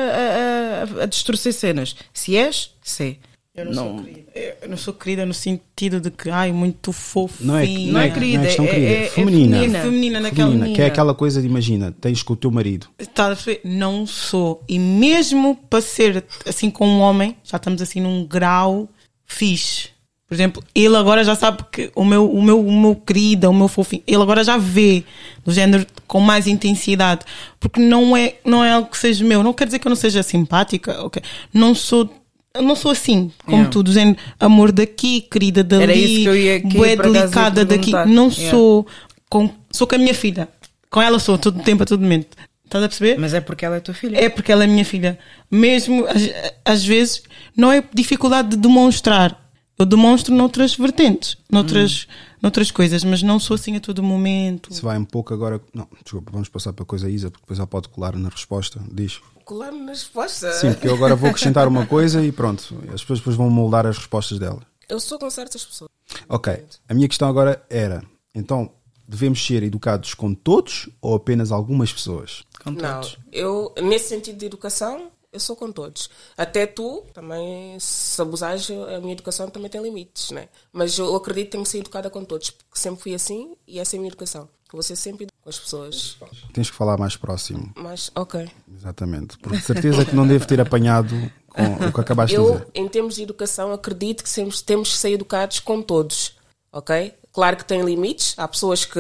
a, 0.99 1.03
a, 1.03 1.06
distorcer 1.06 1.53
cenas. 1.53 1.95
Se 2.11 2.36
és, 2.36 2.72
C. 2.82 3.18
Eu 3.53 3.65
não, 3.68 3.73
sou 3.73 4.03
querida. 4.03 4.32
Eu 4.61 4.69
não 4.69 4.77
sou 4.77 4.94
querida 4.94 5.26
no 5.26 5.34
sentido 5.34 6.02
de 6.02 6.11
que, 6.11 6.30
ai, 6.30 6.52
muito 6.52 6.91
fofo. 6.91 7.41
Não 7.45 7.56
é, 7.56 7.65
Não 7.65 7.94
não 7.94 7.99
é 8.02 8.07
é, 8.07 8.11
querida, 8.11 8.38
não 8.40 8.44
é 8.44 8.48
questão 8.48 8.65
é- 8.65 8.68
querida. 8.68 8.91
é- 8.91 9.06
é 9.06 9.10
feminina. 9.10 9.57
feminina. 9.57 9.82
Feminina 9.82 10.19
naquela 10.19 10.52
Feminina, 10.52 10.76
que 10.76 10.82
é 10.82 10.86
aquela 10.88 11.14
coisa 11.14 11.40
de 11.40 11.48
imagina, 11.48 11.95
tens 12.02 12.22
com 12.22 12.34
o 12.34 12.36
teu 12.36 12.52
marido. 12.52 12.88
Está 12.99 13.26
a 13.27 13.27
perceber? 13.30 13.61
Não 13.64 14.06
sou. 14.06 14.61
E 14.68 14.77
mesmo 14.77 15.56
para 15.69 15.82
ser 15.82 16.26
assim 16.45 16.69
com 16.69 16.86
um 16.86 16.99
homem, 16.99 17.38
já 17.44 17.56
estamos 17.56 17.82
assim 17.82 18.02
num 18.02 18.26
grau 18.26 18.90
fixe. 19.26 19.94
Por 20.27 20.34
exemplo, 20.34 20.64
ele 20.73 20.95
agora 20.97 21.23
já 21.23 21.35
sabe 21.35 21.64
que 21.72 21.91
o 21.95 22.03
meu, 22.03 22.27
o 22.31 22.41
meu, 22.41 22.60
o 22.60 22.72
meu 22.81 22.95
querido, 22.95 23.47
o 23.49 23.53
meu 23.53 23.68
fofinho, 23.68 24.02
ele 24.07 24.22
agora 24.23 24.43
já 24.43 24.57
vê 24.57 25.03
do 25.45 25.53
género 25.53 25.85
com 26.07 26.19
mais 26.19 26.47
intensidade. 26.47 27.22
Porque 27.60 27.80
não 27.80 28.18
é, 28.18 28.35
não 28.43 28.64
é 28.64 28.72
algo 28.72 28.89
que 28.89 28.97
seja 28.97 29.23
meu. 29.23 29.43
Não 29.43 29.53
quer 29.53 29.65
dizer 29.65 29.77
que 29.77 29.88
eu 29.88 29.89
não 29.91 29.95
seja 29.95 30.23
simpática, 30.23 30.99
ok? 31.06 31.22
Não 31.53 31.76
sou. 31.76 32.10
Eu 32.56 32.61
não 32.64 32.76
sou 32.76 32.89
assim, 32.91 33.31
como 33.43 33.57
Yeah. 33.57 33.69
tu, 33.72 33.84
do 33.84 33.91
género, 33.91 34.18
amor 34.39 34.72
daqui, 34.72 35.22
querida 35.22 35.61
dali, 35.64 35.84
Era 35.84 35.93
isso 35.93 36.22
que 36.22 36.26
eu 36.30 36.35
ia- 36.38 36.61
que 36.61 36.77
bué 36.77 36.95
delicada 36.95 37.65
daqui. 37.65 37.91
Não 38.07 38.30
Yeah. 38.30 38.49
sou 38.49 38.88
com, 39.30 39.49
sou 39.72 39.85
com 39.85 39.95
a 39.95 39.97
minha 39.97 40.14
filha. 40.14 40.47
Com 40.89 41.02
ela 41.02 41.19
sou, 41.19 41.38
todo 41.38 41.60
o 41.60 41.64
tempo, 41.64 41.84
a 41.84 41.85
todo 41.85 42.02
momento. 42.02 42.35
Estás 42.64 42.84
a 42.84 42.88
perceber? 42.88 43.19
Mas 43.19 43.34
é 43.34 43.41
porque 43.41 43.64
ela 43.65 43.76
é 43.76 43.80
tua 43.81 43.93
filha. 43.93 44.18
É 44.18 44.27
porque 44.30 44.52
ela 44.52 44.64
é 44.64 44.68
minha 44.68 44.85
filha. 44.85 45.19
Mesmo, 45.52 46.06
às, 46.07 46.30
às 46.64 46.84
vezes, 46.85 47.22
não 47.56 47.72
é 47.72 47.84
dificuldade 47.93 48.49
de 48.52 48.57
demonstrar. 48.57 49.44
Eu 49.77 49.85
demonstro 49.85 50.34
noutras 50.34 50.76
vertentes, 50.76 51.35
noutras, 51.52 52.07
noutras 52.41 52.72
coisas, 52.72 53.03
mas 53.03 53.22
não 53.22 53.39
sou 53.39 53.56
assim 53.56 53.76
a 53.76 53.80
todo 53.80 54.02
momento. 54.02 54.73
Se 54.73 54.81
vai 54.81 54.97
um 54.97 55.03
pouco 55.03 55.34
agora. 55.34 55.60
Não, 55.73 55.88
desculpa, 56.02 56.31
vamos 56.31 56.47
passar 56.47 56.72
para 56.72 56.84
a 56.84 56.85
coisa 56.85 57.10
Isa, 57.10 57.30
porque 57.30 57.43
depois 57.43 57.60
ela 57.60 57.68
pode 57.68 57.89
colar 57.89 58.15
na 58.15 58.30
resposta. 58.30 58.81
Diz. 58.91 59.19
Colar 59.43 59.72
na 59.73 59.91
resposta. 59.91 60.52
Sim, 60.53 60.72
porque 60.73 60.88
eu 60.88 60.95
agora 60.95 61.15
vou 61.15 61.30
acrescentar 61.30 61.68
uma 61.68 61.85
coisa 61.85 62.23
e 62.23 62.31
pronto. 62.31 62.73
As 62.93 63.02
pessoas 63.02 63.19
depois 63.19 63.35
vão 63.35 63.49
moldar 63.49 63.85
as 63.85 63.97
respostas 63.97 64.39
dela. 64.39 64.61
Eu 64.88 64.99
sou 64.99 65.19
com 65.19 65.30
certas 65.30 65.64
pessoas. 65.65 65.89
Ok. 66.30 66.64
A 66.88 66.93
minha 66.93 67.07
questão 67.07 67.27
agora 67.27 67.61
era: 67.69 68.02
então, 68.34 68.72
devemos 69.07 69.45
ser 69.45 69.61
educados 69.64 70.14
com 70.14 70.34
todos 70.34 70.89
ou 71.02 71.15
apenas 71.15 71.52
algumas 71.52 71.91
pessoas? 71.91 72.43
Com 72.64 72.72
Não, 72.72 73.02
todos. 73.02 73.18
eu, 73.31 73.73
nesse 73.84 74.10
sentido 74.10 74.38
de 74.38 74.45
educação, 74.45 75.11
eu 75.36 75.40
sou 75.40 75.56
com 75.56 75.72
todos. 75.72 76.10
Até 76.38 76.66
tu, 76.66 77.03
também, 77.14 77.78
se 77.80 78.22
abusares, 78.22 78.70
a 78.72 78.99
minha 78.99 79.14
educação 79.14 79.49
também 79.49 79.70
tem 79.70 79.82
limites, 79.82 80.32
né? 80.32 80.48
Mas 80.72 80.98
eu 80.98 81.16
acredito 81.16 81.45
que 81.45 81.52
tenho 81.52 81.64
que 81.64 81.70
ser 81.70 81.80
educada 81.80 82.10
com 82.10 82.24
todos, 82.24 82.49
porque 82.49 82.80
sempre 82.80 83.02
fui 83.02 83.14
assim 83.14 83.56
e 83.68 83.80
essa 83.80 83.95
é 83.95 83.98
a 83.98 83.99
minha 83.99 84.10
educação. 84.10 84.44
Eu 84.44 84.78
vou 84.78 84.84
ser 84.84 84.95
sempre 84.95 85.28
com 85.41 85.49
as 85.49 85.60
pessoas. 85.60 86.18
Tens 86.52 86.70
que 86.70 86.76
falar 86.76 86.98
mais 86.98 87.16
próximo. 87.16 87.72
Mas, 87.76 88.12
ok. 88.16 88.49
Exatamente. 88.74 89.38
Porque 89.38 89.57
de 89.57 89.64
certeza 89.64 90.03
que 90.03 90.16
não 90.16 90.28
devo 90.28 90.45
ter 90.45 90.60
apanhado 90.60 91.16
com 91.48 91.88
o 91.88 91.94
que 91.94 92.02
acabaste 92.02 92.36
de 92.36 92.41
Eu, 92.41 92.52
dizer. 92.53 92.68
em 92.74 92.88
termos 92.90 93.16
de 93.16 93.24
educação, 93.24 93.72
acredito 93.72 94.24
que 94.24 94.30
sempre 94.30 94.57
temos 94.64 94.91
que 94.91 94.98
ser 94.98 95.12
educados 95.12 95.60
com 95.60 95.82
todos, 95.82 96.36
ok? 96.74 97.14
Claro 97.32 97.57
que 97.57 97.64
tem 97.66 97.84
limites. 97.84 98.34
Há 98.38 98.48
pessoas 98.48 98.84
que 98.86 98.99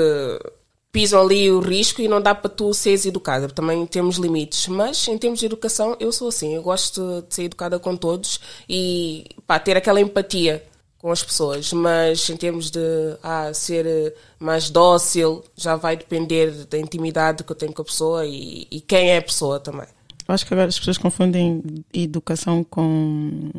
pisam 0.95 1.21
ali 1.21 1.51
o 1.51 1.59
risco 1.59 2.01
e 2.01 2.07
não 2.07 2.21
dá 2.21 2.33
para 2.33 2.49
tu 2.49 2.73
seres 2.73 3.05
educada. 3.05 3.49
Também 3.49 3.85
temos 3.85 4.15
limites. 4.15 4.69
Mas, 4.69 5.05
em 5.09 5.17
termos 5.17 5.41
de 5.41 5.45
educação, 5.45 5.97
eu 5.99 6.09
sou 6.09 6.29
assim. 6.29 6.55
Eu 6.55 6.63
gosto 6.63 7.21
de 7.27 7.35
ser 7.35 7.43
educada 7.43 7.77
com 7.77 7.97
todos 7.97 8.39
e 8.69 9.25
pá, 9.45 9.59
ter 9.59 9.75
aquela 9.75 9.99
empatia 9.99 10.63
com 10.97 11.11
as 11.11 11.21
pessoas. 11.21 11.73
Mas, 11.73 12.29
em 12.29 12.37
termos 12.37 12.71
de 12.71 12.79
ah, 13.21 13.53
ser 13.53 14.15
mais 14.39 14.69
dócil, 14.69 15.43
já 15.53 15.75
vai 15.75 15.97
depender 15.97 16.65
da 16.65 16.77
intimidade 16.77 17.43
que 17.43 17.51
eu 17.51 17.57
tenho 17.57 17.73
com 17.73 17.81
a 17.81 17.85
pessoa 17.85 18.25
e, 18.25 18.65
e 18.71 18.79
quem 18.79 19.09
é 19.09 19.17
a 19.17 19.21
pessoa 19.21 19.59
também. 19.59 19.87
Eu 20.25 20.33
acho 20.33 20.45
que 20.45 20.53
agora 20.53 20.69
as 20.69 20.79
pessoas 20.79 20.97
confundem 20.97 21.61
educação 21.93 22.63
com 22.63 23.51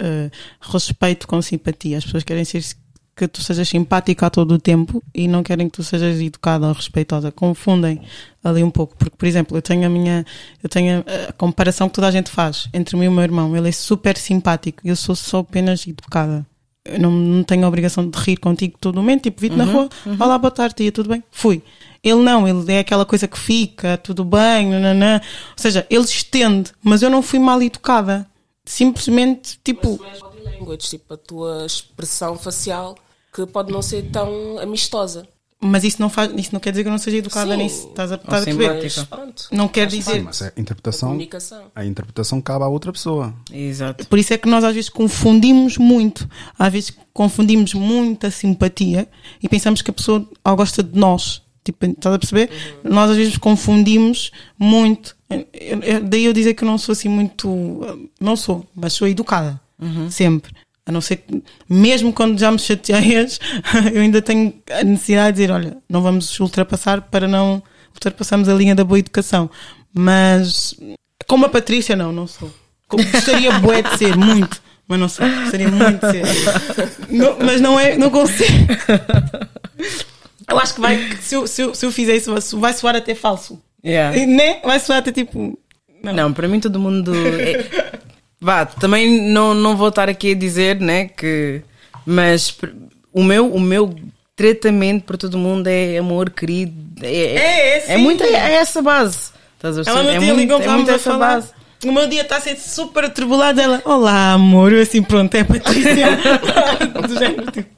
eh, 0.00 0.30
respeito 0.58 1.28
com 1.28 1.40
simpatia. 1.42 1.98
As 1.98 2.04
pessoas 2.04 2.24
querem 2.24 2.46
ser 2.46 2.64
que 3.26 3.28
tu 3.28 3.42
sejas 3.42 3.68
simpática 3.68 4.26
a 4.26 4.30
todo 4.30 4.52
o 4.52 4.58
tempo 4.58 5.02
e 5.14 5.26
não 5.26 5.42
querem 5.42 5.68
que 5.68 5.76
tu 5.76 5.82
sejas 5.82 6.20
educada 6.20 6.66
ou 6.66 6.72
respeitosa. 6.72 7.32
Confundem 7.32 8.00
ali 8.42 8.62
um 8.62 8.70
pouco. 8.70 8.96
Porque, 8.96 9.16
por 9.16 9.26
exemplo, 9.26 9.56
eu 9.56 9.62
tenho 9.62 9.86
a 9.86 9.88
minha. 9.88 10.24
Eu 10.62 10.68
tenho 10.68 11.04
a, 11.06 11.30
a 11.30 11.32
comparação 11.32 11.88
que 11.88 11.94
toda 11.94 12.06
a 12.06 12.10
gente 12.10 12.30
faz 12.30 12.68
entre 12.72 12.96
mim 12.96 13.06
e 13.06 13.08
o 13.08 13.12
meu 13.12 13.24
irmão. 13.24 13.56
Ele 13.56 13.68
é 13.68 13.72
super 13.72 14.16
simpático 14.16 14.80
e 14.84 14.88
eu 14.88 14.96
sou 14.96 15.16
só 15.16 15.40
apenas 15.40 15.86
educada. 15.86 16.46
Eu 16.84 16.98
não, 16.98 17.10
não 17.10 17.44
tenho 17.44 17.64
a 17.64 17.68
obrigação 17.68 18.08
de 18.08 18.18
rir 18.18 18.36
contigo 18.36 18.76
todo 18.80 18.96
momento. 18.96 19.24
Tipo, 19.24 19.40
vi-te 19.40 19.56
na 19.56 19.64
rua, 19.64 19.88
olá, 20.18 20.38
boa 20.38 20.50
tarde, 20.50 20.76
tia, 20.76 20.92
tudo 20.92 21.08
bem? 21.08 21.22
Fui. 21.30 21.62
Ele 22.02 22.22
não, 22.22 22.46
ele 22.46 22.72
é 22.72 22.78
aquela 22.78 23.04
coisa 23.04 23.26
que 23.26 23.38
fica, 23.38 23.98
tudo 23.98 24.24
bem, 24.24 24.70
nananã. 24.70 25.20
Ou 25.50 25.54
seja, 25.56 25.86
ele 25.90 26.04
estende, 26.04 26.72
mas 26.82 27.02
eu 27.02 27.10
não 27.10 27.20
fui 27.22 27.38
mal 27.38 27.60
educada. 27.60 28.26
Simplesmente, 28.64 29.58
tipo, 29.64 29.98
Mas 30.00 30.20
body 30.20 30.42
language, 30.42 30.88
tipo 30.88 31.14
a 31.14 31.16
tua 31.16 31.64
expressão 31.64 32.36
facial, 32.36 32.96
que 33.46 33.52
pode 33.52 33.72
não 33.72 33.82
ser 33.82 34.02
tão 34.10 34.58
amistosa. 34.58 35.26
mas 35.60 35.82
isso 35.82 36.00
não, 36.00 36.08
faz, 36.08 36.30
isso 36.36 36.50
não 36.52 36.60
quer 36.60 36.70
dizer 36.70 36.82
que 36.84 36.88
eu 36.88 36.92
não 36.92 36.98
seja 36.98 37.16
educada 37.16 37.52
Sim. 37.56 37.62
nisso. 37.62 37.88
Estás 37.88 38.12
a, 38.12 38.14
estás 38.14 38.42
a 38.42 38.44
perceber? 38.44 38.80
Mas 38.82 39.04
pronto, 39.04 39.48
Não 39.50 39.66
quer 39.68 39.90
Sim, 39.90 39.98
dizer. 39.98 40.22
mas 40.22 40.40
a 40.42 40.52
interpretação, 40.56 41.08
comunicação. 41.08 41.64
a 41.74 41.84
interpretação 41.84 42.40
cabe 42.40 42.64
à 42.64 42.68
outra 42.68 42.92
pessoa. 42.92 43.34
Exato. 43.52 44.06
Por 44.06 44.18
isso 44.20 44.32
é 44.34 44.38
que 44.38 44.48
nós 44.48 44.62
às 44.62 44.74
vezes 44.74 44.88
confundimos 44.88 45.76
muito. 45.76 46.28
Às 46.58 46.72
vezes 46.72 46.92
confundimos 47.12 47.74
muita 47.74 48.30
simpatia 48.30 49.08
e 49.42 49.48
pensamos 49.48 49.82
que 49.82 49.90
a 49.90 49.94
pessoa 49.94 50.24
ou 50.44 50.56
gosta 50.56 50.82
de 50.82 50.96
nós. 50.98 51.42
Tipo, 51.64 51.84
estás 51.86 52.14
a 52.14 52.18
perceber? 52.18 52.50
Nós 52.84 53.10
às 53.10 53.16
vezes 53.16 53.36
confundimos 53.36 54.30
muito. 54.58 55.16
Eu- 55.28 55.80
eu- 55.82 56.04
daí 56.04 56.24
eu 56.24 56.32
dizer 56.32 56.54
que 56.54 56.62
eu 56.64 56.66
não 56.68 56.78
sou 56.78 56.92
assim 56.94 57.08
muito. 57.08 58.08
Não 58.20 58.36
sou, 58.36 58.64
mas 58.74 58.92
sou 58.94 59.06
educada. 59.08 59.60
Sempre. 60.08 60.52
A 60.88 60.90
não 60.90 61.02
ser 61.02 61.16
que, 61.16 61.42
mesmo 61.68 62.14
quando 62.14 62.38
já 62.40 62.50
me 62.50 62.58
chateias, 62.58 63.38
eu 63.92 64.00
ainda 64.00 64.22
tenho 64.22 64.54
a 64.70 64.82
necessidade 64.82 65.36
de 65.36 65.42
dizer: 65.42 65.52
olha, 65.52 65.76
não 65.86 66.00
vamos 66.00 66.40
ultrapassar 66.40 67.02
para 67.02 67.28
não 67.28 67.62
ultrapassarmos 67.92 68.48
a 68.48 68.54
linha 68.54 68.74
da 68.74 68.84
boa 68.84 68.98
educação. 68.98 69.50
Mas, 69.92 70.74
como 71.26 71.44
a 71.44 71.48
Patrícia, 71.50 71.94
não, 71.94 72.10
não 72.10 72.26
sou. 72.26 72.50
Como 72.88 73.04
Gostaria 73.04 73.52
bué 73.60 73.82
de 73.82 73.98
ser, 73.98 74.16
muito. 74.16 74.62
Mas 74.88 74.98
não 74.98 75.08
sou. 75.10 75.28
Gostaria 75.28 75.68
muito 75.68 76.06
de 76.06 76.10
ser. 76.10 76.24
Não- 77.10 77.36
mas 77.38 77.60
não 77.60 77.78
é, 77.78 77.98
não 77.98 78.08
consigo. 78.08 78.48
Eu 80.48 80.58
acho 80.58 80.74
que 80.74 80.80
vai, 80.80 80.96
que 80.96 81.22
se, 81.22 81.34
eu, 81.34 81.46
se, 81.46 81.60
eu, 81.60 81.74
se 81.74 81.84
eu 81.84 81.92
fizer 81.92 82.16
isso, 82.16 82.34
vai 82.58 82.72
soar 82.72 82.96
até 82.96 83.14
falso. 83.14 83.62
Yeah. 83.84 84.26
Né? 84.26 84.60
Vai 84.64 84.80
soar 84.80 85.00
até 85.00 85.12
tipo. 85.12 85.58
Não. 86.02 86.32
para 86.32 86.48
mim 86.48 86.60
todo 86.60 86.80
mundo. 86.80 87.12
é- 87.14 87.97
Vá, 88.40 88.64
também 88.66 89.28
não, 89.30 89.52
não 89.54 89.76
vou 89.76 89.88
estar 89.88 90.08
aqui 90.08 90.32
a 90.32 90.34
dizer, 90.34 90.80
né, 90.80 91.08
que. 91.08 91.62
Mas 92.06 92.56
o 93.12 93.22
meu, 93.22 93.52
o 93.52 93.60
meu 93.60 93.94
tratamento 94.36 95.04
para 95.04 95.16
todo 95.18 95.36
mundo 95.36 95.66
é 95.66 95.98
amor, 95.98 96.30
querido. 96.30 96.72
É, 97.02 97.08
É, 97.08 97.76
é 97.76 97.80
sim. 97.80 97.96
muito 97.98 98.22
é 98.22 98.54
essa 98.54 98.80
base. 98.80 99.32
Estás 99.56 99.76
a 99.78 99.80
Ela 99.90 100.02
perceber? 100.04 100.04
no 100.04 100.10
É 100.10 100.18
dia 100.20 100.34
muito, 100.34 100.52
é 100.62 100.68
muito 100.68 100.90
essa 100.90 101.10
falar. 101.10 101.34
base. 101.34 101.52
O 101.84 101.92
meu 101.92 102.06
dia 102.08 102.22
está 102.22 102.36
a 102.36 102.40
ser 102.40 102.56
super 102.56 103.04
atribulado. 103.04 103.60
Ela, 103.60 103.82
olá, 103.84 104.32
amor. 104.32 104.72
Eu 104.72 104.82
assim, 104.82 105.02
pronto, 105.02 105.34
é 105.34 105.42
Patrícia. 105.44 106.06
Do 107.06 107.18
género, 107.18 107.50
tipo, 107.52 107.68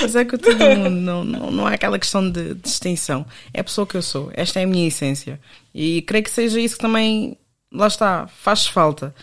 Mas 0.00 0.14
é 0.16 0.24
que 0.24 0.38
todo 0.38 0.56
mundo, 0.58 0.90
não, 0.90 1.24
não, 1.24 1.50
não 1.50 1.66
há 1.66 1.72
aquela 1.72 1.98
questão 1.98 2.28
de 2.30 2.54
distinção. 2.54 3.26
É 3.52 3.60
a 3.60 3.64
pessoa 3.64 3.86
que 3.86 3.96
eu 3.96 4.02
sou. 4.02 4.30
Esta 4.34 4.60
é 4.60 4.64
a 4.64 4.66
minha 4.66 4.86
essência. 4.88 5.38
E 5.74 6.02
creio 6.02 6.22
que 6.24 6.30
seja 6.30 6.60
isso 6.60 6.76
que 6.76 6.82
também, 6.82 7.36
lá 7.72 7.86
está, 7.88 8.28
faz 8.28 8.66
falta. 8.66 9.14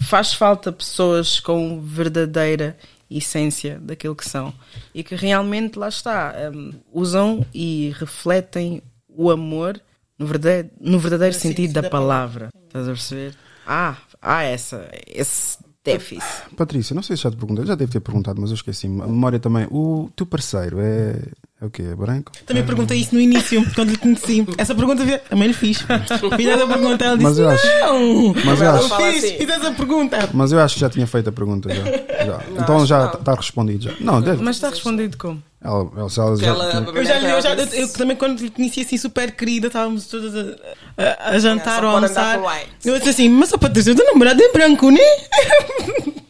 Faz 0.00 0.32
falta 0.32 0.72
pessoas 0.72 1.40
com 1.40 1.80
verdadeira 1.80 2.76
essência 3.10 3.78
daquilo 3.80 4.14
que 4.14 4.28
são. 4.28 4.52
E 4.94 5.02
que 5.02 5.14
realmente, 5.14 5.78
lá 5.78 5.88
está, 5.88 6.34
hum, 6.52 6.72
usam 6.92 7.44
e 7.54 7.92
refletem 7.98 8.82
o 9.08 9.30
amor 9.30 9.80
no 10.18 10.26
verdadeiro, 10.26 10.70
no 10.80 10.98
verdadeiro 10.98 11.34
sentido 11.34 11.72
da 11.72 11.88
palavra. 11.88 12.50
Estás 12.66 12.88
a 12.88 12.92
perceber? 12.92 13.34
Ah, 13.66 13.96
há 14.20 14.42
essa, 14.42 14.88
esse 15.06 15.58
déficit. 15.84 16.54
Patrícia, 16.56 16.94
não 16.94 17.02
sei 17.02 17.16
se 17.16 17.22
já 17.22 17.30
te 17.30 17.36
perguntei, 17.36 17.64
já 17.64 17.74
deve 17.74 17.92
ter 17.92 18.00
perguntado, 18.00 18.40
mas 18.40 18.50
eu 18.50 18.54
esqueci. 18.54 18.86
A 18.86 18.90
memória 18.90 19.38
também. 19.38 19.66
O 19.70 20.10
teu 20.16 20.26
parceiro 20.26 20.80
é 20.80 21.20
o 21.66 21.70
quê? 21.70 21.82
É 21.82 21.94
branco? 21.94 22.32
Também 22.46 22.64
perguntei 22.64 22.98
isso 22.98 23.14
no 23.14 23.20
início, 23.20 23.64
quando 23.74 23.90
lhe 23.90 23.96
conheci. 23.96 24.46
Essa 24.58 24.74
pergunta 24.74 25.04
vi- 25.04 25.18
também 25.18 25.48
lhe 25.48 25.54
fiz. 25.54 25.78
Fiz 25.78 26.46
essa 26.48 26.66
pergunta, 26.66 27.04
ela 27.04 27.16
disse: 27.16 27.28
Mas 27.28 27.38
eu 27.38 27.48
acho- 27.48 27.66
Não! 27.80 28.34
Mas 28.44 28.60
eu 28.60 28.66
Eu 28.66 28.74
acho, 28.74 28.96
fiz, 28.96 29.24
assim. 29.24 29.36
fiz 29.38 29.48
essa 29.50 29.70
pergunta. 29.72 30.28
mas 30.32 30.52
eu 30.52 30.60
acho 30.60 30.74
que 30.74 30.80
já 30.80 30.90
tinha 30.90 31.06
feito 31.06 31.28
a 31.28 31.32
pergunta. 31.32 31.72
Já. 31.74 31.84
Já. 31.84 32.40
então 32.58 32.76
acho 32.76 32.86
já 32.86 33.06
que 33.08 33.12
não. 33.14 33.20
está 33.20 33.34
respondido. 33.34 33.82
Já. 33.84 33.92
Não, 34.00 34.20
deve. 34.22 34.42
Mas 34.42 34.56
está 34.56 34.68
respondido 34.70 35.16
como? 35.16 35.42
Ela, 35.62 35.78
ela, 35.96 36.08
ela 36.18 36.36
já 36.36 36.46
Ela- 36.46 36.92
Eu, 36.94 37.04
já, 37.04 37.20
eu, 37.20 37.40
já, 37.40 37.54
eu, 37.54 37.66
eu 37.82 37.88
também, 37.94 38.14
quando 38.16 38.38
lhe 38.38 38.50
conheci 38.50 38.82
assim, 38.82 38.98
super 38.98 39.30
querida, 39.32 39.68
estávamos 39.68 40.06
todas 40.06 40.34
a, 40.36 41.02
a, 41.02 41.30
a 41.30 41.38
jantar 41.38 41.80
só 41.80 41.86
ou 41.86 41.88
a 41.88 41.94
almoçar. 41.94 42.40
Eu 42.84 42.98
disse 42.98 43.08
assim: 43.10 43.28
Mas 43.30 43.50
a 43.52 43.56
Patrícia, 43.56 43.92
o 43.92 43.96
teu 43.96 44.04
namorado 44.04 44.42
é 44.42 44.52
branco, 44.52 44.90
né? 44.90 45.00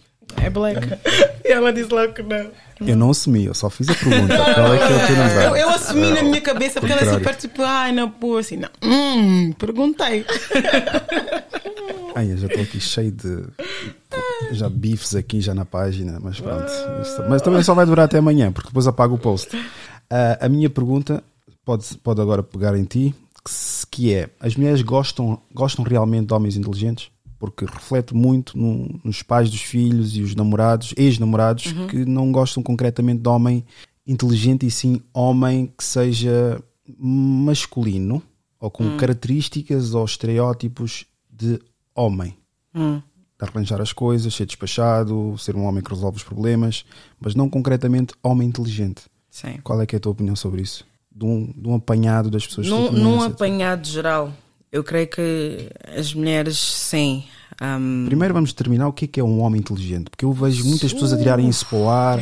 É 0.45 0.51
black. 0.51 0.81
E 1.47 1.53
ela 1.53 1.71
disse 1.75 1.93
logo 1.93 2.15
que 2.15 2.23
não. 2.23 2.51
Eu 2.87 2.97
não 2.97 3.11
assumi, 3.11 3.45
eu 3.45 3.53
só 3.55 3.69
fiz 3.69 3.87
a 3.91 3.95
pergunta. 3.95 4.35
Qual 4.55 4.73
é 4.75 4.79
que 4.79 4.83
é 4.85 4.97
o 4.97 5.07
teu 5.07 5.09
Eu, 5.11 5.17
namorado? 5.17 5.57
eu 5.59 5.69
assumi 5.69 6.11
na 6.11 6.23
minha 6.23 6.41
cabeça 6.41 6.81
porque 6.81 6.93
ela 6.95 7.03
é 7.03 7.13
super 7.13 7.35
tipo, 7.37 7.61
ai, 7.63 7.93
não, 7.93 8.11
pô, 8.11 8.39
assim, 8.39 8.57
não. 8.57 8.69
Hum, 8.83 9.53
perguntei. 9.53 10.25
Ai, 12.15 12.31
eu 12.33 12.37
já 12.39 12.47
estou 12.47 12.63
aqui 12.63 12.81
cheio 12.81 13.11
de. 13.11 13.45
Já 14.53 14.69
bifes 14.69 15.15
aqui 15.15 15.41
já 15.41 15.53
na 15.55 15.65
página, 15.65 16.19
mas 16.23 16.39
pronto. 16.41 16.71
Mas 17.29 17.43
também 17.43 17.63
só 17.63 17.75
vai 17.75 17.85
durar 17.85 18.05
até 18.07 18.19
amanhã, 18.19 18.53
porque 18.53 18.69
depois 18.69 18.87
apago 18.87 19.17
o 19.17 19.19
post. 19.19 19.49
Ah, 20.09 20.39
a 20.41 20.49
minha 20.49 20.71
pergunta 20.71 21.23
pode, 21.65 21.85
pode 21.99 22.21
agora 22.21 22.43
pegar 22.43 22.77
em 22.77 22.85
ti, 22.85 23.15
que, 23.45 23.51
se- 23.51 23.87
que 23.87 24.15
é: 24.15 24.29
as 24.41 24.55
mulheres 24.57 24.81
gostam, 24.83 25.41
gostam 25.53 25.85
realmente 25.85 26.27
de 26.29 26.35
homens 26.35 26.57
inteligentes? 26.57 27.09
Porque 27.39 27.65
reflete 27.65 28.15
muito 28.15 28.57
no- 28.57 29.01
nos 29.05 29.23
pais 29.23 29.51
dos 29.51 29.61
filhos 29.61 30.17
e 30.17 30.23
os 30.23 30.35
namorados, 30.35 30.95
ex-namorados, 30.97 31.73
que 31.91 32.05
não 32.05 32.31
gostam 32.33 32.63
concretamente 32.63 33.21
de 33.23 33.29
homem 33.29 33.65
inteligente 34.07 34.67
e 34.67 34.71
sim 34.71 35.01
homem 35.13 35.73
que 35.77 35.85
seja 35.85 36.63
masculino 36.99 38.23
ou 38.61 38.71
com 38.71 38.97
características 38.97 39.95
ou 39.95 40.05
estereótipos 40.05 41.07
de 41.31 41.61
homem. 41.95 42.37
De 42.75 43.03
arranjar 43.41 43.81
as 43.81 43.93
coisas, 43.93 44.33
ser 44.35 44.47
despachado, 44.47 45.35
ser 45.39 45.57
um 45.57 45.65
homem 45.65 45.83
que 45.83 45.91
resolve 45.91 46.17
os 46.19 46.23
problemas, 46.23 46.85
mas 47.21 47.35
não 47.35 47.49
concretamente 47.51 48.15
homem 48.23 48.49
inteligente. 48.49 49.03
Sim. 49.31 49.59
Qual 49.63 49.81
é 49.81 49.87
que 49.87 49.97
é 49.97 49.99
a 49.99 50.01
tua 50.01 50.13
opinião 50.13 50.37
sobre 50.37 50.63
isso? 50.63 50.87
De 51.15 51.25
um, 51.25 51.47
de 51.57 51.69
um 51.69 51.75
apanhado 51.75 52.31
das 52.31 52.47
pessoas 52.47 52.67
que 52.67 52.73
Num, 52.73 52.87
tu 52.87 52.93
num 52.93 53.23
apanhado 53.23 53.87
geral, 53.87 54.33
eu 54.75 54.83
creio 54.83 55.07
que 55.07 55.71
as 55.97 56.13
mulheres, 56.13 56.59
sim. 56.59 57.23
hum, 57.63 58.07
Primeiro 58.07 58.35
vamos 58.35 58.53
determinar 58.53 58.89
o 58.89 58.93
que 58.93 59.05
é 59.05 59.09
que 59.09 59.21
é 59.21 59.25
um 59.25 59.41
homem 59.41 59.61
inteligente, 59.61 60.11
porque 60.11 60.25
eu 60.25 60.33
vejo 60.33 60.65
muitas 60.65 60.93
pessoas 60.93 61.13
a 61.13 61.17
tirarem 61.17 61.49
isso 61.49 61.65
para 61.67 61.79
o 61.79 61.89
ar. 61.89 62.19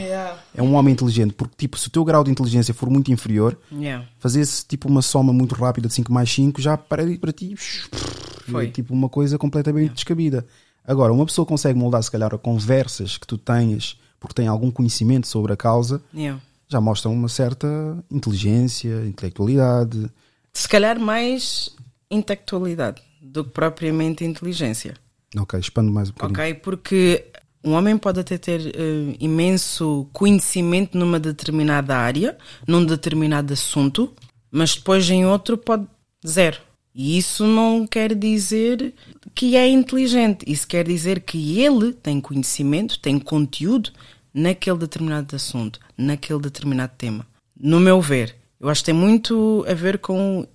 É 0.55 0.63
um 0.63 0.75
homem 0.75 0.93
inteligente, 0.93 1.33
porque 1.33 1.55
tipo, 1.57 1.79
se 1.79 1.89
o 1.89 1.91
teu 1.91 2.05
grau 2.05 2.23
de 2.23 2.31
inteligência 2.31 2.75
for 2.75 2.91
muito 2.91 3.11
inferior, 3.11 3.57
yeah. 3.73 4.07
fazer-se 4.19 4.67
tipo 4.67 4.87
uma 4.87 5.01
soma 5.01 5.33
muito 5.33 5.55
rápida 5.55 5.89
de 5.89 5.95
5 5.95 6.13
mais 6.13 6.31
5 6.31 6.61
já 6.61 6.77
para, 6.77 7.03
para 7.17 7.33
ti 7.33 7.55
Foi. 7.57 8.67
é 8.67 8.71
tipo 8.71 8.93
uma 8.93 9.09
coisa 9.09 9.39
completamente 9.39 9.95
descabida. 9.95 10.47
Agora, 10.87 11.11
uma 11.11 11.25
pessoa 11.25 11.47
consegue 11.47 11.79
moldar 11.79 12.03
se 12.03 12.11
calhar 12.11 12.35
a 12.35 12.39
conversas 12.39 13.17
que 13.17 13.27
tu 13.27 13.39
tenhas 13.39 13.97
porque 14.21 14.35
tem 14.35 14.47
algum 14.47 14.71
conhecimento 14.71 15.27
sobre 15.27 15.55
a 15.55 15.57
causa, 15.57 16.03
Yeah. 16.15 16.39
já 16.69 16.83
mostram 16.83 17.15
uma 17.15 17.29
certa 17.31 17.67
inteligência, 18.11 19.07
intelectualidade. 19.07 20.11
Se 20.53 20.69
calhar 20.69 21.01
mais 21.01 21.75
intelectualidade 22.13 23.03
do 23.21 23.45
que 23.45 23.51
propriamente 23.51 24.25
inteligência. 24.25 24.95
Ok, 25.37 25.59
expando 25.59 25.91
mais 25.91 26.11
um 26.11 26.13
bocadinho. 26.13 26.39
Ok? 26.39 26.55
Porque 26.55 27.25
um 27.65 27.73
homem 27.73 27.97
pode 27.97 28.21
até 28.21 28.37
ter 28.37 28.61
eh, 28.67 29.17
imenso 29.19 30.09
conhecimento 30.13 30.99
numa 30.99 31.19
determinada 31.19 31.97
área, 31.97 32.37
num 32.67 32.85
determinado 32.85 33.53
assunto, 33.53 34.13
mas 34.51 34.75
depois 34.75 35.09
em 35.09 35.25
outro 35.25 35.57
pode 35.57 35.87
zero. 36.27 36.59
E 36.95 37.17
isso 37.17 37.47
não 37.47 37.87
quer 37.87 38.15
dizer 38.15 38.93
que 39.35 39.57
é 39.57 39.67
inteligente. 39.69 40.45
Isso 40.47 40.67
quer 40.67 40.87
dizer 40.87 41.21
que 41.21 41.59
ele 41.61 41.93
tem 41.93 42.21
conhecimento, 42.21 42.99
tem 42.99 43.19
conteúdo 43.19 43.91
naquele 44.35 44.79
determinado 44.79 45.35
assunto, 45.35 45.81
naquele 45.97 46.41
determinado 46.41 46.93
tema. 46.99 47.27
No 47.59 47.81
meu 47.81 48.01
ver, 48.01 48.37
eu 48.61 48.69
acho 48.69 48.83
que 48.83 48.87
tem 48.87 48.95
muito 48.95 49.65
a 49.69 49.75
ver 49.75 49.99
com 49.99 50.47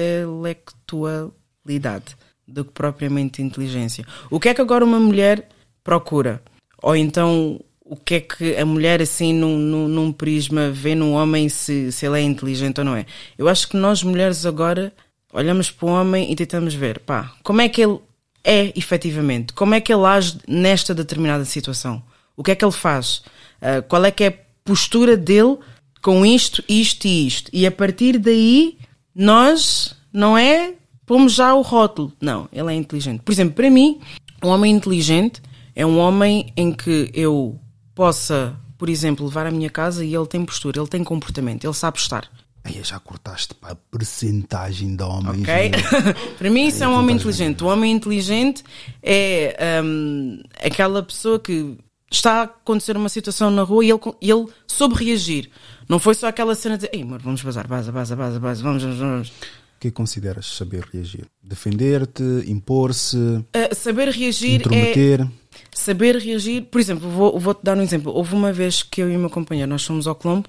intelectualidade 0.00 2.16
do 2.46 2.64
que 2.64 2.72
propriamente 2.72 3.42
inteligência. 3.42 4.04
O 4.30 4.40
que 4.40 4.48
é 4.48 4.54
que 4.54 4.60
agora 4.60 4.84
uma 4.84 4.98
mulher 4.98 5.48
procura? 5.84 6.42
Ou 6.82 6.96
então, 6.96 7.60
o 7.84 7.96
que 7.96 8.14
é 8.14 8.20
que 8.20 8.56
a 8.56 8.64
mulher, 8.64 9.02
assim, 9.02 9.32
num, 9.32 9.56
num, 9.56 9.88
num 9.88 10.12
prisma, 10.12 10.70
vê 10.70 10.94
num 10.94 11.12
homem 11.12 11.48
se, 11.48 11.92
se 11.92 12.06
ele 12.06 12.18
é 12.18 12.22
inteligente 12.22 12.78
ou 12.78 12.84
não 12.84 12.96
é? 12.96 13.06
Eu 13.38 13.48
acho 13.48 13.68
que 13.68 13.76
nós 13.76 14.02
mulheres 14.02 14.46
agora 14.46 14.92
olhamos 15.32 15.70
para 15.70 15.86
o 15.86 15.92
homem 15.92 16.30
e 16.30 16.36
tentamos 16.36 16.74
ver, 16.74 17.00
pá, 17.00 17.32
como 17.42 17.60
é 17.60 17.68
que 17.68 17.82
ele 17.82 17.98
é 18.42 18.72
efetivamente? 18.76 19.52
Como 19.52 19.74
é 19.74 19.80
que 19.80 19.92
ele 19.92 20.04
age 20.04 20.38
nesta 20.48 20.94
determinada 20.94 21.44
situação? 21.44 22.02
O 22.36 22.42
que 22.42 22.50
é 22.50 22.54
que 22.54 22.64
ele 22.64 22.72
faz? 22.72 23.22
Ah, 23.60 23.82
qual 23.82 24.04
é 24.04 24.10
que 24.10 24.24
é 24.24 24.28
a 24.28 24.34
postura 24.64 25.16
dele 25.16 25.58
com 26.02 26.24
isto, 26.24 26.64
isto 26.68 27.06
e 27.06 27.26
isto? 27.26 27.50
E 27.52 27.66
a 27.66 27.70
partir 27.70 28.18
daí, 28.18 28.78
nós, 29.14 29.94
não 30.12 30.36
é? 30.36 30.74
Pomos 31.06 31.32
já 31.32 31.54
o 31.54 31.62
rótulo. 31.62 32.12
Não, 32.20 32.48
ele 32.52 32.72
é 32.72 32.74
inteligente. 32.74 33.20
Por 33.22 33.32
exemplo, 33.32 33.54
para 33.54 33.70
mim, 33.70 34.00
um 34.42 34.48
homem 34.48 34.74
inteligente 34.74 35.42
é 35.74 35.84
um 35.84 35.98
homem 35.98 36.52
em 36.56 36.72
que 36.72 37.10
eu 37.14 37.58
possa, 37.94 38.56
por 38.78 38.88
exemplo, 38.88 39.26
levar 39.26 39.46
à 39.46 39.50
minha 39.50 39.70
casa 39.70 40.04
e 40.04 40.14
ele 40.14 40.26
tem 40.26 40.44
postura, 40.44 40.80
ele 40.80 40.88
tem 40.88 41.02
comportamento, 41.02 41.64
ele 41.64 41.74
sabe 41.74 41.98
estar. 41.98 42.30
Aí 42.62 42.78
já 42.82 42.98
cortaste 42.98 43.54
para 43.54 43.72
a 43.72 43.74
percentagem 43.74 44.94
de 44.94 45.02
homens. 45.02 45.42
Ok? 45.42 45.70
né? 45.70 45.78
Para 46.36 46.50
mim, 46.50 46.66
isso 46.66 46.84
é 46.84 46.88
um 46.88 46.92
homem 46.92 47.16
inteligente. 47.16 47.64
O 47.64 47.68
homem 47.68 47.92
inteligente 47.92 48.62
é 49.02 49.80
hum, 49.82 50.42
aquela 50.62 51.02
pessoa 51.02 51.40
que 51.40 51.78
está 52.10 52.40
a 52.40 52.42
acontecer 52.42 52.96
uma 52.96 53.08
situação 53.08 53.50
na 53.50 53.62
rua 53.62 53.84
e 53.84 53.90
ele, 53.90 54.00
e 54.20 54.30
ele 54.30 54.46
soube 54.66 55.02
reagir. 55.02 55.50
Não 55.90 55.98
foi 55.98 56.14
só 56.14 56.28
aquela 56.28 56.54
cena 56.54 56.78
de 56.78 56.88
Ei, 56.92 57.02
amor, 57.02 57.20
vamos 57.20 57.42
bazar, 57.42 57.66
baza, 57.66 57.90
baza, 57.90 58.14
baza, 58.14 58.38
baza, 58.38 58.62
vamos, 58.62 58.82
vamos, 58.84 58.98
vamos. 58.98 59.28
O 59.28 59.32
que 59.80 59.88
é 59.88 59.90
consideras 59.90 60.46
saber 60.46 60.84
reagir? 60.92 61.24
Defender-te, 61.42 62.22
impor-se, 62.46 63.16
Uh, 63.16 63.74
saber 63.74 64.08
reagir 64.08 64.62
é 64.72 65.26
saber 65.74 66.16
reagir. 66.16 66.62
Por 66.70 66.80
exemplo, 66.80 67.10
vou- 67.10 67.38
vou-te 67.40 67.60
dar 67.64 67.76
um 67.76 67.82
exemplo. 67.82 68.12
Houve 68.12 68.34
uma 68.34 68.52
vez 68.52 68.82
que 68.84 69.02
eu 69.02 69.10
e 69.10 69.16
o 69.16 69.18
meu 69.18 69.30
companheiro, 69.30 69.68
nós 69.68 69.84
fomos 69.84 70.06
ao 70.06 70.14
Colombo, 70.14 70.48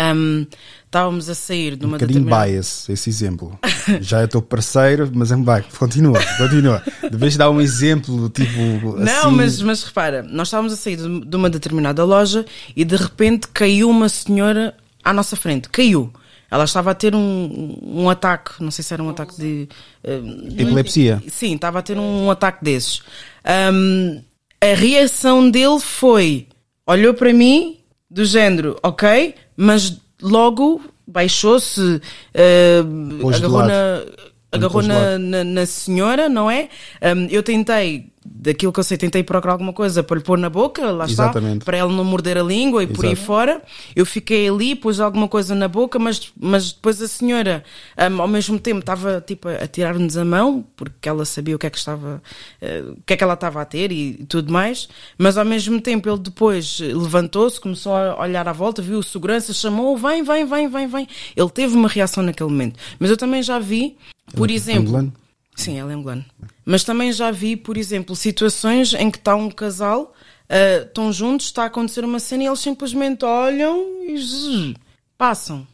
hum, 0.00 0.46
estávamos 0.86 1.28
a 1.28 1.34
sair 1.34 1.76
de 1.76 1.84
Um 1.84 1.88
uma 1.88 1.98
bocadinho 1.98 2.20
determinada... 2.20 2.50
bias 2.50 2.88
esse 2.88 3.10
exemplo. 3.10 3.58
Já 4.00 4.20
é 4.20 4.26
teu 4.26 4.40
parceiro, 4.42 5.10
mas 5.12 5.30
é 5.32 5.36
um 5.36 5.42
bias. 5.44 5.66
Continua, 5.78 6.20
continua. 6.38 6.82
Deves 7.10 7.36
dar 7.36 7.50
um 7.50 7.60
exemplo, 7.60 8.28
tipo. 8.30 8.96
Não, 8.98 9.28
assim, 9.28 9.36
mas, 9.36 9.62
mas 9.62 9.82
repara, 9.82 10.22
nós 10.22 10.48
estávamos 10.48 10.72
a 10.72 10.76
sair 10.76 10.96
de 10.96 11.36
uma 11.36 11.50
determinada 11.50 12.04
loja 12.04 12.44
e 12.76 12.84
de 12.84 12.96
repente 12.96 13.48
caiu 13.48 13.90
uma 13.90 14.08
senhora 14.08 14.74
à 15.02 15.12
nossa 15.12 15.36
frente. 15.36 15.68
Caiu. 15.68 16.12
Ela 16.50 16.64
estava 16.64 16.92
a 16.92 16.94
ter 16.94 17.16
um, 17.16 17.78
um 17.82 18.08
ataque, 18.08 18.62
não 18.62 18.70
sei 18.70 18.84
se 18.84 18.94
era 18.94 19.02
um 19.02 19.08
ataque 19.08 19.36
de. 19.36 19.68
eh, 20.04 20.20
Epilepsia. 20.50 21.20
Sim, 21.28 21.56
estava 21.56 21.80
a 21.80 21.82
ter 21.82 21.98
um 21.98 22.30
ataque 22.30 22.64
desses. 22.64 23.02
Ahm, 23.44 24.20
a 24.60 24.74
reação 24.74 25.50
dele 25.50 25.80
foi: 25.80 26.46
olhou 26.86 27.12
para 27.12 27.32
mim, 27.32 27.78
do 28.08 28.24
género, 28.24 28.78
ok, 28.84 29.34
mas 29.56 29.98
logo 30.20 30.80
baixou-se, 31.06 32.00
de 32.34 33.36
agarrou, 33.36 33.62
na, 33.62 34.02
agarrou 34.50 34.82
na, 34.82 35.18
na, 35.18 35.44
na 35.44 35.66
senhora, 35.66 36.28
não 36.28 36.50
é? 36.50 36.68
Ahm, 37.00 37.26
eu 37.30 37.42
tentei, 37.42 38.12
daquilo 38.24 38.72
que 38.72 38.80
eu 38.80 38.84
sei, 38.84 38.96
tentei 38.96 39.22
procurar 39.22 39.52
alguma 39.52 39.72
coisa 39.72 40.02
para 40.02 40.16
lhe 40.16 40.22
pôr 40.22 40.38
na 40.38 40.48
boca, 40.48 40.90
lá 40.90 41.04
Exatamente. 41.04 41.54
está, 41.56 41.64
para 41.64 41.76
ela 41.76 41.92
não 41.92 42.04
morder 42.04 42.38
a 42.38 42.42
língua 42.42 42.82
e 42.82 42.86
por 42.86 43.04
aí 43.04 43.12
Exato. 43.12 43.26
fora. 43.26 43.62
Eu 43.94 44.06
fiquei 44.06 44.48
ali, 44.48 44.74
pus 44.74 44.98
alguma 44.98 45.28
coisa 45.28 45.54
na 45.54 45.68
boca, 45.68 45.98
mas, 45.98 46.32
mas 46.38 46.72
depois 46.72 47.00
a 47.02 47.08
senhora, 47.08 47.62
ahm, 47.96 48.20
ao 48.20 48.28
mesmo 48.28 48.58
tempo, 48.58 48.80
estava 48.80 49.20
tipo, 49.20 49.48
a 49.48 49.66
tirar-nos 49.66 50.16
a 50.16 50.24
mão, 50.24 50.64
porque 50.74 51.08
ela 51.08 51.24
sabia 51.24 51.54
o 51.54 51.58
que 51.58 51.66
é 51.66 51.70
que 51.70 51.78
estava, 51.78 52.22
eh, 52.60 52.82
o 52.88 53.02
que 53.04 53.12
é 53.12 53.16
que 53.16 53.24
ela 53.24 53.34
estava 53.34 53.60
a 53.60 53.64
ter 53.64 53.92
e, 53.92 54.16
e 54.20 54.26
tudo 54.26 54.52
mais, 54.52 54.88
mas 55.18 55.36
ao 55.36 55.44
mesmo 55.44 55.80
tempo 55.80 56.08
ele 56.08 56.18
depois 56.18 56.80
levantou-se, 56.80 57.60
começou 57.60 57.94
a 57.94 58.20
olhar 58.20 58.48
à 58.48 58.52
volta, 58.52 58.80
viu 58.80 58.98
o 58.98 59.02
segurança, 59.02 59.52
chamou, 59.52 59.96
vem, 59.96 60.22
vem, 60.22 60.46
vem, 60.46 60.68
vem, 60.68 60.86
vem. 60.86 61.08
Ele 61.36 61.50
teve 61.50 61.74
uma 61.74 61.88
reação 61.88 62.22
naquele 62.22 62.50
momento. 62.50 62.78
Mas 62.98 63.10
eu 63.10 63.16
também 63.16 63.42
já 63.42 63.58
vi, 63.58 63.96
por 64.34 64.50
exemplo. 64.50 64.88
angolano? 64.88 65.12
Sim, 65.54 65.78
ela 65.78 65.92
é 65.92 65.94
angolana. 65.94 66.24
Mas 66.64 66.82
também 66.84 67.12
já 67.12 67.30
vi, 67.30 67.56
por 67.56 67.76
exemplo, 67.76 68.16
situações 68.16 68.94
em 68.94 69.10
que 69.10 69.18
está 69.18 69.34
um 69.36 69.50
casal, 69.50 70.14
ah, 70.48 70.82
estão 70.86 71.12
juntos, 71.12 71.46
está 71.46 71.64
a 71.64 71.66
acontecer 71.66 72.04
uma 72.04 72.18
cena 72.20 72.44
e 72.44 72.46
eles 72.46 72.60
simplesmente 72.60 73.24
olham 73.24 74.04
e 74.08 74.16
zzz, 74.18 74.74
passam. 75.18 75.66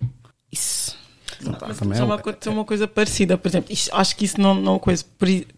Isso. 0.50 0.98
Não 1.42 1.52
tá. 1.54 1.68
Também 1.68 1.72
Isso 1.72 1.84
é 1.94 1.98
é 2.00 2.02
um- 2.02 2.06
uma, 2.08 2.22
é 2.44 2.50
uma 2.50 2.64
coisa 2.66 2.86
parecida, 2.86 3.38
por 3.38 3.48
exemplo, 3.48 3.72
isto- 3.72 3.90
acho 3.94 4.14
que 4.14 4.26
isso 4.26 4.38
não, 4.38 4.54
não 4.54 4.76
é 4.76 4.78
coisa, 4.78 5.02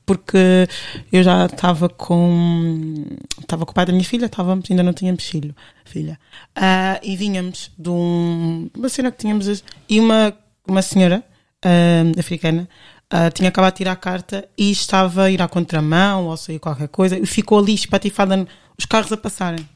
porque 0.07 0.69
eu 1.11 1.23
já 1.25 1.47
estava 1.47 1.89
com 1.89 3.05
estava 3.41 3.65
com 3.67 3.73
o 3.73 3.75
pai 3.75 3.87
da 3.87 3.93
minha 3.93 4.05
filha, 4.05 4.27
estávamos, 4.27 4.71
ainda 4.71 4.83
não 4.85 4.93
tínhamos 4.93 5.25
filho, 5.25 5.55
filha, 5.85 6.21
Ah, 6.55 7.01
e 7.03 7.17
vinhamos 7.17 7.73
de 7.77 7.89
um, 7.91 8.71
uma 8.77 8.89
cena 8.89 9.11
que 9.11 9.19
tínhamos, 9.19 9.65
e 9.89 9.99
uma, 9.99 10.33
uma 10.69 10.83
senhora 10.83 11.25
ah, 11.65 12.19
africana 12.21 12.69
ah, 13.15 13.31
tinha 13.31 13.51
acabado 13.51 13.75
de 13.75 13.77
tirar 13.77 13.93
a 13.93 13.97
carta 13.97 14.49
e 14.57 14.71
estava 14.71 15.25
a 15.25 15.31
ir 15.31 15.43
à 15.43 15.47
contramão 15.47 16.29
ou 16.29 16.37
sair 16.39 16.59
qualquer 16.59 16.89
coisa 16.89 17.19
e 17.19 17.27
ficou 17.27 17.59
ali 17.59 17.75
espatifada, 17.75 18.49
os 18.79 18.87
carros 18.87 19.13
a 19.13 19.19
passarem. 19.19 19.69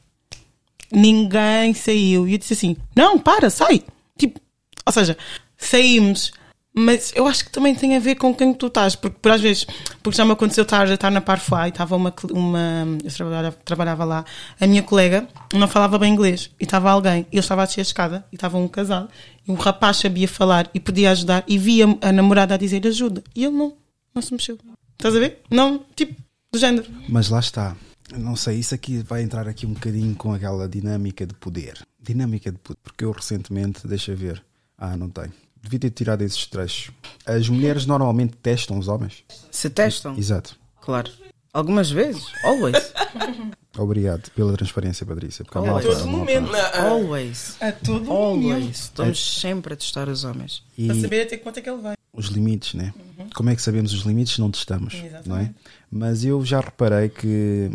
Ninguém 0.91 1.71
saiu. 1.75 2.27
E 2.27 2.33
eu 2.33 2.37
disse 2.39 2.53
assim: 2.53 2.75
Não, 2.95 3.19
para, 3.19 3.51
sai. 3.51 3.83
Tipo, 4.17 4.41
ou 4.83 4.91
seja, 4.91 5.15
saímos, 5.55 6.31
mas 6.77 7.11
eu 7.15 7.25
acho 7.25 7.45
que 7.45 7.51
também 7.51 7.73
tem 7.73 7.95
a 7.95 7.99
ver 7.99 8.13
com 8.15 8.35
quem 8.35 8.53
tu 8.53 8.67
estás, 8.67 8.95
porque 8.95 9.17
por 9.19 9.31
às 9.31 9.41
vezes, 9.41 9.65
porque 10.03 10.15
já 10.15 10.23
me 10.23 10.33
aconteceu 10.33 10.61
estar, 10.61 10.87
estar 10.87 11.09
na 11.09 11.21
Parfois 11.21 11.65
e 11.65 11.69
estava 11.69 11.95
uma, 11.95 12.13
uma 12.29 12.85
eu 13.03 13.11
trabalhava, 13.11 13.57
trabalhava 13.65 14.05
lá, 14.05 14.25
a 14.59 14.67
minha 14.67 14.83
colega 14.83 15.27
não 15.55 15.67
falava 15.67 15.97
bem 15.97 16.13
inglês 16.13 16.51
e 16.59 16.65
estava 16.65 16.91
alguém, 16.91 17.25
e 17.31 17.35
ele 17.35 17.39
estava 17.39 17.63
a 17.63 17.65
descer 17.65 17.81
a 17.81 17.81
escada 17.81 18.25
e 18.31 18.35
estava 18.35 18.59
um 18.59 18.67
casal, 18.67 19.07
e 19.47 19.51
o 19.51 19.55
rapaz 19.55 19.97
sabia 19.97 20.27
falar 20.27 20.69
e 20.71 20.79
podia 20.79 21.09
ajudar 21.09 21.43
e 21.47 21.57
via 21.57 21.85
a 21.99 22.11
namorada 22.11 22.53
a 22.53 22.57
dizer 22.57 22.85
ajuda, 22.85 23.23
e 23.35 23.43
ele 23.43 23.55
não, 23.55 23.73
não 24.13 24.21
se 24.21 24.31
mexeu. 24.31 24.59
Estás 24.91 25.15
a 25.15 25.19
ver? 25.19 25.41
Não, 25.49 25.83
tipo, 25.95 26.21
do 26.51 26.59
género. 26.59 26.85
Mas 27.09 27.29
lá 27.29 27.39
está. 27.39 27.75
Não 28.15 28.35
sei, 28.35 28.59
isso 28.59 28.75
aqui 28.75 28.99
vai 28.99 29.23
entrar 29.23 29.47
aqui 29.47 29.65
um 29.65 29.73
bocadinho 29.73 30.15
com 30.15 30.31
aquela 30.31 30.69
dinâmica 30.69 31.25
de 31.25 31.33
poder. 31.33 31.83
Dinâmica 31.99 32.51
de 32.51 32.57
poder. 32.59 32.79
Porque 32.83 33.03
eu 33.03 33.11
recentemente, 33.11 33.87
deixa 33.87 34.15
ver. 34.15 34.43
Ah, 34.77 34.95
não 34.95 35.09
tenho. 35.09 35.33
Devia 35.67 35.79
ter 35.79 35.89
tirado 35.89 36.21
esses 36.21 36.45
trechos. 36.47 36.91
As 37.25 37.49
mulheres 37.49 37.85
normalmente 37.85 38.37
testam 38.37 38.79
os 38.79 38.87
homens. 38.87 39.25
Se 39.51 39.69
testam? 39.69 40.15
Exato. 40.17 40.57
Claro. 40.81 41.11
Algumas 41.53 41.91
vezes. 41.91 42.23
Always. 42.45 42.93
Obrigado 43.77 44.31
pela 44.31 44.53
transparência, 44.53 45.05
Patrícia. 45.05 45.43
Porque 45.43 45.57
a 45.57 45.61
Always. 45.61 45.85
malta, 45.85 45.99
A 45.99 46.01
todo 46.01 46.09
a 46.09 46.11
malta- 46.17 46.39
momento. 46.41 46.55
Always. 46.79 47.57
A 47.61 47.71
todo 47.73 48.05
momento. 48.05 48.51
Always. 48.53 48.79
Estamos 48.79 49.39
sempre 49.39 49.73
a 49.73 49.77
testar 49.77 50.07
os 50.07 50.23
homens. 50.23 50.63
E 50.77 50.87
Para 50.87 51.01
saber 51.01 51.21
até 51.23 51.37
quanto 51.37 51.57
é 51.57 51.61
que 51.61 51.69
ele 51.69 51.81
vai. 51.81 51.95
os 52.13 52.27
limites, 52.27 52.73
né? 52.73 52.93
Como 53.35 53.49
é 53.49 53.55
que 53.55 53.61
sabemos 53.61 53.93
os 53.93 54.01
limites 54.03 54.35
se 54.35 54.39
não 54.41 54.49
testamos, 54.49 54.93
Exatamente. 54.93 55.27
não 55.29 55.37
é? 55.37 55.53
Mas 55.91 56.23
eu 56.23 56.43
já 56.45 56.61
reparei 56.61 57.09
que 57.09 57.69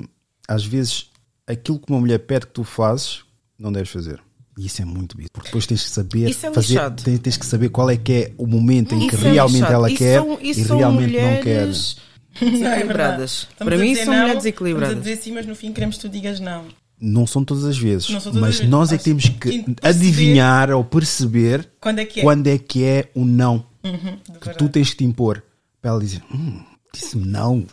às 0.49 0.65
vezes 0.65 1.11
aquilo 1.47 1.79
que 1.79 1.91
uma 1.93 2.01
mulher 2.01 2.19
pede 2.21 2.47
que 2.47 2.53
tu 2.53 2.65
fazes, 2.65 3.23
não 3.59 3.71
deves 3.71 3.91
fazer. 3.91 4.21
E 4.59 4.67
isso 4.67 4.83
é 4.83 4.85
muito 4.85 5.17
bizarro. 5.17 5.31
Porque 5.33 5.49
depois 5.49 5.67
tens 5.67 5.83
que 5.85 5.91
saber 5.91 6.29
Isso 6.29 6.47
é 6.47 6.53
fazer, 6.53 6.91
tens, 6.93 7.19
tens 7.21 7.37
que 7.39 7.47
saber 7.47 7.69
qual 7.71 7.89
é 7.91 7.97
que 7.97 8.13
é 8.13 8.33
o 8.37 8.47
momento 8.47 8.95
em 8.95 9.07
que 9.09 9.15
Isso 9.17 9.27
é 9.27 9.33
realmente 9.33 9.55
lixado. 9.61 9.75
ela 9.75 9.89
Isso 9.91 9.99
quer 9.99 10.19
são- 10.21 10.39
e 10.43 10.55
são 10.55 10.77
realmente 10.79 11.13
não 11.13 11.21
quer. 11.21 11.39
mulheres 11.39 11.97
Desequilibradas. 12.41 13.33
Estamos 13.51 13.57
Para 13.59 13.75
a 13.75 13.79
mim 13.79 13.95
são 13.95 14.05
não, 14.07 14.13
mulheres 14.13 14.27
Estamos 14.27 14.37
a 14.37 14.39
desequilibradas. 14.39 14.99
dizer 15.03 15.17
sim, 15.17 15.33
mas 15.33 15.47
no 15.47 15.55
fim 15.55 15.73
queremos 15.73 15.97
que 15.97 16.03
tu 16.03 16.09
digas 16.09 16.41
não. 16.41 16.65
Não 17.01 17.27
são 17.27 17.45
todas 17.45 17.65
as 17.65 17.77
vezes, 17.77 18.07
todas 18.07 18.27
mas 18.27 18.37
as 18.51 18.57
vezes. 18.59 18.71
nós 18.71 18.93
é 18.93 18.99
que 18.99 19.05
temos 19.05 19.25
Acho 19.25 19.35
que 19.39 19.65
adivinhar 19.83 20.71
ou 20.71 20.85
perceber 20.85 21.69
Quando 21.81 21.99
é 21.99 22.05
que 22.05 22.21
é? 22.21 22.23
quando 22.23 22.47
é 22.47 22.59
que 22.59 22.85
é 22.85 23.11
o 23.15 23.25
não 23.25 23.67
Uhum, 23.85 23.99
que 23.99 24.31
verdade. 24.33 24.59
tu 24.59 24.69
tens 24.69 24.91
que 24.91 24.97
te 24.99 25.05
impor 25.05 25.43
para 25.81 25.91
ela 25.91 26.01
dizer 26.01 26.23
hum, 26.33 26.61
disse-me 26.95 27.27
não. 27.27 27.65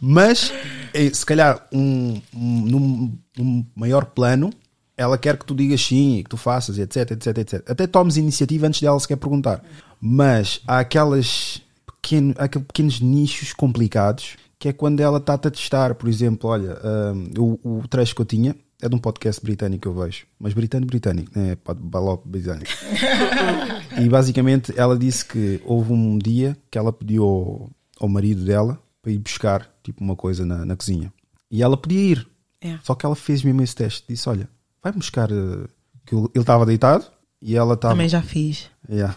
Mas 0.00 0.52
eh, 0.92 1.10
se 1.12 1.24
calhar 1.24 1.66
um, 1.72 2.20
um- 2.34 2.60
num, 2.66 3.18
num 3.36 3.66
maior 3.74 4.04
plano 4.06 4.50
ela 4.96 5.18
quer 5.18 5.36
que 5.36 5.44
tu 5.44 5.54
digas 5.54 5.80
sim 5.84 6.18
e 6.18 6.22
que 6.22 6.30
tu 6.30 6.36
faças 6.36 6.78
etc 6.78 7.10
etc 7.12 7.38
etc 7.38 7.64
até 7.68 7.86
tomes 7.86 8.16
iniciativa 8.16 8.66
antes 8.66 8.80
dela 8.80 8.98
sequer 9.00 9.16
perguntar. 9.16 9.62
Mas 10.00 10.60
há 10.66 10.78
aquelas 10.80 11.60
pequeno, 11.86 12.34
há 12.38 12.44
aqueles 12.44 12.66
pequenos 12.66 13.00
nichos 13.00 13.52
complicados 13.52 14.36
que 14.58 14.68
é 14.68 14.72
quando 14.72 15.00
ela 15.00 15.18
está-te 15.18 15.48
a 15.48 15.50
testar. 15.50 15.94
Por 15.94 16.08
exemplo 16.08 16.50
olha 16.50 16.78
hum, 17.14 17.58
o, 17.64 17.78
o 17.80 17.88
trecho 17.88 18.14
que 18.14 18.20
eu 18.20 18.26
tinha 18.26 18.54
é 18.82 18.88
de 18.88 18.94
um 18.94 18.98
podcast 18.98 19.42
britânico 19.42 19.82
que 19.82 19.88
eu 19.88 19.94
vejo. 19.94 20.26
Mas 20.38 20.52
britânico 20.52 20.90
britânico 20.90 21.30
né? 21.38 21.56
balop 21.80 22.22
britânico 22.28 22.70
e 23.98 24.08
basicamente 24.08 24.72
ela 24.76 24.98
disse 24.98 25.24
que 25.24 25.60
houve 25.64 25.92
um 25.92 26.18
dia 26.18 26.56
que 26.70 26.78
ela 26.78 26.92
pediu 26.92 27.24
ao, 27.24 27.70
ao 28.00 28.08
marido 28.08 28.44
dela 28.44 28.80
para 29.02 29.12
ir 29.12 29.18
buscar 29.18 29.70
tipo 29.82 30.02
uma 30.02 30.16
coisa 30.16 30.44
na, 30.44 30.64
na 30.64 30.76
cozinha. 30.76 31.12
E 31.50 31.62
ela 31.62 31.76
podia 31.76 32.00
ir. 32.00 32.28
É. 32.60 32.78
Só 32.82 32.94
que 32.94 33.04
ela 33.04 33.14
fez 33.14 33.42
mesmo 33.42 33.62
esse 33.62 33.74
teste. 33.74 34.04
Disse: 34.08 34.28
Olha, 34.28 34.48
vai 34.82 34.92
buscar. 34.92 35.30
eh, 35.30 35.68
que 36.06 36.14
ele 36.14 36.28
estava 36.34 36.66
deitado 36.66 37.04
e 37.40 37.56
ela 37.56 37.74
estava. 37.74 37.94
Também 37.94 38.08
já 38.08 38.22
fiz. 38.22 38.70
Yeah. 38.88 39.16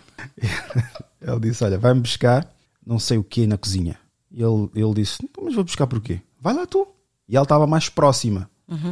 ele 1.22 1.40
disse: 1.40 1.64
Olha, 1.64 1.78
vai-me 1.78 2.02
buscar 2.02 2.48
não 2.86 3.00
sei 3.00 3.18
o 3.18 3.24
que 3.24 3.46
na 3.46 3.58
cozinha. 3.58 3.98
E 4.32 4.42
ele, 4.42 4.70
ele 4.76 4.94
disse: 4.94 5.18
"Então, 5.24 5.44
Mas 5.44 5.56
vou 5.56 5.64
buscar 5.64 5.88
porquê? 5.88 6.22
Vai 6.40 6.54
lá 6.54 6.66
tu. 6.66 6.88
E 7.28 7.36
ela 7.36 7.44
estava 7.44 7.68
mais 7.68 7.90
próxima. 7.90 8.50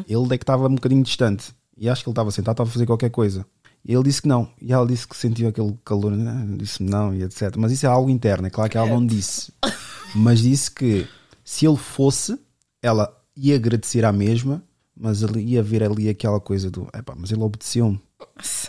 Ele 0.08 0.34
é 0.34 0.38
que 0.38 0.44
estava 0.44 0.68
um 0.68 0.76
bocadinho 0.76 1.04
distante. 1.04 1.54
E 1.78 1.90
acho 1.90 2.04
que 2.04 2.10
ele 2.10 2.14
estava 2.14 2.32
sentado, 2.32 2.54
estava 2.54 2.70
a 2.70 2.74
fazer 2.74 2.86
qualquer 2.86 3.10
coisa. 3.10 3.46
E 3.86 3.94
ele 3.94 4.04
disse 4.04 4.22
que 4.22 4.28
não. 4.28 4.50
E 4.60 4.74
ela 4.74 4.86
disse 4.88 5.08
que 5.08 5.16
sentiu 5.16 5.48
aquele 5.48 5.78
calor. 5.86 6.12
"Ah", 6.14 6.46
Disse-me 6.58 6.90
não 6.90 7.14
e 7.14 7.22
etc. 7.24 7.56
Mas 7.58 7.72
isso 7.72 7.86
é 7.86 7.90
algo 7.90 8.10
interno. 8.10 8.48
É 8.48 8.50
claro 8.50 8.70
que 8.70 8.78
ela 8.78 8.90
não 8.90 9.06
disse. 9.06 9.54
Mas 10.16 10.40
disse 10.40 10.72
que 10.72 11.08
se 11.44 11.68
ele 11.68 11.78
fosse, 11.78 12.40
ela 12.82 13.16
ia 13.36 13.56
agradecer 13.56 14.04
à 14.04 14.12
mesma. 14.12 14.64
Mas 14.98 15.22
ele 15.22 15.42
ia 15.42 15.62
ver 15.62 15.84
ali 15.84 16.10
aquela 16.10 16.40
coisa 16.40 16.72
do. 16.72 16.88
Epá, 16.94 17.14
mas 17.18 17.30
ele 17.30 17.42
obedeceu-me. 17.42 18.02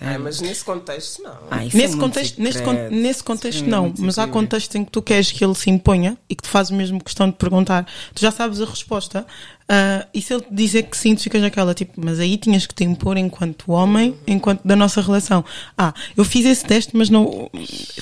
Ai, 0.01 0.19
mas 0.19 0.41
nesse 0.41 0.65
contexto, 0.65 1.23
não. 1.23 1.39
Ah, 1.51 1.61
é 1.63 1.65
Nesse 1.65 1.77
muito 1.77 1.99
contexto, 1.99 2.41
nesse, 2.43 2.63
con- 2.63 2.89
nesse 2.91 3.23
contexto 3.25 3.65
é 3.65 3.67
não, 3.67 3.93
mas 3.99 4.19
há 4.19 4.27
contextos 4.27 4.75
em 4.75 4.85
que 4.85 4.91
tu 4.91 5.01
queres 5.01 5.31
que 5.31 5.45
ele 5.45 5.55
se 5.55 5.71
imponha 5.71 6.17
e 6.29 6.35
que 6.35 6.43
tu 6.43 6.49
fazes 6.49 6.71
mesmo 6.73 7.03
questão 7.03 7.29
de 7.31 7.37
perguntar, 7.37 7.87
tu 8.15 8.21
já 8.21 8.31
sabes 8.31 8.61
a 8.61 8.65
resposta, 8.65 9.25
ah, 9.69 10.07
e 10.13 10.21
se 10.21 10.35
ele 10.35 10.43
te 10.43 10.53
dizer 10.55 10.83
que 10.85 10.97
sim, 10.97 11.15
tu 11.15 11.23
ficas 11.23 11.41
naquela, 11.43 11.75
tipo, 11.75 11.93
mas 12.05 12.19
aí 12.19 12.37
tinhas 12.37 12.67
que 12.67 12.75
te 12.75 12.85
impor 12.85 13.17
enquanto 13.17 13.71
homem, 13.71 14.17
enquanto 14.27 14.63
da 14.67 14.75
nossa 14.77 15.01
relação. 15.01 15.45
Ah, 15.79 15.95
eu 16.17 16.25
fiz 16.25 16.45
esse 16.45 16.65
teste, 16.65 16.97
mas 16.97 17.09
não, 17.09 17.49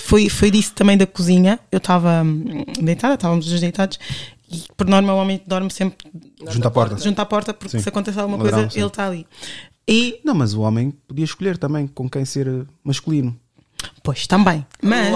foi, 0.01 0.29
foi 0.31 0.51
disso 0.51 0.73
também 0.75 0.97
da 0.97 1.07
cozinha, 1.07 1.59
eu 1.71 1.79
estava 1.79 2.23
hum, 2.23 2.65
deitada, 2.81 3.15
estávamos 3.15 3.51
os 3.53 3.61
deitados, 3.61 3.99
e 4.51 4.63
por 4.77 4.87
norma 4.87 5.13
o 5.15 5.19
homem 5.19 5.41
dorme 5.47 5.71
sempre 5.71 6.07
Junto 6.49 6.69
à 6.69 6.71
porta. 6.71 6.99
junto 6.99 7.19
à 7.21 7.27
porta, 7.27 7.53
porque 7.55 7.77
Sim. 7.77 7.83
se 7.83 7.89
acontecer 7.89 8.21
alguma 8.21 8.39
coisa, 8.39 8.69
sim. 8.71 8.79
ele 8.79 8.87
está 8.87 9.07
ali. 9.07 9.27
E, 9.89 10.21
Não, 10.25 10.35
mas 10.35 10.55
o 10.55 10.61
homem 10.63 10.93
podia 11.07 11.25
escolher 11.25 11.59
também 11.59 11.87
com 11.87 12.09
quem 12.09 12.25
ser 12.25 12.47
eh, 12.47 12.65
masculino. 12.83 13.37
pois, 14.03 14.27
também, 14.27 14.65
mas... 14.83 15.15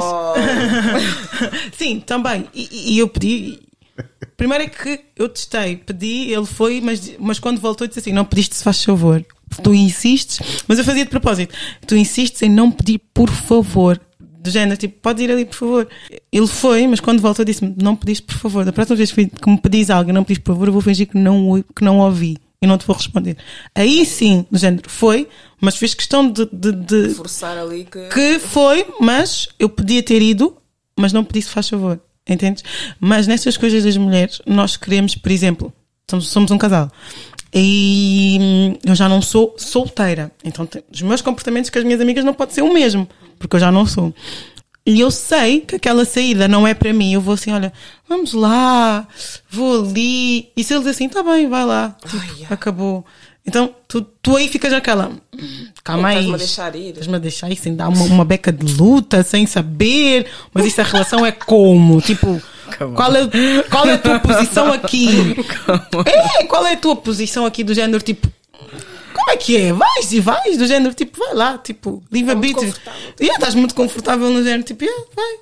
Sim, 1.73 2.01
também. 2.01 2.47
E, 2.55 2.95
e 2.95 2.99
eu 2.99 3.09
pedi. 3.09 3.61
Primeiro 4.37 4.65
é 4.65 4.69
que 4.69 5.01
eu 5.17 5.29
testei, 5.29 5.77
pedi, 5.77 6.31
ele 6.33 6.47
foi, 6.47 6.81
mas, 6.81 7.13
mas 7.19 7.39
quando 7.39 7.61
voltou 7.61 7.87
disse 7.87 7.99
assim: 7.99 8.13
não 8.13 8.25
pediste, 8.25 8.55
se 8.55 8.63
faz 8.63 8.85
favor. 8.85 9.25
Tu 9.63 9.75
insistes, 9.75 10.63
mas 10.69 10.79
eu 10.79 10.85
fazia 10.85 11.05
de 11.05 11.11
propósito. 11.11 11.55
Tu 11.87 11.97
insistes 11.97 12.43
em 12.43 12.51
não 12.51 12.71
pedir, 12.71 13.01
por 13.15 13.31
favor. 13.31 13.99
Do 14.21 14.51
género, 14.51 14.77
tipo, 14.77 15.01
pode 15.01 15.23
ir 15.23 15.33
ali, 15.33 15.45
por 15.45 15.55
favor. 15.57 15.89
Ele 16.31 16.47
foi, 16.47 16.87
mas 16.87 17.01
quando 17.01 17.21
voltou 17.21 17.45
disse-me: 17.45 17.75
não 17.83 17.97
pediste, 17.97 18.25
por 18.27 18.37
favor. 18.37 18.65
Da 18.65 18.73
próxima 18.73 18.97
vez 18.97 19.11
que 19.11 19.51
me 19.51 19.59
pedis 19.59 19.91
algo 19.91 20.11
e 20.11 20.13
não 20.13 20.23
pediste, 20.23 20.45
por 20.45 20.53
favor, 20.53 20.69
eu 20.69 20.73
vou 20.73 20.83
fingir 20.83 21.09
que 21.09 21.17
não, 21.17 21.65
que 21.75 21.83
não 21.83 21.99
ouvi 21.99 22.37
e 22.63 22.67
não 22.67 22.77
te 22.79 22.87
vou 22.87 22.97
responder. 22.97 23.37
Aí 23.75 24.05
sim, 24.05 24.45
do 24.51 24.59
género, 24.59 24.89
foi, 24.91 25.29
mas 25.61 25.77
fez 25.77 25.95
questão 25.95 26.31
de- 26.31 26.49
de- 26.53 26.73
de, 26.73 27.15
Forçar 27.15 27.57
ali 27.57 27.85
que. 27.85 28.09
que 28.09 28.39
foi, 28.39 28.87
mas 29.01 29.49
eu 29.59 29.69
podia 29.69 30.03
ter 30.03 30.21
ido, 30.21 30.57
mas 30.99 31.13
não 31.13 31.25
pedi 31.25 31.43
se 31.43 31.51
faz 31.51 31.69
favor. 31.69 32.01
Entendes? 32.29 32.63
Mas 33.01 33.27
nessas 33.27 33.57
coisas 33.57 33.85
das 33.85 33.97
mulheres, 33.97 34.43
nós 34.45 34.77
queremos, 34.77 35.15
por 35.15 35.31
exemplo, 35.33 35.73
somos, 36.11 36.29
somos 36.29 36.51
um 36.51 36.59
casal. 36.59 36.91
E 37.55 38.37
hum, 38.41 38.75
eu 38.85 38.95
já 38.95 39.09
não 39.09 39.23
sou 39.23 39.55
solteira. 39.57 40.31
Então, 40.45 40.69
os 40.93 41.01
meus 41.03 41.23
comportamentos 41.23 41.71
com 41.71 41.79
as 41.79 41.85
minhas 41.85 42.01
amigas 42.01 42.25
não 42.25 42.35
pode 42.35 42.53
ser 42.53 42.61
o 42.63 42.73
mesmo, 42.73 43.09
porque 43.39 43.57
eu 43.57 43.61
já 43.61 43.73
não 43.73 43.87
sou. 43.87 44.13
E 44.89 45.01
eu 45.01 45.11
sei 45.11 45.61
que 45.61 45.77
aquela 45.77 46.07
saída 46.07 46.49
não 46.49 46.67
é 46.67 46.73
para 46.73 46.95
mim. 46.95 47.13
Eu 47.13 47.21
vou 47.21 47.35
assim, 47.35 47.53
olha, 47.53 47.71
vamos 48.09 48.33
lá, 48.33 49.07
vou 49.51 49.85
ali. 49.85 50.49
E 50.57 50.65
se 50.65 50.73
eles 50.73 50.87
assim, 50.87 51.11
tá 51.11 51.23
bem, 51.23 51.47
vai 51.47 51.63
lá. 51.67 51.95
Tipo, 52.07 52.55
acabou. 52.55 53.05
Então, 53.47 53.75
tu, 53.87 54.01
tu 54.23 54.35
aí 54.37 54.49
ficas 54.49 54.73
naquela. 54.73 55.11
"Hum, 55.35 55.67
Calma 55.85 56.09
aí. 56.09 56.17
Estás-me 56.17 56.35
a 56.35 56.39
deixar 56.39 56.75
ir. 56.77 56.89
Estás-me 56.89 57.17
a 57.17 57.19
deixar 57.19 57.47
aí 57.49 57.57
sem 57.57 57.77
dar 57.77 57.89
uma, 57.89 58.03
uma 58.05 58.25
beca 58.25 58.51
de 58.51 58.65
luta, 58.75 59.23
sem 59.23 59.47
saber. 59.47 60.27
Mas 60.55 60.65
isso 60.65 60.81
a 60.81 60.85
relação 60.85 61.25
é 61.25 61.33
como? 61.33 62.01
Tipo, 62.01 62.41
qual 62.95 63.15
é, 63.15 63.29
qual 63.71 63.87
é 63.87 63.93
a 63.93 63.99
tua 63.99 64.21
posição 64.21 64.73
aqui? 64.73 65.37
É, 66.41 66.45
qual 66.45 66.67
é 66.67 66.73
a 66.73 66.77
tua 66.77 66.97
posição 66.97 67.45
aqui 67.45 67.63
do 67.63 67.75
género, 67.75 68.03
tipo, 68.03 68.27
como 69.19 69.31
é 69.31 69.37
que 69.37 69.57
é? 69.57 69.73
Vais 69.73 70.13
e 70.13 70.21
vais, 70.21 70.57
do 70.57 70.67
género, 70.67 70.95
tipo, 70.95 71.19
vai 71.19 71.35
lá, 71.35 71.59
tipo, 71.59 72.03
bit. 72.11 72.55
confortável. 72.55 73.01
Yeah, 73.21 73.39
estás 73.39 73.55
muito 73.55 73.75
confortável 73.75 74.31
no 74.31 74.43
género, 74.43 74.63
tipo, 74.63 74.85
yeah, 74.85 75.05
vai. 75.15 75.39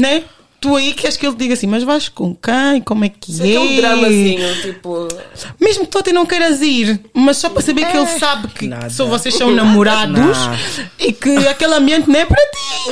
Né? 0.00 0.24
Tu 0.60 0.76
aí 0.76 0.92
queres 0.92 1.16
que 1.16 1.26
ele 1.26 1.36
diga 1.36 1.54
assim, 1.54 1.66
mas 1.66 1.82
vais 1.82 2.08
com 2.10 2.34
quem? 2.34 2.82
Como 2.82 3.02
é 3.04 3.08
que 3.08 3.30
Isso 3.30 3.42
é? 3.42 3.50
é 3.52 3.56
aquele 3.56 3.76
dramazinho, 3.80 4.60
tipo. 4.62 5.08
Mesmo 5.58 5.84
que 5.84 5.90
tu 5.90 5.98
até 5.98 6.12
não 6.12 6.26
queiras 6.26 6.60
ir, 6.60 7.00
mas 7.14 7.38
só 7.38 7.48
para 7.48 7.62
saber 7.62 7.86
que 7.90 7.96
ele 7.96 8.06
sabe 8.06 8.48
que 8.48 8.66
Nada. 8.68 8.90
só 8.90 9.06
vocês 9.06 9.34
são 9.34 9.50
namorados 9.50 10.18
Nada. 10.18 10.58
e 10.98 11.12
que 11.14 11.34
aquele 11.48 11.74
ambiente 11.74 12.08
não 12.10 12.20
é 12.20 12.26
para 12.26 12.36
ti. 12.36 12.90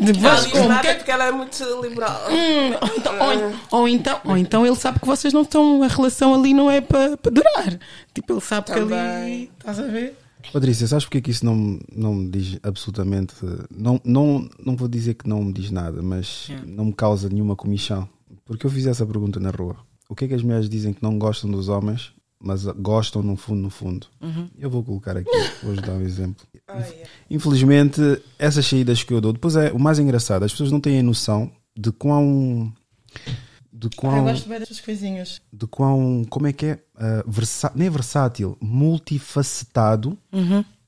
Não 0.00 0.20
vais 0.20 0.46
com 0.46 0.78
quem- 0.80 0.94
porque 0.94 1.10
ela 1.10 1.26
é 1.26 1.32
muito 1.32 1.80
liberal. 1.82 2.22
Hum, 2.30 2.74
ou, 2.80 2.90
então, 2.96 3.14
ou, 3.18 3.80
ou 3.80 3.88
então, 3.88 4.20
ou 4.24 4.36
então 4.36 4.66
ele 4.66 4.76
sabe 4.76 5.00
que 5.00 5.06
vocês 5.06 5.32
não 5.34 5.42
estão, 5.42 5.82
a 5.82 5.88
relação 5.88 6.34
ali 6.34 6.54
não 6.54 6.70
é 6.70 6.80
para, 6.80 7.16
para 7.16 7.32
durar. 7.32 7.78
Tipo, 8.14 8.34
ele 8.34 8.40
sabe 8.40 8.66
que 8.66 8.72
ali. 8.72 8.80
Também. 8.88 9.50
Estás 9.58 9.78
a 9.80 9.82
ver? 9.82 10.16
Patrícia, 10.52 10.86
sabes 10.86 11.04
porque 11.04 11.18
é 11.18 11.20
que 11.20 11.30
isso 11.30 11.44
não, 11.44 11.54
me- 11.54 11.80
não 11.94 12.14
me 12.14 12.28
diz 12.30 12.58
absolutamente. 12.62 13.34
Não, 13.70 14.00
não, 14.04 14.48
não 14.64 14.76
vou 14.76 14.88
dizer 14.88 15.14
que 15.14 15.28
não 15.28 15.42
me 15.44 15.52
diz 15.52 15.70
nada, 15.70 16.02
mas 16.02 16.48
não 16.66 16.86
me 16.86 16.92
causa 16.92 17.28
nenhuma 17.28 17.54
comichão. 17.56 18.08
Porque 18.44 18.66
eu 18.66 18.70
fiz 18.70 18.86
essa 18.86 19.04
pergunta 19.06 19.38
na 19.38 19.50
rua. 19.50 19.76
O 20.08 20.14
que 20.14 20.24
é 20.24 20.28
que 20.28 20.34
as 20.34 20.42
mulheres 20.42 20.68
dizem 20.68 20.92
que 20.92 21.02
não 21.02 21.18
gostam 21.18 21.50
dos 21.50 21.68
homens 21.68 22.12
mas 22.40 22.64
gostam 22.66 23.20
no 23.20 23.34
fundo, 23.36 23.62
no 23.62 23.68
fundo. 23.68 24.06
Eu 24.56 24.70
vou 24.70 24.84
colocar 24.84 25.16
aqui, 25.16 25.28
vou 25.60 25.74
dar 25.74 25.94
um 25.94 26.02
exemplo. 26.02 26.46
Infelizmente, 27.28 28.00
essas 28.38 28.64
saídas 28.64 29.02
que 29.02 29.12
eu 29.12 29.20
dou, 29.20 29.32
depois 29.32 29.56
é 29.56 29.72
o 29.72 29.78
mais 29.78 29.98
engraçado, 29.98 30.44
as 30.44 30.52
pessoas 30.52 30.70
não 30.70 30.80
têm 30.80 31.00
a 31.00 31.02
noção 31.02 31.50
de 31.76 31.90
quão. 31.90 32.72
De 33.78 33.86
Eu 33.86 33.90
quão. 33.96 34.24
gosto 34.24 34.48
bem 34.48 34.58
dessas 34.58 34.80
coisinhas. 34.80 35.40
De 35.52 35.66
quão. 35.68 36.24
Como 36.28 36.48
é 36.48 36.52
que 36.52 36.66
é? 36.66 36.78
Ah, 36.96 37.22
versa, 37.26 37.70
nem 37.76 37.88
versátil, 37.88 38.56
multifacetado 38.60 40.18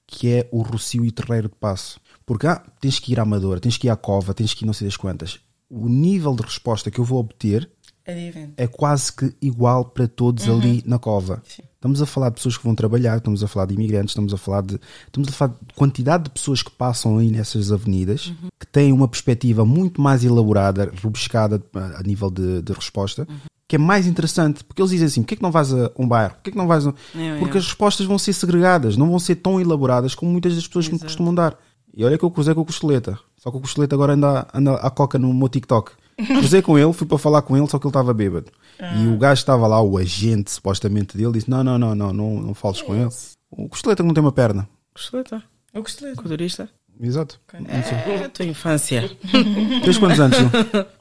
que 0.06 0.28
é 0.28 0.48
o 0.50 0.62
Rocio 0.62 1.04
e 1.04 1.12
Terreiro 1.12 1.48
de 1.48 1.54
Passo. 1.54 2.00
Porque 2.26 2.46
ah, 2.48 2.60
tens 2.80 2.98
que 2.98 3.12
ir 3.12 3.20
à 3.20 3.22
Amadora, 3.22 3.60
tens 3.60 3.76
que 3.76 3.86
ir 3.86 3.90
à 3.90 3.96
Cova, 3.96 4.34
tens 4.34 4.52
que 4.52 4.64
ir 4.64 4.66
não 4.66 4.72
sei 4.72 4.88
das 4.88 4.96
quantas. 4.96 5.38
O 5.68 5.88
nível 5.88 6.34
de 6.34 6.42
resposta 6.42 6.90
que 6.90 6.98
eu 6.98 7.04
vou 7.04 7.20
obter 7.20 7.70
É 8.04 8.32
é 8.56 8.66
quase 8.66 9.12
que 9.12 9.32
igual 9.40 9.84
para 9.84 10.08
todos 10.08 10.48
ali 10.48 10.82
na 10.84 10.98
cova. 10.98 11.40
Estamos 11.80 12.02
a 12.02 12.04
falar 12.04 12.28
de 12.28 12.34
pessoas 12.34 12.58
que 12.58 12.64
vão 12.64 12.74
trabalhar, 12.74 13.16
estamos 13.16 13.42
a 13.42 13.48
falar 13.48 13.64
de 13.64 13.72
imigrantes, 13.72 14.10
estamos 14.10 14.34
a 14.34 14.36
falar 14.36 14.60
de, 14.60 14.78
estamos 15.06 15.30
a 15.30 15.32
falar 15.32 15.52
de 15.66 15.74
quantidade 15.74 16.24
de 16.24 16.30
pessoas 16.30 16.62
que 16.62 16.70
passam 16.70 17.16
aí 17.16 17.30
nessas 17.30 17.72
avenidas, 17.72 18.34
que 18.58 18.66
têm 18.66 18.92
uma 18.92 19.08
perspectiva 19.08 19.64
muito 19.64 19.98
mais 19.98 20.22
elaborada, 20.22 20.92
rebuscada 21.02 21.62
a 21.74 22.00
a 22.00 22.02
nível 22.02 22.30
de, 22.30 22.60
de 22.60 22.72
resposta, 22.74 23.26
que 23.66 23.76
é 23.76 23.78
mais 23.78 24.06
interessante, 24.06 24.62
porque 24.62 24.82
eles 24.82 24.90
dizem 24.90 25.06
assim, 25.06 25.22
porquê 25.22 25.32
é 25.32 25.36
que 25.38 25.42
não 25.42 25.50
vais 25.50 25.72
a 25.72 25.90
um 25.98 26.06
bairro? 26.06 26.34
Porquê 26.34 26.50
é 26.50 26.52
que 26.52 26.58
não 26.58 26.66
vais 26.66 26.86
a... 26.86 26.90
É, 27.16 27.38
Porque 27.38 27.56
é. 27.56 27.60
as 27.60 27.64
respostas 27.64 28.04
vão 28.04 28.18
ser 28.18 28.34
segregadas, 28.34 28.98
não 28.98 29.08
vão 29.08 29.18
ser 29.18 29.36
tão 29.36 29.58
elaboradas 29.58 30.14
como 30.14 30.30
muitas 30.30 30.54
das 30.54 30.66
pessoas 30.66 30.86
que 30.86 30.92
me 30.92 31.00
costumam 31.00 31.34
dar. 31.34 31.56
E 31.96 32.04
olha 32.04 32.18
que 32.18 32.24
eu 32.24 32.30
cruzei 32.30 32.54
com 32.54 32.60
o 32.60 32.66
Costeleta, 32.66 33.18
só 33.38 33.50
que 33.50 33.56
o 33.56 33.60
Costeleta 33.60 33.94
agora 33.94 34.12
anda, 34.12 34.46
anda 34.52 34.74
a 34.74 34.90
coca 34.90 35.18
no 35.18 35.32
meu 35.32 35.48
TikTok. 35.48 35.92
Cruzei 36.26 36.62
com 36.62 36.78
ele, 36.78 36.92
fui 36.92 37.06
para 37.06 37.18
falar 37.18 37.42
com 37.42 37.56
ele, 37.56 37.66
só 37.68 37.78
que 37.78 37.86
ele 37.86 37.90
estava 37.90 38.12
bêbado. 38.14 38.50
E 38.98 39.06
o 39.08 39.16
gajo 39.18 39.40
estava 39.40 39.66
lá, 39.66 39.80
o 39.82 39.98
agente 39.98 40.50
supostamente 40.50 41.16
dele, 41.16 41.32
disse: 41.32 41.50
Não, 41.50 41.62
não, 41.62 41.78
não, 41.78 41.94
não, 41.94 42.12
não, 42.12 42.40
não 42.40 42.54
fales 42.54 42.80
com 42.82 42.94
ele. 42.94 43.08
O 43.50 43.68
Costeleta 43.68 44.02
que 44.02 44.06
não 44.06 44.14
tem 44.14 44.22
uma 44.22 44.32
perna. 44.32 44.68
Costeleta. 44.94 45.42
Eu 45.74 45.82
gostei. 45.82 46.14
Culturista. 46.14 46.68
Exato. 47.00 47.40
É 47.68 48.24
a 48.24 48.28
tua 48.28 48.44
infância. 48.44 49.10
Tens 49.84 49.96
quantos 49.98 50.20
anos? 50.20 50.36
Gil? 50.36 50.50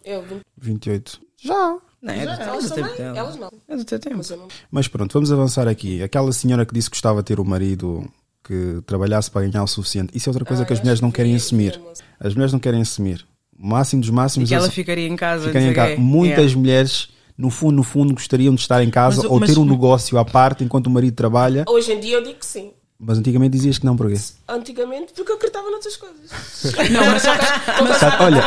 Eu 0.05 0.21
vim. 0.23 0.39
28. 0.57 1.19
Já. 1.41 1.77
Não, 2.01 2.13
é 2.13 2.25
do, 2.25 2.31
é 2.31 2.43
Elas 2.47 2.63
do 2.69 2.75
tempo 2.75 2.87
também? 2.89 2.97
dela. 2.97 3.17
Elas 3.19 3.35
não. 3.35 3.51
É 3.67 3.75
do 3.75 3.83
teu 3.85 3.99
tempo. 3.99 4.15
Mas 4.17 4.29
não. 4.29 4.47
Mas 4.71 4.87
pronto, 4.87 5.11
vamos 5.13 5.31
avançar 5.31 5.67
aqui. 5.67 6.01
Aquela 6.01 6.31
senhora 6.31 6.65
que 6.65 6.73
disse 6.73 6.89
que 6.89 6.95
gostava 6.95 7.19
de 7.21 7.25
ter 7.25 7.39
o 7.39 7.45
marido 7.45 8.09
que 8.43 8.81
trabalhasse 8.85 9.29
para 9.29 9.45
ganhar 9.45 9.63
o 9.63 9.67
suficiente. 9.67 10.15
Isso 10.15 10.29
é 10.29 10.31
outra 10.31 10.45
coisa 10.45 10.63
Ah, 10.63 10.65
que 10.65 10.71
as 10.73 10.79
mulheres 10.79 11.01
não 11.01 11.11
que 11.11 11.17
querem 11.17 11.31
vi- 11.33 11.37
assumir. 11.37 11.79
As 12.19 12.33
mulheres 12.33 12.53
não 12.53 12.59
querem 12.59 12.81
assumir. 12.81 13.25
O 13.61 13.67
máximo 13.67 13.99
dos 14.01 14.09
E 14.09 14.13
máximos 14.13 14.49
que 14.49 14.55
ela 14.55 14.67
é 14.67 14.71
ficaria 14.71 15.07
em 15.07 15.15
casa. 15.15 15.47
ficarem 15.47 15.69
em 15.69 15.73
casa. 15.73 15.95
quê. 15.95 16.01
Muitas 16.01 16.37
Yeah. 16.37 16.57
mulheres, 16.59 17.09
no 17.37 17.49
fundo, 17.49 17.75
no 17.75 17.83
fundo, 17.83 18.13
gostariam 18.13 18.55
de 18.55 18.61
estar 18.61 18.81
em 18.83 18.89
casa 18.89 19.17
Mas- 19.23 19.31
ou 19.31 19.39
mas- 19.39 19.49
ter 19.53 19.59
um 19.59 19.65
negócio 19.65 20.17
à 20.17 20.23
parte 20.25 20.63
enquanto 20.63 20.87
o 20.87 20.89
marido 20.89 21.13
trabalha. 21.15 21.65
Hoje 21.67 21.91
em 21.91 21.99
dia 21.99 22.15
eu 22.17 22.23
digo 22.23 22.39
que 22.39 22.45
sim. 22.45 22.71
Mas 23.01 23.17
antigamente 23.17 23.51
dizias 23.51 23.77
que 23.77 23.85
não, 23.85 23.95
porquê? 23.95 24.15
Antigamente, 24.47 25.13
porque 25.13 25.31
eu 25.31 25.35
acreditava 25.35 25.69
noutras 25.71 25.95
coisas. 25.95 26.29
Não, 26.91 27.05
mas 27.05 27.23
Tá, 27.99 28.17
olha, 28.25 28.39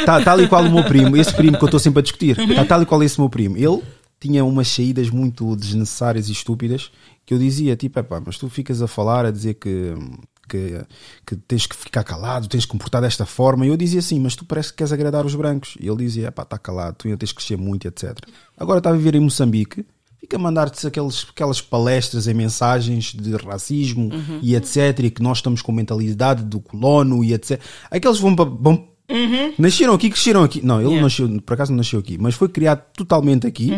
está 0.00 0.20
tal 0.24 0.40
e 0.40 0.48
qual 0.48 0.64
o 0.64 0.70
meu 0.72 0.82
primo, 0.82 1.16
esse 1.16 1.32
primo 1.32 1.56
que 1.56 1.62
eu 1.62 1.66
estou 1.66 1.78
sempre 1.78 2.00
a 2.00 2.02
discutir, 2.02 2.36
está 2.38 2.64
tal 2.64 2.82
e 2.82 2.86
qual 2.86 3.00
esse 3.04 3.20
meu 3.20 3.28
primo. 3.30 3.56
Ele 3.56 3.80
tinha 4.18 4.44
umas 4.44 4.66
saídas 4.66 5.10
muito 5.10 5.54
desnecessárias 5.54 6.28
e 6.28 6.32
estúpidas 6.32 6.90
que 7.24 7.32
eu 7.32 7.38
dizia, 7.38 7.76
tipo, 7.76 8.00
epá, 8.00 8.20
mas 8.24 8.36
tu 8.36 8.48
ficas 8.48 8.82
a 8.82 8.88
falar, 8.88 9.24
a 9.26 9.30
dizer 9.30 9.54
que, 9.54 9.94
que, 10.50 10.82
que 11.26 11.36
tens 11.36 11.66
que 11.66 11.76
ficar 11.76 12.02
calado, 12.04 12.48
tens 12.48 12.64
que 12.64 12.70
comportar 12.72 13.00
desta 13.00 13.24
forma. 13.24 13.64
E 13.64 13.68
eu 13.68 13.76
dizia 13.76 14.00
assim, 14.00 14.18
mas 14.20 14.34
tu 14.34 14.44
parece 14.44 14.70
que 14.70 14.78
queres 14.78 14.92
agradar 14.92 15.24
os 15.24 15.34
brancos. 15.34 15.76
E 15.80 15.86
ele 15.88 15.98
dizia, 16.04 16.28
epá, 16.28 16.42
está 16.42 16.58
calado, 16.58 16.96
tu 16.98 17.06
ainda 17.06 17.16
tens 17.18 17.30
que 17.32 17.36
crescer 17.36 17.56
muito, 17.56 17.86
etc. 17.86 18.18
Agora 18.58 18.78
está 18.78 18.90
a 18.90 18.92
viver 18.92 19.14
em 19.14 19.20
Moçambique, 19.20 19.86
fica 20.18 20.36
a 20.36 20.38
mandar-te 20.40 20.86
aquelas 20.86 21.60
palestras 21.60 22.26
em 22.28 22.34
mensagens 22.34 23.14
de 23.14 23.34
racismo 23.36 24.10
e 24.42 24.54
etc. 24.54 24.98
E 25.04 25.10
que 25.10 25.22
nós 25.22 25.38
estamos 25.38 25.62
com 25.62 25.72
mentalidade 25.72 26.42
do 26.44 26.60
colono 26.60 27.24
e 27.24 27.32
etc. 27.32 27.60
Aqueles 27.90 28.18
vão, 28.18 28.34
vão 28.36 28.90
Nasceram 29.58 29.94
aqui, 29.94 30.08
cresceram 30.08 30.44
aqui. 30.44 30.64
Não, 30.64 30.76
ele 30.80 30.90
Yeah. 30.90 31.02
nasceu, 31.02 31.42
por 31.42 31.54
acaso 31.54 31.72
não 31.72 31.78
nasceu 31.78 31.98
aqui, 31.98 32.16
mas 32.18 32.34
foi 32.34 32.48
criado 32.48 32.82
totalmente 32.96 33.46
aqui. 33.46 33.72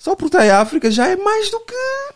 Só 0.00 0.16
por 0.16 0.26
estar 0.26 0.46
em 0.46 0.50
África 0.50 0.90
já 0.90 1.08
é 1.08 1.14
mais 1.14 1.50
do 1.50 1.60
que 1.60 1.74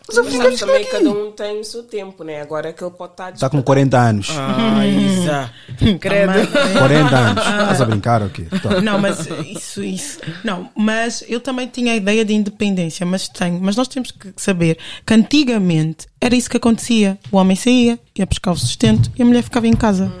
os 0.09 0.17
africanos 0.17 0.59
também 0.59 0.81
aqui. 0.81 0.89
cada 0.89 1.11
um 1.11 1.31
tem 1.31 1.59
o 1.59 1.63
seu 1.63 1.83
tempo, 1.83 2.23
né? 2.23 2.41
Agora 2.41 2.69
é 2.69 2.73
que 2.73 2.83
ele 2.83 2.89
pode 2.89 3.13
estar 3.13 3.31
Está 3.31 3.47
com 3.47 3.61
40 3.61 3.95
anos. 3.95 4.29
Ah, 4.31 4.83
Isa. 4.87 5.53
Credo. 6.01 6.33
40 6.79 7.15
anos. 7.15 7.43
Estás 7.45 7.81
a 7.81 7.85
brincar 7.85 8.23
ou 8.23 8.29
quê? 8.29 8.47
Não, 8.83 8.97
mas 8.97 9.27
isso, 9.47 9.83
isso. 9.83 10.19
Não, 10.43 10.67
mas 10.75 11.23
eu 11.27 11.39
também 11.39 11.67
tinha 11.67 11.93
a 11.93 11.95
ideia 11.95 12.25
de 12.25 12.33
independência, 12.33 13.05
mas 13.05 13.27
tenho. 13.27 13.59
Mas 13.61 13.75
nós 13.75 13.87
temos 13.87 14.09
que 14.09 14.33
saber 14.35 14.79
que 15.05 15.13
antigamente 15.13 16.07
era 16.19 16.35
isso 16.35 16.49
que 16.49 16.57
acontecia. 16.57 17.19
O 17.31 17.37
homem 17.37 17.55
saía, 17.55 17.99
ia 18.17 18.25
buscar 18.25 18.51
o 18.51 18.57
sustento 18.57 19.11
e 19.15 19.21
a 19.21 19.25
mulher 19.25 19.43
ficava 19.43 19.67
em 19.67 19.75
casa. 19.75 20.11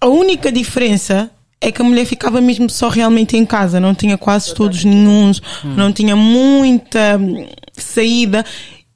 A 0.00 0.06
única 0.06 0.50
diferença 0.50 1.30
é 1.60 1.70
que 1.70 1.82
a 1.82 1.84
mulher 1.84 2.06
ficava 2.06 2.40
mesmo 2.40 2.70
só 2.70 2.88
realmente 2.88 3.36
em 3.36 3.44
casa, 3.44 3.78
não 3.78 3.94
tinha 3.94 4.16
quase 4.16 4.54
todos 4.54 4.82
nenhuns, 4.84 5.42
não 5.62 5.92
tinha 5.92 6.16
muita 6.16 7.18
hum, 7.18 7.46
saída. 7.74 8.44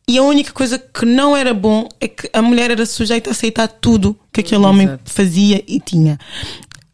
E 0.07 0.19
a 0.19 0.23
única 0.23 0.53
coisa 0.53 0.79
que 0.79 1.07
não 1.07 1.37
era 1.37 1.55
bom 1.55 1.89
é 2.01 2.09
que 2.09 2.29
a 2.33 2.43
mulher 2.43 2.71
era 2.71 2.85
sujeita 2.85 3.31
a 3.31 3.33
aceitar 3.33 3.69
tudo 3.69 4.19
que 4.33 4.41
aquele 4.41 4.65
homem 4.65 4.87
Exato. 4.87 5.11
fazia 5.11 5.65
e 5.67 5.81
tinha. 5.81 6.19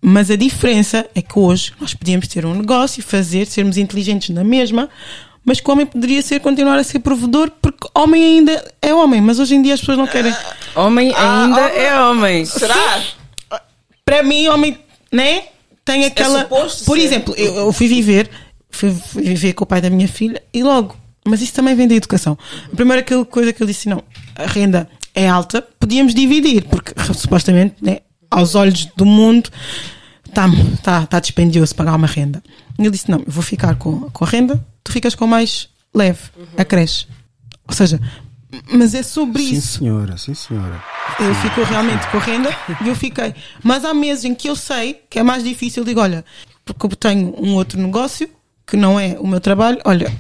Mas 0.01 0.31
a 0.31 0.37
diferença 0.37 1.07
é 1.15 1.21
que 1.21 1.39
hoje 1.39 1.73
nós 1.81 1.93
podíamos 1.93 2.27
ter 2.27 2.47
um 2.47 2.55
negócio, 2.55 3.03
fazer, 3.03 3.47
sermos 3.47 3.77
inteligentes 3.77 4.31
na 4.31 4.43
mesma, 4.43 4.89
mas 5.45 5.61
que 5.61 5.69
o 5.69 5.73
homem 5.73 5.87
poderia 5.87 6.23
ser, 6.23 6.41
continuar 6.41 6.79
a 6.79 6.85
ser 6.85 7.01
provedor, 7.01 7.51
porque 7.61 7.89
homem 7.95 8.23
ainda 8.23 8.73
é 8.81 8.95
homem, 8.95 9.21
mas 9.21 9.39
hoje 9.39 9.55
em 9.57 9.63
dia 9.63 9.75
as 9.75 9.81
pessoas 9.81 9.99
não 9.99 10.07
querem. 10.07 10.35
Homem 10.75 11.13
ainda 11.15 11.61
é 11.61 12.01
homem. 12.01 12.45
Será? 12.45 13.03
Para 14.05 14.23
mim, 14.23 14.49
homem, 14.49 14.79
né? 15.13 15.45
Tem 15.93 16.05
aquela. 16.05 16.43
suposto 16.43 16.85
Por 16.85 16.99
ser. 16.99 17.05
exemplo, 17.05 17.35
eu, 17.37 17.55
eu 17.55 17.73
fui 17.73 17.89
viver, 17.89 18.31
fui, 18.71 18.93
fui 18.93 19.23
viver 19.23 19.53
com 19.53 19.65
o 19.65 19.67
pai 19.67 19.81
da 19.81 19.91
minha 19.91 20.09
filha 20.09 20.43
e 20.53 20.63
logo. 20.63 20.97
Mas 21.27 21.43
isso 21.43 21.53
também 21.53 21.75
vem 21.75 21.87
da 21.87 21.95
educação. 21.95 22.37
A 22.73 22.77
primeira 22.77 23.01
aquela 23.01 23.25
coisa 23.25 23.53
que 23.53 23.63
eu 23.63 23.67
disse, 23.67 23.89
não, 23.89 24.03
a 24.35 24.47
renda 24.47 24.89
é 25.15 25.29
alta, 25.29 25.61
podíamos 25.79 26.15
dividir, 26.15 26.65
porque 26.65 26.93
supostamente, 27.15 27.77
né, 27.83 27.99
aos 28.31 28.55
olhos 28.55 28.87
do 28.97 29.05
mundo, 29.05 29.51
está 30.27 30.47
tá, 30.83 31.07
tá 31.07 31.21
dispendioso 31.21 31.75
pagar 31.75 31.95
uma 31.95 32.07
renda. 32.07 32.43
E 32.79 32.83
ele 32.83 32.91
disse, 32.91 33.11
não, 33.11 33.19
eu 33.19 33.25
vou 33.31 33.43
ficar 33.43 33.75
com, 33.77 34.09
com 34.11 34.25
a 34.25 34.29
renda, 34.29 34.65
tu 34.83 34.93
ficas 34.93 35.15
com 35.15 35.27
mais 35.27 35.69
leve, 35.95 36.21
a 36.57 36.65
creche. 36.65 37.07
Ou 37.69 37.75
seja, 37.75 38.01
mas 38.73 38.95
é 38.95 39.03
sobre 39.03 39.43
sim, 39.43 39.55
isso. 39.55 39.79
senhora, 39.79 40.17
sim, 40.17 40.35
senhora. 40.35 40.83
Ele 41.19 41.35
ficou 41.35 41.65
realmente 41.65 42.07
com 42.09 42.17
a 42.17 42.21
renda 42.21 42.51
e 42.85 42.89
eu 42.89 42.95
fiquei. 42.95 43.35
Mas 43.63 43.85
há 43.85 43.95
meses 43.95 44.25
em 44.25 44.35
que 44.35 44.49
eu 44.49 44.57
sei 44.57 45.01
que 45.09 45.19
é 45.19 45.23
mais 45.23 45.45
difícil. 45.45 45.85
Digo, 45.85 46.01
olha, 46.01 46.25
porque 46.65 46.87
eu 46.87 46.91
tenho 46.91 47.35
um 47.39 47.55
outro 47.55 47.81
negócio 47.81 48.29
que 48.67 48.77
não 48.77 48.99
é 48.99 49.17
o 49.19 49.27
meu 49.27 49.41
trabalho. 49.41 49.79
Olha, 49.85 50.13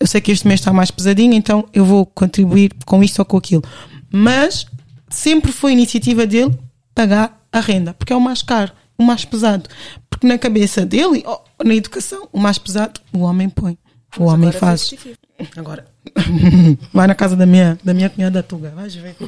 eu 0.00 0.06
sei 0.06 0.20
que 0.20 0.32
este 0.32 0.46
mês 0.46 0.60
está 0.60 0.72
mais 0.72 0.90
pesadinho, 0.90 1.34
então 1.34 1.68
eu 1.72 1.84
vou 1.84 2.06
contribuir 2.06 2.72
com 2.84 3.02
isto 3.02 3.18
ou 3.18 3.24
com 3.24 3.36
aquilo. 3.36 3.62
Mas 4.10 4.66
sempre 5.08 5.52
foi 5.52 5.72
iniciativa 5.72 6.26
dele 6.26 6.56
pagar 6.94 7.42
a 7.52 7.60
renda, 7.60 7.94
porque 7.94 8.12
é 8.12 8.16
o 8.16 8.20
mais 8.20 8.42
caro, 8.42 8.72
o 8.98 9.02
mais 9.02 9.24
pesado. 9.24 9.68
Porque 10.08 10.26
na 10.26 10.38
cabeça 10.38 10.84
dele, 10.84 11.24
oh, 11.26 11.40
na 11.64 11.74
educação, 11.74 12.28
o 12.32 12.38
mais 12.38 12.58
pesado, 12.58 13.00
o 13.12 13.20
homem 13.20 13.48
põe. 13.48 13.78
O 14.16 14.24
homem 14.24 14.48
Agora 14.48 14.58
faz. 14.58 14.88
difícil. 14.88 15.16
Agora, 15.56 15.86
vai 16.92 17.06
na 17.06 17.14
casa 17.14 17.34
da 17.36 17.46
minha, 17.46 17.78
da 17.82 17.94
minha 17.94 18.10
cunhada 18.10 18.42
Tuga, 18.42 18.70
vais 18.70 18.94
ver. 18.94 19.16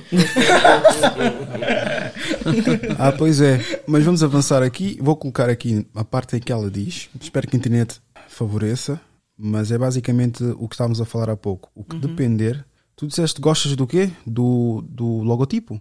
Ah, 2.98 3.12
pois 3.12 3.40
é. 3.40 3.61
Mas 3.86 4.05
vamos 4.05 4.23
avançar 4.23 4.62
aqui. 4.62 4.98
Vou 5.01 5.16
colocar 5.16 5.48
aqui 5.48 5.86
a 5.94 6.05
parte 6.05 6.36
em 6.36 6.40
que 6.40 6.53
ela 6.53 6.70
diz. 6.70 7.09
Espero 7.20 7.47
que 7.48 7.57
a 7.57 7.59
internet 7.59 8.01
favoreça. 8.28 9.01
Mas 9.39 9.70
é 9.70 9.77
basicamente 9.78 10.43
o 10.44 10.66
que 10.69 10.74
estávamos 10.74 11.01
a 11.01 11.05
falar 11.05 11.31
há 11.31 11.36
pouco. 11.36 11.70
O 11.74 11.85
que 11.85 11.97
depender. 11.97 12.65
Tu 12.94 13.07
disseste 13.07 13.40
gostas 13.40 13.77
do 13.77 13.86
quê? 13.86 14.11
Do, 14.27 14.82
do 14.89 15.23
logotipo? 15.23 15.81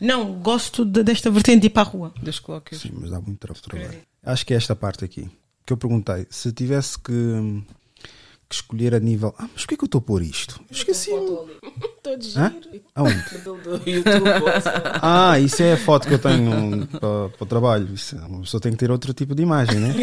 Não, 0.00 0.32
gosto 0.40 0.84
de- 0.84 1.04
desta 1.04 1.30
vertente 1.30 1.60
de 1.60 1.66
ir 1.68 1.70
para 1.70 1.82
a 1.88 1.90
rua. 1.90 2.12
Dos 2.20 2.40
colóquios. 2.40 2.80
Sim, 2.80 2.90
mas 3.00 3.10
dá 3.10 3.20
muito 3.20 3.38
tra- 3.38 3.54
trabalho. 3.54 3.98
Acho 4.24 4.44
que 4.44 4.52
é 4.52 4.56
esta 4.56 4.74
parte 4.74 5.04
aqui. 5.04 5.30
Que 5.64 5.72
eu 5.72 5.76
perguntei. 5.76 6.26
Se 6.30 6.50
tivesse 6.50 6.98
que, 6.98 7.12
que 8.48 8.54
escolher 8.54 8.94
a 8.94 9.00
nível. 9.00 9.34
Ah, 9.38 9.42
mas 9.52 9.62
porquê 9.62 9.76
que 9.76 9.84
eu 9.84 9.86
estou 9.86 9.98
a 9.98 10.02
pôr 10.02 10.22
isto? 10.22 10.58
Eu 10.60 10.66
Esqueci. 10.74 11.10
Estou 11.10 12.16
de 12.16 12.30
giro. 12.30 12.82
Aonde? 12.94 13.24
Do, 13.44 13.56
do 13.56 13.82
YouTube. 13.90 14.24
Ah, 15.02 15.38
isso 15.38 15.62
é 15.62 15.74
a 15.74 15.76
foto 15.76 16.08
que 16.08 16.14
eu 16.14 16.18
tenho 16.18 16.86
para, 16.86 17.28
para 17.28 17.44
o 17.44 17.46
trabalho. 17.46 17.92
Isso, 17.92 18.16
uma 18.16 18.40
pessoa 18.40 18.60
tem 18.60 18.72
que 18.72 18.78
ter 18.78 18.90
outro 18.90 19.12
tipo 19.12 19.34
de 19.34 19.42
imagem, 19.42 19.78
né? 19.78 19.94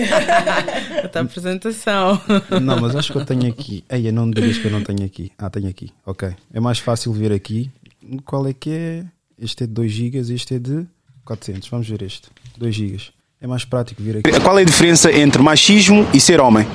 Até 1.03 1.19
a 1.19 1.21
apresentação. 1.23 2.21
Não, 2.61 2.79
mas 2.79 2.95
acho 2.95 3.11
que 3.11 3.17
eu 3.17 3.25
tenho 3.25 3.47
aqui. 3.47 3.83
Ei, 3.89 4.11
não 4.11 4.27
me 4.27 4.33
digas 4.33 4.57
que 4.59 4.65
eu 4.65 4.71
não 4.71 4.83
tenho 4.83 5.03
aqui. 5.03 5.31
Ah, 5.37 5.49
tenho 5.49 5.67
aqui. 5.67 5.91
Ok. 6.05 6.29
É 6.53 6.59
mais 6.59 6.77
fácil 6.77 7.11
ver 7.13 7.31
aqui. 7.31 7.71
Qual 8.23 8.45
é 8.47 8.53
que 8.53 8.69
é? 8.69 9.05
Este 9.39 9.63
é 9.63 9.67
de 9.67 9.73
2 9.73 9.91
GB, 9.91 10.17
este 10.33 10.55
é 10.55 10.59
de 10.59 10.85
400. 11.25 11.67
Vamos 11.69 11.89
ver 11.89 12.03
este. 12.03 12.29
2 12.57 12.75
GB. 12.75 12.99
É 13.41 13.47
mais 13.47 13.65
prático 13.65 14.01
ver 14.01 14.17
aqui. 14.17 14.39
Qual 14.39 14.57
é 14.57 14.61
a 14.61 14.65
diferença 14.65 15.11
entre 15.11 15.41
machismo 15.41 16.07
e 16.13 16.21
ser 16.21 16.39
homem? 16.39 16.65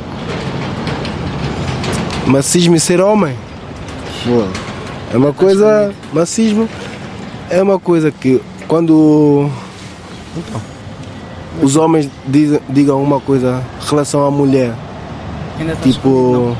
Macismo 2.30 2.76
e 2.76 2.80
ser 2.80 3.00
homem? 3.00 3.36
Pô, 4.24 4.46
É 5.12 5.16
uma 5.16 5.32
coisa. 5.32 5.92
Machismo 6.12 6.68
é 7.50 7.60
uma 7.60 7.80
coisa 7.80 8.12
que 8.12 8.40
quando 8.68 9.50
Então, 10.36 10.60
os 11.60 11.74
homens 11.74 12.08
dizem, 12.28 12.60
digam 12.68 13.02
uma 13.02 13.20
coisa 13.20 13.64
em 13.82 13.88
relação 13.88 14.24
à 14.24 14.30
mulher, 14.30 14.72
tipo. 15.82 16.56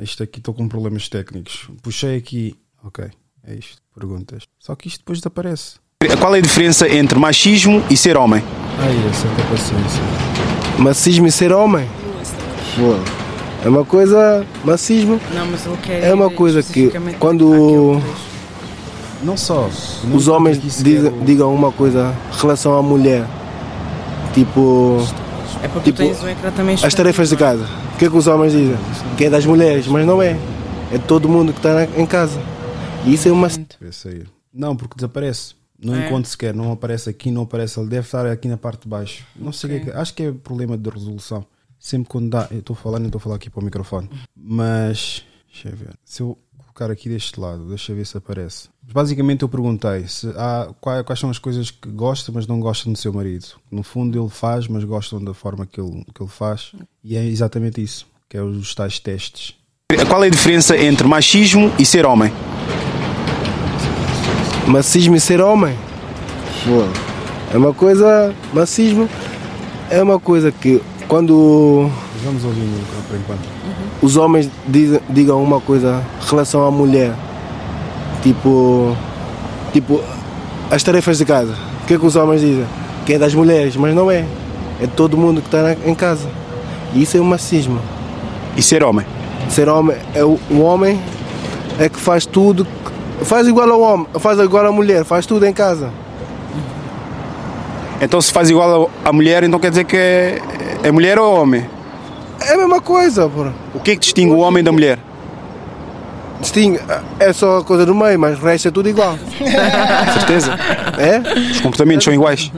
isto 0.00 0.22
aqui 0.22 0.38
estou 0.38 0.54
com 0.54 0.68
problemas 0.68 1.08
técnicos. 1.08 1.68
Puxei 1.82 2.16
aqui. 2.16 2.54
Ok, 2.84 3.04
é 3.44 3.54
isto. 3.56 3.78
Perguntas. 3.92 4.44
Só 4.60 4.76
que 4.76 4.86
isto 4.86 5.00
depois 5.00 5.18
desaparece. 5.18 5.74
Qual 6.20 6.36
é 6.36 6.38
a 6.38 6.42
diferença 6.42 6.88
entre 6.88 7.18
machismo 7.18 7.82
e 7.90 7.96
ser 7.96 8.16
homem? 8.16 8.40
Ai, 8.78 8.96
é 8.96 9.12
santa 9.12 9.42
paciência. 9.50 10.02
Machismo 10.78 11.26
e 11.26 11.32
ser 11.32 11.52
homem? 11.52 11.88
Pô, 12.76 13.17
É 13.64 13.68
uma 13.68 13.84
coisa. 13.84 14.46
Machismo 14.64 15.20
Não, 15.34 15.46
mas 15.46 15.66
ele 15.66 15.76
quer 15.78 16.04
é 16.04 16.14
uma 16.14 16.30
coisa 16.30 16.62
que 16.62 16.90
quando. 17.18 18.00
Não 19.22 19.36
só. 19.36 19.68
os 20.14 20.28
homens 20.28 20.60
dizem, 20.62 21.08
o- 21.08 21.24
digam 21.24 21.52
uma 21.52 21.72
coisa 21.72 22.14
em 22.32 22.40
relação 22.40 22.78
à 22.78 22.82
mulher, 22.82 23.26
tipo. 24.32 24.98
É 25.62 25.66
porque 25.66 25.90
tipo, 25.92 26.04
tu 26.04 26.06
tens 26.06 26.22
um 26.22 26.28
ecrã 26.28 26.50
também 26.52 26.76
As 26.80 26.94
tarefas 26.94 27.28
de 27.30 27.36
casa. 27.36 27.64
O 27.94 27.98
que 27.98 28.04
é 28.04 28.10
que 28.10 28.16
os 28.16 28.26
homens 28.28 28.52
dizem? 28.52 28.76
Que 29.16 29.24
é 29.24 29.30
das 29.30 29.44
mulheres, 29.44 29.88
mas 29.88 30.06
não 30.06 30.22
é. 30.22 30.36
É 30.92 30.98
de 30.98 31.04
todo 31.04 31.28
mundo 31.28 31.52
que 31.52 31.58
está 31.58 31.84
em 31.96 32.06
casa. 32.06 32.40
E 33.04 33.14
isso 33.14 33.28
é 33.28 33.32
uma. 33.32 33.48
Não, 34.54 34.76
porque 34.76 34.94
desaparece. 34.96 35.54
Não 35.82 35.94
É. 35.94 36.06
encontro 36.06 36.30
sequer. 36.30 36.54
Não 36.54 36.70
aparece 36.72 37.10
aqui, 37.10 37.30
não 37.30 37.42
aparece 37.42 37.78
ali. 37.78 37.88
Deve 37.88 38.06
estar 38.06 38.24
aqui 38.26 38.46
na 38.48 38.56
parte 38.56 38.82
de 38.82 38.88
baixo. 38.88 39.24
Não 39.36 39.52
sei 39.52 39.68
o 39.68 39.72
que 39.72 39.78
é 39.88 39.92
que- 39.92 39.98
Acho 39.98 40.14
que 40.14 40.22
é 40.24 40.32
problema 40.32 40.76
de 40.78 40.88
resolução. 40.90 41.44
Sempre 41.78 42.08
quando 42.08 42.30
dá. 42.30 42.48
Eu 42.50 42.58
estou 42.58 42.76
nem 42.98 43.06
estou 43.06 43.18
a 43.18 43.22
falar 43.22 43.36
aqui 43.36 43.50
para 43.50 43.60
o 43.60 43.64
microfone. 43.64 44.10
Mas. 44.36 45.24
Deixa 45.52 45.68
eu 45.68 45.76
ver. 45.76 45.94
Se 46.04 46.22
eu 46.22 46.38
colocar 46.78 46.90
aqui 46.92 47.08
deste 47.08 47.40
lado, 47.40 47.68
deixa 47.68 47.90
eu 47.92 47.96
ver 47.96 48.06
se 48.06 48.16
aparece. 48.16 48.68
Basicamente 48.82 49.42
eu 49.42 49.48
perguntei 49.48 50.06
se 50.06 50.28
há, 50.36 50.72
quais, 50.80 51.02
quais 51.04 51.18
são 51.18 51.28
as 51.28 51.38
coisas 51.38 51.70
que 51.70 51.88
gosta, 51.90 52.30
mas 52.30 52.46
não 52.46 52.60
gosta 52.60 52.88
do 52.88 52.96
seu 52.96 53.12
marido. 53.12 53.46
No 53.70 53.82
fundo 53.82 54.18
ele 54.18 54.28
faz, 54.28 54.68
mas 54.68 54.84
gostam 54.84 55.22
da 55.22 55.34
forma 55.34 55.66
que 55.66 55.80
ele, 55.80 56.04
que 56.14 56.22
ele 56.22 56.30
faz. 56.30 56.72
E 57.02 57.16
é 57.16 57.24
exatamente 57.24 57.82
isso. 57.82 58.06
Que 58.28 58.36
é 58.36 58.42
os 58.42 58.74
tais 58.74 58.98
testes. 58.98 59.54
Qual 60.08 60.22
é 60.22 60.26
a 60.28 60.30
diferença 60.30 60.76
entre 60.76 61.08
machismo 61.08 61.72
e 61.78 61.84
ser 61.84 62.06
homem? 62.06 62.32
Machismo 64.66 65.16
e 65.16 65.20
ser 65.20 65.40
homem? 65.40 65.76
Pô, 66.64 67.54
É 67.54 67.56
uma 67.56 67.72
coisa. 67.72 68.34
Machismo 68.52 69.08
é 69.90 70.02
uma 70.02 70.20
coisa 70.20 70.52
que 70.52 70.82
quando 71.08 71.90
Vamos 72.22 72.44
ouvir 72.44 72.68
por 73.08 73.16
enquanto. 73.16 73.40
os 74.02 74.16
homens 74.16 74.50
dizem, 74.68 75.00
digam 75.08 75.42
uma 75.42 75.60
coisa 75.60 76.02
em 76.22 76.30
relação 76.30 76.64
à 76.66 76.70
mulher, 76.70 77.14
tipo. 78.22 78.94
Tipo. 79.72 80.00
As 80.70 80.82
tarefas 80.82 81.16
de 81.16 81.24
casa. 81.24 81.54
O 81.82 81.86
que 81.86 81.94
é 81.94 81.98
que 81.98 82.04
os 82.04 82.14
homens 82.14 82.42
dizem? 82.42 82.66
Que 83.06 83.14
é 83.14 83.18
das 83.18 83.34
mulheres, 83.34 83.74
mas 83.74 83.94
não 83.94 84.10
é. 84.10 84.24
É 84.80 84.86
de 84.86 84.92
todo 84.92 85.16
mundo 85.16 85.40
que 85.40 85.48
está 85.48 85.74
em 85.86 85.94
casa. 85.94 86.28
E 86.94 87.02
isso 87.02 87.16
é 87.16 87.20
o 87.20 87.24
machismo. 87.24 87.80
E 88.54 88.62
ser 88.62 88.84
homem? 88.84 89.06
Ser 89.48 89.68
homem 89.68 89.96
é 90.14 90.22
o, 90.22 90.38
o 90.50 90.60
homem 90.60 91.00
é 91.78 91.88
que 91.88 91.98
faz 91.98 92.26
tudo, 92.26 92.66
faz 93.22 93.46
igual 93.46 93.70
ao 93.70 93.80
homem, 93.80 94.06
faz 94.18 94.38
igual 94.38 94.66
à 94.66 94.72
mulher, 94.72 95.04
faz 95.04 95.24
tudo 95.24 95.46
em 95.46 95.52
casa. 95.52 95.90
Então 98.00 98.20
se 98.20 98.32
faz 98.32 98.50
igual 98.50 98.90
à 99.04 99.12
mulher, 99.12 99.42
então 99.42 99.58
quer 99.58 99.70
dizer 99.70 99.84
que 99.84 99.96
é, 99.96 100.42
é 100.82 100.90
mulher 100.92 101.18
ou 101.18 101.40
homem? 101.40 101.64
É 102.40 102.54
a 102.54 102.56
mesma 102.56 102.80
coisa, 102.80 103.28
pô. 103.28 103.46
O 103.74 103.80
que 103.80 103.92
é 103.92 103.94
que 103.94 104.00
distingue 104.00 104.32
o 104.32 104.38
homem 104.38 104.62
da 104.62 104.70
mulher? 104.72 104.98
Distingue, 106.40 106.78
é 107.18 107.32
só 107.32 107.58
a 107.58 107.64
coisa 107.64 107.84
do 107.84 107.94
meio, 107.94 108.18
mas 108.18 108.38
o 108.38 108.42
resto 108.44 108.68
é 108.68 108.70
tudo 108.70 108.88
igual. 108.88 109.18
Certeza? 110.14 110.52
É? 110.98 111.18
Os 111.50 111.60
comportamentos 111.60 112.04
são 112.04 112.14
iguais? 112.14 112.52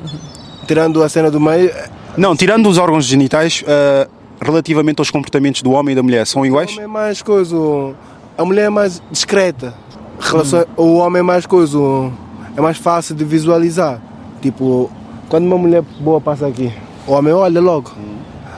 Tirando 0.67 1.03
a 1.03 1.09
cena 1.09 1.31
do 1.31 1.41
meio, 1.41 1.71
Não, 2.17 2.37
tirando 2.37 2.69
os 2.69 2.77
órgãos 2.77 3.07
genitais, 3.07 3.65
ah, 3.67 4.07
relativamente 4.41 4.99
aos 5.01 5.11
comportamentos 5.11 5.63
do 5.63 5.71
homem 5.73 5.93
e 5.93 5.97
da 5.97 6.03
mulher, 6.03 6.27
são 6.27 6.43
o 6.43 6.47
iguais? 6.47 6.73
homem 6.73 6.85
é 6.85 6.87
mais 6.87 7.23
coisa, 7.23 7.57
a 8.37 8.45
mulher 8.45 8.67
é 8.67 8.71
mais 8.71 9.03
discreta. 9.11 9.73
Relação, 10.21 10.67
O 10.77 10.97
homem 10.99 11.21
é 11.21 11.23
mais 11.23 11.47
coisa, 11.47 11.79
é 12.55 12.61
mais 12.61 12.77
fácil 12.77 13.15
de 13.15 13.25
visualizar. 13.25 13.99
Tipo, 14.43 14.91
quando 15.31 15.47
uma 15.47 15.57
mulher 15.57 15.83
boa 16.01 16.21
passa 16.21 16.47
aqui, 16.47 16.71
o 17.07 17.13
homem 17.13 17.33
olha 17.33 17.61
logo, 17.61 17.91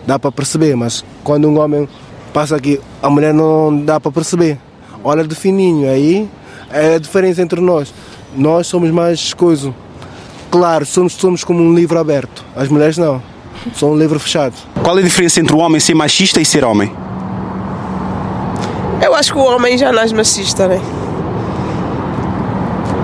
dá 0.07 0.19
para 0.19 0.33
perceber, 0.33 0.77
mas 0.77 1.05
quando 1.23 1.49
um 1.49 1.59
homem 1.59 1.89
passa 2.33 2.57
aqui, 2.57 2.81
a 3.03 3.11
mulher 3.11 3.33
não 3.33 3.85
dá 3.85 4.01
para 4.01 4.11
perceber. 4.11 4.59
Olha 5.05 5.25
de 5.25 5.35
fininho, 5.35 5.89
aí 5.89 6.29
é 6.71 6.95
a 6.95 6.99
diferença 6.99 7.43
entre 7.43 7.61
nós. 7.61 7.93
Nós 8.37 8.67
somos 8.67 8.91
mais 8.91 9.35
coisa. 9.35 9.75
Claro, 10.51 10.85
somos, 10.87 11.15
somos 11.15 11.45
como 11.45 11.63
um 11.63 11.75
livro 11.75 11.99
aberto. 11.99 12.45
As 12.55 12.69
mulheres 12.69 12.99
não. 12.99 13.23
São 13.75 13.93
um 13.93 13.97
livro 13.97 14.19
fechado. 14.19 14.55
Qual 14.83 14.97
é 14.99 15.01
a 15.01 15.05
diferença 15.05 15.41
entre 15.41 15.55
o 15.55 15.59
homem 15.59 15.81
ser 15.81 15.95
machista 15.95 16.41
e 16.41 16.45
ser 16.45 16.65
homem? 16.65 16.93
Eu 19.01 19.15
acho 19.15 19.33
que 19.33 19.39
o 19.39 19.45
homem 19.45 19.77
já 19.77 19.93
nasce 19.93 20.15
machista, 20.15 20.69
né? 20.69 20.81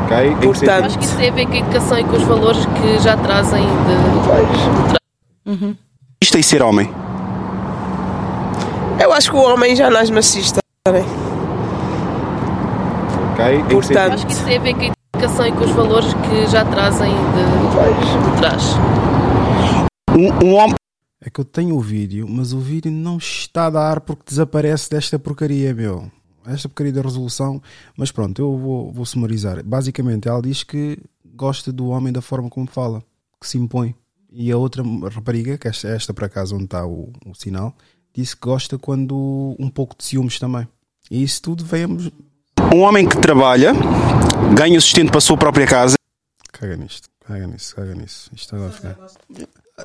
Ok. 0.04 0.36
Portanto, 0.42 0.86
Acho 0.86 0.98
que 0.98 1.04
isso 1.04 1.16
tem 1.16 1.28
a 1.28 1.32
ver 1.32 1.46
com 1.46 1.52
a 1.52 1.58
educação 1.58 1.98
e 1.98 2.04
com 2.04 2.16
os 2.16 2.22
valores 2.22 2.64
que 2.66 2.98
já 3.02 3.16
trazem 3.16 3.62
de. 5.46 5.87
Machista 6.20 6.38
e 6.38 6.42
ser 6.42 6.62
homem? 6.62 6.90
eu 9.00 9.12
acho 9.12 9.30
que 9.30 9.36
o 9.36 9.40
homem 9.40 9.76
já 9.76 9.88
nasce 9.88 10.12
machista, 10.12 10.60
né? 10.88 11.00
Ok. 13.32 13.64
Portanto, 13.70 14.14
Acho 14.14 14.26
que 14.26 14.32
isso 14.32 14.44
tem 14.44 14.56
a 14.56 14.60
ver 14.60 14.74
com 14.74 14.82
a 14.82 14.92
educação 15.14 15.46
e 15.46 15.52
com 15.52 15.64
os 15.64 15.70
valores 15.70 16.12
que 16.14 16.46
já 16.48 16.64
trazem 16.64 17.12
de, 17.12 18.30
de 18.30 18.36
trás. 18.38 18.62
Um, 20.10 20.46
um 20.46 20.54
homem. 20.54 20.74
É 21.20 21.30
que 21.30 21.40
eu 21.40 21.44
tenho 21.44 21.76
o 21.76 21.80
vídeo, 21.80 22.26
mas 22.28 22.52
o 22.52 22.58
vídeo 22.58 22.90
não 22.90 23.16
está 23.16 23.66
a 23.66 23.70
dar 23.70 24.00
porque 24.00 24.22
desaparece 24.26 24.90
desta 24.90 25.18
porcaria, 25.18 25.72
meu. 25.72 26.10
Esta 26.46 26.68
porcaria 26.68 26.92
da 26.92 27.02
resolução. 27.02 27.62
Mas 27.96 28.10
pronto, 28.10 28.42
eu 28.42 28.58
vou, 28.58 28.92
vou 28.92 29.06
sumarizar. 29.06 29.62
Basicamente, 29.64 30.28
ela 30.28 30.42
diz 30.42 30.64
que 30.64 30.98
gosta 31.24 31.72
do 31.72 31.88
homem 31.88 32.12
da 32.12 32.20
forma 32.20 32.50
como 32.50 32.66
fala, 32.66 33.02
que 33.40 33.48
se 33.48 33.56
impõe. 33.56 33.94
E 34.30 34.52
a 34.52 34.56
outra 34.56 34.82
rapariga, 35.10 35.56
que 35.56 35.68
esta, 35.68 35.88
esta 35.88 36.12
por 36.12 36.24
acaso 36.24 36.54
onde 36.54 36.64
está 36.64 36.86
o, 36.86 37.12
o 37.24 37.34
sinal, 37.34 37.74
disse 38.14 38.36
que 38.36 38.42
gosta 38.42 38.78
quando 38.78 39.56
um 39.58 39.70
pouco 39.70 39.96
de 39.96 40.04
ciúmes 40.04 40.38
também. 40.38 40.68
E 41.10 41.22
isso 41.22 41.40
tudo 41.42 41.64
vemos. 41.64 42.10
Um 42.74 42.80
homem 42.80 43.08
que 43.08 43.16
trabalha, 43.18 43.72
ganha 44.54 44.80
sustento 44.80 45.08
para 45.08 45.18
a 45.18 45.22
sua 45.22 45.36
própria 45.36 45.66
casa. 45.66 45.96
Caga 46.52 46.76
nisto, 46.76 47.08
caga 47.20 47.46
nisso, 47.46 47.74
caga 47.74 47.94
nisso. 47.94 48.30
Isto 48.34 48.56
agora 48.56 48.72
fica. 48.72 48.98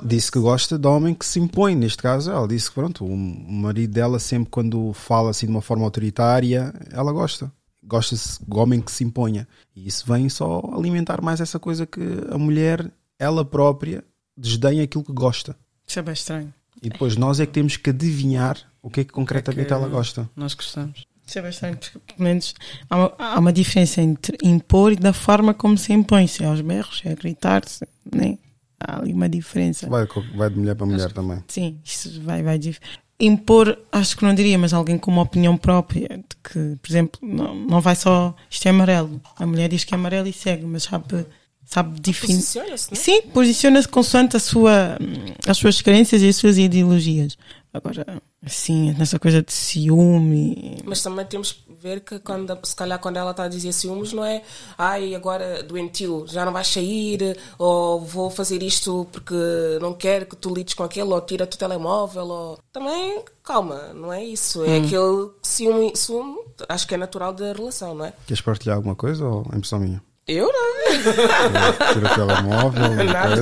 Disse 0.03 0.31
que 0.31 0.39
gosta 0.39 0.77
de 0.77 0.87
homem 0.87 1.13
que 1.13 1.25
se 1.25 1.39
impõe. 1.39 1.75
Neste 1.75 2.01
caso, 2.01 2.31
ela 2.31 2.47
disse 2.47 2.69
que 2.69 2.75
pronto, 2.75 3.05
o 3.05 3.15
marido 3.15 3.93
dela, 3.93 4.19
sempre 4.19 4.49
quando 4.49 4.91
fala 4.93 5.29
assim 5.29 5.45
de 5.45 5.51
uma 5.51 5.61
forma 5.61 5.85
autoritária, 5.85 6.73
ela 6.91 7.11
gosta. 7.11 7.51
Gosta-se 7.83 8.43
de 8.43 8.57
homem 8.57 8.81
que 8.81 8.91
se 8.91 9.03
imponha. 9.03 9.47
E 9.75 9.87
isso 9.87 10.05
vem 10.07 10.27
só 10.29 10.61
alimentar 10.73 11.21
mais 11.21 11.39
essa 11.39 11.59
coisa 11.59 11.85
que 11.85 12.01
a 12.31 12.37
mulher, 12.37 12.91
ela 13.19 13.45
própria, 13.45 14.03
desdenha 14.37 14.83
aquilo 14.83 15.03
que 15.03 15.11
gosta. 15.13 15.55
Isso 15.87 15.99
é 15.99 16.01
bem 16.01 16.13
estranho. 16.13 16.53
E 16.81 16.89
depois 16.89 17.15
nós 17.15 17.39
é 17.39 17.45
que 17.45 17.51
temos 17.53 17.77
que 17.77 17.89
adivinhar 17.89 18.57
o 18.81 18.89
que 18.89 19.01
é 19.01 19.03
que 19.03 19.11
concretamente 19.13 19.67
que- 19.67 19.73
ela 19.73 19.87
gosta. 19.87 20.29
Nós 20.35 20.53
gostamos. 20.53 21.05
Isso 21.25 21.39
é 21.39 21.41
bem 21.41 21.51
estranho, 21.51 21.77
porque 21.77 21.99
pelo 21.99 22.23
menos 22.27 22.53
há 22.89 22.97
uma, 22.97 23.13
há 23.17 23.39
uma 23.39 23.53
diferença 23.53 24.01
entre 24.01 24.37
impor 24.43 24.91
e 24.91 24.95
da 24.97 25.13
forma 25.13 25.53
como 25.53 25.77
se 25.77 25.93
impõe. 25.93 26.27
Se 26.27 26.43
é 26.43 26.47
aos 26.47 26.59
berros, 26.59 26.97
se 26.99 27.07
é 27.07 27.11
a 27.11 27.15
gritar, 27.15 27.63
se, 27.65 27.87
né? 28.13 28.37
há 28.79 28.99
ali 28.99 29.13
uma 29.13 29.29
diferença. 29.29 29.87
Vai, 29.89 30.05
vai 30.35 30.49
de 30.49 30.59
mulher 30.59 30.75
para 30.75 30.85
mulher 30.85 31.11
também. 31.13 31.41
Sim, 31.47 31.79
isso 31.85 32.21
vai, 32.21 32.43
vai 32.43 32.57
dif- 32.59 32.79
Impor, 33.19 33.77
acho 33.91 34.17
que 34.17 34.25
não 34.25 34.33
diria, 34.35 34.57
mas 34.57 34.73
alguém 34.73 34.97
com 34.97 35.09
uma 35.11 35.21
opinião 35.21 35.55
própria, 35.55 36.09
de 36.09 36.35
que, 36.43 36.75
por 36.81 36.89
exemplo, 36.91 37.19
não, 37.23 37.55
não 37.55 37.79
vai 37.79 37.95
só 37.95 38.35
isto 38.49 38.65
é 38.65 38.71
amarelo. 38.71 39.21
A 39.37 39.45
mulher 39.45 39.69
diz 39.69 39.85
que 39.85 39.93
é 39.93 39.95
amarelo 39.97 40.27
e 40.27 40.33
segue, 40.33 40.65
mas 40.65 40.83
sabe, 40.83 41.25
sabe 41.65 41.99
definir. 41.99 42.37
posiciona-se, 42.37 42.91
né? 42.91 42.99
Sim, 42.99 43.21
posiciona-se 43.33 43.87
consoante 43.87 44.37
a 44.37 44.39
sua, 44.39 44.97
as 45.47 45.57
suas 45.57 45.81
crenças 45.81 46.21
e 46.21 46.29
as 46.29 46.35
suas 46.35 46.57
ideologias. 46.57 47.37
Agora, 47.73 48.21
assim, 48.45 48.93
nessa 48.93 49.17
coisa 49.17 49.41
de 49.41 49.51
ciúme. 49.51 50.77
Mas 50.85 51.01
também 51.01 51.25
temos 51.25 51.53
que 51.53 51.73
ver 51.73 52.01
que 52.01 52.19
quando, 52.19 52.55
se 52.63 52.75
calhar 52.75 52.99
quando 52.99 53.17
ela 53.17 53.31
está 53.31 53.45
a 53.45 53.47
dizer 53.47 53.73
ciúmes 53.73 54.13
não 54.13 54.23
é 54.23 54.43
ai 54.77 55.15
agora 55.15 55.63
doentio, 55.63 56.25
já 56.27 56.45
não 56.45 56.53
vais 56.53 56.67
sair 56.67 57.35
ou 57.57 57.99
vou 57.99 58.29
fazer 58.29 58.61
isto 58.61 59.07
porque 59.11 59.33
não 59.81 59.93
quero 59.93 60.27
que 60.27 60.35
tu 60.35 60.53
lides 60.53 60.75
com 60.75 60.83
aquele 60.83 61.09
ou 61.09 61.21
tira-te 61.21 61.55
o 61.55 61.59
telemóvel 61.59 62.27
ou... 62.27 62.59
Também, 62.71 63.23
calma, 63.43 63.91
não 63.93 64.13
é 64.13 64.23
isso. 64.23 64.63
É 64.63 64.77
aquele 64.77 65.31
ciúme, 65.41 65.95
ciúme, 65.95 66.37
acho 66.69 66.87
que 66.87 66.93
é 66.93 66.97
natural 66.97 67.33
da 67.33 67.53
relação, 67.53 67.95
não 67.95 68.05
é? 68.05 68.13
Queres 68.27 68.41
partilhar 68.41 68.77
alguma 68.77 68.95
coisa 68.95 69.25
ou 69.25 69.47
é 69.51 69.57
impressão 69.57 69.79
minha? 69.79 70.01
Eu 70.27 70.47
não. 70.47 71.93
Tira 71.93 72.11
o 72.11 72.15
telemóvel, 72.15 72.95
Nada. 73.11 73.41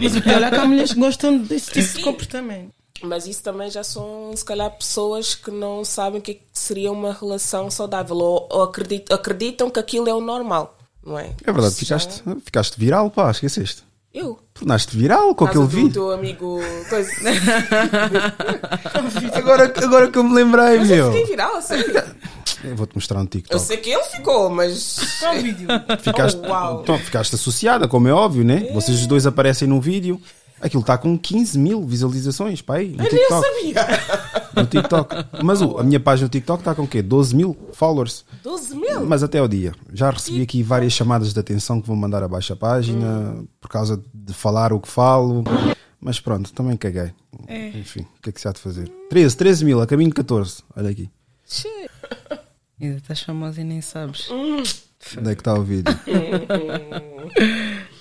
Mas 0.00 0.16
o 0.16 0.22
pior 0.22 0.42
é 0.42 0.50
que 0.50 0.56
há 0.56 0.64
mulheres 0.66 0.92
que 0.92 1.00
gostam 1.00 1.38
desse 1.38 1.70
tipo 1.72 1.98
de 1.98 2.04
comportamento. 2.04 2.70
Mas 3.02 3.26
isso 3.26 3.42
também 3.42 3.70
já 3.70 3.82
são, 3.82 4.30
se 4.36 4.44
calhar, 4.44 4.70
pessoas 4.76 5.34
que 5.34 5.50
não 5.50 5.82
sabem 5.86 6.20
o 6.20 6.22
que 6.22 6.42
seria 6.52 6.92
uma 6.92 7.14
relação 7.14 7.70
saudável 7.70 8.14
ou, 8.16 8.46
ou 8.50 8.62
acreditam, 8.62 9.16
acreditam 9.16 9.70
que 9.70 9.80
aquilo 9.80 10.06
é 10.06 10.12
o 10.14 10.20
normal, 10.20 10.76
não 11.02 11.18
é? 11.18 11.30
É 11.46 11.50
verdade, 11.50 11.72
Isso 11.72 11.86
já- 11.86 11.98
ficaste, 11.98 12.22
ficaste 12.44 12.78
viral, 12.78 13.10
pá, 13.10 13.30
esqueceste. 13.30 13.84
Eu. 14.12 14.38
Tornaste 14.52 14.94
viral 14.96 15.34
com 15.34 15.44
aquele 15.46 15.62
do 15.64 15.68
vídeo. 15.68 15.92
teu 15.92 16.10
amigo. 16.10 16.58
Coisa. 16.90 17.10
Agora, 19.34 19.72
agora 19.82 20.10
que 20.10 20.18
eu 20.18 20.24
me 20.24 20.34
lembrei, 20.34 20.78
Mas 20.78 20.90
eu 20.90 20.96
meu. 20.96 21.12
fiquei 21.12 21.26
viral. 21.26 21.52
Eu 22.64 22.76
vou-te 22.76 22.94
mostrar 22.94 23.18
um 23.18 23.22
Eu 23.22 23.28
TikTok. 23.28 23.62
sei 23.62 23.76
que 23.78 23.90
ele 23.90 24.02
ficou, 24.04 24.50
mas. 24.50 25.18
Qual 25.20 25.34
vídeo? 25.34 25.66
Ficaste, 26.02 26.40
Oh, 26.44 26.48
uau. 26.48 26.80
então, 26.82 26.98
ficaste 26.98 27.34
associada, 27.34 27.88
como 27.88 28.06
é 28.08 28.12
óbvio, 28.12 28.44
né? 28.44 28.68
Vocês 28.72 29.00
os 29.00 29.06
dois 29.06 29.26
aparecem 29.26 29.66
no 29.68 29.80
vídeo. 29.80 30.20
Aquilo 30.60 30.82
está 30.82 30.98
com 30.98 31.18
15 31.18 31.58
mil 31.58 31.86
visualizações, 31.86 32.60
pá, 32.60 32.76
aí, 32.76 32.88
no 32.90 33.02
Eu 33.02 33.10
nem 33.10 33.20
TikTok. 33.22 33.46
sabia. 33.46 33.86
No 34.54 34.66
TikTok. 34.66 35.14
Mas 35.42 35.62
o- 35.62 35.78
a 35.78 35.82
minha 35.82 35.98
página 35.98 36.26
no 36.26 36.28
TikTok 36.30 36.60
está 36.60 36.74
com 36.74 36.82
o 36.82 36.86
quê? 36.86 37.00
12 37.00 37.34
mil 37.34 37.56
followers. 37.72 38.26
12 38.44 38.76
mil. 38.76 39.06
Mas 39.06 39.22
até 39.22 39.38
ao 39.38 39.48
dia. 39.48 39.72
Já 39.90 40.10
recebi 40.10 40.42
aqui 40.42 40.62
várias 40.62 40.92
chamadas 40.92 41.32
de 41.32 41.40
atenção 41.40 41.80
que 41.80 41.86
vão 41.86 41.96
mandar 41.96 42.22
abaixo 42.22 42.52
a 42.52 42.56
página 42.56 43.42
por 43.58 43.68
causa 43.70 44.02
de 44.12 44.34
falar 44.34 44.70
o 44.74 44.78
que 44.80 44.88
falo. 44.88 45.42
Mas 45.98 46.20
pronto, 46.20 46.52
também 46.52 46.76
caguei. 46.76 47.10
Enfim, 47.74 48.00
o 48.18 48.22
que 48.22 48.28
é 48.28 48.32
que 48.32 48.40
se 48.40 48.46
há 48.46 48.52
de 48.52 48.60
fazer? 48.60 48.86
13, 49.08 49.34
13 49.36 49.64
mil, 49.64 49.80
a 49.80 49.86
caminho 49.86 50.10
de 50.10 50.14
14. 50.16 50.62
Olha 50.76 50.90
aqui. 50.90 51.08
Ainda 52.80 52.96
estás 52.96 53.20
famosa 53.20 53.60
e 53.60 53.64
nem 53.64 53.80
sabes. 53.80 54.28
Onde 54.30 55.30
é 55.30 55.34
que 55.34 55.40
está 55.40 55.54
o 55.54 55.62
vídeo? 55.62 55.92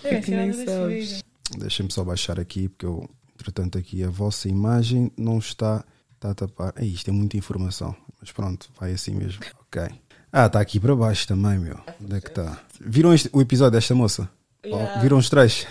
É, 0.03 0.19
que 0.22 0.32
nem 0.32 0.51
sabes. 0.53 1.24
Deixem-me 1.58 1.91
só 1.91 2.03
baixar 2.03 2.40
aqui, 2.40 2.67
porque 2.69 2.85
eu, 2.85 3.08
entretanto, 3.35 3.77
aqui 3.77 4.03
a 4.03 4.09
vossa 4.09 4.48
imagem 4.48 5.11
não 5.17 5.38
está, 5.38 5.83
está 6.16 6.32
a 6.32 6.33
tapar. 6.33 6.74
É 6.77 6.85
isto, 6.85 7.09
é 7.09 7.11
muita 7.14 7.38
informação. 7.38 7.95
Mas 8.19 8.32
pronto, 8.32 8.69
vai 8.80 8.93
assim 8.93 9.11
mesmo. 9.14 9.41
Ok. 9.67 9.83
Ah, 10.32 10.45
está 10.45 10.59
aqui 10.59 10.80
para 10.80 10.95
baixo 10.95 11.27
também, 11.27 11.59
meu. 11.59 11.80
Onde 12.01 12.16
é 12.16 12.22
que 12.22 12.30
está? 12.30 12.59
Viram 12.80 13.14
este- 13.14 13.30
o 13.33 13.41
episódio 13.41 13.72
desta 13.74 13.93
moça? 13.93 14.30
Yeah. 14.66 14.95
Oh, 14.98 15.01
viram 15.01 15.17
os 15.17 15.30
três? 15.30 15.66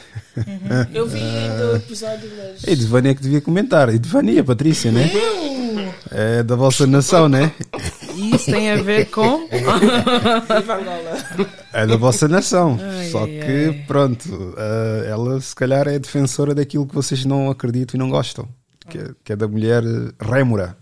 Eu 0.94 1.06
vi 1.06 1.18
do 1.58 1.76
episódio, 1.76 2.30
mas. 2.36 2.64
É 2.66 2.72
Edvânia 2.72 3.14
que 3.14 3.22
devia 3.22 3.40
comentar. 3.40 3.88
Edvânia, 3.88 4.42
Patrícia, 4.44 4.90
né? 4.92 5.10
É 6.10 6.42
da 6.42 6.54
vossa 6.56 6.86
nação, 6.86 7.28
né? 7.28 7.52
Isso 8.18 8.46
tem 8.50 8.70
a 8.70 8.76
ver 8.76 9.10
com. 9.10 9.46
Viva 9.48 10.74
Angola. 10.76 11.18
É 11.72 11.86
da 11.86 11.96
vossa 11.96 12.26
nação. 12.28 12.78
Ai, 12.82 13.08
Só 13.10 13.20
ai, 13.24 13.26
que, 13.26 13.66
ai. 13.68 13.84
pronto, 13.86 14.54
ah, 14.56 15.04
ela 15.06 15.40
se 15.40 15.54
calhar 15.54 15.86
é 15.88 15.98
defensora 15.98 16.54
daquilo 16.54 16.86
que 16.86 16.94
vocês 16.94 17.24
não 17.24 17.50
acreditam 17.50 17.96
e 17.96 17.98
não 17.98 18.10
gostam. 18.10 18.48
Que 18.88 18.98
é, 18.98 19.10
que 19.22 19.32
é 19.32 19.36
da 19.36 19.46
mulher 19.46 19.82
eh, 19.84 20.12
rémora. 20.18 20.76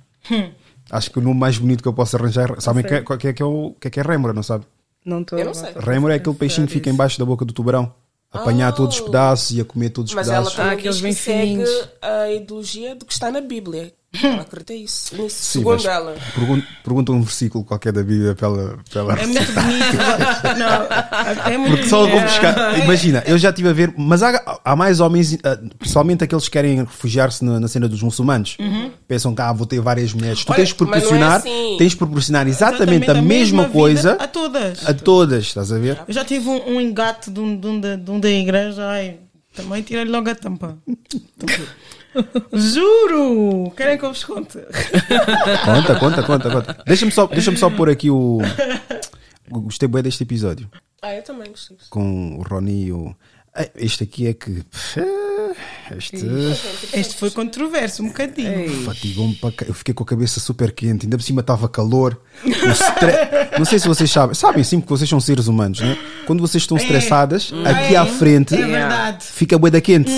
Acho 0.91 1.11
que 1.11 1.19
o 1.19 1.23
nome 1.23 1.39
mais 1.41 1.59
bonito 1.59 1.83
que 1.83 1.89
eu 1.89 1.93
posso 1.93 2.17
arranjar. 2.17 2.55
Sabem 2.61 2.85
o 2.85 2.87
que, 2.87 2.95
é- 2.95 3.01
qual 3.03 3.19
que 3.19 3.27
é 3.29 3.33
que 3.33 3.43
é 3.43 3.47
o 3.47 3.75
que 3.81 3.89
é 3.89 3.91
que 3.91 3.99
é 3.99 4.03
rémora, 4.05 4.33
não 4.33 4.45
sabe? 4.45 4.65
Não 5.05 5.23
estou. 5.23 5.37
Eu 5.39 5.47
não 5.47 5.55
sei. 5.55 5.73
Rémora 5.77 6.15
é 6.15 6.17
aquele 6.19 6.37
peixinho 6.37 6.67
que 6.69 6.73
fica 6.73 6.89
embaixo 6.89 7.19
da 7.19 7.25
boca 7.25 7.45
do 7.45 7.53
tubarão. 7.53 7.93
Apanhar 8.31 8.73
todos 8.73 8.97
os 8.97 9.01
pedaços 9.01 9.57
e 9.57 9.61
a 9.61 9.65
comer 9.65 9.91
todos 9.91 10.11
os 10.11 10.15
Mas 10.15 10.29
ela 10.29 10.39
pedaços. 10.51 10.57
também 10.57 10.73
Ah, 10.73 10.91
diz 10.93 11.01
que 11.01 11.13
segue 11.15 11.65
a 12.03 12.31
ideologia 12.33 12.95
do 12.95 13.05
que 13.07 13.13
está 13.13 13.31
na 13.31 13.41
Bíblia. 13.41 13.93
Ela 14.23 14.43
acredita 14.43 14.75
isso. 14.75 15.17
Nisso, 15.17 15.37
Sim, 15.37 15.59
segundo 15.61 15.87
ela. 15.89 16.17
pergun- 16.35 16.63
Pergunta 16.85 17.13
um 17.13 17.23
versículo 17.23 17.65
qualquer 17.65 17.93
da 17.93 18.03
Bíblia 18.03 18.35
para 18.35 18.49
ela. 18.49 18.79
Para 18.91 19.01
ela 19.01 19.13
É 19.21 19.27
muito 19.27 19.53
bonito. 19.53 19.97
Não, 20.59 21.53
é 21.53 21.59
muito 21.59 21.71
Porque 21.73 21.89
só 21.89 21.99
vou 22.01 22.09
bonito. 22.09 22.25
buscar. 22.27 22.79
Imagina, 22.79 23.23
eu 23.27 23.37
já 23.39 23.51
estive 23.51 23.69
a 23.69 23.73
ver, 23.73 23.93
mas 23.97 24.23
há, 24.23 24.59
há 24.65 24.77
mais 24.77 25.01
homens, 25.01 25.37
ah, 25.45 25.59
principalmente 25.79 26.25
aqueles 26.25 26.45
que 26.45 26.51
querem 26.51 26.79
refugiar-se 26.79 27.45
na, 27.45 27.59
na 27.61 27.69
cena 27.69 27.89
dos 27.89 28.03
muçulmanos. 28.03 28.57
Pensam 29.09 29.35
que 29.35 29.41
ah, 29.43 29.53
vou 29.53 29.67
ter 29.67 29.81
várias 29.81 30.13
mulheres. 30.13 30.45
Tu 30.45 30.51
Olha, 30.53 30.57
tens 30.57 30.69
de 30.69 30.75
é 30.75 30.77
proporcionar, 30.77 31.37
assim. 31.39 31.77
tens 31.79 31.91
de 31.93 31.97
proporcionar 31.97 32.47
exatamente, 32.49 33.11
a 33.11 33.15
mesma, 33.23 33.63
vida 33.65 33.73
coisa 33.73 34.13
a 34.13 34.27
todas. 34.27 34.89
a 34.89 34.95
todas, 34.95 35.45
estás 35.45 35.73
a 35.73 35.79
ver? 35.79 35.99
Eu 36.07 36.15
já 36.15 36.25
tive 36.25 36.49
um, 36.49 36.77
um 36.77 36.81
engate 36.81 37.31
de 37.31 37.41
um, 37.41 37.57
de, 37.59 37.67
um 37.67 37.81
da, 37.81 37.97
de 37.97 38.11
um 38.11 38.21
da 38.21 38.31
igreja, 38.31 38.87
ai, 38.87 39.17
também 39.55 39.83
tirei 39.83 40.05
logo 40.05 40.29
a 40.31 40.35
tampa. 40.35 40.77
Juro! 42.53 43.71
Querem 43.77 43.99
que 43.99 44.05
eu 44.05 44.11
vos 44.13 44.25
conte? 44.25 44.59
Conta, 45.65 45.99
conta, 45.99 46.23
conta, 46.23 46.51
conta. 46.51 46.77
Deixa-me 46.87 47.13
só, 47.13 47.27
deixa 47.27 47.55
só 47.57 47.71
pôr 47.71 47.91
aqui 47.91 48.11
o. 48.11 48.39
Gostei 49.49 49.89
bem 49.89 50.03
deste 50.03 50.23
episódio 50.25 50.69
Ah, 51.01 51.15
eu 51.15 51.23
também 51.23 51.51
gostei. 51.51 51.77
com 51.91 52.37
o 52.39 52.43
Rony 52.43 52.87
e 52.87 52.93
o. 52.93 53.15
Ah, 53.55 53.69
Este 53.77 54.05
aqui 54.05 54.27
é 54.29 54.35
que. 54.35 54.65
Este. 55.97 56.17
Este 56.93 57.15
foi 57.17 57.31
controverso, 57.31 58.03
um 58.03 58.09
bocadinho. 58.09 58.83
Fatigou-me 58.85 59.35
para 59.35 59.53
Eu 59.67 59.75
fiquei 59.75 59.95
com 59.95 60.03
a 60.03 60.07
cabeça 60.07 60.41
super 60.41 60.73
quente, 60.73 61.07
ainda 61.07 61.17
por 61.17 61.23
cima 61.23 61.41
estava 61.41 61.69
calor. 61.69 62.21
o 62.45 62.49
stre- 62.73 63.57
Não 63.59 63.65
sei 63.65 63.79
se 63.79 63.87
vocês 63.89 64.11
sabem, 64.11 64.35
sabem 64.35 64.65
sim, 64.65 64.81
porque 64.81 64.91
vocês 64.97 65.09
são 65.09 65.21
seres 65.21 65.47
humanos, 65.47 65.81
né? 65.81 65.97
Quando 66.27 66.41
vocês 66.41 66.63
estão 66.63 66.77
estressadas, 66.77 67.53
aqui 67.65 67.95
à 67.97 68.05
frente 68.07 68.55
É 68.55 69.19
fica 69.21 69.59
bué 69.59 69.71
da 69.71 69.81
quente. 69.81 70.11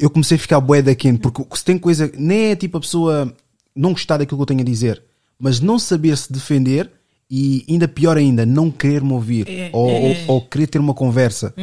Eu 0.00 0.10
comecei 0.10 0.36
a 0.36 0.40
ficar 0.40 0.60
bué 0.60 0.82
da 0.82 0.94
quente, 0.94 1.18
porque 1.20 1.42
se 1.56 1.64
tem 1.64 1.78
coisa, 1.78 2.10
nem 2.16 2.50
é 2.50 2.56
tipo 2.56 2.78
a 2.78 2.80
pessoa 2.80 3.32
não 3.74 3.92
gostar 3.92 4.16
daquilo 4.18 4.38
que 4.38 4.42
eu 4.42 4.46
tenho 4.46 4.60
a 4.60 4.64
dizer, 4.64 5.02
mas 5.38 5.60
não 5.60 5.78
saber 5.78 6.16
se 6.16 6.32
defender 6.32 6.90
e 7.30 7.64
ainda 7.68 7.88
pior 7.88 8.18
ainda, 8.18 8.44
não 8.44 8.70
querer 8.70 9.02
me 9.02 9.12
ouvir 9.12 9.48
É, 9.48 9.70
ou, 9.72 9.88
é, 9.88 9.92
ou- 9.92 10.10
é. 10.10 10.24
ou 10.28 10.40
querer 10.42 10.66
ter 10.66 10.78
uma 10.78 10.92
conversa. 10.92 11.54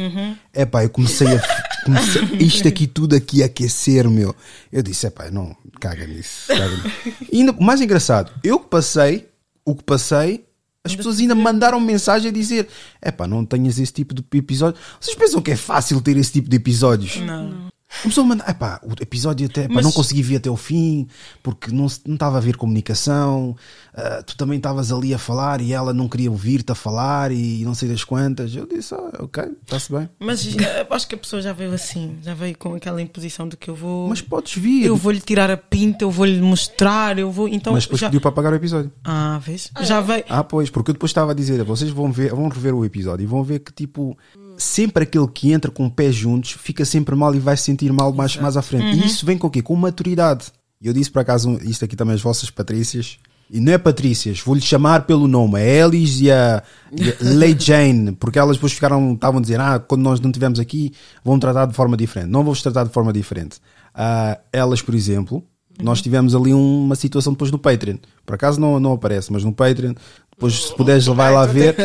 É 0.52 0.64
pá, 0.64 0.82
eu 0.82 0.90
comecei 0.90 1.28
a. 1.28 1.69
comecei- 1.84 2.22
isto 2.40 2.66
aqui 2.68 2.86
tudo 2.86 3.14
aqui 3.16 3.42
a 3.42 3.46
aquecer, 3.46 4.08
meu. 4.08 4.34
Eu 4.72 4.82
disse, 4.82 5.06
é 5.06 5.10
pá, 5.10 5.30
não, 5.30 5.54
caga 5.80 6.06
nisso. 6.06 6.46
Caga 6.48 6.68
nisso. 6.68 6.90
E 7.32 7.38
ainda, 7.40 7.52
o 7.52 7.62
mais 7.62 7.80
engraçado, 7.80 8.32
eu 8.44 8.58
que 8.60 8.68
passei, 8.68 9.28
o 9.64 9.74
que 9.74 9.82
passei, 9.84 10.44
as 10.84 10.96
pessoas 10.96 11.18
ainda 11.18 11.34
mandaram 11.34 11.78
mensagem 11.80 12.30
a 12.30 12.32
dizer: 12.32 12.68
é 13.02 13.10
pá, 13.10 13.26
não 13.26 13.44
tenhas 13.44 13.78
esse 13.78 13.92
tipo 13.92 14.14
de 14.14 14.22
episódio. 14.38 14.80
Vocês 15.00 15.16
pensam 15.16 15.40
que 15.42 15.50
é 15.50 15.56
fácil 15.56 16.00
ter 16.00 16.16
esse 16.16 16.32
tipo 16.32 16.48
de 16.48 16.56
episódios? 16.56 17.16
Não. 17.18 17.70
Começou 18.02 18.22
a 18.22 18.26
mandar, 18.28 18.48
epá, 18.48 18.80
o 18.84 18.92
episódio 19.02 19.46
até, 19.48 19.64
epá, 19.64 19.74
Mas- 19.74 19.84
não 19.84 19.90
consegui 19.90 20.22
vir 20.22 20.36
até 20.36 20.48
o 20.48 20.56
fim, 20.56 21.08
porque 21.42 21.72
não 21.72 21.88
se- 21.88 22.00
não 22.06 22.14
estava 22.14 22.36
a 22.36 22.38
haver 22.38 22.56
comunicação, 22.56 23.56
ah, 23.94 24.22
tu 24.24 24.36
também 24.36 24.56
estavas 24.56 24.92
ali 24.92 25.12
a 25.12 25.18
falar 25.18 25.60
e 25.60 25.72
ela 25.72 25.92
não 25.92 26.08
queria 26.08 26.30
ouvir-te 26.30 26.70
a 26.72 26.74
falar 26.74 27.32
e 27.32 27.64
não 27.64 27.74
sei 27.74 27.88
das 27.88 28.04
quantas. 28.04 28.54
Eu 28.54 28.66
disse, 28.66 28.94
ah, 28.94 29.10
ok, 29.18 29.44
está-se 29.62 29.92
bem. 29.92 30.08
Mas 30.18 30.46
eh, 30.46 30.86
acho 30.88 31.08
que 31.08 31.14
a 31.14 31.18
pessoa 31.18 31.42
já 31.42 31.52
veio 31.52 31.72
assim, 31.72 32.18
já 32.22 32.34
veio 32.34 32.56
com 32.56 32.74
aquela 32.74 33.02
imposição 33.02 33.48
de 33.48 33.56
que 33.56 33.68
eu 33.68 33.74
vou. 33.74 34.08
Mas 34.08 34.20
podes 34.20 34.54
vir. 34.54 34.84
eu 34.86 34.96
vou 34.96 35.12
lhe 35.12 35.20
tirar 35.20 35.50
a 35.50 35.56
pinta, 35.56 36.04
eu 36.04 36.10
vou 36.10 36.26
lhe 36.26 36.40
mostrar, 36.40 37.18
eu 37.18 37.30
vou. 37.30 37.48
Então 37.48 37.72
Mas 37.72 37.84
depois 37.84 38.00
já. 38.00 38.06
pediu 38.08 38.20
para 38.20 38.30
apagar 38.30 38.52
o 38.52 38.56
episódio. 38.56 38.92
Ah, 39.04 39.40
vês? 39.42 39.70
Já 39.82 40.00
veio. 40.00 40.24
Ah, 40.28 40.44
pois, 40.44 40.70
porque 40.70 40.90
eu 40.90 40.94
depois 40.94 41.10
estava 41.10 41.32
a 41.32 41.34
dizer, 41.34 41.62
vocês 41.64 41.90
vão 41.90 42.12
ver, 42.12 42.30
vão 42.30 42.48
rever 42.48 42.74
o 42.74 42.84
episódio 42.84 43.24
e 43.24 43.26
vão 43.26 43.42
ver 43.42 43.58
que 43.60 43.72
tipo, 43.72 44.16
sempre 44.56 45.02
aquele 45.02 45.26
que 45.28 45.52
entra 45.52 45.70
com 45.70 45.88
pés 45.90 46.14
juntos 46.14 46.52
fica 46.52 46.84
sempre 46.84 47.16
mal 47.16 47.34
e 47.34 47.38
vai 47.38 47.56
se 47.56 47.64
sentir 47.64 47.92
mal 47.92 48.12
mais, 48.12 48.36
mais 48.36 48.56
à 48.56 48.62
frente. 48.62 48.96
E 48.96 49.06
isso 49.06 49.26
vem 49.26 49.36
com 49.36 49.48
o 49.48 49.50
quê? 49.50 49.62
Com 49.62 49.74
maturidade. 49.74 50.46
E 50.80 50.86
eu 50.86 50.92
disse 50.92 51.10
por 51.10 51.20
acaso, 51.20 51.58
isto 51.62 51.84
aqui 51.84 51.94
também 51.94 52.14
as 52.14 52.22
vossas 52.22 52.48
Patrícias, 52.48 53.18
não 53.58 53.72
é 53.72 53.78
Patrícias, 53.78 54.40
vou-lhe 54.40 54.60
chamar 54.60 55.06
pelo 55.06 55.26
nome, 55.26 55.58
a 55.58 55.64
Elis 55.64 56.20
e 56.20 56.30
a, 56.30 56.62
e 56.92 57.10
a 57.10 57.14
Lei 57.20 57.56
Jane, 57.58 58.12
porque 58.12 58.38
elas 58.38 58.56
depois 58.56 58.72
ficaram, 58.72 59.14
estavam 59.14 59.38
a 59.38 59.42
dizer, 59.42 59.58
ah, 59.58 59.78
quando 59.80 60.02
nós 60.02 60.20
não 60.20 60.30
estivermos 60.30 60.60
aqui, 60.60 60.92
vão 61.24 61.38
tratar 61.38 61.66
de 61.66 61.74
forma 61.74 61.96
diferente. 61.96 62.30
Não 62.30 62.44
vou-vos 62.44 62.62
tratar 62.62 62.84
de 62.84 62.92
forma 62.92 63.12
diferente. 63.12 63.58
Ah, 63.92 64.38
elas, 64.52 64.80
por 64.80 64.94
exemplo, 64.94 65.42
nós 65.82 66.00
tivemos 66.00 66.34
ali 66.34 66.52
uma 66.52 66.94
situação 66.94 67.32
depois 67.32 67.50
no 67.50 67.58
Patreon. 67.58 67.96
Por 68.24 68.34
acaso 68.34 68.60
não, 68.60 68.78
não 68.78 68.92
aparece, 68.92 69.32
mas 69.32 69.42
no 69.42 69.52
Patreon, 69.52 69.94
depois 70.40 70.54
se 70.54 70.74
puderes 70.74 71.04
vai 71.06 71.30
lá 71.30 71.44
ver. 71.44 71.76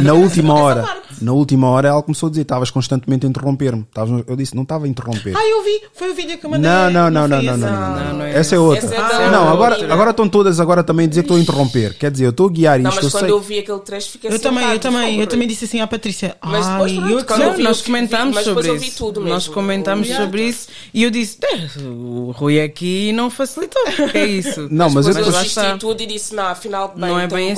Na 0.00 0.12
última 0.12 0.54
hora, 0.54 0.98
na 1.20 1.32
última 1.32 1.68
hora 1.68 1.88
ela 1.88 2.00
começou 2.00 2.28
a 2.28 2.30
dizer, 2.30 2.42
estavas 2.42 2.70
constantemente 2.70 3.26
a 3.26 3.28
interromper-me. 3.28 3.84
Eu 4.28 4.36
disse, 4.36 4.54
não 4.54 4.62
estava 4.62 4.84
a 4.84 4.88
interromper. 4.88 5.36
Ah, 5.36 5.44
eu 5.44 5.64
vi, 5.64 5.82
foi 5.92 6.12
o 6.12 6.14
vídeo 6.14 6.38
que 6.38 6.46
eu 6.46 6.50
mandei. 6.50 6.70
Não, 6.70 6.90
não, 6.90 7.10
não, 7.10 7.26
não, 7.26 7.42
não, 7.42 7.56
não, 7.56 7.56
não, 7.56 7.68
não, 7.68 8.04
Não, 8.04 8.18
não 8.18 8.24
é 8.24 8.38
Essa 8.38 8.54
é 8.54 8.58
outra. 8.58 8.86
Essa 8.86 8.94
é 8.94 8.98
da 8.98 9.30
Não, 9.32 9.48
agora, 9.48 9.92
agora 9.92 10.10
estão 10.10 10.28
todas 10.28 10.60
agora 10.60 10.84
também 10.84 11.06
a 11.06 11.08
dizer 11.08 11.22
que 11.22 11.24
estou 11.24 11.36
a 11.36 11.40
interromper. 11.40 11.94
Quer 11.94 12.12
dizer, 12.12 12.26
eu 12.26 12.30
estou 12.30 12.46
a 12.46 12.50
guiar 12.52 12.78
Não, 12.78 12.90
isto, 12.90 13.02
mas 13.02 13.12
eu 13.12 13.20
quando 13.20 13.30
eu 13.30 13.40
vi 13.40 13.58
aquele 13.58 13.80
trecho 13.80 14.10
fiquei 14.10 14.30
Eu 14.30 14.34
assim, 14.34 14.42
também, 14.44 14.70
eu 14.70 14.78
também, 14.78 15.20
eu 15.20 15.26
também 15.26 15.48
disse 15.48 15.64
assim 15.64 15.80
à 15.80 15.86
Patrícia. 15.86 16.36
Mas 16.40 16.66
depois, 16.68 16.92
pronto, 17.24 17.60
nós 17.60 17.82
comentámos 17.82 18.34
mas 18.36 18.44
sobre 18.44 18.74
isso. 18.74 19.12
Nós 19.20 19.48
comentámos 19.48 20.08
sobre 20.08 20.42
isso 20.44 20.68
e 20.92 21.02
eu 21.02 21.10
disse: 21.10 21.38
"É, 21.42 21.80
o 21.82 22.30
Rui 22.30 22.60
aqui 22.60 23.12
não 23.12 23.28
facilitou. 23.28 23.82
É 24.14 24.24
isso? 24.24 24.68
Não, 24.70 24.88
mas 24.90 25.06
eu 25.06 25.14
Depois 25.14 25.34
eu 25.34 25.40
assisti 25.40 25.78
tudo 25.78 26.00
e 26.02 26.06
disse, 26.06 26.34
não, 26.34 26.46
afinal, 26.46 26.92
Não 26.96 27.18
é 27.18 27.26
tem 27.26 27.36
bem 27.36 27.52
um 27.52 27.54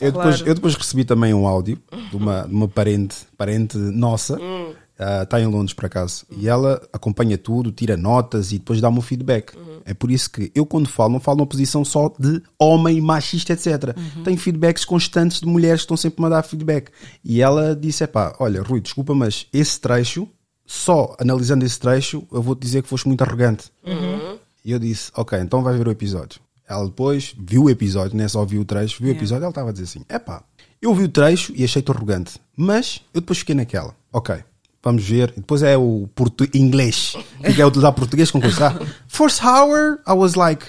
eu, 0.00 0.12
depois, 0.12 0.40
eu 0.40 0.54
depois 0.54 0.74
recebi 0.74 1.04
também 1.04 1.32
um 1.32 1.46
áudio 1.46 1.78
de 2.10 2.16
uma, 2.16 2.42
de 2.42 2.54
uma 2.54 2.68
parente, 2.68 3.16
parente 3.36 3.76
nossa, 3.78 4.38
Hum. 4.40 4.72
ah, 4.98 5.22
está 5.22 5.40
em 5.40 5.46
Londres 5.46 5.72
por 5.72 5.86
acaso, 5.86 6.26
e 6.30 6.48
ela 6.48 6.80
acompanha 6.92 7.38
tudo, 7.38 7.72
tira 7.72 7.96
notas 7.96 8.52
e 8.52 8.58
depois 8.58 8.80
dá-me 8.80 8.98
o 8.98 9.02
feedback. 9.02 9.56
Uhum. 9.56 9.80
É 9.84 9.94
por 9.94 10.10
isso 10.10 10.30
que 10.30 10.52
eu, 10.54 10.66
quando 10.66 10.88
falo, 10.88 11.14
não 11.14 11.20
falo 11.20 11.38
numa 11.38 11.46
posição 11.46 11.84
só 11.84 12.12
de 12.18 12.42
homem, 12.58 13.00
machista, 13.00 13.52
etc. 13.52 13.96
Uhum. 13.96 14.22
Tenho 14.22 14.38
feedbacks 14.38 14.84
constantes 14.84 15.40
de 15.40 15.46
mulheres 15.46 15.80
que 15.80 15.84
estão 15.84 15.96
sempre 15.96 16.20
a 16.20 16.22
mandar 16.22 16.42
feedback. 16.42 16.90
E 17.24 17.40
ela 17.40 17.74
disse: 17.74 18.06
pá, 18.06 18.36
olha, 18.38 18.62
Rui, 18.62 18.80
desculpa, 18.80 19.14
mas 19.14 19.46
esse 19.52 19.80
trecho, 19.80 20.28
só 20.66 21.16
analisando 21.18 21.64
esse 21.64 21.80
trecho, 21.80 22.22
eu 22.30 22.42
vou-te 22.42 22.60
dizer 22.60 22.82
que 22.82 22.88
foste 22.88 23.08
muito 23.08 23.22
arrogante. 23.22 23.70
Uhum. 23.84 24.38
E 24.64 24.72
eu 24.72 24.78
disse, 24.78 25.10
ok, 25.16 25.38
então 25.40 25.62
vai 25.62 25.76
ver 25.76 25.88
o 25.88 25.90
episódio. 25.90 26.40
Ela 26.70 26.84
depois 26.86 27.34
viu 27.36 27.64
o 27.64 27.70
episódio, 27.70 28.16
não 28.16 28.24
é 28.24 28.28
só 28.28 28.44
viu 28.44 28.60
o 28.60 28.64
trecho, 28.64 29.02
viu 29.02 29.12
o 29.12 29.16
episódio, 29.16 29.42
ela 29.42 29.50
estava 29.50 29.70
a 29.70 29.72
dizer 29.72 29.84
assim: 29.84 30.04
epá, 30.08 30.42
eu 30.80 30.94
vi 30.94 31.02
o 31.04 31.08
trecho 31.08 31.52
e 31.56 31.64
achei-te 31.64 31.90
arrogante, 31.90 32.40
mas 32.56 33.00
eu 33.12 33.20
depois 33.20 33.40
fiquei 33.40 33.54
naquela, 33.56 33.92
ok, 34.12 34.36
vamos 34.82 35.02
ver. 35.04 35.30
E 35.36 35.40
depois 35.40 35.62
é 35.64 35.76
o 35.76 36.08
portu 36.14 36.46
inglês, 36.54 37.16
que 37.54 37.60
é 37.60 37.66
utilizar 37.66 37.92
português 37.92 38.30
com 38.30 38.40
coisa. 38.40 38.68
Ah, 38.80 38.86
First 39.08 39.42
hour, 39.42 39.98
I 40.08 40.12
was 40.12 40.34
like, 40.36 40.64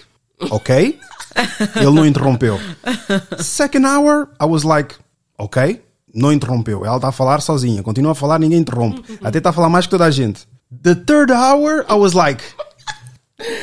ok, 0.49 0.99
ele 1.75 1.91
não 1.91 2.05
interrompeu. 2.05 2.59
Second 3.39 3.85
hour, 3.85 4.27
I 4.41 4.45
was 4.45 4.63
like, 4.63 4.95
ok, 5.37 5.81
não 6.13 6.33
interrompeu. 6.33 6.83
Ela 6.83 6.95
está 6.95 7.09
a 7.09 7.11
falar 7.11 7.39
sozinha, 7.41 7.83
continua 7.83 8.13
a 8.13 8.15
falar, 8.15 8.39
ninguém 8.39 8.59
interrompe. 8.59 9.19
Até 9.23 9.37
está 9.37 9.51
a 9.51 9.53
falar 9.53 9.69
mais 9.69 9.85
que 9.85 9.91
toda 9.91 10.05
a 10.05 10.11
gente. 10.11 10.47
The 10.83 10.95
third 10.95 11.31
hour, 11.31 11.85
I 11.89 11.93
was 11.93 12.13
like, 12.13 12.43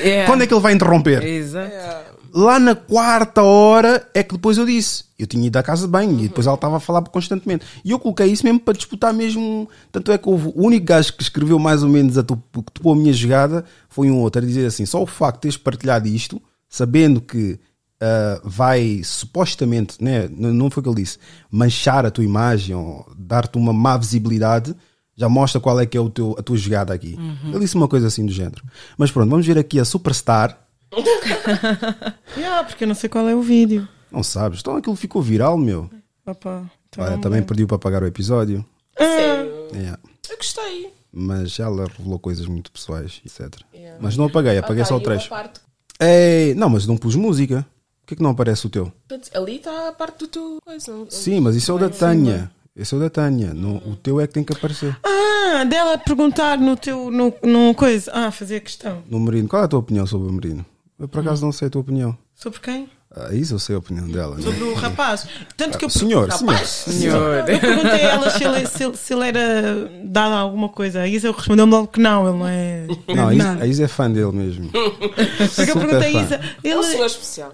Yeah. 0.03 0.27
quando 0.27 0.43
é 0.43 0.47
que 0.49 0.53
ele 0.53 0.61
vai 0.61 0.73
interromper? 0.73 1.23
Exato. 1.23 2.18
Lá 2.33 2.59
na 2.59 2.75
quarta 2.75 3.43
hora 3.43 4.07
é 4.15 4.23
que 4.23 4.35
depois 4.35 4.59
eu 4.59 4.67
disse. 4.67 5.05
Eu 5.19 5.27
tinha 5.27 5.47
ido 5.47 5.57
à 5.57 5.63
casa 5.63 5.87
de 5.87 5.91
banho 5.91 6.19
e 6.21 6.29
depois 6.29 6.47
ela 6.47 6.55
estava 6.55 6.77
a 6.77 6.81
falar 6.81 7.03
constantemente. 7.03 7.67
E 7.85 7.91
eu 7.91 7.99
coloquei 7.99 8.27
isso 8.27 8.45
mesmo 8.45 8.61
para 8.61 8.75
disputar 8.75 9.13
mesmo. 9.13 9.69
Tanto 9.91 10.13
é 10.13 10.19
que 10.19 10.29
houve, 10.29 10.49
o 10.55 10.67
único 10.67 10.87
gajo 10.87 11.13
que 11.15 11.23
escreveu 11.23 11.59
mais 11.59 11.83
ou 11.83 11.89
menos 11.89 12.17
a 12.19 12.23
tu- 12.23 12.37
que 12.53 12.73
topou 12.73 12.93
a 12.93 12.97
minha 12.97 13.13
jogada 13.13 13.65
foi 13.89 14.11
um 14.11 14.19
outro 14.21 14.43
a 14.43 14.45
dizer 14.45 14.67
assim: 14.67 14.87
só 14.87 15.03
o 15.03 15.07
facto 15.07 15.37
de 15.37 15.41
teres 15.43 15.57
partilhado 15.57 16.07
isto, 16.09 16.41
sabendo 16.69 17.21
que 17.21 17.59
ah, 18.01 18.41
vai 18.45 19.01
supostamente, 19.03 19.97
né, 20.03 20.29
não 20.31 20.71
foi 20.71 20.81
o 20.81 20.85
que 20.85 20.89
ele 20.91 21.03
disse, 21.03 21.19
manchar 21.51 22.07
a 22.07 22.11
tua 22.13 22.23
imagem 22.25 22.75
ou 22.77 23.05
dar-te 23.19 23.59
uma 23.59 23.73
má 23.73 23.97
visibilidade, 23.97 24.73
já 25.17 25.29
mostra 25.29 25.61
qual 25.61 25.81
é 25.81 25.85
que 25.87 25.97
é 25.97 26.01
o 26.01 26.09
teu, 26.09 26.37
a 26.39 26.43
tua 26.43 26.57
jogada 26.57 26.95
aqui. 26.95 27.19
Ele 27.45 27.59
disse 27.59 27.75
uma 27.75 27.89
coisa 27.89 28.07
assim 28.07 28.25
do 28.25 28.31
género. 28.33 28.63
Mas 28.97 29.11
pronto, 29.11 29.29
vamos 29.29 29.45
ver 29.45 29.59
aqui 29.59 29.81
a 29.81 29.85
Superstar. 29.85 30.57
Yeah, 32.37 32.65
porque 32.65 32.85
eu 32.85 32.89
não 32.89 32.95
sei 32.95 33.09
qual 33.09 33.29
é 33.29 33.35
o 33.35 33.43
vídeo. 33.43 33.87
Não 34.11 34.23
sabes? 34.23 34.61
Então 34.61 34.77
aquilo 34.77 34.97
ficou 34.97 35.21
viral, 35.21 35.57
meu. 35.59 35.91
Opa, 36.27 36.65
então 36.89 37.05
Olha, 37.05 37.19
também 37.19 37.43
perdi 37.43 37.67
para 37.67 37.79
pagar 37.79 38.03
o 38.03 38.07
episódio. 38.07 38.65
Sério. 38.97 39.51
Yeah. 39.75 39.99
Eu 40.31 40.37
gostei. 40.37 40.93
Mas 41.13 41.59
ela 41.59 41.87
revelou 41.97 42.19
coisas 42.19 42.47
muito 42.47 42.71
pessoais, 42.71 43.21
etc. 43.25 43.61
Mas 44.01 44.17
não 44.17 44.27
apaguei, 44.27 44.57
apaguei 44.59 44.83
Ah, 44.83 44.87
só 44.87 44.97
o 44.97 45.01
trecho. 45.01 45.29
parte- 45.29 45.61
Ei, 46.01 46.55
não, 46.55 46.69
mas 46.69 46.87
não 46.87 46.97
pus 46.97 47.15
música. 47.17 47.67
Por 48.03 48.09
que, 48.09 48.17
que 48.17 48.23
não 48.23 48.31
aparece 48.31 48.67
o 48.67 48.71
teu? 48.71 48.93
Ali 49.35 49.57
está 49.57 49.89
a 49.89 49.93
parte 49.93 50.19
do 50.21 50.29
teu 50.29 50.59
coisa. 50.65 50.93
Sim, 51.11 51.41
mas 51.41 51.57
isso 51.57 51.71
é 51.71 51.75
o 51.75 51.79
da 51.79 51.91
Tânia. 51.91 52.51
Esse 52.77 52.95
é 52.95 52.97
o 52.97 53.01
da 53.01 53.11
Tânia. 53.11 53.53
Não, 53.53 53.77
o 53.79 53.97
teu 53.97 54.21
é 54.21 54.27
que 54.27 54.33
tem 54.35 54.45
que 54.45 54.53
aparecer. 54.53 54.97
Ah, 55.05 55.65
dela 55.65 55.99
perguntar 55.99 56.57
no 56.59 56.77
teu. 56.77 57.11
No, 57.11 57.35
no 57.43 57.75
coisa. 57.75 58.11
Ah, 58.15 58.31
fazer 58.31 58.61
questão. 58.61 59.03
No 59.11 59.19
Merino. 59.19 59.49
Qual 59.49 59.61
é 59.61 59.65
a 59.65 59.69
tua 59.69 59.81
opinião 59.81 60.07
sobre 60.07 60.29
o 60.29 60.33
Merino? 60.33 60.65
Eu 60.99 61.09
por 61.09 61.21
acaso 61.21 61.45
não 61.45 61.53
sei 61.53 61.69
a 61.69 61.71
tua 61.71 61.81
opinião. 61.81 62.17
Sobre 62.35 62.59
quem? 62.61 62.89
Ah, 63.17 63.33
isso 63.35 63.55
eu 63.55 63.59
sei 63.59 63.75
a 63.75 63.79
opinião 63.79 64.07
dela. 64.07 64.37
né? 64.37 64.43
Sobre 64.43 64.63
o 64.65 64.75
rapaz. 64.75 65.27
Tanto 65.57 65.79
que 65.79 65.85
eu 65.85 65.89
Senhor, 65.89 66.29
Rapaz, 66.29 66.69
senhor. 66.69 67.49
Eu 67.49 67.59
perguntei 67.59 67.91
a 68.05 68.11
ela 68.11 68.31
se 68.31 68.45
ele, 68.45 68.67
se 68.67 68.85
ele- 68.85 68.97
se 68.97 69.15
ele 69.15 69.29
era 69.29 69.91
dado 70.05 70.33
a 70.35 70.39
alguma 70.39 70.69
coisa. 70.69 71.01
A 71.01 71.09
Isa 71.09 71.33
respondeu-me 71.33 71.73
logo 71.73 71.87
que 71.89 71.99
não, 72.01 72.29
ele 72.29 72.39
não 72.39 72.47
é. 72.47 72.87
Não, 73.17 73.29
a 73.29 73.35
Isa, 73.35 73.59
a 73.63 73.67
Isa 73.67 73.85
é 73.85 73.89
fã 73.89 74.11
dele 74.11 74.31
mesmo. 74.33 74.71
Porque 75.57 75.71
eu 75.71 75.77
perguntei 75.77 76.17
a 76.17 76.21
fã. 76.21 76.21
Isa. 76.23 76.41
É 76.63 76.77
um 76.77 76.81
Ele, 76.83 76.91
senhor 76.93 77.07
especial. 77.07 77.53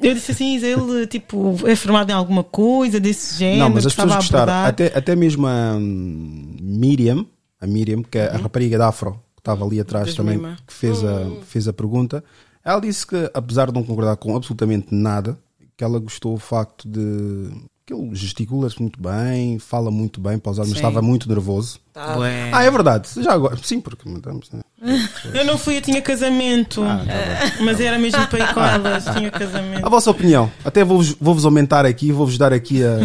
eu 0.00 0.14
disse 0.14 0.32
assim, 0.32 0.54
Isa, 0.56 0.66
ele 0.66 1.06
tipo, 1.06 1.54
é 1.66 1.76
formado 1.76 2.08
em 2.10 2.14
alguma 2.14 2.42
coisa 2.42 2.98
desse 2.98 3.38
género. 3.38 3.58
Não, 3.64 3.70
mas 3.70 3.86
as 3.86 3.94
pessoas 3.94 4.12
a 4.12 4.16
gostaram. 4.16 4.42
abordar. 4.52 4.68
Até, 4.68 4.86
até 4.98 5.14
mesmo 5.14 5.46
a 5.46 5.74
hum, 5.76 6.56
Miriam, 6.60 7.26
a 7.60 7.66
Miriam, 7.66 8.02
que 8.02 8.16
é 8.18 8.28
a 8.28 8.38
rapariga 8.38 8.78
da 8.78 8.88
Afro, 8.88 9.12
que 9.36 9.40
estava 9.40 9.64
ali 9.66 9.78
atrás 9.80 10.14
também, 10.14 10.36
Mima. 10.38 10.56
que 10.66 10.72
fez 10.72 11.04
a, 11.04 11.26
fez 11.46 11.68
a 11.68 11.72
pergunta, 11.74 12.24
ela 12.72 12.80
disse 12.80 13.06
que, 13.06 13.30
apesar 13.34 13.66
de 13.68 13.74
não 13.74 13.82
concordar 13.84 14.16
com 14.16 14.36
absolutamente 14.36 14.88
nada, 14.94 15.38
que 15.76 15.82
ela 15.84 15.98
gostou 15.98 16.34
do 16.34 16.40
facto 16.40 16.88
de 16.88 17.50
que 17.86 17.94
ele 17.94 18.14
gesticula-se 18.14 18.78
muito 18.82 19.00
bem, 19.00 19.58
fala 19.58 19.90
muito 19.90 20.20
bem, 20.20 20.38
para 20.38 20.52
usar, 20.52 20.62
mas 20.66 20.72
estava 20.72 21.00
muito 21.00 21.26
nervoso. 21.26 21.80
Tá. 21.94 22.16
Ah, 22.52 22.62
é 22.62 22.70
verdade. 22.70 23.08
Já 23.16 23.32
agora, 23.32 23.56
sim, 23.62 23.80
porque 23.80 24.06
mandamos, 24.06 24.50
né? 24.50 24.60
Eu 25.34 25.44
não 25.46 25.56
fui, 25.58 25.78
eu 25.78 25.82
tinha 25.82 26.00
casamento. 26.02 26.82
Ah, 26.84 27.02
tá 27.04 27.56
mas 27.64 27.80
era 27.80 27.98
mesmo 27.98 28.24
para 28.28 28.38
ir 28.38 28.54
com 28.54 28.60
elas, 28.62 29.04
tinha 29.16 29.30
casamento. 29.30 29.84
A 29.84 29.88
vossa 29.88 30.10
opinião. 30.10 30.52
Até 30.64 30.84
vou-vos 30.84 31.16
vou-vos 31.20 31.44
aumentar 31.46 31.84
aqui, 31.86 32.12
vou-vos 32.12 32.36
dar 32.38 32.52
aqui 32.52 32.82
a, 32.84 32.98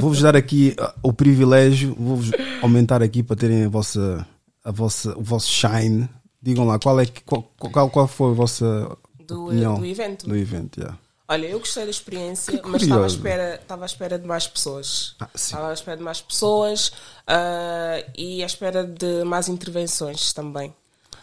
vou-vos 0.00 0.20
dar 0.22 0.34
aqui 0.34 0.74
a- 0.80 0.94
o 1.02 1.12
privilégio, 1.12 1.94
vou-vos 1.98 2.30
aumentar 2.62 3.00
aqui 3.02 3.22
para 3.22 3.36
terem 3.36 3.64
a 3.66 3.68
vossa, 3.68 4.26
a 4.64 4.72
vossa, 4.72 5.16
o 5.18 5.22
vosso 5.22 5.48
shine. 5.52 6.08
Digam 6.42 6.66
lá, 6.66 6.78
qual, 6.78 6.98
é 7.00 7.06
que, 7.06 7.22
qual, 7.22 7.42
qual, 7.58 7.88
qual 7.88 8.08
foi 8.08 8.30
a 8.32 8.34
vossa 8.34 8.96
Do, 9.26 9.46
opinião 9.46 9.78
do 9.78 9.86
evento. 9.86 10.26
do 10.26 10.36
evento? 10.36 10.80
yeah. 10.80 10.98
Olha, 11.28 11.46
eu 11.46 11.58
gostei 11.60 11.84
da 11.84 11.90
experiência, 11.90 12.60
mas 12.64 12.82
estava 12.82 13.04
à, 13.04 13.06
espera, 13.06 13.54
estava 13.54 13.84
à 13.84 13.86
espera 13.86 14.18
de 14.18 14.26
mais 14.26 14.46
pessoas. 14.46 15.14
Ah, 15.18 15.28
estava 15.34 15.70
à 15.70 15.72
espera 15.72 15.96
de 15.96 16.02
mais 16.02 16.20
pessoas 16.20 16.92
ah, 17.26 18.04
e 18.18 18.42
à 18.42 18.46
espera 18.46 18.84
de 18.84 19.24
mais 19.24 19.48
intervenções 19.48 20.32
também. 20.32 20.74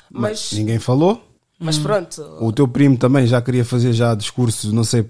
Mas, 0.09 0.51
Ninguém 0.53 0.79
falou. 0.79 1.21
Mas 1.59 1.77
pronto, 1.77 2.21
O 2.39 2.53
teu 2.53 2.67
primo 2.67 2.97
também 2.97 3.27
já 3.27 3.41
queria 3.41 3.65
fazer 3.65 3.91
já 3.91 4.15
discurso, 4.15 4.73
não 4.73 4.83
sei, 4.83 5.05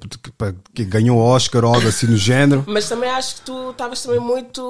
que 0.73 0.83
ganhou 0.83 1.19
Oscar 1.19 1.63
ou 1.63 1.73
algo 1.73 1.87
assim 1.87 2.07
no 2.07 2.17
género. 2.17 2.63
mas 2.67 2.89
também 2.89 3.09
acho 3.09 3.35
que 3.35 3.41
tu 3.41 3.69
estavas 3.69 4.01
também 4.01 4.19
muito 4.19 4.61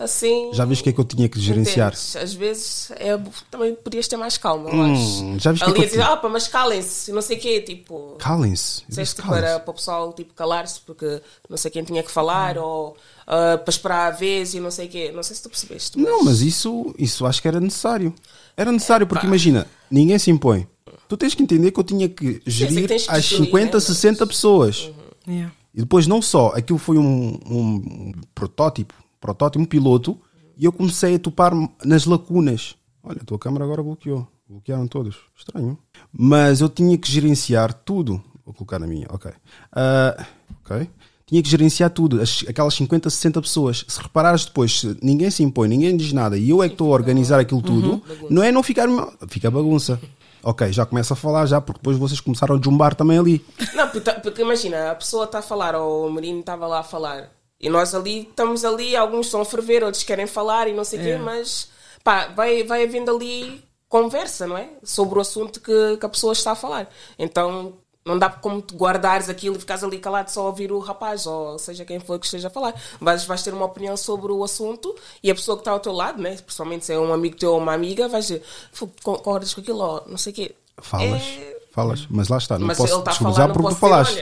assim. 0.00 0.50
Já 0.52 0.64
viste 0.64 0.80
o 0.80 0.84
que 0.84 0.90
é 0.90 0.92
que 0.92 1.00
eu 1.00 1.04
tinha 1.04 1.28
que 1.28 1.40
gerenciar? 1.40 1.88
entendes? 1.88 2.16
Às 2.16 2.32
vezes 2.34 2.90
é, 2.96 3.18
também 3.50 3.74
podias 3.74 4.06
ter 4.08 4.16
mais 4.16 4.36
calma, 4.38 4.70
eu 4.70 4.82
acho. 4.82 5.24
Hum, 5.24 5.38
já 5.38 5.52
viste 5.52 5.64
que 5.64 5.70
Ali 5.70 5.80
é 5.80 5.84
a 5.84 5.88
que 5.88 5.94
eu 5.94 5.98
dizer, 5.98 6.04
tinha? 6.04 6.16
pá, 6.16 6.28
mas 6.28 6.48
calem-se, 6.48 7.12
não 7.12 7.22
sei 7.22 7.36
o 7.36 7.40
quê, 7.40 7.60
tipo. 7.60 8.16
Calem-se. 8.18 8.82
Disseste 8.88 9.22
calem-se. 9.22 9.42
para, 9.46 9.60
para 9.60 9.70
o 9.70 9.74
pessoal 9.74 10.12
tipo, 10.12 10.32
calar-se 10.34 10.80
porque 10.80 11.20
não 11.48 11.56
sei 11.56 11.70
quem 11.70 11.82
tinha 11.84 12.02
que 12.02 12.10
falar 12.10 12.56
ou 12.58 12.96
ah, 13.26 13.58
para 13.58 13.70
esperar 13.70 14.06
a 14.06 14.10
vez 14.10 14.54
e 14.54 14.60
não 14.60 14.70
sei 14.70 14.86
o 14.86 14.90
quê. 14.90 15.12
Não 15.14 15.22
sei 15.22 15.34
se 15.36 15.42
tu 15.42 15.48
percebeste. 15.48 15.98
Não, 15.98 16.22
mas 16.24 16.40
isso, 16.40 16.94
isso 16.98 17.26
acho 17.26 17.42
que 17.42 17.48
era 17.48 17.58
necessário. 17.60 18.14
Era 18.56 18.72
necessário, 18.72 19.06
porque 19.06 19.26
imagina, 19.26 19.66
ninguém 19.90 20.18
se 20.18 20.30
impõe. 20.30 20.66
Tu 21.08 21.16
tens 21.16 21.34
que 21.34 21.42
entender 21.42 21.70
que 21.70 21.78
eu 21.78 21.84
tinha 21.84 22.08
que 22.08 22.40
gerir 22.46 22.88
que 22.88 22.94
as 22.94 23.24
gerir, 23.24 23.46
50, 23.46 23.76
né? 23.76 23.80
60 23.80 24.26
pessoas. 24.26 24.90
Yeah. 25.28 25.52
E 25.74 25.80
depois, 25.80 26.06
não 26.06 26.22
só, 26.22 26.52
aquilo 26.54 26.78
foi 26.78 26.98
um, 26.98 27.38
um 27.46 28.12
protótipo, 28.34 28.94
protótipo, 29.20 29.62
um 29.62 29.66
piloto, 29.66 30.18
e 30.56 30.64
eu 30.64 30.72
comecei 30.72 31.14
a 31.14 31.18
topar 31.18 31.52
nas 31.84 32.06
lacunas. 32.06 32.76
Olha, 33.02 33.20
a 33.20 33.24
tua 33.24 33.38
câmera 33.38 33.64
agora 33.64 33.82
bloqueou. 33.82 34.26
Bloquearam 34.48 34.86
todos. 34.86 35.16
Estranho. 35.36 35.78
Mas 36.10 36.60
eu 36.60 36.68
tinha 36.68 36.96
que 36.96 37.10
gerenciar 37.10 37.72
tudo. 37.72 38.22
Vou 38.44 38.54
colocar 38.54 38.78
na 38.78 38.86
minha, 38.86 39.06
ok. 39.10 39.30
Ah, 39.72 40.26
ok. 40.64 40.88
Tinha 41.28 41.42
que 41.42 41.48
gerenciar 41.48 41.90
tudo, 41.90 42.20
as- 42.22 42.44
aquelas 42.48 42.72
50, 42.74 43.10
60 43.10 43.42
pessoas. 43.42 43.84
Se 43.88 44.00
reparares 44.00 44.44
depois, 44.44 44.78
se 44.80 44.96
ninguém 45.02 45.28
se 45.30 45.42
impõe, 45.42 45.66
ninguém 45.68 45.96
diz 45.96 46.12
nada 46.12 46.38
e 46.38 46.50
eu 46.50 46.62
é 46.62 46.68
que 46.68 46.74
estou 46.74 46.92
a 46.92 46.94
organizar 46.94 47.40
aquilo 47.40 47.60
tudo, 47.62 48.00
não 48.30 48.42
é 48.44 48.52
não 48.52 48.62
ficar. 48.62 48.86
Fica 49.28 49.50
bagunça. 49.50 50.00
Ok, 50.42 50.72
já 50.72 50.86
começa 50.86 51.14
a 51.14 51.16
falar 51.16 51.44
já, 51.46 51.60
porque 51.60 51.80
depois 51.80 51.96
vocês 51.96 52.20
começaram 52.20 52.54
a 52.56 52.60
jumbar 52.62 52.94
também 52.94 53.18
ali. 53.18 53.44
Não, 53.74 53.88
porque, 53.88 54.12
porque 54.12 54.42
imagina, 54.42 54.92
a 54.92 54.94
pessoa 54.94 55.24
está 55.24 55.40
a 55.40 55.42
falar, 55.42 55.74
ou 55.74 56.06
o 56.06 56.12
menino 56.12 56.38
estava 56.38 56.68
lá 56.68 56.78
a 56.78 56.82
falar, 56.84 57.32
e 57.60 57.68
nós 57.68 57.92
ali 57.96 58.20
estamos 58.20 58.64
ali, 58.64 58.94
alguns 58.94 59.26
estão 59.26 59.40
a 59.40 59.44
ferver, 59.44 59.82
outros 59.82 60.04
querem 60.04 60.28
falar 60.28 60.68
e 60.68 60.72
não 60.72 60.84
sei 60.84 61.00
o 61.00 61.02
quê, 61.02 61.16
mas 61.24 61.68
pá, 62.04 62.28
vai, 62.28 62.62
vai 62.62 62.84
havendo 62.84 63.10
ali 63.10 63.60
conversa, 63.88 64.46
não 64.46 64.56
é? 64.56 64.68
Sobre 64.84 65.18
o 65.18 65.22
assunto 65.22 65.60
que, 65.60 65.96
que 65.98 66.06
a 66.06 66.08
pessoa 66.08 66.32
está 66.32 66.52
a 66.52 66.56
falar. 66.56 66.88
Então 67.18 67.72
não 68.06 68.18
dá 68.18 68.30
como 68.30 68.62
tu 68.62 68.76
guardares 68.76 69.28
aquilo 69.28 69.56
e 69.56 69.58
ficares 69.58 69.82
ali 69.84 69.98
calado 69.98 70.30
só 70.30 70.42
a 70.42 70.46
ouvir 70.46 70.70
o 70.72 70.78
rapaz, 70.78 71.26
ou 71.26 71.58
seja 71.58 71.84
quem 71.84 71.98
for 71.98 72.18
que 72.18 72.24
esteja 72.26 72.46
a 72.48 72.50
falar. 72.50 72.74
Mas 73.00 73.24
vais 73.24 73.42
ter 73.42 73.52
uma 73.52 73.66
opinião 73.66 73.96
sobre 73.96 74.30
o 74.32 74.44
assunto 74.44 74.94
e 75.22 75.30
a 75.30 75.34
pessoa 75.34 75.56
que 75.56 75.62
está 75.62 75.72
ao 75.72 75.80
teu 75.80 75.92
lado, 75.92 76.22
né? 76.22 76.36
principalmente 76.36 76.86
se 76.86 76.92
é 76.92 76.98
um 76.98 77.12
amigo 77.12 77.36
teu 77.36 77.52
ou 77.52 77.58
uma 77.58 77.74
amiga, 77.74 78.08
vais 78.08 78.26
dizer, 78.26 78.42
"Fu, 78.72 78.88
concordas 79.02 79.52
com 79.52 79.60
aquilo, 79.60 79.78
ou 79.80 80.04
não 80.06 80.16
sei 80.16 80.32
o 80.32 80.36
quê. 80.36 80.54
Falas, 80.78 81.22
É- 81.22 81.58
falas, 81.72 82.06
mas 82.08 82.28
lá 82.28 82.38
está, 82.38 82.58
não 82.58 82.66
Mas 82.66 82.78
posso 82.78 82.94
a 83.00 83.02
desconsiderar 83.02 83.48
porque 83.52 83.62
tu 83.62 83.68
dizer, 83.68 83.80
falaste. 83.80 84.12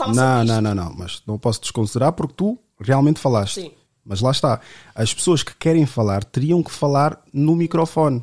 olha, 0.00 0.14
não, 0.14 0.44
não, 0.44 0.60
não, 0.60 0.74
não, 0.74 0.94
mas 0.96 1.22
não 1.26 1.38
posso 1.38 1.60
desconsiderar 1.60 2.12
porque 2.12 2.34
tu 2.34 2.58
realmente 2.80 3.20
falaste. 3.20 3.60
Sim. 3.60 3.70
Mas 4.08 4.20
lá 4.20 4.30
está, 4.30 4.60
as 4.94 5.12
pessoas 5.12 5.42
que 5.42 5.52
querem 5.56 5.84
falar 5.84 6.22
teriam 6.22 6.62
que 6.62 6.70
falar 6.70 7.20
no 7.32 7.56
microfone 7.56 8.22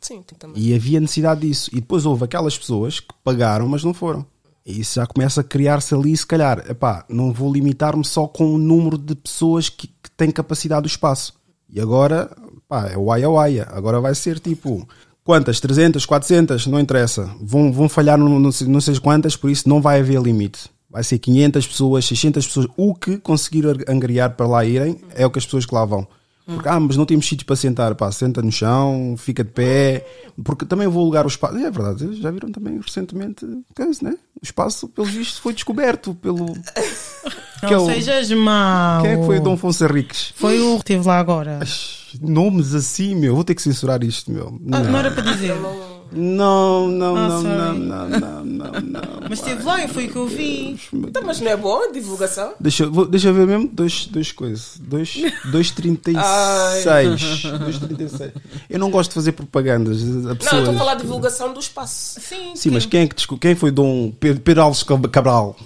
Sim, 0.00 0.22
tem 0.22 0.36
também. 0.36 0.60
e 0.60 0.74
havia 0.74 0.98
necessidade 0.98 1.42
disso. 1.42 1.70
E 1.72 1.76
depois 1.76 2.04
houve 2.04 2.24
aquelas 2.24 2.58
pessoas 2.58 2.98
que 2.98 3.14
pagaram, 3.22 3.68
mas 3.68 3.84
não 3.84 3.94
foram. 3.94 4.26
E 4.64 4.80
isso 4.80 4.96
já 4.96 5.06
começa 5.06 5.40
a 5.40 5.44
criar-se 5.44 5.94
ali, 5.94 6.16
se 6.16 6.26
calhar, 6.26 6.64
epá, 6.68 7.04
não 7.08 7.32
vou 7.32 7.52
limitar-me 7.52 8.04
só 8.04 8.26
com 8.26 8.54
o 8.54 8.58
número 8.58 8.98
de 8.98 9.14
pessoas 9.14 9.68
que, 9.68 9.86
que 9.86 10.10
têm 10.16 10.30
capacidade 10.30 10.82
do 10.82 10.88
espaço. 10.88 11.34
E 11.68 11.80
agora, 11.80 12.30
pá, 12.68 12.88
é 12.88 12.96
o 12.96 13.10
aia 13.10 13.28
aia. 13.40 13.68
Agora 13.70 14.00
vai 14.00 14.14
ser 14.14 14.38
tipo, 14.38 14.86
quantas? 15.24 15.60
300, 15.60 16.04
400? 16.04 16.66
Não 16.66 16.78
interessa. 16.78 17.30
Vão, 17.40 17.72
vão 17.72 17.88
falhar 17.88 18.18
não, 18.18 18.52
sei, 18.52 18.66
não 18.66 18.80
sei 18.80 18.98
quantas, 18.98 19.36
por 19.36 19.50
isso 19.50 19.68
não 19.68 19.80
vai 19.80 20.00
haver 20.00 20.20
limite. 20.20 20.70
Vai 20.90 21.04
ser 21.04 21.18
500 21.18 21.66
pessoas, 21.66 22.04
600 22.04 22.46
pessoas. 22.46 22.66
O 22.76 22.94
que 22.94 23.16
conseguir 23.16 23.64
angariar 23.88 24.30
para 24.34 24.46
lá 24.46 24.64
irem 24.64 25.00
é 25.14 25.24
o 25.24 25.30
que 25.30 25.38
as 25.38 25.44
pessoas 25.44 25.64
que 25.64 25.74
lá 25.74 25.84
vão. 25.84 26.06
Porque, 26.54 26.68
ah, 26.68 26.78
mas 26.80 26.96
não 26.96 27.04
temos 27.06 27.26
sítios 27.26 27.44
para 27.44 27.56
sentar. 27.56 27.94
Pá, 27.94 28.10
senta 28.12 28.40
no 28.42 28.50
chão, 28.52 29.14
fica 29.18 29.42
de 29.44 29.50
pé. 29.50 30.06
Porque 30.42 30.64
também 30.64 30.86
vou 30.88 31.02
alugar 31.02 31.24
o 31.24 31.28
espaço. 31.28 31.56
É 31.56 31.70
verdade, 31.70 32.20
já 32.20 32.30
viram 32.30 32.50
também 32.50 32.78
recentemente 32.78 33.46
coisa, 33.74 34.00
né? 34.02 34.16
O 34.40 34.44
espaço, 34.44 34.88
pelo 34.88 35.06
visto, 35.06 35.40
foi 35.42 35.52
descoberto 35.52 36.14
pelo. 36.14 36.46
Não 36.46 36.54
que 37.68 37.74
é 37.74 37.78
o- 37.78 37.86
sejas 37.86 38.30
mau. 38.32 39.02
Quem 39.02 39.10
é 39.12 39.16
que 39.18 39.26
foi 39.26 39.38
o 39.38 39.42
Dom 39.42 39.54
Afonso 39.54 39.84
Henriques? 39.84 40.32
Foi 40.36 40.60
o 40.60 40.72
que 40.74 40.92
esteve 40.92 41.06
lá 41.06 41.18
agora. 41.18 41.60
Nomes 42.20 42.74
assim, 42.74 43.14
meu. 43.14 43.34
Vou 43.34 43.44
ter 43.44 43.54
que 43.54 43.62
censurar 43.62 44.02
isto, 44.02 44.30
meu. 44.32 44.58
Ah, 44.72 44.80
não 44.80 44.98
era 44.98 45.10
para 45.10 45.32
dizer. 45.32 45.54
Não, 46.12 46.88
não, 46.88 47.16
Ah, 47.16 47.28
não, 47.28 47.42
não, 47.42 47.42
sorry. 47.42 47.78
não, 47.78 48.08
não, 48.08 48.44
não, 48.44 48.72
não. 48.80 49.00
Mas 49.30 49.38
esteve 49.38 49.62
lá 49.62 49.84
e 49.84 49.88
foi 49.88 50.06
o 50.06 50.10
que 50.10 50.16
eu 50.16 50.26
vi. 50.26 50.76
Então, 50.92 51.22
mas 51.22 51.40
não 51.40 51.50
é 51.52 51.56
bom 51.56 51.84
a 51.88 51.92
divulgação? 51.92 52.54
Deixa, 52.58 52.84
vou, 52.88 53.06
deixa 53.06 53.28
eu 53.28 53.34
ver 53.34 53.46
mesmo. 53.46 53.68
Dois, 53.72 54.06
dois 54.06 54.32
coisas. 54.32 54.72
Dois, 54.80 55.14
dois 55.52 55.70
36. 55.70 56.24
2,36. 56.84 58.32
Eu 58.68 58.78
não 58.80 58.90
gosto 58.90 59.10
de 59.10 59.14
fazer 59.14 59.32
propagandas 59.32 60.02
a 60.02 60.04
Não, 60.04 60.32
estou 60.32 60.70
a 60.74 60.78
falar 60.78 60.94
de 60.96 61.02
divulgação 61.02 61.52
do 61.52 61.60
espaço. 61.60 62.20
Sim, 62.20 62.56
Sim, 62.56 62.70
mas 62.70 62.86
quem 62.86 63.02
é 63.02 63.06
que 63.06 63.38
quem 63.38 63.54
foi 63.54 63.70
Dom 63.70 64.10
Pedro, 64.10 64.42
Pedro 64.42 64.62
Alves 64.64 64.82
Cabral? 65.12 65.56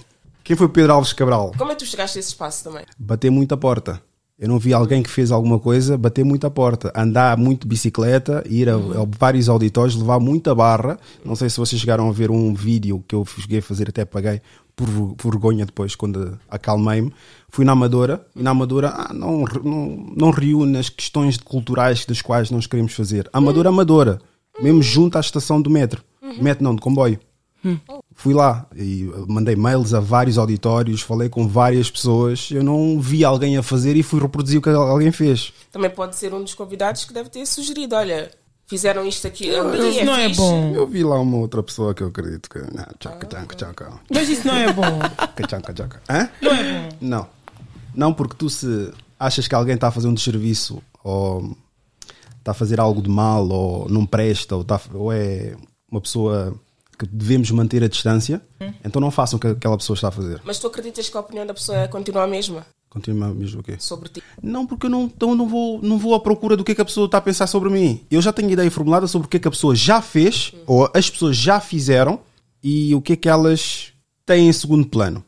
Quem 0.43 0.55
foi 0.57 0.69
Pedro 0.69 0.93
Alves 0.93 1.13
Cabral? 1.15 1.53
Como 1.57 1.71
é 1.73 1.75
que 1.75 1.85
tu 1.85 1.89
chegaste 1.89 2.19
a 2.19 2.21
esse 2.21 2.29
espaço 2.29 2.65
também? 2.65 2.85
Bater 2.99 3.31
muito 3.31 3.55
a 3.55 3.57
porta. 3.57 4.03
Eu 4.37 4.49
não 4.49 4.59
vi 4.59 4.75
alguém 4.75 5.01
que 5.01 5.11
fez 5.11 5.31
alguma 5.31 5.61
coisa 5.61 5.97
bater 5.97 6.25
muito 6.25 6.45
a 6.45 6.51
porta. 6.51 6.93
Andar 6.95 7.37
muito 7.37 7.63
de 7.63 7.69
bicicleta, 7.69 8.43
ir 8.49 8.69
a, 8.69 8.75
a 8.75 9.07
vários 9.17 9.49
auditórios, 9.49 9.95
levar 9.95 10.19
muita 10.19 10.53
barra. 10.55 10.99
Não 11.25 11.37
sei 11.37 11.49
se 11.49 11.57
vocês 11.57 11.81
chegaram 11.81 12.09
a 12.09 12.13
ver 12.13 12.33
um 12.33 12.53
vídeo 12.53 13.05
que 13.07 13.15
eu 13.15 13.25
cheguei 13.25 13.61
a 13.61 13.63
fazer, 13.63 13.89
até 13.89 14.05
paguei 14.05 14.41
por, 14.75 14.89
por 15.17 15.31
vergonha 15.31 15.65
depois, 15.65 15.95
quando 15.95 16.37
acalmei-me. 16.51 17.13
Fui 17.49 17.65
na 17.65 17.73
Amadora 17.73 18.27
e 18.35 18.43
na 18.43 18.51
Amadora 18.51 18.93
ah, 18.97 19.15
não, 19.15 19.45
não, 19.63 20.13
não 20.17 20.31
reúne 20.31 20.79
as 20.79 20.89
questões 20.89 21.37
culturais 21.37 22.05
das 22.05 22.21
quais 22.21 22.51
nós 22.51 22.67
queremos 22.67 22.93
fazer. 22.93 23.31
Amadora, 23.33 23.69
Amadora. 23.69 24.21
Mesmo 24.61 24.83
junto 24.83 25.17
à 25.17 25.21
estação 25.21 25.63
do 25.63 25.71
metro. 25.71 26.03
Metro 26.41 26.65
não, 26.65 26.75
de 26.75 26.81
comboio. 26.81 27.21
Fui 28.15 28.35
lá 28.35 28.67
e 28.77 29.11
mandei 29.29 29.57
mails 29.57 29.93
a 29.95 30.01
vários 30.01 30.39
auditórios, 30.39 31.01
falei 31.01 31.29
com 31.29 31.49
várias 31.49 31.91
pessoas. 31.91 32.49
Eu 32.51 32.63
não 32.63 33.01
vi 33.01 33.25
alguém 33.25 33.57
a 33.57 33.63
fazer 33.63 33.97
e 33.97 34.03
fui 34.03 34.21
reproduzir 34.21 34.59
o 34.59 34.63
que 34.63 34.71
alguém 34.71 35.11
fez. 35.11 35.53
Também 35.73 35.91
pode 35.91 36.17
ser 36.17 36.33
um 36.33 36.43
dos 36.43 36.55
convidados 36.55 37.05
que 37.05 37.13
deve 37.13 37.29
ter 37.29 37.45
sugerido. 37.47 37.97
Olha, 37.97 38.31
fizeram 38.67 39.07
isto 39.07 39.27
aqui. 39.27 39.55
ali, 39.55 39.97
Isso 39.97 40.05
não 40.05 40.15
é 40.17 40.29
bom. 40.29 40.73
Eu 40.75 40.87
vi 40.87 41.03
lá 41.03 41.19
uma 41.21 41.39
outra 41.39 41.63
pessoa 41.63 41.95
que 41.95 42.03
eu 42.03 42.09
acredito 42.09 42.49
que. 42.49 42.59
Ah, 42.59 42.93
tchaca, 42.99 43.27
tchaca, 43.27 43.57
tchaca. 43.57 43.93
Mas 44.13 44.29
isso 44.29 44.47
não 44.47 44.57
é 44.57 44.73
bom. 44.73 44.83
Tchaca, 45.47 45.73
tchaca. 45.73 46.03
Hã? 46.09 46.29
Não 46.41 46.53
é 46.53 46.63
bom. 46.73 46.97
Não. 47.01 47.27
Não, 47.95 48.13
porque 48.15 48.35
tu 48.37 48.49
se 48.51 48.93
achas 49.19 49.47
que 49.49 49.55
alguém 49.55 49.75
está 49.75 49.89
a 49.89 49.93
fazer 49.93 50.09
um 50.09 50.15
desserviço 50.15 50.83
ou 51.03 51.57
está 52.39 52.51
a 52.51 52.55
fazer 52.55 52.79
algo 52.81 53.01
de 53.01 53.09
mal 53.09 53.49
ou 53.49 53.89
não 53.89 54.05
presta 54.05 54.55
ou, 54.55 54.63
está, 54.63 54.81
ou 54.93 55.13
é 55.13 55.55
uma 55.91 56.01
pessoa 56.01 56.55
que 56.97 57.07
devemos 57.07 57.51
manter 57.51 57.83
a 57.83 57.89
distância, 57.89 58.41
então 58.85 59.01
não 59.01 59.11
façam 59.11 59.37
o 59.37 59.41
que 59.41 59.47
aquela 59.49 59.77
pessoa 59.77 59.95
está 59.95 60.09
a 60.09 60.13
fazer. 60.13 60.41
Mas 60.45 60.59
tu 60.59 60.67
acreditas 60.67 61.09
que 61.09 61.17
a 61.17 61.21
opinião 61.21 61.47
da 61.47 61.55
pessoa 61.55 61.89
continua 61.89 62.25
a 62.25 62.27
mesma 62.27 62.67
Continua 62.95 63.35
mesmo 63.35 63.61
o 63.61 63.63
quê? 63.63 63.75
sobre 63.81 64.09
ti? 64.09 64.23
Não, 64.41 64.65
porque 64.65 64.87
eu 64.87 64.91
não, 64.91 65.03
então 65.03 65.35
não, 65.35 65.49
vou, 65.49 65.83
não 65.83 65.99
vou 65.99 66.15
à 66.15 66.21
procura 66.21 66.57
do 66.57 66.63
que 66.63 66.71
é 66.71 66.75
que 66.77 66.81
a 66.81 66.85
pessoa 66.85 67.07
está 67.07 67.19
a 67.19 67.21
pensar 67.21 67.49
sobre 67.49 67.69
mim. 67.69 68.01
Eu 68.09 68.23
já 68.23 68.33
tenho 68.33 68.49
ideia 68.49 68.71
formulada 68.71 69.09
sobre 69.09 69.27
o 69.27 69.29
que 69.29 69.37
é 69.37 69.41
que 69.41 69.49
a 69.49 69.51
pessoa 69.51 69.75
já 69.75 70.01
fez, 70.01 70.55
ou 70.65 70.89
as 70.95 71.11
pessoas 71.11 71.37
já 71.37 71.59
fizeram, 71.59 72.21
e 72.63 72.95
o 72.95 73.03
que 73.03 73.15
é 73.15 73.17
que 73.17 73.29
elas 73.29 73.93
têm 74.25 74.49
em 74.49 74.53
segundo 74.53 74.87
plano. 74.87 75.25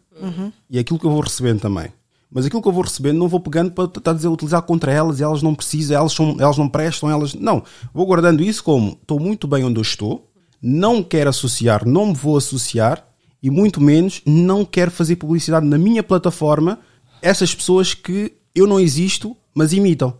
E 0.71 0.79
aquilo 0.79 0.99
que 0.99 1.05
eu 1.05 1.11
vou 1.11 1.21
recebendo 1.21 1.61
também. 1.61 1.93
Mas 2.31 2.47
aquilo 2.47 2.63
que 2.63 2.69
eu 2.69 2.73
vou 2.73 2.85
recebendo 2.85 3.19
não 3.19 3.29
vou 3.29 3.41
pegando 3.41 3.73
para 3.73 3.85
estar 3.85 4.13
a 4.13 4.15
dizer, 4.15 4.29
utilizar 4.29 4.63
contra 4.63 4.93
elas, 4.93 5.19
e 5.19 5.25
elas 5.25 5.43
não 5.43 5.55
precisam, 5.55 5.97
elas, 5.97 6.13
são, 6.13 6.37
elas 6.39 6.57
não 6.57 6.69
prestam, 6.69 7.11
elas. 7.11 7.35
Não. 7.35 7.65
Vou 7.93 8.07
guardando 8.07 8.45
isso 8.45 8.63
como 8.63 8.97
estou 9.01 9.19
muito 9.19 9.49
bem 9.49 9.65
onde 9.65 9.79
eu 9.79 9.83
estou, 9.83 10.25
não 10.61 11.03
quero 11.03 11.31
associar, 11.31 11.87
não 11.87 12.07
me 12.07 12.15
vou 12.15 12.37
associar, 12.37 13.07
e 13.43 13.51
muito 13.51 13.81
menos 13.81 14.23
não 14.27 14.65
quero 14.65 14.91
fazer 14.91 15.17
publicidade 15.17 15.67
na 15.67 15.79
minha 15.79 16.03
plataforma 16.03 16.81
essas 17.23 17.55
pessoas 17.55 17.95
que 17.95 18.33
eu 18.55 18.67
não 18.67 18.81
existo, 18.81 19.37
mas 19.55 19.73
imitam. 19.73 20.19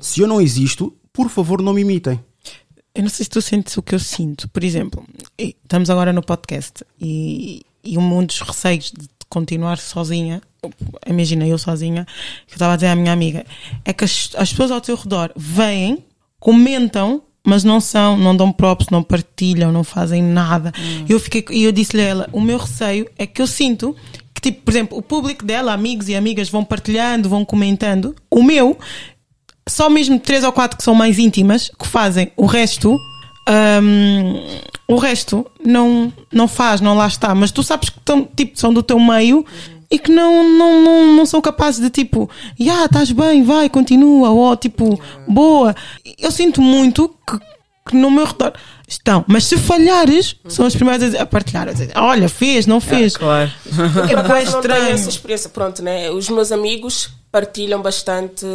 Se 0.00 0.20
eu 0.20 0.26
não 0.26 0.40
existo, 0.40 0.94
por 1.12 1.28
favor, 1.28 1.60
não 1.60 1.72
me 1.72 1.82
imitem. 1.82 2.20
Eu 2.94 3.02
não 3.02 3.10
sei 3.10 3.24
se 3.24 3.30
tu 3.30 3.40
sentes 3.40 3.76
o 3.76 3.82
que 3.82 3.94
eu 3.94 3.98
sinto. 3.98 4.48
Por 4.48 4.64
exemplo, 4.64 5.04
estamos 5.38 5.90
agora 5.90 6.12
no 6.12 6.22
podcast 6.22 6.84
e, 7.00 7.64
e 7.84 7.96
um 7.96 8.24
dos 8.24 8.40
receios 8.40 8.90
de 8.90 9.08
continuar 9.28 9.78
sozinha, 9.78 10.42
imagina 11.06 11.46
eu 11.46 11.56
sozinha, 11.56 12.04
que 12.46 12.52
eu 12.52 12.56
estava 12.56 12.72
a 12.72 12.76
dizer 12.76 12.88
à 12.88 12.96
minha 12.96 13.12
amiga, 13.12 13.46
é 13.84 13.92
que 13.92 14.04
as, 14.04 14.30
as 14.36 14.50
pessoas 14.50 14.70
ao 14.72 14.80
teu 14.80 14.96
redor 14.96 15.32
vêm, 15.36 16.04
comentam, 16.38 17.22
mas 17.50 17.64
não 17.64 17.80
são, 17.80 18.16
não 18.16 18.36
dão 18.36 18.52
props, 18.52 18.90
não 18.90 19.02
partilham, 19.02 19.72
não 19.72 19.82
fazem 19.82 20.22
nada. 20.22 20.72
E 21.08 21.10
eu 21.10 21.18
fiquei, 21.18 21.44
e 21.50 21.64
eu 21.64 21.72
disse-lhe 21.72 22.00
a 22.00 22.06
ela, 22.06 22.28
o 22.32 22.40
meu 22.40 22.56
receio 22.56 23.10
é 23.18 23.26
que 23.26 23.42
eu 23.42 23.46
sinto 23.46 23.96
que, 24.32 24.40
tipo, 24.40 24.62
por 24.62 24.70
exemplo, 24.70 24.96
o 24.96 25.02
público 25.02 25.44
dela, 25.44 25.72
amigos 25.72 26.08
e 26.08 26.14
amigas, 26.14 26.48
vão 26.48 26.64
partilhando, 26.64 27.28
vão 27.28 27.44
comentando. 27.44 28.14
O 28.30 28.40
meu, 28.40 28.78
só 29.68 29.90
mesmo 29.90 30.20
três 30.20 30.44
ou 30.44 30.52
quatro 30.52 30.78
que 30.78 30.84
são 30.84 30.94
mais 30.94 31.18
íntimas 31.18 31.72
que 31.76 31.88
fazem 31.88 32.30
o 32.36 32.46
resto 32.46 32.96
hum, 33.82 34.40
o 34.86 34.96
resto 34.96 35.44
não 35.64 36.12
não 36.32 36.48
faz 36.48 36.80
não 36.80 36.96
lá 36.96 37.06
está 37.06 37.34
mas 37.34 37.50
tu 37.50 37.62
sabes 37.62 37.88
que 37.88 38.00
tão, 38.00 38.24
tipo, 38.24 38.58
são 38.58 38.72
do 38.72 38.82
teu 38.82 38.98
meio 38.98 39.44
e 39.90 39.98
que 39.98 40.10
não, 40.12 40.42
não, 40.48 40.80
não, 40.82 41.06
não 41.16 41.26
são 41.26 41.40
capazes 41.40 41.80
de 41.80 41.90
tipo, 41.90 42.30
já 42.58 42.84
estás 42.84 43.10
bem, 43.10 43.42
vai, 43.42 43.68
continua, 43.68 44.30
ou 44.30 44.56
tipo, 44.56 45.00
boa. 45.26 45.74
Eu 46.18 46.30
sinto 46.30 46.62
muito 46.62 47.08
que, 47.28 47.38
que 47.88 47.96
no 47.96 48.10
meu 48.10 48.24
redor 48.24 48.52
estão, 48.86 49.24
mas 49.26 49.44
se 49.44 49.56
falhares, 49.56 50.36
são 50.48 50.64
as 50.66 50.74
primeiras 50.76 51.02
a 51.02 51.06
dizer- 51.06 51.18
a 51.20 51.26
partilhar, 51.26 51.68
a 51.68 51.72
dizer, 51.72 51.90
olha, 51.96 52.28
fez, 52.28 52.66
não 52.66 52.80
fez. 52.80 53.16
Claro. 53.16 53.50
Porque 53.64 53.80
por 53.82 54.10
É 54.10 54.14
acaso 54.14 54.26
não 54.28 54.32
tenho 54.34 54.44
estranho. 54.74 54.88
essa 54.94 55.08
experiência. 55.08 55.50
Pronto, 55.50 55.82
né? 55.82 56.10
Os 56.10 56.28
meus 56.28 56.52
amigos 56.52 57.10
partilham 57.32 57.80
bastante. 57.82 58.46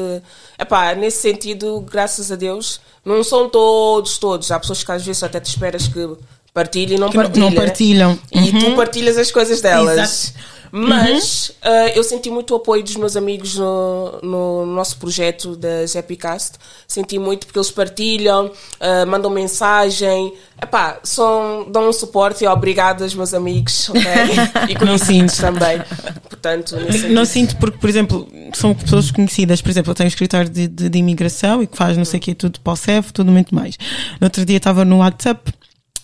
Epá, 0.59 0.93
nesse 0.95 1.17
sentido, 1.21 1.81
graças 1.89 2.31
a 2.31 2.35
Deus, 2.35 2.79
não 3.03 3.23
são 3.23 3.49
todos, 3.49 4.17
todos. 4.17 4.51
Há 4.51 4.59
pessoas 4.59 4.83
que 4.83 4.91
às 4.91 5.05
vezes 5.05 5.21
até 5.23 5.39
te 5.39 5.47
esperas 5.49 5.87
que 5.87 6.07
partilhem 6.53 6.95
e 6.97 6.99
não 6.99 7.09
Que 7.09 7.17
não- 7.17 7.23
partilham. 7.23 7.49
não 7.49 7.55
né? 7.55 7.61
partilham. 7.65 8.19
E 8.31 8.51
tu 8.59 8.65
Uhum. 8.67 8.75
partilhas 8.75 9.17
as 9.17 9.31
coisas 9.31 9.59
delas. 9.61 9.97
Exato. 10.33 10.54
Mas 10.77 11.53
ah, 11.61 11.87
eu 11.95 12.03
senti 12.03 12.29
muito 12.29 12.51
o 12.51 12.57
apoio 12.57 12.83
dos 12.83 12.97
meus 12.97 13.15
amigos 13.15 13.55
no, 13.55 14.19
no 14.21 14.65
nosso 14.65 14.97
projeto 14.97 15.55
das 15.55 15.95
Epicast. 15.95 16.57
Senti 16.85 17.17
muito 17.17 17.45
porque 17.45 17.57
eles 17.57 17.71
partilham, 17.71 18.51
ah, 18.81 19.05
mandam 19.05 19.31
mensagem. 19.31 20.33
Epá, 20.61 20.99
são, 21.01 21.65
dão 21.71 21.87
um 21.87 21.93
suporte 21.93 22.43
e 22.43 22.47
obrigado 22.47 23.03
aos 23.03 23.15
meus 23.15 23.33
amigos 23.33 23.87
ok? 23.87 24.01
e 24.67 24.75
conhecidos 24.75 25.37
também. 25.37 25.81
Portanto. 26.27 26.75
Não 27.09 27.23
sinto 27.23 27.55
porque, 27.55 27.77
por 27.77 27.89
exemplo, 27.89 28.27
são 28.53 28.75
pessoas 28.75 29.09
conhecidas. 29.11 29.61
Por 29.61 29.69
exemplo, 29.69 29.91
eu 29.91 29.95
tenho 29.95 30.07
um 30.07 30.09
escritório 30.09 30.49
de, 30.49 30.67
de, 30.67 30.89
de 30.89 30.99
imigração 30.99 31.63
e 31.63 31.67
que 31.67 31.77
faz 31.77 31.95
não 31.95 32.03
sei 32.03 32.19
o 32.19 32.21
que, 32.21 32.35
tudo 32.35 32.59
para 32.59 32.73
o 32.73 32.75
CEF, 32.75 33.13
tudo 33.13 33.31
muito 33.31 33.55
mais. 33.55 33.77
No 34.19 34.25
outro 34.25 34.43
dia 34.43 34.57
estava 34.57 34.83
no 34.83 34.97
WhatsApp. 34.97 35.53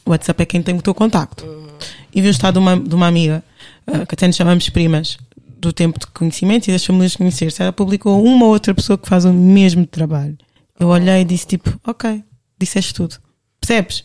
O 0.05 0.11
WhatsApp 0.11 0.43
é 0.43 0.45
quem 0.45 0.63
tem 0.63 0.77
o 0.77 0.81
teu 0.81 0.93
contacto. 0.95 1.45
E 2.13 2.21
vi 2.21 2.29
um 2.29 2.31
estado 2.31 2.53
de 2.53 2.59
uma, 2.59 2.79
de 2.79 2.95
uma 2.95 3.07
amiga, 3.07 3.43
que 4.07 4.15
até 4.15 4.27
nos 4.27 4.35
chamamos 4.35 4.69
primas, 4.69 5.17
do 5.59 5.71
tempo 5.71 5.99
de 5.99 6.07
conhecimento 6.07 6.67
e 6.67 6.71
das 6.71 6.83
famílias 6.85 7.11
de 7.11 7.17
conhecer-se. 7.19 7.61
Ela 7.61 7.71
publicou 7.71 8.23
uma 8.23 8.45
outra 8.47 8.73
pessoa 8.73 8.97
que 8.97 9.07
faz 9.07 9.25
o 9.25 9.33
mesmo 9.33 9.85
trabalho. 9.85 10.37
Eu 10.79 10.87
olhei 10.87 11.21
e 11.21 11.25
disse 11.25 11.45
tipo, 11.45 11.79
ok, 11.85 12.23
disseste 12.57 12.93
tudo. 12.93 13.17
Percebes? 13.59 14.03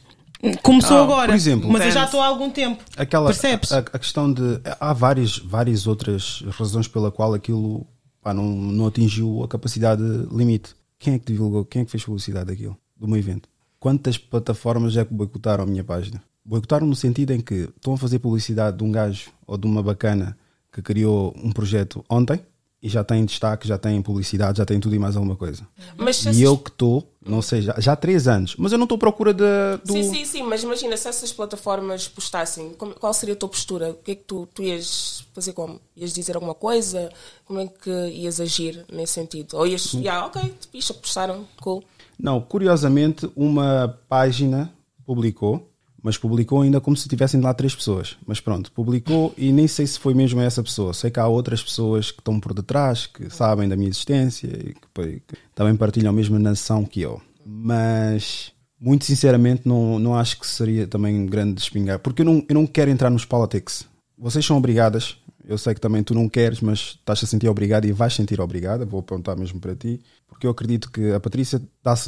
Começou 0.63 0.99
Ah, 0.99 1.03
agora, 1.03 1.29
por 1.29 1.35
exemplo. 1.35 1.71
mas 1.73 1.87
eu 1.87 1.91
já 1.91 2.05
estou 2.05 2.21
há 2.21 2.27
algum 2.27 2.51
tempo. 2.51 2.83
Aquela, 2.97 3.27
Percebes? 3.27 3.73
A, 3.73 3.79
a 3.79 3.99
questão 3.99 4.31
de. 4.31 4.61
Há 4.79 4.93
várias, 4.93 5.39
várias 5.39 5.87
outras 5.87 6.45
razões 6.51 6.87
pela 6.87 7.11
qual 7.11 7.33
aquilo 7.33 7.87
pá, 8.23 8.35
não, 8.35 8.45
não 8.45 8.87
atingiu 8.87 9.43
a 9.43 9.49
capacidade 9.49 10.03
limite. 10.31 10.75
Quem 10.99 11.15
é 11.15 11.19
que 11.19 11.33
divulgou? 11.33 11.65
Quem 11.65 11.83
é 11.83 11.85
que 11.87 11.91
fez 11.91 12.05
publicidade 12.05 12.47
daquilo? 12.47 12.77
Do 12.97 13.09
meu 13.09 13.17
evento? 13.19 13.49
Quantas 13.81 14.19
plataformas 14.19 14.95
é 14.97 15.05
que 15.05 15.15
boicotaram 15.15 15.65
a 15.65 15.67
minha 15.67 15.83
página? 15.83 16.23
Boicotaram 16.47 16.87
no 16.87 16.95
sentido 16.95 17.33
em 17.33 17.41
que 17.41 17.69
estão 17.77 17.95
a 17.95 17.99
fazer 17.99 18.21
publicidade 18.21 18.77
de 18.79 18.85
um 18.85 18.93
gajo 18.93 19.31
ou 19.47 19.59
de 19.59 19.67
uma 19.67 19.83
bacana 19.83 20.39
que 20.73 20.81
criou 20.81 21.35
um 21.37 21.51
projeto 21.51 22.05
ontem 22.09 22.41
e 22.83 22.89
já 22.89 23.03
tem 23.03 23.25
destaque, 23.25 23.67
já 23.67 23.77
tem 23.77 24.01
publicidade, 24.01 24.59
já 24.59 24.65
tem 24.65 24.79
tudo 24.79 24.95
e 24.95 24.99
mais 24.99 25.17
alguma 25.17 25.35
coisa. 25.35 25.67
Mas 25.97 26.25
E 26.27 26.43
eu 26.43 26.57
que 26.57 26.71
estou, 26.71 27.11
não 27.25 27.43
sei, 27.43 27.63
já, 27.63 27.75
já 27.81 27.93
há 27.95 27.97
três 27.97 28.29
anos, 28.29 28.55
mas 28.57 28.71
eu 28.71 28.79
não 28.79 28.85
estou 28.85 28.95
à 28.97 28.99
procura 28.99 29.35
de, 29.35 29.43
do. 29.85 29.93
Sim, 29.93 30.03
sim, 30.05 30.25
sim, 30.25 30.43
mas 30.43 30.63
imagina 30.63 30.97
se 30.97 31.09
essas 31.09 31.33
plataformas 31.33 32.07
postassem, 32.07 32.75
qual 33.01 33.13
seria 33.13 33.35
a 33.35 33.37
tua 33.37 33.49
postura? 33.49 33.91
O 33.91 33.95
que 33.95 34.13
é 34.13 34.15
que 34.15 34.23
tu, 34.23 34.47
tu 34.55 34.63
ias 34.63 35.25
fazer 35.35 35.53
como? 35.53 35.81
Ias 35.97 36.13
dizer 36.13 36.37
alguma 36.37 36.55
coisa? 36.55 37.11
Como 37.45 37.59
é 37.59 37.67
que 37.67 37.91
ias 37.91 38.41
agir 38.41 38.85
nesse 38.93 39.15
sentido? 39.15 39.57
Ou 39.57 39.67
ias, 39.67 39.95
yeah, 39.95 40.25
ok, 40.27 40.55
bicha, 40.73 40.95
postaram, 40.95 41.45
cool. 41.61 41.83
Não, 42.19 42.41
curiosamente, 42.41 43.29
uma 43.35 43.99
página 44.09 44.73
publicou, 45.05 45.69
mas 46.07 46.17
publicou 46.17 46.63
ainda 46.63 46.81
como 46.81 46.97
se 46.97 47.09
tivessem 47.09 47.41
lá 47.41 47.53
três 47.53 47.75
pessoas. 47.75 48.17
Mas 48.25 48.39
pronto, 48.39 48.71
publicou 48.71 49.35
e 49.37 49.51
nem 49.51 49.67
sei 49.67 49.85
se 49.89 49.99
foi 49.99 50.15
mesmo 50.15 50.41
essa 50.41 50.63
pessoa. 50.63 50.95
Sei 50.95 51.11
que 51.11 51.19
há 51.19 51.27
outras 51.27 51.61
pessoas 51.61 52.13
que 52.13 52.21
estão 52.21 52.39
por 52.39 52.55
detrás, 52.55 53.09
que 53.09 53.29
sabem 53.29 53.69
da 53.69 53.75
minha 53.75 53.89
existência 53.89 54.47
e 54.47 54.73
que, 54.73 55.21
que 55.27 55.37
também 55.53 55.75
partilham 55.75 56.11
a 56.11 56.13
mesma 56.13 56.39
nação 56.39 56.85
que 56.85 57.01
eu. 57.01 57.21
Mas, 57.45 58.53
muito 58.81 59.05
sinceramente, 59.05 59.63
não, 59.65 59.99
não 59.99 60.15
acho 60.15 60.39
que 60.39 60.47
seria 60.47 60.87
também 60.87 61.27
grande 61.27 61.61
espingar, 61.61 61.99
porque 61.99 62.23
eu 62.23 62.27
não, 62.27 62.45
eu 62.49 62.55
não 62.55 62.69
quero 62.69 62.89
entrar 62.89 63.11
nos 63.11 63.25
politics. 63.25 63.85
Vocês 64.17 64.47
são 64.47 64.57
obrigadas, 64.57 65.17
eu 65.45 65.59
sei 65.59 65.75
que 65.75 65.81
também 65.81 66.05
tu 66.05 66.15
não 66.15 66.29
queres, 66.29 66.61
mas 66.61 66.79
estás 67.01 67.25
a 67.25 67.27
sentir 67.27 67.49
obrigada 67.49 67.85
e 67.85 67.91
vais 67.91 68.15
sentir 68.15 68.41
obrigada. 68.41 68.87
Vou 68.87 69.01
apontar 69.01 69.37
mesmo 69.37 69.59
para 69.59 69.75
ti, 69.75 70.01
porque 70.29 70.47
eu 70.47 70.53
acredito 70.53 70.89
que 70.89 71.11
a 71.11 71.19
Patrícia 71.19 71.61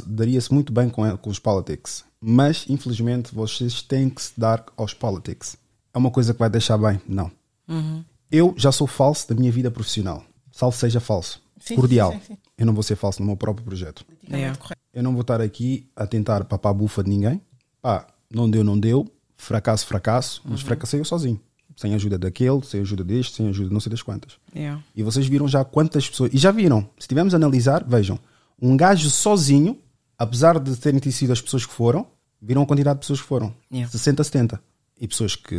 daria-se 0.07 0.53
muito 0.53 0.71
bem 0.71 0.87
com, 0.87 1.17
com 1.17 1.29
os 1.29 1.37
politics. 1.37 2.07
Mas, 2.21 2.65
infelizmente, 2.67 3.33
vocês 3.33 3.81
têm 3.81 4.09
que 4.09 4.21
se 4.21 4.33
dar 4.37 4.65
aos 4.75 4.93
politics. 4.93 5.57
É 5.93 5.97
uma 5.97 6.11
coisa 6.11 6.33
que 6.33 6.39
vai 6.39 6.49
deixar 6.49 6.77
bem? 6.77 6.99
Não. 7.07 7.31
Uhum. 7.67 8.03
Eu 8.31 8.53
já 8.57 8.71
sou 8.71 8.85
falso 8.85 9.27
da 9.29 9.35
minha 9.35 9.51
vida 9.51 9.71
profissional. 9.71 10.23
Salvo 10.51 10.77
seja 10.77 10.99
falso. 10.99 11.41
Sim, 11.59 11.75
Cordial. 11.75 12.11
sim, 12.13 12.19
sim, 12.19 12.25
sim. 12.33 12.37
Eu 12.57 12.65
não 12.65 12.73
vou 12.73 12.83
ser 12.83 12.95
falso 12.95 13.21
no 13.21 13.27
meu 13.27 13.37
próprio 13.37 13.65
projeto. 13.65 14.05
Yeah. 14.29 14.57
Eu 14.93 15.03
não 15.03 15.13
vou 15.13 15.21
estar 15.21 15.41
aqui 15.41 15.89
a 15.95 16.05
tentar 16.05 16.43
papar 16.43 16.71
a 16.71 16.73
bufa 16.73 17.03
de 17.03 17.09
ninguém. 17.09 17.41
Pá, 17.81 18.05
não 18.29 18.49
deu, 18.49 18.63
não 18.63 18.77
deu. 18.77 19.07
Fracasso, 19.37 19.85
fracasso. 19.85 20.41
Mas 20.43 20.61
fracassei 20.61 20.99
eu 20.99 21.05
sozinho. 21.05 21.39
Sem 21.75 21.93
ajuda 21.93 22.17
daquele, 22.17 22.61
sem 22.65 22.81
ajuda 22.81 23.03
deste, 23.03 23.37
sem 23.37 23.47
ajuda 23.47 23.69
de 23.69 23.73
não 23.73 23.79
sei 23.79 23.89
das 23.89 24.01
quantas. 24.01 24.33
Yeah. 24.53 24.83
E 24.93 25.01
vocês 25.01 25.25
viram 25.27 25.47
já 25.47 25.63
quantas 25.63 26.09
pessoas. 26.09 26.33
E 26.33 26.37
já 26.37 26.51
viram, 26.51 26.87
se 26.99 27.07
tivermos 27.07 27.33
a 27.33 27.37
analisar, 27.37 27.85
vejam, 27.87 28.19
um 28.61 28.75
gajo 28.75 29.09
sozinho, 29.09 29.77
apesar 30.19 30.59
de 30.59 30.75
terem 30.75 30.99
sido 31.11 31.33
as 31.33 31.41
pessoas 31.41 31.65
que 31.65 31.73
foram, 31.73 32.05
viram 32.41 32.61
a 32.61 32.65
quantidade 32.65 32.97
de 32.97 33.01
pessoas 33.01 33.21
que 33.21 33.27
foram. 33.27 33.53
Yeah. 33.71 33.89
60, 33.91 34.23
70. 34.23 34.61
E 35.01 35.07
pessoas 35.07 35.33
que 35.33 35.55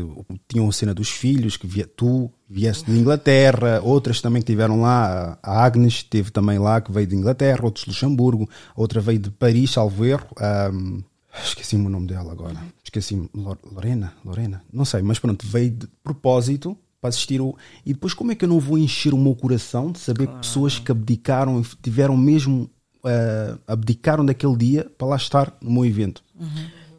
tinham 0.47 0.69
a 0.69 0.73
cena 0.73 0.93
dos 0.93 1.09
filhos, 1.09 1.57
que 1.57 1.67
via, 1.67 1.87
tu 1.87 2.31
vieste 2.47 2.85
de 2.91 2.99
Inglaterra, 2.99 3.81
outras 3.83 4.21
também 4.21 4.43
que 4.43 4.47
tiveram 4.53 4.83
lá, 4.83 5.39
a 5.43 5.65
Agnes 5.65 5.95
esteve 5.95 6.31
também 6.31 6.59
lá, 6.59 6.79
que 6.81 6.93
veio 6.93 7.07
de 7.07 7.17
Inglaterra, 7.17 7.65
outros 7.65 7.85
de 7.87 7.91
Luxemburgo, 7.91 8.47
outra 8.77 9.01
veio 9.01 9.19
de 9.19 9.31
Paris, 9.31 9.71
salvo 9.73 10.05
erro. 10.05 10.27
ahm, 10.39 11.01
Esqueci-me 11.43 11.87
o 11.87 11.89
nome 11.89 12.09
dela 12.09 12.33
agora. 12.33 12.61
Esqueci-me. 12.85 13.31
Lor- 13.35 13.57
Lorena? 13.73 14.13
Lorena? 14.25 14.63
Não 14.71 14.85
sei, 14.85 15.01
mas 15.01 15.19
pronto, 15.19 15.47
veio 15.47 15.71
de 15.71 15.87
propósito 16.03 16.77
para 17.01 17.09
assistir 17.09 17.41
o. 17.41 17.57
E 17.87 17.95
depois, 17.95 18.13
como 18.13 18.33
é 18.33 18.35
que 18.35 18.45
eu 18.45 18.49
não 18.49 18.59
vou 18.61 18.77
encher 18.77 19.15
o 19.15 19.17
meu 19.19 19.35
coração 19.35 19.91
de 19.93 20.01
saber 20.01 20.27
que 20.27 20.35
pessoas 20.39 20.79
que 20.79 20.91
abdicaram 20.93 21.61
e 21.61 21.65
tiveram 21.83 22.15
mesmo. 22.17 22.69
Eh, 23.05 23.55
abdicaram 23.67 24.25
daquele 24.25 24.57
dia 24.57 24.87
para 24.97 25.09
lá 25.09 25.17
estar 25.17 25.53
no 25.61 25.71
meu 25.71 25.85
evento? 25.85 26.23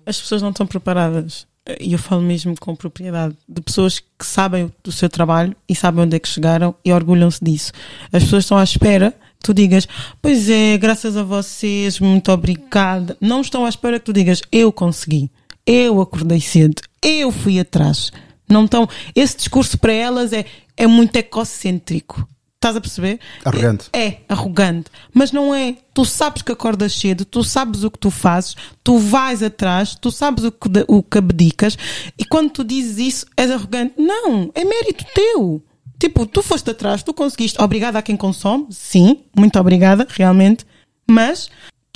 As 0.06 0.20
pessoas 0.20 0.42
não 0.42 0.50
estão 0.50 0.66
preparadas. 0.66 1.48
E 1.80 1.94
eu 1.94 2.00
falo 2.00 2.22
mesmo 2.22 2.56
com 2.60 2.76
propriedade 2.76 3.38
de 3.48 3.62
pessoas 3.62 4.00
que 4.00 4.26
sabem 4.26 4.72
do 4.84 4.92
seu 4.92 5.08
trabalho 5.08 5.56
e 5.70 5.76
sabem 5.76 6.04
onde 6.04 6.16
é 6.16 6.20
que 6.20 6.28
chegaram 6.28 6.74
e 6.84 6.92
orgulham-se 6.92 7.44
disso. 7.44 7.72
As 8.12 8.24
pessoas 8.24 8.46
estão 8.46 8.58
à 8.58 8.64
espera 8.64 9.12
que 9.12 9.44
tu 9.44 9.54
digas, 9.54 9.88
pois 10.22 10.50
é, 10.50 10.78
graças 10.78 11.16
a 11.16 11.24
vocês, 11.24 12.00
muito 12.00 12.32
obrigada. 12.32 13.16
Não 13.22 13.42
estão 13.42 13.64
à 13.66 13.70
espera 13.70 14.00
que 14.00 14.06
tu 14.06 14.14
digas, 14.14 14.42
eu 14.52 14.72
consegui, 14.72 15.30
eu 15.66 16.02
acordei 16.02 16.42
cedo, 16.42 16.82
eu 17.02 17.32
fui 17.32 17.60
atrás. 17.60 18.12
Não 18.50 18.66
estão. 18.66 18.90
Esse 19.16 19.38
discurso 19.38 19.78
para 19.78 19.94
elas 19.94 20.34
é, 20.34 20.46
é 20.76 20.88
muito 20.88 21.16
ecocêntrico. 21.16 22.28
Estás 22.62 22.76
a 22.76 22.82
perceber? 22.82 23.20
Arrogante. 23.44 23.90
É, 23.92 24.06
é 24.06 24.22
arrogante. 24.30 24.92
Mas 25.12 25.32
não 25.32 25.54
é. 25.54 25.78
Tu 25.96 26.06
sabes 26.06 26.44
que 26.44 26.52
acordas 26.52 26.94
cedo, 26.94 27.26
tu 27.26 27.44
sabes 27.44 27.84
o 27.84 27.90
que 27.90 27.98
tu 27.98 28.12
fazes, 28.12 28.56
tu 28.84 29.00
vais 29.00 29.42
atrás, 29.42 29.98
tu 30.00 30.12
sabes 30.12 30.44
o 30.44 30.52
que, 30.52 30.70
o 30.88 31.02
que 31.02 31.18
abdicas, 31.18 31.76
e 32.18 32.24
quando 32.24 32.52
tu 32.52 32.64
dizes 32.64 33.00
isso, 33.00 33.26
és 33.36 33.50
arrogante. 33.50 33.96
Não, 33.98 34.52
é 34.54 34.64
mérito 34.64 35.04
teu. 35.12 35.64
Tipo, 36.00 36.28
tu 36.28 36.44
foste 36.44 36.70
atrás, 36.70 37.02
tu 37.02 37.16
conseguiste. 37.16 37.60
Obrigada 37.60 37.98
a 37.98 38.02
quem 38.04 38.16
consome, 38.16 38.68
sim, 38.70 39.24
muito 39.36 39.60
obrigada, 39.60 40.06
realmente. 40.08 40.64
Mas 41.10 41.50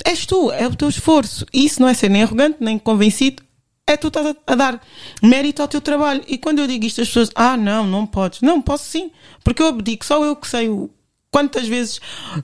és 0.04 0.26
tu, 0.26 0.50
é 0.50 0.66
o 0.66 0.74
teu 0.74 0.88
esforço. 0.88 1.46
E 1.54 1.64
isso 1.64 1.80
não 1.80 1.88
é 1.88 1.94
ser 1.94 2.10
nem 2.10 2.24
arrogante, 2.24 2.56
nem 2.58 2.76
convencido. 2.76 3.45
É 3.88 3.96
tu 3.96 4.08
estás 4.08 4.34
a, 4.46 4.54
dar 4.54 4.80
mérito 5.22 5.62
ao 5.62 5.68
teu 5.68 5.80
trabalho. 5.80 6.22
E 6.26 6.36
quando 6.36 6.58
eu 6.58 6.66
digo 6.66 6.84
isto, 6.84 7.00
as 7.00 7.06
pessoas, 7.06 7.30
ah, 7.34 7.56
não, 7.56 7.86
não 7.86 8.04
podes. 8.04 8.40
Não, 8.40 8.60
posso 8.60 8.84
sim. 8.84 9.10
Porque 9.44 9.62
eu 9.62 9.68
abdico, 9.68 10.04
só 10.04 10.24
eu 10.24 10.34
que 10.34 10.48
sei 10.48 10.68
o, 10.68 10.90
quantas 11.36 11.68
vezes 11.68 12.00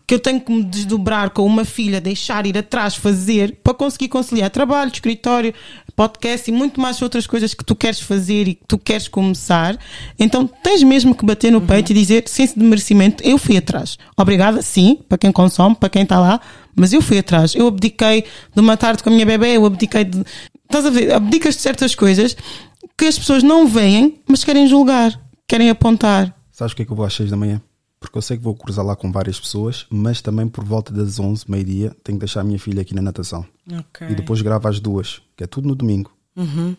que 0.06 0.14
eu 0.14 0.18
tenho 0.18 0.38
que 0.38 0.52
me 0.52 0.62
desdobrar 0.62 1.30
com 1.30 1.46
uma 1.46 1.64
filha, 1.64 2.00
deixar 2.00 2.44
ir 2.46 2.58
atrás, 2.58 2.94
fazer, 2.94 3.58
para 3.64 3.72
conseguir 3.72 4.08
conciliar 4.08 4.50
trabalho, 4.50 4.92
escritório, 4.92 5.54
podcast 5.96 6.50
e 6.50 6.52
muito 6.52 6.80
mais 6.80 7.00
outras 7.00 7.26
coisas 7.26 7.54
que 7.54 7.64
tu 7.64 7.74
queres 7.74 8.00
fazer 8.00 8.48
e 8.48 8.54
que 8.54 8.66
tu 8.68 8.76
queres 8.78 9.08
começar. 9.08 9.78
Então 10.18 10.46
tens 10.46 10.82
mesmo 10.82 11.14
que 11.14 11.24
bater 11.24 11.50
no 11.50 11.62
peito 11.62 11.90
e 11.90 11.94
dizer, 11.94 12.24
sem 12.26 12.46
de 12.46 12.58
merecimento, 12.58 13.22
eu 13.26 13.38
fui 13.38 13.56
atrás. 13.56 13.98
Obrigada, 14.14 14.60
sim, 14.60 14.98
para 15.08 15.16
quem 15.16 15.32
consome, 15.32 15.74
para 15.74 15.88
quem 15.88 16.02
está 16.02 16.20
lá, 16.20 16.38
mas 16.74 16.92
eu 16.92 17.00
fui 17.00 17.18
atrás. 17.18 17.54
Eu 17.54 17.68
abdiquei 17.68 18.24
de 18.54 18.60
uma 18.60 18.76
tarde 18.76 19.02
com 19.02 19.10
a 19.10 19.12
minha 19.12 19.26
bebê, 19.26 19.56
eu 19.56 19.64
abdiquei 19.64 20.04
de. 20.04 20.22
Estás 20.72 20.86
a 20.86 20.90
ver? 20.90 21.12
Abdicas 21.12 21.56
de 21.56 21.60
certas 21.60 21.94
coisas 21.94 22.34
que 22.96 23.04
as 23.04 23.18
pessoas 23.18 23.42
não 23.42 23.68
veem, 23.68 24.22
mas 24.26 24.42
querem 24.42 24.66
julgar, 24.66 25.20
querem 25.46 25.68
apontar. 25.68 26.34
Sabes 26.50 26.72
o 26.72 26.76
que 26.76 26.80
é 26.80 26.84
que 26.86 26.90
eu 26.90 26.96
vou 26.96 27.04
às 27.04 27.12
6 27.12 27.30
da 27.30 27.36
manhã? 27.36 27.60
Porque 28.00 28.16
eu 28.16 28.22
sei 28.22 28.38
que 28.38 28.42
vou 28.42 28.54
cruzar 28.54 28.82
lá 28.82 28.96
com 28.96 29.12
várias 29.12 29.38
pessoas, 29.38 29.84
mas 29.90 30.22
também 30.22 30.48
por 30.48 30.64
volta 30.64 30.90
das 30.90 31.20
11, 31.20 31.44
meio-dia, 31.46 31.94
tenho 32.02 32.16
que 32.16 32.24
deixar 32.24 32.40
a 32.40 32.44
minha 32.44 32.58
filha 32.58 32.80
aqui 32.80 32.94
na 32.94 33.02
natação. 33.02 33.44
Ok. 33.70 34.08
E 34.08 34.14
depois 34.14 34.40
gravo 34.40 34.66
às 34.66 34.80
duas, 34.80 35.20
que 35.36 35.44
é 35.44 35.46
tudo 35.46 35.68
no 35.68 35.74
domingo. 35.74 36.10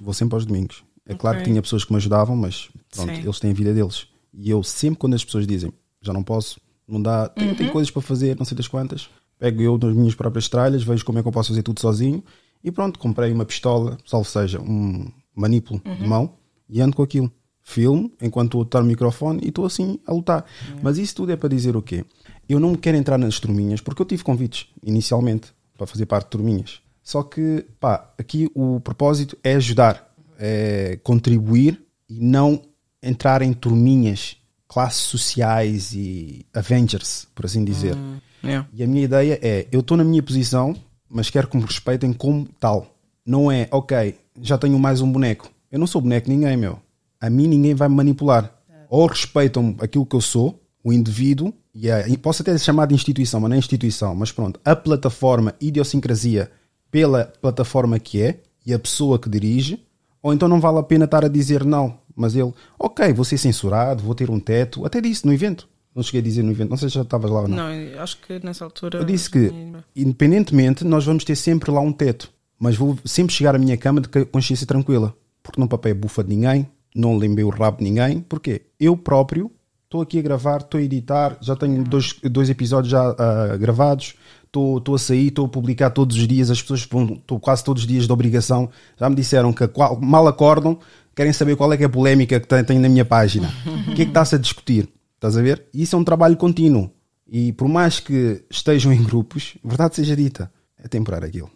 Vou 0.01 0.11
sempre 0.11 0.33
aos 0.38 0.45
domingos. 0.47 0.83
É 1.05 1.13
claro 1.13 1.38
que 1.38 1.43
tinha 1.43 1.61
pessoas 1.61 1.85
que 1.85 1.91
me 1.91 1.97
ajudavam, 1.97 2.35
mas 2.35 2.69
pronto, 2.95 3.13
Sim. 3.13 3.22
eles 3.22 3.39
têm 3.39 3.51
a 3.51 3.53
vida 3.53 3.75
deles. 3.75 4.07
E 4.33 4.49
eu 4.49 4.63
sempre 4.63 4.97
quando 4.97 5.13
as 5.13 5.23
pessoas 5.23 5.45
dizem, 5.45 5.72
já 6.01 6.11
não 6.11 6.23
posso, 6.23 6.59
não 6.88 6.99
dá, 6.99 7.30
tenho, 7.30 7.55
tenho 7.55 7.72
coisas 7.72 7.91
para 7.91 8.01
fazer, 8.01 8.35
não 8.39 8.45
sei 8.45 8.57
das 8.57 8.67
quantas, 8.67 9.07
pego 9.38 9.61
eu 9.61 9.77
nas 9.77 9.95
minhas 9.95 10.15
próprias 10.15 10.49
tralhas, 10.49 10.81
vejo 10.81 11.05
como 11.05 11.19
é 11.19 11.22
que 11.22 11.27
eu 11.27 11.31
posso 11.31 11.49
fazer 11.49 11.61
tudo 11.61 11.80
sozinho 11.80 12.23
e 12.64 12.72
pronto, 12.72 12.98
comprei 12.98 13.32
uma 13.32 13.45
pistola, 13.45 13.98
salvo 14.06 14.27
seja, 14.27 14.61
um 14.61 15.11
manípulo 15.35 15.82
de 15.83 16.08
mão 16.08 16.35
e 16.69 16.82
ando 16.82 16.95
com 16.95 17.03
aquilo. 17.03 17.32
Filmo 17.66 18.11
enquanto 18.22 18.48
estou 18.48 18.61
a 18.61 18.64
botar 18.66 18.82
o 18.82 18.85
microfone 18.85 19.40
e 19.42 19.48
estou 19.48 19.66
assim 19.66 19.98
a 20.06 20.11
lutar. 20.11 20.45
Mas 20.82 20.98
isso 20.98 21.16
tudo 21.16 21.32
é 21.32 21.38
para 21.38 21.48
dizer 21.48 21.77
o 21.77 21.82
quê? 21.82 22.03
Eu 22.48 22.59
não 22.59 22.75
quero 22.75 22.98
entrar 22.98 23.17
nas 23.17 23.40
turminhas 23.40 23.80
porque 23.80 24.01
eu 24.01 24.06
tive 24.06 24.22
convites 24.22 24.67
inicialmente 24.83 25.53
para 25.77 25.88
fazer 25.88 26.06
parte 26.06 26.25
de 26.25 26.32
turminhas. 26.32 26.82
Só 27.01 27.24
que, 27.24 27.66
pá, 27.80 28.14
aqui 28.17 28.50
o 28.53 28.82
propósito 28.82 29.38
é 29.43 29.56
ajudar, 29.56 30.14
é 30.38 31.00
contribuir 31.03 31.82
e 32.09 32.19
não 32.19 32.61
entrar 33.01 33.42
em 33.42 33.53
turminhas, 33.53 34.38
classes 34.67 35.01
sociais 35.01 35.93
e 35.93 36.45
Avengers, 36.53 37.27
por 37.33 37.45
assim 37.45 37.64
dizer. 37.64 37.95
Yeah. 38.43 38.67
E 38.74 38.83
a 38.83 38.88
minha 38.88 39.03
ideia 39.03 39.40
é: 39.42 39.67
eu 39.72 39.80
estou 39.82 39.95
na 39.95 40.03
minha 40.03 40.22
posição, 40.22 40.75
mas 41.14 41.30
quero 41.30 41.48
que 41.48 41.56
me 41.56 41.64
respeitem 41.64 42.11
como 42.11 42.48
tal. 42.59 42.88
Não 43.25 43.51
é, 43.51 43.67
ok, 43.72 44.17
já 44.42 44.58
tenho 44.58 44.77
mais 44.80 45.00
um 45.00 45.11
boneco. 45.11 45.50
Eu 45.72 45.80
não 45.80 45.88
sou 45.88 46.01
boneco 46.01 46.27
de 46.27 46.35
ninguém, 46.35 46.58
meu. 46.58 46.80
A 47.22 47.30
mim 47.30 47.48
ninguém 47.48 47.74
vai 47.74 47.88
me 47.88 47.95
manipular. 47.95 48.51
Ou 48.90 49.06
respeitam 49.06 49.75
aquilo 49.80 50.06
que 50.06 50.16
eu 50.16 50.22
sou, 50.22 50.61
o 50.83 50.92
indivíduo, 50.92 51.53
e, 51.74 51.90
a, 51.90 52.08
e 52.08 52.17
posso 52.17 52.42
até 52.42 52.56
chamar 52.58 52.88
de 52.88 52.95
instituição, 52.95 53.40
mas 53.40 53.50
não 53.50 53.56
é 53.56 53.59
instituição, 53.59 54.14
mas 54.14 54.32
pronto, 54.32 54.59
a 54.64 54.75
plataforma, 54.75 55.56
idiosincrasia, 55.59 56.51
pela 56.92 57.25
plataforma 57.42 57.98
que 57.98 58.22
é 58.22 58.40
e 58.66 58.74
a 58.74 58.80
pessoa 58.80 59.17
que 59.17 59.30
dirige, 59.30 59.83
ou 60.22 60.33
então 60.33 60.48
não 60.48 60.59
vale 60.59 60.77
a 60.77 60.83
pena 60.83 61.06
estar 61.06 61.25
a 61.25 61.27
dizer 61.27 61.66
não, 61.66 61.98
mas 62.16 62.35
ele, 62.35 62.53
ok, 62.77 63.11
vou 63.14 63.25
ser 63.25 63.38
censurado, 63.38 64.03
vou 64.03 64.14
ter 64.14 64.30
um 64.30 64.40
teto, 64.40 64.85
até 64.85 65.01
disse 65.01 65.25
no 65.25 65.33
evento. 65.33 65.67
Não 65.95 66.01
cheguei 66.01 66.22
a 66.22 66.23
dizer 66.23 66.43
no 66.43 66.51
evento, 66.51 66.69
não 66.69 66.77
sei 66.77 66.89
se 66.89 66.95
já 66.95 67.01
estavas 67.01 67.30
lá 67.30 67.41
ou 67.41 67.47
não. 67.47 67.57
Não, 67.57 68.01
acho 68.01 68.17
que 68.19 68.43
nessa 68.43 68.65
altura. 68.65 68.99
Eu 68.99 69.05
disse 69.05 69.30
que, 69.30 69.51
independentemente, 69.95 70.83
nós 70.83 71.05
vamos 71.05 71.23
ter 71.23 71.35
sempre 71.35 71.69
lá 71.69 71.80
um 71.81 71.91
teto. 71.91 72.31
Mas 72.59 72.75
vou 72.75 72.97
sempre 73.05 73.33
chegar 73.33 73.55
à 73.55 73.59
minha 73.59 73.77
cama 73.77 74.01
de 74.01 74.07
consciência 74.25 74.65
tranquila. 74.65 75.15
Porque 75.43 75.59
não 75.59 75.67
papei 75.67 75.91
a 75.91 75.95
bufa 75.95 76.23
de 76.23 76.30
ninguém, 76.30 76.67
não 76.95 77.17
lembei 77.17 77.43
o 77.43 77.49
rabo 77.49 77.80
de 77.80 77.83
ninguém. 77.83 78.22
Porquê? 78.22 78.63
Eu 78.80 78.95
próprio 78.95 79.51
estou 79.83 80.01
aqui 80.01 80.17
a 80.17 80.22
gravar, 80.22 80.61
estou 80.61 80.80
a 80.80 80.83
editar, 80.83 81.38
já 81.39 81.55
tenho 81.55 81.83
dois, 81.83 82.15
dois 82.23 82.49
episódios 82.49 82.91
já 82.91 83.15
ah, 83.19 83.55
gravados, 83.57 84.15
estou 84.45 84.95
a 84.95 84.97
sair, 84.97 85.27
estou 85.27 85.45
a 85.45 85.49
publicar 85.49 85.91
todos 85.91 86.17
os 86.17 86.27
dias, 86.27 86.49
as 86.49 86.61
pessoas 86.61 86.81
estou 86.81 87.39
quase 87.39 87.63
todos 87.63 87.83
os 87.83 87.88
dias 87.88 88.07
de 88.07 88.11
obrigação. 88.11 88.69
Já 88.99 89.07
me 89.07 89.15
disseram 89.15 89.53
que 89.53 89.69
mal 90.01 90.27
acordam, 90.27 90.80
querem 91.15 91.31
saber 91.31 91.55
qual 91.55 91.72
é 91.73 91.77
que 91.77 91.83
é 91.83 91.85
a 91.85 91.89
polémica 91.89 92.39
que 92.39 92.47
tem, 92.47 92.63
tem 92.63 92.80
na 92.80 92.89
minha 92.89 93.05
página. 93.05 93.53
O 93.88 93.93
que 93.93 94.01
é 94.01 94.05
que 94.05 94.11
está-se 94.11 94.35
a 94.35 94.38
discutir? 94.39 94.89
Estás 95.24 95.38
a 95.38 95.42
ver? 95.42 95.64
E 95.74 95.84
isso 95.84 95.95
é 95.95 96.00
um 96.00 96.03
trabalho 96.03 96.35
contínuo. 96.35 96.92
E 97.26 97.53
por 97.53 97.69
mais 97.69 97.98
que 98.02 98.43
estejam 98.52 98.92
em 98.92 99.02
grupos, 99.02 99.56
verdade 99.64 99.95
seja 99.95 100.18
dita, 100.18 100.52
é 100.77 100.85
temporário 100.90 101.26
aquilo. 101.26 101.50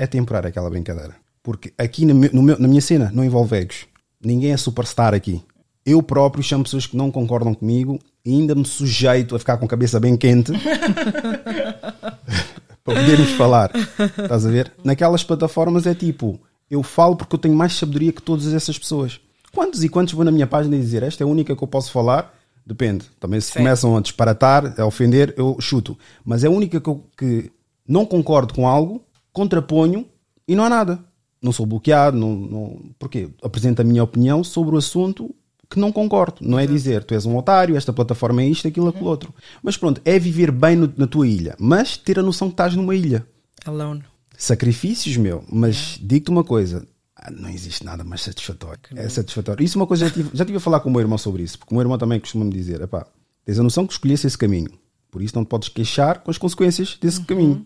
É 0.00 0.06
temporário 0.08 0.48
aquela 0.48 0.68
brincadeira. 0.68 1.14
Porque 1.44 1.72
aqui 1.78 2.04
no 2.04 2.12
meu- 2.12 2.30
no 2.32 2.42
meu- 2.42 2.58
na 2.58 2.66
minha 2.66 2.80
cena 2.80 3.08
não 3.14 3.24
envolve 3.24 3.56
egos. 3.56 3.86
Ninguém 4.20 4.50
é 4.52 4.56
superstar 4.56 5.14
aqui. 5.14 5.40
Eu 5.86 6.02
próprio 6.02 6.42
chamo 6.42 6.64
pessoas 6.64 6.84
que 6.84 6.96
não 6.96 7.08
concordam 7.12 7.54
comigo 7.54 8.00
e 8.24 8.32
ainda 8.32 8.52
me 8.52 8.64
sujeito 8.64 9.36
a 9.36 9.38
ficar 9.38 9.58
com 9.58 9.64
a 9.64 9.68
cabeça 9.68 10.00
bem 10.00 10.16
quente 10.16 10.50
para 12.84 12.94
podermos 12.94 13.30
falar. 13.32 13.70
Estás 14.18 14.44
a 14.44 14.50
ver? 14.50 14.72
Naquelas 14.84 15.22
plataformas 15.22 15.86
é 15.86 15.94
tipo, 15.94 16.40
eu 16.68 16.82
falo 16.82 17.14
porque 17.16 17.36
eu 17.36 17.40
tenho 17.40 17.54
mais 17.54 17.74
sabedoria 17.74 18.12
que 18.12 18.22
todas 18.22 18.52
essas 18.52 18.76
pessoas. 18.76 19.20
Quantos 19.54 19.84
e 19.84 19.88
quantos 19.88 20.14
vão 20.14 20.24
na 20.24 20.32
minha 20.32 20.46
página 20.48 20.76
dizer 20.76 21.04
esta 21.04 21.22
é 21.22 21.24
a 21.24 21.28
única 21.28 21.54
que 21.54 21.62
eu 21.62 21.68
posso 21.68 21.92
falar? 21.92 22.41
Depende. 22.64 23.06
Também 23.18 23.40
se 23.40 23.48
Sim. 23.52 23.58
começam 23.60 23.96
a 23.96 24.00
disparatar, 24.00 24.78
a 24.80 24.86
ofender, 24.86 25.34
eu 25.36 25.56
chuto. 25.60 25.98
Mas 26.24 26.44
é 26.44 26.46
a 26.46 26.50
única 26.50 26.80
que, 26.80 26.88
eu, 26.88 27.04
que 27.16 27.50
não 27.86 28.06
concordo 28.06 28.54
com 28.54 28.66
algo, 28.68 29.04
contraponho 29.32 30.06
e 30.46 30.54
não 30.54 30.64
há 30.64 30.68
nada. 30.68 30.98
Não 31.42 31.50
sou 31.52 31.66
bloqueado, 31.66 32.16
não, 32.16 32.34
não, 32.36 32.80
porquê? 32.98 33.28
Apresento 33.42 33.82
a 33.82 33.84
minha 33.84 34.04
opinião 34.04 34.44
sobre 34.44 34.74
o 34.76 34.78
assunto 34.78 35.34
que 35.68 35.80
não 35.80 35.90
concordo. 35.90 36.36
Não 36.40 36.58
é 36.58 36.66
dizer 36.66 37.02
tu 37.02 37.14
és 37.14 37.26
um 37.26 37.36
otário, 37.36 37.76
esta 37.76 37.92
plataforma 37.92 38.42
é 38.42 38.46
isto, 38.46 38.68
aquilo, 38.68 38.88
aquilo 38.88 39.06
outro. 39.06 39.34
Mas 39.62 39.76
pronto, 39.76 40.00
é 40.04 40.18
viver 40.18 40.52
bem 40.52 40.76
no- 40.76 40.92
na 40.96 41.06
tua 41.06 41.26
ilha, 41.26 41.56
mas 41.58 41.96
ter 41.96 42.18
a 42.18 42.22
noção 42.22 42.48
que 42.48 42.52
estás 42.54 42.76
numa 42.76 42.94
ilha. 42.94 43.26
Alone. 43.64 44.04
Sacrifícios, 44.36 45.16
meu, 45.16 45.42
mas 45.50 45.98
digo-te 46.00 46.30
uma 46.30 46.44
coisa. 46.44 46.86
Ah, 47.22 47.30
Não 47.30 47.48
existe 47.48 47.84
nada 47.84 48.04
mais 48.04 48.20
satisfatório. 48.22 48.80
É 48.94 49.08
satisfatório. 49.08 49.64
Isso 49.64 49.78
é 49.78 49.80
uma 49.80 49.86
coisa, 49.86 50.06
já 50.06 50.12
tive, 50.12 50.30
já 50.34 50.44
tive 50.44 50.58
a 50.58 50.60
falar 50.60 50.80
com 50.80 50.88
o 50.88 50.92
meu 50.92 51.00
irmão 51.00 51.16
sobre 51.18 51.42
isso, 51.42 51.58
porque 51.58 51.72
o 51.72 51.76
meu 51.76 51.82
irmão 51.82 51.96
também 51.98 52.20
costuma 52.20 52.44
me 52.44 52.52
dizer: 52.52 52.80
epá, 52.80 53.06
tens 53.44 53.58
a 53.58 53.62
noção 53.62 53.86
que 53.86 53.92
escolhesse 53.92 54.26
esse 54.26 54.36
caminho, 54.36 54.70
por 55.10 55.22
isso 55.22 55.34
não 55.36 55.44
te 55.44 55.48
podes 55.48 55.68
queixar 55.68 56.20
com 56.20 56.30
as 56.30 56.38
consequências 56.38 56.98
desse 57.00 57.22
caminho. 57.24 57.64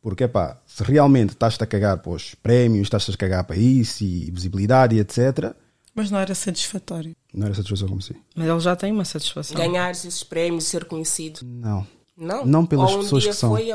Porque, 0.00 0.22
epá, 0.24 0.60
se 0.66 0.84
realmente 0.84 1.30
estás-te 1.30 1.62
a 1.64 1.66
cagar 1.66 1.98
para 1.98 2.12
os 2.12 2.34
prémios, 2.36 2.86
estás-te 2.86 3.10
a 3.10 3.16
cagar 3.16 3.42
para 3.44 3.56
isso 3.56 4.04
e 4.04 4.30
visibilidade 4.30 4.94
e 4.94 5.00
etc., 5.00 5.52
Mas 5.94 6.10
não 6.12 6.18
era 6.20 6.32
satisfatório. 6.34 7.16
não 7.34 7.46
era 7.46 7.54
satisfação 7.54 7.88
como 7.88 8.00
assim. 8.00 8.14
Mas 8.36 8.46
ele 8.46 8.60
já 8.60 8.76
tem 8.76 8.92
uma 8.92 9.04
satisfação. 9.04 9.56
Ganhares 9.56 10.04
esses 10.04 10.22
prémios, 10.22 10.64
ser 10.64 10.84
conhecido. 10.84 11.40
Não. 11.42 11.84
Não? 12.16 12.46
Não 12.46 12.64
pelas 12.64 12.92
um 12.92 13.00
pessoas 13.00 13.26
que 13.26 13.32
são. 13.32 13.50
foi. 13.50 13.68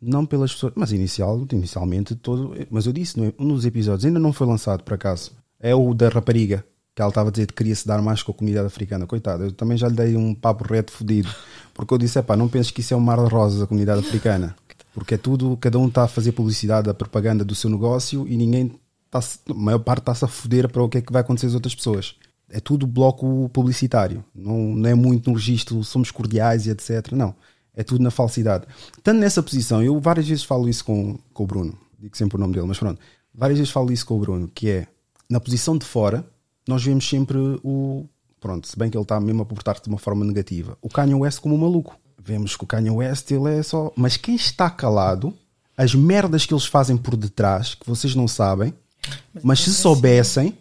Não 0.00 0.26
pelas 0.26 0.52
pessoas, 0.52 0.72
mas 0.74 0.90
inicial, 0.92 1.46
inicialmente 1.52 2.14
todo. 2.16 2.54
Mas 2.70 2.86
eu 2.86 2.92
disse, 2.92 3.20
é? 3.22 3.32
um 3.38 3.48
dos 3.48 3.64
episódios 3.64 4.04
ainda 4.04 4.18
não 4.18 4.32
foi 4.32 4.46
lançado 4.46 4.82
por 4.82 4.94
acaso. 4.94 5.32
É 5.60 5.74
o 5.74 5.94
da 5.94 6.08
rapariga, 6.08 6.64
que 6.94 7.00
ela 7.00 7.10
estava 7.10 7.28
a 7.28 7.32
dizer 7.32 7.46
que 7.46 7.54
queria 7.54 7.74
se 7.74 7.86
dar 7.86 8.02
mais 8.02 8.22
com 8.22 8.32
a 8.32 8.34
comunidade 8.34 8.66
africana. 8.66 9.06
Coitada, 9.06 9.44
eu 9.44 9.52
também 9.52 9.78
já 9.78 9.88
lhe 9.88 9.94
dei 9.94 10.16
um 10.16 10.34
papo 10.34 10.64
reto 10.64 10.92
fodido. 10.92 11.28
Porque 11.72 11.92
eu 11.94 11.98
disse, 11.98 12.20
pá, 12.22 12.36
não 12.36 12.48
penses 12.48 12.70
que 12.70 12.80
isso 12.80 12.94
é 12.94 12.96
um 12.96 13.00
mar 13.00 13.22
de 13.22 13.30
rosas 13.30 13.62
a 13.62 13.66
comunidade 13.66 14.00
africana. 14.00 14.56
Porque 14.92 15.14
é 15.14 15.18
tudo, 15.18 15.56
cada 15.58 15.78
um 15.78 15.88
está 15.88 16.04
a 16.04 16.08
fazer 16.08 16.32
publicidade, 16.32 16.88
a 16.88 16.94
propaganda 16.94 17.44
do 17.44 17.54
seu 17.54 17.68
negócio 17.68 18.26
e 18.26 18.36
ninguém 18.36 18.80
está 19.04 19.20
a 19.50 19.54
maior 19.54 19.78
parte 19.78 20.00
está-se 20.00 20.24
a 20.24 20.28
foder 20.28 20.68
para 20.70 20.82
o 20.82 20.88
que 20.88 20.98
é 20.98 21.00
que 21.02 21.12
vai 21.12 21.20
acontecer 21.20 21.46
às 21.46 21.54
outras 21.54 21.74
pessoas. 21.74 22.16
É 22.48 22.60
tudo 22.60 22.86
bloco 22.86 23.48
publicitário. 23.50 24.24
Não, 24.34 24.74
não 24.74 24.88
é 24.88 24.94
muito 24.94 25.28
no 25.28 25.36
registro, 25.36 25.82
somos 25.84 26.10
cordiais 26.10 26.66
e 26.66 26.70
etc. 26.70 27.12
Não. 27.12 27.34
É 27.76 27.84
tudo 27.84 28.02
na 28.02 28.10
falsidade. 28.10 28.66
Tanto 29.02 29.20
nessa 29.20 29.42
posição, 29.42 29.82
eu 29.82 30.00
várias 30.00 30.26
vezes 30.26 30.42
falo 30.42 30.68
isso 30.68 30.84
com, 30.84 31.18
com 31.32 31.44
o 31.44 31.46
Bruno, 31.46 31.78
digo 31.98 32.16
sempre 32.16 32.36
o 32.36 32.40
nome 32.40 32.54
dele, 32.54 32.66
mas 32.66 32.78
pronto, 32.78 32.98
várias 33.34 33.58
vezes 33.58 33.72
falo 33.72 33.92
isso 33.92 34.06
com 34.06 34.16
o 34.16 34.18
Bruno, 34.18 34.50
que 34.52 34.68
é 34.70 34.86
na 35.28 35.38
posição 35.38 35.76
de 35.76 35.84
fora, 35.84 36.24
nós 36.66 36.82
vemos 36.82 37.08
sempre 37.08 37.38
o. 37.62 38.06
Pronto, 38.40 38.66
se 38.66 38.78
bem 38.78 38.90
que 38.90 38.96
ele 38.96 39.02
está 39.02 39.18
mesmo 39.20 39.42
a 39.42 39.46
portar-se 39.46 39.82
de 39.82 39.88
uma 39.88 39.98
forma 39.98 40.24
negativa, 40.24 40.76
o 40.80 40.88
Kanye 40.88 41.14
West 41.14 41.40
como 41.40 41.54
um 41.54 41.58
maluco. 41.58 41.98
Vemos 42.18 42.56
que 42.56 42.64
o 42.64 42.66
Kanye 42.66 42.90
West 42.90 43.30
ele 43.30 43.58
é 43.58 43.62
só. 43.62 43.92
Mas 43.96 44.16
quem 44.16 44.34
está 44.34 44.68
calado, 44.68 45.32
as 45.76 45.94
merdas 45.94 46.44
que 46.44 46.52
eles 46.52 46.66
fazem 46.66 46.96
por 46.96 47.16
detrás, 47.16 47.74
que 47.74 47.86
vocês 47.86 48.14
não 48.14 48.26
sabem, 48.26 48.74
mas 49.42 49.60
se 49.60 49.72
soubessem, 49.72 50.56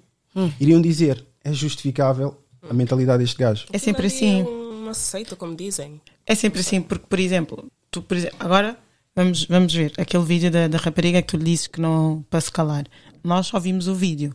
iriam 0.60 0.82
dizer: 0.82 1.26
é 1.44 1.52
justificável 1.54 2.38
a 2.70 2.74
mentalidade 2.74 3.24
deste 3.24 3.38
gajo. 3.38 3.66
É 3.72 3.78
sempre 3.78 4.08
assim. 4.08 4.42
É 4.42 4.44
uma 4.44 4.94
seita, 4.94 5.36
como 5.36 5.56
dizem. 5.56 6.02
É 6.26 6.34
sempre 6.36 6.62
assim, 6.62 6.82
porque, 6.82 7.06
por 7.08 7.20
exemplo, 7.20 7.72
tu, 7.92 8.02
por 8.02 8.18
exemplo 8.18 8.38
agora 8.40 8.78
vamos, 9.16 9.46
vamos 9.46 9.74
ver 9.74 9.94
aquele 9.98 10.24
vídeo 10.24 10.50
da, 10.52 10.68
da 10.68 10.78
rapariga 10.78 11.22
que 11.22 11.28
tu 11.30 11.38
lhe 11.38 11.44
disse 11.46 11.70
que 11.70 11.80
não 11.80 12.26
para 12.30 12.42
se 12.42 12.52
calar. 12.52 12.86
Nós 13.24 13.48
só 13.48 13.60
vimos 13.60 13.88
o 13.88 13.96
vídeo. 13.96 14.34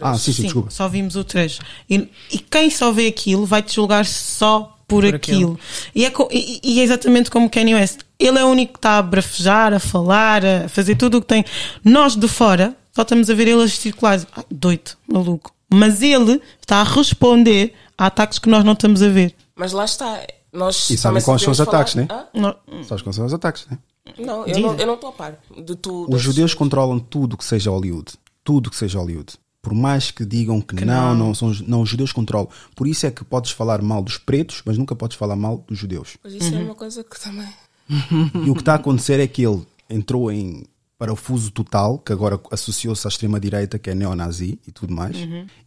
Ah, 0.00 0.16
sim, 0.16 0.32
sim, 0.32 0.42
desculpa. 0.44 0.70
só 0.70 0.88
vimos 0.88 1.14
o 1.16 1.24
trecho. 1.24 1.60
E, 1.88 2.08
e 2.30 2.38
quem 2.38 2.70
só 2.70 2.90
vê 2.90 3.06
aquilo 3.08 3.44
vai 3.44 3.62
te 3.62 3.74
julgar 3.74 4.06
só 4.06 4.78
por, 4.88 5.02
Por 5.04 5.14
aquilo. 5.14 5.52
aquilo. 5.54 5.60
E, 5.94 6.04
é, 6.04 6.10
co- 6.10 6.28
e- 6.32 6.60
e 6.62 6.80
é 6.80 6.82
exatamente 6.84 7.30
como 7.30 7.50
Kanye 7.50 7.74
West. 7.74 8.00
Ele 8.18 8.38
é 8.38 8.44
o 8.44 8.48
único 8.48 8.74
que 8.74 8.78
está 8.78 8.98
a 8.98 9.02
brafejar, 9.02 9.74
a 9.74 9.78
falar, 9.78 10.44
a 10.44 10.68
fazer 10.68 10.94
tudo 10.96 11.18
o 11.18 11.20
que 11.20 11.26
tem. 11.28 11.44
Nós 11.84 12.14
de 12.16 12.28
fora 12.28 12.76
só 12.94 13.02
estamos 13.02 13.28
a 13.28 13.34
ver 13.34 13.48
ele 13.48 13.62
a 13.62 13.66
gesticular. 13.66 14.20
Ah, 14.34 14.44
doido, 14.50 14.92
maluco. 15.06 15.52
Mas 15.72 16.02
ele 16.02 16.40
está 16.60 16.76
a 16.78 16.84
responder 16.84 17.74
a 17.98 18.06
ataques 18.06 18.38
que 18.38 18.48
nós 18.48 18.64
não 18.64 18.72
estamos 18.74 19.02
a 19.02 19.08
ver. 19.08 19.34
Mas 19.56 19.72
lá 19.72 19.84
está. 19.84 20.20
Nós 20.52 20.90
E 20.90 20.96
sabem 20.98 21.22
quais 21.22 21.40
são 21.42 21.50
os 21.52 21.56
sabemos 21.56 21.74
ataques, 21.74 21.94
né? 21.94 22.06
Não- 22.34 22.84
Sabes 22.84 23.02
quais 23.02 23.16
são 23.16 23.24
os 23.24 23.32
ataques, 23.32 23.66
né? 23.70 23.78
Não, 24.18 24.46
eu 24.46 24.58
não, 24.58 24.74
eu 24.74 24.86
não 24.86 24.94
estou 24.94 25.08
a 25.10 25.12
par 25.12 25.38
de 25.64 25.76
tudo. 25.76 26.14
Os 26.14 26.20
judeus 26.20 26.52
controlam 26.54 26.98
tudo 26.98 27.36
que 27.36 27.44
seja 27.44 27.70
Hollywood. 27.70 28.12
Tudo 28.44 28.68
que 28.70 28.76
seja 28.76 28.98
Hollywood. 28.98 29.34
Por 29.62 29.72
mais 29.72 30.10
que 30.10 30.24
digam 30.26 30.60
que, 30.60 30.84
não, 30.84 31.14
não, 31.14 31.34
são, 31.34 31.48
os- 31.48 31.60
não, 31.60 31.82
os 31.82 31.88
judeus 31.88 32.12
controlam. 32.12 32.48
Por 32.74 32.86
isso 32.88 33.06
é 33.06 33.10
que 33.12 33.24
podes 33.24 33.52
falar 33.52 33.80
mal 33.80 34.02
dos 34.02 34.18
pretos, 34.18 34.60
mas 34.66 34.76
nunca 34.76 34.94
podes 34.96 35.16
falar 35.16 35.36
mal 35.36 35.64
dos 35.68 35.78
judeus. 35.78 36.16
Mas 36.22 36.34
isso 36.34 36.54
é 36.54 36.58
uma 36.58 36.74
coisa 36.74 37.02
que 37.04 37.18
também. 37.18 37.48
E 38.44 38.50
o 38.50 38.54
que 38.54 38.60
está 38.60 38.72
a 38.72 38.76
acontecer 38.76 39.20
é 39.20 39.26
que 39.26 39.46
ele 39.46 39.62
entrou 39.88 40.30
em 40.32 40.64
parafuso 41.06 41.50
total, 41.50 41.98
que 41.98 42.12
agora 42.12 42.38
associou-se 42.52 43.04
à 43.04 43.08
extrema-direita, 43.08 43.76
que 43.76 43.90
é 43.90 43.94
neonazi 43.94 44.56
e 44.68 44.70
tudo 44.70 44.94
mais, 44.94 45.16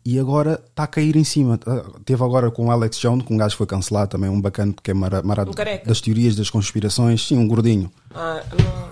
e 0.06 0.18
agora 0.18 0.64
está 0.66 0.84
a 0.84 0.88
cair 0.88 1.18
em 1.18 1.26
cima. 1.26 1.60
Ah, 1.68 1.84
Teve 2.06 2.24
agora 2.24 2.50
com 2.50 2.68
o 2.68 2.72
Alex 2.72 2.98
Jones, 3.00 3.26
que 3.26 3.34
um 3.34 3.38
gajo 3.38 3.58
foi 3.58 3.66
cancelado 3.68 4.12
também, 4.12 4.30
um 4.30 4.40
bacana 4.40 4.74
que 4.82 4.92
é 4.92 4.94
mara, 4.94 5.22
marado 5.22 5.52
Um 5.52 5.54
careca. 5.54 5.86
das 5.90 6.00
teorias 6.00 6.38
das 6.38 6.50
conspirações, 6.50 7.28
sim, 7.28 7.38
um 7.38 7.48
gordinho. 7.50 7.92
Ah, 8.14 8.42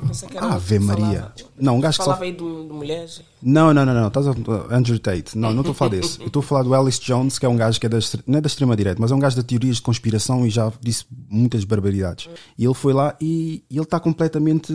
não, 0.01 0.07
pensei 0.09 0.27
que 0.27 0.35
era 0.37 0.47
Ave 0.47 0.77
que 0.79 0.83
Maria. 0.83 1.05
falava. 1.05 1.33
Não, 1.57 1.77
um 1.77 1.79
gajo 1.79 1.97
que 1.97 2.03
só 2.03 2.11
Falava 2.11 2.23
aí 2.25 2.31
de, 2.33 2.37
de 2.39 2.73
mulheres. 2.73 3.21
Não, 3.41 3.73
não, 3.73 3.85
não, 3.85 3.93
não. 3.93 4.07
Estás 4.09 4.27
a 4.27 4.31
Andrew 4.75 4.99
Tate. 4.99 5.37
Não, 5.37 5.51
não 5.53 5.61
estou 5.61 5.71
a 5.71 5.75
falar 5.75 5.91
desse. 5.91 6.19
Eu 6.19 6.27
estou 6.27 6.41
a 6.41 6.43
falar 6.43 6.63
do 6.63 6.75
Alice 6.75 6.99
Jones, 6.99 7.39
que 7.39 7.45
é 7.45 7.49
um 7.49 7.55
gajo 7.55 7.79
que 7.79 7.85
é 7.85 7.89
da, 7.89 7.99
não 8.27 8.37
é 8.39 8.41
da 8.41 8.47
extrema-direita, 8.47 8.99
mas 9.01 9.11
é 9.11 9.15
um 9.15 9.19
gajo 9.19 9.37
de 9.37 9.43
teorias 9.43 9.77
de 9.77 9.81
conspiração 9.81 10.45
e 10.45 10.49
já 10.49 10.71
disse 10.81 11.05
muitas 11.29 11.63
barbaridades. 11.63 12.27
E 12.57 12.65
ele 12.65 12.73
foi 12.73 12.91
lá 12.91 13.15
e, 13.21 13.63
e 13.69 13.75
ele 13.77 13.83
está 13.83 13.97
completamente. 13.99 14.73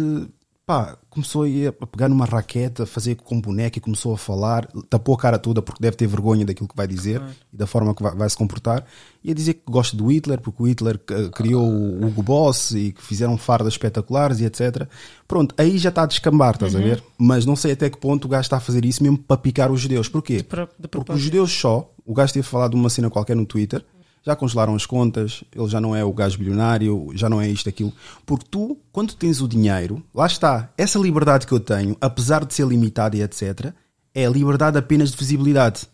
Pá, 0.69 0.99
começou 1.09 1.45
a, 1.45 1.87
pegar 1.87 2.11
numa 2.11 2.27
raquete, 2.27 2.83
a 2.83 2.87
fazer 2.87 3.15
com 3.15 3.41
boneca 3.41 3.79
e 3.79 3.81
começou 3.81 4.13
a 4.13 4.19
falar, 4.19 4.67
tapou 4.91 5.15
a 5.15 5.19
cara 5.19 5.39
toda 5.39 5.63
porque 5.63 5.81
deve 5.83 5.97
ter 5.97 6.07
vergonha 6.07 6.45
daquilo 6.45 6.69
que 6.69 6.77
vai 6.77 6.87
dizer 6.87 7.23
e 7.51 7.57
da 7.57 7.67
forma 7.67 7.95
que 7.95 8.03
vai, 8.03 8.15
vai 8.15 8.29
se 8.29 8.37
comportar. 8.37 8.85
E 9.25 9.31
a 9.31 9.35
dizer 9.35 9.55
que 9.55 9.63
gosta 9.67 9.97
do 9.97 10.13
Hitler, 10.13 10.39
porque 10.43 10.63
o 10.63 10.67
Hitler 10.67 11.01
eh, 11.11 11.31
criou 11.35 11.65
o 11.67 12.07
Hugo 12.07 12.23
Boss 12.23 12.73
e 12.73 12.93
que 12.93 13.03
fizeram 13.03 13.39
fardas 13.39 13.73
espetaculares 13.73 14.41
e 14.41 14.45
etc. 14.45 14.87
Pronto, 15.27 15.55
aí 15.57 15.79
já 15.79 15.89
está 15.89 16.03
a 16.03 16.07
descambar, 16.07 16.53
estás 16.53 16.75
a 16.77 16.79
ver? 16.81 17.03
Mas 17.17 17.47
não 17.47 17.57
sei 17.57 17.73
até 17.73 17.89
que 17.89 17.97
ponto 17.97 18.27
o 18.27 18.29
gajo 18.29 18.43
está 18.43 18.59
a 18.59 18.61
fazer 18.61 18.85
isso 18.85 19.03
mesmo 19.03 19.17
para 19.17 19.39
picar 19.39 19.73
os 19.73 19.81
judeus. 19.81 20.07
Porquê? 20.11 20.43
pro- 20.43 20.69
de 20.79 20.87
Porque 20.87 21.13
os 21.13 21.21
judeus 21.23 21.51
só, 21.51 21.91
o 22.05 22.13
gajo 22.13 22.35
teve 22.35 22.47
falado 22.47 22.73
de 22.73 22.77
uma 22.77 22.91
cena 22.91 23.09
qualquer 23.09 23.35
no 23.35 23.47
Twitter, 23.47 23.83
já 24.29 24.37
congelaram 24.37 24.75
as 24.75 24.85
contas, 24.85 25.43
ele 25.57 25.69
já 25.69 25.81
não 25.81 25.97
é 25.97 26.05
o 26.05 26.13
gajo 26.13 26.37
bilionário, 26.37 27.11
já 27.15 27.31
não 27.31 27.41
é 27.41 27.49
isto, 27.49 27.67
aquilo. 27.67 27.91
Porque 28.27 28.45
tu, 28.51 28.77
quando 28.93 29.15
tens 29.15 29.41
o 29.41 29.49
dinheiro, 29.49 30.05
lá 30.15 30.27
está, 30.27 30.71
essa 30.77 30.99
liberdade 30.99 31.47
que 31.47 31.53
eu 31.53 31.59
tenho, 31.59 31.97
apesar 31.99 32.45
de 32.45 32.53
ser 32.53 32.67
limitada 32.67 33.17
e 33.17 33.23
etc., 33.23 33.73
é 34.15 34.27
a 34.27 34.31
liberdade 34.31 34.77
apenas 34.77 35.11
de 35.11 35.17
visibilidade. 35.17 35.87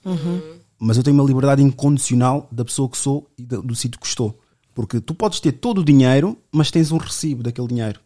Mas 0.80 0.96
eu 0.96 1.04
tenho 1.04 1.16
uma 1.16 1.24
liberdade 1.24 1.62
incondicional 1.62 2.48
da 2.50 2.64
pessoa 2.64 2.88
que 2.88 2.98
sou 2.98 3.30
e 3.38 3.44
do, 3.44 3.72
sítio 3.76 4.00
que 4.00 4.06
estou. 4.06 4.36
Porque 4.74 5.00
tu 5.00 5.14
podes 5.14 5.38
ter 5.38 5.52
todo 5.52 5.82
o 5.82 5.84
dinheiro, 5.84 6.36
mas 6.50 6.72
tens 6.72 6.90
um 6.90 6.96
recibo 6.96 7.40
daquele 7.40 7.68
dinheiro. 7.68 8.00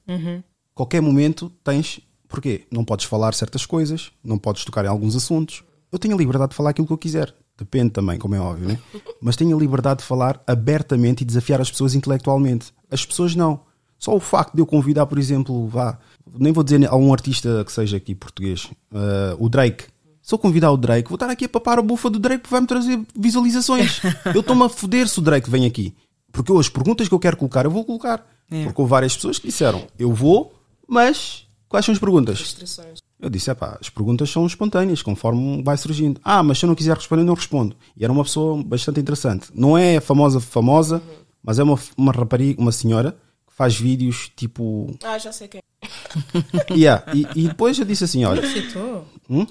Qualquer 0.74 1.00
momento 1.00 1.50
tens. 1.64 2.00
Porquê? 2.28 2.66
Não 2.70 2.84
podes 2.84 3.06
falar 3.06 3.32
certas 3.32 3.64
coisas, 3.64 4.10
não 4.22 4.36
podes 4.36 4.62
tocar 4.62 4.84
em 4.84 4.88
alguns 4.88 5.16
assuntos. 5.16 5.64
Eu 5.90 5.98
tenho 5.98 6.14
a 6.14 6.18
liberdade 6.18 6.50
de 6.50 6.56
falar 6.56 6.70
aquilo 6.70 6.86
que 6.86 6.92
eu 6.92 6.98
quiser. 6.98 7.34
Depende 7.58 7.90
também, 7.90 8.18
como 8.18 8.36
é 8.36 8.40
óbvio, 8.40 8.68
né? 8.68 8.78
Mas 9.20 9.34
tenho 9.34 9.56
a 9.56 9.60
liberdade 9.60 10.00
de 10.00 10.06
falar 10.06 10.40
abertamente 10.46 11.22
e 11.22 11.24
desafiar 11.24 11.60
as 11.60 11.70
pessoas 11.70 11.94
intelectualmente. 11.94 12.72
As 12.88 13.04
pessoas 13.04 13.34
não. 13.34 13.60
Só 13.98 14.14
o 14.14 14.20
facto 14.20 14.54
de 14.54 14.62
eu 14.62 14.66
convidar, 14.66 15.06
por 15.06 15.18
exemplo, 15.18 15.66
vá, 15.66 15.98
nem 16.38 16.52
vou 16.52 16.62
dizer 16.62 16.86
a 16.88 16.94
um 16.94 17.12
artista 17.12 17.64
que 17.64 17.72
seja 17.72 17.96
aqui 17.96 18.14
português, 18.14 18.70
uh, 18.92 19.44
o 19.44 19.48
Drake. 19.48 19.86
Se 20.22 20.32
eu 20.32 20.38
convidar 20.38 20.70
o 20.70 20.76
Drake, 20.76 21.08
vou 21.08 21.16
estar 21.16 21.28
aqui 21.28 21.46
a 21.46 21.48
papar 21.48 21.80
a 21.80 21.82
bufa 21.82 22.08
do 22.08 22.20
Drake 22.20 22.42
porque 22.42 22.52
vai-me 22.52 22.66
trazer 22.68 23.00
visualizações. 23.16 24.00
eu 24.32 24.40
estou-me 24.40 24.62
a 24.62 24.68
foder 24.68 25.08
se 25.08 25.18
o 25.18 25.22
Drake 25.22 25.50
vem 25.50 25.66
aqui. 25.66 25.92
Porque 26.30 26.52
eu, 26.52 26.58
as 26.58 26.68
perguntas 26.68 27.08
que 27.08 27.14
eu 27.14 27.18
quero 27.18 27.36
colocar, 27.36 27.64
eu 27.64 27.70
vou 27.72 27.84
colocar. 27.84 28.24
Porque 28.48 28.80
houve 28.80 28.90
várias 28.90 29.16
pessoas 29.16 29.38
que 29.38 29.48
disseram, 29.48 29.86
eu 29.98 30.12
vou, 30.12 30.54
mas 30.86 31.46
quais 31.68 31.84
são 31.84 31.92
as 31.92 31.98
perguntas? 31.98 32.38
Restrições. 32.38 33.07
Eu 33.20 33.28
disse, 33.28 33.50
epá, 33.50 33.76
as 33.80 33.90
perguntas 33.90 34.30
são 34.30 34.46
espontâneas, 34.46 35.02
conforme 35.02 35.62
vai 35.62 35.76
surgindo. 35.76 36.20
Ah, 36.22 36.42
mas 36.42 36.58
se 36.58 36.64
eu 36.64 36.68
não 36.68 36.74
quiser 36.74 36.96
responder, 36.96 37.24
não 37.24 37.34
respondo. 37.34 37.74
E 37.96 38.04
era 38.04 38.12
uma 38.12 38.22
pessoa 38.22 38.62
bastante 38.62 39.00
interessante. 39.00 39.48
Não 39.52 39.76
é 39.76 40.00
famosa, 40.00 40.38
famosa, 40.38 41.02
mas 41.42 41.58
é 41.58 41.64
uma, 41.64 41.78
uma 41.96 42.12
rapariga, 42.12 42.60
uma 42.60 42.70
senhora, 42.70 43.16
que 43.46 43.54
faz 43.54 43.76
vídeos 43.76 44.30
tipo... 44.36 44.94
Ah, 45.02 45.18
já 45.18 45.32
sei 45.32 45.48
quem. 45.48 45.60
Yeah. 46.70 47.04
E, 47.14 47.26
e 47.34 47.48
depois 47.48 47.78
eu 47.78 47.84
disse 47.84 48.04
assim, 48.04 48.24
olha, 48.24 48.46
Citou. 48.46 49.04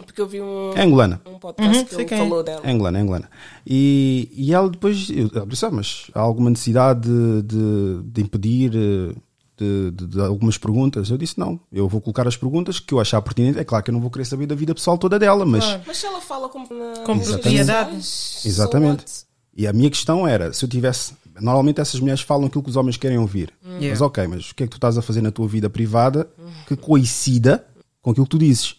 Porque 0.05 0.21
eu 0.21 0.27
vi 0.27 0.41
um, 0.41 0.73
é 0.75 0.83
angolana. 0.83 1.21
um 1.25 1.39
podcast 1.39 1.85
que 1.85 1.89
sei 1.89 1.99
ele 1.99 2.05
quem 2.05 2.17
é. 2.17 2.21
falou 2.21 2.43
dela. 2.43 2.61
É 2.63 2.71
angolana, 2.71 2.99
é 2.99 3.01
angolana. 3.01 3.29
E, 3.65 4.29
e 4.33 4.53
ela 4.53 4.69
depois, 4.69 5.09
eu 5.09 5.29
eu 5.33 5.45
disse, 5.45 5.65
ah, 5.65 5.71
mas 5.71 6.09
há 6.13 6.19
alguma 6.19 6.49
necessidade 6.49 7.01
de, 7.01 7.41
de, 7.43 8.03
de 8.03 8.21
impedir 8.21 8.71
eh, 8.75 9.15
de, 9.57 9.91
de, 9.91 10.07
de 10.07 10.21
algumas 10.21 10.57
perguntas. 10.57 11.09
Eu 11.09 11.17
disse: 11.17 11.37
não, 11.37 11.59
eu 11.71 11.87
vou 11.87 11.99
colocar 11.99 12.27
as 12.27 12.37
perguntas 12.37 12.79
que 12.79 12.93
eu 12.93 12.99
achar 12.99 13.21
pertinente. 13.21 13.59
É 13.59 13.63
claro 13.63 13.83
que 13.83 13.89
eu 13.89 13.93
não 13.93 14.01
vou 14.01 14.11
querer 14.11 14.25
saber 14.25 14.45
da 14.45 14.55
vida 14.55 14.73
pessoal 14.73 14.97
toda 14.97 15.17
dela, 15.17 15.45
mas. 15.45 15.79
Mas 15.85 15.97
se 15.97 16.05
ela 16.05 16.21
fala 16.21 16.47
com, 16.47 16.59
na, 16.59 17.01
Com 17.03 17.19
propriedade. 17.19 17.95
Exatamente. 17.95 19.09
so? 19.09 19.25
E 19.55 19.65
a 19.65 19.73
minha 19.73 19.89
questão 19.89 20.27
era: 20.27 20.53
se 20.53 20.63
eu 20.63 20.69
tivesse. 20.69 21.13
Normalmente 21.39 21.79
essas 21.79 21.99
mulheres 21.99 22.21
falam 22.21 22.47
aquilo 22.47 22.63
que 22.63 22.69
os 22.69 22.75
homens 22.75 22.97
querem 22.97 23.19
ouvir. 23.19 23.53
Yeah. 23.63 23.89
Mas 23.89 24.01
ok, 24.01 24.27
mas 24.27 24.49
o 24.49 24.55
que 24.55 24.63
é 24.63 24.65
que 24.65 24.71
tu 24.71 24.77
estás 24.77 24.97
a 24.97 25.03
fazer 25.03 25.21
na 25.21 25.29
tua 25.31 25.47
vida 25.47 25.69
privada 25.69 26.27
que 26.67 26.75
coincida 26.75 27.63
com 28.01 28.09
aquilo 28.09 28.25
que 28.25 28.31
tu 28.31 28.39
dizes? 28.39 28.75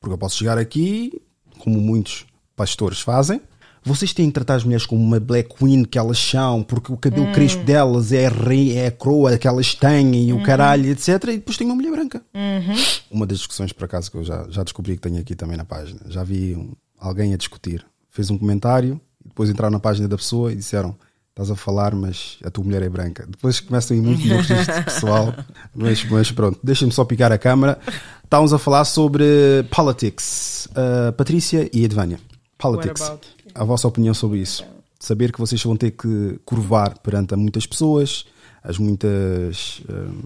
Porque 0.00 0.12
eu 0.12 0.18
posso 0.18 0.36
chegar 0.36 0.58
aqui, 0.58 1.22
como 1.60 1.80
muitos 1.80 2.26
pastores 2.56 3.00
fazem. 3.00 3.40
Vocês 3.84 4.14
têm 4.14 4.26
que 4.28 4.32
tratar 4.32 4.54
as 4.54 4.64
mulheres 4.64 4.86
como 4.86 5.02
uma 5.02 5.20
black 5.20 5.54
queen 5.56 5.84
que 5.84 5.98
elas 5.98 6.18
são, 6.18 6.62
porque 6.62 6.90
o 6.92 6.96
cabelo 6.96 7.30
crespo 7.32 7.62
delas 7.64 8.12
é 8.12 8.26
a, 8.26 8.30
rei, 8.30 8.76
é 8.76 8.86
a 8.86 8.90
coroa 8.90 9.36
que 9.36 9.46
elas 9.46 9.74
têm 9.74 10.28
e 10.28 10.32
o 10.32 10.42
caralho, 10.42 10.90
etc. 10.90 11.08
E 11.24 11.36
depois 11.36 11.56
tem 11.58 11.66
uma 11.66 11.76
mulher 11.76 11.90
branca. 11.92 12.22
Uma 13.10 13.26
das 13.26 13.38
discussões, 13.38 13.72
por 13.72 13.84
acaso, 13.84 14.10
que 14.10 14.16
eu 14.16 14.24
já, 14.24 14.46
já 14.48 14.62
descobri 14.62 14.96
que 14.96 15.02
tenho 15.02 15.20
aqui 15.20 15.34
também 15.34 15.56
na 15.56 15.64
página. 15.66 16.00
Já 16.08 16.24
vi 16.24 16.54
um- 16.56 16.72
alguém 16.98 17.34
a 17.34 17.36
discutir. 17.36 17.84
Fez 18.10 18.30
um 18.30 18.38
comentário 18.38 18.98
e 19.24 19.28
depois 19.28 19.50
entraram 19.50 19.72
na 19.72 19.80
página 19.80 20.08
da 20.08 20.16
pessoa 20.16 20.50
e 20.50 20.56
disseram: 20.56 20.96
Estás 21.30 21.50
a 21.50 21.56
falar, 21.56 21.94
mas 21.94 22.38
a 22.44 22.50
tua 22.50 22.64
mulher 22.64 22.80
é 22.80 22.88
branca. 22.88 23.26
Depois 23.28 23.60
começam 23.60 23.94
a 23.96 23.98
ir 23.98 24.02
muito 24.02 24.24
no 24.26 24.36
registro 24.36 24.82
pessoal. 24.84 25.34
Mas, 25.74 26.04
mas 26.04 26.30
pronto, 26.32 26.58
deixem-me 26.62 26.92
só 26.94 27.04
picar 27.04 27.30
a 27.32 27.36
câmara. 27.38 27.78
Estávamos 28.24 28.52
a 28.54 28.58
falar 28.58 28.84
sobre 28.86 29.24
politics. 29.70 30.68
Uh, 30.70 31.12
Patrícia 31.12 31.68
e 31.72 31.84
Edvânia. 31.84 32.18
Politics. 32.56 33.12
A 33.54 33.64
vossa 33.64 33.86
opinião 33.86 34.14
sobre 34.14 34.38
isso. 34.38 34.64
Saber 34.98 35.32
que 35.32 35.38
vocês 35.38 35.62
vão 35.62 35.76
ter 35.76 35.92
que 35.92 36.38
curvar 36.44 36.98
perante 36.98 37.34
a 37.34 37.36
muitas 37.36 37.66
pessoas, 37.66 38.24
as 38.62 38.78
muitas 38.78 39.80
uh, 39.88 40.24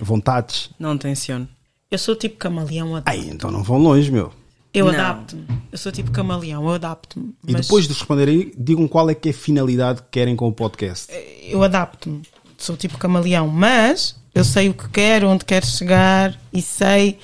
vontades. 0.00 0.70
Não 0.78 0.96
tenciono. 0.96 1.48
Eu 1.90 1.98
sou 1.98 2.16
tipo 2.16 2.36
camaleão. 2.36 2.96
adapto. 2.96 3.10
Ai, 3.10 3.28
então 3.30 3.50
não 3.50 3.62
vão 3.62 3.78
longe, 3.78 4.10
meu. 4.10 4.32
Eu 4.74 4.88
adapto-me. 4.88 5.46
Eu 5.72 5.78
sou 5.78 5.90
tipo 5.90 6.10
camaleão, 6.10 6.62
eu 6.64 6.74
adapto-me. 6.74 7.34
E 7.46 7.52
Mas 7.52 7.66
depois 7.66 7.86
de 7.86 7.94
responder 7.94 8.28
aí, 8.28 8.52
digam 8.58 8.86
qual 8.86 9.08
é 9.08 9.14
que 9.14 9.28
é 9.28 9.32
a 9.32 9.34
finalidade 9.34 10.02
que 10.02 10.08
querem 10.10 10.36
com 10.36 10.48
o 10.48 10.52
podcast. 10.52 11.10
eu 11.42 11.62
adapto-me. 11.62 12.22
Sou 12.58 12.76
tipo 12.76 12.98
camaleão, 12.98 13.48
mas 13.48 14.16
eu 14.34 14.44
sei 14.44 14.68
o 14.68 14.74
que 14.74 14.88
quero, 14.90 15.28
onde 15.28 15.46
quero 15.46 15.64
chegar 15.64 16.38
e 16.52 16.60
sei. 16.60 17.18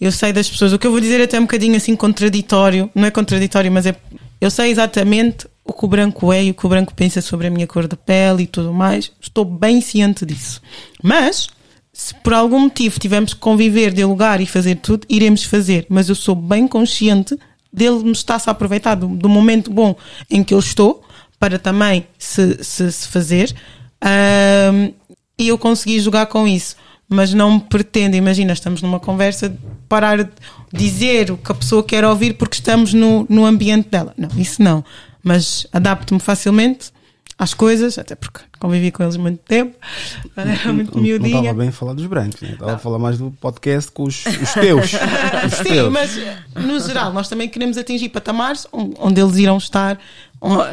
Eu 0.00 0.10
sei 0.10 0.32
das 0.32 0.48
pessoas. 0.48 0.72
O 0.72 0.78
que 0.78 0.86
eu 0.86 0.90
vou 0.90 1.00
dizer 1.00 1.20
é 1.20 1.24
até 1.24 1.38
um 1.38 1.42
bocadinho 1.42 1.76
assim 1.76 1.94
contraditório. 1.94 2.90
Não 2.94 3.04
é 3.04 3.10
contraditório, 3.10 3.70
mas 3.70 3.84
é. 3.84 3.94
Eu 4.40 4.50
sei 4.50 4.70
exatamente 4.70 5.46
o 5.64 5.72
que 5.72 5.84
o 5.84 5.88
branco 5.88 6.32
é 6.32 6.44
e 6.44 6.50
o 6.50 6.54
que 6.54 6.66
o 6.66 6.68
branco 6.68 6.94
pensa 6.94 7.20
sobre 7.20 7.46
a 7.46 7.50
minha 7.50 7.66
cor 7.66 7.88
de 7.88 7.96
pele 7.96 8.44
e 8.44 8.46
tudo 8.46 8.72
mais. 8.72 9.10
Estou 9.20 9.44
bem 9.44 9.80
ciente 9.80 10.24
disso. 10.24 10.60
Mas, 11.02 11.48
se 11.92 12.14
por 12.14 12.34
algum 12.34 12.60
motivo 12.60 13.00
tivermos 13.00 13.34
que 13.34 13.40
conviver, 13.40 13.92
dialogar 13.92 14.40
e 14.40 14.46
fazer 14.46 14.76
tudo, 14.76 15.06
iremos 15.08 15.44
fazer. 15.44 15.86
Mas 15.88 16.08
eu 16.08 16.14
sou 16.14 16.34
bem 16.34 16.68
consciente 16.68 17.36
dele 17.72 18.04
me 18.04 18.12
estar-se 18.12 18.48
a 18.48 18.52
aproveitar 18.52 18.94
do, 18.94 19.08
do 19.08 19.28
momento 19.28 19.70
bom 19.70 19.96
em 20.30 20.44
que 20.44 20.54
eu 20.54 20.58
estou 20.58 21.02
para 21.38 21.58
também 21.58 22.06
se, 22.18 22.62
se, 22.64 22.90
se 22.90 23.08
fazer 23.08 23.54
Ahm, 24.00 24.92
e 25.38 25.48
eu 25.48 25.58
consegui 25.58 25.98
jogar 26.00 26.26
com 26.26 26.46
isso. 26.46 26.76
Mas 27.08 27.32
não 27.32 27.58
pretendo, 27.60 28.16
imagina, 28.16 28.52
estamos 28.52 28.82
numa 28.82 28.98
conversa, 28.98 29.56
parar 29.88 30.24
de 30.24 30.30
dizer 30.72 31.30
o 31.30 31.36
que 31.36 31.52
a 31.52 31.54
pessoa 31.54 31.82
quer 31.84 32.04
ouvir 32.04 32.34
porque 32.34 32.56
estamos 32.56 32.92
no, 32.92 33.24
no 33.28 33.44
ambiente 33.46 33.88
dela. 33.88 34.12
Não, 34.16 34.28
isso 34.36 34.60
não. 34.62 34.84
Mas 35.22 35.66
adapto-me 35.72 36.18
facilmente 36.18 36.90
às 37.38 37.52
coisas, 37.54 37.96
até 37.98 38.14
porque 38.16 38.40
convivi 38.58 38.90
com 38.90 39.02
eles 39.04 39.16
muito 39.18 39.38
tempo, 39.40 39.76
era 40.36 40.72
muito 40.72 40.88
Não- 40.88 40.96
Não 40.96 41.02
miudinha. 41.02 41.36
estava 41.38 41.54
bem 41.54 41.68
a 41.68 41.72
falar 41.72 41.92
dos 41.92 42.06
brancos, 42.06 42.40
né? 42.40 42.50
estava 42.54 42.74
a 42.74 42.78
falar 42.78 42.98
mais 42.98 43.18
do 43.18 43.30
podcast 43.40 43.92
com 43.92 44.04
os, 44.04 44.24
os 44.26 44.52
teus. 44.54 44.90
Os 45.46 45.52
Sim, 45.58 45.64
teus. 45.64 45.92
mas 45.92 46.18
no 46.56 46.80
geral 46.80 47.12
nós 47.12 47.28
também 47.28 47.48
queremos 47.48 47.76
atingir 47.78 48.08
patamares 48.08 48.66
on- 48.72 48.94
onde 48.98 49.20
eles 49.20 49.36
irão 49.36 49.58
estar, 49.58 49.98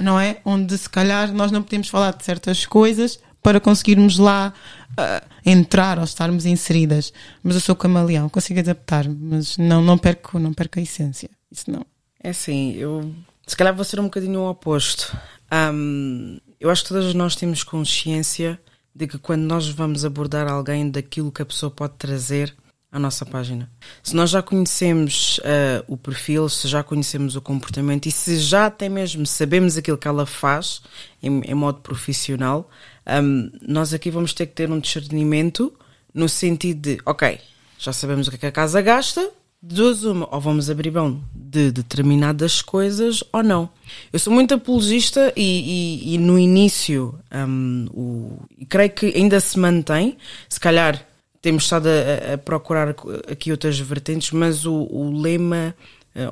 não 0.02 0.20
é? 0.20 0.38
Onde 0.46 0.76
se 0.78 0.90
calhar 0.90 1.32
nós 1.34 1.52
não 1.52 1.62
podemos 1.62 1.90
falar 1.90 2.14
de 2.14 2.24
certas 2.24 2.66
coisas 2.66 3.20
para 3.44 3.60
conseguirmos 3.60 4.18
lá 4.18 4.54
ah, 4.98 5.22
entrar 5.46 6.00
ou 6.00 6.06
estarmos 6.06 6.46
inseridas. 6.46 7.14
Mas 7.44 7.56
eu 7.56 7.62
sou 7.62 7.76
camaleão, 7.76 8.30
consigo 8.30 8.60
adaptar, 8.60 9.08
mas 9.08 9.58
não, 9.58 9.82
não, 9.82 9.98
perco, 9.98 10.40
não 10.40 10.54
perco 10.54 10.80
a 10.80 10.82
essência. 10.82 11.30
Isso 11.52 11.70
não. 11.70 11.86
É 12.24 12.30
assim, 12.30 12.74
eu 12.74 13.14
se 13.46 13.58
calhar 13.58 13.76
vou 13.76 13.84
ser 13.84 14.00
um 14.00 14.06
bocadinho 14.06 14.40
o 14.40 14.50
oposto. 14.50 15.16
Ahm, 15.52 16.38
eu 16.60 16.70
acho 16.70 16.84
que 16.84 16.90
todas 16.90 17.14
nós 17.14 17.36
temos 17.36 17.64
consciência 17.64 18.60
de 18.96 19.08
que 19.08 19.18
quando 19.18 19.42
nós 19.44 19.68
vamos 19.68 20.06
abordar 20.06 20.48
alguém 20.48 20.90
daquilo 20.90 21.32
que 21.32 21.42
a 21.42 21.46
pessoa 21.46 21.70
pode 21.70 21.96
trazer 21.98 22.56
à 22.92 23.00
nossa 23.00 23.26
página. 23.26 23.70
Se 24.02 24.16
nós 24.16 24.30
já 24.30 24.42
conhecemos 24.42 25.40
ah, 25.44 25.84
o 25.88 25.98
perfil, 25.98 26.48
se 26.48 26.68
já 26.68 26.84
conhecemos 26.84 27.36
o 27.36 27.42
comportamento 27.42 28.06
e 28.06 28.12
se 28.12 28.38
já 28.38 28.68
até 28.68 28.88
mesmo 28.88 29.26
sabemos 29.26 29.76
aquilo 29.76 29.98
que 29.98 30.08
ela 30.08 30.26
faz 30.26 30.82
em, 31.22 31.42
em 31.42 31.54
modo 31.54 31.82
profissional, 31.82 32.70
ahm, 33.06 33.50
nós 33.68 33.94
aqui 33.94 34.10
vamos 34.12 34.34
ter 34.34 34.46
que 34.48 34.54
ter 34.54 34.70
um 34.72 34.80
discernimento 34.80 35.74
no 36.14 36.28
sentido 36.30 36.80
de, 36.82 36.98
ok, 37.06 37.40
já 37.80 37.92
sabemos 37.94 38.28
o 38.28 38.32
que 38.32 38.36
é 38.36 38.40
que 38.40 38.46
a 38.46 38.52
casa 38.52 38.82
gasta, 38.82 39.30
duas 39.62 40.04
uma, 40.04 40.28
ou 40.34 40.42
vamos 40.42 40.70
abrir 40.70 40.92
mão 40.92 41.22
de 41.34 41.72
determinadas 41.72 42.62
coisas 42.62 43.24
ou 43.32 43.42
não. 43.42 43.70
Eu 44.12 44.20
sou 44.20 44.32
muito 44.34 44.54
apologista 44.54 45.32
e, 45.36 45.42
e- 46.12 46.16
e 46.16 46.18
no 46.18 46.38
início 46.38 47.18
hum, 47.34 47.88
o, 47.94 48.38
e 48.58 48.66
creio 48.66 48.90
que 48.92 49.06
ainda 49.16 49.40
se 49.40 49.58
mantém, 49.58 50.18
se 50.50 50.60
calhar 50.60 51.06
temos 51.42 51.64
estado 51.64 51.88
a, 51.88 52.34
a- 52.34 52.38
procurar 52.38 52.90
aqui 53.30 53.52
outras 53.52 53.78
vertentes, 53.80 54.32
mas 54.32 54.66
o, 54.66 54.74
o 54.74 55.20
lema 55.20 55.74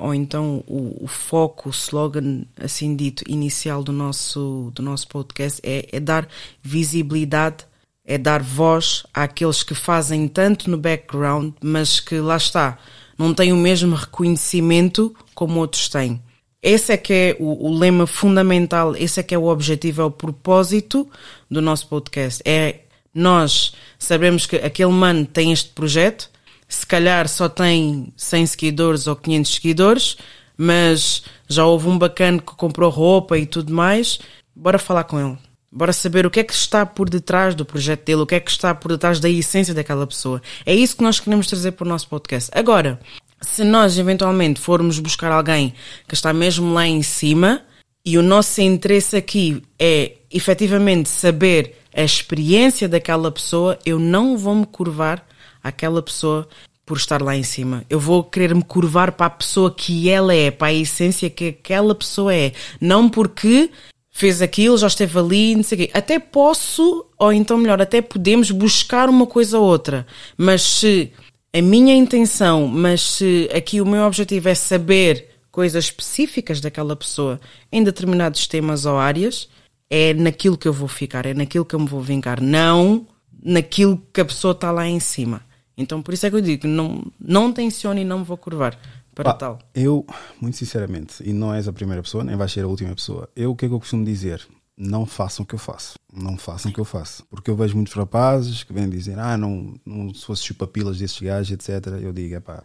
ou 0.00 0.14
então 0.14 0.62
o, 0.66 1.04
o 1.04 1.06
foco, 1.06 1.68
o 1.68 1.72
slogan 1.72 2.42
assim 2.60 2.94
dito 2.94 3.24
inicial 3.26 3.82
do 3.82 3.92
nosso, 3.92 4.70
do 4.74 4.82
nosso 4.82 5.08
podcast 5.08 5.60
é, 5.64 5.88
é 5.90 5.98
dar 5.98 6.28
visibilidade 6.62 7.64
é 8.04 8.18
dar 8.18 8.42
voz 8.42 9.04
àqueles 9.14 9.62
que 9.62 9.74
fazem 9.74 10.26
tanto 10.26 10.68
no 10.70 10.76
background, 10.76 11.54
mas 11.62 12.00
que 12.00 12.18
lá 12.18 12.36
está, 12.36 12.78
não 13.16 13.32
têm 13.32 13.52
o 13.52 13.56
mesmo 13.56 13.94
reconhecimento 13.94 15.14
como 15.34 15.60
outros 15.60 15.88
têm. 15.88 16.20
Esse 16.60 16.92
é 16.92 16.96
que 16.96 17.12
é 17.12 17.36
o, 17.38 17.68
o 17.68 17.76
lema 17.76 18.06
fundamental, 18.06 18.96
esse 18.96 19.18
é 19.20 19.22
que 19.22 19.34
é 19.34 19.38
o 19.38 19.46
objetivo, 19.46 20.02
é 20.02 20.04
o 20.04 20.10
propósito 20.10 21.08
do 21.50 21.60
nosso 21.60 21.86
podcast. 21.88 22.42
É 22.44 22.80
nós 23.14 23.74
sabemos 23.98 24.46
que 24.46 24.56
aquele 24.56 24.92
mano 24.92 25.26
tem 25.26 25.52
este 25.52 25.70
projeto, 25.70 26.30
se 26.74 26.86
calhar 26.86 27.28
só 27.28 27.48
tem 27.48 28.12
100 28.16 28.46
seguidores 28.46 29.06
ou 29.06 29.14
500 29.14 29.54
seguidores, 29.54 30.16
mas 30.56 31.22
já 31.46 31.66
houve 31.66 31.86
um 31.88 31.98
bacana 31.98 32.38
que 32.38 32.54
comprou 32.56 32.90
roupa 32.90 33.36
e 33.36 33.44
tudo 33.44 33.72
mais, 33.72 34.18
bora 34.56 34.78
falar 34.78 35.04
com 35.04 35.20
ele. 35.20 35.38
Bora 35.70 35.92
saber 35.92 36.24
o 36.26 36.30
que 36.30 36.40
é 36.40 36.44
que 36.44 36.52
está 36.52 36.84
por 36.86 37.10
detrás 37.10 37.54
do 37.54 37.64
projeto 37.64 38.04
dele, 38.04 38.22
o 38.22 38.26
que 38.26 38.34
é 38.34 38.40
que 38.40 38.50
está 38.50 38.74
por 38.74 38.90
detrás 38.92 39.20
da 39.20 39.28
essência 39.28 39.74
daquela 39.74 40.06
pessoa. 40.06 40.40
É 40.64 40.74
isso 40.74 40.96
que 40.96 41.02
nós 41.02 41.20
queremos 41.20 41.46
trazer 41.46 41.72
para 41.72 41.84
o 41.84 41.88
nosso 41.88 42.08
podcast. 42.08 42.50
Agora, 42.54 42.98
se 43.40 43.64
nós 43.64 43.98
eventualmente 43.98 44.60
formos 44.60 44.98
buscar 44.98 45.30
alguém 45.30 45.74
que 46.08 46.14
está 46.14 46.32
mesmo 46.32 46.72
lá 46.72 46.86
em 46.86 47.02
cima 47.02 47.62
e 48.04 48.16
o 48.16 48.22
nosso 48.22 48.60
interesse 48.62 49.16
aqui 49.16 49.62
é 49.78 50.12
efetivamente 50.30 51.08
saber 51.08 51.76
a 51.94 52.02
experiência 52.02 52.88
daquela 52.88 53.30
pessoa, 53.30 53.78
eu 53.84 53.98
não 53.98 54.38
vou 54.38 54.54
me 54.54 54.66
curvar 54.66 55.26
àquela 55.62 56.02
pessoa 56.02 56.48
por 56.84 56.96
estar 56.96 57.22
lá 57.22 57.36
em 57.36 57.42
cima. 57.42 57.84
Eu 57.88 58.00
vou 58.00 58.24
querer 58.24 58.54
me 58.54 58.62
curvar 58.62 59.12
para 59.12 59.26
a 59.26 59.30
pessoa 59.30 59.72
que 59.74 60.08
ela 60.08 60.34
é, 60.34 60.50
para 60.50 60.68
a 60.68 60.74
essência 60.74 61.30
que 61.30 61.48
aquela 61.48 61.94
pessoa 61.94 62.34
é. 62.34 62.52
Não 62.80 63.08
porque 63.08 63.70
fez 64.10 64.42
aquilo, 64.42 64.76
já 64.76 64.86
esteve 64.88 65.18
ali, 65.18 65.56
não 65.56 65.62
sei 65.62 65.76
o 65.76 65.80
quê. 65.80 65.90
Até 65.94 66.18
posso, 66.18 67.06
ou 67.18 67.32
então 67.32 67.56
melhor, 67.56 67.80
até 67.80 68.02
podemos 68.02 68.50
buscar 68.50 69.08
uma 69.08 69.26
coisa 69.26 69.58
ou 69.58 69.64
outra. 69.64 70.06
Mas 70.36 70.62
se 70.62 71.12
a 71.52 71.62
minha 71.62 71.94
intenção, 71.94 72.66
mas 72.66 73.00
se 73.00 73.48
aqui 73.54 73.80
o 73.80 73.86
meu 73.86 74.02
objetivo 74.04 74.48
é 74.48 74.54
saber 74.54 75.28
coisas 75.50 75.84
específicas 75.84 76.60
daquela 76.60 76.96
pessoa 76.96 77.40
em 77.70 77.82
determinados 77.82 78.46
temas 78.46 78.86
ou 78.86 78.98
áreas, 78.98 79.48
é 79.88 80.14
naquilo 80.14 80.56
que 80.56 80.66
eu 80.66 80.72
vou 80.72 80.88
ficar, 80.88 81.26
é 81.26 81.34
naquilo 81.34 81.64
que 81.64 81.74
eu 81.74 81.80
me 81.80 81.88
vou 81.88 82.00
vingar, 82.00 82.40
não 82.40 83.06
naquilo 83.42 84.00
que 84.12 84.20
a 84.20 84.24
pessoa 84.24 84.52
está 84.52 84.70
lá 84.70 84.86
em 84.86 85.00
cima. 85.00 85.42
Então 85.76 86.02
por 86.02 86.14
isso 86.14 86.26
é 86.26 86.30
que 86.30 86.36
eu 86.36 86.40
digo, 86.40 86.66
não, 86.66 87.02
não 87.20 87.52
tenciono 87.52 88.00
e 88.00 88.04
não 88.04 88.20
me 88.20 88.24
vou 88.24 88.36
curvar 88.36 88.78
para 89.14 89.34
tal. 89.34 89.58
Eu, 89.74 90.06
muito 90.40 90.56
sinceramente, 90.56 91.22
e 91.24 91.32
não 91.32 91.52
és 91.52 91.68
a 91.68 91.72
primeira 91.72 92.02
pessoa, 92.02 92.24
nem 92.24 92.36
vais 92.36 92.50
ser 92.50 92.64
a 92.64 92.68
última 92.68 92.94
pessoa, 92.94 93.28
eu 93.36 93.52
o 93.52 93.56
que 93.56 93.66
é 93.66 93.68
que 93.68 93.74
eu 93.74 93.80
costumo 93.80 94.04
dizer? 94.04 94.46
Não 94.76 95.04
façam 95.04 95.44
o 95.44 95.46
que 95.46 95.54
eu 95.54 95.58
faço. 95.58 95.98
Não 96.12 96.36
façam 96.36 96.70
o 96.70 96.74
que 96.74 96.80
eu 96.80 96.84
faço. 96.84 97.24
Porque 97.30 97.50
eu 97.50 97.56
vejo 97.56 97.76
muitos 97.76 97.92
rapazes 97.92 98.64
que 98.64 98.72
vêm 98.72 98.88
dizer, 98.88 99.18
ah, 99.18 99.36
não, 99.36 99.74
não 99.84 100.12
se 100.14 100.24
fosse 100.24 100.42
chupapilas 100.44 100.98
desses 100.98 101.20
gajos, 101.20 101.52
etc. 101.52 101.86
Eu 102.00 102.12
digo, 102.12 102.40
pá, 102.40 102.62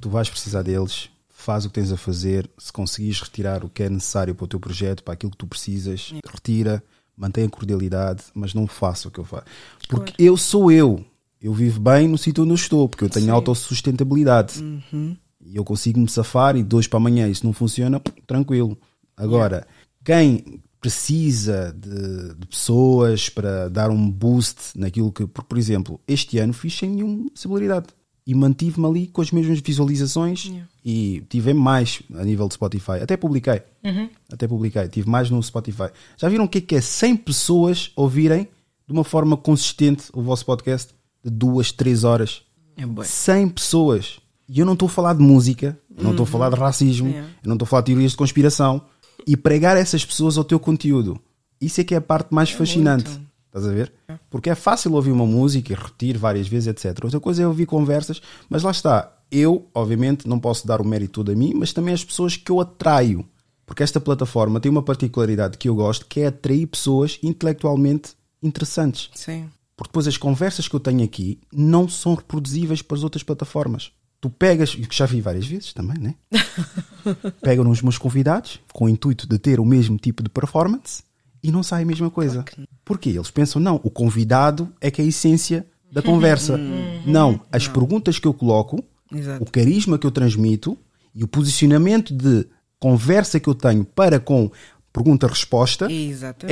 tu 0.00 0.08
vais 0.08 0.30
precisar 0.30 0.62
deles, 0.62 1.10
faz 1.28 1.64
o 1.64 1.68
que 1.68 1.74
tens 1.74 1.90
a 1.92 1.96
fazer. 1.96 2.48
Se 2.56 2.72
conseguires 2.72 3.20
retirar 3.20 3.64
o 3.64 3.68
que 3.68 3.82
é 3.82 3.90
necessário 3.90 4.34
para 4.34 4.44
o 4.44 4.48
teu 4.48 4.60
projeto, 4.60 5.02
para 5.02 5.14
aquilo 5.14 5.32
que 5.32 5.36
tu 5.36 5.48
precisas, 5.48 6.14
retira, 6.24 6.82
mantenha 7.16 7.48
a 7.48 7.50
cordialidade, 7.50 8.22
mas 8.32 8.54
não 8.54 8.66
faça 8.66 9.08
o 9.08 9.10
que 9.10 9.18
eu 9.18 9.24
faço. 9.24 9.44
Porque 9.88 10.14
eu 10.18 10.36
sou 10.36 10.70
eu. 10.70 11.04
Eu 11.40 11.52
vivo 11.52 11.80
bem 11.80 12.08
no 12.08 12.18
sítio 12.18 12.42
onde 12.42 12.52
eu 12.52 12.56
estou, 12.56 12.88
porque 12.88 13.04
eu 13.04 13.10
tenho 13.10 13.26
Sim. 13.26 13.32
autossustentabilidade. 13.32 14.62
Uhum. 14.62 15.16
E 15.44 15.56
eu 15.56 15.64
consigo 15.64 16.00
me 16.00 16.08
safar 16.08 16.56
e 16.56 16.62
de 16.62 16.74
hoje 16.74 16.88
para 16.88 16.98
amanhã 16.98 17.28
isso 17.28 17.46
não 17.46 17.52
funciona, 17.52 18.00
tranquilo. 18.26 18.76
Agora, 19.16 19.66
quem 20.04 20.60
precisa 20.80 21.74
de, 21.76 22.34
de 22.34 22.46
pessoas 22.46 23.28
para 23.28 23.68
dar 23.68 23.90
um 23.90 24.10
boost 24.10 24.76
naquilo 24.76 25.12
que, 25.12 25.26
por, 25.26 25.44
por 25.44 25.58
exemplo, 25.58 26.00
este 26.06 26.38
ano 26.38 26.52
fiz 26.52 26.76
sem 26.76 26.90
nenhuma 26.90 27.30
possibilidade. 27.30 27.86
E 28.26 28.34
mantive-me 28.34 28.86
ali 28.86 29.06
com 29.06 29.22
as 29.22 29.30
mesmas 29.32 29.58
visualizações 29.60 30.44
Yeah. 30.44 30.68
e 30.84 31.24
tive 31.30 31.54
mais 31.54 32.02
a 32.14 32.22
nível 32.24 32.46
de 32.46 32.54
Spotify. 32.54 33.00
Até 33.02 33.16
publiquei. 33.16 33.62
Uhum. 33.82 34.10
Até 34.30 34.46
publiquei. 34.46 34.86
Tive 34.88 35.08
mais 35.08 35.30
no 35.30 35.42
Spotify. 35.42 35.88
Já 36.16 36.28
viram 36.28 36.44
o 36.44 36.48
que 36.48 36.58
é 36.58 36.60
que 36.60 36.74
é 36.74 36.80
100 36.80 37.16
pessoas 37.16 37.90
ouvirem 37.96 38.46
de 38.86 38.92
uma 38.92 39.02
forma 39.02 39.34
consistente 39.34 40.04
o 40.12 40.20
vosso 40.20 40.44
podcast 40.44 40.92
de 41.28 41.36
duas, 41.36 41.72
três 41.72 42.04
horas? 42.04 42.42
É 42.76 42.86
bué. 42.86 43.04
100 43.04 43.48
pessoas. 43.50 44.18
E 44.48 44.60
eu 44.60 44.66
não 44.66 44.72
estou 44.72 44.86
a 44.86 44.90
falar 44.90 45.14
de 45.14 45.22
música, 45.22 45.78
eu 45.96 46.02
não 46.04 46.12
estou 46.12 46.24
a 46.24 46.26
falar 46.26 46.50
de 46.50 46.56
racismo, 46.56 47.08
Yeah. 47.08 47.28
eu 47.42 47.48
não 47.48 47.54
estou 47.54 47.66
a 47.66 47.68
falar 47.68 47.82
de 47.82 47.86
teorias 47.86 48.12
de 48.12 48.16
conspiração. 48.16 48.82
E 49.26 49.36
pregar 49.36 49.76
essas 49.76 50.04
pessoas 50.04 50.38
ao 50.38 50.44
teu 50.44 50.58
conteúdo. 50.58 51.20
Isso 51.60 51.80
é 51.80 51.84
que 51.84 51.92
é 51.94 51.98
a 51.98 52.00
parte 52.00 52.32
mais 52.32 52.50
fascinante. 52.50 53.10
muito. 53.10 53.28
Estás 53.46 53.66
a 53.66 53.72
ver? 53.72 53.92
Porque 54.30 54.48
é 54.50 54.54
fácil 54.54 54.92
ouvir 54.94 55.10
uma 55.10 55.26
música 55.26 55.72
e 55.72 55.76
repetir 55.76 56.16
várias 56.16 56.46
vezes, 56.46 56.68
etc. 56.68 57.04
Outra 57.04 57.18
coisa 57.18 57.42
é 57.42 57.46
ouvir 57.46 57.66
conversas, 57.66 58.22
mas 58.48 58.62
lá 58.62 58.70
está. 58.70 59.12
Eu, 59.30 59.66
obviamente, 59.74 60.26
não 60.28 60.38
posso 60.38 60.66
dar 60.66 60.80
o 60.80 60.84
mérito 60.84 61.12
todo 61.14 61.32
a 61.32 61.34
mim, 61.34 61.52
mas 61.54 61.72
também 61.72 61.92
as 61.92 62.04
pessoas 62.04 62.36
que 62.36 62.50
eu 62.50 62.60
atraio. 62.60 63.26
Porque 63.66 63.82
esta 63.82 64.00
plataforma 64.00 64.60
tem 64.60 64.70
uma 64.70 64.82
particularidade 64.82 65.58
que 65.58 65.68
eu 65.68 65.74
gosto, 65.74 66.06
que 66.06 66.20
é 66.20 66.26
atrair 66.28 66.66
pessoas 66.66 67.18
intelectualmente 67.22 68.12
interessantes. 68.42 69.10
Sim. 69.14 69.46
Porque 69.78 69.90
depois 69.90 70.08
as 70.08 70.16
conversas 70.16 70.66
que 70.66 70.74
eu 70.74 70.80
tenho 70.80 71.04
aqui 71.04 71.38
não 71.52 71.88
são 71.88 72.16
reproduzíveis 72.16 72.82
para 72.82 72.96
as 72.96 73.04
outras 73.04 73.22
plataformas. 73.22 73.92
Tu 74.20 74.28
pegas, 74.28 74.74
e 74.76 74.84
que 74.84 74.96
já 74.96 75.06
vi 75.06 75.20
várias 75.20 75.46
vezes 75.46 75.72
também, 75.72 75.96
né? 76.00 76.14
Pegam 77.40 77.70
os 77.70 77.80
meus 77.80 77.96
convidados 77.96 78.58
com 78.72 78.86
o 78.86 78.88
intuito 78.88 79.28
de 79.28 79.38
ter 79.38 79.60
o 79.60 79.64
mesmo 79.64 79.96
tipo 79.96 80.20
de 80.20 80.28
performance 80.28 81.04
e 81.40 81.52
não 81.52 81.62
sai 81.62 81.84
a 81.84 81.86
mesma 81.86 82.10
coisa. 82.10 82.44
Porquê? 82.84 83.10
Eles 83.10 83.30
pensam, 83.30 83.62
não, 83.62 83.80
o 83.84 83.88
convidado 83.88 84.68
é 84.80 84.90
que 84.90 85.00
é 85.00 85.04
a 85.04 85.08
essência 85.08 85.64
da 85.92 86.02
conversa. 86.02 86.58
Não, 87.06 87.40
as 87.52 87.68
perguntas 87.68 88.18
que 88.18 88.26
eu 88.26 88.34
coloco, 88.34 88.82
Exato. 89.14 89.44
o 89.44 89.48
carisma 89.48 89.96
que 89.96 90.08
eu 90.08 90.10
transmito 90.10 90.76
e 91.14 91.22
o 91.22 91.28
posicionamento 91.28 92.12
de 92.12 92.48
conversa 92.80 93.38
que 93.38 93.48
eu 93.48 93.54
tenho 93.54 93.84
para 93.84 94.18
com 94.18 94.50
pergunta-resposta 94.98 95.90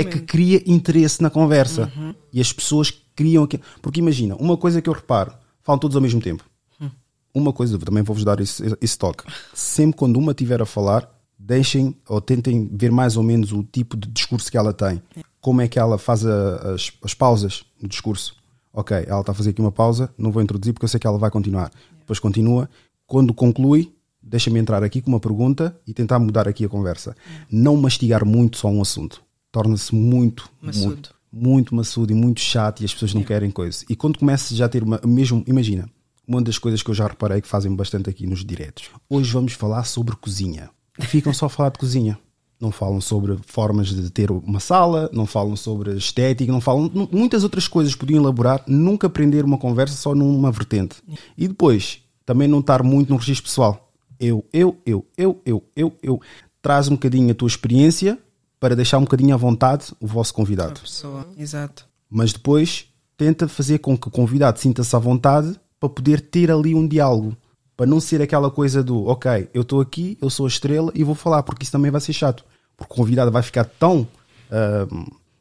é 0.01 0.05
que 0.05 0.21
cria 0.21 0.63
interesse 0.67 1.23
na 1.23 1.31
conversa. 1.31 1.91
E 2.33 2.41
as 2.41 2.53
pessoas 2.53 2.93
criam 3.15 3.45
aquilo. 3.45 3.63
Porque 3.83 4.01
imagina, 4.01 4.37
uma 4.37 4.57
coisa 4.57 4.81
que 4.81 4.89
eu 4.89 4.93
reparo, 4.95 5.33
falam 5.63 5.79
todos 5.79 5.97
ao 5.97 6.03
mesmo 6.03 6.21
tempo. 6.21 6.45
Uma 7.35 7.53
coisa, 7.53 7.79
também 7.79 8.03
vou-vos 8.03 8.25
dar 8.25 8.41
esse, 8.41 8.63
esse 8.81 8.99
toque. 8.99 9.25
Sempre 9.53 9.99
quando 9.99 10.17
uma 10.17 10.33
estiver 10.33 10.63
a 10.63 10.67
falar, 10.67 11.07
deixem 11.39 11.95
ou 12.09 12.19
tentem 12.19 12.67
ver 12.73 12.91
mais 12.91 13.17
ou 13.17 13.23
menos 13.23 13.53
o 13.53 13.63
tipo 13.63 13.95
de 13.95 14.09
discurso 14.09 14.51
que 14.51 14.57
ela 14.57 14.73
tem. 14.73 15.03
Como 15.39 15.61
é 15.61 15.69
que 15.69 15.79
ela 15.79 15.99
faz 15.99 16.25
a- 16.25 16.73
as, 16.75 16.91
as 17.05 17.13
pausas 17.13 17.63
no 17.81 17.89
discurso. 17.89 18.35
Ok, 18.73 18.97
ela 19.07 19.21
está 19.21 19.33
a 19.33 19.35
fazer 19.35 19.51
aqui 19.51 19.61
uma 19.61 19.71
pausa, 19.73 20.11
não 20.17 20.31
vou 20.33 20.43
introduzir 20.43 20.73
porque 20.73 20.85
eu 20.85 20.89
sei 20.89 20.99
que 20.99 21.07
ela 21.07 21.19
vai 21.19 21.31
continuar. 21.31 21.71
Depois 21.99 22.19
continua. 22.19 22.69
Quando 23.07 23.33
conclui, 23.35 23.93
deixa-me 24.27 24.59
entrar 24.59 24.83
aqui 24.83 25.01
com 25.01 25.09
uma 25.11 25.21
pergunta 25.21 25.79
e 25.87 25.95
tentar 25.95 26.19
mudar 26.19 26.49
aqui 26.49 26.65
a 26.65 26.69
conversa. 26.69 27.15
Não 27.51 27.77
mastigar 27.77 28.25
muito 28.25 28.57
só 28.59 28.69
um 28.69 28.83
assunto. 28.83 29.23
Torna-se 29.53 29.95
muito, 29.95 30.51
Maçudo. 30.61 30.87
muito, 30.87 31.15
muito 31.33 31.75
maçudo 31.75 32.13
e 32.13 32.15
muito 32.15 32.41
chato 32.41 32.83
e 32.83 32.85
as 32.85 32.93
pessoas 32.93 33.15
não 33.15 33.23
querem 33.23 33.51
coisa. 33.51 33.85
E 33.89 33.97
quando 33.97 34.19
começas 34.19 34.57
já 34.57 34.67
a 34.67 34.69
ter 34.69 34.83
uma, 34.83 35.01
mesmo, 35.05 35.43
imagina, 35.47 35.89
uma 36.27 36.43
das 36.43 36.59
coisas 36.59 36.83
que 36.83 36.91
eu 36.91 36.95
já 36.95 37.07
reparei 37.07 37.41
que 37.41 37.49
fazem 37.49 37.75
bastante 37.75 38.11
aqui 38.11 38.27
nos 38.27 38.45
diretos. 38.45 38.91
Hoje 39.09 39.33
vamos 39.33 39.53
falar 39.53 39.85
sobre 39.85 40.17
cozinha. 40.17 40.69
E 40.99 41.07
ficam 41.07 41.33
só 41.33 41.47
a 41.47 41.49
falar 41.49 41.71
de 41.71 41.79
cozinha. 41.79 42.19
Não 42.61 42.73
falam 42.73 43.01
sobre 43.03 43.37
formas 43.47 43.89
de 43.89 44.11
ter 44.11 44.31
uma 44.31 44.61
sala, 44.61 45.11
não 45.13 45.27
falam 45.27 45.55
sobre 45.57 45.95
estética, 45.95 46.51
não 46.51 46.61
falam 46.61 46.91
muitas 47.13 47.45
outras 47.45 47.69
coisas 47.69 47.95
podiam 47.95 48.23
elaborar, 48.23 48.65
nunca 48.67 49.11
prender 49.11 49.45
uma 49.45 49.59
conversa 49.59 49.95
só 49.95 50.15
numa 50.15 50.51
vertente. 50.51 50.97
E 51.37 51.47
depois, 51.47 52.01
também 52.25 52.49
não 52.49 52.61
estar 52.61 52.83
muito 52.83 53.11
no 53.11 53.17
registro 53.19 53.45
pessoal. 53.45 53.86
Eu, 54.19 54.45
eu, 54.53 54.77
eu, 54.85 55.07
eu, 55.17 55.41
eu, 55.45 55.65
eu, 55.75 55.93
eu. 56.03 56.21
Traz 56.63 56.89
um 56.89 56.95
bocadinho 56.95 57.31
a 57.31 57.35
tua 57.35 57.49
experiência 57.49 58.19
para 58.59 58.75
deixar 58.75 58.99
um 58.99 59.03
bocadinho 59.03 59.35
à 59.35 59.37
vontade 59.37 59.93
o 60.01 60.07
vosso 60.07 60.33
convidado 60.35 60.81
Pessoa. 60.81 61.27
Exato. 61.39 61.87
mas 62.11 62.33
depois 62.33 62.87
tenta 63.17 63.47
fazer 63.47 63.79
com 63.79 63.97
que 63.97 64.09
o 64.09 64.11
convidado 64.11 64.59
sinta-se 64.59 64.97
à 64.97 64.99
vontade 64.99 65.59
para 65.79 65.89
poder 65.89 66.21
ter 66.21 66.51
ali 66.51 66.75
um 66.75 66.87
diálogo. 66.89 67.37
Para 67.77 67.87
não 67.87 68.01
ser 68.01 68.23
aquela 68.23 68.51
coisa 68.51 68.83
do, 68.83 69.07
ok, 69.07 69.51
eu 69.53 69.63
estou 69.63 69.81
aqui, 69.81 70.17
eu 70.21 70.31
sou 70.31 70.47
a 70.47 70.49
estrela 70.49 70.91
e 70.95 71.05
vou 71.05 71.15
falar, 71.15 71.43
porque 71.43 71.63
isso 71.63 71.73
também 71.73 71.91
vai 71.91 72.01
ser 72.01 72.15
chato. 72.15 72.45
Porque 72.77 72.93
o 72.93 72.97
convidado 72.97 73.31
vai 73.31 73.43
ficar 73.43 73.65
tão 73.65 74.09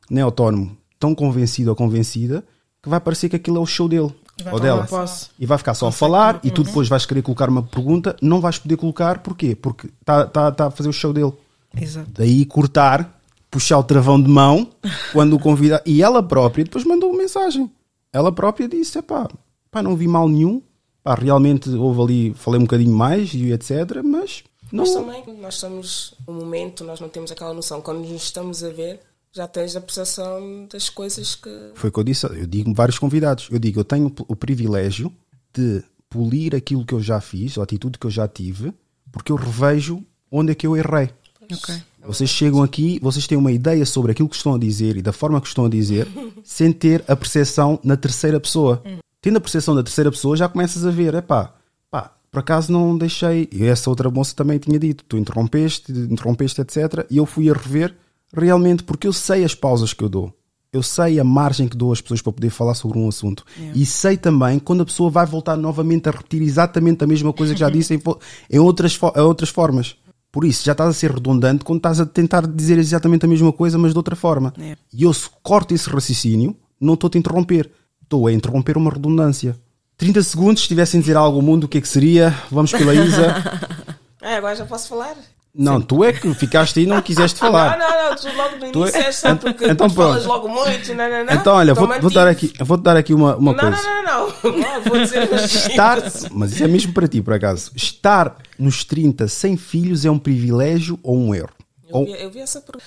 nem 0.10 0.22
autónomo, 0.22 0.78
tão 1.00 1.16
convencido 1.16 1.70
ou 1.70 1.76
convencida, 1.76 2.44
que 2.84 2.90
vai 2.90 3.00
parecer 3.00 3.30
que 3.30 3.36
aquilo 3.36 3.58
é 3.58 3.60
o 3.60 3.66
show 3.66 3.88
dele 3.88 4.14
ou 4.52 4.60
dela. 4.60 4.86
posso. 4.86 5.30
E 5.40 5.46
vai 5.46 5.58
ficar 5.58 5.74
só 5.74 5.88
a 5.88 5.92
falar 5.92 6.40
e 6.44 6.52
tu 6.52 6.64
depois 6.64 6.88
vais 6.88 7.06
querer 7.06 7.22
colocar 7.22 7.50
uma 7.50 7.64
pergunta, 7.64 8.16
não 8.22 8.42
vais 8.42 8.60
poder 8.60 8.78
colocar, 8.78 9.20
porquê? 9.20 9.56
Porque 9.56 9.90
está 10.02 10.26
tá, 10.26 10.52
tá 10.52 10.68
a 10.68 10.72
fazer 10.72 10.90
o 10.90 10.94
show 10.94 11.14
dele. 11.14 11.34
Exato. 11.80 12.10
Daí 12.12 12.46
cortar, 12.46 13.20
puxar 13.50 13.80
o 13.80 13.84
travão 13.84 14.22
de 14.22 14.30
mão 14.30 14.70
quando 15.14 15.36
o 15.36 15.40
convida. 15.40 15.82
E 15.86 16.02
ela 16.02 16.22
própria 16.22 16.64
depois 16.64 16.84
mandou 16.84 17.10
uma 17.10 17.18
mensagem. 17.18 17.72
Ela 18.12 18.32
própria 18.32 18.68
disse: 18.68 19.02
pá, 19.02 19.30
pá, 19.72 19.82
não 19.82 19.96
vi 19.96 20.08
mal 20.08 20.28
nenhum. 20.28 20.62
Pá, 21.04 21.16
realmente 21.16 21.70
houve 21.70 22.02
ali, 22.02 22.34
falei 22.34 22.60
um 22.60 22.64
bocadinho 22.64 22.96
mais 22.96 23.34
e 23.34 23.52
etc. 23.52 24.02
Mas 24.04 24.44
não. 24.72 24.84
Nós 24.84 24.94
também, 24.94 25.24
nós 25.40 25.56
somos 25.56 26.14
um 26.28 26.34
momento, 26.34 26.84
nós 26.84 27.00
não 27.00 27.10
temos 27.10 27.32
aquela 27.32 27.54
noção. 27.54 27.82
Quando 27.82 28.00
nos 28.00 28.24
estamos 28.24 28.64
a 28.64 28.70
ver, 28.70 29.00
já 29.36 29.48
tens 29.48 29.76
a 29.76 29.82
percepção 29.82 30.66
das 30.72 30.90
coisas 30.90 31.36
que. 31.36 31.50
Foi 31.76 31.90
o 31.90 31.94
que 31.94 32.00
eu 32.00 32.04
disse. 32.04 32.26
Eu 32.26 32.48
digo 32.48 32.74
vários 32.74 32.98
convidados. 32.98 33.50
Eu 33.52 33.60
digo: 33.60 33.82
eu 33.82 33.84
tenho 33.84 34.12
o 34.28 34.36
privilégio 34.36 35.12
de 35.54 35.84
polir 36.10 36.56
aquilo 36.56 36.86
que 36.86 36.94
eu 36.94 37.02
já 37.02 37.20
fiz, 37.20 37.58
a 37.58 37.64
atitude 37.64 38.00
que 38.00 38.08
eu 38.08 38.12
já 38.12 38.28
tive, 38.28 38.74
porque 39.12 39.32
eu 39.32 39.36
revejo 39.36 40.02
onde 40.32 40.54
é 40.54 40.56
que 40.56 40.66
eu 40.66 40.78
errei. 40.78 41.10
Ok. 41.52 41.76
Vocês 42.06 42.30
chegam 42.30 42.64
aqui, 42.64 43.00
vocês 43.02 43.28
têm 43.28 43.38
uma 43.38 43.52
ideia 43.52 43.86
sobre 43.86 44.12
aquilo 44.12 44.30
que 44.30 44.36
estão 44.36 44.54
a 44.54 44.60
dizer 44.60 44.96
e 44.96 45.02
da 45.02 45.12
forma 45.12 45.42
que 45.42 45.48
estão 45.48 45.66
a 45.66 45.70
dizer, 45.70 46.08
sem 46.44 46.72
ter 46.72 47.04
a 47.08 47.16
percepção 47.16 47.80
na 47.84 47.98
terceira 47.98 48.40
pessoa. 48.40 48.82
Tendo 49.22 49.38
a 49.38 49.42
percepção 49.42 49.76
da 49.76 49.84
terceira 49.84 50.12
pessoa, 50.12 50.38
já 50.38 50.48
começas 50.48 50.86
a 50.86 50.92
ver, 50.92 51.16
epá, 51.16 51.54
pá, 51.90 52.16
por 52.32 52.40
acaso 52.40 52.72
não 52.72 52.96
deixei. 52.98 53.50
E 53.52 53.66
essa 53.66 53.90
outra 53.90 54.10
moça 54.10 54.36
também 54.36 54.60
tinha 54.60 54.80
dito, 54.80 55.04
tu 55.04 55.18
interrompeste, 55.18 55.92
interrompeste, 55.92 56.62
etc. 56.62 57.06
E 57.10 57.18
eu 57.18 57.26
fui 57.26 57.50
a 57.50 57.54
rever 57.54 57.96
realmente 58.34 58.84
porque 58.84 59.08
eu 59.08 59.14
sei 59.14 59.44
as 59.44 59.56
pausas 59.56 59.94
que 59.94 60.04
eu 60.04 60.10
dou. 60.10 60.34
Eu 60.72 60.84
sei 60.84 61.20
a 61.20 61.24
margem 61.24 61.70
que 61.70 61.78
dou 61.78 61.94
às 61.94 62.02
pessoas 62.02 62.22
para 62.22 62.34
poder 62.34 62.50
falar 62.50 62.74
sobre 62.74 63.00
um 63.00 63.08
assunto. 63.08 63.46
E 63.74 63.86
sei 63.86 64.18
também 64.18 64.60
quando 64.60 64.82
a 64.82 64.86
pessoa 64.86 65.10
vai 65.10 65.26
voltar 65.26 65.56
novamente 65.56 66.10
a 66.10 66.12
repetir 66.12 66.42
exatamente 66.42 67.02
a 67.02 67.08
mesma 67.08 67.32
coisa 67.32 67.54
que 67.54 67.60
já 67.60 67.70
disse 67.70 67.96
em, 67.96 68.02
em 68.50 68.60
outras, 68.60 69.00
em 69.16 69.22
outras 69.22 69.50
formas. 69.50 69.96
Por 70.36 70.44
isso, 70.44 70.66
já 70.66 70.74
estás 70.74 70.90
a 70.90 70.94
ser 70.94 71.12
redundante 71.12 71.64
quando 71.64 71.78
estás 71.78 72.02
a 72.02 72.06
tentar 72.06 72.46
dizer 72.46 72.78
exatamente 72.78 73.24
a 73.26 73.30
mesma 73.30 73.54
coisa, 73.54 73.78
mas 73.78 73.94
de 73.94 73.98
outra 73.98 74.18
forma. 74.18 74.54
É. 74.60 74.76
E 74.94 75.04
eu, 75.04 75.14
se 75.14 75.30
corto 75.42 75.74
esse 75.74 75.90
raciocínio, 75.90 76.54
não 76.78 76.96
estou 76.96 77.08
a 77.08 77.12
te 77.12 77.18
interromper. 77.18 77.72
Estou 78.04 78.28
a 78.28 78.34
interromper 78.34 78.76
uma 78.76 78.92
redundância. 78.92 79.58
30 79.98 80.24
segundos, 80.24 80.64
se 80.64 80.68
tivessem 80.68 80.98
a 80.98 81.02
dizer 81.02 81.16
algo 81.16 81.38
ao 81.38 81.42
mundo, 81.42 81.64
o 81.64 81.68
que 81.70 81.78
é 81.78 81.82
que 81.82 81.88
seria? 81.88 82.38
Vamos 82.52 82.74
pela 82.74 82.94
Isa. 82.94 83.98
Ah, 84.22 84.36
agora 84.36 84.58
já 84.58 84.66
posso 84.66 84.90
falar? 84.90 85.16
Não, 85.58 85.82
tu 85.82 86.04
é 86.04 86.12
que 86.12 86.34
ficaste 86.34 86.80
aí 86.80 86.86
e 86.86 86.88
não 86.88 87.02
quiseste 87.02 87.40
falar. 87.40 87.78
Não, 87.78 87.88
não, 87.90 88.10
não, 88.10 88.16
tu 88.18 88.28
logo 88.36 88.56
no 88.58 88.88
início 88.88 89.28
é- 89.28 89.36
porque 89.36 89.66
Então 89.66 89.88
tu 89.88 89.96
falas 89.96 90.26
logo 90.26 90.50
muito, 90.50 90.94
não, 90.94 91.10
não, 91.10 91.26
não. 91.26 91.34
Então, 91.34 91.56
olha, 91.56 91.74
vou, 91.74 91.88
vou 92.02 92.12
dar 92.12 92.28
aqui, 92.28 92.52
vou 92.60 92.76
dar 92.78 92.98
aqui 92.98 93.14
uma, 93.14 93.36
uma 93.38 93.54
Não, 93.54 93.60
coisa. 93.60 93.82
não, 93.82 94.04
não, 94.04 94.28
não, 94.44 94.58
não. 94.60 94.82
Vou 94.82 95.00
dizer. 95.00 95.32
Estar, 95.34 96.02
mas 96.32 96.52
isso 96.52 96.64
é 96.64 96.68
mesmo 96.68 96.92
para 96.94 97.08
ti, 97.08 97.22
por 97.22 97.34
acaso. 97.34 97.72
Estar 97.76 98.36
nos 98.60 98.84
30 98.84 99.28
sem 99.28 99.56
filhos 99.56 100.04
é 100.06 100.12
um 100.12 100.20
privilégio 100.20 101.00
ou 101.02 101.18
um 101.18 101.34
erro? 101.34 101.50
Eu 101.88 101.98
Ou, 102.00 102.06
vi, 102.06 102.12
eu 102.22 102.32
vi 102.32 102.40
essa 102.40 102.60
pergunta. 102.62 102.84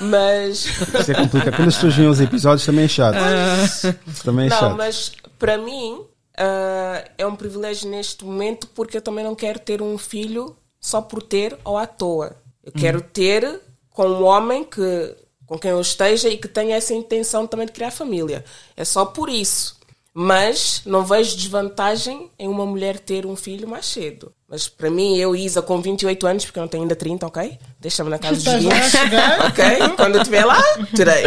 Mas. 0.00 0.66
isso 0.66 1.10
é 1.12 1.14
complicado. 1.14 1.56
Quando 1.56 1.68
as 1.68 1.74
pessoas 1.76 1.94
veem 1.94 2.08
os 2.08 2.20
episódios 2.20 2.66
também 2.66 2.84
é 2.84 2.88
chato. 2.88 3.16
Isso 4.06 4.24
também 4.24 4.46
é 4.46 4.50
Não, 4.50 4.58
chato. 4.58 4.76
mas 4.76 5.12
para 5.38 5.56
mim 5.56 6.00
ah, 6.36 7.04
é 7.16 7.26
um 7.26 7.34
privilégio 7.36 7.88
neste 7.88 8.24
momento 8.24 8.66
porque 8.74 8.96
eu 8.96 9.00
também 9.02 9.24
não 9.24 9.34
quero 9.34 9.58
ter 9.58 9.80
um 9.80 9.96
filho 9.96 10.56
só 10.80 11.02
por 11.02 11.22
ter 11.22 11.56
ou 11.64 11.76
à 11.76 11.86
toa. 11.86 12.36
Eu 12.64 12.72
quero 12.72 13.00
ter 13.00 13.60
com 13.90 14.06
um 14.06 14.24
homem 14.24 14.64
que, 14.64 15.14
com 15.46 15.58
quem 15.58 15.70
eu 15.72 15.80
esteja 15.80 16.28
e 16.28 16.38
que 16.38 16.48
tenha 16.48 16.76
essa 16.76 16.94
intenção 16.94 17.46
também 17.46 17.66
de 17.66 17.72
criar 17.72 17.90
família. 17.90 18.44
É 18.76 18.84
só 18.84 19.04
por 19.04 19.28
isso. 19.28 19.78
Mas 20.12 20.82
não 20.84 21.04
vejo 21.04 21.36
desvantagem 21.36 22.30
em 22.36 22.48
uma 22.48 22.66
mulher 22.66 22.98
ter 22.98 23.24
um 23.24 23.36
filho 23.36 23.68
mais 23.68 23.86
cedo. 23.86 24.32
Mas 24.48 24.66
para 24.66 24.90
mim, 24.90 25.16
eu, 25.16 25.36
Isa, 25.36 25.62
com 25.62 25.80
28 25.80 26.26
anos, 26.26 26.44
porque 26.44 26.58
eu 26.58 26.62
não 26.62 26.68
tenho 26.68 26.82
ainda 26.82 26.96
30, 26.96 27.26
ok? 27.26 27.56
Deixa-me 27.78 28.10
na 28.10 28.18
casa 28.18 28.34
dos 28.34 28.64
20. 28.64 28.66
ok? 29.46 29.64
Quando 29.96 30.16
eu 30.16 30.22
estiver 30.22 30.44
lá, 30.44 30.60
terei. 30.96 31.22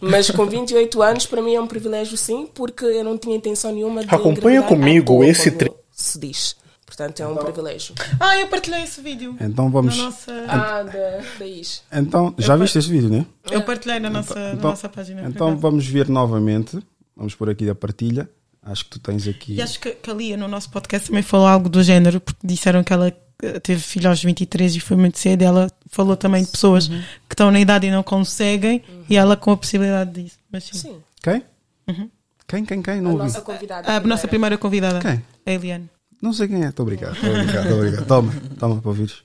Mas 0.00 0.28
com 0.30 0.44
28 0.44 1.00
anos, 1.00 1.26
para 1.26 1.40
mim 1.40 1.54
é 1.54 1.60
um 1.60 1.68
privilégio 1.68 2.16
sim, 2.16 2.48
porque 2.52 2.84
eu 2.84 3.04
não 3.04 3.16
tinha 3.16 3.36
intenção 3.36 3.72
nenhuma 3.72 4.04
de. 4.04 4.12
Acompanha 4.12 4.62
comigo 4.62 5.22
esse 5.22 5.52
tre... 5.52 5.70
Se 5.92 6.18
diz. 6.18 6.56
Portanto, 6.96 7.20
é 7.20 7.26
um 7.26 7.32
então, 7.32 7.44
privilégio. 7.44 7.92
Ah, 8.20 8.38
eu 8.38 8.46
partilhei 8.46 8.82
esse 8.82 9.00
vídeo. 9.00 9.36
Então 9.40 9.68
vamos. 9.68 9.98
Nossa... 9.98 10.32
Ah, 10.46 10.84
da, 10.84 11.24
da 11.40 11.46
Is. 11.46 11.82
Então, 11.92 12.32
já 12.38 12.54
eu 12.54 12.60
viste 12.60 12.74
part... 12.74 12.78
esse 12.78 12.88
vídeo, 12.88 13.10
né? 13.10 13.26
Eu 13.50 13.62
partilhei 13.62 13.98
na 13.98 14.08
nossa, 14.08 14.32
então, 14.32 14.54
na 14.54 14.62
nossa 14.62 14.88
página. 14.88 15.22
Então 15.26 15.58
vamos 15.58 15.84
ver 15.88 16.08
novamente. 16.08 16.78
Vamos 17.16 17.34
por 17.34 17.50
aqui 17.50 17.68
a 17.68 17.74
partilha. 17.74 18.30
Acho 18.62 18.84
que 18.84 18.90
tu 18.90 19.00
tens 19.00 19.26
aqui. 19.26 19.54
E 19.54 19.62
acho 19.62 19.80
que, 19.80 19.90
que 19.90 20.08
a 20.08 20.14
Lia 20.14 20.36
no 20.36 20.46
nosso 20.46 20.70
podcast 20.70 21.08
também 21.08 21.22
falou 21.22 21.48
algo 21.48 21.68
do 21.68 21.82
género, 21.82 22.20
porque 22.20 22.46
disseram 22.46 22.84
que 22.84 22.92
ela 22.92 23.12
eh, 23.42 23.58
teve 23.58 23.80
filho 23.80 24.08
aos 24.08 24.22
23 24.22 24.76
e 24.76 24.80
foi 24.80 24.96
muito 24.96 25.18
cedo. 25.18 25.42
Ela 25.42 25.68
falou 25.88 26.16
também 26.16 26.44
de 26.44 26.50
pessoas 26.52 26.88
uhum. 26.88 27.02
que 27.28 27.34
estão 27.34 27.50
na 27.50 27.58
idade 27.58 27.88
e 27.88 27.90
não 27.90 28.04
conseguem, 28.04 28.84
uhum. 28.88 29.04
e 29.10 29.16
ela 29.16 29.36
com 29.36 29.50
a 29.50 29.56
possibilidade 29.56 30.22
disso. 30.22 30.38
Mas 30.50 30.62
sim. 30.62 30.78
sim. 30.78 30.96
Quem? 31.20 31.42
Uhum. 31.88 32.08
Quem, 32.46 32.64
quem, 32.64 32.80
quem? 32.80 33.00
Não 33.00 33.10
a 33.10 33.12
ouvi. 33.14 33.24
nossa 33.24 33.40
convidada. 33.40 33.90
A, 33.90 33.96
a 33.96 34.00
nossa 34.00 34.28
primeira 34.28 34.56
convidada. 34.56 35.00
Quem? 35.00 35.20
A 35.44 35.50
Eliane. 35.50 35.90
Não 36.24 36.32
sei 36.32 36.48
quem 36.48 36.64
é, 36.64 36.68
estou 36.68 36.84
obrigado. 36.84 37.16
Estou 37.16 37.28
obrigado, 37.28 37.62
estou 37.64 37.76
obrigado. 37.76 38.06
Toma, 38.06 38.32
toma 38.58 38.76
para 38.80 38.88
ouvires. 38.88 39.16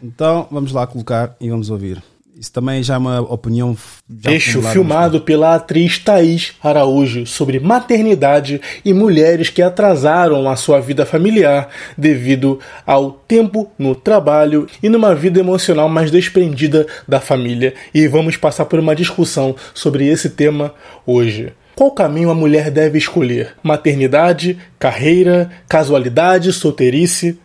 Então 0.00 0.46
vamos 0.48 0.70
lá 0.70 0.86
colocar 0.86 1.34
e 1.40 1.50
vamos 1.50 1.70
ouvir. 1.70 2.00
Isso 2.38 2.52
também 2.52 2.84
já 2.84 2.94
é 2.94 2.98
uma 2.98 3.20
opinião. 3.20 3.76
Fecho 4.22 4.62
filmado 4.62 5.22
pela 5.22 5.56
atriz 5.56 5.98
Thaís 5.98 6.52
Araújo 6.62 7.26
sobre 7.26 7.58
maternidade 7.58 8.60
e 8.84 8.94
mulheres 8.94 9.50
que 9.50 9.60
atrasaram 9.60 10.48
a 10.48 10.54
sua 10.54 10.78
vida 10.78 11.04
familiar 11.04 11.68
devido 11.98 12.60
ao 12.86 13.10
tempo 13.10 13.68
no 13.76 13.96
trabalho 13.96 14.68
e 14.80 14.88
numa 14.88 15.16
vida 15.16 15.40
emocional 15.40 15.88
mais 15.88 16.12
desprendida 16.12 16.86
da 17.08 17.18
família. 17.18 17.74
E 17.92 18.06
vamos 18.06 18.36
passar 18.36 18.66
por 18.66 18.78
uma 18.78 18.94
discussão 18.94 19.56
sobre 19.74 20.06
esse 20.06 20.30
tema 20.30 20.72
hoje. 21.04 21.52
Qual 21.74 21.90
caminho 21.90 22.30
a 22.30 22.34
mulher 22.34 22.70
deve 22.70 22.98
escolher? 22.98 23.54
Maternidade, 23.62 24.58
carreira, 24.78 25.50
casualidade, 25.68 26.52
solteirice? 26.52 27.38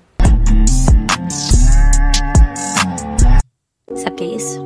Sabe 3.95 4.10
o 4.10 4.14
que 4.14 4.24
é 4.24 4.28
isso? 4.28 4.66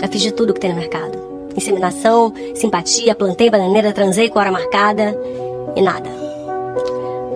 Já 0.00 0.08
fiz 0.08 0.22
de 0.22 0.32
tudo 0.32 0.52
que 0.52 0.60
tem 0.60 0.70
no 0.70 0.76
mercado. 0.76 1.18
Inseminação, 1.56 2.34
simpatia, 2.54 3.14
plantei 3.14 3.48
bananeira, 3.48 3.92
transei 3.92 4.28
com 4.28 4.40
hora 4.40 4.50
marcada 4.50 5.16
e 5.76 5.82
nada. 5.82 6.10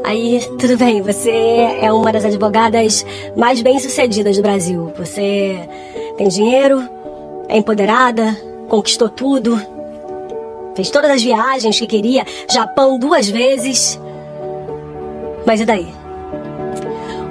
Aí, 0.05 0.41
tudo 0.59 0.77
bem, 0.77 1.03
você 1.03 1.31
é 1.81 1.93
uma 1.93 2.11
das 2.11 2.25
advogadas 2.25 3.07
mais 3.37 3.63
bem-sucedidas 3.63 4.37
do 4.37 4.43
Brasil. 4.43 4.93
Você 4.97 5.57
tem 6.17 6.27
dinheiro, 6.29 6.83
é 7.49 7.57
empoderada, 7.57 8.37
conquistou 8.69 9.09
tudo, 9.09 9.78
fez 10.79 10.91
todas 10.91 11.11
as 11.11 11.23
viagens 11.23 11.79
que 11.79 11.87
queria, 11.87 12.25
Japão 12.51 12.99
duas 12.99 13.29
vezes. 13.29 14.01
Mas 15.45 15.61
e 15.61 15.65
daí? 15.65 15.89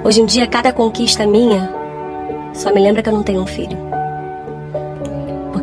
Hoje 0.04 0.20
em 0.20 0.26
dia, 0.26 0.46
cada 0.46 0.72
conquista 0.72 1.26
minha 1.26 1.72
só 2.54 2.72
me 2.72 2.80
lembra 2.80 3.02
que 3.02 3.08
eu 3.08 3.12
não 3.12 3.22
tenho 3.22 3.42
um 3.42 3.46
filho 3.46 3.88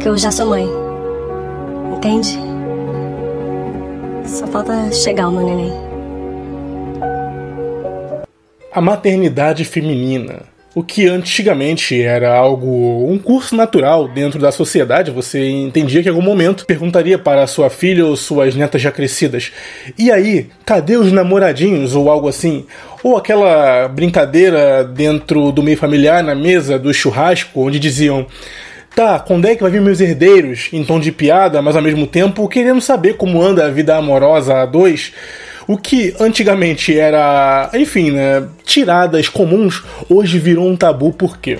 porque 0.06 0.10
eu 0.10 0.18
já 0.18 0.30
sou 0.30 0.46
mãe. 0.46 0.68
Entende? 1.96 2.38
Só 4.24 4.46
falta 4.46 4.92
chegar 4.92 5.30
o 5.30 5.32
meu 5.32 5.44
neném. 5.44 5.74
A 8.72 8.80
maternidade 8.82 9.66
feminina. 9.66 10.44
O 10.76 10.84
que 10.84 11.08
antigamente 11.08 12.02
era 12.02 12.36
algo, 12.36 13.10
um 13.10 13.18
curso 13.18 13.56
natural 13.56 14.10
dentro 14.10 14.38
da 14.38 14.52
sociedade, 14.52 15.10
você 15.10 15.50
entendia 15.50 16.04
que 16.04 16.10
em 16.10 16.12
algum 16.12 16.22
momento 16.22 16.66
perguntaria 16.66 17.18
para 17.18 17.48
sua 17.48 17.70
filha 17.70 18.06
ou 18.06 18.14
suas 18.18 18.54
netas 18.56 18.82
já 18.82 18.92
crescidas: 18.92 19.54
e 19.98 20.12
aí, 20.12 20.50
cadê 20.66 20.98
os 20.98 21.14
namoradinhos 21.14 21.96
ou 21.96 22.10
algo 22.10 22.28
assim? 22.28 22.66
Ou 23.02 23.16
aquela 23.16 23.88
brincadeira 23.88 24.84
dentro 24.84 25.50
do 25.50 25.64
meio 25.64 25.78
familiar, 25.78 26.22
na 26.22 26.36
mesa 26.36 26.78
do 26.78 26.94
churrasco, 26.94 27.62
onde 27.62 27.80
diziam: 27.80 28.28
Tá, 28.94 29.18
quando 29.18 29.46
é 29.46 29.56
que 29.56 29.62
vai 29.62 29.72
vir 29.72 29.82
meus 29.82 30.02
herdeiros? 30.02 30.68
Em 30.74 30.84
tom 30.84 31.00
de 31.00 31.12
piada, 31.12 31.62
mas 31.62 31.78
ao 31.78 31.82
mesmo 31.82 32.06
tempo 32.06 32.50
querendo 32.50 32.82
saber 32.82 33.16
como 33.16 33.42
anda 33.42 33.66
a 33.66 33.70
vida 33.70 33.96
amorosa 33.96 34.56
a 34.56 34.66
dois. 34.66 35.14
O 35.68 35.78
que 35.78 36.16
antigamente 36.20 36.98
era, 36.98 37.72
enfim, 37.74 38.12
né, 38.12 38.48
tiradas 38.64 39.28
comuns, 39.30 39.84
hoje 40.10 40.38
virou 40.38 40.68
um 40.68 40.76
tabu 40.76 41.12
por 41.12 41.38
quê? 41.38 41.58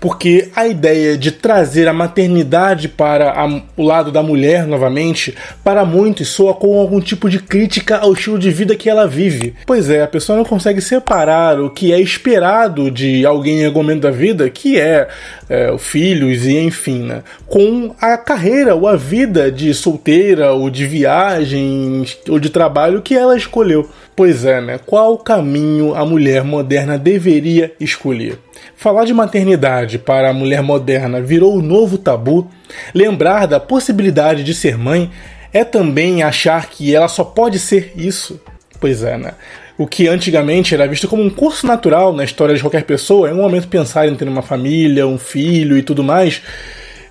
Porque 0.00 0.48
a 0.54 0.66
ideia 0.66 1.16
de 1.16 1.32
trazer 1.32 1.88
a 1.88 1.92
maternidade 1.92 2.88
para 2.88 3.30
a, 3.30 3.46
o 3.76 3.82
lado 3.82 4.12
da 4.12 4.22
mulher 4.22 4.66
novamente, 4.66 5.34
para 5.64 5.84
muitos 5.84 6.28
soa 6.28 6.54
com 6.54 6.78
algum 6.78 7.00
tipo 7.00 7.28
de 7.28 7.38
crítica 7.38 7.98
ao 7.98 8.12
estilo 8.12 8.38
de 8.38 8.50
vida 8.50 8.76
que 8.76 8.88
ela 8.88 9.06
vive. 9.06 9.54
Pois 9.66 9.90
é, 9.90 10.02
a 10.02 10.08
pessoa 10.08 10.36
não 10.36 10.44
consegue 10.44 10.80
separar 10.80 11.60
o 11.60 11.70
que 11.70 11.92
é 11.92 12.00
esperado 12.00 12.90
de 12.90 13.24
alguém 13.24 13.60
em 13.60 13.66
algum 13.66 13.78
momento 13.78 14.02
da 14.02 14.10
vida, 14.10 14.48
que 14.50 14.78
é, 14.78 15.08
é 15.48 15.76
filhos 15.78 16.44
e 16.44 16.58
enfim, 16.58 17.04
né, 17.04 17.22
com 17.46 17.94
a 18.00 18.16
carreira 18.16 18.74
ou 18.74 18.86
a 18.86 18.96
vida 18.96 19.50
de 19.50 19.72
solteira 19.72 20.52
ou 20.52 20.68
de 20.70 20.86
viagem 20.86 22.04
ou 22.28 22.38
de 22.38 22.50
trabalho 22.50 23.02
que 23.02 23.14
ela 23.14 23.36
escolheu. 23.36 23.88
Pois 24.18 24.44
é, 24.44 24.60
né? 24.60 24.80
Qual 24.84 25.16
caminho 25.16 25.94
a 25.94 26.04
mulher 26.04 26.42
moderna 26.42 26.98
deveria 26.98 27.72
escolher? 27.78 28.36
Falar 28.74 29.04
de 29.04 29.14
maternidade 29.14 29.87
para 29.96 30.28
a 30.28 30.32
mulher 30.34 30.60
moderna 30.60 31.22
virou 31.22 31.56
o 31.56 31.62
novo 31.62 31.96
tabu. 31.96 32.50
Lembrar 32.92 33.46
da 33.46 33.60
possibilidade 33.60 34.42
de 34.42 34.52
ser 34.52 34.76
mãe 34.76 35.10
é 35.52 35.64
também 35.64 36.22
achar 36.22 36.68
que 36.68 36.94
ela 36.94 37.08
só 37.08 37.24
pode 37.24 37.58
ser 37.58 37.92
isso. 37.96 38.40
Pois 38.80 39.02
é, 39.02 39.16
né? 39.16 39.34
O 39.78 39.86
que 39.86 40.08
antigamente 40.08 40.74
era 40.74 40.88
visto 40.88 41.06
como 41.06 41.22
um 41.22 41.30
curso 41.30 41.64
natural 41.64 42.12
na 42.12 42.24
história 42.24 42.54
de 42.54 42.60
qualquer 42.60 42.82
pessoa, 42.82 43.28
é 43.28 43.32
um 43.32 43.36
momento 43.36 43.68
pensar 43.68 44.08
em 44.08 44.14
ter 44.16 44.26
uma 44.26 44.42
família, 44.42 45.06
um 45.06 45.16
filho 45.16 45.78
e 45.78 45.82
tudo 45.82 46.02
mais, 46.02 46.42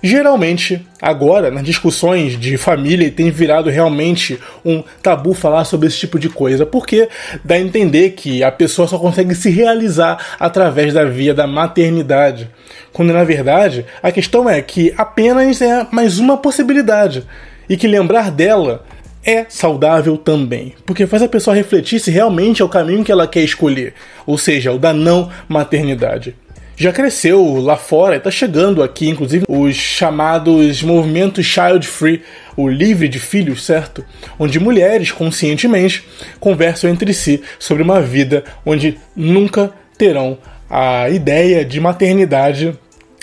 Geralmente, 0.02 0.86
agora, 1.02 1.50
nas 1.50 1.64
discussões 1.64 2.38
de 2.38 2.56
família, 2.56 3.10
tem 3.10 3.30
virado 3.30 3.68
realmente 3.68 4.38
um 4.64 4.82
tabu 5.02 5.34
falar 5.34 5.64
sobre 5.64 5.88
esse 5.88 5.98
tipo 5.98 6.18
de 6.18 6.28
coisa, 6.28 6.64
porque 6.64 7.08
dá 7.44 7.56
a 7.56 7.60
entender 7.60 8.10
que 8.10 8.42
a 8.42 8.52
pessoa 8.52 8.86
só 8.86 8.98
consegue 8.98 9.34
se 9.34 9.50
realizar 9.50 10.36
através 10.38 10.94
da 10.94 11.04
via 11.04 11.34
da 11.34 11.46
maternidade. 11.46 12.48
Quando 12.92 13.12
na 13.12 13.24
verdade 13.24 13.84
a 14.02 14.10
questão 14.12 14.48
é 14.48 14.60
que 14.62 14.94
apenas 14.96 15.60
é 15.60 15.86
mais 15.90 16.18
uma 16.18 16.36
possibilidade 16.36 17.24
e 17.68 17.76
que 17.76 17.86
lembrar 17.86 18.30
dela 18.30 18.84
é 19.24 19.46
saudável 19.48 20.16
também, 20.16 20.74
porque 20.86 21.06
faz 21.06 21.22
a 21.22 21.28
pessoa 21.28 21.54
refletir 21.54 22.00
se 22.00 22.10
realmente 22.10 22.62
é 22.62 22.64
o 22.64 22.68
caminho 22.68 23.04
que 23.04 23.12
ela 23.12 23.26
quer 23.26 23.42
escolher, 23.42 23.94
ou 24.24 24.38
seja, 24.38 24.72
o 24.72 24.78
da 24.78 24.92
não 24.92 25.28
maternidade 25.48 26.34
já 26.78 26.92
cresceu 26.92 27.56
lá 27.56 27.76
fora 27.76 28.14
e 28.14 28.18
está 28.18 28.30
chegando 28.30 28.82
aqui, 28.82 29.08
inclusive, 29.08 29.44
os 29.48 29.74
chamados 29.74 30.80
movimentos 30.82 31.44
child 31.44 31.84
free, 31.86 32.22
o 32.56 32.68
livre 32.68 33.08
de 33.08 33.18
filhos, 33.18 33.64
certo? 33.64 34.04
Onde 34.38 34.60
mulheres 34.60 35.10
conscientemente 35.10 36.06
conversam 36.38 36.88
entre 36.88 37.12
si 37.12 37.42
sobre 37.58 37.82
uma 37.82 38.00
vida 38.00 38.44
onde 38.64 38.96
nunca 39.16 39.72
terão 39.98 40.38
a 40.70 41.10
ideia 41.10 41.64
de 41.64 41.80
maternidade 41.80 42.78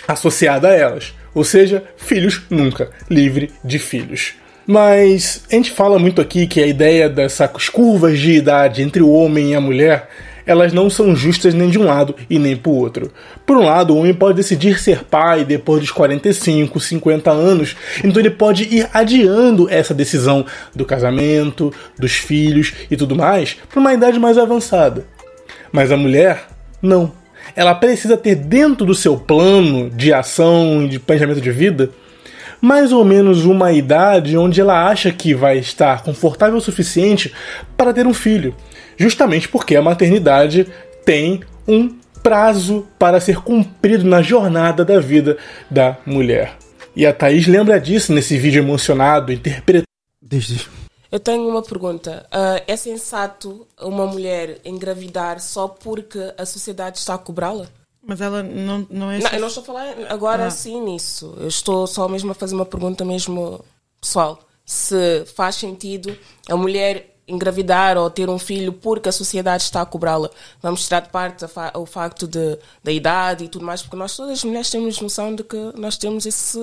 associada 0.06 0.67
a 0.67 0.74
elas. 0.74 1.14
Ou 1.34 1.45
seja, 1.45 1.84
filhos 1.95 2.42
nunca, 2.50 2.90
livre 3.09 3.51
de 3.64 3.80
filhos. 3.80 4.34
Mas 4.67 5.43
a 5.50 5.56
gente 5.56 5.72
fala 5.72 5.98
muito 5.98 6.19
aqui 6.19 6.48
que 6.48 6.61
a 6.61 6.67
ideia 6.67 7.08
dessas 7.08 7.69
curvas 7.69 8.19
de 8.19 8.34
idade 8.34 8.82
entre 8.82 9.01
o 9.01 9.11
homem 9.11 9.51
e 9.51 9.56
a 9.56 9.61
mulher 9.61 10.09
elas 10.45 10.72
não 10.72 10.90
são 10.90 11.15
justas 11.15 11.53
nem 11.53 11.69
de 11.69 11.80
um 11.80 11.85
lado 11.85 12.15
e 12.30 12.38
nem 12.38 12.56
para 12.56 12.72
o 12.72 12.75
outro. 12.75 13.11
Por 13.45 13.57
um 13.57 13.65
lado, 13.65 13.93
o 13.93 13.98
homem 13.98 14.14
pode 14.14 14.38
decidir 14.38 14.80
ser 14.80 15.03
pai 15.03 15.43
depois 15.43 15.82
dos 15.82 15.91
45, 15.91 16.80
50 16.80 17.32
anos, 17.32 17.75
então 18.03 18.22
ele 18.22 18.30
pode 18.30 18.64
ir 18.64 18.88
adiando 18.93 19.69
essa 19.69 19.93
decisão 19.93 20.45
do 20.74 20.85
casamento, 20.85 21.74
dos 21.98 22.14
filhos 22.14 22.74
e 22.90 22.95
tudo 22.95 23.15
mais 23.15 23.57
para 23.69 23.80
uma 23.80 23.93
idade 23.93 24.19
mais 24.19 24.38
avançada. 24.38 25.06
Mas 25.72 25.91
a 25.91 25.98
mulher, 25.98 26.48
não. 26.82 27.11
Ela 27.56 27.75
precisa 27.75 28.17
ter 28.17 28.35
dentro 28.35 28.85
do 28.85 28.95
seu 28.95 29.17
plano 29.17 29.90
de 29.90 30.14
ação 30.14 30.83
e 30.83 30.90
de 30.90 30.99
planejamento 30.99 31.41
de 31.41 31.51
vida 31.51 31.90
mais 32.61 32.91
ou 32.91 33.06
menos 33.06 33.45
uma 33.45 33.72
idade 33.72 34.38
onde 34.38 34.59
ela 34.59 34.88
acha 34.88 35.11
que 35.11 35.35
vai 35.35 35.57
estar 35.59 36.01
confortável 36.01 36.57
o 36.57 36.61
suficiente 36.61 37.32
para 37.77 37.93
ter 37.93 38.07
um 38.07 38.14
filho 38.14 38.56
justamente 38.98 39.48
porque 39.48 39.75
a 39.75 39.82
maternidade 39.82 40.67
tem 41.03 41.41
um 41.67 41.98
prazo 42.22 42.88
para 42.98 43.19
ser 43.19 43.41
cumprido 43.41 44.03
na 44.03 44.22
jornada 44.22 44.83
da 44.83 44.99
vida 44.99 45.38
da 45.69 45.98
mulher. 46.06 46.57
E 46.95 47.06
a 47.06 47.14
Thaís 47.14 47.45
lembra 47.45 47.80
disso 47.80 48.14
nesse 48.14 48.38
vídeo 48.38 48.64
emocionado, 48.64 49.32
interpretando. 49.32 49.85
Eu 51.11 51.19
tenho 51.19 51.48
uma 51.48 51.61
pergunta. 51.61 52.25
Uh, 52.33 52.64
é 52.67 52.75
sensato 52.75 53.67
uma 53.80 54.07
mulher 54.07 54.59
engravidar 54.65 55.40
só 55.40 55.67
porque 55.67 56.33
a 56.38 56.45
sociedade 56.45 56.98
está 56.98 57.14
a 57.14 57.17
cobrá-la? 57.17 57.67
Mas 58.06 58.22
ela 58.22 58.43
não, 58.43 58.88
não 58.90 59.11
é. 59.11 59.19
Não, 59.19 59.32
eu 59.32 59.40
não 59.40 59.48
estou 59.48 59.64
a 59.64 59.65
falar 59.65 59.95
agora 60.09 60.48
ah. 60.48 60.51
sim 60.51 60.82
nisso. 60.82 61.35
Eu 61.40 61.48
estou 61.48 61.88
só 61.88 62.07
mesmo 62.07 62.32
a 62.32 62.35
fazer 62.35 62.56
uma 62.56 62.65
pergunta 62.65 63.03
mesmo 63.06 63.64
pessoal. 63.99 64.40
Se 64.65 65.25
faz 65.35 65.56
sentido 65.56 66.15
a 66.49 66.56
mulher 66.56 67.15
engravidar 67.28 67.98
ou 67.98 68.10
ter 68.10 68.30
um 68.30 68.38
filho 68.38 68.72
porque 68.74 69.10
a 69.10 69.12
sociedade 69.12 69.64
está 69.64 69.82
a 69.82 69.86
cobrá-la. 69.86 70.30
Vamos 70.62 70.86
tirar 70.86 71.02
de 71.02 71.10
parte 71.10 71.45
o 71.76 71.86
facto 71.86 72.28
de, 72.28 72.58
da 72.84 72.92
idade 72.92 73.45
e 73.45 73.48
tudo 73.48 73.66
mais, 73.66 73.82
porque 73.82 73.95
nós 73.95 74.16
todas 74.16 74.34
as 74.34 74.44
mulheres 74.44 74.70
temos 74.70 75.00
noção 75.02 75.34
de 75.34 75.44
que 75.44 75.58
nós 75.76 75.98
temos 75.98 76.26
esse 76.26 76.58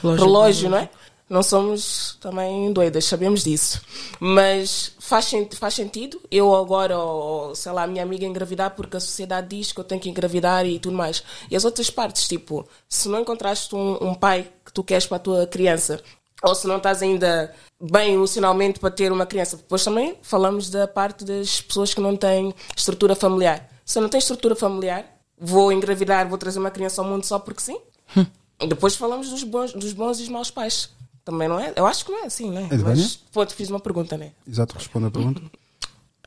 relógio, 0.00 0.24
relógio 0.24 0.70
não 0.70 0.78
é? 0.78 0.88
Não 1.28 1.42
somos 1.42 2.18
também 2.20 2.70
doidas, 2.72 3.06
sabemos 3.06 3.42
disso. 3.42 3.80
Mas 4.20 4.92
faz, 5.00 5.32
faz 5.58 5.74
sentido 5.74 6.20
eu 6.30 6.54
agora, 6.54 6.98
ou, 6.98 7.54
sei 7.54 7.72
lá, 7.72 7.84
a 7.84 7.86
minha 7.86 8.02
amiga 8.02 8.26
engravidar 8.26 8.70
porque 8.76 8.98
a 8.98 9.00
sociedade 9.00 9.56
diz 9.56 9.72
que 9.72 9.80
eu 9.80 9.84
tenho 9.84 10.00
que 10.00 10.10
engravidar 10.10 10.66
e 10.66 10.78
tudo 10.78 10.96
mais. 10.96 11.24
E 11.50 11.56
as 11.56 11.64
outras 11.64 11.88
partes, 11.88 12.28
tipo, 12.28 12.68
se 12.88 13.08
não 13.08 13.20
encontraste 13.20 13.74
um, 13.74 14.10
um 14.10 14.14
pai 14.14 14.50
que 14.64 14.72
tu 14.72 14.84
queres 14.84 15.06
para 15.06 15.16
a 15.16 15.20
tua 15.20 15.46
criança, 15.46 15.98
ou 16.42 16.54
se 16.54 16.66
não 16.66 16.76
estás 16.76 17.00
ainda 17.00 17.54
bem 17.90 18.14
emocionalmente 18.14 18.78
para 18.78 18.90
ter 18.90 19.12
uma 19.12 19.26
criança. 19.26 19.56
Depois 19.56 19.84
também 19.84 20.16
falamos 20.22 20.70
da 20.70 20.88
parte 20.88 21.24
das 21.24 21.60
pessoas 21.60 21.92
que 21.92 22.00
não 22.00 22.16
têm 22.16 22.54
estrutura 22.76 23.14
familiar. 23.14 23.68
Se 23.84 23.98
eu 23.98 24.02
não 24.02 24.08
tenho 24.08 24.20
estrutura 24.20 24.56
familiar, 24.56 25.04
vou 25.38 25.70
engravidar, 25.70 26.28
vou 26.28 26.38
trazer 26.38 26.58
uma 26.58 26.70
criança 26.70 27.02
ao 27.02 27.08
mundo 27.08 27.24
só 27.24 27.38
porque 27.38 27.60
sim. 27.60 27.78
Hum. 28.16 28.26
Depois 28.68 28.96
falamos 28.96 29.28
dos 29.28 29.42
bons, 29.42 29.72
dos 29.72 29.92
bons 29.92 30.18
e 30.18 30.20
dos 30.22 30.28
maus 30.28 30.50
pais. 30.50 30.90
Também 31.24 31.48
não 31.48 31.58
é? 31.58 31.72
Eu 31.76 31.86
acho 31.86 32.04
que 32.04 32.12
não 32.12 32.22
é 32.22 32.26
assim, 32.26 32.50
né? 32.50 32.68
É 32.70 32.76
Mas, 32.76 33.16
pô, 33.16 33.44
te 33.44 33.54
fiz 33.54 33.70
uma 33.70 33.80
pergunta, 33.80 34.16
né? 34.16 34.32
Exato, 34.46 34.76
responde 34.76 35.06
a 35.06 35.10
pergunta. 35.10 35.42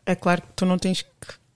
É 0.06 0.16
claro 0.16 0.42
que 0.42 0.48
tu 0.56 0.66
não 0.66 0.78
tens 0.78 1.02
que 1.02 1.08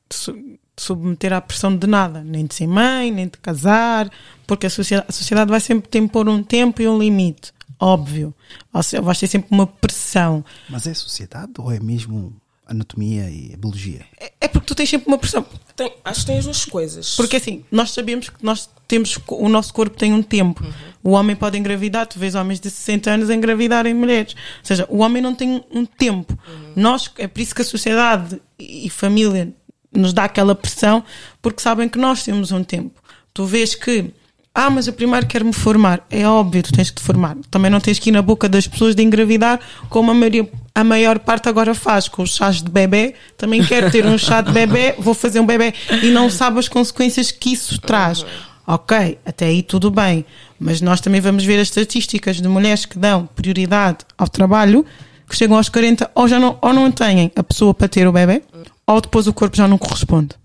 te 0.09 0.59
submeter 0.77 1.33
à 1.33 1.41
pressão 1.41 1.75
de 1.75 1.88
nada, 1.88 2.23
nem 2.23 2.45
de 2.45 2.53
ser 2.53 2.67
mãe, 2.67 3.11
nem 3.11 3.27
de 3.27 3.38
casar, 3.38 4.11
porque 4.45 4.67
a 4.67 4.69
sociedade, 4.69 5.07
a 5.09 5.11
sociedade 5.11 5.49
vai 5.49 5.59
sempre 5.59 5.89
ter 5.89 6.07
por 6.09 6.27
um 6.27 6.43
tempo 6.43 6.81
e 6.81 6.88
um 6.88 6.97
limite, 6.97 7.51
óbvio. 7.82 8.34
Ou 8.72 8.84
seja, 8.84 9.01
vai 9.01 9.16
ter 9.16 9.27
sempre 9.27 9.50
uma 9.51 9.66
pressão. 9.66 10.45
Mas 10.69 10.85
é 10.85 10.93
sociedade 10.93 11.53
ou 11.58 11.72
é 11.72 11.80
mesmo 11.80 12.34
anatomia 12.68 13.30
e 13.30 13.56
biologia? 13.58 14.06
É, 14.19 14.32
é 14.42 14.48
porque 14.48 14.68
tu 14.68 14.76
tens 14.76 14.90
sempre 14.90 15.08
uma 15.08 15.18
pressão. 15.18 15.45
Tem, 15.76 15.93
acho 16.06 16.22
que 16.22 16.26
tem 16.27 16.38
as 16.38 16.45
duas 16.45 16.64
coisas. 16.64 17.16
Porque 17.16 17.38
assim, 17.38 17.66
nós 17.72 17.92
sabemos 17.92 18.30
que 18.30 18.45
nós 18.45 18.69
temos, 18.88 19.18
o 19.27 19.50
nosso 19.50 19.74
corpo 19.74 19.98
tem 19.98 20.14
um 20.14 20.24
tempo. 20.24 20.64
Uhum. 20.64 20.72
O 21.03 21.10
homem 21.11 21.35
pode 21.35 21.58
engravidar, 21.58 22.06
tu 22.06 22.19
vês 22.19 22.35
homens 22.35 22.60
de 22.60 22.69
60 22.69 23.10
anos 23.10 23.30
engravidarem 23.30 23.93
mulheres. 23.93 24.34
Ou 24.34 24.66
seja, 24.66 24.85
o 24.90 25.00
homem 25.00 25.22
não 25.22 25.34
tem 25.34 25.64
um 25.72 25.85
tempo. 25.85 26.38
Uhum. 26.48 26.74
Nós, 26.76 27.11
é 27.18 27.27
por 27.27 27.42
isso 27.42 27.56
que 27.56 27.61
a 27.61 27.66
sociedade 27.66 28.42
e 28.60 28.90
família 28.90 29.51
nos 29.93 30.14
dá 30.14 30.24
aquela 30.24 30.56
pressão, 30.56 31.03
porque 31.42 31.61
sabem 31.61 31.90
que 31.90 31.98
nós 31.98 32.24
temos 32.24 32.51
um 32.51 32.64
tempo. 32.64 33.01
Tu 33.34 33.45
vês 33.45 33.76
que 33.76 34.11
ah, 34.53 34.69
mas 34.69 34.85
eu 34.85 34.93
primeiro 34.93 35.25
quero 35.27 35.45
me 35.45 35.53
formar. 35.53 36.05
É 36.09 36.27
óbvio, 36.27 36.61
tu 36.61 36.73
tens 36.73 36.89
que 36.89 36.97
te 36.97 37.05
formar. 37.05 37.38
Também 37.49 37.71
não 37.71 37.80
tens 37.80 37.99
que 37.99 38.09
ir 38.09 38.11
na 38.11 38.21
boca 38.21 38.49
das 38.49 38.67
pessoas 38.67 38.93
de 38.93 39.01
engravidar, 39.01 39.59
como 39.89 40.11
a, 40.11 40.13
maioria, 40.13 40.49
a 40.75 40.83
maior 40.83 41.19
parte 41.19 41.47
agora 41.47 41.73
faz 41.73 42.09
com 42.09 42.21
os 42.21 42.35
chás 42.35 42.61
de 42.61 42.69
bebê. 42.69 43.15
Também 43.38 43.63
quero 43.63 43.89
ter 43.89 44.05
um 44.05 44.17
chá 44.17 44.41
de 44.41 44.51
bebê, 44.51 44.95
vou 44.99 45.13
fazer 45.13 45.39
um 45.39 45.45
bebê 45.45 45.73
e 46.03 46.11
não 46.11 46.30
sabe 46.30 46.59
as 46.59 46.67
consequências 46.67 47.31
que 47.31 47.53
isso 47.53 47.80
traz. 47.80 48.25
Ok, 48.67 49.17
até 49.25 49.45
aí 49.45 49.63
tudo 49.63 49.89
bem. 49.89 50.25
Mas 50.59 50.81
nós 50.81 50.99
também 50.99 51.21
vamos 51.21 51.45
ver 51.45 51.59
as 51.59 51.69
estatísticas 51.69 52.41
de 52.41 52.47
mulheres 52.47 52.85
que 52.85 52.99
dão 52.99 53.27
prioridade 53.33 53.99
ao 54.17 54.27
trabalho, 54.27 54.85
que 55.30 55.35
chegam 55.35 55.55
aos 55.55 55.69
40 55.69 56.11
ou 56.13 56.27
já 56.27 56.38
não, 56.38 56.57
ou 56.61 56.73
não 56.73 56.91
têm 56.91 57.31
a 57.38 57.43
pessoa 57.43 57.73
para 57.73 57.88
ter 57.88 58.05
o 58.05 58.11
bebê, 58.11 58.43
ou 58.85 58.99
depois 58.99 59.27
o 59.27 59.33
corpo 59.33 59.55
já 59.55 59.65
não 59.65 59.77
corresponde 59.77 60.35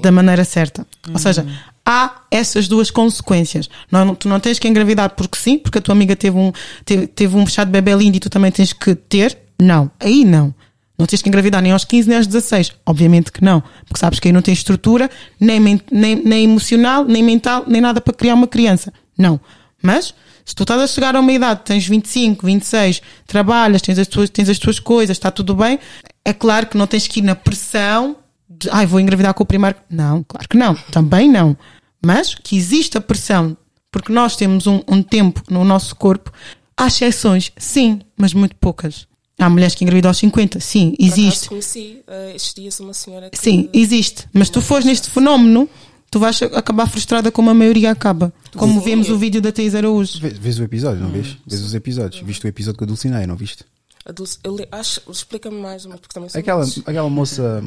da 0.00 0.10
maneira 0.12 0.44
certa. 0.44 0.86
Ou 1.12 1.18
seja, 1.18 1.46
há 1.84 2.22
essas 2.30 2.66
duas 2.66 2.90
consequências. 2.90 3.68
Não, 3.90 4.14
tu 4.14 4.28
não 4.28 4.40
tens 4.40 4.58
que 4.58 4.66
engravidar 4.66 5.10
porque 5.10 5.38
sim, 5.38 5.58
porque 5.58 5.78
a 5.78 5.80
tua 5.80 5.92
amiga 5.92 6.16
teve 6.16 6.36
um, 6.36 6.52
teve, 6.84 7.06
teve 7.06 7.36
um 7.36 7.44
de 7.44 7.64
bebê 7.66 7.94
lindo 7.94 8.16
e 8.16 8.20
tu 8.20 8.30
também 8.30 8.50
tens 8.50 8.72
que 8.72 8.94
ter. 8.94 9.36
Não, 9.60 9.90
aí 10.00 10.24
não. 10.24 10.54
Não 10.96 11.06
tens 11.06 11.20
que 11.20 11.28
engravidar 11.28 11.60
nem 11.60 11.72
aos 11.72 11.84
15 11.84 12.08
nem 12.08 12.18
aos 12.18 12.26
16. 12.26 12.72
Obviamente 12.86 13.32
que 13.32 13.42
não. 13.42 13.62
Porque 13.86 13.98
sabes 13.98 14.20
que 14.20 14.28
aí 14.28 14.32
não 14.32 14.42
tens 14.42 14.58
estrutura, 14.58 15.10
nem, 15.40 15.60
nem, 15.90 16.16
nem 16.24 16.44
emocional, 16.44 17.04
nem 17.04 17.22
mental, 17.22 17.64
nem 17.66 17.80
nada 17.80 18.00
para 18.00 18.14
criar 18.14 18.34
uma 18.34 18.46
criança. 18.46 18.92
Não. 19.18 19.40
Mas, 19.82 20.14
se 20.44 20.54
tu 20.54 20.62
estás 20.62 20.80
a 20.80 20.86
chegar 20.86 21.16
a 21.16 21.20
uma 21.20 21.32
idade, 21.32 21.62
tens 21.64 21.86
25, 21.86 22.46
26, 22.46 23.02
trabalhas, 23.26 23.82
tens 23.82 23.98
as 23.98 24.06
tuas, 24.06 24.30
tens 24.30 24.48
as 24.48 24.58
tuas 24.58 24.78
coisas, 24.78 25.16
está 25.16 25.30
tudo 25.30 25.54
bem, 25.54 25.78
é 26.24 26.32
claro 26.32 26.66
que 26.66 26.76
não 26.76 26.86
tens 26.86 27.06
que 27.08 27.20
ir 27.20 27.22
na 27.22 27.34
pressão 27.34 28.16
de, 28.58 28.68
ai, 28.70 28.86
vou 28.86 29.00
engravidar 29.00 29.34
com 29.34 29.42
o 29.42 29.46
primeiro. 29.46 29.76
Não, 29.88 30.22
claro 30.24 30.48
que 30.48 30.56
não. 30.56 30.74
Também 30.90 31.28
não. 31.28 31.56
Mas 32.04 32.34
que 32.34 32.56
existe 32.56 32.98
a 32.98 33.00
pressão, 33.00 33.56
porque 33.90 34.12
nós 34.12 34.36
temos 34.36 34.66
um, 34.66 34.80
um 34.86 35.02
tempo 35.02 35.42
no 35.50 35.64
nosso 35.64 35.96
corpo. 35.96 36.32
Há 36.76 36.86
exceções, 36.86 37.52
sim, 37.56 38.00
mas 38.16 38.34
muito 38.34 38.56
poucas. 38.56 39.06
Há 39.38 39.48
mulheres 39.48 39.74
que 39.74 39.84
engravidam 39.84 40.10
aos 40.10 40.18
50, 40.18 40.60
sim, 40.60 40.94
existe. 40.98 41.44
Eu 41.44 41.48
conheci 41.48 42.02
uh, 42.06 42.36
estes 42.36 42.54
dias 42.54 42.78
uma 42.80 42.94
senhora 42.94 43.30
que. 43.30 43.38
Sim, 43.38 43.68
existe. 43.72 44.28
Mas 44.32 44.48
tu 44.48 44.60
fores 44.60 44.86
neste 44.86 45.10
fenómeno, 45.10 45.68
tu 46.10 46.20
vais 46.20 46.40
acabar 46.42 46.86
frustrada 46.86 47.32
como 47.32 47.50
a 47.50 47.54
maioria 47.54 47.90
acaba. 47.90 48.32
Como 48.56 48.74
sim, 48.74 48.84
vemos 48.84 49.08
o 49.08 49.18
vídeo 49.18 49.40
da 49.40 49.50
Thais 49.50 49.74
Araújo. 49.74 50.20
Vês, 50.20 50.38
vês 50.38 50.58
o 50.58 50.62
episódio, 50.62 51.00
não 51.00 51.08
hum. 51.08 51.12
vês? 51.12 51.36
Vês 51.46 51.62
os 51.62 51.74
episódios. 51.74 52.22
Hum. 52.22 52.26
Viste 52.26 52.44
o 52.44 52.48
episódio 52.48 52.78
com 52.78 52.84
a 52.84 52.86
Dulcinea, 52.86 53.26
não 53.26 53.36
viste? 53.36 53.64
A 54.06 54.12
Dulce, 54.12 54.38
eu 54.44 54.56
acho, 54.70 55.00
explica-me 55.10 55.60
mais, 55.60 55.86
porque 55.86 56.12
também 56.12 56.28
aquela, 56.32 56.64
aquela 56.86 57.10
moça. 57.10 57.62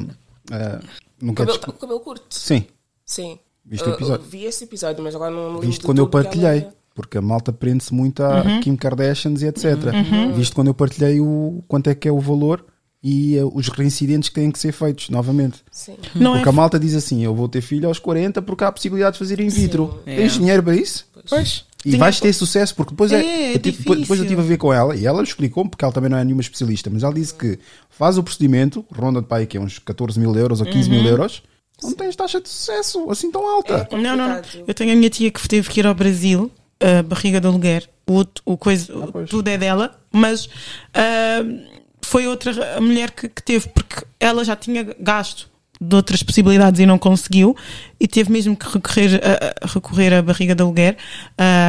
Uh, 0.50 0.84
não 1.20 1.34
cabelo, 1.34 1.58
tá 1.58 1.66
com 1.66 1.72
cabelo 1.78 2.00
curto? 2.00 2.24
Sim. 2.30 2.66
Sim. 3.04 3.38
Viste 3.64 3.88
o 3.88 3.92
episódio? 3.92 4.26
vi 4.26 4.44
esse 4.44 4.64
episódio, 4.64 5.02
mas 5.02 5.14
agora 5.14 5.30
não 5.30 5.54
me 5.54 5.66
Viste 5.66 5.84
quando 5.84 5.98
eu 5.98 6.08
partilhei. 6.08 6.60
Ela... 6.62 6.78
Porque 6.94 7.16
a 7.16 7.22
malta 7.22 7.52
prende-se 7.52 7.94
muito 7.94 8.24
a 8.24 8.42
uhum. 8.42 8.60
Kim 8.60 8.74
Kardashians 8.74 9.40
e 9.42 9.46
etc. 9.46 9.64
Uhum. 9.64 10.32
Viste 10.32 10.52
quando 10.52 10.68
eu 10.68 10.74
partilhei 10.74 11.20
o 11.20 11.62
quanto 11.68 11.88
é 11.88 11.94
que 11.94 12.08
é 12.08 12.12
o 12.12 12.18
valor 12.18 12.64
e 13.02 13.38
uh, 13.38 13.50
os 13.54 13.68
reincidentes 13.68 14.28
que 14.28 14.34
têm 14.34 14.50
que 14.50 14.58
ser 14.58 14.72
feitos 14.72 15.08
novamente. 15.08 15.62
Sim. 15.70 15.96
Não 16.14 16.32
porque 16.32 16.48
é... 16.48 16.50
a 16.50 16.52
malta 16.52 16.78
diz 16.78 16.94
assim: 16.96 17.22
eu 17.22 17.34
vou 17.34 17.48
ter 17.48 17.60
filho 17.60 17.86
aos 17.86 18.00
40 18.00 18.42
porque 18.42 18.64
há 18.64 18.68
a 18.68 18.72
possibilidade 18.72 19.12
de 19.12 19.18
fazer 19.20 19.38
in 19.38 19.48
vitro. 19.48 20.00
Sim. 20.04 20.16
Tens 20.16 20.34
é. 20.34 20.38
dinheiro 20.38 20.62
para 20.62 20.74
isso? 20.74 21.06
Pois. 21.28 21.64
E 21.84 21.90
Tinha... 21.90 21.98
vais 21.98 22.18
ter 22.18 22.32
sucesso, 22.32 22.74
porque 22.74 22.90
depois, 22.90 23.12
é, 23.12 23.20
é, 23.20 23.54
é 23.54 23.58
depois, 23.58 24.00
depois 24.00 24.18
eu 24.18 24.24
estive 24.24 24.40
a 24.40 24.44
ver 24.44 24.56
com 24.56 24.72
ela 24.72 24.96
e 24.96 25.06
ela 25.06 25.22
explicou-me, 25.22 25.70
porque 25.70 25.84
ela 25.84 25.92
também 25.92 26.10
não 26.10 26.18
é 26.18 26.24
nenhuma 26.24 26.42
especialista, 26.42 26.90
mas 26.90 27.04
ela 27.04 27.14
disse 27.14 27.32
que 27.32 27.58
faz 27.88 28.18
o 28.18 28.22
procedimento, 28.22 28.84
ronda 28.92 29.20
de 29.20 29.28
pai 29.28 29.46
que 29.46 29.56
é 29.56 29.60
uns 29.60 29.78
14 29.78 30.18
mil 30.18 30.34
euros 30.34 30.60
ou 30.60 30.66
15 30.66 30.90
uhum. 30.90 30.96
mil 30.96 31.06
euros, 31.06 31.42
não 31.82 31.92
tens 31.92 32.16
taxa 32.16 32.40
de 32.40 32.48
sucesso 32.48 33.08
assim 33.10 33.30
tão 33.30 33.46
alta. 33.46 33.86
É 33.90 33.96
não, 33.96 34.16
não, 34.16 34.42
Eu 34.66 34.74
tenho 34.74 34.92
a 34.92 34.96
minha 34.96 35.08
tia 35.08 35.30
que 35.30 35.48
teve 35.48 35.68
que 35.70 35.78
ir 35.78 35.86
ao 35.86 35.94
Brasil, 35.94 36.50
a 36.80 37.02
barriga 37.02 37.40
de 37.40 37.46
aluguer, 37.46 37.88
o, 38.08 38.24
o 38.44 38.56
coisa, 38.56 38.92
ah, 38.92 39.26
tudo 39.26 39.46
é 39.46 39.56
dela, 39.56 39.96
mas 40.10 40.46
uh, 40.46 41.78
foi 42.02 42.26
outra 42.26 42.80
mulher 42.80 43.12
que, 43.12 43.28
que 43.28 43.42
teve, 43.42 43.68
porque 43.68 44.04
ela 44.18 44.44
já 44.44 44.56
tinha 44.56 44.82
gasto 44.98 45.48
de 45.80 45.94
outras 45.94 46.22
possibilidades 46.22 46.80
e 46.80 46.86
não 46.86 46.98
conseguiu 46.98 47.56
e 48.00 48.08
teve 48.08 48.32
mesmo 48.32 48.56
que 48.56 48.66
recorrer 48.68 49.20
a, 49.22 49.64
a 49.64 49.66
recorrer 49.66 50.12
à 50.12 50.22
barriga 50.22 50.54
de 50.54 50.62
aluguer. 50.62 50.96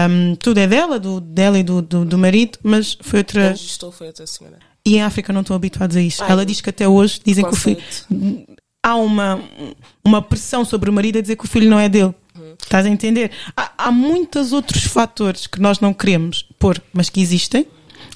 Um, 0.09 0.35
tudo 0.35 0.59
é 0.59 0.67
dela, 0.67 0.99
do, 0.99 1.19
dela 1.19 1.59
e 1.59 1.63
do, 1.63 1.81
do, 1.81 2.05
do 2.05 2.17
marido, 2.17 2.57
mas 2.63 2.97
foi 3.01 3.19
outra. 3.19 3.51
Estou, 3.51 3.91
foi 3.91 4.07
outra 4.07 4.25
senhora. 4.25 4.57
E 4.85 4.95
em 4.95 5.01
África 5.01 5.31
não 5.31 5.41
estão 5.41 5.55
habituados 5.55 5.95
a 5.95 6.01
isso. 6.01 6.23
Ai, 6.23 6.31
Ela 6.31 6.45
diz 6.45 6.61
que 6.61 6.69
até 6.69 6.87
hoje 6.87 7.21
dizem 7.23 7.43
que 7.43 7.53
o 7.53 7.55
filho. 7.55 7.81
Há 8.81 8.95
uma, 8.95 9.41
uma 10.03 10.21
pressão 10.21 10.63
sobre 10.63 10.89
o 10.89 10.93
marido 10.93 11.19
a 11.19 11.21
dizer 11.21 11.35
que 11.35 11.43
o 11.43 11.47
filho 11.47 11.69
não 11.69 11.77
é 11.77 11.89
dele. 11.89 12.15
Uhum. 12.35 12.55
Estás 12.63 12.85
a 12.85 12.89
entender? 12.89 13.29
Há, 13.55 13.71
há 13.77 13.91
muitos 13.91 14.53
outros 14.53 14.85
fatores 14.85 15.45
que 15.45 15.59
nós 15.59 15.81
não 15.81 15.93
queremos 15.93 16.45
pôr, 16.57 16.81
mas 16.93 17.09
que 17.09 17.21
existem 17.21 17.67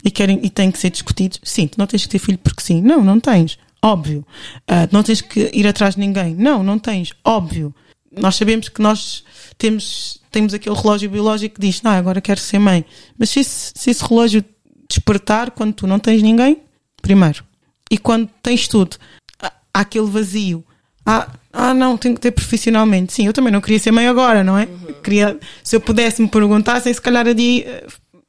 e, 0.04 0.10
querem, 0.10 0.40
e 0.42 0.50
têm 0.50 0.72
que 0.72 0.80
ser 0.80 0.90
discutidos. 0.90 1.40
Sim, 1.44 1.68
tu 1.68 1.78
não 1.78 1.86
tens 1.86 2.04
que 2.04 2.10
ter 2.10 2.20
filho 2.20 2.38
porque 2.38 2.64
sim. 2.64 2.82
Não, 2.82 3.04
não 3.04 3.20
tens. 3.20 3.58
Óbvio. 3.84 4.26
Uh, 4.62 4.88
não 4.94 5.03
tens 5.03 5.20
que 5.20 5.52
ir 5.53 5.68
atrás 5.68 5.95
de 5.95 6.00
ninguém. 6.00 6.34
Não, 6.36 6.64
não 6.64 6.80
tens. 6.80 7.12
Óbvio. 7.24 7.76
Nós 8.18 8.36
sabemos 8.36 8.70
que 8.70 8.82
nós 8.82 9.26
temos, 9.58 10.22
temos 10.32 10.53
aquele 10.53 10.76
relógio 10.76 11.10
biológico 11.10 11.56
que 11.56 11.62
diz, 11.62 11.82
não, 11.82 11.92
agora 11.92 12.22
quero 12.22 12.40
ser 12.40 12.60
mãe. 12.60 12.86
Mas 13.18 13.32
se 13.32 13.42
esse, 13.42 13.74
se 13.76 13.90
esse 13.90 14.03
relógio 14.06 14.45
despertar 14.88 15.52
quando 15.52 15.74
tu 15.74 15.86
não 15.86 16.00
tens 16.00 16.22
ninguém, 16.22 16.62
primeiro. 17.02 17.44
E 17.92 17.98
quando 17.98 18.30
tens 18.42 18.68
tudo, 18.70 18.95
há 19.42 19.52
aquele 19.74 20.08
vazio. 20.08 20.64
Ah, 21.06 21.28
ah, 21.52 21.74
não, 21.74 21.98
tenho 21.98 22.16
que 22.16 22.22
ter 22.22 22.32
profissionalmente. 22.32 23.12
Sim, 23.12 23.28
eu 23.28 23.34
também 23.34 23.52
não 23.52 23.60
queria 23.60 23.80
ser 23.80 23.92
mãe 23.92 24.08
agora, 24.08 24.44
não 24.44 24.58
é? 24.58 24.66
Uhum. 24.66 24.94
Queria, 25.03 25.38
se 25.62 25.76
eu 25.76 25.82
pudesse 25.82 26.22
me 26.22 26.30
perguntar, 26.30 26.80
se 26.80 27.02
calhar 27.02 27.28
adi, 27.28 27.66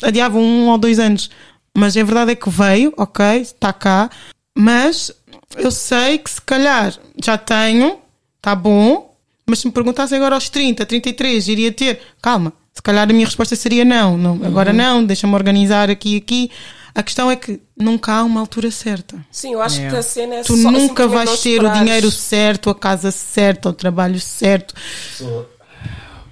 adiava 0.02 0.36
um 0.36 0.68
ou 0.68 0.78
dois 0.78 0.98
anos. 0.98 1.30
Mas 1.76 1.96
a 1.96 2.02
verdade 2.02 2.32
é 2.32 2.34
que 2.34 2.50
veio, 2.50 2.92
ok, 2.96 3.40
está 3.40 3.72
cá, 3.72 4.10
mas 4.56 5.12
eu 5.56 5.70
sei 5.70 6.18
que 6.18 6.30
se 6.30 6.40
calhar 6.40 6.94
já 7.22 7.36
tenho, 7.38 7.98
tá 8.40 8.54
bom, 8.54 9.14
mas 9.46 9.58
se 9.60 9.66
me 9.66 9.72
perguntassem 9.72 10.16
agora 10.18 10.34
aos 10.34 10.48
30, 10.48 10.84
33, 10.86 11.48
iria 11.48 11.72
ter, 11.72 12.00
calma, 12.22 12.52
se 12.72 12.82
calhar 12.82 13.08
a 13.08 13.12
minha 13.12 13.26
resposta 13.26 13.54
seria 13.54 13.84
não, 13.84 14.16
não 14.18 14.40
agora 14.44 14.70
uhum. 14.70 14.76
não, 14.76 15.04
deixa-me 15.04 15.34
organizar 15.34 15.90
aqui 15.90 16.14
e 16.14 16.16
aqui. 16.16 16.50
A 16.96 17.02
questão 17.02 17.28
é 17.28 17.34
que 17.34 17.60
nunca 17.76 18.12
há 18.12 18.22
uma 18.22 18.38
altura 18.38 18.70
certa. 18.70 19.16
Sim, 19.28 19.54
eu 19.54 19.60
acho 19.62 19.80
É. 19.80 19.90
que 19.90 19.96
a 19.96 20.02
cena 20.02 20.36
é 20.36 20.42
Tu 20.42 20.56
só, 20.56 20.70
nunca 20.70 21.08
vais 21.08 21.40
ter 21.40 21.60
o 21.60 21.68
dinheiro 21.72 22.08
certo, 22.08 22.70
a 22.70 22.74
casa 22.74 23.10
certa, 23.10 23.68
o 23.68 23.72
trabalho 23.72 24.20
certo. 24.20 24.74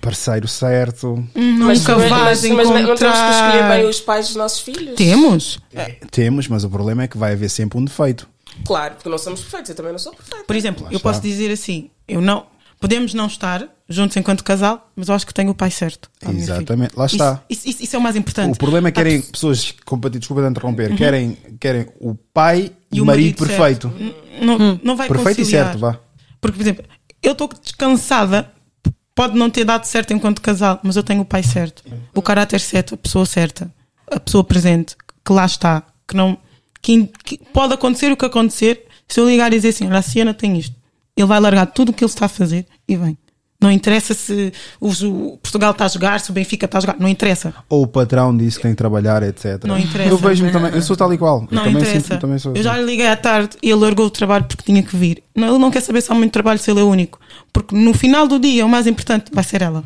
Parceiro 0.00 0.49
certo. 0.49 1.24
Mas, 1.34 1.78
nunca 1.81 1.97
mas, 1.97 2.10
vais 2.10 2.42
mas, 2.42 2.50
mas 2.50 2.68
não 2.68 2.74
temos 2.74 2.99
que 2.99 3.05
escolher 3.07 3.49
encontrar. 3.55 3.68
bem 3.76 3.86
os 3.86 4.00
pais 4.00 4.26
dos 4.26 4.36
nossos 4.36 4.60
filhos? 4.60 4.97
Temos. 4.97 5.58
Temos, 6.10 6.49
mas 6.49 6.65
o 6.65 6.70
problema 6.70 7.05
é 7.05 7.08
que 7.08 7.16
vai 7.16 7.32
haver 7.32 7.49
sempre 7.49 7.78
um 7.78 7.84
defeito. 7.84 8.28
Claro, 8.64 8.94
porque 8.94 9.08
não 9.08 9.18
somos 9.18 9.40
perfeitos, 9.40 9.70
eu 9.70 9.76
também 9.76 9.92
não 9.92 9.98
sou 9.98 10.12
perfeita. 10.14 10.44
Por 10.44 10.56
exemplo, 10.56 10.86
eu 10.90 11.00
posso 11.00 11.20
dizer 11.20 11.50
assim, 11.50 11.90
eu 12.06 12.20
não. 12.20 12.47
Podemos 12.81 13.14
não 13.14 13.26
estar 13.26 13.64
juntos 13.89 14.16
enquanto 14.16 14.42
casal, 14.42 14.90
mas 14.97 15.08
eu 15.08 15.14
acho 15.14 15.24
que 15.24 15.32
tenho 15.32 15.50
o 15.52 15.55
pai 15.55 15.70
certo. 15.70 16.10
Exatamente, 16.28 16.94
lá 16.97 17.06
está. 17.06 17.40
Isso, 17.48 17.68
isso- 17.68 17.82
isso 17.84 17.94
é 17.94 17.98
o 17.98 18.02
mais 18.02 18.16
importante. 18.16 18.55
O 18.55 18.58
problema 18.58 18.89
é 18.89 18.90
que 18.90 18.97
querem 18.97 19.20
pe- 19.22 19.31
pessoas, 19.31 19.72
compa- 19.84 20.10
desculpa 20.10 20.42
de 20.42 20.48
interromper, 20.48 20.92
querem, 20.97 21.36
querem 21.60 21.86
o 22.00 22.14
pai 22.16 22.72
e, 22.90 23.00
o 23.00 23.05
o 23.05 23.06
marido, 23.06 23.36
perfeito. 23.39 23.89
certo. 23.89 24.02
N- 24.02 24.14
Não, 24.44 24.81
não 24.82 24.97
vai 24.97 25.06
Perfeito 25.06 25.39
e 25.39 25.42
conciliar. 25.42 25.66
certo, 25.66 25.78
vá. 25.78 25.97
Porque, 26.40 26.56
por 26.56 26.62
exemplo, 26.62 26.84
eu 27.22 27.32
estou 27.32 27.48
descansada, 27.62 28.50
pode 29.14 29.36
não 29.39 29.48
ter 29.48 29.64
dado 29.64 29.84
certo 29.84 30.12
enquanto 30.12 30.40
casal, 30.42 30.81
mas 30.82 30.97
eu 30.97 31.05
tenho 31.05 31.20
o 31.20 31.24
pai 31.24 31.44
certo, 31.44 31.84
o 32.14 32.20
caráter 32.20 32.58
certo, 32.60 32.94
a 32.94 32.98
pessoa 32.98 33.24
certa, 33.26 33.72
a 34.10 34.18
pessoa 34.18 34.42
presente, 34.42 34.97
que 35.24 35.32
lá 35.32 35.47
está, 35.47 35.84
que 36.08 36.16
não. 36.16 36.36
Que, 36.83 37.09
que 37.25 37.39
pode 37.52 37.73
acontecer 37.73 38.11
o 38.11 38.17
que 38.17 38.25
acontecer, 38.27 38.86
se 39.09 39.20
eu 39.20 39.28
ligar 39.28 39.52
e 39.52 39.57
dizer 39.57 39.69
assim: 39.69 39.86
olha, 39.86 39.99
a 39.99 40.02
Siena 40.02 40.35
tem 40.35 40.59
isto, 40.59 40.75
ele 41.17 41.27
vai 41.27 41.39
largar 41.39 41.67
tudo 41.67 41.91
o 41.91 41.93
que 41.93 42.02
ele 42.05 42.11
está 42.11 42.27
a 42.27 42.28
fazer 42.28 42.67
e 42.89 42.97
vem. 42.97 43.17
Não 43.61 43.70
interessa 43.70 44.12
se 44.12 44.52
o, 44.81 44.89
o 44.89 45.39
Portugal 45.39 45.70
está 45.70 45.85
a 45.85 45.89
jogar, 45.89 46.19
se 46.19 46.31
o 46.31 46.33
Benfica 46.35 46.67
está 46.67 46.78
a 46.78 46.81
jogar, 46.81 46.97
não 46.99 47.07
interessa. 47.09 47.55
Ou 47.69 47.85
o 47.85 47.86
patrão 47.86 48.36
disse 48.36 48.57
que 48.57 48.62
tem 48.65 48.73
que 48.73 48.77
trabalhar, 48.77 49.23
etc. 49.23 49.62
Não 49.65 49.78
interessa. 49.78 50.11
Eu 50.11 50.17
vejo-me 50.19 50.51
também, 50.51 50.73
eu 50.75 50.83
sou 50.83 50.97
tal 50.97 51.15
e 51.15 51.17
qual. 51.19 51.43
eu 51.49 51.55
Não 51.55 51.62
também 51.62 51.81
interessa. 51.81 52.01
sinto- 52.15 52.20
também 52.20 52.39
sou 52.41 52.57
eu 52.57 52.61
já 52.65 52.77
lhe 52.77 52.85
liguei 52.85 53.07
à 53.07 53.15
tarde 53.17 53.57
e 53.62 53.70
ele 53.70 53.78
largou 53.81 54.07
o 54.07 54.11
trabalho 54.11 54.47
porque 54.47 54.65
tinha 54.65 54.83
que 54.83 54.97
vir. 54.97 55.23
Não, 55.36 55.47
ele 55.49 55.59
não 55.59 55.70
quer 55.70 55.81
saber 55.83 56.01
se 56.01 56.11
há 56.11 56.15
muito 56.17 56.33
trabalho, 56.33 56.59
se 56.59 56.69
ele 56.73 56.81
é 56.81 56.83
único. 56.83 57.20
Porque 57.52 57.77
no 57.77 57.94
final 57.94 58.27
do 58.27 58.41
dia, 58.41 58.67
o 58.67 58.69
mais 58.69 58.89
importante 58.89 59.31
vai 59.33 59.44
ser 59.44 59.62
ela. 59.62 59.85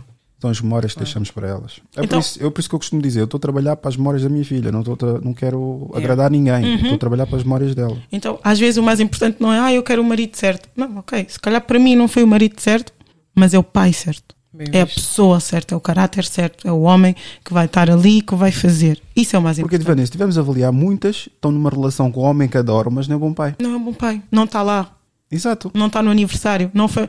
As 0.49 0.61
memórias 0.61 0.93
que 0.93 0.99
deixamos 1.01 1.31
para 1.31 1.49
elas. 1.49 1.81
É 1.97 2.05
Então- 2.05 2.21
por, 2.21 2.27
isso, 2.27 2.43
eu, 2.43 2.51
por 2.51 2.61
isso 2.61 2.69
que 2.69 2.75
eu 2.75 2.79
costumo 2.79 3.03
dizer, 3.03 3.21
eu 3.21 3.25
estou 3.25 3.39
a 3.39 3.41
trabalhar 3.41 3.77
para 3.77 3.89
as 3.89 3.97
memórias 3.97 4.23
da 4.23 4.29
minha 4.29 4.45
filha, 4.45 4.71
não, 4.73 4.81
estou 4.81 4.97
a 5.17 5.21
não 5.21 5.33
quero 5.35 5.91
agradar 5.95 6.31
ninguém, 6.31 6.65
Uhum. 6.65 6.75
estou 6.77 6.95
a 6.95 6.99
trabalhar 6.99 7.27
para 7.27 7.37
as 7.37 7.43
memórias 7.45 7.75
dela. 7.75 7.97
Então, 8.13 8.39
às 8.43 8.59
vezes, 8.59 8.77
o 8.77 8.83
mais 8.83 9.01
importante 9.01 9.37
não 9.41 9.53
é, 9.53 9.59
ah, 9.59 9.73
eu 9.73 9.83
quero 9.83 10.03
o 10.03 10.05
marido 10.05 10.37
certo. 10.37 10.69
Não, 10.77 10.99
ok. 10.99 11.27
Se 11.29 11.39
calhar 11.41 11.61
para 11.61 11.79
mim 11.79 11.95
não 11.97 12.09
foi 12.09 12.23
o 12.23 12.27
marido 12.27 12.61
certo, 12.61 12.93
mas 13.35 13.53
é 13.55 13.59
o 13.59 13.63
pai 13.63 13.93
certo. 13.93 14.35
Bem 14.53 14.69
é 14.73 14.81
a 14.81 14.85
visto. 14.87 15.01
pessoa 15.03 15.39
certa, 15.39 15.75
é 15.75 15.77
o 15.77 15.81
caráter 15.81 16.25
certo, 16.25 16.67
é 16.67 16.73
o 16.73 16.81
homem 16.81 17.15
que 17.45 17.53
vai 17.53 17.67
estar 17.67 17.91
ali, 17.91 18.23
que 18.23 18.35
vai 18.35 18.51
fazer. 18.51 19.03
Isso 19.15 19.37
é 19.37 19.39
o 19.39 19.43
mais 19.43 19.59
Porque, 19.59 19.77
importante. 19.77 19.85
Divana, 19.95 20.07
se 20.07 20.13
tivermos 20.13 20.39
a 20.39 20.41
avaliar, 20.41 20.73
muitas 20.73 21.29
estão 21.31 21.51
numa 21.53 21.69
relação 21.69 22.11
com 22.11 22.21
o 22.21 22.23
homem 22.23 22.49
que 22.49 22.57
adoram, 22.57 22.91
mas 22.91 23.07
não 23.07 23.17
é 23.17 23.19
bom 23.19 23.35
pai. 23.35 23.55
Não 23.61 23.75
é 23.75 23.77
um 23.77 23.85
bom 23.85 23.93
pai. 23.93 24.23
Não 24.33 24.45
está 24.45 24.63
lá. 24.63 24.93
Exato. 25.31 25.71
não 25.75 25.89
está 25.89 26.03
no 26.03 26.11
aniversário. 26.11 26.71
Não 26.73 26.89
foi... 26.89 27.07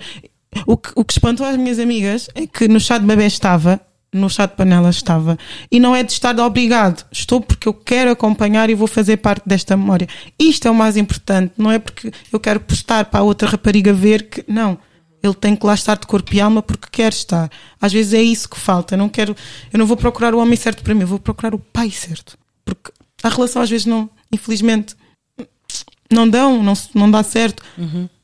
o, 0.65 0.77
que, 0.77 0.89
o 0.95 1.03
que 1.03 1.13
espantou 1.13 1.45
as 1.45 1.57
minhas 1.57 1.79
amigas 1.79 2.29
é 2.35 2.47
que 2.47 2.67
no 2.67 2.79
chá 2.79 2.97
de 2.97 3.05
bebê 3.05 3.25
estava, 3.25 3.79
no 4.13 4.29
chá 4.29 4.45
de 4.45 4.55
panela 4.55 4.89
estava, 4.89 5.37
e 5.71 5.79
não 5.79 5.95
é 5.95 6.03
de 6.03 6.11
estar 6.11 6.37
obrigado. 6.39 7.05
Estou 7.11 7.41
porque 7.41 7.67
eu 7.67 7.73
quero 7.73 8.11
acompanhar 8.11 8.69
e 8.69 8.75
vou 8.75 8.87
fazer 8.87 9.17
parte 9.17 9.47
desta 9.47 9.75
memória. 9.75 10.07
Isto 10.39 10.67
é 10.67 10.71
o 10.71 10.75
mais 10.75 10.97
importante, 10.97 11.53
não 11.57 11.71
é 11.71 11.79
porque 11.79 12.11
eu 12.31 12.39
quero 12.39 12.59
postar 12.59 13.05
para 13.05 13.19
a 13.19 13.23
outra 13.23 13.47
rapariga 13.47 13.93
ver 13.93 14.29
que. 14.29 14.43
Não. 14.47 14.77
Ele 15.21 15.33
tem 15.33 15.55
que 15.55 15.65
lá 15.65 15.73
estar 15.73 15.97
de 15.97 16.05
corpo 16.05 16.33
e 16.35 16.39
alma 16.39 16.61
porque 16.61 16.87
quer 16.91 17.11
estar. 17.11 17.49
Às 17.81 17.91
vezes 17.91 18.13
é 18.13 18.21
isso 18.21 18.47
que 18.47 18.57
falta. 18.57 18.93
Eu 18.93 18.99
não 18.99 19.09
quero, 19.09 19.35
eu 19.73 19.79
não 19.79 19.85
vou 19.85 19.97
procurar 19.97 20.33
o 20.33 20.37
homem 20.37 20.55
certo 20.55 20.83
para 20.83 20.93
mim, 20.93 21.01
eu 21.01 21.07
vou 21.07 21.19
procurar 21.19 21.55
o 21.55 21.59
pai 21.59 21.89
certo. 21.89 22.37
Porque 22.63 22.91
a 23.23 23.29
relação 23.29 23.61
às 23.61 23.69
vezes 23.69 23.87
não, 23.87 24.09
infelizmente, 24.31 24.95
não 26.11 26.29
dão, 26.29 26.61
não, 26.63 26.73
não 26.93 27.09
dá 27.09 27.23
certo. 27.23 27.63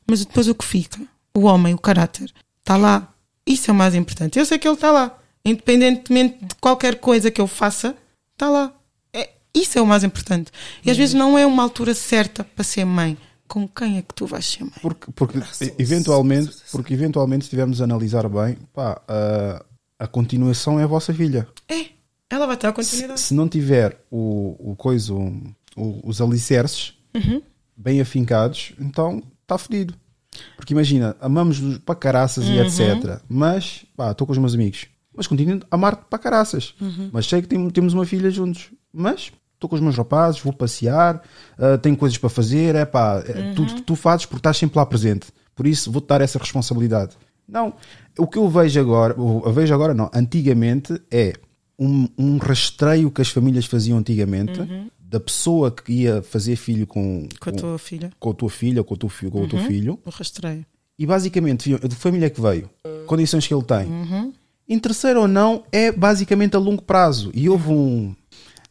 Mas 0.08 0.24
depois 0.24 0.48
o 0.48 0.54
que 0.54 0.64
fica? 0.64 1.00
O 1.36 1.42
homem, 1.42 1.74
o 1.74 1.78
caráter, 1.78 2.32
está 2.60 2.76
lá. 2.76 3.12
Isso 3.46 3.70
é 3.70 3.72
o 3.72 3.76
mais 3.76 3.94
importante. 3.94 4.38
Eu 4.38 4.46
sei 4.46 4.58
que 4.58 4.66
ele 4.68 4.74
está 4.74 4.90
lá. 4.90 5.18
Independentemente 5.44 6.44
de 6.44 6.54
qualquer 6.60 6.96
coisa 7.00 7.30
que 7.30 7.40
eu 7.40 7.46
faça, 7.46 7.94
está 8.32 8.48
lá. 8.48 8.72
É, 9.12 9.30
isso 9.54 9.78
é 9.78 9.82
o 9.82 9.86
mais 9.86 10.04
importante. 10.04 10.50
E 10.84 10.90
às 10.90 10.96
vezes 10.96 11.14
não 11.14 11.36
é 11.38 11.44
uma 11.46 11.62
altura 11.62 11.94
certa 11.94 12.42
para 12.44 12.64
ser 12.64 12.84
mãe. 12.84 13.16
Com 13.46 13.68
quem 13.68 13.98
é 13.98 14.02
que 14.02 14.14
tu 14.14 14.26
vais 14.26 14.44
ser 14.46 14.64
mãe? 14.64 14.72
Porque, 14.80 15.12
porque 15.12 15.38
eventualmente, 15.78 16.50
porque 16.72 16.94
eventualmente, 16.94 17.44
se 17.44 17.50
tivermos 17.50 17.80
a 17.80 17.84
analisar 17.84 18.26
bem, 18.28 18.56
pá, 18.72 19.00
a, 19.06 19.64
a 19.98 20.06
continuação 20.06 20.80
é 20.80 20.84
a 20.84 20.86
vossa 20.86 21.12
filha. 21.12 21.46
É, 21.68 21.86
ela 22.30 22.46
vai 22.46 22.56
ter 22.56 22.66
a 22.68 22.70
Se, 22.70 22.74
continuidade. 22.76 23.20
se 23.20 23.34
não 23.34 23.46
tiver 23.48 24.00
o, 24.10 24.56
o 24.72 24.74
coisa, 24.76 25.12
o- 25.12 25.42
o- 25.76 26.00
os 26.08 26.20
alicerces 26.22 26.94
Uhum. 27.14 27.40
bem 27.76 28.00
afincados, 28.00 28.72
então 28.80 29.22
está 29.42 29.56
fodido. 29.58 29.94
Porque 30.56 30.72
imagina, 30.72 31.16
amamos-nos 31.20 31.78
para 31.78 31.94
caraças 31.94 32.44
Uhum. 32.46 32.54
e 32.54 32.58
etc. 32.60 33.20
Mas, 33.28 33.84
pá, 33.96 34.10
estou 34.10 34.26
com 34.26 34.32
os 34.32 34.38
meus 34.38 34.54
amigos. 34.54 34.86
Mas 35.16 35.26
continuo 35.26 35.60
a 35.70 35.74
amar-te 35.74 36.02
para 36.10 36.18
caraças. 36.18 36.74
Uhum. 36.80 37.10
Mas 37.12 37.26
sei 37.26 37.40
que 37.42 37.48
tem- 37.48 37.70
temos 37.70 37.94
uma 37.94 38.04
filha 38.04 38.30
juntos. 38.30 38.70
Mas 38.92 39.30
estou 39.54 39.68
com 39.70 39.76
os 39.76 39.80
meus 39.82 39.96
rapazes, 39.96 40.40
vou 40.40 40.52
passear, 40.52 41.22
ah, 41.58 41.78
tenho 41.78 41.96
coisas 41.96 42.18
para 42.18 42.28
fazer, 42.28 42.74
é 42.74 42.84
pá, 42.84 43.22
é 43.26 43.38
Uhum. 43.40 43.54
tudo 43.54 43.74
que 43.74 43.82
tu 43.82 43.94
fazes 43.96 44.26
porque 44.26 44.40
estás 44.40 44.56
sempre 44.56 44.76
lá 44.78 44.84
presente. 44.84 45.28
Por 45.54 45.66
isso 45.66 45.90
vou-te 45.92 46.08
dar 46.08 46.20
essa 46.20 46.38
responsabilidade. 46.38 47.12
Não, 47.48 47.74
o 48.18 48.26
que 48.26 48.38
eu 48.38 48.48
vejo 48.48 48.80
agora, 48.80 49.14
eu 49.16 49.52
vejo 49.52 49.72
agora 49.74 49.94
não, 49.94 50.10
antigamente 50.14 51.00
é 51.10 51.34
um, 51.78 52.08
um 52.18 52.38
rastreio 52.38 53.10
que 53.10 53.20
as 53.20 53.28
famílias 53.28 53.66
faziam 53.66 53.98
antigamente 53.98 54.58
da 55.14 55.20
pessoa 55.20 55.70
que 55.70 55.92
ia 55.92 56.22
fazer 56.22 56.56
filho 56.56 56.86
com, 56.86 57.20
Uhum. 57.22 57.28
Com 57.38 57.50
a 57.50 57.52
tua 57.52 57.78
filha. 57.78 58.10
com 58.18 58.30
a 58.30 58.34
tua 58.34 58.50
filha 58.50 58.82
com 58.82 58.94
o 58.94 58.96
teu, 58.96 59.08
com 59.30 59.42
o 59.44 59.48
teu 59.48 59.58
Uhum. 59.60 59.66
filho 59.66 59.98
O 60.04 60.10
rastreio. 60.10 60.66
e 60.98 61.06
basicamente 61.06 61.72
de 61.88 61.94
família 61.94 62.28
que 62.28 62.40
veio, 62.40 62.68
condições 63.06 63.46
que 63.46 63.54
ele 63.54 63.62
tem. 63.62 63.86
Em 64.68 64.78
terceiro 64.78 65.20
ou 65.20 65.28
não, 65.28 65.62
é 65.70 65.92
basicamente 65.92 66.56
a 66.56 66.58
longo 66.58 66.82
prazo. 66.82 67.30
E 67.34 67.48
houve 67.48 67.68
um, 67.70 68.14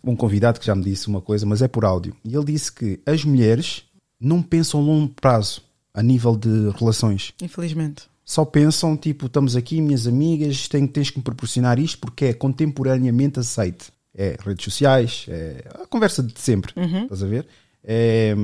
um 0.04 0.16
convidado 0.16 0.60
que 0.60 0.66
já 0.66 0.76
me 0.76 0.84
disse 0.84 1.08
uma 1.08 1.22
coisa, 1.22 1.46
mas 1.46 1.62
é 1.62 1.68
por 1.68 1.86
áudio. 1.86 2.14
E 2.26 2.36
ele 2.36 2.46
disse 2.46 2.72
que 2.72 3.00
as 3.06 3.24
mulheres 3.24 3.84
não 4.20 4.42
pensam 4.42 4.80
a 4.82 4.84
longo 4.84 5.14
prazo 5.14 5.62
a 5.94 6.02
nível 6.04 6.36
de 6.36 6.72
relações. 6.78 7.34
Infelizmente. 7.42 8.04
Só 8.26 8.44
pensam, 8.44 8.98
tipo, 8.98 9.28
estamos 9.28 9.56
aqui, 9.56 9.80
minhas 9.82 10.08
amigas, 10.08 10.68
tem, 10.68 10.88
tens 10.88 11.10
que 11.10 11.18
me 11.20 11.24
proporcionar 11.24 11.78
isto 11.80 12.00
porque 12.00 12.26
é 12.26 12.34
contemporaneamente 12.34 13.40
aceite. 13.40 13.92
É 14.16 14.38
redes 14.40 14.64
sociais, 14.64 15.26
é 15.28 15.66
a 15.82 15.88
conversa 15.88 16.22
de 16.22 16.40
sempre, 16.40 16.74
estás 17.04 17.24
a 17.24 17.28
ver? 17.28 17.48
É, 17.84 18.36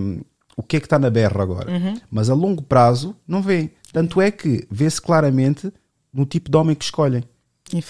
o 0.57 0.63
que 0.63 0.77
é 0.77 0.79
que 0.79 0.87
está 0.87 0.97
na 0.97 1.09
berra 1.09 1.43
agora? 1.43 1.71
Mas 2.09 2.29
a 2.29 2.33
longo 2.33 2.63
prazo 2.63 3.15
não 3.27 3.41
vê. 3.41 3.69
Tanto 3.93 4.19
é 4.19 4.31
que 4.31 4.67
vê-se 4.69 5.01
claramente 5.01 5.71
no 6.11 6.25
tipo 6.25 6.49
de 6.49 6.57
homem 6.57 6.75
que 6.75 6.83
escolhem. 6.83 7.23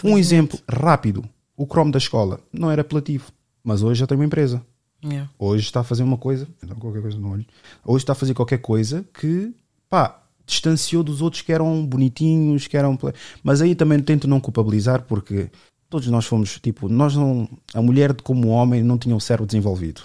Um 0.04 0.18
exemplo 0.18 0.60
rápido: 0.70 1.24
o 1.56 1.66
Chrome 1.66 1.92
da 1.92 1.98
escola 1.98 2.42
não 2.52 2.70
era 2.70 2.82
apelativo, 2.82 3.32
mas 3.64 3.82
hoje 3.82 4.02
já 4.02 4.08
tem 4.08 4.18
uma 4.18 4.26
empresa. 4.26 4.62
Yeah. 5.04 5.30
Hoje 5.40 5.64
está 5.64 5.80
a 5.80 5.84
fazer 5.84 6.04
uma 6.04 6.18
coisa, 6.18 6.48
qualquer 6.78 7.02
coisa 7.02 7.18
no 7.18 7.32
olho. 7.32 7.46
Hoje 7.86 8.04
está 8.04 8.12
a 8.12 8.16
fazer 8.16 8.34
qualquer 8.34 8.58
coisa 8.58 9.06
que, 9.14 9.54
pá, 9.90 10.22
distanciou 10.46 11.04
dos 11.04 11.22
outros 11.22 11.42
que 11.42 11.54
eram 11.54 11.86
bonitinhos, 11.86 12.68
que 12.68 12.76
eram. 12.76 13.00
Mas 13.42 13.62
aí 13.62 13.76
também 13.76 14.00
tento 14.02 14.28
não 14.28 14.42
culpabilizar 14.42 15.04
porque 15.04 15.50
todos 15.90 16.08
nós 16.08 16.26
fomos, 16.26 16.60
tipo, 16.62 16.88
nós 16.90 17.16
não. 17.16 17.48
A 17.74 17.82
mulher, 17.82 18.14
como 18.22 18.50
homem, 18.50 18.84
não 18.84 18.98
tinha 18.98 19.16
o 19.16 19.20
cérebro 19.22 19.46
desenvolvido. 19.48 20.02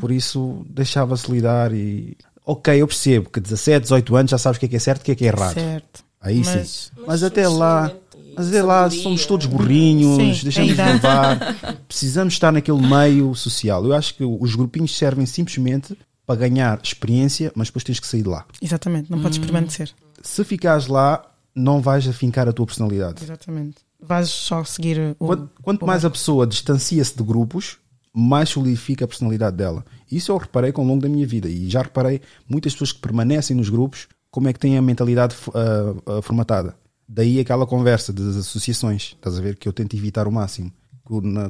Por 0.00 0.12
isso 0.12 0.64
deixava-se 0.68 1.30
lidar 1.30 1.72
e. 1.72 2.16
Ok, 2.44 2.80
eu 2.80 2.86
percebo 2.86 3.28
que 3.28 3.40
17, 3.40 3.82
18 3.82 4.14
anos 4.16 4.30
já 4.30 4.38
sabes 4.38 4.56
o 4.56 4.60
que 4.60 4.66
é 4.66 4.68
que 4.68 4.76
é 4.76 4.78
certo 4.78 5.00
e 5.00 5.02
o 5.02 5.04
que 5.06 5.12
é 5.12 5.14
que 5.16 5.24
é 5.24 5.28
errado. 5.28 5.54
Certo. 5.54 6.04
Aí 6.20 6.42
Mas- 6.44 6.90
sim. 6.94 7.00
Mas, 7.06 7.22
até 7.24 7.48
lá. 7.48 7.90
Mas 8.36 8.48
até 8.48 8.62
lá 8.62 8.88
somos 8.90 9.24
todos 9.26 9.46
burrinhos, 9.46 10.16
Sim, 10.38 10.42
deixamos 10.44 10.76
de 10.76 10.82
levar. 10.82 11.56
Precisamos 11.88 12.34
estar 12.34 12.52
naquele 12.52 12.86
meio 12.86 13.34
social. 13.34 13.84
Eu 13.84 13.94
acho 13.94 14.14
que 14.14 14.22
os 14.24 14.54
grupinhos 14.54 14.94
servem 14.96 15.24
simplesmente 15.26 15.96
para 16.26 16.36
ganhar 16.36 16.78
experiência, 16.82 17.50
mas 17.54 17.68
depois 17.68 17.82
tens 17.82 17.98
que 17.98 18.06
sair 18.06 18.22
de 18.22 18.28
lá. 18.28 18.44
Exatamente. 18.60 19.10
Não 19.10 19.18
Hum. 19.18 19.22
podes 19.22 19.38
permanecer. 19.38 19.90
Se 20.22 20.44
ficares 20.44 20.86
lá, 20.86 21.24
não 21.54 21.80
vais 21.80 22.06
afincar 22.06 22.46
a 22.46 22.52
tua 22.52 22.66
personalidade. 22.66 23.24
Exatamente. 23.24 23.76
Vais 24.00 24.28
só 24.28 24.62
seguir 24.64 25.16
o. 25.18 25.26
Quanto, 25.26 25.50
quanto 25.62 25.82
o 25.82 25.86
mais 25.86 26.04
a 26.04 26.10
pessoa 26.10 26.46
distancia-se 26.46 27.16
de 27.16 27.22
grupos, 27.22 27.78
mais 28.14 28.48
solidifica 28.48 29.04
a 29.04 29.08
personalidade 29.08 29.56
dela. 29.56 29.84
Isso 30.10 30.32
eu 30.32 30.36
reparei 30.38 30.72
com 30.72 30.82
o 30.82 30.86
longo 30.86 31.02
da 31.02 31.08
minha 31.08 31.26
vida 31.26 31.48
e 31.48 31.68
já 31.68 31.82
reparei 31.82 32.20
muitas 32.48 32.72
pessoas 32.72 32.92
que 32.92 33.00
permanecem 33.00 33.56
nos 33.56 33.68
grupos 33.68 34.08
como 34.30 34.48
é 34.48 34.52
que 34.52 34.58
têm 34.58 34.76
a 34.76 34.82
mentalidade 34.82 35.34
ah, 35.54 35.94
ah, 36.18 36.22
formatada. 36.22 36.76
Daí 37.08 37.38
aquela 37.38 37.66
conversa 37.66 38.12
das 38.12 38.36
associações, 38.36 39.14
estás 39.14 39.38
a 39.38 39.42
ver, 39.42 39.56
que 39.56 39.68
eu 39.68 39.72
tento 39.72 39.94
evitar 39.94 40.26
o 40.26 40.32
máximo. 40.32 40.72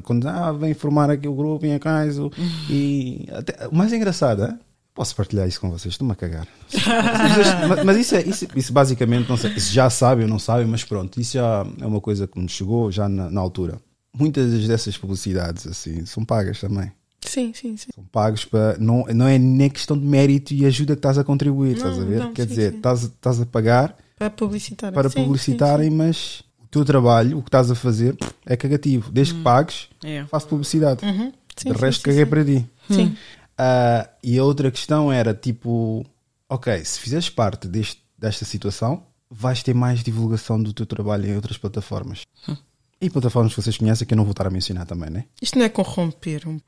Quando 0.03 0.27
ah, 0.27 0.51
vem 0.51 0.73
formar 0.73 1.09
aqui 1.09 1.27
o 1.27 1.33
grupo 1.33 1.65
em 1.65 1.73
acaso 1.73 2.31
e 2.69 3.27
até, 3.31 3.67
o 3.67 3.75
mais 3.75 3.91
engraçado, 3.91 4.43
é? 4.43 4.59
Posso 4.97 5.15
partilhar 5.15 5.47
isso 5.47 5.61
com 5.61 5.69
vocês, 5.69 5.93
estou-me 5.93 6.11
a 6.11 6.15
cagar. 6.15 6.47
mas, 7.69 7.83
mas 7.85 7.97
isso, 7.97 8.15
é, 8.15 8.23
isso, 8.23 8.47
isso 8.55 8.73
basicamente, 8.73 9.29
não 9.29 9.37
sei, 9.37 9.51
isso 9.53 9.71
já 9.71 9.89
sabem 9.89 10.25
ou 10.25 10.29
não 10.29 10.39
sabem, 10.39 10.65
mas 10.65 10.83
pronto, 10.83 11.21
isso 11.21 11.33
já 11.33 11.65
é 11.79 11.85
uma 11.85 12.01
coisa 12.01 12.27
que 12.27 12.39
me 12.39 12.49
chegou 12.49 12.91
já 12.91 13.07
na, 13.07 13.29
na 13.29 13.39
altura. 13.39 13.79
Muitas 14.11 14.67
dessas 14.67 14.97
publicidades 14.97 15.67
assim 15.67 16.03
são 16.05 16.25
pagas 16.25 16.59
também. 16.59 16.91
Sim, 17.23 17.53
sim, 17.53 17.77
sim. 17.77 17.89
São 17.93 18.03
pagos 18.05 18.43
para. 18.45 18.77
Não, 18.79 19.05
não 19.13 19.27
é 19.27 19.37
nem 19.37 19.69
questão 19.69 19.97
de 19.97 20.05
mérito 20.05 20.53
e 20.53 20.65
ajuda 20.65 20.95
que 20.95 20.99
estás 20.99 21.17
a 21.19 21.23
contribuir, 21.23 21.71
Não, 21.71 21.77
estás 21.77 21.99
a 21.99 22.03
ver? 22.03 22.19
não, 22.19 22.33
Quer 22.33 22.43
sim, 22.43 22.47
dizer, 22.49 22.71
sim. 22.71 22.77
estás, 22.77 23.03
estás 23.03 23.41
a 23.41 23.45
pagar 23.45 23.95
Para 24.17 24.29
publicitar. 24.31 24.91
para 24.93 25.09
Sim, 25.09 25.23
publicitarem, 25.25 25.89
mas 25.91 26.41
o 26.63 26.67
teu 26.67 26.83
trabalho, 26.85 27.37
o 27.37 27.41
que 27.43 27.49
estás 27.49 27.69
a 27.69 27.75
fazer, 27.75 28.15
é 28.45 28.55
cagativo. 28.57 29.11
Desde 29.11 29.35
que 29.35 29.41
pagues, 29.43 29.89
É. 30.03 30.23
faço 30.25 30.47
publicidade. 30.47 31.01
Sim, 31.01 31.07
Uhum. 31.07 31.31
sim, 31.55 31.71
de 31.71 31.77
resto, 31.77 31.99
sim, 31.99 32.05
caguei 32.05 32.23
sim. 32.23 32.29
para 32.29 32.45
ti. 32.45 32.65
Sim. 32.89 33.15
Ah, 33.57 34.07
e 34.23 34.37
a 34.37 34.43
outra 34.43 34.69
questão 34.71 35.11
era 35.11 35.33
tipo: 35.33 36.05
ok, 36.49 36.83
se 36.85 36.99
fizeres 36.99 37.29
parte 37.29 37.67
deste, 37.67 38.01
desta 38.17 38.45
situação, 38.45 39.03
vais 39.29 39.63
ter 39.63 39.73
mais 39.73 40.03
divulgação 40.03 40.61
do 40.61 40.73
teu 40.73 40.85
trabalho 40.85 41.27
em 41.29 41.35
outras 41.35 41.57
plataformas. 41.57 42.21
E 42.99 43.11
plataformas 43.11 43.53
que 43.53 43.61
vocês 43.61 43.77
conhecem 43.77 44.07
que 44.07 44.13
eu 44.15 44.17
não 44.17 44.23
vou 44.23 44.31
estar 44.31 44.47
a 44.47 44.49
mencionar 44.49 44.83
também, 44.87 45.09
né? 45.11 45.25
Isto 45.39 45.59
não 45.59 45.65
é 45.65 45.69
corromper. 45.69 46.47
um- 46.49 46.59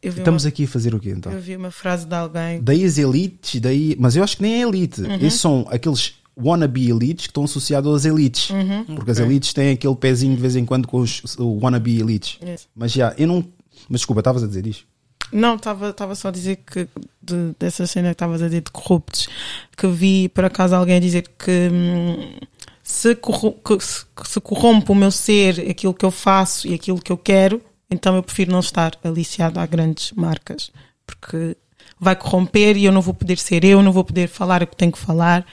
Eu 0.00 0.12
vi, 0.12 0.20
Estamos 0.20 0.44
uma, 0.44 0.48
aqui 0.48 0.62
a 0.62 0.68
fazer 0.68 0.94
o 0.94 1.00
quê 1.00 1.10
então? 1.10 1.32
eu 1.32 1.40
vi 1.40 1.56
uma 1.56 1.72
frase 1.72 2.06
de 2.06 2.14
alguém. 2.14 2.62
Daí 2.62 2.84
as 2.84 2.98
elites, 2.98 3.60
daí, 3.60 3.96
mas 3.98 4.14
eu 4.14 4.22
acho 4.22 4.36
que 4.36 4.44
nem 4.44 4.62
é 4.62 4.68
elite. 4.68 5.00
Uhum. 5.00 5.16
Esses 5.16 5.40
são 5.40 5.66
aqueles 5.68 6.14
wannabe 6.38 6.88
elites 6.88 7.26
que 7.26 7.30
estão 7.32 7.42
associados 7.42 7.92
às 7.92 8.04
elites. 8.04 8.50
Uhum. 8.50 8.84
Porque 8.94 9.10
as 9.10 9.18
elites 9.18 9.52
têm 9.52 9.72
aquele 9.72 9.96
pezinho 9.96 10.36
de 10.36 10.40
vez 10.40 10.54
em 10.54 10.64
quando 10.64 10.86
com 10.86 11.00
os 11.00 11.20
wannabe 11.38 11.98
elites. 11.98 12.38
Isso. 12.46 12.68
Mas 12.72 12.92
já, 12.92 13.12
eu 13.18 13.26
não. 13.26 13.44
Mas 13.88 14.02
desculpa, 14.02 14.20
estavas 14.20 14.44
a 14.44 14.46
dizer 14.46 14.68
isto. 14.68 14.86
Não, 15.32 15.56
estava 15.56 16.14
só 16.14 16.28
a 16.28 16.30
dizer 16.30 16.56
que 16.66 16.88
de- 17.22 17.54
dessa 17.58 17.86
cena 17.86 18.08
que 18.08 18.12
estavas 18.14 18.40
a 18.42 18.46
dizer 18.46 18.60
de 18.62 18.70
corruptos, 18.70 19.28
que 19.76 19.86
vi 19.88 20.28
por 20.28 20.44
acaso 20.44 20.74
alguém 20.74 21.00
dizer 21.00 21.28
que 21.38 21.68
hum, 21.72 22.34
se, 22.82 23.14
corro 23.16 23.52
que 23.52 23.78
se, 23.84 24.04
se 24.24 24.40
corrompe 24.40 24.92
o 24.92 24.94
meu 24.94 25.10
ser, 25.10 25.68
aquilo 25.68 25.92
que 25.94 26.04
eu 26.04 26.10
faço 26.10 26.68
e 26.68 26.74
aquilo 26.74 27.00
que 27.00 27.10
eu 27.10 27.16
quero, 27.18 27.60
então 27.90 28.14
eu 28.14 28.22
prefiro 28.22 28.52
não 28.52 28.60
estar 28.60 28.92
aliciado 29.02 29.58
a 29.58 29.66
grandes 29.66 30.12
marcas, 30.12 30.70
porque 31.06 31.56
vai 31.98 32.14
corromper 32.14 32.76
e 32.76 32.84
eu 32.84 32.92
não 32.92 33.00
vou 33.00 33.14
poder 33.14 33.38
ser 33.38 33.64
eu, 33.64 33.82
não 33.82 33.90
vou 33.92 34.04
poder 34.04 34.28
falar 34.28 34.62
o 34.62 34.66
que 34.66 34.76
tenho 34.76 34.92
que 34.92 34.98
falar. 34.98 35.44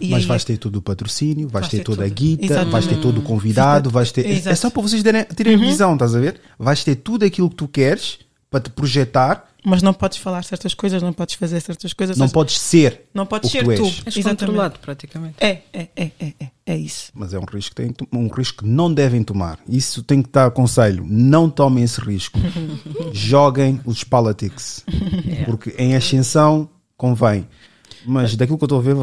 e 0.00 0.08
Mas 0.08 0.24
vais 0.24 0.44
ter 0.44 0.56
todo 0.56 0.76
o 0.76 0.82
patrocínio, 0.82 1.48
vais 1.48 1.64
Vais 1.64 1.70
ter 1.70 1.78
ter 1.78 1.84
toda 1.84 2.04
a 2.04 2.08
tudo. 2.08 2.14
guita, 2.16 2.44
Exato. 2.46 2.70
vais 2.70 2.86
ter 2.86 3.00
todo 3.00 3.18
o 3.18 3.22
convidado, 3.22 3.90
vais 3.90 4.10
ter. 4.10 4.26
É 4.26 4.30
Exato. 4.32 4.56
só 4.56 4.70
para 4.70 4.82
vocês 4.82 5.02
terem, 5.02 5.24
terem 5.24 5.56
visão, 5.56 5.92
estás 5.94 6.14
a 6.16 6.20
ver? 6.20 6.40
Vais 6.58 6.82
ter 6.82 6.96
tudo 6.96 7.24
aquilo 7.24 7.48
que 7.50 7.56
tu 7.56 7.68
queres 7.68 8.18
para 8.52 8.60
te 8.60 8.70
projetar, 8.70 9.48
mas 9.64 9.82
não 9.82 9.94
podes 9.94 10.18
falar 10.18 10.44
certas 10.44 10.74
coisas, 10.74 11.02
não 11.02 11.12
podes 11.12 11.36
fazer 11.36 11.60
certas 11.60 11.92
coisas. 11.92 12.18
não 12.18 12.26
seja, 12.26 12.34
podes 12.34 12.58
ser. 12.58 13.08
não 13.14 13.24
podes 13.24 13.50
ser 13.50 13.60
tu 13.60 13.64
tu. 13.64 13.70
és. 13.70 14.02
És 14.04 14.16
Exatamente. 14.16 14.40
controlado, 14.40 14.78
praticamente. 14.80 15.36
É, 15.40 15.62
é, 15.72 15.88
é, 15.96 16.10
é, 16.20 16.32
é, 16.40 16.50
é 16.66 16.76
isso. 16.76 17.10
Mas 17.14 17.32
é 17.32 17.38
um 17.38 17.44
risco 17.44 17.74
que 17.74 17.82
têm, 17.82 17.94
um 18.12 18.28
risco 18.28 18.64
que 18.64 18.68
não 18.68 18.92
devem 18.92 19.22
tomar. 19.22 19.58
Isso 19.66 20.02
tem 20.02 20.20
que 20.20 20.28
dar 20.30 20.50
conselho. 20.50 21.04
Não 21.08 21.48
tomem 21.48 21.84
esse 21.84 22.00
risco. 22.00 22.38
Joguem 23.12 23.80
os 23.86 24.04
politics. 24.04 24.84
Porque 25.46 25.74
em 25.78 25.94
ascensão 25.94 26.68
convém. 26.96 27.46
Mas 28.04 28.34
daquilo 28.34 28.58
que 28.58 28.64
eu 28.64 28.66
estou 28.66 28.80
a 28.80 28.82
ver, 28.82 28.96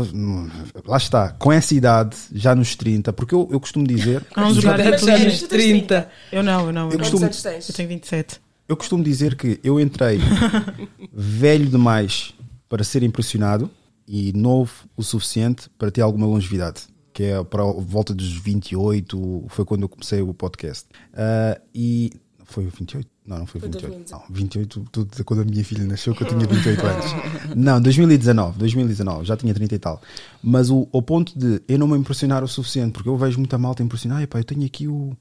lá 0.85 0.97
está, 0.97 1.29
com 1.31 1.53
essa 1.53 1.73
idade, 1.73 2.17
já 2.33 2.53
nos 2.53 2.75
30, 2.75 3.13
porque 3.13 3.33
eu, 3.33 3.47
eu 3.49 3.57
costumo 3.57 3.87
dizer, 3.87 4.25
Vamos 4.35 4.55
jogar 4.55 4.77
tens 4.77 5.43
30. 5.43 6.09
Eu 6.33 6.43
não, 6.43 6.65
eu 6.65 6.73
não. 6.73 6.87
Eu, 6.87 6.91
Eu 6.91 6.97
não. 6.97 7.09
costumo-? 7.09 7.25
Eu 7.25 7.73
tenho 7.73 7.87
27. 7.87 8.41
Eu 8.69 8.77
costumo 8.77 9.03
dizer 9.03 9.35
que 9.35 9.59
eu 9.63 9.79
entrei 9.79 10.19
velho 11.11 11.65
demais 11.65 12.35
para 12.69 12.83
ser 12.83 13.01
impressionado 13.01 13.69
e 14.07 14.31
novo 14.33 14.71
o 14.95 15.01
suficiente 15.01 15.69
para 15.77 15.89
ter 15.89 16.01
alguma 16.01 16.27
longevidade. 16.27 16.83
Que 17.11 17.23
é 17.23 17.43
para 17.43 17.63
a 17.63 17.73
volta 17.73 18.13
dos 18.13 18.31
28, 18.31 19.45
foi 19.49 19.65
quando 19.65 19.81
eu 19.81 19.89
comecei 19.89 20.21
o 20.21 20.33
podcast. 20.33 20.85
Ah, 21.13 21.59
e 21.73 22.11
foi 22.45 22.65
o 22.65 22.69
28? 22.69 23.07
Não, 23.25 23.39
não 23.39 23.45
foi 23.45 23.59
Foi 23.59 23.69
28. 23.69 23.91
2019. 23.91 24.25
Não, 24.27 24.35
28, 24.35 24.85
tudo 24.91 25.23
quando 25.23 25.41
a 25.41 25.45
minha 25.45 25.63
filha 25.63 25.85
nasceu, 25.85 26.15
que 26.15 26.23
eu 26.23 26.27
tinha 26.27 26.47
28 26.47 26.85
anos. 26.85 27.05
Não, 27.55 27.79
2019, 27.79 28.57
2019, 28.57 29.25
já 29.25 29.37
tinha 29.37 29.53
30 29.53 29.75
e 29.75 29.79
tal. 29.79 30.01
Mas 30.41 30.71
o, 30.71 30.87
o 30.91 31.01
ponto 31.01 31.37
de 31.37 31.61
eu 31.67 31.77
não 31.77 31.87
me 31.87 31.95
impressionar 31.95 32.43
o 32.43 32.47
suficiente, 32.47 32.93
porque 32.93 33.07
eu 33.07 33.15
vejo 33.15 33.37
muita 33.37 33.55
malta 33.59 33.83
impressionar, 33.83 34.23
epá, 34.23 34.39
eu 34.39 34.43
tenho 34.43 34.65
aqui 34.65 34.87
o. 34.87 35.15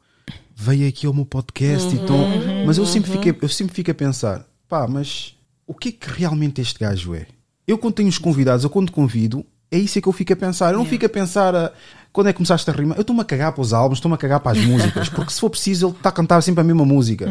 Veio 0.60 0.88
aqui 0.88 1.06
ao 1.06 1.14
meu 1.14 1.24
podcast 1.24 1.94
e 1.94 2.00
então. 2.00 2.18
Mas 2.66 2.78
eu 2.78 2.84
sempre, 2.84 3.12
fiquei, 3.12 3.32
eu 3.40 3.48
sempre 3.48 3.72
fico 3.72 3.92
a 3.92 3.94
pensar, 3.94 4.44
pá, 4.68 4.88
mas 4.88 5.36
o 5.64 5.72
que 5.72 5.90
é 5.90 5.92
que 5.92 6.10
realmente 6.10 6.60
este 6.60 6.80
gajo 6.80 7.14
é? 7.14 7.26
Eu 7.64 7.78
quando 7.78 7.94
tenho 7.94 8.08
os 8.08 8.18
convidados, 8.18 8.64
eu 8.64 8.70
quando 8.70 8.90
convido, 8.90 9.46
é 9.70 9.78
isso 9.78 10.00
é 10.00 10.02
que 10.02 10.08
eu 10.08 10.12
fico 10.12 10.32
a 10.32 10.36
pensar. 10.36 10.72
Eu 10.72 10.78
não 10.78 10.84
fico 10.84 11.06
a 11.06 11.08
pensar 11.08 11.54
a, 11.54 11.72
quando 12.12 12.26
é 12.26 12.32
que 12.32 12.38
começaste 12.38 12.68
a 12.68 12.72
rimar. 12.72 12.98
Eu 12.98 13.02
estou-me 13.02 13.22
a 13.22 13.24
cagar 13.24 13.52
para 13.52 13.62
os 13.62 13.72
álbuns, 13.72 13.98
estou-me 13.98 14.16
a 14.16 14.18
cagar 14.18 14.40
para 14.40 14.58
as 14.58 14.64
músicas, 14.66 15.08
porque 15.08 15.32
se 15.32 15.38
for 15.38 15.48
preciso, 15.48 15.86
ele 15.86 15.96
está 15.96 16.08
a 16.08 16.12
cantar 16.12 16.42
sempre 16.42 16.60
a 16.60 16.64
mesma 16.64 16.84
música. 16.84 17.28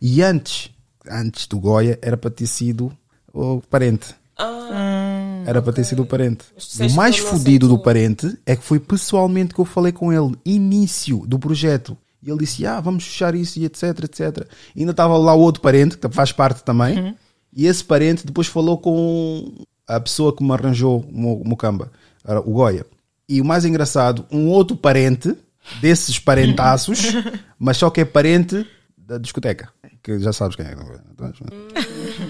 E 0.00 0.22
antes, 0.22 0.70
antes 1.10 1.48
do 1.48 1.58
Goya, 1.58 1.98
era 2.00 2.16
para 2.16 2.30
ter 2.30 2.46
sido 2.46 2.92
o 3.32 3.62
parente. 3.62 4.14
Era 5.44 5.60
para 5.60 5.72
ter 5.72 5.82
sido 5.82 6.02
o 6.02 6.06
parente. 6.06 6.44
O 6.88 6.94
mais 6.94 7.18
fodido 7.18 7.66
do 7.66 7.80
parente 7.80 8.38
é 8.46 8.54
que 8.54 8.62
foi 8.62 8.78
pessoalmente 8.78 9.52
que 9.52 9.60
eu 9.60 9.64
falei 9.64 9.90
com 9.90 10.12
ele, 10.12 10.36
início 10.44 11.24
do 11.26 11.36
projeto. 11.36 11.98
E 12.24 12.30
ele 12.30 12.38
disse: 12.38 12.64
Ah, 12.66 12.80
vamos 12.80 13.04
fechar 13.04 13.34
isso 13.34 13.58
e 13.58 13.64
etc, 13.66 13.82
etc. 14.04 14.46
E 14.74 14.80
ainda 14.80 14.92
estava 14.92 15.16
lá 15.18 15.34
o 15.34 15.40
outro 15.40 15.60
parente, 15.60 15.98
que 15.98 16.08
faz 16.08 16.32
parte 16.32 16.62
também. 16.64 17.14
E 17.52 17.66
esse 17.66 17.84
parente 17.84 18.26
depois 18.26 18.46
falou 18.46 18.78
com 18.78 19.52
a 19.86 20.00
pessoa 20.00 20.34
que 20.34 20.42
me 20.42 20.52
arranjou 20.52 21.00
o 21.00 21.20
meu- 21.20 21.34
o 21.42 21.46
Mocamba, 21.48 21.92
era 22.26 22.40
o 22.40 22.52
Goya. 22.52 22.86
E 23.28 23.40
o 23.40 23.44
mais 23.44 23.64
engraçado, 23.64 24.24
um 24.30 24.48
outro 24.48 24.76
parente 24.76 25.34
desses 25.80 26.18
parentaços, 26.18 27.00
mas 27.58 27.76
só 27.76 27.90
que 27.90 28.00
é 28.00 28.04
parente 28.04 28.66
da 28.96 29.18
discoteca. 29.18 29.68
Que 30.02 30.18
já 30.18 30.32
sabes 30.32 30.56
quem 30.56 30.66
é. 30.66 30.74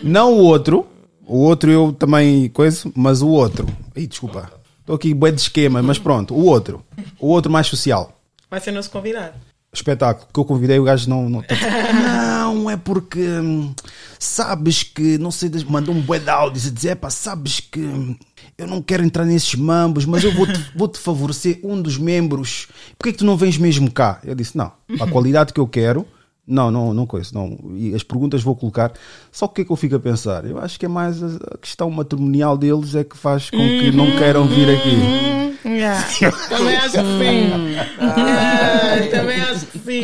Não 0.02 0.32
o 0.34 0.39
outro. 0.39 0.86
O 1.26 1.39
outro 1.39 1.70
eu 1.70 1.92
também 1.92 2.48
coisa, 2.50 2.90
mas 2.94 3.23
o 3.23 3.28
outro. 3.28 3.66
Ih, 3.97 4.06
desculpa. 4.06 4.50
Estou 4.81 4.94
aqui 4.97 5.14
bué 5.14 5.31
de 5.32 5.40
esquema, 5.40 5.82
mas 5.82 5.98
pronto. 5.98 6.34
O 6.34 6.44
outro. 6.44 6.84
O 7.18 7.28
outro 7.28 7.50
mais 7.50 7.66
social. 7.66 8.20
Vai 8.50 8.60
ser 8.60 8.70
nosso 8.73 8.90
convidado. 8.90 9.34
Espetáculo 9.74 10.26
que 10.32 10.38
eu 10.40 10.44
convidei, 10.44 10.78
o 10.78 10.84
gajo 10.84 11.08
não. 11.08 11.28
Não, 11.28 11.42
não 12.54 12.70
é 12.70 12.76
porque. 12.76 13.20
hum, 13.20 13.74
Sabes 14.18 14.82
que. 14.82 15.18
Não 15.18 15.30
sei. 15.30 15.50
Mandou 15.68 15.94
um 15.94 16.00
bué 16.00 16.18
de 16.18 16.30
áudios 16.30 16.66
a 16.66 16.70
dizer: 16.70 16.96
pá, 16.96 17.10
sabes 17.10 17.60
que. 17.60 17.80
hum, 17.80 18.16
Eu 18.56 18.66
não 18.66 18.80
quero 18.80 19.04
entrar 19.04 19.24
nesses 19.24 19.54
mambos, 19.54 20.04
mas 20.06 20.22
eu 20.24 20.32
vou-te 20.32 20.58
vou 20.74 20.88
-te 20.88 20.98
favorecer 20.98 21.60
um 21.64 21.80
dos 21.80 21.98
membros. 21.98 22.68
Por 22.98 23.04
que 23.04 23.08
é 23.10 23.12
que 23.12 23.18
tu 23.18 23.24
não 23.24 23.36
vens 23.36 23.58
mesmo 23.58 23.90
cá? 23.90 24.20
Eu 24.24 24.34
disse: 24.34 24.56
não. 24.56 24.72
A 25.00 25.06
qualidade 25.06 25.52
que 25.52 25.60
eu 25.60 25.66
quero. 25.66 26.06
Não, 26.46 26.70
não, 26.70 26.92
não 26.92 27.06
coisa, 27.06 27.30
não. 27.32 27.58
E 27.74 27.94
as 27.94 28.02
perguntas 28.02 28.42
vou 28.42 28.54
colocar. 28.54 28.92
Só 29.32 29.46
que 29.48 29.52
o 29.52 29.54
que 29.54 29.62
é 29.62 29.64
que 29.64 29.72
eu 29.72 29.76
fico 29.76 29.96
a 29.96 30.00
pensar? 30.00 30.44
Eu 30.44 30.58
acho 30.58 30.78
que 30.78 30.84
é 30.84 30.88
mais 30.88 31.22
a 31.22 31.26
a 31.54 31.58
questão 31.58 31.90
matrimonial 31.90 32.56
deles 32.58 32.94
é 32.94 33.02
que 33.02 33.16
faz 33.16 33.48
com 33.48 33.56
que 33.56 33.90
não 33.90 34.14
queiram 34.18 34.46
vir 34.46 34.68
aqui. 34.68 35.53
Yeah. 35.65 36.07
Também 36.49 36.76
acho 36.76 36.91
que 36.91 36.99
sim. 36.99 37.76
Ah, 38.01 38.97
também 39.10 39.41
acho 39.41 39.67
que 39.67 39.78
sim. 39.78 40.02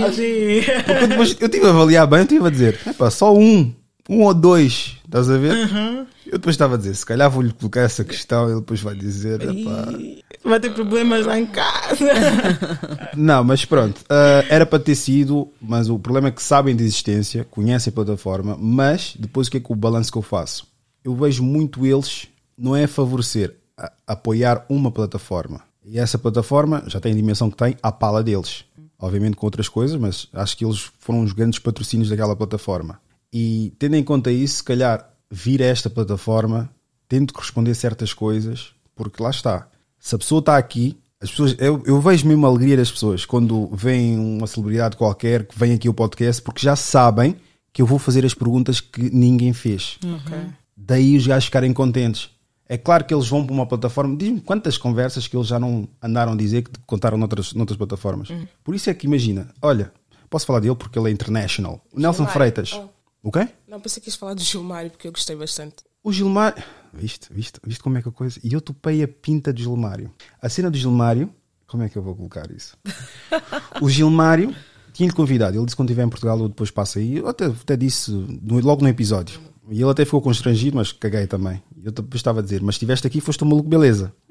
Porque 0.84 1.04
eu 1.04 1.08
depois 1.08 1.36
eu 1.40 1.48
tive 1.48 1.66
a 1.66 1.70
avaliar 1.70 2.06
bem, 2.06 2.20
eu 2.20 2.22
estive 2.24 2.46
a 2.46 2.50
dizer, 2.50 2.80
epá, 2.86 3.10
só 3.10 3.34
um, 3.34 3.72
um 4.08 4.22
ou 4.22 4.34
dois, 4.34 4.96
estás 5.04 5.28
a 5.28 5.36
ver? 5.36 5.54
Eu 6.26 6.38
depois 6.38 6.54
estava 6.54 6.76
a 6.76 6.78
dizer, 6.78 6.94
se 6.94 7.04
calhar 7.04 7.30
vou-lhe 7.30 7.52
colocar 7.52 7.80
essa 7.80 8.04
questão, 8.04 8.48
ele 8.48 8.60
depois 8.60 8.80
vai 8.80 8.94
dizer, 8.94 9.42
epá. 9.42 9.88
Vai 10.44 10.58
ter 10.58 10.70
problemas 10.70 11.26
lá 11.26 11.38
em 11.38 11.46
casa. 11.46 12.06
Não, 13.14 13.44
mas 13.44 13.64
pronto, 13.64 14.00
ah, 14.08 14.44
era 14.48 14.64
para 14.64 14.78
ter 14.78 14.94
sido, 14.94 15.48
mas 15.60 15.90
o 15.90 15.98
problema 15.98 16.28
é 16.28 16.30
que 16.30 16.42
sabem 16.42 16.74
de 16.74 16.84
existência, 16.84 17.46
conhecem 17.50 17.90
a 17.90 17.94
plataforma, 17.94 18.56
mas 18.58 19.14
depois 19.18 19.48
o 19.48 19.50
que 19.50 19.58
é 19.58 19.60
que 19.60 19.72
o 19.72 19.76
balanço 19.76 20.10
que 20.10 20.18
eu 20.18 20.22
faço? 20.22 20.66
Eu 21.04 21.14
vejo 21.14 21.42
muito 21.42 21.84
eles, 21.84 22.26
não 22.56 22.74
é 22.74 22.86
favorecer, 22.86 23.56
apoiar 24.06 24.64
uma 24.68 24.90
plataforma. 24.90 25.62
E 25.84 25.98
essa 25.98 26.18
plataforma 26.18 26.84
já 26.86 27.00
tem 27.00 27.12
a 27.12 27.16
dimensão 27.16 27.50
que 27.50 27.56
tem, 27.56 27.76
à 27.82 27.90
pala 27.90 28.22
deles. 28.22 28.64
Obviamente 28.98 29.36
com 29.36 29.46
outras 29.46 29.68
coisas, 29.68 29.98
mas 29.98 30.28
acho 30.32 30.56
que 30.56 30.64
eles 30.64 30.90
foram 30.98 31.22
os 31.22 31.32
grandes 31.32 31.58
patrocínios 31.58 32.10
daquela 32.10 32.36
plataforma. 32.36 33.00
E 33.32 33.72
tendo 33.78 33.96
em 33.96 34.04
conta 34.04 34.30
isso, 34.30 34.56
se 34.56 34.64
calhar 34.64 35.08
vir 35.30 35.62
a 35.62 35.66
esta 35.66 35.88
plataforma, 35.88 36.68
tendo 37.08 37.32
que 37.32 37.40
responder 37.40 37.74
certas 37.74 38.12
coisas, 38.12 38.72
porque 38.94 39.22
lá 39.22 39.30
está. 39.30 39.68
Se 39.98 40.14
a 40.14 40.18
pessoa 40.18 40.40
está 40.40 40.58
aqui, 40.58 40.98
as 41.20 41.30
pessoas, 41.30 41.54
eu, 41.58 41.82
eu 41.86 42.00
vejo 42.00 42.26
mesmo 42.26 42.46
a 42.46 42.48
alegria 42.48 42.76
das 42.76 42.90
pessoas 42.90 43.24
quando 43.24 43.68
vem 43.74 44.18
uma 44.18 44.46
celebridade 44.46 44.96
qualquer 44.96 45.46
que 45.46 45.58
vem 45.58 45.74
aqui 45.74 45.86
ao 45.86 45.94
podcast, 45.94 46.42
porque 46.42 46.64
já 46.64 46.74
sabem 46.74 47.36
que 47.72 47.82
eu 47.82 47.86
vou 47.86 47.98
fazer 47.98 48.24
as 48.24 48.34
perguntas 48.34 48.80
que 48.80 49.14
ninguém 49.14 49.52
fez. 49.52 49.98
Daí 50.76 51.16
os 51.16 51.26
gajos 51.26 51.44
ficarem 51.44 51.72
contentes. 51.72 52.30
É 52.70 52.78
claro 52.78 53.04
que 53.04 53.12
eles 53.12 53.26
vão 53.26 53.44
para 53.44 53.52
uma 53.52 53.66
plataforma. 53.66 54.16
Diz-me 54.16 54.40
quantas 54.40 54.78
conversas 54.78 55.26
que 55.26 55.36
eles 55.36 55.48
já 55.48 55.58
não 55.58 55.88
andaram 56.00 56.34
a 56.34 56.36
dizer 56.36 56.62
que 56.62 56.70
contaram 56.86 57.18
noutras, 57.18 57.52
noutras 57.52 57.76
plataformas. 57.76 58.28
Por 58.62 58.76
isso 58.76 58.88
é 58.88 58.94
que 58.94 59.08
imagina, 59.08 59.52
olha, 59.60 59.92
posso 60.30 60.46
falar 60.46 60.60
dele 60.60 60.76
porque 60.76 60.96
ele 60.96 61.08
é 61.08 61.10
international. 61.10 61.84
O 61.92 61.98
Nelson 61.98 62.18
Gilmar. 62.18 62.32
Freitas. 62.32 62.72
Oh. 62.74 62.88
O 63.24 63.32
quê? 63.32 63.48
Não, 63.66 63.80
pensei 63.80 64.00
que 64.00 64.08
ias 64.08 64.14
falar 64.14 64.34
do 64.34 64.40
Gilmário 64.40 64.88
porque 64.88 65.08
eu 65.08 65.10
gostei 65.10 65.34
bastante. 65.34 65.82
O 66.00 66.12
Gilmar. 66.12 66.64
Viste, 66.94 67.26
viste, 67.32 67.58
viste 67.66 67.82
como 67.82 67.98
é 67.98 68.02
que 68.02 68.08
a 68.08 68.12
coisa. 68.12 68.38
E 68.44 68.52
eu 68.52 68.60
topei 68.60 69.02
a 69.02 69.08
pinta 69.08 69.52
do 69.52 69.60
Gilmário. 69.60 70.08
A 70.40 70.48
cena 70.48 70.70
do 70.70 70.78
Gilmário. 70.78 71.28
Como 71.66 71.82
é 71.82 71.88
que 71.88 71.98
eu 71.98 72.02
vou 72.02 72.14
colocar 72.14 72.48
isso? 72.52 72.78
o 73.82 73.90
Gilmário 73.90 74.54
tinha-lhe 74.92 75.12
convidado. 75.12 75.56
Ele 75.56 75.64
disse 75.64 75.74
que 75.74 75.76
quando 75.76 75.90
estiver 75.90 76.06
em 76.06 76.08
Portugal 76.08 76.38
eu 76.38 76.48
depois 76.48 76.70
passo 76.70 77.00
aí. 77.00 77.16
Eu 77.16 77.26
até, 77.26 77.46
até 77.46 77.76
disse 77.76 78.12
logo 78.62 78.82
no 78.82 78.88
episódio. 78.88 79.40
E 79.70 79.80
ele 79.80 79.90
até 79.90 80.04
ficou 80.04 80.20
constrangido, 80.20 80.76
mas 80.76 80.90
caguei 80.90 81.26
também. 81.28 81.62
Eu 81.82 81.92
depois 81.92 82.16
estava 82.16 82.40
a 82.40 82.42
dizer, 82.42 82.60
mas 82.60 82.74
estiveste 82.74 83.06
aqui, 83.06 83.20
foste 83.20 83.44
um 83.44 83.48
maluco, 83.48 83.68
beleza. 83.68 84.12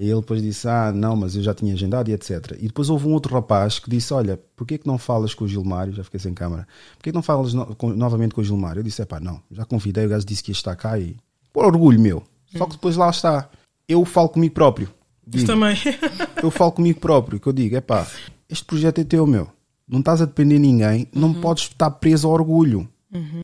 E 0.00 0.08
ele 0.10 0.20
depois 0.20 0.40
disse, 0.40 0.66
ah, 0.68 0.90
não, 0.92 1.14
mas 1.16 1.36
eu 1.36 1.42
já 1.42 1.52
tinha 1.52 1.74
agendado 1.74 2.08
e 2.10 2.14
etc. 2.14 2.56
E 2.58 2.66
depois 2.68 2.88
houve 2.88 3.06
um 3.06 3.12
outro 3.12 3.34
rapaz 3.34 3.78
que 3.78 3.90
disse, 3.90 4.14
olha, 4.14 4.38
porquê 4.56 4.78
que 4.78 4.86
não 4.86 4.96
falas 4.96 5.34
com 5.34 5.44
o 5.44 5.48
Gilmário? 5.48 5.92
Já 5.92 6.02
fiquei 6.04 6.18
sem 6.20 6.32
câmara. 6.32 6.66
Porquê 6.96 7.10
que 7.10 7.14
não 7.14 7.22
falas 7.22 7.52
no- 7.52 7.74
com- 7.74 7.92
novamente 7.92 8.34
com 8.34 8.40
o 8.40 8.44
Gilmário? 8.44 8.80
Eu 8.80 8.84
disse, 8.84 9.02
é 9.02 9.04
pá, 9.04 9.20
não, 9.20 9.40
já 9.50 9.64
convidei, 9.64 10.06
o 10.06 10.08
gajo 10.08 10.24
disse 10.24 10.42
que 10.42 10.50
ia 10.50 10.54
estar 10.54 10.74
cá 10.76 10.98
e... 10.98 11.16
Por 11.52 11.64
orgulho 11.64 12.00
meu. 12.00 12.22
Só 12.56 12.64
que 12.66 12.72
depois 12.72 12.96
lá 12.96 13.10
está. 13.10 13.50
Eu 13.88 14.04
falo 14.04 14.28
comigo 14.28 14.54
próprio. 14.54 14.86
Isso 15.26 15.44
Digo, 15.44 15.46
também. 15.46 15.76
eu 16.42 16.50
falo 16.50 16.72
comigo 16.72 17.00
próprio, 17.00 17.38
que 17.40 17.46
eu 17.48 17.52
digo, 17.52 17.76
é 17.76 17.80
pá, 17.80 18.06
este 18.48 18.64
projeto 18.64 19.00
é 19.00 19.04
teu, 19.04 19.26
meu. 19.26 19.48
Não 19.86 20.00
estás 20.00 20.22
a 20.22 20.26
depender 20.26 20.54
de 20.54 20.60
ninguém, 20.60 21.08
não 21.12 21.34
podes 21.34 21.64
estar 21.64 21.90
preso 21.90 22.26
ao 22.28 22.32
orgulho. 22.32 22.88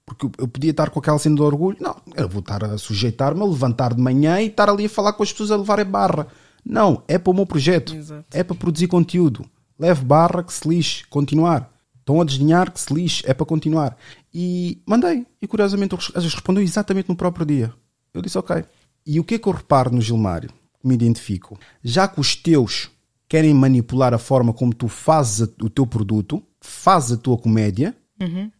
Porque 0.04 0.26
eu- 0.38 0.48
podia 0.48 0.70
estar 0.70 0.90
com 0.90 0.98
aquela 0.98 1.18
cena 1.18 1.34
de 1.36 1.42
orgulho, 1.42 1.76
não, 1.80 1.96
eu 2.16 2.28
vou 2.28 2.40
estar 2.40 2.62
a 2.64 2.76
sujeitar-me 2.78 3.40
a 3.40 3.44
levantar 3.46 3.94
de 3.94 4.00
manhã 4.00 4.40
e 4.40 4.46
estar 4.46 4.68
ali 4.68 4.84
a 4.86 4.88
falar 4.88 5.12
com 5.14 5.22
as 5.22 5.32
pessoas 5.32 5.50
a 5.50 5.56
levar 5.56 5.80
a 5.80 5.84
barra. 5.84 6.26
Não, 6.64 7.02
é 7.08 7.18
para 7.18 7.30
o 7.30 7.34
meu 7.34 7.46
projeto, 7.46 7.94
é 8.32 8.42
para 8.44 8.56
produzir 8.56 8.86
conteúdo. 8.88 9.44
Leve 9.78 10.04
barra 10.04 10.42
que 10.42 10.52
se 10.52 10.68
lixe, 10.68 11.04
continuar. 11.08 11.70
Estão 11.98 12.20
a 12.20 12.24
desdenhar 12.24 12.70
que 12.70 12.78
se 12.80 12.92
lixe, 12.92 13.22
é 13.26 13.32
para 13.32 13.46
continuar. 13.46 13.96
E 14.32 14.82
mandei, 14.86 15.26
e 15.40 15.46
curiosamente 15.46 15.94
eles 15.94 16.32
respondeu 16.34 16.62
exatamente 16.62 17.08
no 17.08 17.16
próprio 17.16 17.46
dia. 17.46 17.72
Eu 18.12 18.20
disse, 18.22 18.36
ok. 18.38 18.64
E 19.06 19.18
o 19.18 19.24
que 19.24 19.34
é 19.34 19.38
que 19.38 19.48
eu 19.48 19.52
reparo 19.52 19.90
no 19.90 20.00
Gilmário? 20.00 20.50
Me 20.82 20.94
identifico. 20.94 21.58
Já 21.82 22.06
que 22.06 22.20
os 22.20 22.36
teus 22.36 22.90
querem 23.28 23.54
manipular 23.54 24.12
a 24.14 24.18
forma 24.18 24.52
como 24.52 24.74
tu 24.74 24.86
fazes 24.86 25.48
o 25.62 25.70
teu 25.70 25.86
produto, 25.86 26.42
fazes 26.60 27.12
a 27.12 27.16
tua 27.16 27.38
comédia, 27.38 27.96
Uhum. 28.24 28.50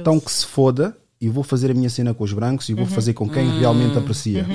Então 0.00 0.20
que 0.20 0.30
se 0.30 0.44
foda 0.46 0.96
e 1.20 1.28
vou 1.28 1.42
fazer 1.44 1.70
a 1.70 1.74
minha 1.74 1.88
cena 1.88 2.12
com 2.12 2.24
os 2.24 2.32
brancos 2.32 2.68
e 2.68 2.74
vou 2.74 2.84
fazer 2.86 3.14
com 3.14 3.28
quem 3.28 3.58
realmente 3.58 3.96
aprecia. 3.98 4.40
Yeah, 4.40 4.54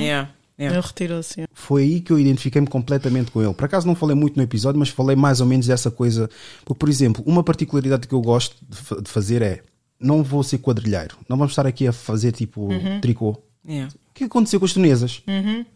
yeah. 0.60 0.76
Ele 0.76 0.82
retirou-se. 0.86 1.46
Foi 1.54 1.84
aí 1.84 2.02
que 2.02 2.12
eu 2.12 2.20
identifiquei-me 2.20 2.68
completamente 2.68 3.32
com 3.32 3.42
ele. 3.42 3.54
Por 3.54 3.66
acaso 3.66 3.88
não 3.88 3.96
falei 3.96 4.16
muito 4.16 4.36
no 4.38 4.44
episódio, 4.44 4.78
mas 4.78 4.90
falei 4.90 5.16
mais 5.16 5.40
ou 5.42 5.48
menos 5.48 5.66
dessa 5.68 5.90
coisa. 5.90 6.30
Porque, 6.66 6.78
por 6.80 6.90
exemplo, 6.90 7.24
uma 7.26 7.44
particularidade 7.44 8.08
que 8.08 8.14
eu 8.14 8.22
gosto 8.22 8.56
de, 8.68 8.78
fa- 8.78 9.02
de 9.02 9.10
fazer 9.10 9.42
é 9.42 9.64
não 10.00 10.22
vou 10.24 10.44
ser 10.44 10.60
quadrilheiro. 10.60 11.18
Não 11.28 11.38
vamos 11.38 11.54
estar 11.54 11.66
aqui 11.66 11.88
a 11.88 11.92
fazer 11.94 12.32
tipo 12.34 12.68
tricô. 13.02 13.42
Yeah. 13.68 13.92
O 14.12 14.14
que 14.14 14.24
aconteceu 14.26 14.60
com 14.60 14.66
as 14.66 14.74
tunesas? 14.74 15.24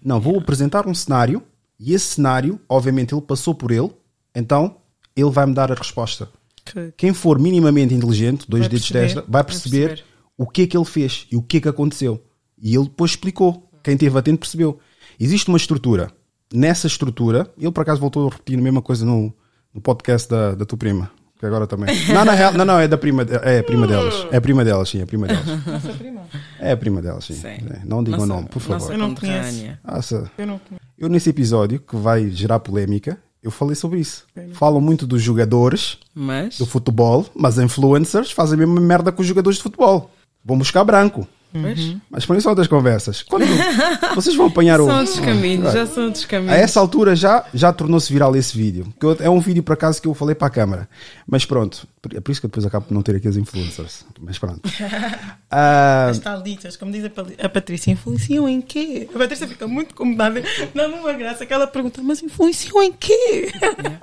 Não, 0.04 0.20
vou 0.20 0.38
apresentar 0.38 0.86
um 0.88 0.94
cenário 0.94 1.42
e 1.80 1.94
esse 1.94 2.06
cenário, 2.16 2.60
obviamente, 2.70 3.14
ele 3.14 3.22
passou 3.22 3.56
por 3.56 3.72
ele, 3.72 3.90
então 4.36 4.76
ele 5.16 5.30
vai-me 5.30 5.54
dar 5.54 5.72
a 5.72 5.76
resposta. 5.76 6.30
Que- 6.66 6.94
Quem 6.96 7.14
for 7.14 7.40
minimamente 7.40 7.94
inteligente, 7.94 8.46
dois 8.48 8.62
Vai 8.64 8.70
dedos 8.70 8.86
de 8.86 8.94
perceber. 8.94 9.14
testa, 9.22 9.32
vai 9.32 9.44
perceber, 9.44 9.88
perceber. 9.90 10.04
o 10.38 10.48
que 10.48 10.62
é 10.64 10.68
que 10.68 10.78
ele 10.78 10.86
fez 10.86 11.28
e 11.32 11.36
o 11.36 11.42
que 11.42 11.58
é 11.58 11.62
que 11.62 11.68
aconteceu. 11.70 12.24
E 12.58 12.76
ele 12.76 12.86
depois 12.86 13.12
explicou. 13.12 13.70
Quem 13.84 13.96
esteve 13.96 14.18
atento 14.18 14.40
percebeu. 14.40 14.80
Existe 15.20 15.50
uma 15.50 15.58
estrutura. 15.58 16.10
Nessa 16.54 16.88
estrutura, 16.88 17.52
ele 17.58 17.72
por 17.72 17.82
acaso 17.82 18.00
voltou 18.00 18.28
a 18.28 18.32
repetir 18.32 18.58
a 18.58 18.62
mesma 18.62 18.82
coisa 18.82 19.06
no, 19.06 19.34
no 19.74 19.82
podcast 19.82 20.30
da, 20.30 20.56
da 20.56 20.66
tua 20.66 20.78
prima. 20.78 21.12
Que 21.40 21.46
agora 21.46 21.68
também. 21.68 21.94
Não, 22.08 22.24
real- 22.24 22.54
não, 22.54 22.64
não, 22.64 22.80
é 22.80 22.88
da 22.88 22.98
prima, 22.98 23.26
de- 23.26 23.34
é 23.36 23.60
a 23.60 23.64
prima 23.64 23.86
delas. 23.86 24.26
É 24.32 24.38
a 24.38 24.42
prima 24.42 24.64
delas, 24.64 24.88
sim, 24.88 25.00
é 25.00 25.04
a 25.04 25.06
prima 25.08 25.28
delas. 25.28 25.46
Nossa 25.66 25.94
prima. 25.94 26.22
É 26.60 26.72
a 26.72 26.78
prima 26.78 27.02
delas, 27.02 27.26
sim. 27.26 27.34
Sim. 27.34 27.48
É, 27.48 27.82
Não 27.84 28.02
digam 28.02 28.22
o 28.22 28.26
nome, 28.26 28.48
por 28.48 28.62
favor. 28.62 28.80
Nossa 28.80 28.94
Eu 28.94 28.98
não 28.98 29.10
conterrânea. 29.14 29.78
Nossa. 29.84 30.32
Eu 30.38 30.48
não 30.48 30.60
conheço. 30.60 30.86
Eu 30.98 31.10
nesse 31.10 31.30
episódio, 31.30 31.82
que 31.82 31.98
vai 31.98 32.30
gerar 32.30 32.60
polémica, 32.60 33.18
eu 33.44 33.52
falei 33.52 33.76
sobre 33.76 34.00
isso. 34.00 34.26
Falam 34.54 34.80
muito 34.80 35.06
dos 35.06 35.22
jogadores 35.22 35.98
Mas. 36.16 36.58
do 36.58 36.66
futebol, 36.66 37.26
mas 37.36 37.60
influencers 37.60 38.32
fazem 38.32 38.56
a 38.56 38.66
mesma 38.66 38.80
merda 38.80 39.12
com 39.12 39.22
os 39.22 39.28
jogadores 39.28 39.58
de 39.58 39.64
futebol. 39.64 40.10
Vão 40.44 40.58
buscar 40.58 40.84
branco. 40.86 41.28
Pois. 41.54 41.96
Mas 42.10 42.26
por 42.26 42.36
isso 42.36 42.44
são 42.44 42.52
outras 42.52 42.68
conversas. 42.68 43.22
Quando 43.24 43.46
vocês 44.16 44.36
vão 44.36 44.48
apanhar 44.48 44.82
o. 44.82 44.86
São 44.88 45.00
outros 45.00 45.20
caminhos, 45.20 45.72
já 45.72 45.86
são 45.86 46.06
outros 46.06 46.26
caminhos. 46.26 46.54
A 46.54 46.58
essa 46.58 46.80
altura 46.80 47.16
já, 47.16 47.46
já 47.54 47.72
tornou-se 47.72 48.12
viral 48.12 48.36
esse 48.36 48.58
vídeo. 48.58 48.92
Que 49.00 49.06
eu- 49.06 49.18
É 49.20 49.30
um 49.30 49.40
vídeo, 49.40 49.62
por 49.64 49.74
acaso, 49.74 50.02
que 50.02 50.08
eu 50.08 50.14
falei 50.14 50.34
para 50.36 50.48
a 50.48 50.50
câmara. 50.50 50.90
Mas 51.28 51.46
pronto. 51.46 51.88
É 52.14 52.20
por 52.20 52.32
isso 52.32 52.42
que 52.42 52.46
eu 52.46 52.50
depois 52.50 52.66
acabo 52.66 52.86
por 52.88 52.94
não 52.94 53.02
ter 53.02 53.16
aqui 53.16 53.28
as 53.28 53.38
influencers. 53.38 54.06
Mas 54.20 54.38
pronto. 54.38 54.62
Ah, 55.56 56.08
As 56.10 56.18
talitas, 56.18 56.76
como 56.76 56.92
diz 56.92 57.06
a 57.06 57.46
a 57.46 57.50
Patrícia, 57.50 57.92
influenciam 57.92 58.50
em 58.50 58.60
quê? 58.60 59.08
A 59.14 59.18
Patrícia 59.20 59.48
fica 59.48 59.68
muito 59.68 59.92
incomodada. 59.92 60.42
Dá-me 60.74 60.96
uma 60.96 61.14
graça 61.14 61.46
que 61.46 61.54
ela 61.54 61.68
pergunta, 61.68 62.02
mas 62.02 62.24
influenciam 62.24 62.82
em 62.82 62.92
quê? 62.92 63.52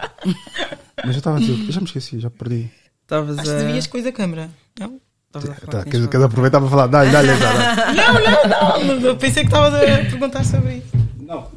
mas 1.05 1.15
eu 1.15 1.19
estava 1.19 1.39
a 1.39 1.41
dizer, 1.41 1.57
já 1.73 1.81
me 1.81 1.87
esqueci, 1.87 2.21
já 2.21 2.31
perdi. 2.31 2.71
Estavas 3.03 3.37
Acho 3.39 3.49
que 3.51 3.57
a. 3.57 3.59
devias 3.59 3.87
coisa 3.89 4.09
a 4.11 4.13
câmara. 4.13 4.49
Não? 4.79 5.01
Falar 5.33 5.55
Tá, 5.55 5.55
que 5.55 5.67
queres, 5.67 5.91
tinhas 5.91 6.07
queres 6.09 6.27
aproveitar 6.27 6.61
para 6.61 6.69
falar? 6.71 6.87
Dá-lhe, 6.89 7.11
dá-lhe, 7.13 7.29
dá-lhe. 7.29 7.97
Não, 7.97 8.15
não, 8.15 9.01
não. 9.01 9.07
Eu 9.09 9.17
pensei 9.17 9.45
que 9.45 9.49
estavas 9.49 9.75
a 9.75 9.87
perguntar 10.11 10.45
sobre 10.45 10.77
isso. 10.79 11.01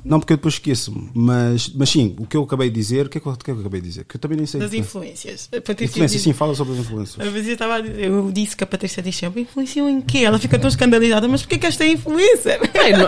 Não, 0.06 0.20
porque 0.20 0.34
eu 0.34 0.38
depois 0.38 0.54
esqueço-me. 0.54 1.10
Mas, 1.16 1.68
mas 1.74 1.90
sim, 1.90 2.16
o 2.20 2.28
que 2.28 2.38
eu 2.38 2.44
acabei 2.44 2.70
de 2.70 2.76
dizer, 2.76 3.08
o 3.08 3.10
que 3.10 3.18
é 3.18 3.22
que 3.22 3.26
eu, 3.26 3.34
que 3.34 3.40
é 3.42 3.44
que 3.46 3.50
eu 3.58 3.60
acabei 3.62 3.82
de 3.82 3.88
dizer? 3.88 4.04
Que 4.06 4.18
eu 4.18 4.22
também 4.22 4.38
nem 4.38 4.46
sei. 4.46 4.60
Das 4.60 4.70
que- 4.70 4.78
influências. 4.78 5.50
A 5.52 5.60
Patrícia 5.60 5.86
Influência, 5.96 6.16
diz- 6.18 6.24
sim, 6.24 6.32
fala 6.32 6.54
sobre 6.54 6.74
as 6.74 6.80
influências. 6.82 7.20
A 7.20 7.26
Patrícia 7.26 7.54
estava 7.54 7.80
eu 7.80 8.32
disse 8.32 8.56
que 8.56 8.64
a 8.64 8.68
Patrícia 8.68 9.02
diz 9.02 9.16
sempre 9.16 9.42
influenciam 9.42 9.90
em 9.90 10.00
quê? 10.00 10.20
Ela 10.20 10.38
fica 10.38 10.60
tão 10.60 10.68
escandalizada, 10.70 11.28
mas 11.28 11.42
porquê 11.42 11.58
que 11.58 11.66
esta 11.66 11.84
é 11.84 11.88
influencer? 11.88 12.60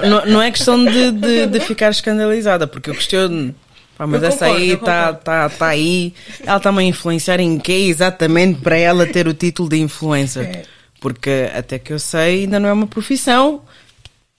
Não, 0.03 0.09
não- 0.09 0.25
não 0.25 0.41
é 0.41 0.49
questão 0.49 0.83
de, 0.83 1.11
de, 1.11 1.45
de 1.45 1.59
ficar 1.59 1.91
escandalizada, 1.91 2.65
porque 2.65 2.89
eu 2.89 2.95
questiono. 2.95 3.53
Pá, 3.97 4.05
mas 4.05 4.21
Eu 4.21 4.27
essa 4.27 4.45
concordo, 4.45 4.63
aí 4.63 4.77
concordo. 4.77 5.19
tá, 5.23 5.49
tá 5.49 5.67
aí. 5.67 6.13
Ela 6.45 6.57
está-me 6.57 6.79
a 6.79 6.83
influenciar 6.83 7.39
em 7.39 7.57
quê 7.57 7.71
exatamente 7.73 8.59
para 8.61 8.77
ela 8.77 9.05
ter 9.05 9.27
o 9.27 9.33
título 9.33 9.69
de 9.69 9.77
influencer? 9.77 10.43
É. 10.43 10.63
Porque 10.99 11.49
até 11.55 11.79
que 11.79 11.93
eu 11.93 11.99
sei, 11.99 12.41
ainda 12.43 12.59
não 12.59 12.67
é 12.69 12.73
uma 12.73 12.87
profissão. 12.87 13.61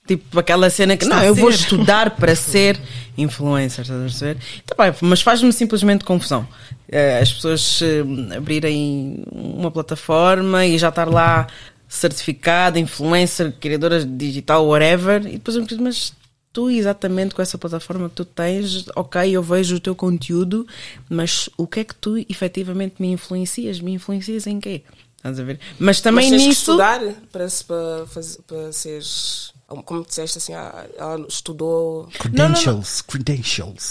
Tipo 0.07 0.39
aquela 0.39 0.71
cena 0.71 0.97
que 0.97 1.03
Está 1.05 1.17
não, 1.17 1.25
eu 1.25 1.35
vou 1.35 1.51
estudar 1.51 2.11
para 2.11 2.35
ser 2.37 2.79
influencer, 3.19 3.83
estás 3.83 3.99
a 3.99 4.03
perceber? 4.05 4.37
Tá 4.65 4.75
bem, 4.85 4.95
mas 5.01 5.21
faz-me 5.21 5.53
simplesmente 5.53 6.05
confusão. 6.05 6.47
Eh, 6.89 7.19
As 7.21 7.33
pessoas 7.33 7.81
eh, 7.83 8.37
abrirem 8.37 9.25
uma 9.33 9.71
plataforma 9.71 10.65
e 10.65 10.79
já 10.79 10.91
estar 10.91 11.09
lá 11.09 11.49
certificada, 11.89 12.79
influencer, 12.79 13.53
criadora 13.61 14.05
digital, 14.05 14.67
whatever, 14.67 15.27
e 15.27 15.33
depois 15.33 15.57
eu 15.57 15.63
me 15.63 15.69
mas 15.83 16.13
tu 16.57 16.71
exatamente 16.71 17.35
com 17.35 17.43
essa 17.43 17.59
plataforma 17.59 18.09
que 18.09 18.15
tu 18.15 18.25
tens, 18.25 18.87
ok, 18.97 19.31
eu 19.31 19.43
vejo 19.43 19.77
o 19.77 19.81
teu 19.81 19.95
conteúdo, 19.95 20.67
mas 21.07 21.51
o 21.59 21.67
que 21.67 21.81
é 21.81 21.85
que 21.85 21.95
tu 21.95 22.17
efetivamente 22.31 22.95
me 22.99 23.09
influencias? 23.09 23.79
Me 23.79 23.93
influencias 23.93 24.47
em 24.47 24.59
quê? 24.59 24.83
Estás 25.19 25.39
a 25.39 25.45
ver? 25.45 25.61
Mas 25.79 26.01
também 26.01 26.25
Mas 26.25 26.31
tens 26.31 26.43
que 26.45 26.49
nisso. 26.49 26.61
estudar 26.71 27.01
para, 27.31 27.47
se- 27.51 27.63
para, 27.63 28.07
fazer, 28.07 28.39
para 28.47 28.73
seres. 28.73 29.53
Como 29.85 30.03
disseste 30.07 30.39
assim, 30.39 30.55
ah, 30.55 30.87
ela 30.97 31.27
estudou. 31.29 32.09
Credentials, 32.19 33.03
credentials. 33.03 33.91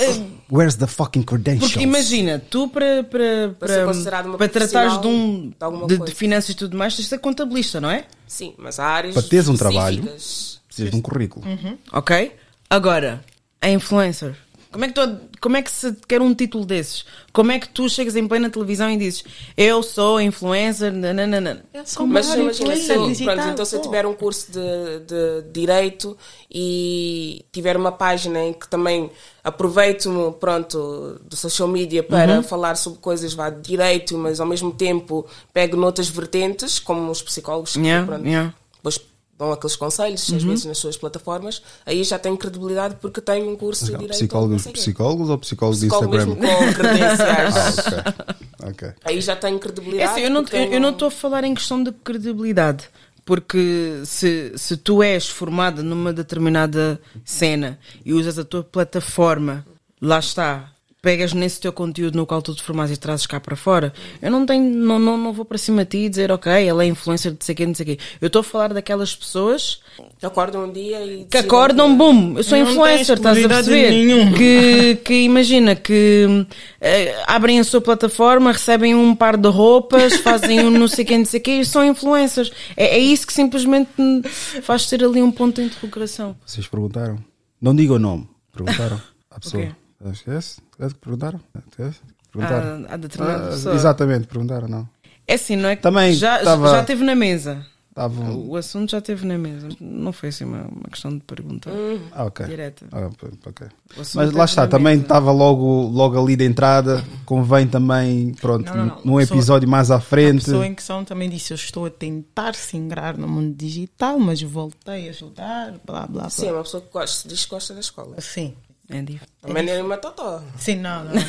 Where's 0.52 0.76
the 0.77 0.88
fucking 0.88 1.22
credentials? 1.22 1.72
Porque 1.74 1.84
imagina, 1.84 2.40
tu 2.50 2.68
para, 2.69 3.03
para, 3.03 3.56
Para 3.60 3.94
para, 3.94 4.38
para 4.38 4.50
tratares 4.50 5.00
de, 5.02 5.08
um, 5.08 5.52
de 5.88 5.98
de, 6.00 6.06
de 6.06 6.11
finanças 6.16 6.50
e 6.50 6.56
tudo 6.56 6.76
mais, 6.76 6.95
tens 6.95 7.03
de 7.03 7.10
ser 7.10 7.19
contabilista, 7.19 7.80
não 7.80 7.92
é? 7.92 8.06
Sim, 8.26 8.56
mas 8.58 8.80
há 8.80 8.88
áreas. 8.88 9.14
Para 9.14 9.22
teres 9.24 9.48
um 9.50 9.56
trabalho, 9.56 10.02
precisas 10.02 10.90
de 10.90 10.95
um 10.95 11.02
currículo. 11.02 11.45
Ok? 11.92 12.32
Agora, 12.69 13.24
a 13.61 13.69
influencer. 13.69 14.35
Como 14.72 14.84
é, 14.84 14.88
que 14.90 14.94
tu, 14.94 15.19
como 15.40 15.56
é 15.56 15.61
que 15.61 15.72
se 15.72 15.95
quer 16.06 16.22
um 16.22 16.34
título 16.35 16.66
desses? 16.66 17.06
Como 17.32 17.50
é 17.50 17.58
que 17.60 17.69
tu 17.69 17.88
chegas 17.88 18.14
em 18.18 18.27
plena 18.27 18.50
televisão 18.50 18.92
e 18.92 18.98
dizes 18.98 19.24
eu 19.56 19.82
sou 19.82 20.19
influencer? 20.19 20.92
Nananana. 20.92 21.64
Como 21.95 22.11
Mas 22.11 22.30
é 22.30 22.40
imagina, 22.42 22.52
influencer 22.52 23.00
se, 23.00 23.06
digital, 23.08 23.35
pronto, 23.35 23.50
então 23.52 23.64
se 23.64 23.74
eu 23.77 23.82
tiver 23.82 24.06
um 24.06 24.14
curso 24.14 24.52
de, 24.52 24.60
de 25.08 25.50
direito 25.53 26.18
e 26.53 27.45
tiver 27.53 27.77
uma 27.77 27.94
página 27.94 28.44
em 28.44 28.52
que 28.52 28.68
também 28.68 29.10
aproveito 29.42 30.35
pronto 30.42 31.22
do 31.24 31.38
social 31.38 31.69
media 31.69 32.03
para 32.03 32.34
Uhum. 32.35 32.44
falar 32.44 32.76
sobre 32.76 33.00
coisas 33.00 33.34
vá, 33.34 33.50
de 33.50 33.61
direito, 33.61 34.18
mas 34.18 34.42
ao 34.42 34.45
mesmo 34.48 34.74
tempo 34.74 35.26
pego 35.53 35.77
noutras 35.77 36.10
vertentes, 36.10 36.80
como 36.80 37.10
os 37.10 37.22
psicólogos 37.22 37.74
que, 37.77 37.80
Yeah, 37.80 38.06
pronto, 38.06 38.27
yeah. 38.27 38.53
depois 38.76 39.00
dão 39.38 39.52
aqueles 39.52 39.76
conselhos, 39.76 40.22
às 40.34 40.44
Uhum. 40.44 40.50
vezes 40.50 40.66
nas 40.66 40.78
suas 40.78 40.96
plataformas, 40.98 41.62
aí 41.86 42.04
já 42.04 42.18
tenho 42.18 42.38
credibilidade 42.38 42.96
porque 43.02 43.20
tenho 43.20 43.50
um 43.52 43.56
curso 43.56 43.86
de 43.86 43.92
direito. 43.92 44.12
Psicólogos, 44.12 44.66
psicólogos 44.68 45.30
ou 45.30 45.38
psicólogos 45.38 45.80
de 45.82 45.88
Psicólogo 45.88 46.16
Instagram? 46.16 46.36
mesmo 46.42 46.58
com 46.68 46.74
credenciais. 46.74 47.56
ah, 47.56 48.36
ok. 48.60 48.70
ok. 48.70 48.94
Aí 49.04 49.20
já 49.22 49.36
tenho 49.36 49.58
É 49.58 49.60
credibilidade. 49.60 50.10
assim, 50.12 50.22
eu 50.22 50.44
tenho- 50.44 50.80
não 50.80 50.92
estou 50.92 51.10
a 51.10 51.12
falar 51.12 51.44
em 51.44 51.54
questão 51.54 51.84
de 51.84 51.92
credibilidade. 51.92 52.86
Porque 53.26 54.02
se, 54.06 54.54
se 54.56 54.78
tu 54.78 55.02
és 55.02 55.28
formada 55.28 55.82
numa 55.82 56.14
determinada 56.14 57.02
cena 57.26 57.80
e 58.06 58.14
usas 58.14 58.38
a 58.38 58.46
tua 58.46 58.64
plataforma, 58.64 59.66
lá 60.00 60.20
está, 60.20 60.72
pegas 61.06 61.34
nesse 61.34 61.59
teu 61.59 61.72
conteúdo 61.72 62.16
no 62.17 62.25
qual 62.25 62.42
tu 62.42 62.56
te 62.56 62.64
formas 62.64 62.90
e 62.90 62.98
trazes 62.98 63.27
cá 63.27 63.40
para 63.40 63.56
fora, 63.56 63.93
eu 64.19 64.32
não 64.32 64.43
tenho, 64.43 64.64
não, 64.75 64.98
não, 64.98 65.16
não 65.16 65.32
vou 65.32 65.45
para 65.45 65.56
cima 65.56 65.85
de 65.85 65.92
ti 65.92 65.98
e 66.00 66.09
dizer, 66.09 66.32
ok, 66.32 66.51
ela 66.51 66.84
é 66.84 66.88
influencer 66.88 67.32
de 67.32 67.45
sei 67.45 67.53
quê, 67.53 67.64
não 67.64 67.75
sei 67.75 67.85
quê. 67.85 68.00
Eu 68.19 68.25
estou 68.25 68.40
a 68.40 68.43
falar 68.43 68.74
daquelas 68.74 69.16
pessoas 69.16 69.82
Que 70.19 70.25
acordam 70.25 70.64
um 70.66 70.72
dia 70.72 71.06
e. 71.06 71.25
que 71.25 71.38
acordam, 71.38 71.95
boom, 71.95 72.34
eu 72.38 72.43
sou 72.43 72.58
Não 72.58 72.72
influencer, 72.72 73.17
estás 73.17 73.38
a 73.45 73.48
perceber? 73.48 73.92
nenhuma. 73.92 74.35
Que, 74.35 74.95
que 75.06 75.14
imagina 75.22 75.75
que 75.75 76.48
eh, 76.82 77.24
abrem 77.27 77.59
a 77.59 77.64
sua 77.64 77.82
plataforma, 77.82 78.51
recebem 78.51 78.95
um 78.95 79.14
par 79.16 79.38
de 79.38 79.48
roupas, 79.48 80.17
fazem 80.25 80.61
um 80.61 80.72
não 80.72 80.88
sei 80.88 81.06
quem, 81.06 81.19
não 81.19 81.25
sei 81.25 81.40
quê, 81.40 81.51
e 81.59 81.66
são 81.66 81.85
influencers. 81.85 82.51
É, 82.75 82.95
é 82.95 82.98
isso 82.98 83.27
que 83.27 83.34
simplesmente 83.34 83.92
me 84.00 84.24
faz 84.24 84.88
ter 84.90 85.03
ali 85.03 85.22
um 85.22 85.32
ponto 85.32 85.61
de 85.61 85.67
interrogação. 85.67 86.35
Vocês 86.43 86.66
perguntaram. 86.67 87.19
Não 87.61 87.75
diga 87.75 87.93
o 87.93 88.00
nome. 88.00 88.27
Perguntaram 88.51 89.00
à 89.30 89.38
pessoa. 89.40 89.61
quê? 89.66 89.72
Esquece? 90.12 90.62
É 90.80 90.88
que 90.88 90.96
perguntaram? 90.96 91.40
Esquece? 91.70 92.00
Perguntaram. 92.32 92.86
A, 92.90 92.94
a 92.94 92.98
determinada 92.98 93.46
Ah, 93.48 93.50
pessoa. 93.52 93.76
exatamente, 93.76 94.28
perguntaram, 94.28 94.68
não. 94.68 94.90
É 95.28 95.34
assim, 95.36 95.56
não 95.56 95.70
é 95.70 95.76
que 95.76 95.82
Também 95.82 96.14
já, 96.14 96.44
tava- 96.44 96.70
já 96.70 96.84
teve 96.84 97.04
na 97.04 97.16
mesa. 97.16 97.66
Estavam. 97.90 98.46
O 98.50 98.58
assunto 98.58 98.92
já 98.92 99.00
teve 99.00 99.26
na 99.26 99.38
mesa. 99.38 99.70
Não 99.80 100.12
foi 100.12 100.28
assim 100.28 100.44
uma, 100.44 100.64
uma 100.64 100.84
questão 100.92 101.14
de 101.18 101.24
pergunta 101.24 101.72
Ah, 102.12 102.26
ok. 102.26 102.46
direta. 102.46 102.86
Ah, 102.92 103.10
p- 103.10 103.50
ok. 103.50 103.68
O 103.98 104.02
assunto 104.02 104.16
Mas 104.18 104.32
lá 104.34 104.44
está, 104.44 104.68
também 104.68 105.00
estava 105.00 105.32
logo, 105.32 105.84
logo 105.88 106.22
ali 106.22 106.36
de 106.36 106.44
entrada. 106.44 107.02
Convém 107.24 107.66
também, 107.66 108.34
pronto, 108.34 108.66
Não, 108.66 108.76
não, 108.76 108.86
não. 108.98 109.02
num 109.06 109.16
A 109.18 109.22
pessoa- 109.22 109.38
episódio 109.38 109.70
mais 109.70 109.90
à 109.92 109.96
A 109.96 110.00
frente. 110.02 110.44
pessoa 110.44 110.68
em 110.68 110.76
questão 110.76 111.06
também 111.06 111.30
disse: 111.30 111.54
Eu 111.54 111.56
estou 111.56 111.86
a 111.86 111.90
tentar 111.90 112.54
se 112.54 112.76
ingrar 112.76 113.18
no 113.18 113.30
mundo 113.30 113.56
digital, 113.56 114.20
mas 114.20 114.42
voltei 114.42 115.08
a 115.08 115.12
ajudar, 115.12 115.72
blá 115.86 116.06
blá 116.06 116.08
blá. 116.24 116.30
Sim, 116.30 116.48
é 116.50 116.52
uma 116.52 116.64
pessoa 116.64 116.84
que 116.84 116.92
gosta, 116.92 117.30
diz 117.30 117.46
que 117.46 117.52
gosta 117.52 117.74
da 117.74 117.80
escola. 117.80 118.20
Sim. 118.20 118.54
É 118.90 119.02
difícil. 119.02 119.28
Também 119.42 119.64
nem 119.66 119.82
uma 119.82 119.98
totó. 119.98 120.42
Sim, 120.60 120.76
não, 120.76 121.06
não, 121.06 121.14
não. 121.14 121.22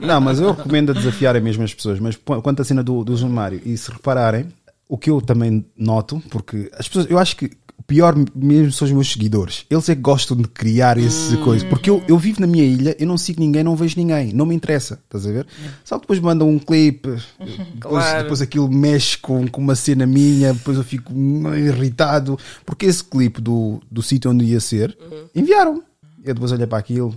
Não, 0.06 0.20
mas 0.20 0.38
eu 0.40 0.52
recomendo 0.52 0.90
a 0.90 0.92
desafiarem 0.94 1.40
mesmo 1.42 1.62
as 1.64 1.72
pessoas. 1.72 1.98
Mas 1.98 2.16
qu- 2.16 2.40
quanto 2.42 2.60
à 2.60 2.64
cena 2.64 2.82
do, 2.82 3.02
do 3.04 3.16
João 3.16 3.32
Mário, 3.32 3.60
e 3.64 3.76
se 3.76 3.90
repararem, 3.90 4.48
o 4.88 4.98
que 4.98 5.08
eu 5.10 5.20
também 5.22 5.64
noto, 5.76 6.22
porque 6.30 6.70
as 6.76 6.86
pessoas, 6.86 7.06
eu 7.08 7.18
acho 7.18 7.36
que 7.36 7.46
o 7.78 7.82
pior 7.86 8.14
mesmo 8.34 8.72
são 8.72 8.86
os 8.86 8.92
meus 8.92 9.10
seguidores. 9.10 9.64
Eles 9.70 9.88
é 9.88 9.94
que 9.94 10.00
gostam 10.02 10.36
de 10.36 10.46
criar 10.48 10.98
esse 10.98 11.36
coisa. 11.38 11.64
Porque 11.66 11.88
eu, 11.88 12.02
eu 12.06 12.18
vivo 12.18 12.40
na 12.42 12.46
minha 12.46 12.64
ilha, 12.64 12.94
eu 12.98 13.06
não 13.06 13.16
sigo 13.16 13.40
ninguém, 13.40 13.64
não 13.64 13.74
vejo 13.74 13.94
ninguém, 13.98 14.32
não 14.34 14.44
me 14.46 14.54
interessa, 14.54 15.00
estás 15.04 15.26
a 15.26 15.32
ver? 15.32 15.46
Só 15.82 15.96
que 15.96 16.02
depois 16.02 16.20
mandam 16.20 16.48
um 16.48 16.58
clipe, 16.58 17.08
depois, 17.40 17.70
Claro. 17.80 18.22
depois 18.22 18.42
aquilo 18.42 18.70
mexe 18.70 19.16
com, 19.18 19.48
com 19.48 19.60
uma 19.62 19.74
cena 19.74 20.06
minha, 20.06 20.52
depois 20.52 20.76
eu 20.76 20.84
fico 20.84 21.10
irritado. 21.56 22.38
Porque 22.66 22.84
esse 22.86 23.02
clipe 23.02 23.40
do, 23.40 23.80
do 23.90 24.02
sítio 24.02 24.30
onde 24.30 24.44
ia 24.44 24.60
ser, 24.60 24.96
enviaram. 25.34 25.82
Eu 26.24 26.32
depois 26.34 26.50
olhei 26.52 26.66
para 26.66 26.78
aquilo. 26.78 27.14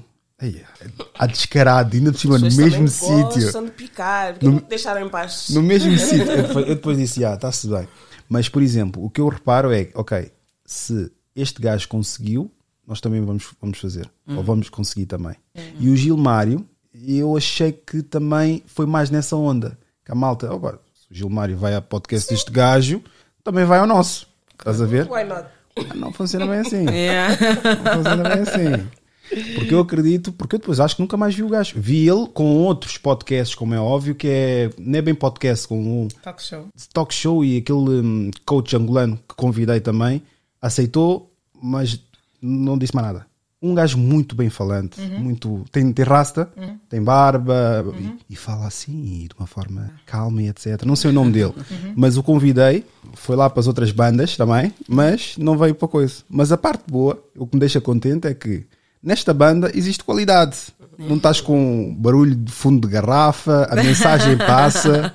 A 1.17 1.25
descarado, 1.25 1.95
ainda 1.95 2.11
por 2.11 2.19
cima, 2.19 2.37
no 2.37 2.51
mesmo 2.51 2.87
sítio. 2.87 3.63
De 3.63 3.71
picar. 3.71 4.33
Porque 4.33 4.45
não 4.45 4.59
te 4.59 4.67
deixaram 4.67 5.03
em 5.03 5.09
paz. 5.09 5.49
No 5.49 5.63
mesmo 5.63 5.97
sítio. 5.97 6.29
Eu 6.29 6.43
depois, 6.43 6.67
eu 6.67 6.75
depois 6.75 6.97
disse, 6.97 7.25
ah, 7.25 7.33
está-se 7.33 7.67
bem. 7.67 7.87
Mas, 8.29 8.49
por 8.49 8.61
exemplo, 8.61 9.03
o 9.03 9.09
que 9.09 9.21
eu 9.21 9.27
reparo 9.29 9.71
é, 9.71 9.89
ok, 9.95 10.31
se 10.65 11.09
este 11.33 11.61
gajo 11.61 11.87
conseguiu, 11.87 12.51
nós 12.85 12.99
também 13.01 13.23
vamos, 13.23 13.47
vamos 13.59 13.79
fazer. 13.79 14.07
Ou 14.27 14.43
vamos 14.43 14.69
conseguir 14.69 15.05
também. 15.05 15.35
E 15.79 15.89
o 15.89 15.95
Gilmário, 15.95 16.67
eu 16.93 17.35
achei 17.35 17.71
que 17.71 18.03
também 18.03 18.63
foi 18.67 18.85
mais 18.85 19.09
nessa 19.09 19.35
onda. 19.35 19.77
Que 20.05 20.11
a 20.11 20.15
malta, 20.15 20.53
opa, 20.53 20.79
se 20.93 21.11
o 21.11 21.15
Gilmário 21.15 21.57
vai 21.57 21.73
a 21.73 21.81
podcast 21.81 22.29
deste 22.29 22.51
gajo, 22.51 23.01
também 23.43 23.65
vai 23.65 23.79
ao 23.79 23.87
nosso. 23.87 24.27
Estás 24.51 24.81
a 24.81 24.85
ver? 24.85 25.09
Why 25.09 25.23
not? 25.23 25.56
Não 25.95 26.11
funciona 26.11 26.47
bem 26.47 26.59
assim. 26.59 26.85
Yeah. 26.89 27.37
Não 27.83 27.93
funciona 27.97 28.23
bem 28.29 28.41
assim. 28.43 28.87
Porque 29.55 29.73
eu 29.73 29.79
acredito, 29.79 30.31
porque 30.31 30.55
eu 30.55 30.59
depois 30.59 30.79
acho 30.79 30.95
que 30.95 31.01
nunca 31.01 31.17
mais 31.17 31.35
vi 31.35 31.43
o 31.43 31.49
gajo. 31.49 31.73
Vi 31.77 32.07
ele 32.07 32.27
com 32.27 32.45
outros 32.63 32.97
podcasts, 32.97 33.55
como 33.55 33.73
é 33.73 33.79
óbvio, 33.79 34.15
que 34.15 34.27
é. 34.27 34.69
Não 34.77 34.99
é 34.99 35.01
bem 35.01 35.13
podcast, 35.13 35.67
com 35.67 35.77
um 35.77 36.07
Talk 36.23 36.41
show. 36.41 36.67
talk 36.93 37.13
show 37.13 37.43
e 37.43 37.57
aquele 37.57 38.01
hum, 38.01 38.31
coach 38.45 38.75
angolano 38.75 39.17
que 39.27 39.35
convidei 39.35 39.81
também, 39.81 40.21
aceitou, 40.61 41.31
mas 41.61 41.99
não 42.41 42.77
disse 42.77 42.95
mais 42.95 43.07
nada. 43.07 43.26
Um 43.59 43.73
gajo 43.73 43.97
muito 43.97 44.35
bem 44.35 44.49
falante, 44.51 45.01
muito. 45.01 45.65
Tem, 45.71 45.91
tem 45.91 46.05
rasta, 46.05 46.47
tem 46.87 47.01
barba 47.01 47.83
e, 48.29 48.33
e 48.33 48.35
fala 48.35 48.67
assim, 48.67 49.27
de 49.27 49.35
uma 49.37 49.47
forma 49.47 49.89
calma 50.05 50.43
e 50.43 50.47
etc. 50.47 50.83
Não 50.85 50.95
sei 50.95 51.09
o 51.09 51.13
nome 51.13 51.31
dele, 51.31 51.53
mas 51.95 52.17
o 52.17 52.23
convidei, 52.23 52.85
foi 53.15 53.35
lá 53.35 53.49
para 53.49 53.59
as 53.59 53.67
outras 53.67 53.91
bandas 53.91 54.37
também, 54.37 54.71
mas 54.87 55.35
não 55.39 55.57
veio 55.57 55.73
para 55.73 55.87
coisa. 55.87 56.17
Mas 56.29 56.51
a 56.51 56.57
parte 56.57 56.83
boa, 56.87 57.19
o 57.35 57.47
que 57.47 57.55
me 57.55 57.59
deixa 57.59 57.81
contente 57.81 58.27
é 58.27 58.33
que 58.35 58.65
nesta 59.01 59.33
banda 59.33 59.71
existe 59.73 60.03
qualidade. 60.03 60.57
Não 60.97 61.17
estás 61.17 61.41
com 61.41 61.95
barulho 61.97 62.35
de 62.35 62.51
fundo 62.51 62.87
de 62.87 62.93
garrafa, 62.93 63.67
a 63.71 63.75
mensagem 63.75 64.37
passa. 64.45 65.11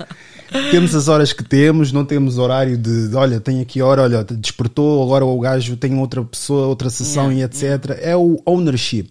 Temos 0.70 0.94
as 0.94 1.08
horas 1.08 1.32
que 1.32 1.42
temos, 1.42 1.92
não 1.92 2.04
temos 2.04 2.38
horário 2.38 2.76
de, 2.76 3.08
de, 3.08 3.16
olha, 3.16 3.40
tem 3.40 3.60
aqui 3.60 3.80
hora, 3.80 4.02
olha, 4.02 4.24
despertou, 4.24 5.02
agora 5.02 5.24
o 5.24 5.38
gajo 5.40 5.76
tem 5.76 5.98
outra 5.98 6.22
pessoa, 6.24 6.66
outra 6.66 6.90
sessão 6.90 7.32
e 7.32 7.42
etc. 7.42 7.98
É 8.00 8.16
o 8.16 8.40
ownership. 8.46 9.10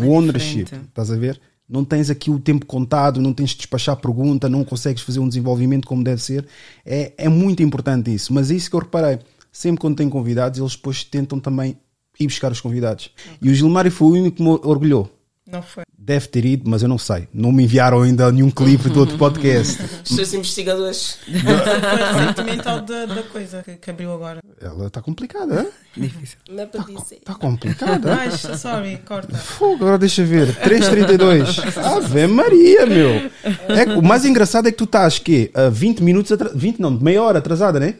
O 0.00 0.10
ownership, 0.10 0.64
diferente. 0.64 0.88
estás 0.88 1.10
a 1.10 1.16
ver? 1.16 1.40
Não 1.68 1.84
tens 1.84 2.08
aqui 2.08 2.30
o 2.30 2.38
tempo 2.38 2.64
contado, 2.64 3.20
não 3.20 3.32
tens 3.32 3.50
de 3.50 3.58
despachar 3.58 3.96
pergunta, 3.96 4.48
não 4.48 4.64
consegues 4.64 5.02
fazer 5.02 5.20
um 5.20 5.28
desenvolvimento 5.28 5.86
como 5.86 6.02
deve 6.02 6.22
ser. 6.22 6.46
É, 6.84 7.12
é 7.18 7.28
muito 7.28 7.62
importante 7.62 8.12
isso. 8.12 8.32
Mas 8.32 8.50
é 8.50 8.54
isso 8.54 8.70
que 8.70 8.76
eu 8.76 8.80
reparei. 8.80 9.18
Sempre 9.52 9.80
quando 9.80 9.96
tem 9.96 10.08
convidados, 10.08 10.58
eles 10.58 10.76
depois 10.76 11.04
tentam 11.04 11.38
também 11.38 11.76
ir 12.18 12.26
buscar 12.26 12.50
os 12.50 12.60
convidados. 12.60 13.10
E 13.42 13.50
o 13.50 13.54
Gilmário 13.54 13.90
foi 13.90 14.08
o 14.08 14.10
único 14.12 14.36
que 14.38 14.42
me 14.42 14.48
orgulhou. 14.48 15.10
Não 15.50 15.62
foi. 15.62 15.84
Deve 15.96 16.28
ter 16.28 16.44
ido, 16.44 16.68
mas 16.68 16.82
eu 16.82 16.88
não 16.88 16.98
sei. 16.98 17.26
Não 17.32 17.50
me 17.50 17.64
enviaram 17.64 18.02
ainda 18.02 18.30
nenhum 18.30 18.50
clipe 18.50 18.90
do 18.90 19.00
outro 19.00 19.16
podcast. 19.16 19.82
Os 20.04 20.14
seus 20.14 20.34
investigadores. 20.34 21.18
Foi 21.24 22.26
sentimental 22.26 22.82
da, 22.82 23.06
da 23.06 23.22
coisa 23.22 23.62
que, 23.62 23.76
que 23.76 23.90
abriu 23.90 24.12
agora. 24.12 24.40
Ela 24.60 24.88
está 24.88 25.00
complicada, 25.00 25.62
hein? 25.62 25.68
Difícil. 25.96 26.38
Não 26.50 26.62
é 26.62 26.66
para 26.66 26.84
dizer. 26.84 27.16
Está 27.16 27.34
complicada. 27.34 28.14
Mas, 28.14 28.40
sorry, 28.60 28.98
corta. 28.98 29.36
Fogo, 29.38 29.84
agora 29.84 29.98
deixa 29.98 30.22
ver. 30.22 30.54
3,32. 30.56 31.76
Ave 31.96 32.26
Maria, 32.26 32.84
meu. 32.84 33.30
É, 33.68 33.96
o 33.96 34.02
mais 34.02 34.26
engraçado 34.26 34.68
é 34.68 34.70
que 34.70 34.76
tu 34.76 34.84
estás 34.84 35.18
quê? 35.18 35.50
A 35.54 35.70
20 35.70 36.02
minutos 36.02 36.30
atrasada. 36.30 36.58
20 36.58 36.78
não, 36.78 36.90
meia 36.90 37.22
hora 37.22 37.38
atrasada, 37.38 37.80
né? 37.80 37.94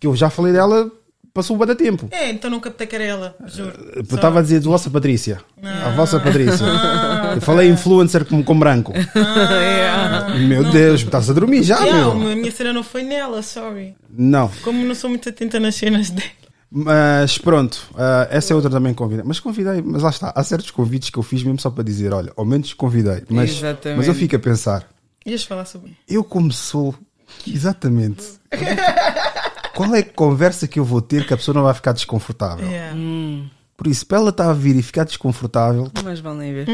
Que 0.00 0.06
eu 0.08 0.16
já 0.16 0.28
falei 0.30 0.52
dela, 0.52 0.90
passou 1.36 1.60
o 1.60 1.74
tempo. 1.74 2.08
É, 2.10 2.30
então 2.30 2.50
não 2.50 2.58
captei 2.58 2.86
que 2.86 2.94
era 2.94 3.04
ela, 3.04 3.36
juro. 3.46 3.72
Eu 3.94 4.02
estava 4.02 4.38
a 4.38 4.42
dizer 4.42 4.56
a 4.56 4.60
vossa 4.60 4.88
Patrícia. 4.88 5.40
A 5.62 5.90
vossa 5.90 6.18
Patrícia. 6.18 6.64
Eu 7.34 7.40
falei 7.42 7.68
influencer 7.68 8.24
com, 8.24 8.42
com 8.42 8.58
branco. 8.58 8.92
Meu 10.48 10.64
Deus, 10.70 11.02
estás 11.02 11.28
a 11.28 11.34
dormir 11.34 11.62
já, 11.62 11.78
Não, 11.80 12.14
meu. 12.16 12.32
a 12.32 12.36
minha 12.36 12.50
cena 12.50 12.72
não 12.72 12.82
foi 12.82 13.02
nela, 13.02 13.42
sorry. 13.42 13.94
Não. 14.10 14.50
Como 14.62 14.82
não 14.82 14.94
sou 14.94 15.10
muito 15.10 15.28
atenta 15.28 15.60
nas 15.60 15.74
cenas 15.74 16.08
dele. 16.08 16.30
Mas 16.70 17.38
pronto, 17.38 17.86
ah, 17.96 18.26
essa 18.30 18.52
é 18.52 18.56
outra 18.56 18.70
também 18.70 18.92
convidei. 18.94 19.24
Mas 19.24 19.38
convidei, 19.38 19.82
mas 19.82 20.02
lá 20.02 20.10
está. 20.10 20.32
Há 20.34 20.42
certos 20.42 20.70
convites 20.70 21.10
que 21.10 21.18
eu 21.18 21.22
fiz 21.22 21.42
mesmo 21.42 21.60
só 21.60 21.70
para 21.70 21.84
dizer: 21.84 22.12
olha, 22.12 22.32
ao 22.36 22.44
menos 22.44 22.72
convidei. 22.74 23.22
Mas, 23.28 23.50
Exatamente. 23.50 23.98
mas 23.98 24.08
eu 24.08 24.14
fico 24.14 24.34
a 24.34 24.38
pensar: 24.38 24.88
Ias 25.24 25.44
falar 25.44 25.64
sobre. 25.66 25.96
eu, 26.08 26.24
como 26.24 26.50
sou, 26.50 26.94
exatamente. 27.46 28.24
Qual 29.76 29.94
é 29.94 29.98
a 30.00 30.04
conversa 30.04 30.66
que 30.66 30.78
eu 30.78 30.84
vou 30.84 31.02
ter 31.02 31.26
que 31.26 31.34
a 31.34 31.36
pessoa 31.36 31.54
não 31.54 31.62
vai 31.62 31.74
ficar 31.74 31.92
desconfortável? 31.92 32.66
Yeah. 32.66 32.96
Por 33.76 33.86
isso, 33.86 34.06
para 34.06 34.18
ela 34.18 34.30
estar 34.30 34.48
a 34.50 34.54
vir 34.54 34.74
e 34.76 34.82
ficar 34.82 35.04
desconfortável, 35.04 35.90
Mas 36.02 36.20
vão 36.20 36.34
nem 36.34 36.52
ver. 36.52 36.66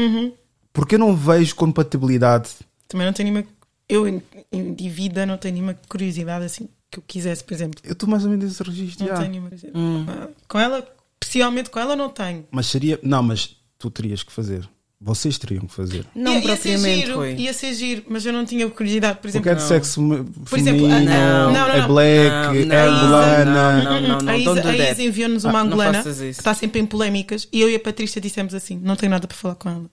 porque 0.71 0.95
eu 0.95 0.99
não 0.99 1.15
vejo 1.15 1.55
compatibilidade. 1.55 2.49
Também 2.87 3.05
não 3.05 3.13
tenho 3.13 3.31
nenhuma. 3.31 3.47
Eu, 3.89 4.07
em, 4.07 4.73
de 4.73 4.89
vida, 4.89 5.25
não 5.25 5.37
tenho 5.37 5.55
nenhuma 5.55 5.77
curiosidade 5.89 6.45
assim 6.45 6.69
que 6.89 6.99
eu 6.99 7.03
quisesse, 7.05 7.43
por 7.43 7.53
exemplo. 7.53 7.81
Eu 7.83 7.93
estou 7.93 8.07
mais 8.07 8.23
ou 8.23 8.29
menos 8.29 8.45
nesse 8.45 8.63
registro. 8.63 9.05
Não 9.05 9.13
já. 9.13 9.19
tenho 9.19 9.31
nenhuma 9.31 9.49
curiosidade. 9.49 10.33
Com 10.47 10.59
ela, 10.59 10.87
especialmente 11.21 11.69
com 11.69 11.79
ela, 11.79 11.95
não 11.95 12.09
tenho. 12.09 12.45
Mas 12.51 12.67
seria. 12.67 12.99
Não, 13.03 13.21
mas 13.21 13.57
tu 13.77 13.89
terias 13.89 14.23
que 14.23 14.31
fazer. 14.31 14.67
Vocês 15.05 15.37
teriam 15.37 15.65
que 15.67 15.73
fazer. 15.73 16.05
Não 16.15 16.31
ia, 16.31 16.37
ia 16.39 16.55
ser 16.55 16.69
propriamente, 16.71 17.05
giro, 17.07 17.25
ia 17.25 17.53
ser 17.53 17.73
giro, 17.73 18.03
mas 18.07 18.25
eu 18.25 18.31
não 18.31 18.45
tinha 18.45 18.69
curiosidade, 18.69 19.19
por 19.19 19.27
exemplo. 19.27 19.43
Porque 19.43 19.49
é 19.49 19.61
de 19.61 19.67
sexo 19.67 20.01
Por 20.49 20.57
exemplo, 20.57 20.87
feminino, 20.87 21.11
não, 21.11 21.51
não, 21.51 21.67
é 21.67 21.87
black, 21.87 22.65
Não, 22.65 22.75
é 22.75 22.81
angolana. 22.87 23.83
não, 23.83 24.01
não, 24.01 24.17
não, 24.19 24.31
a 24.31 24.37
Isa, 24.37 25.01
a 25.01 25.03
enviou-nos 25.03 25.43
uma 25.43 25.59
Ah, 25.59 25.61
angolana 25.63 26.01
que 26.01 26.09
está 26.09 26.53
sempre 26.53 26.79
em 26.79 26.85
polémicas 26.85 27.49
e 27.51 27.59
eu 27.59 27.69
e 27.69 27.75
a 27.75 27.79
Patrícia 27.81 28.21
dissemos 28.21 28.53
assim: 28.53 28.79
não 28.81 28.95
tenho 28.95 29.09
nada 29.09 29.27
para 29.27 29.35
falar 29.35 29.55
com 29.55 29.69
ela. 29.69 29.85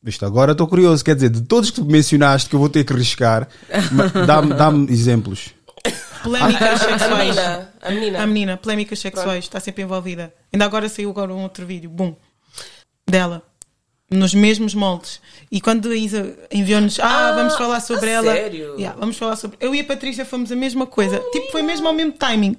Visto, 0.00 0.24
agora 0.24 0.52
estou 0.52 0.68
curioso. 0.68 1.04
Quer 1.04 1.16
dizer, 1.16 1.30
de 1.30 1.42
todos 1.42 1.70
que 1.70 1.80
tu 1.80 1.84
mencionaste 1.84 2.48
que 2.48 2.54
eu 2.54 2.60
vou 2.60 2.68
ter 2.68 2.84
que 2.84 2.92
riscar, 2.92 3.48
dá-me 4.24 4.54
dá 4.54 4.70
exemplos. 4.92 5.50
Polémicas 6.22 6.62
A 6.82 6.98
sexuais. 6.98 7.18
menina. 7.18 7.68
A 7.82 7.90
menina. 7.90 8.22
A 8.22 8.26
menina, 8.26 8.56
polémicas 8.56 9.00
sexuais, 9.00 9.44
está 9.44 9.58
sempre 9.58 9.82
envolvida. 9.82 10.32
Ainda 10.52 10.64
agora 10.64 10.88
saiu 10.88 11.10
agora 11.10 11.34
um 11.34 11.42
outro 11.42 11.66
vídeo, 11.66 11.90
bum, 11.90 12.14
dela. 13.08 13.42
Nos 14.10 14.32
mesmos 14.32 14.74
moldes. 14.74 15.20
E 15.52 15.60
quando 15.60 15.88
a 15.90 15.94
Isa 15.94 16.34
enviou-nos, 16.50 16.98
ah, 16.98 17.28
Ah, 17.28 17.32
vamos 17.32 17.54
falar 17.56 17.80
sobre 17.80 18.08
a 18.08 18.12
ela. 18.14 18.32
sério? 18.32 18.74
Yeah, 18.78 18.98
vamos 18.98 19.18
falar 19.18 19.36
sobre. 19.36 19.58
Eu 19.60 19.74
e 19.74 19.80
a 19.80 19.84
Patrícia 19.84 20.24
fomos 20.24 20.50
a 20.50 20.56
mesma 20.56 20.86
coisa. 20.86 21.18
Tipo, 21.30 21.52
foi 21.52 21.60
mesmo 21.62 21.86
ao 21.88 21.92
mesmo 21.92 22.12
timing. 22.12 22.56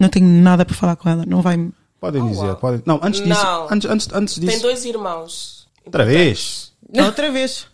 Não 0.00 0.08
tenho 0.08 0.26
nada 0.26 0.64
para 0.64 0.74
falar 0.74 0.96
com 0.96 1.08
ela. 1.08 1.24
Não 1.26 1.42
vai. 1.42 1.56
Podem 2.00 2.22
Oh, 2.22 2.28
dizer, 2.28 2.46
uau. 2.46 2.56
podem. 2.56 2.82
Não, 2.86 2.98
antes 3.02 3.20
disso, 3.22 3.42
Não. 3.44 3.66
antes, 3.70 3.90
antes, 3.90 4.08
antes 4.12 4.34
Tem 4.38 4.48
disso. 4.48 4.62
dois 4.62 4.84
irmãos. 4.86 5.66
Outra 5.84 6.04
vez. 6.04 6.72
Outra 7.04 7.30
vez. 7.30 7.66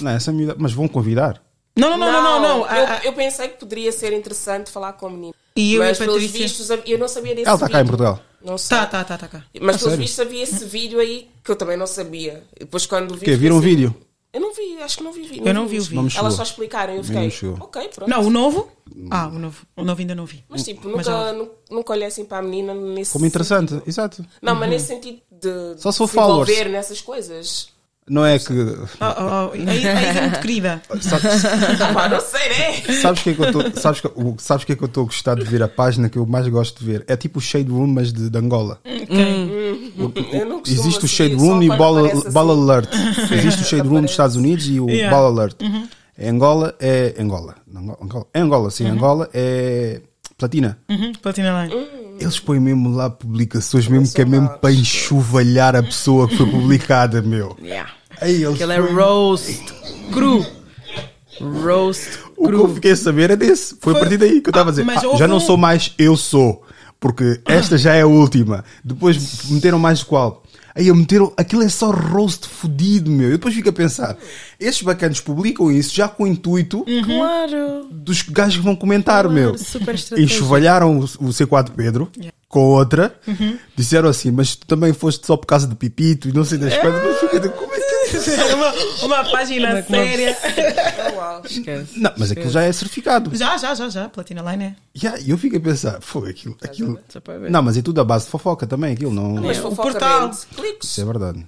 Não, 0.00 0.10
essa 0.10 0.30
miúda, 0.32 0.54
mas 0.58 0.72
vão 0.72 0.86
convidar. 0.88 1.40
Não, 1.76 1.90
não, 1.90 1.98
não, 1.98 2.12
não, 2.12 2.22
não. 2.22 2.40
não. 2.40 2.58
Eu, 2.58 2.64
Ah, 2.86 2.98
ah, 2.98 3.00
eu 3.04 3.12
pensei 3.14 3.48
que 3.48 3.58
poderia 3.58 3.90
ser 3.90 4.12
interessante 4.12 4.70
falar 4.70 4.92
com 4.94 5.06
a 5.06 5.10
menina. 5.10 5.34
E 5.56 5.74
eu 5.74 5.82
e 5.82 5.84
a 5.84 5.88
mas 5.88 5.98
pelos 5.98 6.14
Patrícia? 6.14 6.40
vistos, 6.40 6.68
eu 6.86 6.98
não 6.98 7.08
sabia 7.08 7.34
desse 7.34 7.46
Ela 7.48 7.56
está 7.56 7.68
cá 7.68 7.80
em. 7.80 7.84
Portugal. 7.86 8.20
Não 8.44 8.58
sei. 8.58 8.76
Tá, 8.76 8.86
tá, 8.86 9.04
tá, 9.04 9.16
tá. 9.28 9.44
Mas 9.60 9.76
Ah, 9.76 9.78
pelos 9.78 9.94
vistos 9.98 10.20
havia 10.20 10.42
esse 10.42 10.64
vídeo 10.64 11.00
aí 11.00 11.28
que 11.42 11.50
eu 11.50 11.56
também 11.56 11.76
não 11.76 11.86
sabia. 11.86 12.44
E 12.54 12.60
Depois 12.60 12.84
quando 12.86 13.14
vi. 13.14 13.24
Quê? 13.24 13.36
Viram 13.36 13.56
o 13.56 13.60
fiquei 13.60 13.74
assim, 13.84 13.86
vídeo? 13.90 14.06
Eu 14.32 14.40
não 14.40 14.52
vi, 14.52 14.82
acho 14.82 14.98
que 14.98 15.04
não 15.04 15.12
vi. 15.12 15.40
Eu 15.44 15.54
não 15.54 15.66
vi 15.68 15.78
o 15.78 15.82
vídeo. 15.82 15.94
Não 15.94 16.02
me 16.02 16.08
Elas 16.08 16.14
chegou. 16.14 16.30
só 16.32 16.42
explicaram 16.42 16.92
e 16.92 16.96
eu 16.96 17.02
não 17.02 17.04
fiquei. 17.04 17.30
chegou. 17.30 17.56
Ok, 17.60 17.88
pronto. 17.94 18.10
Não, 18.10 18.20
o 18.26 18.30
novo? 18.30 18.68
Ah, 19.10 19.28
o 19.28 19.38
novo. 19.38 19.64
O 19.76 19.84
novo 19.84 20.00
ainda 20.00 20.14
não 20.14 20.26
vi. 20.26 20.44
Mas 20.48 20.64
tipo, 20.64 20.82
Mas 20.88 21.06
nunca, 21.06 21.26
já- 21.26 21.32
nu- 21.32 21.50
nunca 21.70 21.92
olhei 21.92 22.08
assim 22.08 22.24
para 22.24 22.38
a 22.38 22.42
menina 22.42 22.74
nesse 22.74 23.12
Como 23.12 23.24
interessante, 23.26 23.80
exato. 23.86 24.24
Não, 24.42 24.54
mas 24.56 24.68
nesse 24.68 24.86
sentido 24.88 25.20
de 25.30 25.80
Só 25.80 25.92
se 25.92 25.98
for 25.98 26.08
se 26.08 26.18
envolver 26.18 26.68
nessas 26.68 27.00
coisas. 27.00 27.68
Não 28.08 28.24
é 28.26 28.38
que. 28.38 28.52
Oh, 28.52 29.04
oh, 29.04 29.48
oh. 29.48 29.52
Aí, 29.54 29.68
aí 29.68 29.84
é 29.86 30.20
muito 30.22 30.40
querida. 30.40 30.82
Sabes, 31.00 31.42
Pá, 31.94 32.08
não 32.08 32.20
sei, 32.20 32.48
né? 32.50 33.00
sabes 33.00 33.20
o 33.20 33.24
que 33.24 33.30
é 33.30 33.34
que 33.34 33.40
eu 33.42 33.46
estou. 33.46 33.80
Sabes, 33.80 34.00
que- 34.02 34.08
o- 34.14 34.36
sabes 34.38 34.62
o 34.62 34.66
que 34.66 34.72
é 34.72 34.76
que 34.76 34.82
eu 34.82 34.86
estou 34.86 35.02
a 35.04 35.06
gostar 35.06 35.34
de 35.36 35.44
ver? 35.44 35.62
A 35.62 35.68
página 35.68 36.08
que 36.10 36.18
eu 36.18 36.26
mais 36.26 36.46
gosto 36.48 36.78
de 36.80 36.84
ver 36.84 37.04
é 37.08 37.16
tipo 37.16 37.38
o 37.38 37.42
Shade 37.42 37.70
Room, 37.70 37.86
mas 37.86 38.12
de, 38.12 38.28
de 38.28 38.38
Angola. 38.38 38.78
Eu 38.84 40.46
não 40.46 40.58
costumo 40.60 40.80
Existe 40.80 41.04
o 41.04 41.08
seguir, 41.08 41.30
Shade 41.30 41.34
Room 41.36 41.62
e 41.62 41.66
quando 41.68 41.78
Ball, 41.78 41.98
aparece 42.06 42.30
Ball 42.30 42.50
assim. 42.52 42.62
Alert. 42.62 42.88
Existe 43.32 43.62
o 43.62 43.64
Shade 43.64 43.88
Room 43.88 44.02
dos 44.02 44.10
Estados 44.10 44.36
Unidos 44.36 44.66
e 44.68 44.80
o 44.80 44.88
Yeah. 44.90 45.16
Ball 45.16 45.26
Alert. 45.38 45.56
Angola 46.22 46.74
é. 46.80 47.14
Angola. 47.18 47.54
Não, 47.66 47.96
Angola. 48.02 48.26
É 48.34 48.40
Angola, 48.40 48.70
sim. 48.70 48.86
Angola 48.86 49.28
é. 49.34 50.00
Platina. 50.36 50.78
Uhum, 50.90 51.12
Platina 51.22 51.62
Line. 51.64 51.74
Eles 52.18 52.38
põem 52.38 52.60
mesmo 52.60 52.90
lá 52.90 53.10
publicações, 53.10 53.86
mesmo 53.88 54.12
que 54.14 54.20
é 54.22 54.24
mesmo 54.24 54.48
para 54.60 54.72
enxovalhar 54.72 55.74
a 55.76 55.82
pessoa 55.82 56.28
que 56.28 56.36
foi 56.36 56.46
publicada, 56.50 57.20
meu. 57.22 57.56
Yeah. 57.60 57.90
Aí 58.20 58.42
eles 58.42 58.54
Aquele 58.54 58.72
é 58.74 58.80
põem- 58.82 58.94
roast 58.94 59.64
cru. 60.12 60.46
Roast 61.40 62.18
O 62.36 62.48
que 62.48 62.54
eu 62.54 62.74
fiquei 62.74 62.92
a 62.92 62.96
saber 62.96 63.30
é 63.30 63.36
desse. 63.36 63.76
Foi, 63.80 63.94
a 63.96 63.98
partir 63.98 64.16
daí 64.16 64.40
que 64.40 64.48
eu 64.48 64.52
estava 64.52 64.70
a 64.70 64.72
dizer. 64.72 64.86
Ah, 64.88 64.94
"Ah, 65.14 65.16
já 65.16 65.26
não 65.26 65.40
sou 65.40 65.56
mais 65.56 65.92
eu 65.98 66.16
sou. 66.16 66.62
Porque 67.00 67.40
esta 67.44 67.76
já 67.76 67.94
é 67.94 68.02
a 68.02 68.06
última. 68.06 68.64
Depois 68.84 69.50
meteram 69.50 69.78
mais 69.78 70.02
qual? 70.02 70.42
Aí 70.74 70.92
meteram. 70.92 71.32
Aquilo 71.36 71.62
é 71.62 71.68
só 71.68 71.90
roast 71.90 72.48
fodido, 72.48 73.10
meu. 73.10 73.26
Eu 73.26 73.32
depois 73.38 73.54
fico 73.54 73.68
a 73.68 73.72
pensar. 73.72 74.16
Estes 74.58 74.82
bacanas 74.84 75.20
publicam 75.20 75.70
isso 75.70 75.94
já 75.94 76.08
com 76.08 76.24
o 76.24 76.26
intuito 76.26 76.84
Claro. 77.04 77.86
dos 77.90 78.22
gajos 78.22 78.56
que 78.56 78.62
vão 78.64 78.74
comentar, 78.74 79.28
meu. 79.28 79.56
super. 79.56 79.94
Enxovalharam 80.18 80.98
o, 80.98 81.04
o 81.04 81.28
C4 81.28 81.70
Pedro 81.76 82.10
com 82.48 82.60
outra. 82.60 83.14
Uhum. 83.26 83.56
Disseram 83.76 84.08
assim, 84.08 84.30
mas 84.30 84.56
tu 84.56 84.66
também 84.66 84.92
foste 84.92 85.24
só 85.26 85.36
por 85.36 85.46
causa 85.46 85.66
do 85.66 85.76
pipito 85.76 86.28
e 86.28 86.32
não 86.32 86.44
sei 86.44 86.58
das 86.58 86.76
coisas. 86.76 87.00
Mas 87.04 87.20
fica 87.20 87.40
de- 87.40 87.48
como 87.50 87.72
é 87.74 87.78
uma, 88.54 88.72
uma 89.22 89.30
página 89.30 89.82
séria. 89.82 90.36
Oh, 91.12 91.16
uau. 91.16 91.42
Esquece. 91.44 91.98
Não, 91.98 92.12
mas 92.16 92.30
aquilo 92.30 92.50
já 92.50 92.62
é 92.62 92.72
certificado. 92.72 93.34
Já, 93.36 93.56
já, 93.56 93.74
já, 93.74 93.88
já. 93.88 94.08
Platina 94.08 94.42
Line 94.50 94.64
é. 94.64 94.76
Yeah, 94.96 95.20
E 95.20 95.30
eu 95.30 95.38
fico 95.38 95.56
a 95.56 95.60
pensar, 95.60 96.00
foi 96.00 96.30
aquilo. 96.30 96.56
aquilo... 96.62 96.98
Só 97.08 97.20
para 97.20 97.38
ver. 97.38 97.50
Não, 97.50 97.62
mas 97.62 97.76
é 97.76 97.82
tudo 97.82 98.00
a 98.00 98.04
base 98.04 98.24
de 98.26 98.30
fofoca 98.30 98.66
também, 98.66 98.92
aquilo 98.92 99.12
não. 99.12 99.34
Mas 99.34 99.58
o 99.58 99.62
fofoca 99.62 99.90
portal. 99.90 100.30
Cliques. 100.56 100.88
Isso 100.90 101.00
é 101.00 101.04
verdade. 101.04 101.46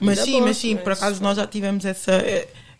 Mas 0.00 0.20
sim, 0.20 0.40
mas 0.40 0.56
sim, 0.56 0.76
por 0.76 0.92
acaso 0.92 1.22
nós 1.22 1.36
já 1.36 1.46
tivemos 1.46 1.84
essa, 1.84 2.12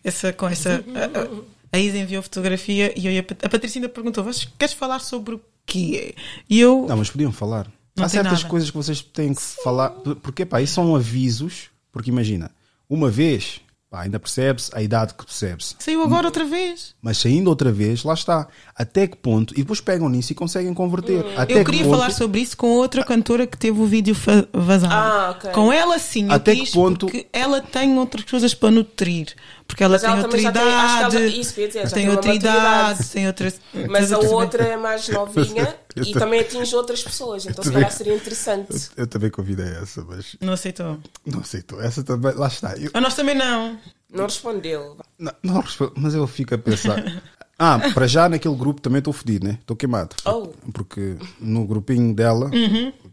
essa 0.03 0.31
com 0.33 0.47
essa. 0.47 0.83
A, 0.95 1.19
a- 1.19 1.59
a 1.71 1.77
Isa 1.77 1.97
enviou 1.99 2.23
fotografia 2.23 2.91
e 2.99 3.05
eu 3.05 3.11
e 3.11 3.19
a, 3.19 3.23
Pat- 3.23 3.45
a 3.45 3.49
Patrícia 3.49 3.77
ainda 3.77 3.89
perguntou: 3.89 4.23
"Mas 4.23 4.43
queres 4.57 4.73
falar 4.73 4.97
sobre 4.99 5.35
o 5.35 5.41
quê? 5.67 6.15
E 6.49 6.59
eu. 6.59 6.85
Não, 6.89 6.97
mas 6.97 7.11
podiam 7.11 7.31
falar. 7.31 7.67
Não 7.95 8.05
Há 8.05 8.07
tem 8.09 8.21
certas 8.21 8.39
nada. 8.39 8.49
coisas 8.49 8.71
que 8.71 8.77
vocês 8.77 9.01
têm 9.01 9.33
que 9.35 9.41
falar. 9.41 9.89
Porque, 10.23 10.45
pá, 10.45 10.61
isso 10.61 10.73
são 10.73 10.95
avisos. 10.95 11.65
Porque 11.91 12.09
imagina, 12.09 12.49
uma 12.89 13.09
vez, 13.09 13.61
pá, 13.89 14.01
ainda 14.01 14.19
percebe-se 14.19 14.71
a 14.73 14.81
idade 14.81 15.13
que 15.13 15.25
percebe-se. 15.25 15.75
Saiu 15.79 16.01
agora 16.03 16.27
outra 16.27 16.43
vez. 16.45 16.95
Mas 17.01 17.17
saindo 17.17 17.49
outra 17.49 17.71
vez, 17.71 18.03
lá 18.03 18.13
está. 18.13 18.47
Até 18.75 19.07
que 19.07 19.15
ponto? 19.17 19.53
E 19.53 19.57
depois 19.57 19.79
pegam 19.81 20.09
nisso 20.09 20.31
e 20.31 20.35
conseguem 20.35 20.73
converter. 20.73 21.23
Até 21.37 21.53
eu 21.53 21.57
que 21.59 21.65
queria 21.65 21.83
ponto, 21.85 21.97
falar 21.97 22.11
sobre 22.11 22.41
isso 22.41 22.57
com 22.57 22.67
outra 22.71 23.03
cantora 23.03 23.45
que 23.47 23.57
teve 23.57 23.79
o 23.79 23.85
vídeo 23.85 24.15
vazado. 24.53 24.93
Ah, 24.93 25.35
ok. 25.37 25.51
Com 25.51 25.71
ela 25.71 25.99
sim, 25.99 26.25
eu 26.25 26.31
Até 26.33 26.55
que 26.55 26.71
ponto- 26.71 27.05
porque 27.07 27.27
ela 27.31 27.61
tem 27.61 27.97
outras 27.97 28.25
coisas 28.25 28.53
para 28.53 28.71
nutrir. 28.71 29.33
Porque 29.69 29.83
ela 29.83 29.93
Mas 29.93 30.01
tem 30.01 30.09
ela 30.11 30.21
já 30.21 30.27
tem- 30.51 30.73
acho 30.73 30.97
que 30.97 31.03
ela 31.03 31.09
idade. 31.25 31.39
isso 31.39 31.59
eu 31.61 31.67
dizer, 31.67 31.91
tem 31.91 32.09
outra 32.09 32.33
idade, 32.33 33.07
tem 33.07 33.27
outras. 33.27 33.61
Mas 33.87 34.11
a 34.11 34.17
outra 34.17 34.63
é 34.63 34.75
mais 34.75 35.07
novinha 35.07 35.75
Eu 35.95 36.03
e 36.03 36.11
tô- 36.11 36.19
também 36.19 36.39
atinge 36.41 36.75
outras 36.75 37.03
pessoas. 37.03 37.45
Então 37.45 37.63
se 37.63 37.71
calhar 37.71 37.91
seria 37.91 38.15
interessante. 38.15 38.89
Eu 38.97 39.05
também 39.07 39.29
convidei 39.29 39.67
essa, 39.81 40.03
mas 40.03 40.35
Não 40.41 40.53
aceitou. 40.53 40.97
não 41.25 41.39
aceitou. 41.39 41.79
Essa 41.81 42.03
também, 42.03 42.33
lá 42.33 42.47
está. 42.47 42.75
Eu- 42.75 42.89
A 42.93 42.99
nós 42.99 43.13
também 43.15 43.35
não. 43.35 43.77
Não 44.11 44.23
respondeu. 44.25 44.97
Não, 45.19 45.31
não 45.43 45.63
mas 45.95 46.15
eu 46.15 46.25
fico 46.27 46.55
a 46.55 46.57
pensar. 46.57 47.01
Ah, 47.61 47.77
para 47.93 48.07
já 48.07 48.29
naquele 48.29 48.55
grupo 48.55 48.79
também 48.79 48.99
estou 48.99 49.11
fodido, 49.11 49.45
né? 49.45 49.57
Estou 49.59 49.75
queimado. 49.75 50.15
Oh. 50.25 50.47
Porque 50.73 51.17
no 51.41 51.67
grupinho 51.67 52.15
dela, 52.15 52.49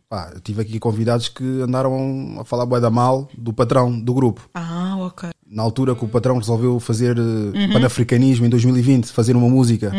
pá, 0.08 0.30
eu 0.32 0.40
tive 0.40 0.62
aqui 0.62 0.78
convidados 0.78 1.28
que 1.28 1.42
andaram 1.62 2.36
a 2.38 2.44
falar 2.44 2.64
bué 2.64 2.78
da 2.78 2.88
mal 2.88 3.28
do 3.36 3.52
patrão 3.52 3.98
do 4.00 4.14
grupo. 4.14 4.48
Ah, 4.54 4.94
ok. 5.00 5.30
Na 5.48 5.62
altura 5.62 5.94
que 5.94 6.04
o 6.04 6.08
patrão 6.08 6.38
resolveu 6.38 6.80
fazer 6.80 7.16
eh, 7.18 7.72
panafricanismo 7.72 8.46
em 8.46 8.48
2020, 8.48 9.06
fazer 9.12 9.36
uma 9.36 9.48
música. 9.48 9.92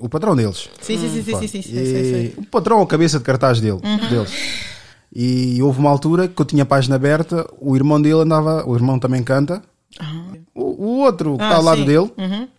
O 0.00 0.08
patrão 0.08 0.34
deles. 0.34 0.70
Sim, 0.80 0.96
sim, 0.98 1.08
sim, 1.08 1.22
sim, 1.22 1.46
sim, 1.46 1.62
sim, 1.62 1.62
sim. 1.62 2.32
O 2.38 2.46
patrão, 2.46 2.80
a 2.80 2.86
cabeça 2.86 3.18
de 3.18 3.24
cartaz 3.24 3.60
dele, 3.60 3.80
deles. 4.08 4.32
E 5.14 5.62
houve 5.62 5.78
uma 5.78 5.90
altura 5.90 6.26
que 6.28 6.40
eu 6.40 6.44
tinha 6.46 6.62
a 6.62 6.66
página 6.66 6.96
aberta, 6.96 7.46
o 7.60 7.76
irmão 7.76 8.00
dele 8.00 8.20
andava, 8.22 8.64
o 8.66 8.74
irmão 8.74 8.98
também 8.98 9.22
canta, 9.22 9.62
o, 10.54 10.62
o 10.86 10.98
outro 11.00 11.36
que 11.36 11.42
Ah, 11.42 11.46
está 11.46 11.56
ao 11.56 11.62
lado 11.62 11.78
sim. 11.80 11.84
dele 11.86 12.10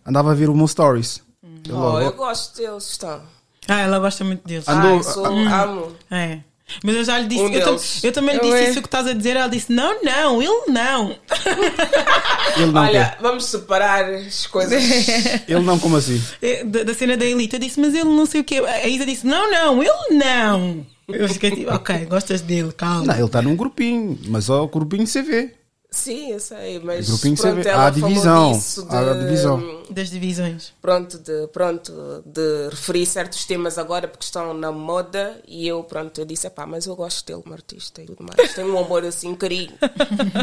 andava 0.06 0.30
a 0.30 0.34
ver 0.34 0.48
o 0.48 0.54
meu 0.56 0.66
stories. 0.68 1.20
Ele 1.42 1.72
Oh, 1.74 1.80
logo- 1.80 2.00
eu 2.00 2.12
gosto 2.12 2.56
deles, 2.56 2.88
estão. 2.90 3.20
Ah, 3.68 3.80
ela 3.80 3.98
gosta 3.98 4.22
muito 4.24 4.46
deles. 4.46 4.66
Andou- 4.68 4.96
Ai, 4.98 5.02
sou, 5.02 5.26
amo. 5.26 5.92
É. 6.10 6.38
Mas 6.82 6.96
eu 6.96 7.04
já 7.04 7.18
lhe 7.18 7.28
disse, 7.28 7.42
Um 7.42 7.48
eu, 7.52 7.64
tam- 7.64 7.78
eu 8.02 8.12
também 8.12 8.34
lhe 8.34 8.40
disse 8.40 8.56
é. 8.56 8.70
isso 8.70 8.80
que 8.80 8.88
estás 8.88 9.06
a 9.06 9.12
dizer. 9.12 9.36
Ela 9.36 9.48
disse: 9.48 9.72
não, 9.72 10.02
não, 10.02 10.42
ele 10.42 10.66
não. 10.72 11.16
ele 12.56 12.66
não 12.72 12.82
Olha, 12.82 13.04
quer. 13.10 13.18
vamos 13.20 13.44
separar 13.46 14.04
as 14.12 14.46
coisas. 14.46 14.82
Ele 15.48 15.60
não, 15.60 15.78
como 15.78 15.96
assim? 15.96 16.20
É, 16.42 16.64
Da, 16.64 16.82
da 16.82 16.94
cena 16.94 17.16
da 17.16 17.24
Elite. 17.24 17.54
Eu 17.54 17.60
disse: 17.60 17.78
mas 17.80 17.94
ele 17.94 18.04
não 18.04 18.26
sei 18.26 18.40
o 18.40 18.44
quê. 18.44 18.56
A 18.58 18.88
Isa 18.88 19.06
disse: 19.06 19.26
não, 19.26 19.50
não, 19.50 19.82
ele 19.82 20.18
não. 20.18 20.84
Eu 21.08 21.28
fiquei 21.28 21.50
tipo: 21.52 21.72
ok, 21.72 22.04
gostas 22.06 22.40
dele, 22.40 22.72
calma. 22.72 23.06
Não, 23.06 23.14
ele 23.14 23.24
está 23.24 23.40
num 23.40 23.54
grupinho, 23.56 24.18
mas 24.26 24.46
só 24.46 24.64
o 24.64 24.68
grupinho 24.68 25.06
CV. 25.06 25.52
Sim, 25.96 26.32
eu 26.32 26.40
sei, 26.40 26.78
mas 26.78 27.08
Grupinho 27.08 27.36
pronto, 27.36 27.66
ela 27.66 27.86
Há 27.86 27.90
divisão. 27.90 28.52
disso 28.52 28.86
Há 28.90 29.12
de- 29.14 29.20
divisão. 29.20 29.82
Das 29.90 30.10
divisões. 30.10 30.72
Pronto, 30.82 31.18
de, 31.18 31.46
pronto, 31.48 31.92
de 32.24 32.68
referir 32.70 33.06
certos 33.06 33.44
temas 33.46 33.78
agora 33.78 34.06
porque 34.06 34.24
estão 34.24 34.52
na 34.52 34.70
moda 34.70 35.40
e 35.48 35.66
eu, 35.66 35.82
pronto, 35.84 36.20
eu 36.20 36.24
disse, 36.26 36.48
pá, 36.50 36.66
mas 36.66 36.86
eu 36.86 36.94
gosto 36.94 37.26
dele 37.26 37.42
como 37.42 37.54
artista 37.54 38.02
e 38.02 38.06
tudo 38.06 38.22
mais. 38.22 38.52
Tem 38.54 38.64
um 38.64 38.78
amor 38.78 39.04
assim, 39.04 39.28
um 39.30 39.34
carinho. 39.34 39.72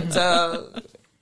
Então, 0.03 0.69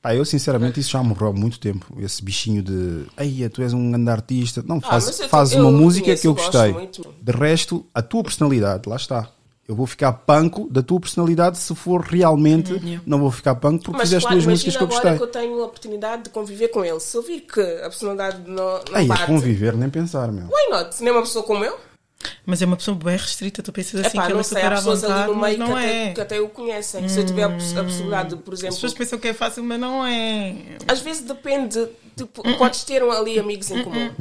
Pá, 0.01 0.15
eu 0.15 0.25
sinceramente 0.25 0.79
isso 0.79 0.89
já 0.89 1.03
morreu 1.03 1.27
há 1.27 1.33
muito 1.33 1.59
tempo. 1.59 1.85
Esse 1.99 2.23
bichinho 2.23 2.63
de 2.63 3.05
Eia, 3.17 3.49
tu 3.51 3.61
és 3.61 3.71
um 3.71 3.91
grande 3.91 4.09
artista. 4.09 4.63
Não, 4.65 4.81
faz, 4.81 5.21
Ah, 5.21 5.27
faz 5.29 5.53
uma 5.53 5.69
música 5.69 6.05
conheço, 6.05 6.21
que 6.23 6.27
eu 6.27 6.33
gosto 6.33 6.51
gostei. 6.53 6.73
muito. 6.73 7.13
De 7.21 7.31
resto, 7.31 7.85
a 7.93 8.01
tua 8.01 8.23
personalidade, 8.23 8.89
lá 8.89 8.95
está. 8.95 9.29
Eu 9.67 9.75
vou 9.75 9.85
ficar 9.88 10.11
panco 10.11 10.67
da 10.69 10.81
tua 10.83 10.99
personalidade 10.99 11.57
se 11.57 11.73
for 11.75 12.01
realmente. 12.01 13.01
Não 13.06 13.19
vou 13.19 13.31
ficar 13.31 13.56
panco 13.56 13.83
porque 13.85 13.98
mas 13.99 14.09
fizeste 14.09 14.27
claro, 14.27 14.35
duas 14.41 14.45
músicas 14.51 14.73
imagina 14.73 14.88
que 14.90 14.93
eu 14.93 14.98
agora 14.98 15.15
gostei. 15.15 15.27
que 15.27 15.38
eu 15.38 15.41
tenho 15.41 15.61
a 15.61 15.65
oportunidade 15.65 16.23
de 16.23 16.30
conviver 16.30 16.67
com 16.69 16.83
ele. 16.83 16.99
Se 16.99 17.15
eu 17.15 17.22
vir 17.22 17.41
que 17.41 17.61
a 17.61 17.81
personalidade 17.90 18.41
não, 18.49 18.81
não 18.91 18.98
Ei, 18.99 19.06
a 19.06 19.07
bate, 19.07 19.25
conviver, 19.27 19.73
nem 19.77 19.90
pensar, 19.90 20.31
meu. 20.31 20.45
why 20.48 20.69
not? 20.72 20.93
Se 20.95 21.03
nem 21.03 21.14
uma 21.14 21.22
pessoa 21.22 21.45
como 21.45 21.64
eu? 21.64 21.77
Mas 22.45 22.61
é 22.61 22.65
uma 22.65 22.75
pessoa 22.75 22.95
bem 22.95 23.15
restrita. 23.15 23.64
Tu 23.64 23.72
pensas 23.72 23.99
assim 24.01 24.17
Epá, 24.17 24.25
que 24.27 24.31
ela 24.31 24.33
não 24.33 24.40
é 24.41 24.43
sei, 24.43 24.57
super 24.57 24.72
há 24.72 24.73
à 24.73 24.77
pessoas 24.77 25.03
ali 25.03 25.14
vontade, 25.14 25.31
no 25.31 25.35
mas 25.38 25.49
meio 25.57 25.64
que 25.64 25.69
não 25.69 25.77
até, 25.77 26.03
é. 26.09 26.14
que 26.14 26.22
até 26.22 26.41
o 26.41 26.49
conhecem. 26.49 27.07
Se 27.09 27.19
eu 27.19 27.25
tiver 27.25 27.43
a 27.43 27.49
poss- 27.49 27.77
a 27.77 27.83
possibilidade, 27.83 28.30
de, 28.30 28.35
por 28.38 28.53
As 28.53 28.59
exemplo, 28.59 28.75
pessoas 28.75 28.93
pensam 28.93 29.19
que 29.19 29.27
é 29.30 29.33
fácil, 29.33 29.64
mas 29.64 29.80
não 29.80 30.06
é. 30.06 30.56
às 30.88 30.99
vezes 30.99 31.22
depende, 31.23 31.88
tipo, 32.17 32.43
podes 32.57 32.83
ter 32.83 33.01
ali 33.01 33.40
amigos 33.40 33.72
em 33.72 33.83
comum. 33.83 34.11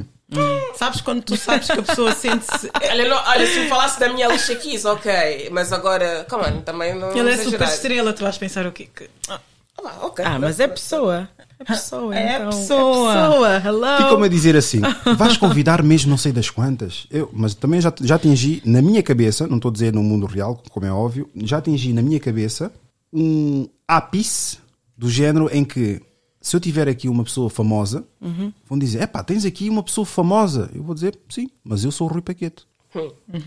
Sabes 0.75 1.01
quando 1.01 1.21
tu 1.23 1.35
sabes 1.37 1.67
que 1.67 1.79
a 1.79 1.83
pessoa 1.83 2.13
sente-se. 2.13 2.69
Olha, 2.89 3.07
não- 3.09 3.21
olha, 3.27 3.45
se 3.45 3.59
me 3.59 3.67
falasse 3.67 3.99
da 3.99 4.09
minha 4.09 4.27
lixa 4.27 4.55
Keys, 4.55 4.85
ok, 4.85 5.49
mas 5.51 5.71
agora, 5.71 6.25
come 6.29 6.43
on, 6.45 6.61
também 6.61 6.95
não. 6.95 7.15
Ele 7.15 7.31
é 7.31 7.37
super 7.37 7.61
estrela, 7.67 8.13
tu 8.13 8.23
vais 8.23 8.37
pensar 8.37 8.65
o 8.65 8.71
quê? 8.71 8.87
Que... 8.95 9.09
Ah, 9.29 9.39
Ah, 9.83 10.05
ok. 10.05 10.23
Ah, 10.25 10.39
mas 10.39 10.59
é 10.59 10.67
pessoa. 10.67 11.27
É 11.59 11.63
pessoa. 11.63 12.15
É 12.15 12.35
então. 12.35 12.49
pessoa. 12.49 13.11
É 13.13 13.21
pessoa. 13.29 13.57
Hello. 13.65 13.97
Ficam-me 14.03 14.25
a 14.25 14.29
dizer 14.29 14.55
assim: 14.55 14.81
vais 15.17 15.37
convidar 15.37 15.81
mesmo 15.83 16.09
não 16.09 16.17
sei 16.17 16.31
das 16.31 16.49
quantas. 16.49 17.05
Eu, 17.11 17.29
mas 17.33 17.53
também 17.55 17.79
já, 17.81 17.91
já 18.01 18.15
atingi 18.15 18.61
na 18.65 18.81
minha 18.81 19.01
cabeça, 19.03 19.47
não 19.47 19.57
estou 19.57 19.69
a 19.69 19.73
dizer 19.73 19.91
no 19.93 20.01
mundo 20.03 20.25
real, 20.25 20.61
como 20.69 20.85
é 20.85 20.91
óbvio, 20.91 21.29
já 21.35 21.57
atingi 21.57 21.93
na 21.93 22.01
minha 22.01 22.19
cabeça 22.19 22.71
um 23.13 23.67
ápice 23.87 24.57
do 24.97 25.09
género 25.09 25.49
em 25.51 25.63
que 25.65 26.01
se 26.41 26.55
eu 26.55 26.59
tiver 26.59 26.89
aqui 26.89 27.07
uma 27.07 27.23
pessoa 27.23 27.49
famosa, 27.49 28.03
vão 28.67 28.77
dizer: 28.77 29.03
epá, 29.03 29.23
tens 29.23 29.45
aqui 29.45 29.69
uma 29.69 29.83
pessoa 29.83 30.05
famosa. 30.05 30.69
Eu 30.73 30.83
vou 30.83 30.95
dizer: 30.95 31.17
sim, 31.29 31.47
mas 31.63 31.83
eu 31.83 31.91
sou 31.91 32.09
o 32.09 32.11
Rui 32.11 32.21
Paqueto. 32.21 32.67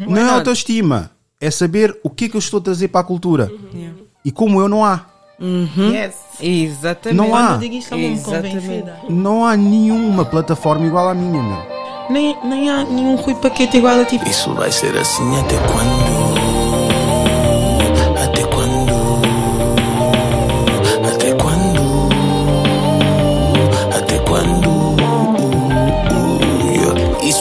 Não 0.09 0.17
é 0.17 0.31
autoestima, 0.31 1.11
é 1.41 1.51
saber 1.51 1.99
o 2.03 2.09
que 2.09 2.27
é 2.27 2.29
que 2.29 2.37
eu 2.37 2.39
estou 2.39 2.61
a 2.61 2.63
trazer 2.63 2.89
para 2.89 3.01
a 3.01 3.05
cultura. 3.05 3.53
E 4.25 4.31
como 4.31 4.61
eu 4.61 4.69
não 4.69 4.85
há. 4.85 5.07
Uhum. 5.41 5.91
Yes. 5.93 6.15
Exatamente. 6.41 7.17
Não 7.17 7.35
há. 7.35 7.49
Quando 7.49 7.53
eu 7.55 7.59
digo 7.59 7.75
isto, 7.75 7.95
estou-me 7.95 8.15
Exatamente. 8.15 8.55
convencida. 8.55 9.01
Não 9.11 9.45
há 9.45 9.57
nenhuma 9.57 10.25
plataforma 10.25 10.87
igual 10.87 11.09
à 11.09 11.15
minha, 11.15 11.43
meu. 11.43 11.75
Nem, 12.09 12.37
nem 12.45 12.71
há 12.71 12.85
nenhum 12.85 13.17
Rui 13.17 13.35
Paquete 13.35 13.79
igual 13.79 13.99
a 13.99 14.05
ti. 14.05 14.21
Isso 14.29 14.55
vai 14.55 14.71
ser 14.71 14.97
assim 14.97 15.37
até 15.41 15.57
quando? 15.67 16.24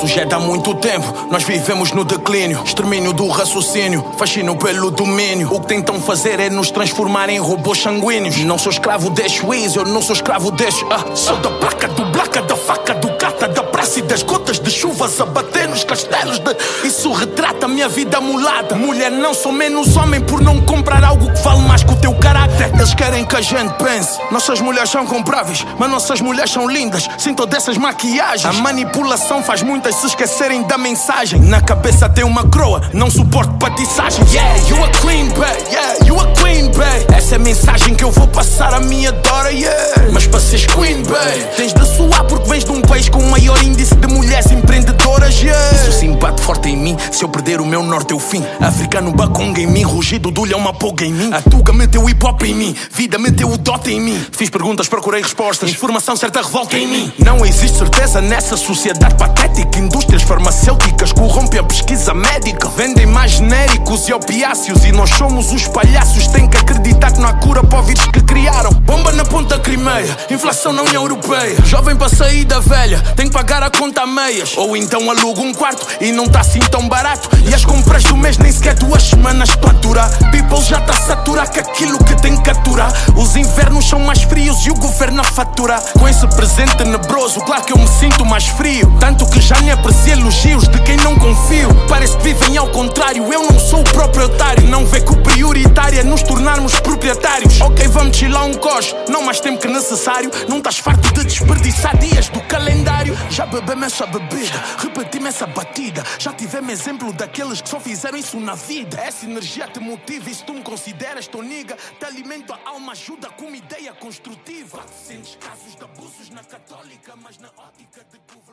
Já 0.05 0.25
dá 0.25 0.39
muito 0.39 0.73
tempo. 0.75 1.27
Nós 1.31 1.43
vivemos 1.43 1.91
no 1.91 2.03
declínio, 2.03 2.61
extermínio 2.63 3.13
do 3.13 3.27
raciocínio, 3.27 4.05
fascínio 4.17 4.55
pelo 4.55 4.91
domínio. 4.91 5.53
O 5.53 5.59
que 5.61 5.67
tentam 5.67 5.99
fazer 6.01 6.39
é 6.39 6.49
nos 6.49 6.69
transformar 6.71 7.29
em 7.29 7.39
robôs 7.39 7.81
sanguíneos. 7.81 8.37
Não 8.39 8.57
sou 8.57 8.71
escravo 8.71 9.09
deste 9.09 9.45
Wiz, 9.45 9.75
eu 9.75 9.85
não 9.85 10.01
sou 10.01 10.15
escravo 10.15 10.51
deste. 10.51 10.85
Ah, 10.89 11.15
sou 11.15 11.37
da 11.37 11.49
placa, 11.51 11.87
do 11.87 12.05
blaca, 12.05 12.41
da 12.41 12.55
faca, 12.55 12.93
do 12.93 13.12
gata, 13.23 13.47
da 13.47 13.63
praça 13.63 13.99
e 13.99 14.01
das 14.01 14.21
gotas 14.21 14.59
de 14.59 14.69
chuvas 14.69 15.21
a 15.21 15.25
bater 15.25 15.65
nos 15.69 15.85
castelos. 15.85 16.39
De... 16.39 16.57
Isso 16.83 17.09
retrata 17.13 17.67
a 17.67 17.69
minha 17.69 17.87
vida 17.87 18.19
mulada. 18.19 18.75
Mulher, 18.75 19.09
não 19.09 19.33
sou 19.33 19.53
menos 19.53 19.95
homem 19.95 20.19
por 20.19 20.41
não 20.41 20.59
comprar 20.59 21.01
algo 21.05 21.31
que 21.31 21.41
vale 21.41 21.61
mais 21.61 21.83
que 21.83 21.93
o 21.93 21.95
teu 21.95 22.13
caráter. 22.15 22.69
Eles 22.73 22.93
querem 22.93 23.23
que 23.23 23.33
a 23.37 23.41
gente 23.41 23.71
pense. 23.75 24.19
Nossas 24.29 24.59
mulheres 24.59 24.89
são 24.89 25.05
compráveis, 25.07 25.65
mas 25.79 25.89
nossas 25.89 26.19
mulheres 26.19 26.51
são 26.51 26.67
lindas. 26.67 27.07
Sinto 27.17 27.45
dessas 27.45 27.77
maquiagens. 27.77 28.45
A 28.45 28.61
manipulação 28.61 29.41
faz 29.41 29.63
muitas 29.63 29.95
se 29.95 30.07
esquecerem 30.07 30.63
da 30.63 30.77
mensagem. 30.77 31.39
Na 31.39 31.61
cabeça 31.61 32.09
tem 32.09 32.25
uma 32.25 32.45
croa, 32.49 32.81
não 32.93 33.09
suporto 33.09 33.53
patiçagem. 33.53 34.25
Yeah, 34.33 34.67
you 34.67 34.83
a 34.83 34.89
queen, 34.89 35.29
babe. 35.29 35.63
Yeah, 35.71 36.05
you 36.05 36.19
a 36.19 36.27
queen, 36.33 36.71
babe. 36.71 37.15
Essa 37.15 37.35
é 37.35 37.37
a 37.37 37.39
mensagem 37.39 37.95
que 37.95 38.03
eu 38.03 38.11
vou 38.11 38.27
passar 38.27 38.73
à 38.73 38.81
minha 38.81 39.13
Dora, 39.13 39.51
yeah. 39.51 40.11
Mas 40.11 40.27
para 40.27 40.41
seres 40.41 40.65
queen, 40.65 41.03
babe, 41.03 41.55
tens 41.55 41.73
de 41.73 41.85
suar 41.95 42.25
porque 42.25 42.49
vens 42.49 42.65
de 42.65 42.71
um 42.71 42.81
país 42.81 43.07
com 43.13 43.19
o 43.19 43.29
maior 43.29 43.61
índice 43.63 43.95
de 43.95 44.07
mulheres 44.07 44.51
empreendedoras, 44.51 45.39
yeah. 45.39 45.75
Isso 45.75 45.91
sim 45.91 46.13
bate 46.13 46.41
forte 46.41 46.69
em 46.69 46.75
mim. 46.75 46.97
Se 47.11 47.23
eu 47.23 47.29
perder 47.29 47.61
o 47.61 47.65
meu 47.65 47.83
norte, 47.83 48.11
é 48.11 48.15
o 48.15 48.19
fim. 48.19 48.43
Africano 48.59 49.11
baconga 49.11 49.61
em 49.61 49.67
mim, 49.67 49.83
rugido 49.83 50.31
do 50.31 50.43
leão 50.43 50.59
uma 50.59 50.73
em 51.01 51.13
mim. 51.13 51.31
A 51.31 51.41
tuga 51.41 51.71
meteu 51.71 52.09
hip 52.09 52.25
hop 52.25 52.41
em 52.43 52.55
mim, 52.55 52.75
vida 52.91 53.19
meteu 53.19 53.51
o 53.51 53.57
dote 53.57 53.91
em 53.91 54.01
mim. 54.01 54.25
Fiz 54.31 54.49
perguntas, 54.49 54.87
procurei 54.87 55.21
respostas. 55.21 55.69
Informação 55.69 56.15
certa 56.15 56.41
revolta 56.41 56.75
em 56.77 56.87
mim. 56.87 57.13
Não 57.19 57.45
existe 57.45 57.77
certeza 57.77 58.19
nessa 58.19 58.57
sociedade 58.57 59.15
patética. 59.15 59.79
Indústrias 59.79 60.23
farmacêuticas 60.23 61.11
corrompem 61.11 61.59
a 61.59 61.63
pesquisa 61.63 62.13
médica. 62.13 62.67
Vendem 62.69 63.05
mais 63.05 63.33
genéricos 63.33 64.07
e 64.07 64.13
opiáceos. 64.13 64.83
E 64.85 64.91
nós 64.91 65.11
somos 65.11 65.51
os 65.51 65.67
palhaços. 65.67 66.27
Tem 66.27 66.47
que 66.47 66.57
acreditar 66.57 67.11
que 67.11 67.19
não 67.19 67.29
há 67.29 67.33
cura 67.33 67.63
para 67.63 67.79
o 67.79 67.83
vírus 67.83 68.05
que 68.07 68.21
criaram. 68.21 68.71
Bomba 68.71 69.11
na 69.11 69.25
ponta 69.25 69.59
Crimeia, 69.59 70.17
inflação 70.29 70.73
na 70.73 70.81
União 70.81 71.03
Europeia. 71.03 71.55
Jovem 71.65 71.95
para 71.95 72.09
sair 72.09 72.45
da 72.45 72.59
velha, 72.59 73.02
tem 73.15 73.27
que 73.27 73.33
pagar 73.33 73.63
a 73.63 73.69
conta 73.69 74.01
a 74.01 74.07
meias. 74.07 74.57
Ou 74.57 74.75
então 74.75 75.09
aluga 75.09 75.41
um 75.41 75.53
quarto 75.53 75.85
e 76.01 76.11
não 76.11 76.27
tá 76.27 76.41
assim 76.41 76.59
tão 76.59 76.87
barato. 76.87 77.29
E 77.47 77.53
as 77.53 77.65
compras 77.65 78.03
do 78.03 78.17
mês 78.17 78.37
nem 78.37 78.51
sequer 78.51 78.75
duas 78.75 79.03
semanas 79.03 79.55
para 79.55 79.71
aturar. 79.71 80.09
People 80.31 80.63
já 80.63 80.79
tá 80.81 80.93
saturar 80.93 81.51
com 81.51 81.59
aquilo 81.59 82.03
que 82.03 82.15
tem 82.21 82.41
que 82.41 82.49
aturar. 82.49 82.91
Os 83.15 83.35
invernos 83.35 83.87
são 83.87 83.99
mais 83.99 84.23
frios 84.23 84.65
e 84.65 84.71
o 84.71 84.75
governo 84.75 85.21
a 85.21 85.23
faturar. 85.23 85.81
Com 85.99 86.07
esse 86.07 86.27
presente 86.35 86.75
tenebroso, 86.77 87.39
claro 87.41 87.63
que 87.63 87.73
eu 87.73 87.77
me 87.77 87.87
sinto 87.87 88.25
mais 88.25 88.47
frio. 88.47 88.95
Tanto 88.99 89.25
que 89.27 89.39
já 89.41 89.59
nem 89.61 89.71
aprecio 89.71 90.13
elogios 90.13 90.67
de 90.67 90.79
quem 90.81 90.97
não 90.97 91.15
confio. 91.15 91.69
Parece 91.87 92.17
que 92.17 92.23
vivem 92.23 92.57
ao 92.57 92.67
contrário, 92.67 93.31
eu 93.31 93.43
não 93.43 93.59
sou 93.59 93.81
o 93.81 93.83
próprio 93.83 94.25
otário. 94.25 94.67
Não 94.67 94.85
vê 94.85 95.01
que 95.01 95.11
o 95.11 95.17
prioritário 95.17 95.99
é 95.99 96.03
nos 96.03 96.23
tornarmos 96.23 96.79
proprietários. 96.79 97.59
Ok, 97.61 97.87
vamos 97.87 98.17
chilar 98.17 98.45
um 98.45 98.53
coche, 98.53 98.95
não 99.09 99.23
mais 99.23 99.39
tempo 99.39 99.59
que 99.59 99.67
necessário. 99.67 100.31
Não 100.47 100.57
estás 100.57 100.77
farto 100.77 101.13
de 101.13 101.25
desperdiçar 101.25 101.97
dias 101.97 102.27
do 102.29 102.41
calendário. 102.41 102.92
Já 103.29 103.45
bebemos 103.45 103.87
essa 103.87 104.05
bebida, 104.05 104.59
repetimos 104.77 105.29
essa 105.29 105.47
batida. 105.47 106.03
Já 106.19 106.31
tivemos 106.33 106.71
exemplo 106.71 107.11
daqueles 107.11 107.61
que 107.61 107.69
só 107.69 107.79
fizeram 107.79 108.17
isso 108.17 108.39
na 108.39 108.55
vida. 108.55 108.99
Essa 109.01 109.25
energia 109.25 109.67
te 109.67 109.79
motiva 109.79 110.29
e 110.29 110.35
se 110.35 110.43
tu 110.43 110.53
me 110.53 110.61
consideras 110.61 111.27
teu 111.27 111.41
nigga, 111.41 111.75
te 111.99 112.05
alimento 112.05 112.53
a 112.53 112.59
alma, 112.65 112.91
ajuda 112.91 113.29
com 113.31 113.45
uma 113.45 113.57
ideia 113.57 113.93
construtiva. 113.93 114.77
400 114.77 115.35
casos 115.37 115.75
de 115.75 115.83
abusos 115.83 116.29
na 116.29 116.43
católica, 116.43 117.15
mas 117.21 117.37
na 117.39 117.49
ótica 117.57 118.05
de 118.11 118.19
parece. 118.19 118.52